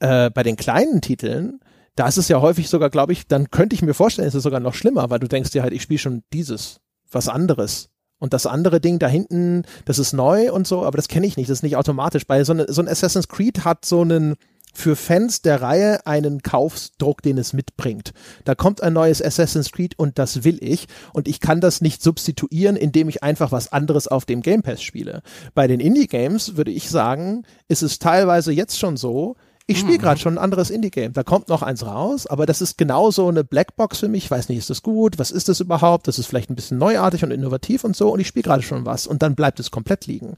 äh, 0.00 0.30
bei 0.30 0.42
den 0.42 0.56
kleinen 0.56 1.00
Titeln, 1.00 1.60
da 1.94 2.06
ist 2.06 2.18
es 2.18 2.28
ja 2.28 2.40
häufig 2.40 2.68
sogar, 2.68 2.90
glaube 2.90 3.12
ich, 3.12 3.26
dann 3.26 3.50
könnte 3.50 3.74
ich 3.74 3.82
mir 3.82 3.94
vorstellen, 3.94 4.28
ist 4.28 4.34
es 4.34 4.42
sogar 4.42 4.60
noch 4.60 4.74
schlimmer, 4.74 5.10
weil 5.10 5.18
du 5.18 5.28
denkst 5.28 5.50
dir 5.50 5.62
halt, 5.62 5.72
ich 5.72 5.82
spiele 5.82 5.98
schon 5.98 6.22
dieses, 6.32 6.80
was 7.10 7.28
anderes. 7.28 7.88
Und 8.18 8.32
das 8.32 8.46
andere 8.46 8.80
Ding 8.80 8.98
da 8.98 9.08
hinten, 9.08 9.64
das 9.84 9.98
ist 9.98 10.12
neu 10.12 10.50
und 10.52 10.66
so, 10.66 10.84
aber 10.84 10.96
das 10.96 11.08
kenne 11.08 11.26
ich 11.26 11.36
nicht, 11.36 11.50
das 11.50 11.58
ist 11.58 11.62
nicht 11.62 11.76
automatisch. 11.76 12.26
Bei 12.26 12.44
so, 12.44 12.54
ne, 12.54 12.66
so 12.68 12.80
ein 12.80 12.88
Assassin's 12.88 13.28
Creed 13.28 13.64
hat 13.64 13.84
so 13.84 14.00
einen, 14.00 14.36
für 14.76 14.94
Fans 14.94 15.42
der 15.42 15.62
Reihe 15.62 16.06
einen 16.06 16.42
Kaufsdruck, 16.42 17.22
den 17.22 17.38
es 17.38 17.52
mitbringt. 17.52 18.12
Da 18.44 18.54
kommt 18.54 18.82
ein 18.82 18.92
neues 18.92 19.22
Assassin's 19.22 19.72
Creed 19.72 19.98
und 19.98 20.18
das 20.18 20.44
will 20.44 20.58
ich 20.60 20.86
und 21.12 21.28
ich 21.28 21.40
kann 21.40 21.60
das 21.60 21.80
nicht 21.80 22.02
substituieren, 22.02 22.76
indem 22.76 23.08
ich 23.08 23.22
einfach 23.22 23.52
was 23.52 23.72
anderes 23.72 24.06
auf 24.06 24.24
dem 24.26 24.42
Game 24.42 24.62
Pass 24.62 24.82
spiele. 24.82 25.22
Bei 25.54 25.66
den 25.66 25.80
Indie 25.80 26.06
Games 26.06 26.56
würde 26.56 26.70
ich 26.70 26.90
sagen, 26.90 27.44
ist 27.68 27.82
es 27.82 27.98
teilweise 27.98 28.52
jetzt 28.52 28.78
schon 28.78 28.96
so, 28.96 29.36
Ich 29.68 29.80
spiele 29.80 29.98
gerade 29.98 30.20
schon 30.20 30.34
ein 30.34 30.44
anderes 30.44 30.70
Indie-Game. 30.70 31.12
Da 31.12 31.24
kommt 31.24 31.48
noch 31.48 31.62
eins 31.62 31.84
raus, 31.84 32.28
aber 32.28 32.46
das 32.46 32.62
ist 32.62 32.78
genauso 32.78 33.26
eine 33.26 33.42
Blackbox 33.42 33.98
für 33.98 34.06
mich. 34.08 34.24
Ich 34.24 34.30
weiß 34.30 34.48
nicht, 34.48 34.58
ist 34.58 34.70
das 34.70 34.82
gut? 34.82 35.18
Was 35.18 35.32
ist 35.32 35.48
das 35.48 35.58
überhaupt? 35.58 36.06
Das 36.06 36.20
ist 36.20 36.26
vielleicht 36.26 36.50
ein 36.50 36.54
bisschen 36.54 36.78
neuartig 36.78 37.24
und 37.24 37.32
innovativ 37.32 37.82
und 37.82 37.96
so. 37.96 38.12
Und 38.12 38.20
ich 38.20 38.28
spiele 38.28 38.44
gerade 38.44 38.62
schon 38.62 38.86
was 38.86 39.08
und 39.08 39.22
dann 39.22 39.34
bleibt 39.34 39.58
es 39.58 39.72
komplett 39.72 40.06
liegen. 40.06 40.36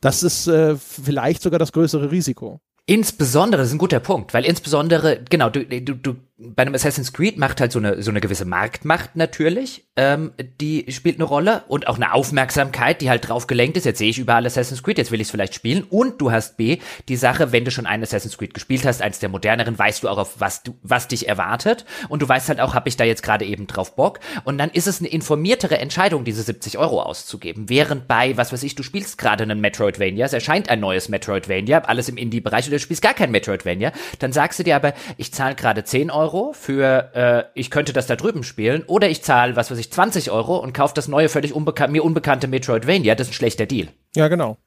Das 0.00 0.24
ist 0.24 0.48
äh, 0.48 0.74
vielleicht 0.76 1.40
sogar 1.42 1.60
das 1.60 1.70
größere 1.70 2.10
Risiko. 2.10 2.60
Insbesondere, 2.88 3.60
das 3.60 3.68
ist 3.68 3.74
ein 3.74 3.78
guter 3.78 4.00
Punkt, 4.00 4.32
weil 4.32 4.46
insbesondere, 4.46 5.22
genau, 5.28 5.50
du, 5.50 5.62
du, 5.62 5.94
du 5.94 6.16
bei 6.40 6.62
einem 6.62 6.74
Assassin's 6.74 7.12
Creed 7.12 7.36
macht 7.36 7.60
halt 7.60 7.72
so 7.72 7.80
eine, 7.80 8.00
so 8.00 8.12
eine 8.12 8.20
gewisse 8.20 8.44
Marktmacht 8.44 9.16
natürlich, 9.16 9.88
ähm, 9.96 10.32
die 10.60 10.86
spielt 10.92 11.16
eine 11.16 11.24
Rolle 11.24 11.64
und 11.66 11.88
auch 11.88 11.96
eine 11.96 12.14
Aufmerksamkeit, 12.14 13.00
die 13.00 13.10
halt 13.10 13.28
drauf 13.28 13.48
gelenkt 13.48 13.76
ist. 13.76 13.84
Jetzt 13.84 13.98
sehe 13.98 14.10
ich 14.10 14.18
überall 14.18 14.46
Assassin's 14.46 14.84
Creed, 14.84 14.98
jetzt 14.98 15.10
will 15.10 15.20
ich 15.20 15.26
es 15.26 15.30
vielleicht 15.32 15.54
spielen. 15.54 15.82
Und 15.82 16.20
du 16.20 16.30
hast 16.30 16.56
B, 16.56 16.78
die 17.08 17.16
Sache, 17.16 17.50
wenn 17.50 17.64
du 17.64 17.72
schon 17.72 17.86
einen 17.86 18.04
Assassin's 18.04 18.38
Creed 18.38 18.54
gespielt 18.54 18.86
hast, 18.86 19.02
eins 19.02 19.18
der 19.18 19.30
moderneren, 19.30 19.76
weißt 19.76 20.04
du 20.04 20.08
auch, 20.08 20.18
auf 20.18 20.38
was 20.38 20.62
du, 20.62 20.78
was 20.82 21.08
dich 21.08 21.26
erwartet. 21.26 21.84
Und 22.08 22.22
du 22.22 22.28
weißt 22.28 22.48
halt 22.48 22.60
auch, 22.60 22.72
habe 22.72 22.88
ich 22.88 22.96
da 22.96 23.02
jetzt 23.02 23.24
gerade 23.24 23.44
eben 23.44 23.66
drauf 23.66 23.96
Bock. 23.96 24.20
Und 24.44 24.58
dann 24.58 24.70
ist 24.70 24.86
es 24.86 25.00
eine 25.00 25.08
informiertere 25.08 25.78
Entscheidung, 25.78 26.22
diese 26.22 26.44
70 26.44 26.78
Euro 26.78 27.02
auszugeben. 27.02 27.68
Während 27.68 28.06
bei, 28.06 28.36
was 28.36 28.52
weiß 28.52 28.62
ich, 28.62 28.76
du 28.76 28.84
spielst 28.84 29.18
gerade 29.18 29.42
einen 29.42 29.60
Metroidvania, 29.60 30.26
es 30.26 30.32
erscheint 30.32 30.68
ein 30.68 30.78
neues 30.78 31.08
Metroidvania, 31.08 31.80
alles 31.80 32.08
im 32.08 32.16
Indie-Bereich, 32.16 32.68
oder 32.68 32.76
du 32.76 32.80
spielst 32.80 33.02
gar 33.02 33.14
kein 33.14 33.32
Metroidvania, 33.32 33.90
dann 34.20 34.32
sagst 34.32 34.60
du 34.60 34.62
dir 34.62 34.76
aber, 34.76 34.94
ich 35.16 35.34
zahle 35.34 35.56
gerade 35.56 35.82
10 35.82 36.12
Euro 36.12 36.27
Euro 36.28 36.52
für, 36.52 37.10
äh, 37.14 37.44
ich 37.54 37.70
könnte 37.70 37.92
das 37.92 38.06
da 38.06 38.16
drüben 38.16 38.42
spielen, 38.42 38.84
oder 38.86 39.08
ich 39.08 39.22
zahle, 39.22 39.56
was 39.56 39.70
weiß 39.70 39.78
ich, 39.78 39.90
20 39.90 40.30
Euro 40.30 40.58
und 40.58 40.74
kaufe 40.74 40.94
das 40.94 41.08
neue, 41.08 41.28
völlig 41.28 41.54
unbekan 41.54 41.90
mir 41.90 42.04
unbekannte 42.04 42.48
Metroidvania. 42.48 43.14
Das 43.14 43.28
ist 43.28 43.32
ein 43.32 43.34
schlechter 43.34 43.66
Deal. 43.66 43.88
Ja, 44.14 44.28
genau. 44.28 44.58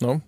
No. 0.00 0.20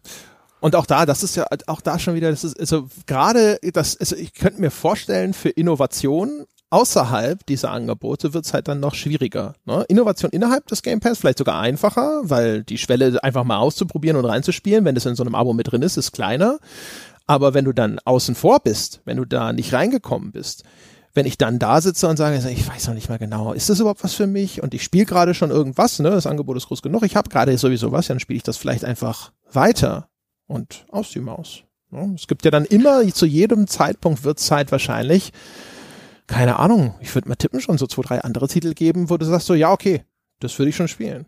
Und 0.60 0.74
auch 0.74 0.86
da, 0.86 1.04
das 1.04 1.22
ist 1.22 1.36
ja 1.36 1.46
auch 1.66 1.82
da 1.82 1.98
schon 1.98 2.14
wieder, 2.14 2.30
das 2.30 2.42
ist 2.42 2.58
also 2.58 2.88
gerade 3.06 3.58
das, 3.74 3.98
also 4.00 4.16
ich 4.16 4.32
könnte 4.32 4.60
mir 4.60 4.70
vorstellen, 4.70 5.34
für 5.34 5.50
Innovation 5.50 6.46
außerhalb 6.70 7.46
dieser 7.46 7.70
Angebote 7.70 8.34
wird 8.34 8.44
es 8.44 8.52
halt 8.52 8.68
dann 8.68 8.80
noch 8.80 8.94
schwieriger. 8.94 9.54
Ne? 9.64 9.84
Innovation 9.88 10.30
innerhalb 10.32 10.66
des 10.66 10.82
Game 10.82 11.00
Pass 11.00 11.18
vielleicht 11.18 11.38
sogar 11.38 11.60
einfacher, 11.60 12.22
weil 12.24 12.64
die 12.64 12.78
Schwelle 12.78 13.22
einfach 13.22 13.44
mal 13.44 13.58
auszuprobieren 13.58 14.16
und 14.16 14.24
reinzuspielen, 14.24 14.84
wenn 14.84 14.94
das 14.94 15.06
in 15.06 15.14
so 15.14 15.22
einem 15.22 15.34
Abo 15.34 15.52
mit 15.52 15.70
drin 15.70 15.82
ist, 15.82 15.96
ist 15.96 16.12
kleiner. 16.12 16.58
Aber 17.28 17.52
wenn 17.52 17.66
du 17.66 17.72
dann 17.72 18.00
außen 18.04 18.34
vor 18.34 18.58
bist, 18.60 19.02
wenn 19.04 19.18
du 19.18 19.26
da 19.26 19.52
nicht 19.52 19.72
reingekommen 19.74 20.32
bist, 20.32 20.64
wenn 21.12 21.26
ich 21.26 21.36
dann 21.36 21.58
da 21.58 21.80
sitze 21.80 22.08
und 22.08 22.16
sage, 22.16 22.36
ich 22.50 22.68
weiß 22.68 22.86
noch 22.88 22.94
nicht 22.94 23.08
mal 23.08 23.18
genau, 23.18 23.52
ist 23.52 23.68
das 23.68 23.80
überhaupt 23.80 24.02
was 24.02 24.14
für 24.14 24.26
mich? 24.26 24.62
Und 24.62 24.72
ich 24.72 24.82
spiele 24.82 25.04
gerade 25.04 25.34
schon 25.34 25.50
irgendwas, 25.50 25.98
ne? 25.98 26.10
Das 26.10 26.26
Angebot 26.26 26.56
ist 26.56 26.68
groß 26.68 26.80
genug, 26.80 27.02
ich 27.02 27.16
habe 27.16 27.28
gerade 27.28 27.56
sowieso 27.58 27.92
was, 27.92 28.06
dann 28.06 28.18
spiele 28.18 28.38
ich 28.38 28.42
das 28.42 28.56
vielleicht 28.56 28.84
einfach 28.84 29.32
weiter 29.52 30.08
und 30.46 30.86
aus 30.90 31.10
die 31.10 31.20
Maus. 31.20 31.64
Ne? 31.90 32.14
Es 32.14 32.28
gibt 32.28 32.44
ja 32.44 32.50
dann 32.50 32.64
immer, 32.64 33.06
zu 33.12 33.26
jedem 33.26 33.66
Zeitpunkt 33.66 34.24
wird 34.24 34.38
Zeit 34.38 34.72
wahrscheinlich, 34.72 35.32
keine 36.26 36.58
Ahnung, 36.58 36.94
ich 37.00 37.14
würde 37.14 37.28
mal 37.28 37.36
tippen, 37.36 37.60
schon 37.60 37.78
so 37.78 37.86
zwei, 37.86 38.02
drei 38.02 38.20
andere 38.22 38.48
Titel 38.48 38.72
geben, 38.72 39.10
wo 39.10 39.16
du 39.16 39.26
sagst 39.26 39.46
so, 39.46 39.54
ja, 39.54 39.72
okay, 39.72 40.04
das 40.40 40.58
würde 40.58 40.70
ich 40.70 40.76
schon 40.76 40.88
spielen. 40.88 41.26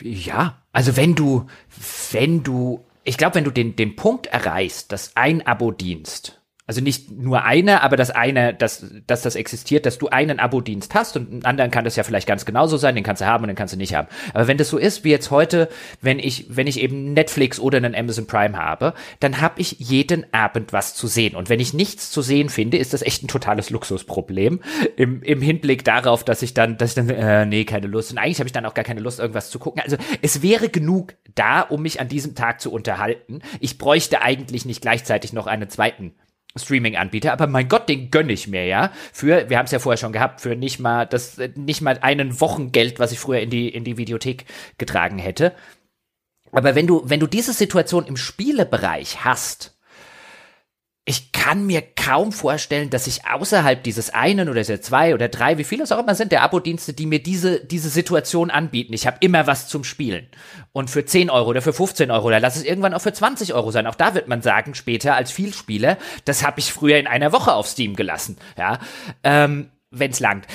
Ja, 0.00 0.62
also 0.72 0.96
wenn 0.96 1.14
du, 1.14 1.46
wenn 2.12 2.42
du 2.42 2.83
ich 3.04 3.18
glaube, 3.18 3.36
wenn 3.36 3.44
du 3.44 3.50
den, 3.50 3.76
den 3.76 3.96
Punkt 3.96 4.26
erreichst, 4.26 4.92
dass 4.92 5.16
ein 5.16 5.46
Abo-Dienst 5.46 6.40
also 6.66 6.80
nicht 6.80 7.10
nur 7.10 7.44
eine, 7.44 7.82
aber 7.82 7.96
das 7.96 8.10
eine, 8.10 8.54
dass, 8.54 8.86
dass 9.06 9.20
das 9.20 9.36
existiert, 9.36 9.84
dass 9.84 9.98
du 9.98 10.08
einen 10.08 10.40
Abo-Dienst 10.40 10.94
hast 10.94 11.14
und 11.14 11.30
einen 11.30 11.44
anderen 11.44 11.70
kann 11.70 11.84
das 11.84 11.96
ja 11.96 12.04
vielleicht 12.04 12.26
ganz 12.26 12.46
genauso 12.46 12.78
sein, 12.78 12.94
den 12.94 13.04
kannst 13.04 13.20
du 13.20 13.26
haben 13.26 13.44
und 13.44 13.48
den 13.48 13.56
kannst 13.56 13.74
du 13.74 13.78
nicht 13.78 13.94
haben. 13.94 14.08
Aber 14.32 14.48
wenn 14.48 14.56
das 14.56 14.70
so 14.70 14.78
ist 14.78 15.04
wie 15.04 15.10
jetzt 15.10 15.30
heute, 15.30 15.68
wenn 16.00 16.18
ich, 16.18 16.46
wenn 16.48 16.66
ich 16.66 16.80
eben 16.80 17.12
Netflix 17.12 17.60
oder 17.60 17.76
einen 17.76 17.94
Amazon 17.94 18.26
Prime 18.26 18.56
habe, 18.56 18.94
dann 19.20 19.42
habe 19.42 19.60
ich 19.60 19.76
jeden 19.78 20.32
Abend 20.32 20.72
was 20.72 20.94
zu 20.94 21.06
sehen. 21.06 21.36
Und 21.36 21.50
wenn 21.50 21.60
ich 21.60 21.74
nichts 21.74 22.10
zu 22.10 22.22
sehen 22.22 22.48
finde, 22.48 22.78
ist 22.78 22.94
das 22.94 23.02
echt 23.02 23.22
ein 23.22 23.28
totales 23.28 23.68
Luxusproblem. 23.68 24.60
Im, 24.96 25.22
im 25.22 25.42
Hinblick 25.42 25.84
darauf, 25.84 26.24
dass 26.24 26.40
ich 26.40 26.54
dann, 26.54 26.78
dass 26.78 26.90
ich 26.90 26.94
dann, 26.94 27.10
äh, 27.10 27.44
nee, 27.44 27.66
keine 27.66 27.88
Lust. 27.88 28.10
Und 28.10 28.16
eigentlich 28.16 28.38
habe 28.38 28.48
ich 28.48 28.52
dann 28.52 28.64
auch 28.64 28.74
gar 28.74 28.84
keine 28.84 29.00
Lust, 29.00 29.20
irgendwas 29.20 29.50
zu 29.50 29.58
gucken. 29.58 29.82
Also 29.82 29.98
es 30.22 30.40
wäre 30.40 30.70
genug 30.70 31.14
da, 31.34 31.60
um 31.60 31.82
mich 31.82 32.00
an 32.00 32.08
diesem 32.08 32.34
Tag 32.34 32.62
zu 32.62 32.72
unterhalten. 32.72 33.40
Ich 33.60 33.76
bräuchte 33.76 34.22
eigentlich 34.22 34.64
nicht 34.64 34.80
gleichzeitig 34.80 35.34
noch 35.34 35.46
einen 35.46 35.68
zweiten 35.68 36.14
Streaming-Anbieter, 36.56 37.32
aber 37.32 37.46
mein 37.46 37.68
Gott, 37.68 37.88
den 37.88 38.10
gönne 38.10 38.32
ich 38.32 38.46
mir 38.46 38.64
ja. 38.64 38.92
Für, 39.12 39.50
wir 39.50 39.58
haben 39.58 39.66
es 39.66 39.72
ja 39.72 39.80
vorher 39.80 39.96
schon 39.96 40.12
gehabt, 40.12 40.40
für 40.40 40.54
nicht 40.54 40.78
mal 40.78 41.04
das, 41.04 41.38
nicht 41.56 41.80
mal 41.80 41.98
einen 42.00 42.40
Wochengeld, 42.40 43.00
was 43.00 43.12
ich 43.12 43.18
früher 43.18 43.40
in 43.40 43.50
die, 43.50 43.68
in 43.68 43.84
die 43.84 43.96
Videothek 43.96 44.44
getragen 44.78 45.18
hätte. 45.18 45.52
Aber 46.52 46.76
wenn 46.76 46.86
du, 46.86 47.02
wenn 47.04 47.18
du 47.18 47.26
diese 47.26 47.52
Situation 47.52 48.06
im 48.06 48.16
Spielebereich 48.16 49.24
hast, 49.24 49.73
ich 51.06 51.32
kann 51.32 51.66
mir 51.66 51.82
kaum 51.82 52.32
vorstellen, 52.32 52.88
dass 52.88 53.06
ich 53.06 53.26
außerhalb 53.26 53.82
dieses 53.82 54.08
einen 54.08 54.48
oder 54.48 54.60
dieser 54.60 54.80
zwei 54.80 55.14
oder 55.14 55.28
drei, 55.28 55.58
wie 55.58 55.64
viele 55.64 55.84
es 55.84 55.92
auch 55.92 55.98
immer 55.98 56.14
sind, 56.14 56.32
der 56.32 56.42
Abo-Dienste, 56.42 56.94
die 56.94 57.04
mir 57.04 57.22
diese, 57.22 57.62
diese 57.62 57.90
Situation 57.90 58.50
anbieten. 58.50 58.94
Ich 58.94 59.06
habe 59.06 59.18
immer 59.20 59.46
was 59.46 59.68
zum 59.68 59.84
Spielen. 59.84 60.26
Und 60.72 60.88
für 60.88 61.04
10 61.04 61.28
Euro 61.28 61.50
oder 61.50 61.60
für 61.60 61.74
15 61.74 62.10
Euro, 62.10 62.28
oder 62.28 62.40
lass 62.40 62.56
es 62.56 62.64
irgendwann 62.64 62.94
auch 62.94 63.02
für 63.02 63.12
20 63.12 63.52
Euro 63.52 63.70
sein. 63.70 63.86
Auch 63.86 63.96
da 63.96 64.14
wird 64.14 64.28
man 64.28 64.40
sagen, 64.40 64.74
später 64.74 65.14
als 65.14 65.30
Vielspieler, 65.30 65.98
das 66.24 66.42
habe 66.42 66.60
ich 66.60 66.72
früher 66.72 66.96
in 66.96 67.06
einer 67.06 67.32
Woche 67.32 67.52
auf 67.52 67.66
Steam 67.66 67.96
gelassen. 67.96 68.38
Ja, 68.56 68.78
ähm, 69.22 69.70
wenn's 69.90 70.20
langt 70.20 70.46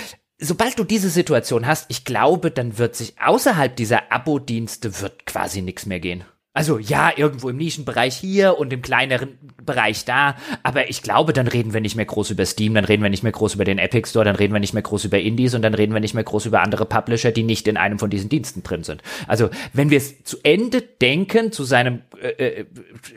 sobald 0.42 0.80
du 0.80 0.86
diese 0.86 1.10
Situation 1.10 1.68
hast, 1.68 1.86
ich 1.90 2.06
glaube, 2.06 2.50
dann 2.50 2.78
wird 2.78 2.96
sich 2.96 3.20
außerhalb 3.20 3.76
dieser 3.76 4.12
Abo-Dienste 4.12 5.02
wird 5.02 5.26
quasi 5.26 5.62
nichts 5.62 5.86
mehr 5.86 6.00
gehen. 6.00 6.24
Also 6.60 6.78
ja, 6.78 7.14
irgendwo 7.16 7.48
im 7.48 7.56
Nischenbereich 7.56 8.18
hier 8.18 8.60
und 8.60 8.74
im 8.74 8.82
kleineren 8.82 9.38
Bereich 9.66 10.04
da, 10.04 10.36
aber 10.62 10.90
ich 10.90 11.02
glaube, 11.02 11.32
dann 11.32 11.48
reden 11.48 11.74
wir 11.74 11.80
nicht 11.80 11.96
mehr 11.96 12.04
groß 12.04 12.32
über 12.32 12.46
Steam, 12.46 12.74
dann 12.74 12.84
reden 12.84 13.02
wir 13.02 13.10
nicht 13.10 13.24
mehr 13.24 13.32
groß 13.32 13.56
über 13.56 13.64
den 13.64 13.78
Epic 13.78 14.10
Store, 14.10 14.26
dann 14.26 14.36
reden 14.36 14.52
wir 14.52 14.60
nicht 14.60 14.74
mehr 14.74 14.84
groß 14.84 15.06
über 15.06 15.20
Indies 15.20 15.56
und 15.56 15.62
dann 15.62 15.74
reden 15.74 15.94
wir 15.94 16.02
nicht 16.02 16.16
mehr 16.16 16.26
groß 16.26 16.48
über 16.48 16.62
andere 16.62 16.86
Publisher, 16.86 17.32
die 17.32 17.44
nicht 17.44 17.66
in 17.70 17.78
einem 17.78 17.98
von 17.98 18.10
diesen 18.10 18.28
Diensten 18.28 18.62
drin 18.62 18.84
sind. 18.84 19.04
Also 19.26 19.50
wenn 19.72 19.90
wir 19.90 20.00
es 20.00 20.26
zu 20.26 20.36
Ende 20.44 20.82
denken, 20.82 21.54
zu 21.54 21.64
seinem 21.64 22.02
äh, 22.22 22.28
äh, 22.28 22.66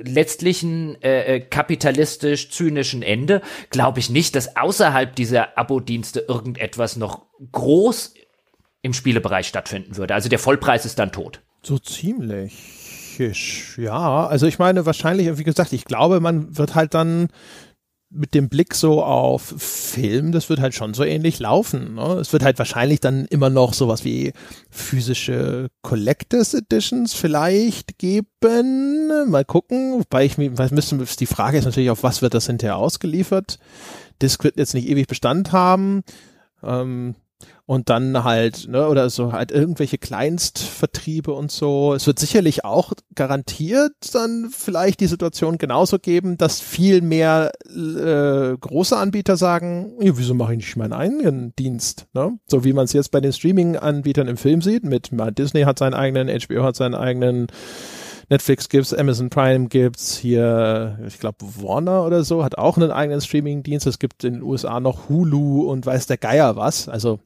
letztlichen 0.05 1.03
äh, 1.03 1.39
äh 1.39 1.41
kapitalistisch 1.41 2.49
zynischen 2.49 3.03
Ende, 3.03 3.43
glaube 3.71 3.99
ich 3.99 4.09
nicht, 4.09 4.37
dass 4.37 4.57
außerhalb 4.57 5.17
dieser 5.17 5.59
Abo-Dienste 5.59 6.27
irgendetwas 6.29 6.95
noch 6.95 7.23
groß 7.51 8.15
im 8.83 8.93
Spielebereich 8.93 9.49
stattfinden 9.49 9.97
würde. 9.97 10.15
Also 10.15 10.29
der 10.29 10.39
Vollpreis 10.39 10.85
ist 10.85 11.01
dann 11.01 11.11
tot. 11.11 11.41
So 11.65 11.81
ziemlich 11.81 12.82
psychisch, 13.31 13.79
ja. 13.79 14.27
Also 14.27 14.47
ich 14.47 14.59
meine, 14.59 14.87
wahrscheinlich, 14.87 15.39
wie 15.39 15.45
gesagt, 15.45 15.73
ich 15.73 15.85
glaube, 15.85 16.21
man 16.21 16.57
wird 16.57 16.75
halt 16.75 16.95
dann 16.95 17.29
mit 18.15 18.35
dem 18.35 18.51
Blick 18.51 18.75
so 18.75 19.03
auf 19.03 19.55
Film, 19.57 20.33
das 20.33 20.51
wird 20.51 20.61
halt 20.61 20.75
schon 20.75 20.93
so 20.93 21.03
ähnlich 21.03 21.39
laufen. 21.39 21.95
Ne? 21.95 22.19
Es 22.21 22.33
wird 22.35 22.45
halt 22.45 22.59
wahrscheinlich 22.59 23.01
dann 23.01 23.25
immer 23.25 23.49
noch 23.49 23.73
sowas 23.73 24.05
wie 24.05 24.35
physische 24.69 25.69
Collectors 25.81 26.53
Editions 26.53 27.15
vielleicht 27.15 27.97
geben. 27.97 29.31
Mal 29.31 29.47
gucken. 29.47 30.01
Wobei 30.01 30.27
ich 30.27 30.37
mir, 30.37 30.59
was 30.59 30.73
müssen, 30.73 31.03
die 31.21 31.27
Frage 31.27 31.57
ist 31.57 31.65
natürlich, 31.65 31.89
auf 31.89 32.03
was 32.03 32.21
wird 32.21 32.35
das 32.35 32.47
hinterher 32.47 32.77
ausgeliefert? 32.77 33.59
Disc 34.21 34.45
wird 34.45 34.59
jetzt 34.59 34.75
nicht 34.75 34.89
ewig 34.89 35.07
Bestand 35.07 35.53
haben. 35.53 36.03
Ähm, 36.63 37.15
und 37.65 37.89
dann 37.89 38.25
halt, 38.25 38.69
ne, 38.69 38.89
oder 38.89 39.09
so 39.09 39.33
halt 39.33 39.53
irgendwelche 39.53 39.97
Kleinstvertriebe 39.97 41.33
und 41.33 41.51
so. 41.51 41.95
Es 41.95 42.07
wird 42.07 42.19
sicherlich 42.19 42.65
auch 42.65 42.93
garantiert 43.15 43.93
dann 44.13 44.51
vielleicht 44.51 45.01
die 45.01 45.07
Situation 45.07 45.59
genauso 45.59 45.99
geben, 45.99 46.37
dass 46.37 46.61
viel 46.61 47.01
mehr 47.01 47.53
äh, 47.69 48.57
große 48.59 48.97
Anbieter 48.97 49.37
sagen, 49.37 49.93
ja, 50.01 50.17
wieso 50.19 50.35
mache 50.35 50.53
ich 50.53 50.59
nicht 50.59 50.77
meinen 50.77 50.93
eigenen 50.93 51.55
Dienst? 51.57 52.07
Ne? 52.15 52.39
So 52.47 52.65
wie 52.65 52.73
man 52.73 52.85
es 52.85 52.93
jetzt 52.93 53.11
bei 53.11 53.21
den 53.21 53.33
Streaming-Anbietern 53.33 54.29
im 54.29 54.37
Film 54.37 54.61
sieht, 54.61 54.85
mit 54.85 55.11
Disney 55.39 55.63
hat 55.63 55.79
seinen 55.79 55.95
eigenen, 55.95 56.29
HBO 56.29 56.65
hat 56.65 56.77
seinen 56.77 56.95
eigenen, 56.95 57.47
Netflix 58.29 58.69
gibt's, 58.69 58.95
Amazon 58.95 59.31
Prime 59.31 59.69
gibt's, 59.69 60.17
hier, 60.17 60.99
ich 61.07 61.19
glaube, 61.19 61.39
Warner 61.41 62.05
oder 62.05 62.25
so 62.25 62.43
hat 62.45 62.59
auch 62.59 62.77
einen 62.77 62.91
eigenen 62.91 63.21
Streaming-Dienst. 63.21 63.87
Es 63.87 63.99
gibt 63.99 64.25
in 64.25 64.35
den 64.35 64.43
USA 64.43 64.81
noch 64.81 65.09
Hulu 65.09 65.71
und 65.71 65.85
weiß 65.87 66.07
der 66.07 66.17
Geier 66.17 66.57
was. 66.57 66.89
Also 66.89 67.21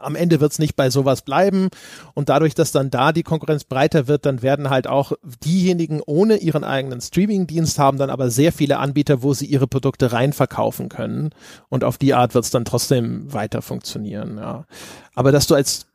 am 0.00 0.14
Ende 0.14 0.40
wird 0.40 0.52
es 0.52 0.58
nicht 0.58 0.76
bei 0.76 0.90
sowas 0.90 1.22
bleiben. 1.22 1.68
Und 2.14 2.28
dadurch, 2.28 2.54
dass 2.54 2.72
dann 2.72 2.90
da 2.90 3.12
die 3.12 3.22
Konkurrenz 3.22 3.64
breiter 3.64 4.08
wird, 4.08 4.26
dann 4.26 4.42
werden 4.42 4.70
halt 4.70 4.86
auch 4.86 5.12
diejenigen 5.44 6.00
ohne 6.04 6.36
ihren 6.36 6.64
eigenen 6.64 7.00
Streaming-Dienst 7.00 7.78
haben 7.78 7.98
dann 7.98 8.10
aber 8.10 8.30
sehr 8.30 8.52
viele 8.52 8.78
Anbieter, 8.78 9.22
wo 9.22 9.34
sie 9.34 9.46
ihre 9.46 9.66
Produkte 9.66 10.12
reinverkaufen 10.12 10.88
können. 10.88 11.30
Und 11.68 11.84
auf 11.84 11.98
die 11.98 12.14
Art 12.14 12.34
wird 12.34 12.44
es 12.44 12.50
dann 12.50 12.64
trotzdem 12.64 13.32
weiter 13.32 13.62
funktionieren. 13.62 14.38
Ja. 14.38 14.66
Aber 15.14 15.32
dass 15.32 15.46
du 15.46 15.54
als 15.54 15.86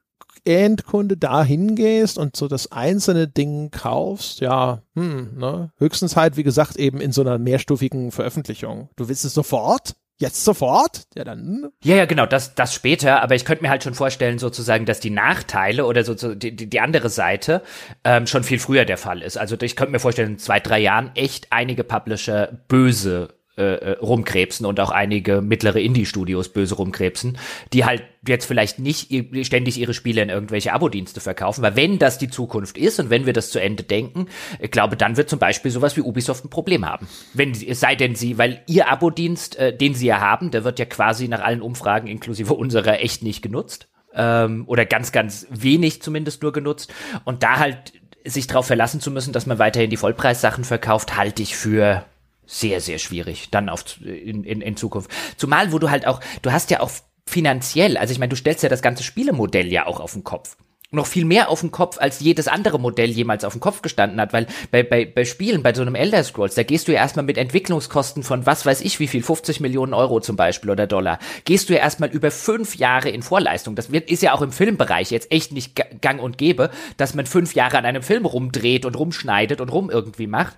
Endkunde 0.44 1.18
da 1.18 1.44
hingehst 1.44 2.18
und 2.18 2.36
so 2.36 2.48
das 2.48 2.72
einzelne 2.72 3.28
Ding 3.28 3.70
kaufst, 3.70 4.40
ja, 4.42 4.82
hm, 4.96 5.38
ne? 5.38 5.72
höchstens 5.78 6.16
halt, 6.16 6.36
wie 6.36 6.44
gesagt, 6.44 6.78
eben 6.78 7.00
in 7.00 7.12
so 7.12 7.22
einer 7.22 7.38
mehrstufigen 7.38 8.12
Veröffentlichung. 8.12 8.90
Du 8.96 9.08
willst 9.08 9.24
es 9.24 9.34
sofort, 9.34 9.96
Jetzt 10.22 10.46
sofort? 10.46 11.08
Ja, 11.16 11.24
dann. 11.24 11.72
Ja, 11.84 11.96
ja, 11.96 12.06
genau, 12.06 12.28
das, 12.28 12.54
das 12.54 12.76
später, 12.76 13.24
aber 13.24 13.34
ich 13.34 13.44
könnte 13.44 13.64
mir 13.64 13.72
halt 13.72 13.84
schon 13.84 13.96
vorstellen, 13.96 14.38
sozusagen, 14.38 14.86
dass 14.86 15.00
die 15.00 15.10
Nachteile 15.10 15.84
oder 15.88 16.04
so, 16.04 16.36
die, 16.36 16.56
die 16.56 16.80
andere 16.80 17.10
Seite 17.10 17.64
ähm, 18.04 18.28
schon 18.28 18.44
viel 18.44 18.60
früher 18.60 18.86
der 18.86 19.00
Fall 19.00 19.24
ist. 19.24 19.38
Also 19.38 19.58
ich 19.60 19.76
könnte 19.76 19.94
mir 19.94 20.00
vorstellen, 20.00 20.34
in 20.34 20.38
zwei, 20.38 20.60
drei 20.60 20.78
Jahren 20.78 21.10
echt 21.16 21.48
einige 21.50 21.84
Publisher 21.84 22.50
böse 22.68 23.30
äh, 23.58 23.64
äh, 23.64 23.98
rumkrebsen 24.00 24.66
und 24.66 24.80
auch 24.80 24.92
einige 24.92 25.42
mittlere 25.42 25.82
Indie-Studios 25.82 26.50
böse 26.50 26.76
rumkrebsen, 26.76 27.38
die 27.74 27.84
halt 27.84 28.02
jetzt 28.26 28.46
vielleicht 28.46 28.80
nicht 28.80 29.14
ständig 29.46 29.78
ihre 29.78 29.94
Spiele 29.94 30.22
in 30.22 30.30
irgendwelche 30.30 30.72
Abo-Dienste 30.72 31.20
verkaufen, 31.20 31.62
weil 31.62 31.76
wenn 31.76 32.00
das 32.00 32.18
die 32.18 32.30
Zukunft 32.30 32.78
ist 32.78 33.02
und 33.02 33.10
wenn 33.10 33.26
wir 33.26 33.34
das 33.34 33.50
zu 33.50 33.60
Ende 33.60 33.84
denken, 33.84 34.28
ich 34.62 34.72
glaube, 34.72 34.96
dann 34.96 35.18
wird 35.18 35.30
zum 35.30 35.38
Beispiel 35.38 35.70
sowas 35.70 35.98
wie 35.98 36.02
Ubisoft 36.02 36.46
ein 36.46 36.50
Problem 36.50 36.86
haben. 36.86 37.10
Wenn 37.34 37.52
es 37.52 37.82
sei 37.82 37.96
denn 37.96 38.16
sie, 38.16 38.38
weil 38.38 38.62
ihr 38.68 38.90
Abo-Dienst, 38.90 39.58
äh, 39.58 39.76
den 39.76 39.96
sie 39.96 40.08
ja 40.08 40.22
haben, 40.22 40.52
der 40.52 40.64
wird 40.64 40.80
ja 40.80 40.86
quasi 40.86 41.28
nach 41.28 41.42
allen 41.42 41.62
Umfragen 41.62 42.08
inklusive 42.08 42.54
unserer 42.54 43.02
echt 43.02 43.22
nicht 43.22 43.42
genutzt 43.42 43.90
ähm, 44.14 44.64
oder 44.68 44.86
ganz, 44.86 45.12
ganz 45.12 45.46
wenig 45.50 46.02
zumindest 46.02 46.42
nur 46.42 46.54
genutzt 46.54 46.94
und 47.26 47.44
da 47.44 47.60
halt 47.60 47.94
sich 48.24 48.48
darauf 48.48 48.68
verlassen 48.68 49.02
zu 49.02 49.12
müssen, 49.12 49.34
dass 49.34 49.46
man 49.46 49.60
weiterhin 49.60 49.90
die 49.90 49.98
Vollpreissachen 49.98 50.64
verkauft, 50.64 51.18
halte 51.18 51.42
ich 51.42 51.58
für 51.58 52.06
sehr, 52.52 52.82
sehr 52.82 52.98
schwierig 52.98 53.50
dann 53.50 53.70
auf, 53.70 53.84
in, 54.02 54.44
in, 54.44 54.62
in 54.62 54.76
Zukunft. 54.76 55.10
Zumal, 55.38 55.72
wo 55.72 55.80
du 55.80 55.90
halt 55.90 56.06
auch, 56.06 56.20
du 56.42 56.52
hast 56.52 56.70
ja 56.70 56.82
auch 56.82 56.92
finanziell, 57.26 57.98
also 57.98 58.12
ich 58.12 58.20
meine, 58.20 58.30
du 58.30 58.36
stellst 58.36 58.64
ja 58.64 58.70
das 58.70 58.82
ganze 58.82 59.04
Spielemodell 59.04 59.72
ja 59.72 59.86
auch 59.86 60.00
auf 60.00 60.14
den 60.14 60.24
Kopf 60.24 60.58
noch 60.92 61.08
viel 61.08 61.26
mehr 61.26 61.50
auf 61.50 61.62
den 61.62 61.72
Kopf, 61.72 61.98
als 62.00 62.20
jedes 62.20 62.50
andere 62.50 62.78
Modell 62.78 63.10
jemals 63.10 63.46
auf 63.46 63.54
den 63.54 63.62
Kopf 63.62 63.82
gestanden 63.82 64.20
hat, 64.20 64.34
weil 64.34 64.46
bei, 64.72 64.84
bei, 64.84 65.06
bei 65.06 65.24
Spielen, 65.24 65.64
bei 65.64 65.74
so 65.74 65.82
einem 65.82 65.96
Elder 65.96 66.22
Scrolls, 66.24 66.56
da 66.56 66.64
gehst 66.64 66.88
du 66.88 66.92
ja 66.92 67.00
erstmal 67.00 67.26
mit 67.26 67.38
Entwicklungskosten 67.38 68.24
von 68.24 68.46
was 68.46 68.66
weiß 68.66 68.82
ich 68.82 69.00
wie 69.00 69.08
viel, 69.08 69.24
50 69.24 69.62
Millionen 69.62 69.94
Euro 69.94 70.20
zum 70.20 70.36
Beispiel 70.36 70.70
oder 70.70 70.88
Dollar, 70.88 71.20
gehst 71.46 71.70
du 71.70 71.74
ja 71.74 71.80
erstmal 71.80 72.10
über 72.10 72.30
fünf 72.30 72.76
Jahre 72.76 73.10
in 73.10 73.22
Vorleistung. 73.22 73.76
Das 73.76 73.92
wird, 73.92 74.12
ist 74.12 74.22
ja 74.22 74.34
auch 74.34 74.42
im 74.42 74.52
Filmbereich 74.52 75.12
jetzt 75.12 75.32
echt 75.32 75.54
nicht 75.54 75.82
gang 76.02 76.22
und 76.22 76.38
gäbe, 76.38 76.70
dass 76.98 77.16
man 77.16 77.26
fünf 77.26 77.56
Jahre 77.56 77.78
an 77.78 77.86
einem 77.86 78.04
Film 78.04 78.26
rumdreht 78.26 78.86
und 78.86 78.98
rumschneidet 78.98 79.62
und 79.62 79.70
rum 79.70 79.90
irgendwie 79.90 80.28
macht 80.28 80.58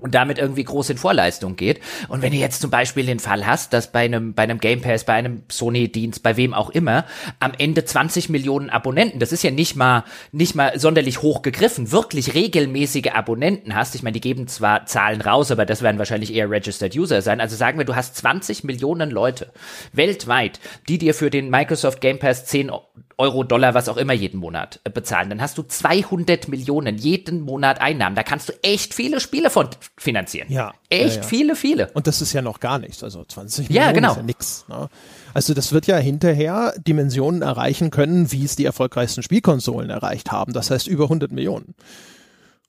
und 0.00 0.14
damit 0.14 0.38
irgendwie 0.38 0.64
groß 0.64 0.90
in 0.90 0.98
Vorleistung 0.98 1.56
geht. 1.56 1.80
Und 2.08 2.22
wenn 2.22 2.32
du 2.32 2.38
jetzt 2.38 2.60
zum 2.60 2.70
Beispiel 2.70 3.06
den 3.06 3.18
Fall 3.18 3.46
hast, 3.46 3.72
dass 3.72 3.92
bei 3.92 4.00
einem, 4.00 4.34
bei 4.34 4.42
einem 4.44 4.58
Game 4.58 4.80
Pass, 4.80 5.04
bei 5.04 5.14
einem 5.14 5.42
Sony-Dienst, 5.48 6.22
bei 6.22 6.36
wem 6.36 6.54
auch 6.54 6.70
immer, 6.70 7.04
am 7.40 7.52
Ende 7.58 7.84
20 7.84 8.28
Millionen 8.28 8.70
Abonnenten, 8.70 9.18
das 9.18 9.32
ist 9.32 9.42
ja 9.42 9.50
nicht 9.50 9.76
mal, 9.76 10.04
nicht 10.32 10.54
mal 10.54 10.78
sonderlich 10.78 11.22
hoch 11.22 11.42
gegriffen, 11.42 11.92
wirklich 11.92 12.34
regelmäßige 12.34 13.12
Abonnenten 13.12 13.74
hast. 13.74 13.94
Ich 13.94 14.02
meine, 14.02 14.14
die 14.14 14.20
geben 14.20 14.48
zwar 14.48 14.86
Zahlen 14.86 15.20
raus, 15.20 15.50
aber 15.50 15.66
das 15.66 15.82
werden 15.82 15.98
wahrscheinlich 15.98 16.34
eher 16.34 16.50
Registered 16.50 16.96
User 16.96 17.22
sein. 17.22 17.40
Also 17.40 17.56
sagen 17.56 17.78
wir, 17.78 17.84
du 17.84 17.96
hast 17.96 18.16
20 18.16 18.64
Millionen 18.64 19.10
Leute 19.10 19.52
weltweit, 19.92 20.60
die 20.88 20.98
dir 20.98 21.14
für 21.14 21.30
den 21.30 21.50
Microsoft 21.50 22.00
Game 22.00 22.18
Pass 22.18 22.44
10 22.46 22.70
Euro, 23.20 23.42
Dollar, 23.42 23.74
was 23.74 23.88
auch 23.88 23.96
immer 23.96 24.12
jeden 24.12 24.38
Monat 24.38 24.80
äh, 24.84 24.90
bezahlen. 24.90 25.28
Dann 25.28 25.40
hast 25.40 25.58
du 25.58 25.64
200 25.64 26.46
Millionen 26.46 26.96
jeden 26.96 27.40
Monat 27.40 27.80
Einnahmen. 27.80 28.14
Da 28.14 28.22
kannst 28.22 28.48
du 28.48 28.52
echt 28.62 28.94
viele 28.94 29.18
Spiele 29.18 29.50
von 29.50 29.68
finanzieren. 29.96 30.46
Ja. 30.50 30.72
Echt 30.88 31.16
ja, 31.16 31.22
ja. 31.22 31.26
viele, 31.26 31.56
viele. 31.56 31.90
Und 31.94 32.06
das 32.06 32.22
ist 32.22 32.32
ja 32.32 32.42
noch 32.42 32.60
gar 32.60 32.78
nichts. 32.78 33.02
Also 33.02 33.24
20 33.24 33.68
ja, 33.68 33.86
Millionen 33.86 33.94
genau. 33.94 34.10
ist 34.12 34.16
ja 34.18 34.22
nix. 34.22 34.64
Ne? 34.68 34.88
Also 35.34 35.52
das 35.52 35.72
wird 35.72 35.88
ja 35.88 35.96
hinterher 35.96 36.74
Dimensionen 36.78 37.42
erreichen 37.42 37.90
können, 37.90 38.30
wie 38.30 38.44
es 38.44 38.54
die 38.54 38.64
erfolgreichsten 38.64 39.24
Spielkonsolen 39.24 39.90
erreicht 39.90 40.30
haben. 40.30 40.52
Das 40.52 40.70
heißt 40.70 40.86
über 40.86 41.04
100 41.04 41.32
Millionen. 41.32 41.74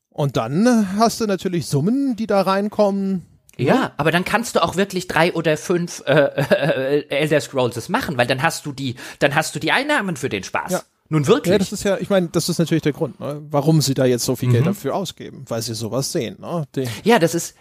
Und 0.10 0.36
dann 0.36 0.98
hast 0.98 1.22
du 1.22 1.28
natürlich 1.28 1.68
Summen, 1.68 2.16
die 2.16 2.26
da 2.26 2.42
reinkommen. 2.42 3.24
Ja, 3.65 3.94
aber 3.98 4.11
dann 4.11 4.26
kannst 4.26 4.56
du 4.56 4.64
auch 4.64 4.76
wirklich 4.76 5.07
drei 5.07 5.34
oder 5.34 5.57
fünf 5.57 6.03
äh, 6.06 6.14
äh, 6.14 7.07
Elder 7.10 7.41
Scrolls 7.41 7.90
machen, 7.90 8.18
weil 8.18 8.27
dann 8.27 8.41
hast 8.41 8.65
du 8.65 8.72
die, 8.72 8.95
dann 9.19 9.36
hast 9.36 9.56
du 9.56 9.60
die 9.60 9.72
Einnahmen 9.72 10.15
für 10.15 10.30
den 10.30 10.44
Spaß. 10.44 10.72
Ja. 10.72 10.81
Nun 11.11 11.26
wirklich. 11.26 11.52
Ja, 11.52 11.57
das 11.57 11.72
ist 11.72 11.84
ja, 11.84 11.98
ich 11.98 12.11
meine, 12.11 12.30
das 12.31 12.49
ist 12.49 12.60
natürlich 12.60 12.84
der 12.84 12.94
Grund, 12.94 13.19
ne? 13.19 13.41
warum 13.49 13.81
sie 13.81 13.95
da 13.95 14.06
jetzt 14.06 14.26
so 14.26 14.36
viel 14.36 14.52
Geld 14.52 14.68
dafür 14.68 14.94
ausgeben, 14.94 15.44
weil 15.48 15.60
sie 15.64 15.73
sowas 15.73 16.11
sehen. 16.11 16.38
Ne? 16.40 16.65
Die, 16.76 16.86
Ja, 17.03 17.18
das 17.18 17.34
ist, 17.34 17.56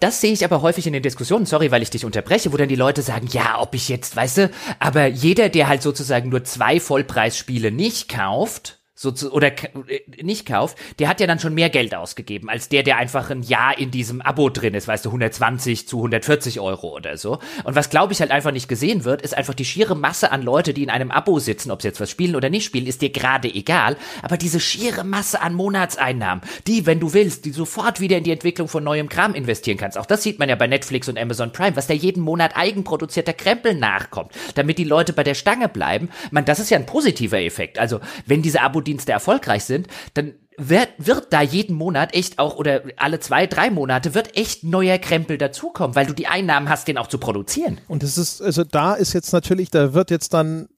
das 0.00 0.20
sehe 0.20 0.32
ich 0.32 0.44
aber 0.44 0.60
häufig 0.60 0.84
in 0.88 0.92
den 0.92 1.02
Diskussionen, 1.02 1.46
sorry, 1.46 1.70
weil 1.70 1.82
ich 1.82 1.90
dich 1.90 2.04
unterbreche, 2.04 2.52
wo 2.52 2.56
dann 2.56 2.68
die 2.68 2.74
Leute 2.74 3.02
sagen, 3.02 3.28
ja, 3.30 3.60
ob 3.60 3.76
ich 3.76 3.88
jetzt, 3.88 4.16
weißt 4.16 4.38
du, 4.38 4.50
aber 4.80 5.06
jeder, 5.06 5.50
der 5.50 5.68
halt 5.68 5.82
sozusagen 5.82 6.30
nur 6.30 6.42
zwei 6.42 6.80
Vollpreisspiele 6.80 7.70
nicht 7.70 8.08
kauft, 8.08 8.77
so 8.98 9.12
zu, 9.12 9.32
oder 9.32 9.52
äh, 9.52 10.00
nicht 10.22 10.44
kauft, 10.44 10.76
der 10.98 11.08
hat 11.08 11.20
ja 11.20 11.28
dann 11.28 11.38
schon 11.38 11.54
mehr 11.54 11.70
Geld 11.70 11.94
ausgegeben, 11.94 12.48
als 12.48 12.68
der, 12.68 12.82
der 12.82 12.96
einfach 12.96 13.30
ein 13.30 13.42
Jahr 13.42 13.78
in 13.78 13.92
diesem 13.92 14.20
Abo 14.20 14.48
drin 14.50 14.74
ist, 14.74 14.88
weißt 14.88 15.04
du, 15.04 15.10
120 15.10 15.86
zu 15.86 15.98
140 15.98 16.58
Euro 16.58 16.96
oder 16.96 17.16
so. 17.16 17.38
Und 17.62 17.76
was, 17.76 17.90
glaube 17.90 18.12
ich, 18.12 18.20
halt 18.20 18.32
einfach 18.32 18.50
nicht 18.50 18.66
gesehen 18.66 19.04
wird, 19.04 19.22
ist 19.22 19.36
einfach 19.36 19.54
die 19.54 19.64
schiere 19.64 19.94
Masse 19.94 20.32
an 20.32 20.42
Leute, 20.42 20.74
die 20.74 20.82
in 20.82 20.90
einem 20.90 21.12
Abo 21.12 21.38
sitzen, 21.38 21.70
ob 21.70 21.80
sie 21.80 21.88
jetzt 21.88 22.00
was 22.00 22.10
spielen 22.10 22.34
oder 22.34 22.50
nicht 22.50 22.64
spielen, 22.64 22.88
ist 22.88 23.00
dir 23.00 23.10
gerade 23.10 23.46
egal, 23.46 23.96
aber 24.20 24.36
diese 24.36 24.58
schiere 24.58 25.04
Masse 25.04 25.40
an 25.40 25.54
Monatseinnahmen, 25.54 26.42
die, 26.66 26.84
wenn 26.84 26.98
du 26.98 27.12
willst, 27.12 27.44
die 27.44 27.52
sofort 27.52 28.00
wieder 28.00 28.18
in 28.18 28.24
die 28.24 28.32
Entwicklung 28.32 28.66
von 28.66 28.82
neuem 28.82 29.08
Kram 29.08 29.36
investieren 29.36 29.78
kannst. 29.78 29.96
Auch 29.96 30.06
das 30.06 30.24
sieht 30.24 30.40
man 30.40 30.48
ja 30.48 30.56
bei 30.56 30.66
Netflix 30.66 31.08
und 31.08 31.20
Amazon 31.20 31.52
Prime, 31.52 31.76
was 31.76 31.86
da 31.86 31.94
jeden 31.94 32.24
Monat 32.24 32.56
eigenproduzierter 32.56 33.32
Krempel 33.32 33.76
nachkommt, 33.76 34.32
damit 34.56 34.78
die 34.78 34.84
Leute 34.84 35.12
bei 35.12 35.22
der 35.22 35.34
Stange 35.34 35.68
bleiben. 35.68 36.08
Man, 36.32 36.44
das 36.44 36.58
ist 36.58 36.70
ja 36.70 36.78
ein 36.78 36.86
positiver 36.86 37.40
Effekt. 37.40 37.78
Also, 37.78 38.00
wenn 38.26 38.42
diese 38.42 38.60
Abo-Dienste 38.88 39.12
erfolgreich 39.12 39.64
sind, 39.64 39.88
dann 40.14 40.34
wird, 40.56 40.88
wird 40.98 41.32
da 41.32 41.40
jeden 41.40 41.76
Monat 41.76 42.14
echt 42.14 42.38
auch, 42.38 42.56
oder 42.56 42.82
alle 42.96 43.20
zwei, 43.20 43.46
drei 43.46 43.70
Monate, 43.70 44.14
wird 44.14 44.36
echt 44.36 44.64
neuer 44.64 44.98
Krempel 44.98 45.38
dazukommen, 45.38 45.94
weil 45.94 46.06
du 46.06 46.14
die 46.14 46.26
Einnahmen 46.26 46.68
hast, 46.68 46.88
den 46.88 46.98
auch 46.98 47.06
zu 47.06 47.18
produzieren. 47.18 47.78
und 47.86 48.02
das 48.02 48.18
ist, 48.18 48.42
also 48.42 48.64
da 48.64 48.94
ist 48.94 49.12
jetzt 49.12 49.32
natürlich, 49.32 49.70
da 49.70 49.94
wird 49.94 50.10
jetzt 50.10 50.34
dann 50.34 50.68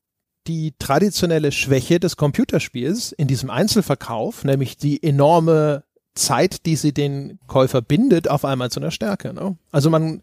die 0.47 0.75
traditionelle 0.79 1.53
Schwäche 1.53 2.01
des 2.01 2.17
Computerspiels 2.17 3.13
in 3.13 3.29
diesem 3.29 3.51
Einzelverkauf, 3.51 4.45
nämlich 4.45 4.77
die 4.77 5.03
enorme 5.03 5.85
Zeit, 6.15 6.67
die 6.67 6.77
sie 6.77 6.93
den 6.93 7.39
Käufer 7.47 7.83
bindet, 7.83 8.29
auf 8.29 8.45
einmal 8.45 8.71
zu 8.71 8.81
einer 8.81 8.91
Stärke. 8.91 9.33
Ne? 9.33 9.57
Also 9.71 9.91
man 9.91 10.23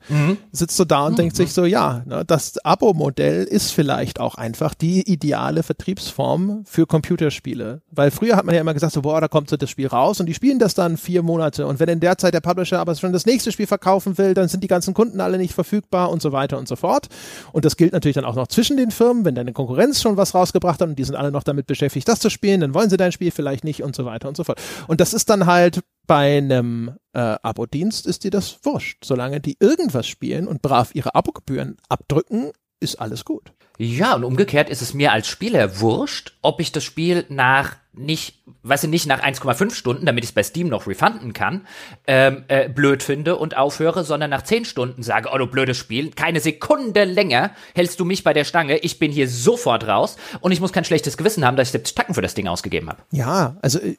sitzt 0.51 0.75
so 0.75 0.83
da 0.83 1.05
und 1.05 1.17
denkt 1.17 1.35
sich 1.35 1.53
so, 1.53 1.63
ja, 1.63 2.03
ne, 2.05 2.25
das 2.25 2.57
Abo-Modell 2.65 3.45
ist 3.45 3.71
vielleicht 3.71 4.19
auch 4.19 4.35
einfach 4.35 4.73
die 4.73 5.09
ideale 5.09 5.63
Vertriebsform 5.63 6.63
für 6.65 6.85
Computerspiele. 6.85 7.81
Weil 7.89 8.11
früher 8.11 8.35
hat 8.35 8.45
man 8.45 8.53
ja 8.53 8.61
immer 8.61 8.73
gesagt, 8.73 8.93
so, 8.93 9.01
boah, 9.03 9.21
da 9.21 9.29
kommt 9.29 9.49
so 9.49 9.55
das 9.55 9.69
Spiel 9.69 9.87
raus 9.87 10.19
und 10.19 10.25
die 10.25 10.33
spielen 10.33 10.59
das 10.59 10.73
dann 10.73 10.97
vier 10.97 11.23
Monate 11.23 11.65
und 11.65 11.79
wenn 11.79 11.89
in 11.89 11.99
der 12.01 12.17
Zeit 12.17 12.33
der 12.33 12.41
Publisher 12.41 12.79
aber 12.79 12.95
schon 12.95 13.13
das 13.13 13.25
nächste 13.25 13.51
Spiel 13.51 13.67
verkaufen 13.67 14.17
will, 14.17 14.33
dann 14.33 14.49
sind 14.49 14.63
die 14.63 14.67
ganzen 14.67 14.93
Kunden 14.93 15.21
alle 15.21 15.37
nicht 15.37 15.53
verfügbar 15.53 16.09
und 16.11 16.21
so 16.21 16.31
weiter 16.33 16.57
und 16.57 16.67
so 16.67 16.75
fort. 16.75 17.07
Und 17.53 17.63
das 17.63 17.77
gilt 17.77 17.93
natürlich 17.93 18.15
dann 18.15 18.25
auch 18.25 18.35
noch 18.35 18.47
zwischen 18.47 18.75
den 18.75 18.91
Firmen, 18.91 19.23
wenn 19.23 19.35
deine 19.35 19.53
Konkurrenz 19.53 20.01
schon 20.01 20.17
was 20.17 20.35
rausgebracht 20.35 20.81
hat 20.81 20.89
und 20.89 20.99
die 20.99 21.03
sind 21.05 21.15
alle 21.15 21.31
noch 21.31 21.43
damit 21.43 21.67
beschäftigt, 21.67 22.07
das 22.07 22.19
zu 22.19 22.29
spielen, 22.29 22.59
dann 22.59 22.73
wollen 22.73 22.89
sie 22.89 22.97
dein 22.97 23.11
Spiel 23.11 23.31
vielleicht 23.31 23.63
nicht 23.63 23.83
und 23.83 23.95
so 23.95 24.05
weiter 24.05 24.27
und 24.27 24.35
so 24.35 24.43
fort. 24.43 24.59
Und 24.87 24.99
das 24.99 25.13
ist 25.13 25.29
dann 25.29 25.45
halt 25.45 25.76
bei 26.07 26.37
einem 26.37 26.97
äh, 27.13 27.19
Abo-Dienst 27.19 28.07
ist 28.07 28.23
dir 28.23 28.31
das 28.31 28.59
wurscht. 28.63 29.03
Solange 29.03 29.41
die 29.41 29.57
irgendwas 29.59 30.07
spielen 30.07 30.47
und 30.47 30.61
brav 30.61 30.91
ihre 30.93 31.15
Abogebühren 31.15 31.77
abdrücken, 31.89 32.51
ist 32.79 32.95
alles 33.01 33.25
gut. 33.25 33.51
Ja, 33.77 34.15
und 34.15 34.23
umgekehrt 34.23 34.69
ist 34.69 34.81
es 34.81 34.93
mir 34.93 35.11
als 35.11 35.27
Spieler 35.27 35.79
wurscht, 35.79 36.37
ob 36.41 36.59
ich 36.59 36.71
das 36.71 36.83
Spiel 36.83 37.25
nach 37.29 37.75
nicht, 37.97 38.39
weißt 38.63 38.85
du, 38.85 38.87
nicht 38.87 39.07
nach 39.07 39.21
1,5 39.21 39.73
Stunden, 39.73 40.05
damit 40.05 40.23
ich 40.23 40.31
es 40.31 40.33
bei 40.33 40.43
Steam 40.43 40.67
noch 40.67 40.87
refunden 40.87 41.33
kann, 41.33 41.67
ähm, 42.05 42.43
äh, 42.47 42.69
blöd 42.69 43.03
finde 43.03 43.35
und 43.35 43.57
aufhöre, 43.57 44.03
sondern 44.03 44.29
nach 44.29 44.43
10 44.43 44.65
Stunden 44.65 45.03
sage, 45.03 45.29
oh 45.33 45.37
du 45.37 45.47
blödes 45.47 45.77
Spiel, 45.77 46.11
keine 46.11 46.39
Sekunde 46.39 47.03
länger 47.03 47.51
hältst 47.73 47.99
du 47.99 48.05
mich 48.05 48.23
bei 48.23 48.33
der 48.33 48.43
Stange, 48.43 48.77
ich 48.77 48.99
bin 48.99 49.11
hier 49.11 49.27
sofort 49.27 49.87
raus 49.87 50.17
und 50.41 50.51
ich 50.51 50.61
muss 50.61 50.71
kein 50.71 50.85
schlechtes 50.85 51.17
Gewissen 51.17 51.45
haben, 51.45 51.57
dass 51.57 51.69
ich 51.69 51.73
70 51.73 51.95
Tacken 51.95 52.15
für 52.15 52.21
das 52.21 52.33
Ding 52.33 52.47
ausgegeben 52.47 52.89
habe. 52.89 53.01
Ja, 53.11 53.57
also 53.61 53.79
äh, 53.79 53.95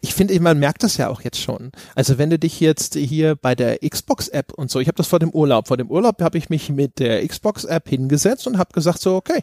ich 0.00 0.14
finde, 0.14 0.38
man 0.40 0.58
merkt 0.58 0.82
das 0.82 0.96
ja 0.96 1.08
auch 1.08 1.20
jetzt 1.22 1.40
schon. 1.40 1.72
Also 1.94 2.18
wenn 2.18 2.30
du 2.30 2.38
dich 2.38 2.60
jetzt 2.60 2.94
hier 2.94 3.36
bei 3.36 3.54
der 3.54 3.78
Xbox-App 3.78 4.52
und 4.52 4.70
so, 4.70 4.80
ich 4.80 4.88
habe 4.88 4.96
das 4.96 5.08
vor 5.08 5.18
dem 5.18 5.30
Urlaub, 5.30 5.68
vor 5.68 5.76
dem 5.76 5.90
Urlaub 5.90 6.22
habe 6.22 6.38
ich 6.38 6.48
mich 6.48 6.70
mit 6.70 6.98
der 6.98 7.26
Xbox-App 7.26 7.88
hingesetzt 7.88 8.46
und 8.46 8.58
habe 8.58 8.72
gesagt 8.72 9.00
so, 9.00 9.16
okay, 9.16 9.40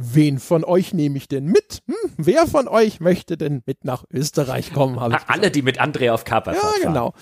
wen 0.00 0.38
von 0.38 0.64
euch 0.64 0.94
nehme 0.94 1.16
ich 1.16 1.28
denn 1.28 1.44
mit? 1.44 1.82
Hm, 1.86 2.12
wer 2.16 2.46
von 2.46 2.68
euch 2.68 3.00
möchte 3.00 3.36
denn 3.36 3.62
mit 3.66 3.84
nach 3.84 4.04
Österreich 4.12 4.72
kommen? 4.72 4.98
Alle, 4.98 5.50
die 5.50 5.62
mit 5.62 5.80
André 5.80 6.10
auf 6.10 6.24
Kaper 6.24 6.54
Ja, 6.54 6.72
genau. 6.82 7.12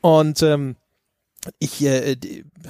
Und 0.00 0.42
ähm, 0.42 0.76
ich 1.58 1.82
äh, 1.84 2.16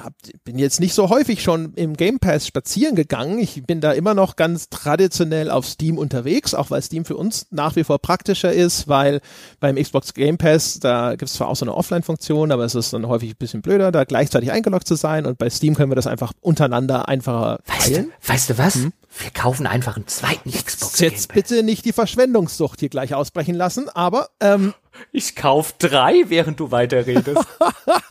hab, 0.03 0.13
bin 0.45 0.59
jetzt 0.59 0.81
nicht 0.81 0.93
so 0.93 1.09
häufig 1.09 1.43
schon 1.43 1.73
im 1.75 1.97
Game 1.97 2.19
Pass 2.19 2.47
spazieren 2.47 2.95
gegangen. 2.97 3.39
Ich 3.39 3.63
bin 3.65 3.81
da 3.81 3.93
immer 3.93 4.15
noch 4.15 4.37
ganz 4.37 4.69
traditionell 4.69 5.51
auf 5.51 5.67
Steam 5.67 5.99
unterwegs, 5.99 6.55
auch 6.55 6.71
weil 6.71 6.83
Steam 6.83 7.05
für 7.05 7.17
uns 7.17 7.47
nach 7.51 7.77
wie 7.77 7.85
vor 7.85 7.99
praktischer 7.99 8.53
ist, 8.53 8.87
weil 8.89 9.21
beim 9.61 9.77
Xbox 9.77 10.15
Game 10.15 10.37
Pass, 10.37 10.81
da 10.81 11.11
gibt 11.11 11.25
es 11.25 11.35
zwar 11.35 11.49
auch 11.49 11.57
so 11.57 11.65
eine 11.65 11.75
Offline-Funktion, 11.75 12.53
aber 12.53 12.65
es 12.65 12.75
ist 12.75 12.93
dann 12.93 13.07
häufig 13.09 13.31
ein 13.31 13.37
bisschen 13.39 13.63
blöder, 13.63 13.91
da 13.91 14.05
gleichzeitig 14.05 14.53
eingeloggt 14.53 14.87
zu 14.87 14.97
sein 14.97 15.27
und 15.27 15.39
bei 15.39 15.49
Steam 15.49 15.75
können 15.75 15.91
wir 15.91 15.97
das 15.97 16.07
einfach 16.07 16.33
untereinander 16.41 17.09
einfacher 17.09 17.61
Weißt 17.67 17.95
teilen. 17.95 18.07
du, 18.21 18.29
weißt 18.33 18.51
du 18.51 18.59
was? 18.59 18.79
Wir 19.17 19.31
kaufen 19.31 19.67
einfach 19.67 19.97
einen 19.97 20.07
zweiten 20.07 20.51
Xbox. 20.51 21.01
Jetzt 21.01 21.33
bitte 21.33 21.63
nicht 21.63 21.85
die 21.85 21.93
Verschwendungssucht 21.93 22.81
hier 22.81 22.91
gleich 22.91 23.15
ausbrechen 23.15 23.55
lassen, 23.55 23.89
aber 23.89 24.29
ähm, 24.41 24.75
Ich 25.13 25.35
kauf 25.35 25.73
drei, 25.79 26.25
während 26.29 26.61
du 26.61 26.71
weiterredest. 26.71 27.47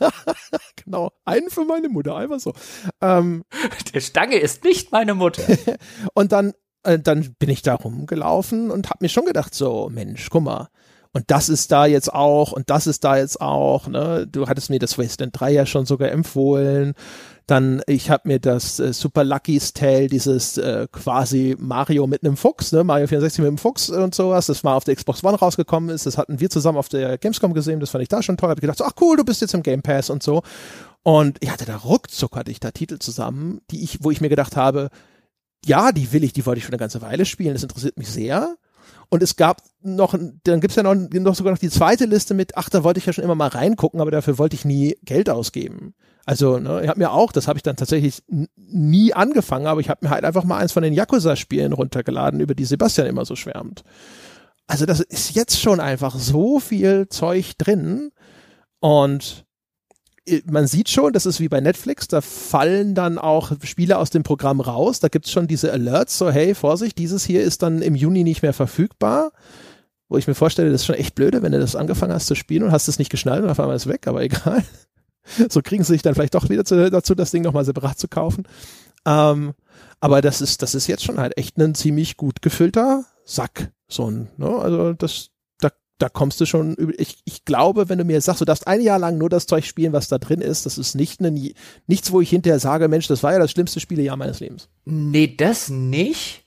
genau. 0.84 1.12
Einen 1.24 1.50
für 1.50 1.64
meine 1.64 1.88
Mutter, 1.88 2.16
einfach 2.16 2.40
so. 2.40 2.52
Ähm, 3.00 3.44
Der 3.94 4.00
Stange 4.00 4.36
ist 4.36 4.64
nicht 4.64 4.90
meine 4.90 5.14
Mutter. 5.14 5.42
und 6.14 6.32
dann, 6.32 6.52
äh, 6.82 6.98
dann 6.98 7.34
bin 7.38 7.50
ich 7.50 7.62
da 7.62 7.74
rumgelaufen 7.74 8.70
und 8.70 8.90
habe 8.90 8.98
mir 9.02 9.08
schon 9.08 9.24
gedacht, 9.24 9.54
so, 9.54 9.88
Mensch, 9.92 10.28
guck 10.30 10.42
mal, 10.42 10.68
und 11.12 11.30
das 11.30 11.48
ist 11.48 11.72
da 11.72 11.86
jetzt 11.86 12.12
auch 12.12 12.52
und 12.52 12.70
das 12.70 12.86
ist 12.86 13.02
da 13.02 13.16
jetzt 13.16 13.40
auch, 13.40 13.86
ne? 13.88 14.26
Du 14.30 14.46
hattest 14.46 14.68
mir 14.68 14.78
das 14.78 14.98
Wasteland 14.98 15.38
3 15.38 15.52
ja 15.52 15.66
schon 15.66 15.86
sogar 15.86 16.10
empfohlen. 16.10 16.94
Dann, 17.48 17.80
ich 17.86 18.10
habe 18.10 18.28
mir 18.28 18.40
das 18.40 18.78
äh, 18.78 18.92
Super 18.92 19.24
Lucky's 19.24 19.72
Tale, 19.72 20.08
dieses 20.08 20.58
äh, 20.58 20.86
quasi 20.92 21.56
Mario 21.58 22.06
mit 22.06 22.22
einem 22.22 22.36
Fuchs, 22.36 22.72
ne? 22.72 22.84
Mario 22.84 23.06
64 23.06 23.38
mit 23.38 23.48
einem 23.48 23.56
Fuchs 23.56 23.88
und 23.88 24.14
sowas, 24.14 24.46
das 24.46 24.62
mal 24.64 24.74
auf 24.74 24.84
der 24.84 24.94
Xbox 24.94 25.24
One 25.24 25.38
rausgekommen 25.38 25.88
ist. 25.88 26.04
Das 26.04 26.18
hatten 26.18 26.40
wir 26.40 26.50
zusammen 26.50 26.76
auf 26.76 26.90
der 26.90 27.16
Gamescom 27.16 27.54
gesehen, 27.54 27.80
das 27.80 27.88
fand 27.88 28.02
ich 28.02 28.08
da 28.08 28.22
schon 28.22 28.36
toll. 28.36 28.50
Hab 28.50 28.58
ich 28.58 28.60
gedacht, 28.60 28.76
so, 28.76 28.84
ach 28.84 28.92
cool, 29.00 29.16
du 29.16 29.24
bist 29.24 29.40
jetzt 29.40 29.54
im 29.54 29.62
Game 29.62 29.80
Pass 29.80 30.10
und 30.10 30.22
so. 30.22 30.42
Und 31.02 31.38
ich 31.40 31.50
hatte 31.50 31.64
da 31.64 31.76
ruckzuck 31.76 32.36
hatte 32.36 32.50
ich 32.50 32.60
da 32.60 32.70
Titel 32.70 32.98
zusammen, 32.98 33.62
die 33.70 33.82
ich, 33.82 34.04
wo 34.04 34.10
ich 34.10 34.20
mir 34.20 34.28
gedacht 34.28 34.54
habe, 34.54 34.90
ja, 35.64 35.90
die 35.90 36.12
will 36.12 36.24
ich, 36.24 36.34
die 36.34 36.44
wollte 36.44 36.58
ich 36.58 36.64
schon 36.64 36.74
eine 36.74 36.80
ganze 36.80 37.00
Weile 37.00 37.24
spielen, 37.24 37.54
das 37.54 37.62
interessiert 37.62 37.96
mich 37.96 38.10
sehr. 38.10 38.56
Und 39.08 39.22
es 39.22 39.36
gab 39.36 39.62
noch, 39.80 40.14
dann 40.44 40.60
gibt's 40.60 40.76
ja 40.76 40.82
noch, 40.82 40.94
noch 40.94 41.34
sogar 41.34 41.52
noch 41.54 41.58
die 41.58 41.70
zweite 41.70 42.04
Liste 42.04 42.34
mit, 42.34 42.58
ach, 42.58 42.68
da 42.68 42.84
wollte 42.84 42.98
ich 42.98 43.06
ja 43.06 43.14
schon 43.14 43.24
immer 43.24 43.34
mal 43.34 43.48
reingucken, 43.48 44.02
aber 44.02 44.10
dafür 44.10 44.36
wollte 44.36 44.54
ich 44.54 44.66
nie 44.66 44.98
Geld 45.02 45.30
ausgeben. 45.30 45.94
Also, 46.28 46.58
ne, 46.58 46.82
ich 46.82 46.88
habe 46.90 46.98
mir 46.98 47.10
auch, 47.10 47.32
das 47.32 47.48
habe 47.48 47.58
ich 47.58 47.62
dann 47.62 47.76
tatsächlich 47.76 48.22
nie 48.54 49.14
angefangen, 49.14 49.66
aber 49.66 49.80
ich 49.80 49.88
habe 49.88 50.04
mir 50.04 50.10
halt 50.10 50.26
einfach 50.26 50.44
mal 50.44 50.58
eins 50.58 50.72
von 50.72 50.82
den 50.82 50.92
Yakuza-Spielen 50.92 51.72
runtergeladen, 51.72 52.40
über 52.40 52.54
die 52.54 52.66
Sebastian 52.66 53.06
immer 53.06 53.24
so 53.24 53.34
schwärmt. 53.34 53.82
Also 54.66 54.84
das 54.84 55.00
ist 55.00 55.34
jetzt 55.34 55.58
schon 55.58 55.80
einfach 55.80 56.14
so 56.18 56.60
viel 56.60 57.08
Zeug 57.08 57.52
drin 57.56 58.10
und 58.78 59.46
man 60.44 60.66
sieht 60.66 60.90
schon, 60.90 61.14
das 61.14 61.24
ist 61.24 61.40
wie 61.40 61.48
bei 61.48 61.62
Netflix, 61.62 62.08
da 62.08 62.20
fallen 62.20 62.94
dann 62.94 63.16
auch 63.16 63.52
Spiele 63.62 63.96
aus 63.96 64.10
dem 64.10 64.22
Programm 64.22 64.60
raus. 64.60 65.00
Da 65.00 65.08
gibt's 65.08 65.30
schon 65.30 65.46
diese 65.46 65.72
Alerts, 65.72 66.18
so 66.18 66.30
hey, 66.30 66.54
Vorsicht, 66.54 66.98
dieses 66.98 67.24
hier 67.24 67.40
ist 67.42 67.62
dann 67.62 67.80
im 67.80 67.94
Juni 67.94 68.22
nicht 68.22 68.42
mehr 68.42 68.52
verfügbar. 68.52 69.32
Wo 70.10 70.18
ich 70.18 70.26
mir 70.26 70.34
vorstelle, 70.34 70.70
das 70.70 70.82
ist 70.82 70.86
schon 70.86 70.96
echt 70.96 71.14
blöde, 71.14 71.40
wenn 71.40 71.52
du 71.52 71.58
das 71.58 71.74
angefangen 71.74 72.12
hast 72.12 72.26
zu 72.26 72.34
spielen 72.34 72.64
und 72.64 72.72
hast 72.72 72.86
es 72.86 72.98
nicht 72.98 73.10
geschnallt 73.10 73.44
und 73.44 73.48
auf 73.48 73.60
einmal 73.60 73.76
ist 73.76 73.86
es 73.86 73.92
weg, 73.92 74.06
aber 74.06 74.20
egal. 74.22 74.62
So 75.48 75.62
kriegen 75.62 75.84
sie 75.84 75.92
sich 75.92 76.02
dann 76.02 76.14
vielleicht 76.14 76.34
doch 76.34 76.48
wieder 76.48 76.64
zu, 76.64 76.90
dazu, 76.90 77.14
das 77.14 77.30
Ding 77.30 77.42
nochmal 77.42 77.64
separat 77.64 77.98
zu 77.98 78.08
kaufen. 78.08 78.44
Ähm, 79.06 79.54
aber 80.00 80.22
das 80.22 80.40
ist, 80.40 80.62
das 80.62 80.74
ist 80.74 80.86
jetzt 80.86 81.04
schon 81.04 81.18
halt 81.18 81.36
echt 81.36 81.56
ein 81.58 81.74
ziemlich 81.74 82.16
gut 82.16 82.42
gefüllter 82.42 83.04
Sack. 83.24 83.72
So 83.88 84.10
ein, 84.10 84.28
ne? 84.36 84.48
Also 84.48 84.92
das, 84.92 85.30
da 85.98 86.08
kommst 86.08 86.40
du 86.40 86.46
schon, 86.46 86.76
ich, 86.96 87.18
ich 87.24 87.44
glaube, 87.44 87.88
wenn 87.88 87.98
du 87.98 88.04
mir 88.04 88.20
sagst, 88.20 88.40
du 88.40 88.44
darfst 88.44 88.66
ein 88.66 88.80
Jahr 88.80 88.98
lang 88.98 89.18
nur 89.18 89.28
das 89.28 89.46
Zeug 89.46 89.66
spielen, 89.66 89.92
was 89.92 90.08
da 90.08 90.18
drin 90.18 90.40
ist, 90.40 90.64
das 90.64 90.78
ist 90.78 90.94
nicht 90.94 91.20
ein, 91.20 91.52
nichts, 91.86 92.12
wo 92.12 92.20
ich 92.20 92.30
hinterher 92.30 92.60
sage, 92.60 92.88
Mensch, 92.88 93.08
das 93.08 93.22
war 93.22 93.32
ja 93.32 93.38
das 93.38 93.50
schlimmste 93.50 93.80
Spielejahr 93.80 94.16
meines 94.16 94.40
Lebens. 94.40 94.68
Nee, 94.84 95.34
das 95.36 95.68
nicht, 95.68 96.44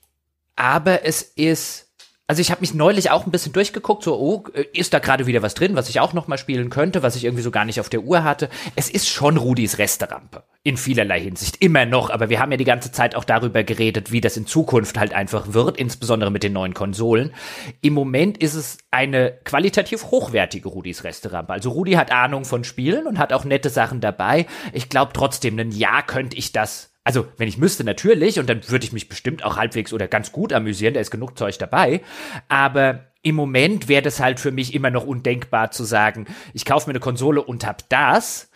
aber 0.56 1.04
es 1.04 1.22
ist 1.22 1.91
also 2.32 2.40
ich 2.40 2.50
habe 2.50 2.62
mich 2.62 2.72
neulich 2.72 3.10
auch 3.10 3.26
ein 3.26 3.30
bisschen 3.30 3.52
durchgeguckt, 3.52 4.02
so, 4.02 4.18
oh, 4.18 4.44
ist 4.72 4.94
da 4.94 5.00
gerade 5.00 5.26
wieder 5.26 5.42
was 5.42 5.52
drin, 5.52 5.76
was 5.76 5.90
ich 5.90 6.00
auch 6.00 6.14
noch 6.14 6.28
mal 6.28 6.38
spielen 6.38 6.70
könnte, 6.70 7.02
was 7.02 7.14
ich 7.14 7.24
irgendwie 7.24 7.42
so 7.42 7.50
gar 7.50 7.66
nicht 7.66 7.78
auf 7.78 7.90
der 7.90 8.04
Uhr 8.04 8.24
hatte. 8.24 8.48
Es 8.74 8.88
ist 8.88 9.06
schon 9.06 9.36
Rudis 9.36 9.76
Resterampe. 9.76 10.42
In 10.62 10.78
vielerlei 10.78 11.20
Hinsicht. 11.20 11.58
Immer 11.60 11.84
noch. 11.84 12.08
Aber 12.08 12.30
wir 12.30 12.40
haben 12.40 12.50
ja 12.50 12.56
die 12.56 12.64
ganze 12.64 12.90
Zeit 12.90 13.16
auch 13.16 13.24
darüber 13.24 13.64
geredet, 13.64 14.12
wie 14.12 14.22
das 14.22 14.38
in 14.38 14.46
Zukunft 14.46 14.96
halt 14.96 15.12
einfach 15.12 15.52
wird, 15.52 15.76
insbesondere 15.76 16.30
mit 16.30 16.42
den 16.42 16.54
neuen 16.54 16.72
Konsolen. 16.72 17.34
Im 17.82 17.92
Moment 17.92 18.38
ist 18.38 18.54
es 18.54 18.78
eine 18.90 19.34
qualitativ 19.44 20.04
hochwertige 20.04 20.70
Rudis 20.70 21.04
Resterampe. 21.04 21.52
Also 21.52 21.68
Rudi 21.68 21.92
hat 21.92 22.12
Ahnung 22.12 22.46
von 22.46 22.64
Spielen 22.64 23.06
und 23.06 23.18
hat 23.18 23.34
auch 23.34 23.44
nette 23.44 23.68
Sachen 23.68 24.00
dabei. 24.00 24.46
Ich 24.72 24.88
glaube 24.88 25.12
trotzdem, 25.12 25.58
ein 25.58 25.70
Jahr 25.70 26.02
könnte 26.06 26.38
ich 26.38 26.50
das 26.52 26.91
also, 27.04 27.26
wenn 27.36 27.48
ich 27.48 27.58
müsste, 27.58 27.82
natürlich, 27.84 28.38
und 28.38 28.48
dann 28.48 28.68
würde 28.68 28.84
ich 28.84 28.92
mich 28.92 29.08
bestimmt 29.08 29.44
auch 29.44 29.56
halbwegs 29.56 29.92
oder 29.92 30.06
ganz 30.06 30.30
gut 30.30 30.52
amüsieren, 30.52 30.94
da 30.94 31.00
ist 31.00 31.10
genug 31.10 31.36
Zeug 31.36 31.58
dabei. 31.58 32.00
Aber 32.48 33.12
im 33.22 33.34
Moment 33.34 33.88
wäre 33.88 34.02
das 34.02 34.20
halt 34.20 34.38
für 34.38 34.52
mich 34.52 34.74
immer 34.74 34.90
noch 34.90 35.04
undenkbar 35.04 35.70
zu 35.70 35.84
sagen, 35.84 36.26
ich 36.54 36.64
kaufe 36.64 36.88
mir 36.88 36.92
eine 36.92 37.00
Konsole 37.00 37.42
und 37.42 37.66
hab 37.66 37.88
das. 37.88 38.50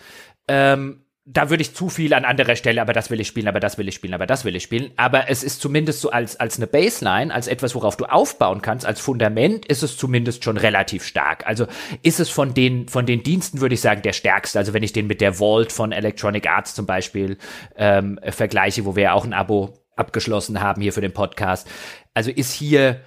Ähm, 0.49 1.06
da 1.29 1.51
würde 1.51 1.63
ich 1.63 1.75
zu 1.75 1.89
viel 1.89 2.15
an 2.15 2.25
anderer 2.25 2.55
Stelle, 2.55 2.81
aber 2.81 2.93
das 2.93 3.11
will 3.11 3.21
ich 3.21 3.27
spielen, 3.27 3.49
aber 3.49 3.59
das 3.59 3.79
will 3.79 3.89
ich 3.89 3.97
spielen, 3.97 4.15
aber 4.15 4.27
das 4.27 4.45
will 4.45 4.55
ich 4.55 4.63
spielen. 4.63 4.93
Aber 4.95 5.29
es 5.29 5.43
ist 5.43 5.61
zumindest 5.61 6.01
so 6.01 6.11
als, 6.11 6.39
als 6.39 6.57
eine 6.57 6.69
Baseline, 6.69 7.35
als 7.35 7.49
etwas, 7.49 7.75
worauf 7.75 7.97
du 7.97 8.05
aufbauen 8.05 8.63
kannst, 8.63 8.87
als 8.87 9.01
Fundament 9.01 9.67
ist 9.67 9.83
es 9.83 9.97
zumindest 9.97 10.45
schon 10.45 10.57
relativ 10.57 11.05
stark. 11.05 11.45
Also 11.45 11.67
ist 12.03 12.21
es 12.21 12.31
von 12.31 12.55
den, 12.55 12.89
von 12.89 13.07
den 13.07 13.25
Diensten, 13.25 13.61
würde 13.61 13.75
ich 13.75 13.81
sagen, 13.81 14.03
der 14.03 14.13
stärkste. 14.13 14.61
Also 14.61 14.73
wenn 14.73 14.85
ich 14.85 14.93
den 14.93 15.09
mit 15.09 15.21
der 15.21 15.35
Vault 15.41 15.73
von 15.73 15.91
Electronic 15.91 16.49
Arts 16.49 16.77
zum 16.77 16.87
Beispiel 16.87 17.39
ähm, 17.75 18.21
vergleiche, 18.23 18.85
wo 18.85 18.95
wir 18.95 19.03
ja 19.03 19.13
auch 19.13 19.25
ein 19.25 19.35
Abo 19.35 19.85
abgeschlossen 19.97 20.61
haben 20.61 20.81
hier 20.81 20.93
für 20.93 21.01
den 21.01 21.13
Podcast. 21.13 21.67
Also 22.15 22.31
ist 22.31 22.53
hier 22.53 23.01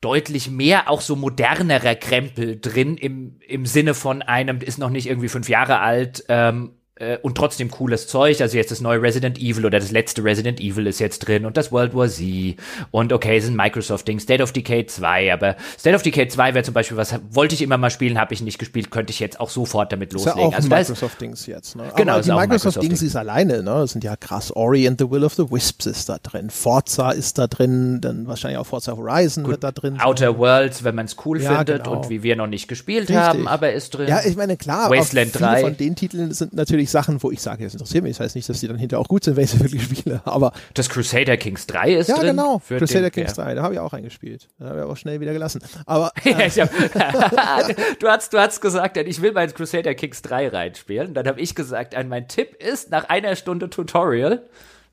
deutlich 0.00 0.50
mehr 0.50 0.90
auch 0.90 1.02
so 1.02 1.14
modernerer 1.14 1.94
Krempel 1.94 2.58
drin 2.58 2.96
im, 2.96 3.38
im 3.46 3.64
Sinne 3.64 3.94
von 3.94 4.22
einem, 4.22 4.58
ist 4.58 4.78
noch 4.78 4.90
nicht 4.90 5.06
irgendwie 5.06 5.28
fünf 5.28 5.48
Jahre 5.48 5.78
alt, 5.78 6.24
ähm, 6.28 6.72
äh, 7.00 7.18
und 7.22 7.36
trotzdem 7.36 7.70
cooles 7.70 8.06
Zeug. 8.06 8.40
Also 8.40 8.56
jetzt 8.56 8.70
das 8.70 8.80
neue 8.80 9.02
Resident 9.02 9.38
Evil 9.38 9.66
oder 9.66 9.80
das 9.80 9.90
letzte 9.90 10.22
Resident 10.22 10.60
Evil 10.60 10.86
ist 10.86 11.00
jetzt 11.00 11.20
drin 11.20 11.46
und 11.46 11.56
das 11.56 11.72
World 11.72 11.94
War 11.94 12.08
Z 12.08 12.56
und 12.90 13.12
okay, 13.12 13.38
es 13.38 13.44
sind 13.44 13.56
Microsoft-Ding, 13.56 14.20
State 14.20 14.42
of 14.42 14.52
Decay 14.52 14.86
2, 14.86 15.32
aber 15.32 15.56
State 15.78 15.96
of 15.96 16.02
Decay 16.02 16.28
2 16.28 16.54
wäre 16.54 16.64
zum 16.64 16.74
Beispiel 16.74 16.96
was, 16.96 17.14
wollte 17.30 17.54
ich 17.54 17.62
immer 17.62 17.78
mal 17.78 17.90
spielen, 17.90 18.20
habe 18.20 18.34
ich 18.34 18.42
nicht 18.42 18.58
gespielt, 18.58 18.90
könnte 18.90 19.12
ich 19.12 19.20
jetzt 19.20 19.40
auch 19.40 19.50
sofort 19.50 19.92
damit 19.92 20.12
loslegen. 20.12 20.38
Ist 20.38 20.42
ja 20.42 20.48
auch 20.48 20.54
also 20.54 20.68
Microsoft-Dings 20.68 21.46
jetzt, 21.46 21.76
ne? 21.76 21.84
Genau, 21.96 22.14
Aber 22.14 22.22
die 22.22 22.30
Microsoft-Dings 22.32 23.02
ist 23.02 23.16
alleine, 23.16 23.62
ne? 23.62 23.70
Das 23.80 23.92
sind 23.92 24.04
ja 24.04 24.16
krass. 24.16 24.54
Ori 24.54 24.86
and 24.86 25.00
the 25.00 25.10
Will 25.10 25.24
of 25.24 25.34
the 25.34 25.50
Wisps 25.50 25.86
ist 25.86 26.08
da 26.08 26.18
drin. 26.18 26.50
Forza 26.50 27.10
ist 27.10 27.38
da 27.38 27.46
drin, 27.46 28.00
dann 28.00 28.26
wahrscheinlich 28.26 28.58
auch 28.58 28.66
Forza 28.66 28.96
Horizon 28.96 29.44
Gut, 29.44 29.52
wird 29.52 29.64
da 29.64 29.72
drin. 29.72 30.00
Outer 30.00 30.38
Worlds, 30.38 30.84
wenn 30.84 30.94
man 30.94 31.06
es 31.06 31.16
cool 31.24 31.40
ja, 31.40 31.56
findet 31.56 31.84
genau. 31.84 31.96
und 31.96 32.10
wie 32.10 32.22
wir 32.22 32.36
noch 32.36 32.46
nicht 32.46 32.68
gespielt 32.68 33.08
Richtig. 33.08 33.16
haben, 33.16 33.48
aber 33.48 33.72
ist 33.72 33.90
drin. 33.90 34.08
Ja, 34.08 34.20
ich 34.24 34.36
meine, 34.36 34.56
klar, 34.56 34.90
Wasteland 34.90 35.32
viele 35.32 35.46
3. 35.46 35.60
von 35.60 35.76
den 35.76 35.96
Titeln 35.96 36.32
sind 36.32 36.52
natürlich 36.52 36.89
Sachen, 36.90 37.22
wo 37.22 37.30
ich 37.30 37.40
sage, 37.40 37.64
das 37.64 37.74
interessiert 37.74 38.04
mich. 38.04 38.16
Das 38.16 38.24
heißt 38.24 38.36
nicht, 38.36 38.48
dass 38.48 38.60
die 38.60 38.68
dann 38.68 38.78
hinterher 38.78 39.00
auch 39.00 39.08
gut 39.08 39.24
sind, 39.24 39.36
wenn 39.36 39.44
ich 39.44 39.50
sie 39.50 39.60
wirklich 39.60 39.82
spiele. 39.82 40.20
Aber 40.24 40.52
das 40.74 40.88
Crusader 40.88 41.36
Kings 41.36 41.66
3 41.66 41.94
ist 41.94 42.08
ja, 42.08 42.16
drin. 42.16 42.26
Ja, 42.26 42.32
genau. 42.32 42.58
Crusader 42.66 43.10
den, 43.10 43.12
Kings 43.12 43.36
ja. 43.36 43.44
3, 43.44 43.54
da 43.54 43.62
habe 43.62 43.74
ich 43.74 43.80
auch 43.80 43.92
eingespielt. 43.92 44.48
Da 44.58 44.70
habe 44.70 44.80
ich 44.80 44.84
auch 44.84 44.96
schnell 44.96 45.20
wieder 45.20 45.32
gelassen. 45.32 45.62
Aber 45.86 46.12
äh, 46.24 46.50
du 47.98 48.08
hast 48.08 48.32
du 48.32 48.38
hast 48.38 48.60
gesagt, 48.60 48.96
ich 48.96 49.22
will 49.22 49.32
mein 49.32 49.52
Crusader 49.52 49.94
Kings 49.94 50.22
3 50.22 50.48
reinspielen. 50.48 51.14
Dann 51.14 51.26
habe 51.26 51.40
ich 51.40 51.54
gesagt, 51.54 51.94
mein 52.08 52.28
Tipp 52.28 52.54
ist 52.62 52.90
nach 52.90 53.08
einer 53.08 53.36
Stunde 53.36 53.70
Tutorial 53.70 54.42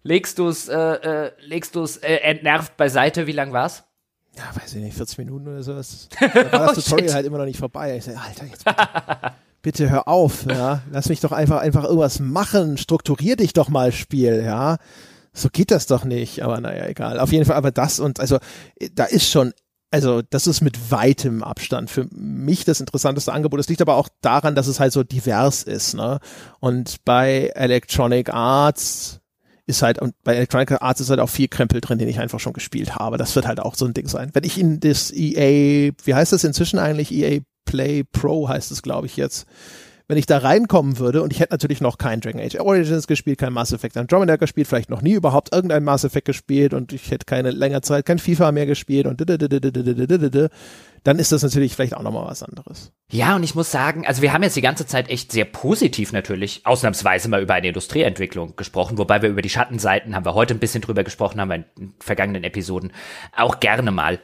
legst 0.04 0.40
du 0.40 0.48
es 0.48 0.68
äh, 0.70 0.78
äh, 0.78 1.32
legst 1.42 1.76
du 1.76 1.84
es 1.84 1.98
äh, 1.98 2.16
entnervt 2.18 2.78
beiseite. 2.78 3.28
Wie 3.28 3.32
lang 3.34 3.54
war's? 3.54 3.84
Ja, 4.38 4.44
weiß 4.54 4.76
ich 4.76 4.84
nicht, 4.84 4.96
40 4.96 5.18
Minuten 5.18 5.48
oder 5.48 5.64
sowas. 5.64 6.10
Da 6.20 6.52
war 6.52 6.68
das 6.68 6.78
oh, 6.78 6.82
Tutorial 6.82 7.14
halt 7.14 7.26
immer 7.26 7.40
noch 7.40 7.46
nicht 7.46 7.60
vorbei. 7.60 7.98
Ich 7.98 8.04
sag, 8.04 8.18
Alter, 8.24 8.46
jetzt 8.46 8.64
bitte 8.64 8.88
hör 9.78 10.08
auf, 10.08 10.46
ja. 10.46 10.82
Lass 10.92 11.10
mich 11.10 11.20
doch 11.20 11.32
einfach, 11.32 11.60
einfach 11.62 11.84
irgendwas 11.84 12.20
machen. 12.20 12.78
Strukturier 12.78 13.36
dich 13.36 13.54
doch 13.54 13.70
mal, 13.70 13.92
Spiel, 13.92 14.44
ja. 14.44 14.78
So 15.34 15.50
geht 15.50 15.72
das 15.72 15.86
doch 15.86 16.04
nicht. 16.04 16.42
Aber 16.42 16.60
naja, 16.60 16.86
egal. 16.88 17.20
Auf 17.20 17.32
jeden 17.32 17.46
Fall, 17.46 17.56
aber 17.56 17.72
das 17.72 18.00
und, 18.00 18.20
also, 18.20 18.38
da 18.94 19.06
ist 19.06 19.30
schon 19.30 19.54
also 19.92 20.22
das 20.22 20.48
ist 20.48 20.62
mit 20.62 20.92
weitem 20.92 21.44
Abstand 21.44 21.90
für 21.90 22.08
mich 22.12 22.66
das 22.66 22.80
interessanteste 22.80 23.32
Angebot. 23.32 23.60
Es 23.60 23.70
liegt 23.70 23.82
aber 23.82 23.96
auch 23.96 24.10
daran, 24.22 24.56
dass 24.56 24.68
es 24.68 24.80
halt 24.80 24.92
so 24.92 25.04
divers 25.04 25.64
ist. 25.64 25.94
Ne? 25.94 26.20
Und 26.60 26.98
bei 27.06 27.52
Electronic 27.56 28.34
Arts 28.34 29.22
ist 29.66 29.82
halt, 29.82 30.00
und 30.00 30.14
bei 30.24 30.36
Electronic 30.36 30.82
Arts 30.82 31.02
ist 31.02 31.10
halt 31.10 31.20
auch 31.20 31.30
viel 31.30 31.48
Krempel 31.48 31.82
drin, 31.82 32.00
den 32.00 32.08
ich 32.08 32.20
einfach 32.20 32.40
schon 32.40 32.54
gespielt 32.54 32.96
habe. 32.96 33.18
Das 33.18 33.36
wird 33.36 33.48
halt 33.48 33.60
auch 33.60 33.76
so 33.76 33.86
ein 33.86 33.94
Ding 33.94 34.08
sein. 34.08 34.30
Wenn 34.34 34.44
ich 34.44 34.58
in 34.60 34.80
das 34.80 35.12
EA, 35.12 35.92
wie 36.04 36.14
heißt 36.14 36.34
das 36.34 36.44
inzwischen 36.44 36.80
eigentlich? 36.80 37.12
EA 37.12 37.42
Play 37.68 38.04
Pro 38.04 38.50
heißt 38.50 38.72
es, 38.72 38.82
glaube 38.82 39.06
ich, 39.06 39.18
jetzt. 39.18 39.46
Wenn 40.10 40.18
ich 40.18 40.26
da 40.26 40.38
reinkommen 40.38 41.00
würde 41.00 41.22
und 41.22 41.34
ich 41.34 41.42
hätte 41.42 41.54
natürlich 41.54 41.82
noch 41.82 41.98
kein 41.98 42.22
Dragon 42.22 42.40
Age 42.40 42.62
Origins 42.62 43.08
gespielt, 43.08 43.40
kein 43.40 43.52
Mass 43.52 43.74
Effect 43.74 43.98
Andromeda 43.98 44.38
gespielt, 44.38 44.66
vielleicht 44.66 44.90
noch 44.90 45.02
nie 45.02 45.12
überhaupt 45.12 45.54
irgendein 45.54 45.84
Mass 45.84 46.06
Effect 46.06 46.26
gespielt 46.26 46.74
und 46.74 46.94
ich 46.94 47.12
hätte 47.12 47.26
keine 47.26 47.52
längere 47.52 47.82
Zeit 47.82 48.06
kein 48.06 48.18
FIFA 48.18 48.54
mehr 48.54 48.66
gespielt 48.66 49.06
und 49.06 49.20
dann 51.04 51.20
ist 51.20 51.32
das 51.34 51.44
natürlich 51.44 51.76
vielleicht 51.76 51.94
auch 51.94 52.04
nochmal 52.04 52.26
was 52.26 52.42
anderes. 52.42 52.94
Ja, 53.12 53.36
und 53.36 53.44
ich 53.44 53.54
muss 53.54 53.70
sagen, 53.70 54.08
also 54.08 54.22
wir 54.22 54.32
haben 54.32 54.44
jetzt 54.44 54.56
die 54.56 54.62
ganze 54.62 54.86
Zeit 54.86 55.10
echt 55.10 55.34
sehr 55.34 55.44
positiv 55.44 56.14
natürlich, 56.14 56.62
ausnahmsweise 56.66 57.28
mal 57.28 57.42
über 57.42 57.56
eine 57.56 57.68
Industrieentwicklung 57.68 58.56
gesprochen, 58.56 58.98
wobei 58.98 59.22
wir 59.22 59.28
über 59.28 59.42
die 59.42 59.50
Schattenseiten 59.50 60.16
haben 60.16 60.26
wir 60.26 60.36
heute 60.36 60.54
ein 60.54 60.60
bisschen 60.60 60.82
drüber 60.82 61.04
gesprochen, 61.04 61.42
haben 61.42 61.50
wir 61.50 61.66
in 61.78 61.94
vergangenen 62.00 62.46
Episoden 62.46 62.94
auch 63.36 63.60
gerne 63.60 63.92
mal 63.92 64.20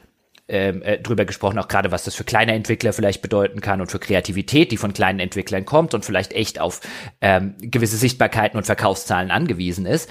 ähm, 0.48 0.82
äh, 0.82 0.98
drüber 0.98 1.24
gesprochen, 1.24 1.58
auch 1.58 1.68
gerade 1.68 1.90
was 1.90 2.04
das 2.04 2.14
für 2.14 2.24
kleine 2.24 2.52
Entwickler 2.52 2.92
vielleicht 2.92 3.22
bedeuten 3.22 3.60
kann 3.60 3.80
und 3.80 3.90
für 3.90 3.98
Kreativität, 3.98 4.72
die 4.72 4.76
von 4.76 4.92
kleinen 4.92 5.20
Entwicklern 5.20 5.64
kommt 5.64 5.94
und 5.94 6.04
vielleicht 6.04 6.32
echt 6.32 6.60
auf 6.60 6.80
ähm, 7.20 7.54
gewisse 7.58 7.96
Sichtbarkeiten 7.96 8.58
und 8.58 8.64
Verkaufszahlen 8.64 9.30
angewiesen 9.30 9.86
ist. 9.86 10.10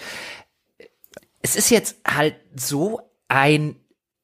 Es 1.42 1.56
ist 1.56 1.70
jetzt 1.70 1.98
halt 2.08 2.36
so 2.56 3.02
ein, 3.28 3.76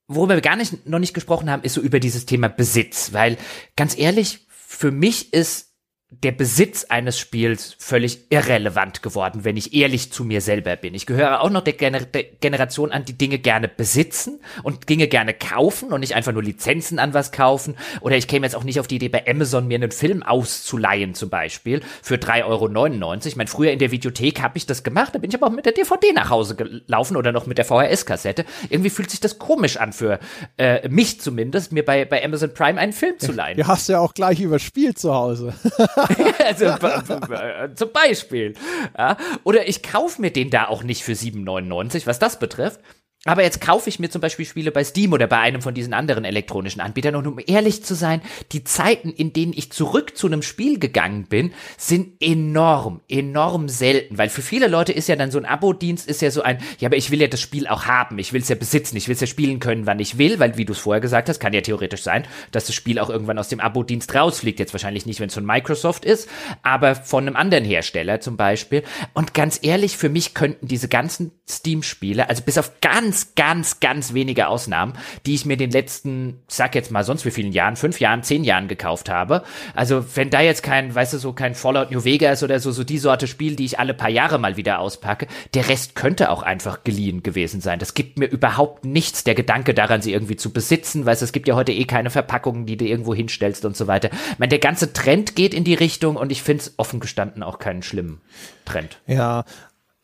worüber 0.08 0.36
wir 0.36 0.42
gar 0.42 0.56
nicht, 0.56 0.88
noch 0.88 1.00
nicht 1.00 1.14
gesprochen 1.14 1.50
haben, 1.50 1.64
ist 1.64 1.74
so 1.74 1.82
über 1.82 2.00
dieses 2.00 2.26
Thema 2.26 2.48
Besitz, 2.50 3.14
weil 3.14 3.38
ganz 3.76 3.98
ehrlich, 3.98 4.48
für 4.50 4.92
mich 4.92 5.34
ist 5.34 5.69
der 6.12 6.32
Besitz 6.32 6.86
eines 6.86 7.20
Spiels 7.20 7.76
völlig 7.78 8.32
irrelevant 8.32 9.04
geworden, 9.04 9.44
wenn 9.44 9.58
ich 9.58 9.76
ehrlich 9.76 10.12
zu 10.12 10.24
mir 10.24 10.42
selber 10.42 10.76
bin. 10.76 10.96
Ich 10.96 11.06
gehöre 11.06 11.42
auch 11.42 11.52
noch 11.52 11.62
der, 11.62 11.74
Gener 11.74 12.00
der, 12.02 12.24
Generation 12.24 12.92
an, 12.92 13.06
die 13.06 13.14
Dinge 13.14 13.38
gerne 13.38 13.68
besitzen 13.68 14.40
und 14.64 14.90
Dinge 14.90 15.08
gerne 15.08 15.36
kaufen 15.36 15.94
und 15.94 16.00
nicht 16.00 16.16
einfach 16.16 16.32
nur 16.32 16.42
Lizenzen 16.42 16.98
an 16.98 17.14
was 17.14 17.32
kaufen. 17.32 17.76
Oder 18.02 18.18
ich 18.18 18.28
käme 18.28 18.48
jetzt 18.48 18.56
auch 18.56 18.64
nicht 18.64 18.80
auf 18.80 18.88
die 18.88 18.96
Idee, 18.96 19.10
bei 19.10 19.24
Amazon 19.28 19.68
mir 19.68 19.76
einen 19.76 19.92
Film 19.92 20.24
auszuleihen 20.24 21.14
zum 21.14 21.30
Beispiel 21.30 21.82
für 22.02 22.16
3,99 22.16 22.44
Euro. 22.46 23.20
Ich 23.26 23.36
meine, 23.36 23.48
früher 23.48 23.72
in 23.72 23.78
der 23.78 23.92
Videothek 23.92 24.42
habe 24.42 24.58
ich 24.58 24.66
das 24.66 24.82
gemacht, 24.82 25.14
da 25.14 25.20
bin 25.20 25.30
ich 25.30 25.36
aber 25.36 25.46
auch 25.46 25.52
mit 25.52 25.68
der 25.68 25.74
DVD 25.74 26.12
nach 26.14 26.32
Hause 26.32 26.56
gelaufen 26.56 27.18
oder 27.18 27.32
noch 27.32 27.46
mit 27.46 27.60
der 27.60 27.66
VHS-Kassette. 27.66 28.46
Irgendwie 28.70 28.90
fühlt 28.90 29.12
sich 29.12 29.20
das 29.20 29.38
komisch 29.38 29.78
an 29.78 29.94
für 29.94 30.20
äh, 30.58 30.90
mich 30.90 31.22
zumindest, 31.22 31.72
mir 31.72 31.86
bei, 31.86 32.04
bei 32.06 32.26
Amazon 32.26 32.52
Prime 32.52 32.80
einen 32.80 32.94
Film 32.94 33.20
zu 33.20 33.32
leihen. 33.32 33.58
Du 33.58 33.68
hast 33.68 33.90
ja 33.90 34.00
auch 34.00 34.16
gleich 34.16 34.40
überspielt 34.40 34.98
zu 34.98 35.14
Hause. 35.14 35.54
also, 36.40 36.76
zum 37.76 37.92
Beispiel. 37.92 38.54
Ja? 38.98 39.18
Oder 39.44 39.68
ich 39.68 39.84
kaufe 39.84 40.22
mir 40.22 40.32
den 40.32 40.50
da 40.50 40.68
auch 40.68 40.84
nicht 40.84 41.04
für 41.04 41.14
7,99, 41.14 42.08
was 42.08 42.20
das 42.20 42.40
betrifft. 42.40 42.80
Aber 43.26 43.44
jetzt 43.44 43.60
kaufe 43.60 43.90
ich 43.90 44.00
mir 44.00 44.10
zum 44.10 44.22
Beispiel 44.22 44.46
Spiele 44.46 44.72
bei 44.72 44.82
Steam 44.82 45.12
oder 45.12 45.28
bei 45.28 45.40
einem 45.40 45.62
von 45.62 45.74
diesen 45.74 45.94
anderen 45.94 46.24
elektronischen 46.24 46.80
Anbietern. 46.80 47.18
Und 47.18 47.28
um 47.28 47.38
ehrlich 47.46 47.84
zu 47.84 47.94
sein, 47.94 48.22
die 48.54 48.64
Zeiten, 48.64 49.10
in 49.12 49.34
denen 49.34 49.52
ich 49.52 49.74
zurück 49.74 50.16
zu 50.16 50.28
einem 50.28 50.42
Spiel 50.42 50.80
gegangen 50.80 51.26
bin, 51.26 51.52
sind 51.78 52.14
enorm, 52.22 53.02
enorm 53.10 53.68
selten. 53.68 54.18
Weil 54.18 54.30
für 54.30 54.42
viele 54.42 54.70
Leute 54.70 54.94
ist 54.94 55.10
ja 55.10 55.18
dann 55.18 55.32
so 55.32 55.38
ein 55.38 55.44
Abo-Dienst, 55.44 56.08
ist 56.08 56.22
ja 56.22 56.32
so 56.32 56.44
ein, 56.44 56.60
ja, 56.80 56.88
aber 56.88 56.96
ich 56.96 57.12
will 57.12 57.20
ja 57.20 57.28
das 57.28 57.42
Spiel 57.42 57.68
auch 57.68 57.88
haben. 57.88 58.20
Ich 58.20 58.32
will 58.32 58.42
es 58.42 58.48
ja 58.48 58.56
besitzen. 58.56 58.96
Ich 58.96 59.10
will 59.10 59.16
es 59.16 59.22
ja 59.22 59.28
spielen 59.28 59.60
können, 59.60 59.86
wann 59.86 60.00
ich 60.00 60.18
will. 60.18 60.40
Weil, 60.40 60.56
wie 60.56 60.64
du 60.64 60.72
es 60.72 60.80
vorher 60.80 61.02
gesagt 61.02 61.28
hast, 61.28 61.42
kann 61.42 61.52
ja 61.52 61.60
theoretisch 61.60 62.04
sein, 62.04 62.26
dass 62.54 62.68
das 62.68 62.76
Spiel 62.76 63.00
auch 63.00 63.10
irgendwann 63.10 63.38
aus 63.38 63.50
dem 63.50 63.60
Abo-Dienst 63.60 64.16
rausfliegt. 64.16 64.60
Jetzt 64.60 64.74
wahrscheinlich 64.74 65.06
nicht, 65.06 65.20
wenn 65.20 65.28
es 65.28 65.34
von 65.34 65.46
Microsoft 65.46 66.06
ist, 66.06 66.30
aber 66.64 66.96
von 66.96 67.28
einem 67.28 67.36
anderen 67.36 67.66
Hersteller 67.66 68.22
zum 68.22 68.38
Beispiel. 68.38 68.84
Und 69.14 69.34
ganz 69.34 69.60
ehrlich, 69.62 69.98
für 69.98 70.08
mich 70.08 70.34
könnten 70.34 70.70
diese 70.70 70.88
ganzen 70.88 71.34
Steam-Spiele, 71.50 72.30
also 72.30 72.44
bis 72.44 72.58
auf 72.58 72.80
ganz 72.80 73.09
ganz, 73.10 73.34
ganz, 73.36 73.80
ganz 73.80 74.14
wenige 74.14 74.48
Ausnahmen, 74.48 74.94
die 75.26 75.34
ich 75.34 75.46
mir 75.46 75.58
den 75.58 75.72
letzten, 75.72 76.42
sag 76.48 76.76
jetzt 76.76 76.92
mal 76.92 77.04
sonst 77.04 77.26
wie 77.26 77.32
vielen 77.32 77.52
Jahren, 77.52 77.76
fünf 77.76 78.00
Jahren, 78.00 78.22
zehn 78.22 78.44
Jahren 78.44 78.68
gekauft 78.68 79.10
habe. 79.10 79.44
Also 79.74 80.06
wenn 80.16 80.30
da 80.30 80.42
jetzt 80.42 80.62
kein, 80.62 80.94
weißt 80.94 81.14
du, 81.14 81.18
so 81.18 81.34
kein 81.34 81.56
Fallout 81.56 81.90
New 81.90 82.04
Vegas 82.04 82.44
oder 82.44 82.60
so, 82.60 82.72
so 82.72 82.84
die 82.84 83.00
Sorte 83.00 83.26
Spiel, 83.26 83.56
die 83.56 83.66
ich 83.66 83.80
alle 83.80 83.96
paar 83.96 84.10
Jahre 84.10 84.38
mal 84.38 84.58
wieder 84.58 84.80
auspacke, 84.80 85.28
der 85.56 85.70
Rest 85.70 85.96
könnte 85.96 86.30
auch 86.30 86.44
einfach 86.44 86.84
geliehen 86.84 87.24
gewesen 87.24 87.62
sein. 87.62 87.80
Das 87.80 87.96
gibt 87.96 88.20
mir 88.20 88.28
überhaupt 88.28 88.86
nichts, 88.86 89.24
der 89.24 89.34
Gedanke 89.34 89.74
daran, 89.74 90.02
sie 90.02 90.14
irgendwie 90.14 90.36
zu 90.36 90.54
besitzen, 90.54 91.06
weißt 91.06 91.22
du, 91.22 91.26
es 91.26 91.32
gibt 91.32 91.48
ja 91.48 91.56
heute 91.56 91.72
eh 91.72 91.86
keine 91.86 92.12
Verpackungen, 92.12 92.68
die 92.68 92.78
du 92.78 92.86
irgendwo 92.86 93.16
hinstellst 93.16 93.66
und 93.66 93.76
so 93.76 93.88
weiter. 93.88 94.10
Ich 94.32 94.40
meine, 94.40 94.50
der 94.50 94.60
ganze 94.60 94.94
Trend 94.94 95.36
geht 95.36 95.56
in 95.56 95.64
die 95.64 95.74
Richtung 95.74 96.16
und 96.16 96.32
ich 96.32 96.44
finde 96.44 96.62
es 96.64 96.74
offen 96.78 97.00
gestanden 97.00 97.42
auch 97.42 97.58
keinen 97.58 97.82
schlimmen 97.82 98.22
Trend. 98.66 99.00
Ja, 99.08 99.46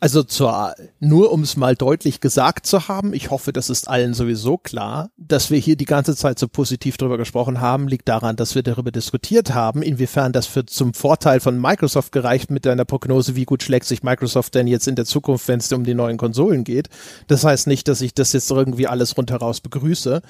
also 0.05 0.21
zur, 0.21 0.75
nur 0.99 1.31
um 1.31 1.41
es 1.41 1.57
mal 1.57 1.75
deutlich 1.75 2.19
gesagt 2.21 2.67
zu 2.67 2.87
haben, 2.87 3.11
ich 3.11 3.31
hoffe, 3.31 3.51
das 3.51 3.71
ist 3.71 3.89
allen 3.89 4.13
sowieso 4.13 4.55
klar, 4.55 5.09
dass 5.17 5.49
wir 5.49 5.57
hier 5.57 5.77
die 5.77 5.85
ganze 5.85 6.15
Zeit 6.15 6.37
so 6.37 6.47
positiv 6.47 6.97
drüber 6.97 7.17
gesprochen 7.17 7.59
haben, 7.59 7.87
liegt 7.87 8.07
daran, 8.07 8.35
dass 8.35 8.53
wir 8.53 8.61
darüber 8.61 8.91
diskutiert 8.91 9.55
haben, 9.55 9.81
inwiefern 9.81 10.31
das 10.31 10.45
für 10.45 10.63
zum 10.63 10.93
Vorteil 10.93 11.39
von 11.39 11.59
Microsoft 11.59 12.11
gereicht 12.11 12.51
mit 12.51 12.67
einer 12.67 12.85
Prognose, 12.85 13.35
wie 13.35 13.45
gut 13.45 13.63
schlägt 13.63 13.87
sich 13.87 14.03
Microsoft 14.03 14.53
denn 14.53 14.67
jetzt 14.67 14.87
in 14.87 14.93
der 14.93 15.05
Zukunft, 15.05 15.47
wenn 15.47 15.59
es 15.59 15.73
um 15.73 15.83
die 15.83 15.95
neuen 15.95 16.17
Konsolen 16.17 16.63
geht. 16.63 16.89
Das 17.25 17.43
heißt 17.43 17.65
nicht, 17.65 17.87
dass 17.87 18.01
ich 18.01 18.13
das 18.13 18.31
jetzt 18.31 18.51
irgendwie 18.51 18.85
alles 18.85 19.17
rundheraus 19.17 19.59
begrüße. 19.59 20.21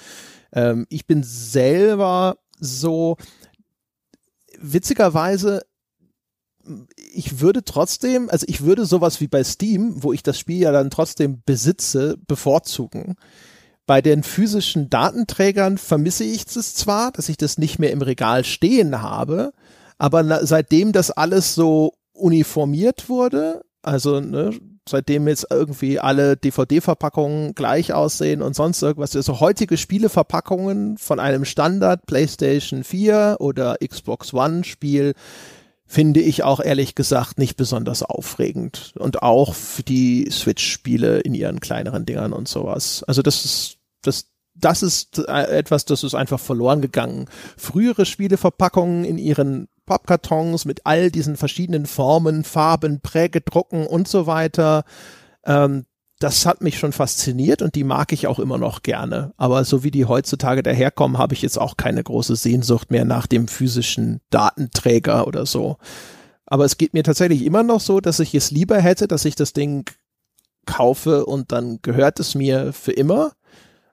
Ähm, 0.54 0.86
ich 0.88 1.06
bin 1.06 1.22
selber 1.22 2.38
so, 2.62 3.18
witzigerweise 4.58 5.64
ich 7.14 7.40
würde 7.40 7.64
trotzdem, 7.64 8.30
also 8.30 8.46
ich 8.50 8.62
würde 8.64 8.86
sowas 8.86 9.22
wie 9.22 9.28
bei 9.28 9.44
Steam, 9.44 10.04
wo 10.04 10.14
ich 10.14 10.24
das 10.24 10.40
Spiel 10.40 10.60
ja 10.60 10.72
dann 10.72 10.90
trotzdem 10.90 11.42
besitze, 11.46 12.18
bevorzugen. 12.28 13.16
Bei 13.86 14.02
den 14.02 14.24
physischen 14.24 14.90
Datenträgern 14.90 15.78
vermisse 15.78 16.24
ich 16.24 16.46
es 16.48 16.74
zwar, 16.74 17.12
dass 17.12 17.30
ich 17.30 17.38
das 17.38 17.58
nicht 17.58 17.78
mehr 17.78 17.92
im 17.92 18.02
Regal 18.02 18.44
stehen 18.44 19.02
habe, 19.02 19.54
aber 19.98 20.46
seitdem 20.46 20.92
das 20.92 21.12
alles 21.12 21.54
so 21.54 21.94
uniformiert 22.14 23.10
wurde, 23.10 23.64
also 23.84 24.20
ne, 24.20 24.52
seitdem 24.88 25.28
jetzt 25.28 25.48
irgendwie 25.50 26.00
alle 26.00 26.38
DVD-Verpackungen 26.38 27.54
gleich 27.54 27.94
aussehen 27.94 28.42
und 28.42 28.56
sonst 28.56 28.82
irgendwas, 28.82 29.16
also 29.16 29.40
heutige 29.40 29.78
Spieleverpackungen 29.78 30.98
von 30.98 31.20
einem 31.20 31.46
Standard 31.46 32.06
PlayStation 32.06 32.84
4 32.84 33.38
oder 33.40 33.78
Xbox 33.86 34.34
One 34.34 34.64
Spiel 34.64 35.14
finde 35.86 36.20
ich 36.20 36.44
auch 36.44 36.60
ehrlich 36.60 36.96
gesagt 36.96 37.38
nicht 37.38 37.58
besonders 37.58 38.04
aufregend. 38.04 38.94
Und 38.98 39.22
auch 39.22 39.54
für 39.54 39.84
die 39.84 40.28
Switch-Spiele 40.32 41.20
in 41.20 41.34
ihren 41.36 41.60
kleineren 41.60 42.06
Dingern 42.06 42.34
und 42.34 42.48
sowas. 42.48 43.04
Also 43.08 43.22
das 43.22 43.46
ist, 43.46 43.78
das, 44.02 44.28
das 44.56 44.84
ist 44.84 45.20
äh, 45.28 45.58
etwas, 45.58 45.86
das 45.86 46.04
ist 46.04 46.16
einfach 46.16 46.40
verloren 46.40 46.82
gegangen. 46.82 47.30
Frühere 47.58 48.06
Spieleverpackungen 48.06 49.06
in 49.06 49.18
ihren 49.18 49.68
Pappkartons 49.86 50.66
mit 50.66 50.86
all 50.86 51.12
diesen 51.12 51.38
verschiedenen 51.38 51.86
Formen, 51.86 52.44
Farben, 52.44 53.02
Prägedrucken 53.02 53.86
und 53.86 54.08
so 54.08 54.26
weiter. 54.26 54.84
Ähm, 55.46 55.86
das 56.20 56.46
hat 56.46 56.62
mich 56.62 56.80
schon 56.80 56.94
fasziniert 56.94 57.62
und 57.62 57.76
die 57.76 57.84
mag 57.84 58.14
ich 58.14 58.28
auch 58.28 58.40
immer 58.40 58.58
noch 58.58 58.84
gerne. 58.84 59.34
Aber 59.38 59.66
so 59.66 59.84
wie 59.84 59.92
die 59.92 60.06
heutzutage 60.06 60.64
daherkommen, 60.64 61.18
habe 61.18 61.34
ich 61.34 61.42
jetzt 61.42 61.60
auch 61.60 61.76
keine 61.76 62.04
große 62.04 62.36
Sehnsucht 62.36 62.90
mehr 62.90 63.06
nach 63.06 63.28
dem 63.28 63.48
physischen 63.48 64.22
Datenträger 64.30 65.28
oder 65.28 65.46
so. 65.46 65.78
Aber 66.46 66.64
es 66.64 66.78
geht 66.78 66.94
mir 66.94 67.04
tatsächlich 67.04 67.44
immer 67.44 67.64
noch 67.64 67.82
so, 67.82 68.00
dass 68.00 68.20
ich 68.20 68.34
es 68.34 68.52
lieber 68.52 68.80
hätte, 68.80 69.08
dass 69.08 69.26
ich 69.26 69.36
das 69.36 69.52
Ding 69.52 69.90
kaufe 70.66 71.26
und 71.26 71.52
dann 71.52 71.80
gehört 71.82 72.20
es 72.20 72.34
mir 72.34 72.72
für 72.72 72.94
immer. 72.94 73.34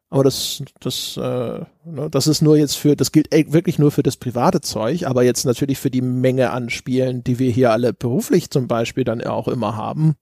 Aber 0.08 0.24
das, 0.24 0.62
das, 0.78 1.16
äh, 1.16 1.20
ne, 1.20 2.10
das 2.10 2.26
ist 2.26 2.42
nur 2.42 2.56
jetzt 2.56 2.76
für, 2.76 2.94
das 2.94 3.12
gilt 3.12 3.32
wirklich 3.32 3.78
nur 3.78 3.90
für 3.90 4.02
das 4.02 4.16
private 4.16 4.60
Zeug, 4.60 5.06
aber 5.06 5.22
jetzt 5.22 5.44
natürlich 5.46 5.78
für 5.78 5.90
die 5.90 6.02
Menge 6.02 6.50
an 6.50 6.68
Spielen, 6.68 7.24
die 7.24 7.38
wir 7.38 7.50
hier 7.50 7.72
alle 7.72 7.94
beruflich 7.94 8.50
zum 8.50 8.68
Beispiel 8.68 9.04
dann 9.04 9.22
auch 9.22 9.48
immer 9.48 9.74
haben 9.74 10.16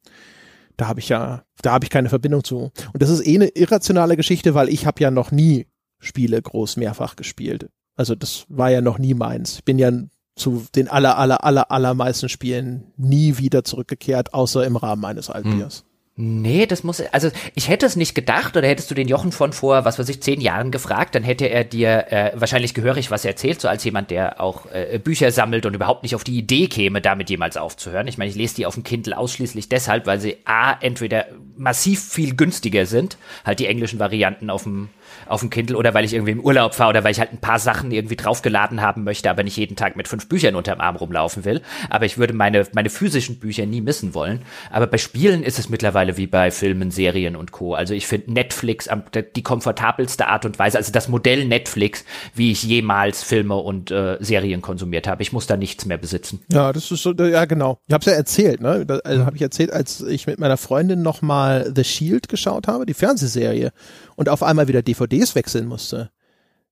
da 0.81 0.89
habe 0.89 1.01
ich 1.01 1.11
ja, 1.11 1.43
da 1.61 1.73
habe 1.73 1.85
ich 1.85 1.91
keine 1.91 2.09
Verbindung 2.09 2.43
zu. 2.43 2.73
Und 2.93 3.03
das 3.03 3.11
ist 3.11 3.27
eh 3.27 3.35
eine 3.35 3.49
irrationale 3.49 4.17
Geschichte, 4.17 4.55
weil 4.55 4.71
ich 4.71 4.87
habe 4.87 5.03
ja 5.03 5.11
noch 5.11 5.31
nie 5.31 5.67
Spiele 5.99 6.41
groß 6.41 6.79
mehrfach 6.79 7.17
gespielt. 7.17 7.69
Also 7.97 8.15
das 8.15 8.47
war 8.49 8.71
ja 8.71 8.81
noch 8.81 8.99
nie 8.99 9.13
meins. 9.13 9.57
Ich 9.57 9.65
bin 9.65 9.79
ja 9.79 9.93
zu 10.37 10.65
den 10.75 10.89
aller, 10.89 11.19
aller, 11.19 11.45
aller, 11.45 11.71
allermeisten 11.71 12.31
Spielen 12.31 12.95
nie 12.97 13.37
wieder 13.37 13.63
zurückgekehrt, 13.63 14.33
außer 14.33 14.65
im 14.65 14.77
Rahmen 14.77 15.03
meines 15.03 15.29
Altbiers. 15.29 15.81
Hm. 15.81 15.90
Nee, 16.23 16.67
das 16.67 16.85
muss, 16.85 17.01
also 17.13 17.31
ich 17.55 17.71
hätte 17.71 17.87
es 17.87 17.97
nicht 17.97 18.15
gedacht, 18.15 18.55
oder 18.55 18.69
hättest 18.69 18.91
du 18.91 18.95
den 18.95 19.09
Jochen 19.09 19.33
von 19.33 19.55
vor, 19.55 19.87
was 19.87 19.99
weiß 19.99 20.07
ich, 20.11 20.23
zehn 20.23 20.43
Jahren 20.43 20.71
gefragt, 20.71 21.15
dann 21.15 21.23
hätte 21.23 21.47
er 21.47 21.65
dir 21.65 22.13
äh, 22.13 22.33
wahrscheinlich 22.35 22.75
gehörig 22.75 23.11
was 23.11 23.25
erzählt, 23.25 23.59
so 23.59 23.69
als 23.69 23.85
jemand, 23.85 24.11
der 24.11 24.39
auch 24.39 24.67
äh, 24.71 24.99
Bücher 25.03 25.33
sammelt 25.33 25.65
und 25.65 25.73
überhaupt 25.73 26.03
nicht 26.03 26.15
auf 26.15 26.23
die 26.23 26.37
Idee 26.37 26.67
käme, 26.67 27.01
damit 27.01 27.31
jemals 27.31 27.57
aufzuhören. 27.57 28.07
Ich 28.07 28.19
meine, 28.19 28.29
ich 28.29 28.37
lese 28.37 28.57
die 28.57 28.67
auf 28.67 28.75
dem 28.75 28.85
Kindle 28.85 29.17
ausschließlich 29.17 29.71
deshalb, 29.71 30.07
weil 30.07 30.21
sie 30.21 30.37
A, 30.45 30.77
entweder 30.79 31.25
massiv 31.57 32.07
viel 32.07 32.37
günstiger 32.37 32.85
sind, 32.85 33.17
halt 33.47 33.59
die 33.59 33.67
englischen 33.67 33.99
Varianten 33.99 34.51
auf 34.51 34.65
dem 34.65 34.91
auf 35.27 35.41
dem 35.41 35.51
Kindle 35.51 35.77
oder 35.77 35.95
weil 35.95 36.05
ich 36.05 36.15
irgendwie 36.15 36.33
im 36.33 36.41
Urlaub 36.41 36.75
fahre 36.75 36.91
oder 36.91 37.05
weil 37.05 37.13
ich 37.13 37.21
halt 37.21 37.33
ein 37.33 37.41
paar 37.41 37.59
Sachen 37.59 37.91
irgendwie 37.91 38.17
draufgeladen 38.17 38.81
haben 38.81 39.05
möchte, 39.05 39.31
aber 39.31 39.43
nicht 39.43 39.57
jeden 39.57 39.77
Tag 39.77 39.97
mit 39.97 40.09
fünf 40.09 40.29
Büchern 40.29 40.55
unterm 40.55 40.81
Arm 40.81 40.97
rumlaufen 40.97 41.45
will. 41.45 41.63
Aber 41.89 42.05
ich 42.05 42.19
würde 42.19 42.33
meine, 42.33 42.67
meine 42.73 42.91
physischen 42.91 43.39
Bücher 43.39 43.67
nie 43.67 43.81
missen 43.81 44.15
wollen. 44.15 44.43
Aber 44.71 44.87
bei 44.87 44.99
Spielen 44.99 45.43
ist 45.43 45.59
es 45.59 45.69
mittlerweile 45.69 46.17
wie 46.17 46.27
bei 46.27 46.51
Filmen, 46.51 46.91
Serien 46.91 47.37
und 47.37 47.53
Co. 47.53 47.75
Also 47.75 47.95
ich 47.95 48.07
finde 48.07 48.33
Netflix 48.33 48.89
die 49.37 49.43
komfortabelste 49.43 50.27
Art 50.27 50.45
und 50.45 50.59
Weise, 50.59 50.79
also 50.79 50.93
das 50.93 51.09
Modell 51.09 51.45
Netflix, 51.45 52.05
wie 52.35 52.53
ich 52.53 52.63
jemals 52.63 53.23
Filme 53.23 53.57
und 53.57 53.91
äh, 53.91 54.17
Serien 54.21 54.63
konsumiert 54.63 55.07
habe. 55.09 55.23
Ich 55.23 55.33
muss 55.33 55.47
da 55.47 55.57
nichts 55.57 55.87
mehr 55.87 55.99
besitzen. 55.99 56.43
Ja, 56.53 56.73
das 56.73 56.91
ist 56.91 57.03
so, 57.03 57.13
ja 57.13 57.45
genau. 57.45 57.79
Ich 57.87 57.95
habe 57.95 58.03
es 58.03 58.07
ja 58.07 58.13
erzählt, 58.13 58.61
ne? 58.61 58.87
Also 59.05 59.25
habe 59.25 59.37
ich 59.37 59.43
erzählt, 59.43 59.73
als 59.73 60.01
ich 60.03 60.27
mit 60.27 60.39
meiner 60.39 60.57
Freundin 60.57 61.03
nochmal 61.03 61.73
The 61.75 61.85
Shield 61.85 62.29
geschaut 62.29 62.69
habe, 62.69 62.87
die 62.87 62.95
Fernsehserie 62.95 63.73
und 64.17 64.29
auf 64.29 64.43
einmal 64.43 64.69
wieder 64.69 64.83
DVDs 65.07 65.35
wechseln 65.35 65.67
musste. 65.67 66.11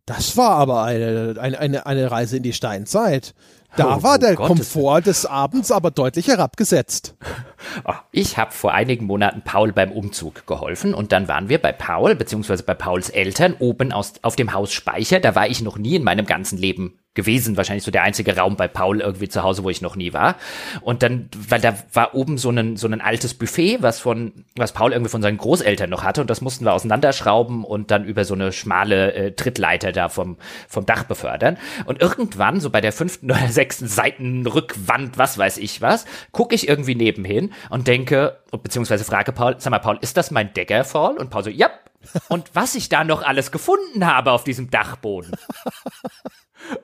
Das 0.07 0.37
war 0.37 0.53
aber 0.53 0.85
eine, 0.85 1.37
eine, 1.39 1.59
eine, 1.59 1.87
eine 1.87 2.11
Reise 2.11 2.39
in 2.39 2.43
die 2.43 2.55
Steinzeit. 2.55 3.35
Da 3.77 3.99
oh, 3.99 4.03
war 4.03 4.19
der 4.19 4.37
Gott, 4.37 4.47
Komfort 4.47 5.03
des 5.03 5.27
Abends 5.27 5.71
aber 5.71 5.91
deutlich 5.91 6.29
herabgesetzt. 6.29 7.15
Oh, 7.85 7.95
ich 8.13 8.39
habe 8.39 8.53
vor 8.53 8.73
einigen 8.73 9.07
Monaten 9.07 9.43
Paul 9.43 9.73
beim 9.73 9.93
Umzug 9.93 10.47
geholfen 10.47 10.95
und 10.95 11.13
dann 11.13 11.29
waren 11.29 11.49
wir 11.49 11.59
bei 11.59 11.73
Paul 11.73 12.15
beziehungsweise 12.15 12.63
bei 12.63 12.75
Pauls 12.75 13.11
Eltern 13.11 13.55
oben 13.59 13.93
aus, 13.93 14.15
auf 14.23 14.37
dem 14.37 14.53
Haus 14.53 14.73
Speicher. 14.73 15.21
Da 15.21 15.35
war 15.35 15.49
ich 15.49 15.63
noch 15.63 15.79
nie 15.79 15.97
in 15.97 16.05
meinem 16.05 16.27
ganzen 16.27 16.59
Leben 16.59 16.99
gewesen. 17.19 17.57
Wahrscheinlich 17.57 17.83
so 17.83 17.91
der 17.91 18.05
einzige 18.05 18.37
Raum 18.37 18.57
bei 18.57 18.69
Paul 18.69 19.01
irgendwie 19.01 19.29
zu 19.29 19.43
Hause, 19.43 19.65
wo 19.65 19.71
ich 19.71 19.83
noch 19.83 19.97
nie 19.97 20.13
war. 20.13 20.37
Und 20.83 21.03
dann, 21.03 21.29
weil 21.37 21.61
da 21.61 21.75
war 21.93 22.15
oben 22.15 22.39
so 22.39 22.51
ein, 22.51 22.77
so 22.77 22.87
ein 22.87 23.01
altes 23.01 23.35
Buffet, 23.35 23.79
was 23.81 23.99
von, 23.99 24.45
was 24.57 24.73
Paul 24.73 24.93
irgendwie 24.93 25.11
von 25.11 25.21
seinen 25.21 25.37
Großeltern 25.37 25.91
noch 25.91 26.05
hatte. 26.05 26.21
Und 26.21 26.31
das 26.31 26.41
mussten 26.41 26.65
wir 26.65 26.73
auseinanderschrauben 26.73 27.65
und 27.65 27.91
dann 27.91 28.05
über 28.05 28.25
so 28.25 28.35
eine 28.35 28.53
schmale 28.53 29.13
äh, 29.15 29.33
Trittleiter 29.33 29.91
da 29.91 30.09
vom, 30.09 30.37
vom 30.69 30.87
Dach 30.87 31.03
befördern. 31.05 31.59
Und 31.87 32.01
irgendwann, 32.01 32.61
so 32.61 32.71
bei 32.71 32.81
der 32.81 32.93
fünften 32.93 33.27
oder 33.33 33.49
sechsten 33.49 33.89
Seitenrückwand, 33.89 35.19
was 35.19 35.37
weiß 35.37 35.59
ich 35.59 35.83
was, 35.83 36.07
gucke 36.31 36.55
ich 36.55 36.69
irgendwie 36.69 36.95
nebenhin 36.95 37.48
und 37.71 37.87
denke, 37.87 38.39
beziehungsweise 38.51 39.05
frage 39.05 39.33
Paul, 39.33 39.57
sag 39.59 39.71
mal, 39.71 39.79
Paul, 39.79 39.99
ist 40.01 40.17
das 40.17 40.31
mein 40.31 40.53
Daggerfall? 40.55 41.17
Und 41.17 41.31
Paul 41.31 41.45
so, 41.45 41.51
ja. 41.51 41.71
Und 42.29 42.51
was 42.55 42.75
ich 42.75 42.89
da 42.89 43.05
noch 43.05 43.23
alles 43.23 43.51
gefunden 43.51 44.07
habe 44.07 44.33
auf 44.33 44.45
diesem 44.45 44.71
Dachboden. 44.71 45.33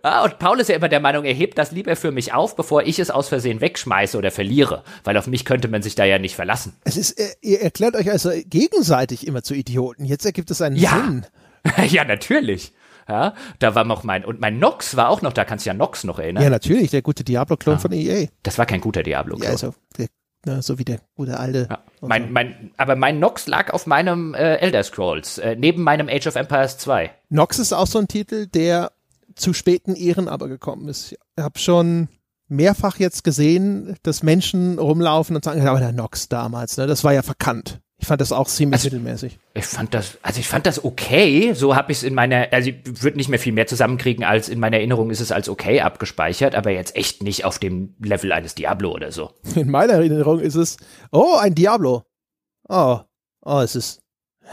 Ah, 0.03 0.23
und 0.23 0.39
Paul 0.39 0.61
ist 0.61 0.69
ja 0.69 0.77
immer 0.77 0.89
der 0.89 1.01
Meinung, 1.01 1.25
er 1.25 1.35
hebt 1.35 1.59
das 1.59 1.73
lieber 1.73 1.97
für 1.97 2.13
mich 2.13 2.33
auf, 2.33 2.57
bevor 2.57 2.85
ich 2.85 2.99
es 2.99 3.11
aus 3.11 3.29
Versehen 3.29 3.61
wegschmeiße 3.61 4.17
oder 4.17 4.31
verliere, 4.31 4.85
weil 5.03 5.17
auf 5.17 5.27
mich 5.27 5.45
könnte 5.45 5.69
man 5.69 5.83
sich 5.83 5.95
da 5.95 6.05
ja 6.05 6.19
nicht 6.19 6.37
verlassen. 6.37 6.77
Es 6.85 6.97
ist, 6.97 7.19
äh, 7.19 7.35
ihr 7.41 7.61
erklärt 7.61 7.97
euch 7.97 8.11
also 8.11 8.31
gegenseitig 8.47 9.27
immer 9.27 9.43
zu 9.43 9.55
Idioten. 9.55 10.05
Jetzt 10.05 10.25
ergibt 10.25 10.51
es 10.51 10.63
einen 10.63 10.77
Ja. 10.77 10.91
Sinn. 11.05 11.27
ja, 11.89 12.05
natürlich. 12.05 12.73
Ja, 13.09 13.35
da 13.59 13.75
war 13.75 13.85
noch 13.85 14.03
mein, 14.05 14.25
und 14.25 14.41
mein 14.41 14.59
Nox 14.59 14.97
war 14.97 15.11
auch 15.11 15.21
noch, 15.21 15.33
da 15.33 15.45
kannst 15.45 15.67
du 15.67 15.71
ja 15.71 15.75
Nox 15.75 16.05
noch 16.05 16.19
erinnern. 16.19 16.43
Ja, 16.43 16.51
natürlich, 16.51 16.91
der 16.91 17.03
gute 17.03 17.23
Diablo-Klon 17.23 17.79
von 17.79 17.93
EA. 17.93 18.29
Das 18.43 18.57
war 18.57 18.65
kein 18.65 18.81
guter 18.81 19.03
Diablo. 19.03 19.37
Ja, 19.43 19.51
also, 19.51 19.75
der, 19.99 20.07
na, 20.47 20.63
so 20.63 20.79
wie 20.79 20.85
der 20.85 21.01
gute 21.17 21.39
alte. 21.39 21.69
Ja. 21.71 21.85
Mein, 22.01 22.33
mein, 22.33 22.71
aber 22.77 22.97
mein 22.97 23.19
Nox 23.19 23.47
lag 23.47 23.73
auf 23.73 23.87
meinem 23.87 24.35
äh, 24.35 24.57
Elder 24.57 24.83
Scrolls, 24.83 25.39
äh, 25.39 25.57
neben 25.57 25.83
meinem 25.83 26.09
Age 26.09 26.27
of 26.27 26.37
Empires 26.37 26.79
2. 26.79 27.11
Nox 27.31 27.59
ist 27.59 27.73
auch 27.73 27.87
so 27.87 27.99
ein 27.99 28.09
Titel, 28.09 28.47
der 28.47 28.93
zu 29.35 29.53
späten 29.53 29.97
Ehren 29.97 30.29
aber 30.29 30.49
gekommen 30.49 30.89
ist. 30.89 31.13
Ich 31.13 31.19
habe 31.43 31.59
schon 31.59 32.09
mehrfach 32.49 32.99
jetzt 32.99 33.25
gesehen, 33.25 33.97
dass 34.03 34.23
Menschen 34.23 34.79
rumlaufen 34.79 35.35
und 35.37 35.45
sagen, 35.45 35.63
ja, 35.63 35.71
aber 35.71 35.81
der 35.81 35.93
Nox 35.93 36.29
damals, 36.29 36.77
ne, 36.77 36.87
das 36.87 37.05
war 37.05 37.13
ja 37.13 37.23
verkannt. 37.23 37.81
Ich 38.05 38.09
fand 38.09 38.21
das 38.21 38.33
auch 38.33 38.47
ziemlich 38.49 38.75
Also- 38.83 38.89
mittelmäßig. 38.95 39.39
Ich 39.55 39.65
fand 39.65 39.95
das, 39.95 40.19
also 40.21 40.39
ich 40.39 40.47
fand 40.47 40.67
das 40.67 40.85
okay. 40.85 41.55
So 41.55 41.75
habe 41.75 41.91
ich 41.91 41.97
es 41.99 42.05
in 42.05 42.13
meiner, 42.13 42.49
also 42.53 42.69
ich 42.69 43.03
würde 43.03 43.17
nicht 43.17 43.31
mehr 43.31 43.39
viel 43.39 43.55
mehr 43.55 43.67
zusammenkriegen, 43.67 44.25
als 44.25 44.51
in 44.51 44.61
meiner 44.61 44.77
Erinnerung 44.77 45.09
ist 45.09 45.21
es 45.21 45.33
als 45.33 45.49
okay 45.49 45.81
abgespeichert, 45.81 46.55
aber 46.55 46.71
jetzt 46.71 46.97
echt 46.97 47.23
nicht 47.23 47.47
auf 47.47 47.59
dem 47.59 47.95
Level 47.99 48.31
eines 48.33 48.55
Diablo 48.55 48.93
oder 48.93 49.11
so. 49.11 49.31
In 49.55 49.71
meiner 49.71 49.95
Erinnerung 49.95 50.41
ist 50.41 50.55
es, 50.55 50.77
oh, 51.13 51.37
ein 51.41 51.55
Diablo. 51.55 52.03
Oh, 52.69 52.99
oh, 53.41 53.61
es 53.61 53.75
ist, 53.75 54.01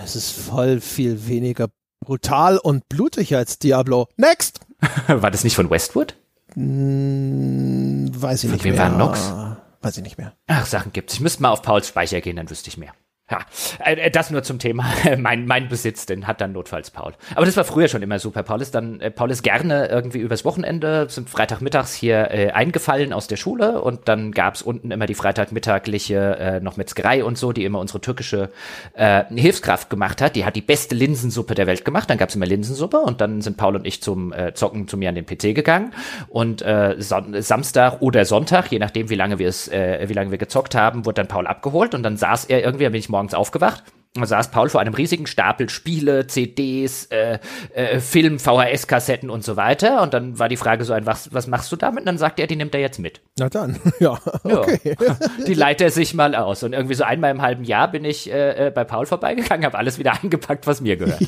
es 0.02 0.16
ist 0.16 0.32
voll 0.32 0.80
viel 0.80 1.28
weniger 1.28 1.68
brutal 2.06 2.58
und 2.58 2.88
blutig 2.88 3.36
als 3.36 3.60
Diablo. 3.60 4.08
Next! 4.16 4.62
War 5.08 5.30
das 5.30 5.44
nicht 5.44 5.58
von 5.58 5.70
Westwood? 5.70 6.16
Hm, 6.54 8.12
weiß 8.16 8.46
ich 8.46 8.50
Von 8.50 8.56
nicht 8.56 8.64
wem 8.64 8.76
mehr. 8.76 8.84
war 8.84 8.98
Nox? 8.98 9.34
Weiß 9.82 9.98
ich 9.98 10.04
nicht 10.04 10.18
mehr. 10.18 10.34
Ach, 10.48 10.66
Sachen 10.66 10.94
gibt's. 10.94 11.16
Ich 11.16 11.20
müsste 11.20 11.42
mal 11.42 11.50
auf 11.50 11.62
Pauls 11.62 11.88
Speicher 11.90 12.22
gehen, 12.22 12.38
dann 12.38 12.50
wüsste 12.50 12.70
ich 12.70 12.78
mehr. 12.78 12.94
Ja, 13.32 13.40
äh, 13.80 14.12
das 14.12 14.30
nur 14.30 14.44
zum 14.44 14.60
Thema 14.60 14.86
mein, 15.18 15.46
mein 15.46 15.70
Besitz, 15.70 16.06
den 16.06 16.28
hat 16.28 16.42
dann 16.42 16.52
notfalls 16.52 16.92
Paul. 16.92 17.14
Aber 17.34 17.46
das 17.46 17.56
war 17.56 17.64
früher 17.64 17.88
schon 17.88 18.02
immer 18.02 18.20
super. 18.20 18.44
Paul 18.44 18.62
ist 18.62 18.76
dann, 18.76 19.00
äh, 19.00 19.10
Paul 19.10 19.32
ist 19.32 19.42
gerne 19.42 19.88
irgendwie 19.88 20.20
übers 20.20 20.44
Wochenende, 20.44 21.08
sind 21.10 21.30
Freitagmittags 21.30 21.94
hier 21.94 22.30
äh, 22.32 22.52
eingefallen 22.52 23.14
aus 23.14 23.28
der 23.28 23.38
Schule 23.38 23.82
und 23.82 24.08
dann 24.10 24.32
gab's 24.32 24.62
unten 24.62 24.92
immer 24.92 25.06
die 25.06 25.16
freitagmittagliche 25.16 26.38
äh, 26.38 26.60
noch 26.60 26.76
Metzgerei 26.76 27.24
und 27.24 27.38
so, 27.38 27.54
die 27.54 27.64
immer 27.64 27.80
unsere 27.80 28.02
türkische 28.02 28.50
äh, 28.94 29.24
Hilfskraft 29.34 29.90
gemacht 29.90 30.22
hat. 30.22 30.36
Die 30.36 30.46
hat 30.46 30.56
die 30.56 30.62
beste 30.62 30.96
Linsensuppe 30.96 31.56
der 31.56 31.68
Welt 31.68 31.86
gemacht. 31.86 32.10
Dann 32.10 32.18
gab's 32.18 32.36
immer 32.36 32.46
Linsensuppe 32.46 33.00
und 33.00 33.22
dann 33.22 33.42
sind 33.42 33.56
Paul 33.56 33.76
und 33.76 33.88
ich 33.88 34.04
zum 34.04 34.34
äh, 34.34 34.54
Zocken 34.54 34.88
zu 34.90 34.98
mir 34.98 35.10
an 35.10 35.16
den 35.16 35.26
PC 35.26 35.56
gegangen 35.56 35.94
und 36.28 36.62
äh, 36.62 36.96
Son 37.00 37.42
Samstag 37.42 38.02
oder 38.02 38.26
Sonntag, 38.26 38.72
je 38.72 38.80
nachdem 38.80 39.10
wie 39.10 39.16
lange 39.16 39.40
wir 39.40 39.48
es, 39.48 39.70
äh, 39.70 40.06
wie 40.10 40.14
lange 40.14 40.32
wir 40.32 40.38
gezockt 40.38 40.76
haben, 40.76 41.06
wurde 41.06 41.16
dann 41.16 41.28
Paul 41.28 41.48
abgeholt 41.48 41.96
und 41.96 42.04
dann 42.04 42.18
saß 42.18 42.46
er 42.46 42.64
irgendwie, 42.64 42.86
bin 42.92 43.00
ich 43.00 43.10
morgens 43.22 43.34
aufgewacht. 43.36 43.84
Da 44.14 44.26
saß 44.26 44.52
Paul 44.52 44.68
vor 44.68 44.82
einem 44.82 44.94
riesigen 44.94 45.26
Stapel 45.26 45.70
Spiele, 45.70 46.28
CDs, 46.28 47.06
äh, 47.06 47.40
äh, 47.74 48.02
Film, 48.02 48.40
VHS-Kassetten 48.40 49.30
und 49.30 49.46
so 49.46 49.56
weiter. 49.56 50.02
Und 50.02 50.14
dann 50.14 50.38
war 50.38 50.50
die 50.50 50.58
Frage 50.58 50.84
so 50.84 50.92
ein, 50.92 51.06
was, 51.06 51.34
was 51.34 51.48
machst 51.48 51.72
du 51.72 51.78
damit? 51.78 52.00
Und 52.02 52.08
dann 52.08 52.18
sagte 52.18 52.42
er, 52.42 52.48
die 52.48 52.58
nimmt 52.58 52.74
er 52.76 52.82
jetzt 52.82 53.00
mit. 53.00 53.22
Na 53.40 53.48
dann, 53.48 53.80
ja, 54.00 54.20
Ja. 54.44 54.60
okay. 54.60 54.98
Die 55.48 55.54
leitet 55.54 55.82
er 55.82 55.92
sich 55.92 56.14
mal 56.14 56.36
aus. 56.36 56.62
Und 56.64 56.74
irgendwie 56.74 56.96
so 56.96 57.06
einmal 57.06 57.32
im 57.32 57.42
halben 57.42 57.64
Jahr 57.64 57.90
bin 57.90 58.04
ich 58.04 58.30
äh, 58.30 58.68
äh, 58.68 58.72
bei 58.72 58.84
Paul 58.84 59.06
vorbeigegangen, 59.06 59.66
habe 59.66 59.78
alles 59.78 59.98
wieder 59.98 60.12
eingepackt, 60.22 60.68
was 60.68 60.82
mir 60.82 60.98
gehört. 60.98 61.22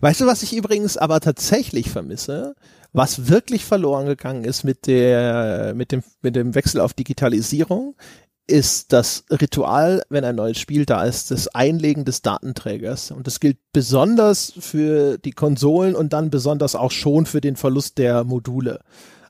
Weißt 0.00 0.20
du, 0.20 0.26
was 0.26 0.44
ich 0.44 0.54
übrigens 0.54 0.96
aber 0.96 1.18
tatsächlich 1.18 1.90
vermisse? 1.90 2.54
Was 2.92 3.28
wirklich 3.28 3.64
verloren 3.64 4.06
gegangen 4.06 4.44
ist 4.44 4.62
mit 4.62 4.86
der, 4.86 5.72
mit 5.74 5.90
dem, 5.90 6.04
mit 6.20 6.36
dem 6.36 6.54
Wechsel 6.54 6.80
auf 6.80 6.92
Digitalisierung, 6.92 7.96
ist 8.46 8.92
das 8.92 9.24
Ritual, 9.30 10.02
wenn 10.08 10.24
ein 10.24 10.36
neues 10.36 10.58
Spiel 10.58 10.84
da 10.84 11.04
ist, 11.04 11.30
das 11.30 11.48
Einlegen 11.48 12.04
des 12.04 12.22
Datenträgers. 12.22 13.10
Und 13.10 13.26
das 13.26 13.40
gilt 13.40 13.58
besonders 13.72 14.52
für 14.58 15.18
die 15.18 15.32
Konsolen 15.32 15.94
und 15.94 16.12
dann 16.12 16.30
besonders 16.30 16.74
auch 16.74 16.90
schon 16.90 17.26
für 17.26 17.40
den 17.40 17.56
Verlust 17.56 17.98
der 17.98 18.24
Module. 18.24 18.80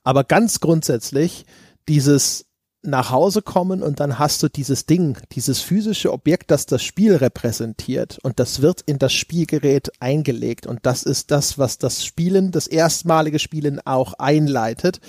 Aber 0.03 0.25
ganz 0.25 0.61
grundsätzlich 0.61 1.45
dieses 1.89 2.47
nach 2.85 3.11
Hause 3.11 3.43
kommen 3.43 3.83
und 3.83 4.01
dann 4.01 4.19
hast 4.19 4.43
du 4.43 4.49
dieses 4.49 4.87
Ding, 4.87 5.17
dieses 5.33 5.61
physische 5.61 6.13
Objekt, 6.13 6.51
das 6.51 6.67
das 6.67 6.83
Spiel 6.83 7.15
repräsentiert 7.15 8.19
und 8.25 8.41
das 8.41 8.61
wird 8.61 8.81
in 8.81 8.99
das 8.99 9.13
Spielgerät 9.13 9.93
eingelegt 10.01 10.67
und 10.67 10.81
das 10.83 11.05
ist 11.05 11.31
das, 11.31 11.59
was 11.59 11.79
das 11.79 12.05
Spielen, 12.05 12.51
das 12.51 12.67
erstmalige 12.67 13.39
Spielen 13.39 13.81
auch 13.85 14.15
einleitet. 14.15 15.01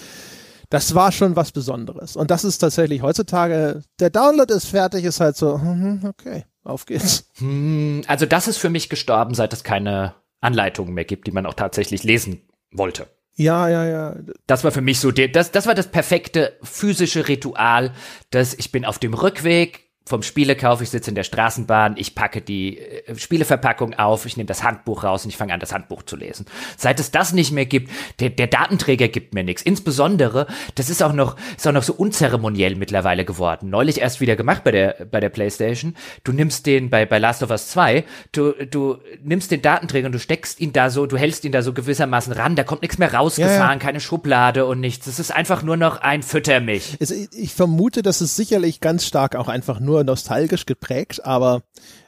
Das 0.74 0.96
war 0.96 1.12
schon 1.12 1.36
was 1.36 1.52
Besonderes 1.52 2.16
und 2.16 2.32
das 2.32 2.44
ist 2.44 2.58
tatsächlich 2.58 3.04
heutzutage, 3.04 3.84
der 4.00 4.10
Download 4.10 4.52
ist 4.52 4.66
fertig, 4.66 5.06
ist 5.06 5.20
halt 5.20 5.36
so, 5.36 5.60
mhm, 5.60 6.02
okay, 6.04 6.46
auf 6.64 6.88
geht's. 6.88 7.30
Hm, 7.38 8.02
also 8.08 8.26
das 8.26 8.48
ist 8.48 8.58
für 8.58 8.72
mich 8.72 8.90
gestorben, 8.90 9.36
seit 9.36 9.54
es 9.54 9.64
keine 9.64 10.16
Anleitungen 10.42 10.96
mehr 10.96 11.06
gibt, 11.06 11.28
die 11.28 11.32
man 11.32 11.46
auch 11.46 11.54
tatsächlich 11.54 12.04
lesen 12.04 12.42
wollte. 12.72 13.06
Ja, 13.36 13.70
ja, 13.70 13.86
ja. 13.86 14.16
Das 14.48 14.64
war 14.64 14.72
für 14.72 14.82
mich 14.82 15.00
so, 15.00 15.12
das, 15.12 15.52
das 15.52 15.68
war 15.68 15.76
das 15.76 15.92
perfekte 15.92 16.58
physische 16.64 17.28
Ritual, 17.28 17.94
dass 18.32 18.56
ich 18.56 18.72
bin 18.72 18.84
auf 18.84 18.98
dem 18.98 19.14
Rückweg 19.14 19.92
vom 20.06 20.22
Spielekauf, 20.22 20.82
ich 20.82 20.90
sitze 20.90 21.12
in 21.12 21.16
der 21.16 21.24
Straßenbahn, 21.24 21.96
ich 21.98 22.14
packe 22.14 22.42
die 22.42 22.78
äh, 22.80 23.16
Spieleverpackung 23.16 23.94
auf, 23.94 24.26
ich 24.26 24.36
nehme 24.36 24.48
das 24.48 24.64
Handbuch 24.64 25.04
raus 25.04 25.24
und 25.24 25.30
ich 25.30 25.38
fange 25.38 25.54
an, 25.54 25.60
das 25.62 25.74
Handbuch 25.74 26.04
zu 26.04 26.18
lesen. 26.18 26.46
Seit 26.78 27.00
es 27.00 27.12
das 27.12 27.32
nicht 27.32 27.52
mehr 27.52 27.66
gibt, 27.66 27.90
der, 28.20 28.30
der 28.30 28.48
Datenträger 28.48 29.08
gibt 29.08 29.34
mir 29.34 29.44
nichts. 29.44 29.62
Insbesondere, 29.62 30.48
das 30.76 30.90
ist 30.90 31.02
auch 31.02 31.14
noch, 31.14 31.38
ist 31.56 31.66
auch 31.68 31.72
noch 31.72 31.84
so 31.84 31.94
unzeremoniell 31.94 32.76
mittlerweile 32.76 33.24
geworden. 33.24 33.70
Neulich 33.70 34.02
erst 34.02 34.20
wieder 34.20 34.36
gemacht 34.36 34.64
bei 34.66 34.72
der, 34.72 35.08
bei 35.10 35.22
der 35.22 35.30
Playstation. 35.30 35.96
Du 36.26 36.34
nimmst 36.34 36.66
den 36.66 36.90
bei, 36.90 37.06
bei 37.06 37.18
Last 37.20 37.42
of 37.42 37.50
Us 37.50 37.70
2, 37.70 38.04
du, 38.34 38.52
du 38.70 38.98
nimmst 39.24 39.52
den 39.52 39.62
Datenträger 39.62 40.08
und 40.08 40.12
du 40.12 40.20
steckst 40.20 40.60
ihn 40.60 40.74
da 40.74 40.90
so, 40.90 41.06
du 41.06 41.18
hältst 41.18 41.46
ihn 41.46 41.54
da 41.54 41.62
so 41.62 41.72
gewissermaßen 41.72 42.34
ran, 42.34 42.56
da 42.58 42.64
kommt 42.64 42.82
nichts 42.82 42.98
mehr 42.98 43.14
rausgefahren, 43.14 43.58
Ja, 43.58 43.72
ja. 43.72 43.80
keine 43.80 44.02
Schublade 44.02 44.66
und 44.66 44.82
nichts. 44.82 45.08
Es 45.08 45.20
ist 45.20 45.32
einfach 45.34 45.64
nur 45.64 45.78
noch 45.78 46.02
ein 46.02 46.24
Fütter 46.24 46.60
mich. 46.60 46.98
Es, 47.00 47.12
ich 47.12 47.54
vermute, 47.54 48.02
das 48.02 48.22
ist 48.22 48.36
sicherlich 48.36 48.82
ganz 48.82 49.06
stark 49.06 49.36
auch 49.38 49.48
einfach 49.48 49.80
nur 49.80 49.93
nostalgisch 50.02 50.66
geprägt, 50.66 51.26
aber 51.26 51.64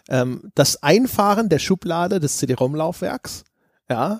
ähm, 0.09 0.51
das 0.55 0.81
Einfahren 0.81 1.49
der 1.49 1.59
Schublade 1.59 2.19
des 2.19 2.37
CD-ROM-Laufwerks, 2.37 3.43
ja, 3.89 4.17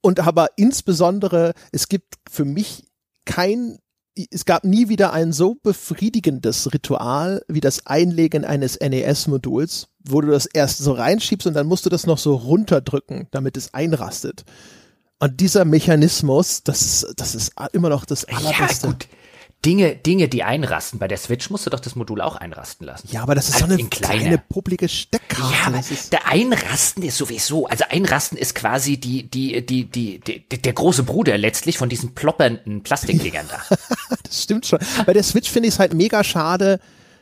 und 0.00 0.20
aber 0.20 0.48
insbesondere, 0.56 1.52
es 1.72 1.88
gibt 1.88 2.14
für 2.30 2.44
mich 2.44 2.84
kein, 3.24 3.78
es 4.30 4.44
gab 4.44 4.64
nie 4.64 4.88
wieder 4.88 5.12
ein 5.12 5.32
so 5.32 5.56
befriedigendes 5.56 6.72
Ritual 6.72 7.42
wie 7.48 7.60
das 7.60 7.86
Einlegen 7.86 8.44
eines 8.44 8.78
NES-Moduls, 8.80 9.88
wo 10.04 10.20
du 10.20 10.30
das 10.30 10.46
erst 10.46 10.78
so 10.78 10.92
reinschiebst 10.92 11.46
und 11.46 11.54
dann 11.54 11.66
musst 11.66 11.84
du 11.84 11.90
das 11.90 12.06
noch 12.06 12.18
so 12.18 12.36
runterdrücken, 12.36 13.28
damit 13.32 13.56
es 13.56 13.74
einrastet. 13.74 14.44
Und 15.20 15.40
dieser 15.40 15.64
Mechanismus, 15.64 16.62
das 16.62 16.80
ist, 16.80 17.14
das 17.16 17.34
ist 17.34 17.52
immer 17.72 17.88
noch 17.88 18.04
das 18.04 18.24
allerbeste. 18.24 18.86
Ja, 18.86 18.92
gut. 18.92 19.08
Dinge, 19.64 19.96
Dinge, 19.96 20.28
die 20.28 20.44
einrasten. 20.44 21.00
Bei 21.00 21.08
der 21.08 21.18
Switch 21.18 21.50
musst 21.50 21.66
du 21.66 21.70
doch 21.70 21.80
das 21.80 21.96
Modul 21.96 22.20
auch 22.20 22.36
einrasten 22.36 22.86
lassen. 22.86 23.08
Ja, 23.10 23.22
aber 23.22 23.34
das 23.34 23.48
ist 23.48 23.58
so 23.58 23.64
Also 23.64 23.74
eine 23.74 23.82
in 23.82 23.90
kleiner. 23.90 24.20
kleine 24.20 24.38
publige 24.38 24.88
Steckkarte. 24.88 25.52
Ja, 25.52 25.66
aber 25.66 25.76
das 25.78 25.90
ist, 25.90 26.12
der 26.12 26.28
Einrasten 26.28 27.02
ist 27.02 27.16
sowieso, 27.16 27.66
also 27.66 27.84
Einrasten 27.90 28.38
ist 28.38 28.54
quasi 28.54 28.98
die, 28.98 29.28
die, 29.28 29.66
die, 29.66 29.84
die, 29.90 30.20
die, 30.20 30.46
der 30.46 30.72
große 30.72 31.02
Bruder 31.02 31.36
letztlich 31.36 31.76
von 31.76 31.88
diesen 31.88 32.14
ploppernden 32.14 32.84
Plastikdingern 32.84 33.46
da. 33.48 33.76
das 34.22 34.42
stimmt 34.44 34.64
schon. 34.66 34.78
Bei 35.06 35.12
der 35.12 35.24
Switch 35.24 35.50
finde 35.50 35.68
ich 35.68 35.74
es 35.74 35.80
halt 35.80 35.92
mega 35.92 36.22
schade. 36.22 36.78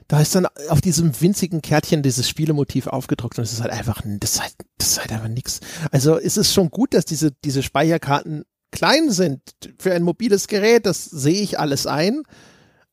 Da 0.08 0.20
ist 0.20 0.34
dann 0.34 0.46
auf 0.68 0.80
diesem 0.80 1.18
winzigen 1.20 1.62
Kärtchen 1.62 2.02
dieses 2.02 2.28
Spielemotiv 2.28 2.86
aufgedruckt 2.86 3.38
und 3.38 3.44
es 3.44 3.52
ist 3.52 3.60
halt 3.62 3.72
einfach, 3.72 4.02
das 4.04 4.34
ist 4.34 4.42
halt, 4.42 4.54
das 4.78 4.88
ist 4.90 5.00
halt 5.00 5.10
einfach 5.10 5.28
nix. 5.28 5.60
Also 5.90 6.18
es 6.18 6.36
ist 6.36 6.52
schon 6.52 6.70
gut, 6.70 6.94
dass 6.94 7.06
diese, 7.06 7.32
diese 7.32 7.62
Speicherkarten 7.62 8.44
klein 8.77 9.11
sind 9.11 9.40
für 9.78 9.93
ein 9.93 10.03
mobiles 10.03 10.47
Gerät, 10.47 10.86
das 10.86 11.05
sehe 11.05 11.43
ich 11.43 11.59
alles 11.59 11.86
ein. 11.86 12.23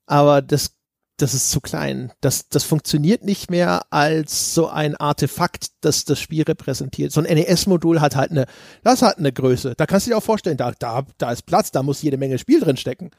Aber 0.06 0.42
das 0.42 0.76
das 1.18 1.34
ist 1.34 1.52
zu 1.52 1.62
klein. 1.62 2.12
Das, 2.22 2.50
das 2.50 2.64
funktioniert 2.64 3.24
nicht 3.24 3.52
mehr 3.52 3.84
als 3.92 4.54
so 4.56 4.68
ein 4.68 4.96
Artefakt, 4.96 5.68
das 5.82 6.06
das 6.06 6.20
Spiel 6.20 6.44
repräsentiert. 6.44 7.12
So 7.12 7.22
ein 7.22 7.34
NES-Modul 7.34 8.02
hat 8.02 8.16
halt 8.16 8.32
eine, 8.32 8.46
das 8.84 9.02
hat 9.04 9.20
eine 9.20 9.32
Größe. 9.32 9.76
Da 9.78 9.86
kannst 9.86 10.08
du 10.08 10.12
dir 10.12 10.18
auch 10.18 10.24
vorstellen, 10.24 10.58
da, 10.58 10.72
da, 10.72 11.06
da 11.20 11.32
ist 11.32 11.44
Platz, 11.44 11.72
da 11.72 11.84
muss 11.84 12.02
jede 12.02 12.18
Menge 12.18 12.40
Spiel 12.40 12.60
drin 12.60 12.78
stecken. 12.78 13.12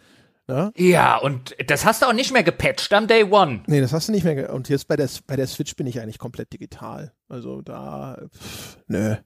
Ja? 0.48 0.72
ja, 0.76 1.16
und 1.16 1.54
das 1.68 1.86
hast 1.86 2.02
du 2.02 2.06
auch 2.06 2.12
nicht 2.12 2.32
mehr 2.32 2.42
gepatcht 2.42 2.92
am 2.92 3.06
Day 3.06 3.24
One. 3.24 3.62
Nee, 3.66 3.80
das 3.80 3.92
hast 3.92 4.08
du 4.08 4.12
nicht 4.12 4.24
mehr. 4.24 4.52
Und 4.52 4.68
jetzt 4.68 4.88
bei 4.88 4.96
der, 4.96 5.08
bei 5.26 5.36
der 5.36 5.46
Switch 5.46 5.74
bin 5.76 5.86
ich 5.86 6.00
eigentlich 6.00 6.18
komplett 6.18 6.52
digital. 6.52 7.12
Also 7.28 7.62
da, 7.62 8.18
pff, 8.36 8.78
nö. 8.88 9.16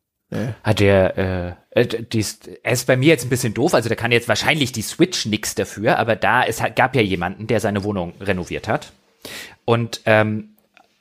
Hat 0.62 0.80
der, 0.80 1.56
äh, 1.74 1.80
äh, 1.80 1.86
die 1.86 2.18
ist, 2.18 2.48
er 2.62 2.72
ist 2.72 2.86
bei 2.86 2.96
mir 2.96 3.08
jetzt 3.08 3.24
ein 3.24 3.30
bisschen 3.30 3.54
doof, 3.54 3.74
also 3.74 3.88
da 3.88 3.94
kann 3.94 4.12
jetzt 4.12 4.28
wahrscheinlich 4.28 4.72
die 4.72 4.82
Switch 4.82 5.24
nix 5.26 5.54
dafür, 5.54 5.98
aber 5.98 6.16
da 6.16 6.44
es 6.44 6.62
gab 6.74 6.94
ja 6.94 7.02
jemanden, 7.02 7.46
der 7.46 7.60
seine 7.60 7.82
Wohnung 7.82 8.12
renoviert 8.20 8.68
hat 8.68 8.92
und 9.64 10.02
ähm, 10.04 10.50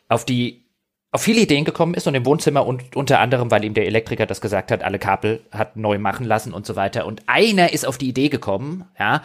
auf 0.07 0.23
die 0.23 0.63
auf 1.11 1.21
viele 1.21 1.41
Ideen 1.41 1.65
gekommen 1.65 1.93
ist 1.93 2.05
und 2.05 2.15
im 2.15 2.25
Wohnzimmer 2.25 2.65
und 2.65 2.95
unter 2.95 3.19
anderem, 3.19 3.49
weil 3.49 3.63
ihm 3.63 3.73
der 3.73 3.85
Elektriker 3.85 4.25
das 4.25 4.41
gesagt 4.41 4.71
hat, 4.71 4.83
alle 4.83 4.99
Kabel 4.99 5.41
hat 5.51 5.77
neu 5.77 5.99
machen 5.99 6.25
lassen 6.25 6.53
und 6.53 6.65
so 6.65 6.75
weiter. 6.75 7.05
Und 7.05 7.23
einer 7.27 7.71
ist 7.71 7.87
auf 7.87 7.97
die 7.97 8.09
Idee 8.09 8.29
gekommen, 8.29 8.85
ja, 8.99 9.23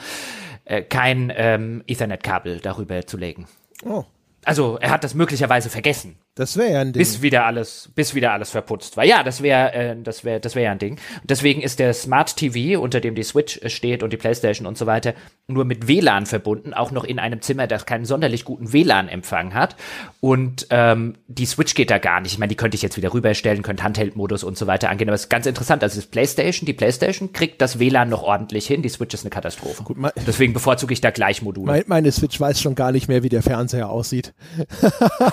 äh, 0.65 0.83
kein 0.83 1.33
ähm, 1.37 1.83
Ethernet-Kabel 1.87 2.61
darüber 2.61 3.05
zu 3.07 3.16
legen. 3.16 3.47
Oh. 3.85 4.05
Also 4.45 4.79
er 4.79 4.91
hat 4.91 5.05
das 5.05 5.15
möglicherweise 5.15 5.70
vergessen. 5.70 6.16
Das 6.35 6.57
wäre 6.57 6.73
ja 6.73 6.81
ein 6.81 6.95
Ding. 6.95 7.01
Bis 7.01 7.21
wieder 7.21 7.45
alles, 7.45 7.91
bis 7.95 8.15
wieder 8.15 8.33
alles 8.33 8.51
verputzt 8.51 8.97
war. 8.97 9.05
Ja, 9.05 9.23
das 9.23 9.43
wäre, 9.43 9.75
äh, 9.75 9.97
das 10.03 10.25
wäre, 10.25 10.41
das 10.41 10.55
wäre 10.55 10.65
ja 10.65 10.73
ein 10.73 10.79
Ding. 10.79 10.97
Deswegen 11.25 11.61
ist 11.61 11.79
der 11.79 11.93
Smart 11.93 12.37
TV, 12.37 12.81
unter 12.81 13.01
dem 13.01 13.15
die 13.15 13.23
Switch 13.23 13.59
äh, 13.59 13.69
steht 13.69 14.03
und 14.03 14.15
die 14.15 14.17
PlayStation 14.17 14.67
und 14.67 14.79
so 14.79 14.87
weiter, 14.87 15.13
nur 15.47 15.67
mit 15.67 15.89
WLAN 15.89 16.25
verbunden, 16.25 16.73
auch 16.73 16.91
noch 16.91 17.05
in 17.05 17.19
einem 17.19 17.43
Zimmer, 17.43 17.67
das 17.67 17.85
keinen 17.85 18.07
sonderlich 18.07 18.47
guten 18.47 18.73
WLAN-Empfang 18.73 19.53
hat. 19.53 19.77
Und 20.21 20.67
ähm, 20.71 21.19
die 21.29 21.45
Switch 21.45 21.75
geht 21.75 21.91
da 21.91 21.99
gar 21.99 22.23
nicht. 22.23 22.33
Ich 22.33 22.39
meine, 22.39 22.49
die 22.49 22.57
könnte 22.57 22.77
ich 22.77 22.83
jetzt 22.83 22.97
wieder 22.97 23.13
rüberstellen, 23.13 23.63
könnte 23.63 23.83
Handheld-Modus 23.83 24.43
und 24.43 24.57
so 24.57 24.67
weiter 24.67 24.89
angehen. 24.89 25.11
Aber 25.11 25.17
es 25.17 25.25
ist 25.25 25.29
ganz 25.29 25.45
interessant. 25.45 25.83
Also 25.83 25.97
das 25.97 26.07
PlayStation, 26.07 26.65
die 26.65 26.73
PlayStation 26.73 27.35
kriegt 27.35 27.61
das 27.61 27.79
WLAN 27.79 28.09
noch 28.09 28.23
ordentlich 28.23 28.67
hin. 28.67 28.81
Die 28.81 28.89
Switch 28.89 29.13
ist 29.13 29.25
eine 29.25 29.31
Katastrophe. 29.31 29.83
Gut, 29.83 29.99
deswegen 30.27 30.55
bevorzuge 30.55 30.95
ich 30.95 31.03
da 31.03 31.11
gleich 31.11 31.43
Module. 31.43 31.71
Mein, 31.71 31.85
meine 31.89 32.11
Switch 32.11 32.41
weiß 32.41 32.59
schon 32.59 32.75
gar 32.75 32.91
nicht 32.91 33.09
mehr, 33.09 33.23
wie 33.23 33.29
der 33.29 33.43
Fernseher 33.43 33.91
aussieht. 33.91 34.33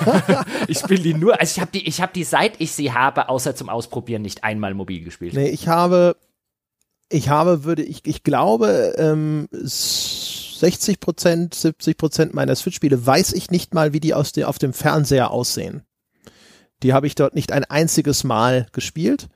ich 0.68 0.89
spiele 0.90 1.04
die 1.04 1.14
nur, 1.14 1.40
also 1.40 1.52
ich 1.56 1.62
habe 1.62 1.72
die, 1.72 1.88
ich 1.88 2.02
habe 2.02 2.12
die, 2.14 2.24
seit 2.24 2.60
ich 2.60 2.72
sie 2.72 2.92
habe, 2.92 3.30
außer 3.30 3.56
zum 3.56 3.70
Ausprobieren, 3.70 4.24
nicht 4.24 4.44
einmal 4.44 4.74
mobil 4.74 5.04
gespielt. 5.04 5.36
Nee, 5.36 5.50
ich 5.50 5.68
habe, 5.68 6.16
ich 7.10 7.30
habe, 7.30 7.64
würde 7.64 7.84
ich, 7.84 8.06
ich 8.06 8.24
glaube, 8.24 8.96
ähm, 8.98 9.48
60 9.52 11.00
Prozent, 11.00 11.54
70 11.54 11.98
Prozent 11.98 12.34
meiner 12.34 12.56
Switch-Spiele 12.56 13.06
weiß 13.06 13.34
ich 13.34 13.52
nicht 13.52 13.74
mal, 13.76 13.94
wie 13.94 14.00
die 14.00 14.16
aus 14.16 14.32
de, 14.32 14.46
auf 14.46 14.58
dem 14.58 14.74
Fernseher 14.74 15.30
aussehen. 15.30 15.84
Die 16.82 16.94
habe 16.94 17.08
ich 17.08 17.14
dort 17.14 17.36
nicht 17.36 17.52
ein 17.52 17.66
einziges 17.66 18.24
Mal 18.24 18.68
gespielt. 18.72 19.28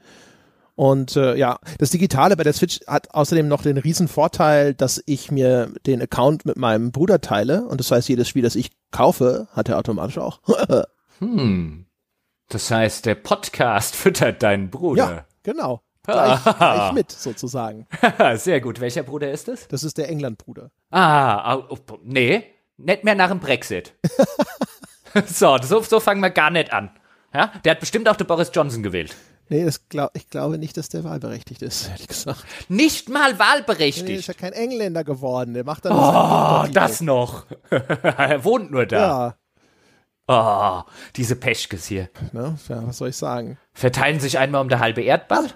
Und 0.76 1.16
äh, 1.18 1.36
ja, 1.36 1.60
das 1.78 1.92
Digitale 1.92 2.36
bei 2.36 2.44
der 2.44 2.54
Switch 2.54 2.80
hat 2.88 3.14
außerdem 3.14 3.48
noch 3.48 3.62
den 3.62 3.78
riesen 3.78 4.08
Vorteil, 4.08 4.74
dass 4.74 5.04
ich 5.06 5.30
mir 5.30 5.72
den 5.86 6.02
Account 6.02 6.46
mit 6.46 6.58
meinem 6.58 6.92
Bruder 6.92 7.22
teile. 7.22 7.66
Und 7.66 7.80
das 7.80 7.92
heißt, 7.92 8.10
jedes 8.10 8.28
Spiel, 8.28 8.42
das 8.42 8.56
ich 8.56 8.72
kaufe, 8.90 9.48
hat 9.52 9.70
er 9.70 9.78
automatisch 9.78 10.18
auch. 10.18 10.40
hm. 11.20 11.86
Das 12.50 12.70
heißt, 12.70 13.06
der 13.06 13.16
Podcast 13.16 13.96
füttert 13.96 14.44
deinen 14.44 14.70
Bruder. 14.70 15.12
Ja, 15.12 15.26
genau. 15.44 15.82
Gleich, 16.06 16.44
gleich 16.44 16.92
mit, 16.92 17.12
sozusagen. 17.12 17.88
Sehr 18.36 18.60
gut. 18.60 18.82
Welcher 18.82 19.04
Bruder 19.04 19.32
ist 19.32 19.48
es? 19.48 19.70
Das 19.70 19.84
ist 19.84 19.98
der 19.98 20.10
England-Bruder. 20.10 20.70
Ah, 20.92 21.56
oh, 21.70 21.78
nee, 22.04 22.44
nicht 22.76 23.06
mehr 23.06 23.16
nach 23.16 23.30
dem 23.30 23.40
Brexit. 23.40 23.94
so, 25.28 25.58
so, 25.62 25.82
so 25.82 26.00
fangen 26.02 26.20
wir 26.20 26.30
gar 26.30 26.50
nicht 26.50 26.74
an. 26.74 26.92
Ja? 27.34 27.54
Der 27.64 27.72
hat 27.72 27.80
bestimmt 27.80 28.10
auch 28.10 28.18
den 28.18 28.28
Boris 28.28 28.52
Johnson 28.54 28.84
gewählt. 28.84 29.16
Nee, 29.48 29.64
das 29.64 29.88
glaub, 29.88 30.12
ich 30.14 30.30
glaube 30.30 30.58
nicht, 30.58 30.76
dass 30.76 30.90
der 30.90 31.04
wahlberechtigt 31.06 31.62
ist, 31.62 31.90
ehrlich 31.90 32.08
gesagt. 32.08 32.44
Nicht 32.70 33.08
mal 33.10 33.40
wahlberechtigt? 33.40 34.08
Nee, 34.08 34.16
ist 34.16 34.28
ja 34.28 34.34
kein 34.34 34.54
Engländer 34.54 35.04
geworden. 35.04 35.54
Der 35.54 35.64
macht 35.64 35.86
dann 35.86 35.94
Oh, 35.94 36.66
das 36.74 37.00
noch. 37.02 37.46
er 37.70 38.44
wohnt 38.44 38.72
nur 38.72 38.86
da. 38.86 38.98
Ja. 39.00 39.36
Oh, 40.28 40.82
diese 41.16 41.36
Peschkes 41.36 41.86
hier. 41.86 42.10
Na, 42.32 42.58
ja, 42.70 42.88
was 42.88 42.98
soll 42.98 43.10
ich 43.10 43.18
sagen? 43.18 43.58
Verteilen 43.74 44.20
sich 44.20 44.38
einmal 44.38 44.62
um 44.62 44.70
der 44.70 44.80
halbe 44.80 45.02
Erdball? 45.02 45.48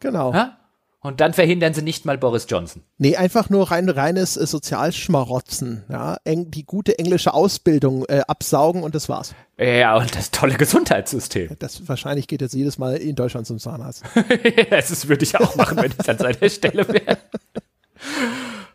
Genau. 0.00 0.32
Ha? 0.32 0.58
Und 1.04 1.20
dann 1.20 1.32
verhindern 1.32 1.74
sie 1.74 1.82
nicht 1.82 2.04
mal 2.04 2.16
Boris 2.16 2.46
Johnson. 2.48 2.84
Nee, 2.96 3.16
einfach 3.16 3.50
nur 3.50 3.72
rein 3.72 3.88
reines 3.88 4.36
äh, 4.36 4.46
Sozialschmarotzen, 4.46 5.82
ja, 5.88 6.16
Eng, 6.22 6.52
die 6.52 6.64
gute 6.64 6.96
englische 6.96 7.34
Ausbildung 7.34 8.04
äh, 8.04 8.22
absaugen 8.28 8.84
und 8.84 8.94
das 8.94 9.08
war's. 9.08 9.34
Ja, 9.58 9.96
und 9.96 10.14
das 10.14 10.30
tolle 10.30 10.54
Gesundheitssystem. 10.54 11.56
Das 11.58 11.88
wahrscheinlich 11.88 12.28
geht 12.28 12.40
jetzt 12.40 12.54
jedes 12.54 12.78
Mal 12.78 12.98
in 12.98 13.16
Deutschland 13.16 13.48
zum 13.48 13.58
Zahnarzt. 13.58 14.04
das 14.70 15.08
würde 15.08 15.24
ich 15.24 15.36
auch 15.36 15.56
machen, 15.56 15.76
wenn 15.78 15.90
ich 15.90 16.08
an 16.08 16.18
seiner 16.18 16.48
Stelle 16.48 16.86
wäre. 16.86 17.18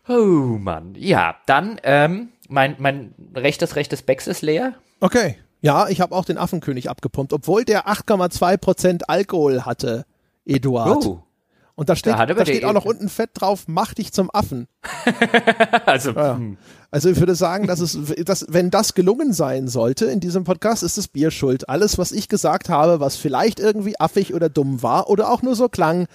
Oh 0.06 0.58
Mann. 0.58 0.94
Ja, 0.96 1.36
dann 1.46 1.80
ähm, 1.82 2.28
mein 2.48 2.76
mein 2.78 3.14
rechtes 3.34 3.74
rechtes 3.74 4.02
Becks 4.02 4.26
ist 4.26 4.42
leer. 4.42 4.74
Okay. 5.00 5.36
Ja, 5.60 5.88
ich 5.88 6.00
habe 6.00 6.14
auch 6.14 6.24
den 6.24 6.38
Affenkönig 6.38 6.88
abgepumpt, 6.88 7.32
obwohl 7.32 7.64
der 7.64 7.88
8,2% 7.88 9.02
Alkohol 9.08 9.62
hatte. 9.62 10.04
Eduard. 10.44 11.04
Oh. 11.06 11.22
Und 11.74 11.88
da 11.88 11.94
steht, 11.94 12.14
da, 12.14 12.26
da 12.26 12.44
steht 12.44 12.64
auch 12.64 12.72
noch 12.72 12.84
unten 12.84 13.08
fett 13.08 13.30
drauf, 13.34 13.66
mach 13.68 13.94
dich 13.94 14.12
zum 14.12 14.30
Affen. 14.32 14.66
also, 15.86 16.10
ja. 16.10 16.34
Hm. 16.34 16.58
also 16.90 17.08
ich 17.08 17.20
würde 17.20 17.36
sagen, 17.36 17.68
dass 17.68 17.78
es, 17.78 17.96
dass, 18.24 18.46
wenn 18.48 18.70
das 18.70 18.94
gelungen 18.94 19.32
sein 19.32 19.68
sollte 19.68 20.06
in 20.06 20.18
diesem 20.18 20.42
Podcast, 20.42 20.82
ist 20.82 20.98
das 20.98 21.06
Bier 21.06 21.30
schuld. 21.30 21.68
Alles, 21.68 21.96
was 21.96 22.10
ich 22.10 22.28
gesagt 22.28 22.68
habe, 22.68 22.98
was 22.98 23.14
vielleicht 23.14 23.60
irgendwie 23.60 23.98
affig 24.00 24.34
oder 24.34 24.48
dumm 24.48 24.82
war 24.82 25.08
oder 25.08 25.30
auch 25.30 25.42
nur 25.42 25.54
so 25.54 25.68
klang, 25.68 26.08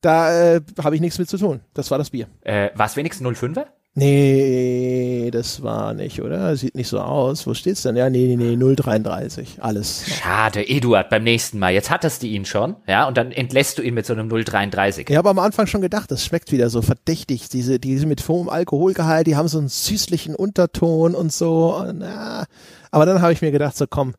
da 0.00 0.54
äh, 0.54 0.60
habe 0.82 0.94
ich 0.94 1.02
nichts 1.02 1.18
mit 1.18 1.28
zu 1.28 1.36
tun. 1.36 1.60
Das 1.74 1.90
war 1.90 1.98
das 1.98 2.08
Bier. 2.08 2.28
Äh, 2.40 2.70
war 2.74 2.86
es 2.86 2.96
wenigstens 2.96 3.26
05er? 3.26 3.66
Nee, 3.98 5.30
das 5.32 5.62
war 5.62 5.92
nicht, 5.92 6.22
oder? 6.22 6.56
Sieht 6.56 6.76
nicht 6.76 6.88
so 6.88 7.00
aus. 7.00 7.46
Wo 7.46 7.54
steht's 7.54 7.82
denn? 7.82 7.96
Ja, 7.96 8.08
nee, 8.08 8.36
nee, 8.36 8.54
nee, 8.56 8.74
033. 8.76 9.58
Alles. 9.60 10.04
Schade, 10.08 10.68
Eduard, 10.68 11.10
beim 11.10 11.24
nächsten 11.24 11.58
Mal. 11.58 11.72
Jetzt 11.72 11.90
hattest 11.90 12.22
du 12.22 12.26
ihn 12.28 12.44
schon, 12.44 12.76
ja, 12.86 13.08
und 13.08 13.16
dann 13.16 13.32
entlässt 13.32 13.78
du 13.78 13.82
ihn 13.82 13.94
mit 13.94 14.06
so 14.06 14.12
einem 14.12 14.28
033. 14.28 15.10
Ich 15.10 15.16
habe 15.16 15.30
am 15.30 15.38
Anfang 15.40 15.66
schon 15.66 15.80
gedacht, 15.80 16.10
das 16.10 16.24
schmeckt 16.24 16.52
wieder 16.52 16.70
so 16.70 16.80
verdächtig. 16.80 17.48
Diese, 17.48 17.80
diese 17.80 18.06
mit 18.06 18.26
hohem 18.28 18.48
Alkoholgehalt, 18.48 19.26
die 19.26 19.36
haben 19.36 19.48
so 19.48 19.58
einen 19.58 19.68
süßlichen 19.68 20.36
Unterton 20.36 21.14
und 21.14 21.32
so. 21.32 21.84
Ja. 22.00 22.44
Aber 22.90 23.04
dann 23.04 23.20
habe 23.20 23.32
ich 23.32 23.42
mir 23.42 23.50
gedacht, 23.50 23.76
so 23.76 23.86
komm, 23.88 24.14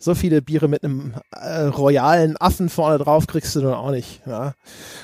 so 0.00 0.14
viele 0.14 0.40
Biere 0.40 0.66
mit 0.66 0.82
einem 0.82 1.12
äh, 1.30 1.64
royalen 1.64 2.36
Affen 2.38 2.70
vorne 2.70 2.98
drauf 2.98 3.26
kriegst 3.26 3.54
du 3.54 3.60
nun 3.60 3.74
auch 3.74 3.90
nicht. 3.90 4.22
Ja. 4.26 4.54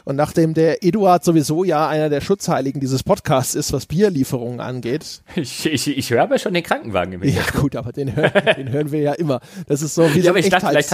Und 0.04 0.16
nachdem 0.16 0.54
der 0.54 0.82
Eduard 0.82 1.22
sowieso 1.22 1.64
ja 1.64 1.86
einer 1.86 2.08
der 2.08 2.22
Schutzheiligen 2.22 2.80
dieses 2.80 3.02
Podcasts 3.02 3.54
ist, 3.54 3.74
was 3.74 3.86
Bierlieferungen 3.86 4.60
angeht. 4.60 5.22
Ich, 5.36 5.66
ich, 5.66 5.86
ich 5.86 6.10
höre 6.10 6.22
aber 6.22 6.38
schon 6.38 6.54
den 6.54 6.62
Krankenwagen 6.62 7.12
im 7.12 7.22
Ja 7.22 7.42
gut, 7.54 7.76
aber 7.76 7.92
den, 7.92 8.16
hör, 8.16 8.30
den 8.30 8.72
hören 8.72 8.90
wir 8.90 9.00
ja 9.00 9.12
immer. 9.12 9.40
Das 9.66 9.82
ist 9.82 9.94
so 9.94 10.02
wie 10.14 10.20
ja, 10.20 10.32
so 10.32 10.38
ein 10.38 10.48
dachte, 10.48 10.66
vielleicht 10.68 10.90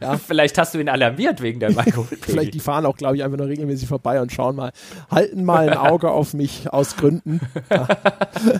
ja. 0.00 0.18
vielleicht 0.26 0.58
hast 0.58 0.74
du 0.74 0.80
ihn 0.80 0.88
alarmiert 0.88 1.40
wegen 1.40 1.60
der 1.60 1.68
Alkoholpegel. 1.78 2.24
vielleicht 2.24 2.54
die 2.54 2.60
fahren 2.60 2.86
auch, 2.86 2.96
glaube 2.96 3.16
ich, 3.16 3.22
einfach 3.22 3.38
nur 3.38 3.46
regelmäßig 3.46 3.88
vorbei 3.88 4.20
und 4.20 4.32
schauen 4.32 4.56
mal, 4.56 4.72
halten 5.10 5.44
mal 5.44 5.68
ein 5.68 5.78
Auge 5.78 6.10
auf 6.10 6.34
mich 6.34 6.72
aus 6.72 6.96
Gründen. 6.96 7.40
Ja. 7.70 7.86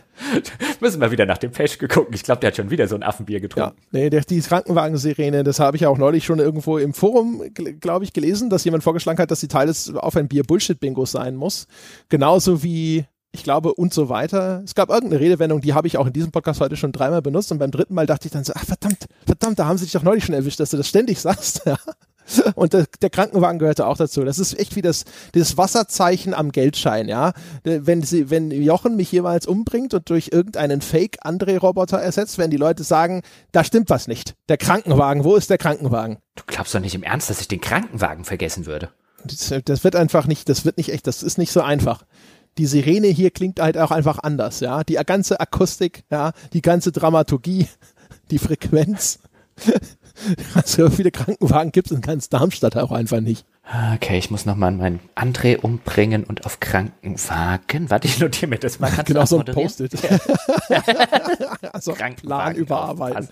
Müssen 0.80 1.00
wir 1.00 1.10
wieder 1.10 1.26
nach 1.26 1.38
dem 1.38 1.50
Pesch 1.50 1.78
gucken. 1.78 2.14
Ich 2.14 2.22
glaube, 2.22 2.40
der 2.40 2.48
hat 2.48 2.56
schon 2.56 2.70
wieder 2.70 2.86
so 2.86 2.94
ein 2.94 3.02
Affenbier 3.02 3.40
getrunken. 3.40 3.76
Ja, 3.76 3.88
nee, 3.90 4.10
der, 4.10 4.22
die 4.22 4.40
Krankenwagen-Sirene, 4.52 5.44
das 5.44 5.60
habe 5.60 5.78
ich 5.78 5.86
auch 5.86 5.96
neulich 5.96 6.26
schon 6.26 6.38
irgendwo 6.38 6.76
im 6.76 6.92
Forum, 6.92 7.42
glaube 7.54 8.04
ich, 8.04 8.12
gelesen, 8.12 8.50
dass 8.50 8.64
jemand 8.64 8.84
vorgeschlagen 8.84 9.18
hat, 9.18 9.30
dass 9.30 9.40
die 9.40 9.48
Teil 9.48 9.66
des 9.66 9.94
auf 9.94 10.14
ein 10.14 10.28
Bier 10.28 10.42
Bullshit-Bingo 10.42 11.06
sein 11.06 11.36
muss. 11.36 11.66
Genauso 12.10 12.62
wie 12.62 13.06
ich 13.34 13.44
glaube, 13.44 13.72
und 13.72 13.94
so 13.94 14.10
weiter. 14.10 14.60
Es 14.62 14.74
gab 14.74 14.90
irgendeine 14.90 15.20
Redewendung, 15.20 15.62
die 15.62 15.72
habe 15.72 15.86
ich 15.86 15.96
auch 15.96 16.06
in 16.06 16.12
diesem 16.12 16.32
Podcast 16.32 16.60
heute 16.60 16.76
schon 16.76 16.92
dreimal 16.92 17.22
benutzt 17.22 17.50
und 17.50 17.56
beim 17.56 17.70
dritten 17.70 17.94
Mal 17.94 18.04
dachte 18.04 18.26
ich 18.28 18.32
dann 18.32 18.44
so, 18.44 18.52
ach 18.54 18.66
verdammt, 18.66 19.06
verdammt, 19.24 19.58
da 19.58 19.64
haben 19.64 19.78
sie 19.78 19.84
dich 19.84 19.92
doch 19.92 20.02
neulich 20.02 20.26
schon 20.26 20.34
erwischt, 20.34 20.60
dass 20.60 20.68
du 20.68 20.76
das 20.76 20.86
ständig 20.88 21.18
sagst. 21.18 21.62
Ja. 21.72 21.78
Und 22.54 22.72
der, 22.72 22.86
der, 23.00 23.10
Krankenwagen 23.10 23.58
gehörte 23.58 23.86
auch 23.86 23.96
dazu. 23.96 24.22
Das 24.24 24.38
ist 24.38 24.58
echt 24.58 24.76
wie 24.76 24.82
das, 24.82 25.04
das 25.32 25.56
Wasserzeichen 25.56 26.34
am 26.34 26.52
Geldschein, 26.52 27.08
ja. 27.08 27.32
Wenn 27.64 28.02
sie, 28.02 28.30
wenn 28.30 28.50
Jochen 28.50 28.96
mich 28.96 29.10
jeweils 29.10 29.46
umbringt 29.46 29.94
und 29.94 30.08
durch 30.08 30.30
irgendeinen 30.32 30.80
Fake-André-Roboter 30.80 31.98
ersetzt, 31.98 32.38
werden 32.38 32.50
die 32.50 32.56
Leute 32.56 32.84
sagen, 32.84 33.22
da 33.50 33.64
stimmt 33.64 33.90
was 33.90 34.08
nicht. 34.08 34.34
Der 34.48 34.56
Krankenwagen, 34.56 35.24
wo 35.24 35.36
ist 35.36 35.50
der 35.50 35.58
Krankenwagen? 35.58 36.18
Du 36.36 36.44
glaubst 36.46 36.74
doch 36.74 36.80
nicht 36.80 36.94
im 36.94 37.02
Ernst, 37.02 37.28
dass 37.28 37.40
ich 37.40 37.48
den 37.48 37.60
Krankenwagen 37.60 38.24
vergessen 38.24 38.66
würde. 38.66 38.90
Das, 39.24 39.52
das 39.64 39.84
wird 39.84 39.96
einfach 39.96 40.26
nicht, 40.26 40.48
das 40.48 40.64
wird 40.64 40.78
nicht 40.78 40.92
echt, 40.92 41.06
das 41.06 41.22
ist 41.22 41.38
nicht 41.38 41.52
so 41.52 41.60
einfach 41.60 42.04
die 42.58 42.66
Sirene 42.66 43.08
hier 43.08 43.30
klingt 43.30 43.60
halt 43.60 43.78
auch 43.78 43.90
einfach 43.90 44.18
anders, 44.18 44.60
ja. 44.60 44.84
Die 44.84 44.94
ganze 44.94 45.40
Akustik, 45.40 46.04
ja, 46.10 46.32
die 46.52 46.62
ganze 46.62 46.92
Dramaturgie, 46.92 47.66
die 48.30 48.38
Frequenz. 48.38 49.20
so 50.64 50.90
viele 50.90 51.10
Krankenwagen 51.10 51.72
gibt 51.72 51.90
es 51.90 51.96
in 51.96 52.00
ganz 52.00 52.28
Darmstadt 52.28 52.76
auch 52.76 52.92
einfach 52.92 53.20
nicht. 53.20 53.44
Okay, 53.94 54.18
ich 54.18 54.30
muss 54.30 54.44
nochmal 54.44 54.72
meinen 54.72 55.00
André 55.14 55.56
umbringen 55.56 56.24
und 56.24 56.44
auf 56.44 56.60
Krankenwagen. 56.60 57.90
Warte, 57.90 58.08
ich 58.08 58.18
notiere 58.18 58.48
mir 58.48 58.58
das 58.58 58.80
mal. 58.80 58.90
Kannst 58.90 59.06
genau 59.06 59.24
so 59.24 59.38
ein 59.38 59.44
Post-it. 59.44 59.92
also 61.72 61.92
Plan 62.22 62.54
überarbeiten. 62.56 63.28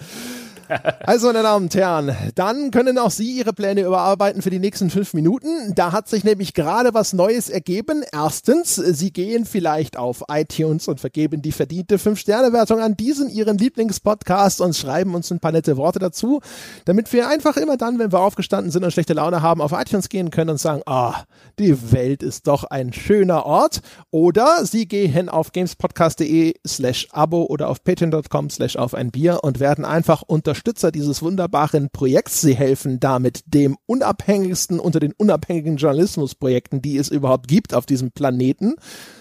Also, 1.00 1.26
meine 1.26 1.42
Damen 1.42 1.64
und 1.64 1.74
Herren, 1.74 2.16
dann 2.36 2.70
können 2.70 2.96
auch 2.96 3.10
Sie 3.10 3.32
Ihre 3.32 3.52
Pläne 3.52 3.82
überarbeiten 3.82 4.42
für 4.42 4.50
die 4.50 4.60
nächsten 4.60 4.88
fünf 4.88 5.14
Minuten. 5.14 5.74
Da 5.74 5.90
hat 5.90 6.08
sich 6.08 6.22
nämlich 6.22 6.54
gerade 6.54 6.94
was 6.94 7.12
Neues 7.12 7.48
ergeben. 7.48 8.04
Erstens, 8.12 8.76
Sie 8.76 9.12
gehen 9.12 9.44
vielleicht 9.44 9.96
auf 9.96 10.24
iTunes 10.28 10.86
und 10.86 11.00
vergeben 11.00 11.42
die 11.42 11.50
verdiente 11.50 11.98
Fünf-Sterne-Wertung 11.98 12.80
an 12.80 12.96
diesen 12.96 13.28
Ihren 13.28 13.58
Lieblingspodcast 13.58 14.60
und 14.60 14.76
schreiben 14.76 15.14
uns 15.14 15.32
ein 15.32 15.40
paar 15.40 15.52
nette 15.52 15.76
Worte 15.76 15.98
dazu, 15.98 16.40
damit 16.84 17.12
wir 17.12 17.28
einfach 17.28 17.56
immer 17.56 17.76
dann, 17.76 17.98
wenn 17.98 18.12
wir 18.12 18.20
aufgestanden 18.20 18.70
sind 18.70 18.84
und 18.84 18.92
schlechte 18.92 19.14
Laune 19.14 19.42
haben, 19.42 19.60
auf 19.60 19.72
iTunes 19.72 20.08
gehen 20.08 20.30
können 20.30 20.50
und 20.50 20.60
sagen, 20.60 20.82
ah, 20.86 21.24
die 21.58 21.92
Welt 21.92 22.22
ist 22.22 22.46
doch 22.46 22.64
ein 22.64 22.92
schöner 22.92 23.44
Ort. 23.44 23.80
Oder 24.10 24.64
Sie 24.64 24.86
gehen 24.86 25.28
auf 25.28 25.50
gamespodcast.de 25.50 26.54
slash 26.64 27.08
Abo 27.10 27.42
oder 27.44 27.68
auf 27.68 27.82
patreon.com 27.82 28.50
slash 28.50 28.76
auf 28.76 28.94
ein 28.94 29.10
Bier 29.10 29.40
und 29.42 29.58
werden 29.58 29.84
einfach 29.84 30.22
unterstützt 30.22 30.59
Unterstützer 30.60 30.92
dieses 30.92 31.22
wunderbaren 31.22 31.88
Projekts. 31.88 32.42
Sie 32.42 32.54
helfen 32.54 33.00
damit 33.00 33.44
dem 33.46 33.78
unabhängigsten 33.86 34.78
unter 34.78 35.00
den 35.00 35.14
unabhängigen 35.14 35.78
Journalismusprojekten, 35.78 36.82
die 36.82 36.98
es 36.98 37.08
überhaupt 37.08 37.48
gibt 37.48 37.72
auf 37.72 37.86
diesem 37.86 38.10
Planeten. 38.10 38.74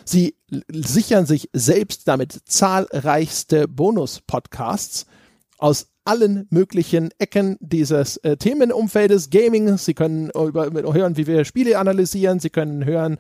Sie 0.03 0.35
sichern 0.69 1.25
sich 1.25 1.49
selbst 1.53 2.09
damit 2.09 2.41
zahlreichste 2.43 3.69
Bonus-Podcasts 3.69 5.05
aus 5.57 5.87
allen 6.03 6.45
möglichen 6.49 7.09
Ecken 7.19 7.55
dieses 7.61 8.17
äh, 8.17 8.35
Themenumfeldes 8.35 9.29
Gaming. 9.29 9.77
Sie 9.77 9.93
können 9.93 10.31
über, 10.31 10.69
hören, 10.93 11.15
wie 11.15 11.25
wir 11.25 11.45
Spiele 11.45 11.79
analysieren. 11.79 12.41
Sie 12.41 12.49
können 12.49 12.83
hören, 12.83 13.17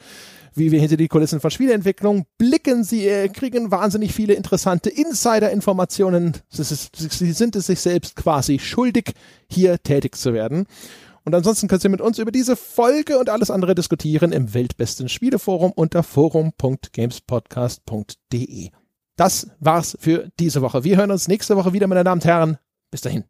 wie 0.55 0.71
wir 0.71 0.79
hinter 0.79 0.97
die 0.97 1.07
Kulissen 1.07 1.39
von 1.39 1.51
Spieleentwicklung 1.51 2.25
blicken. 2.37 2.83
Sie 2.83 3.07
äh, 3.07 3.29
kriegen 3.29 3.71
wahnsinnig 3.71 4.13
viele 4.13 4.33
interessante 4.33 4.89
Insider-Informationen. 4.89 6.33
Sie, 6.49 7.33
sind 7.33 7.55
es 7.55 7.67
sich 7.67 7.79
selbst 7.79 8.15
quasi 8.15 8.59
schuldig, 8.59 9.13
hier 9.49 9.81
tätig 9.81 10.15
zu 10.15 10.33
werden. 10.33 10.65
Und 11.25 11.35
ansonsten 11.35 11.67
könnt 11.67 11.83
ihr 11.83 11.89
mit 11.89 11.99
uns 12.01 12.17
über 12.17 12.31
diese 12.31 12.55
Folge 12.55 13.19
und 13.19 13.29
alles 13.29 13.51
andere 13.51 13.75
diskutieren 13.75 14.31
im 14.31 14.53
weltbesten 14.53 15.09
Spieleforum 15.09 15.71
unter 15.71 16.03
forum.gamespodcast.de. 16.03 18.69
Das 19.15 19.47
war's 19.59 19.97
für 19.99 20.29
diese 20.39 20.61
Woche. 20.61 20.83
Wir 20.83 20.97
hören 20.97 21.11
uns 21.11 21.27
nächste 21.27 21.55
Woche 21.55 21.73
wieder, 21.73 21.87
meine 21.87 22.03
Damen 22.03 22.21
und 22.21 22.25
Herren. 22.25 22.57
Bis 22.89 23.01
dahin. 23.01 23.25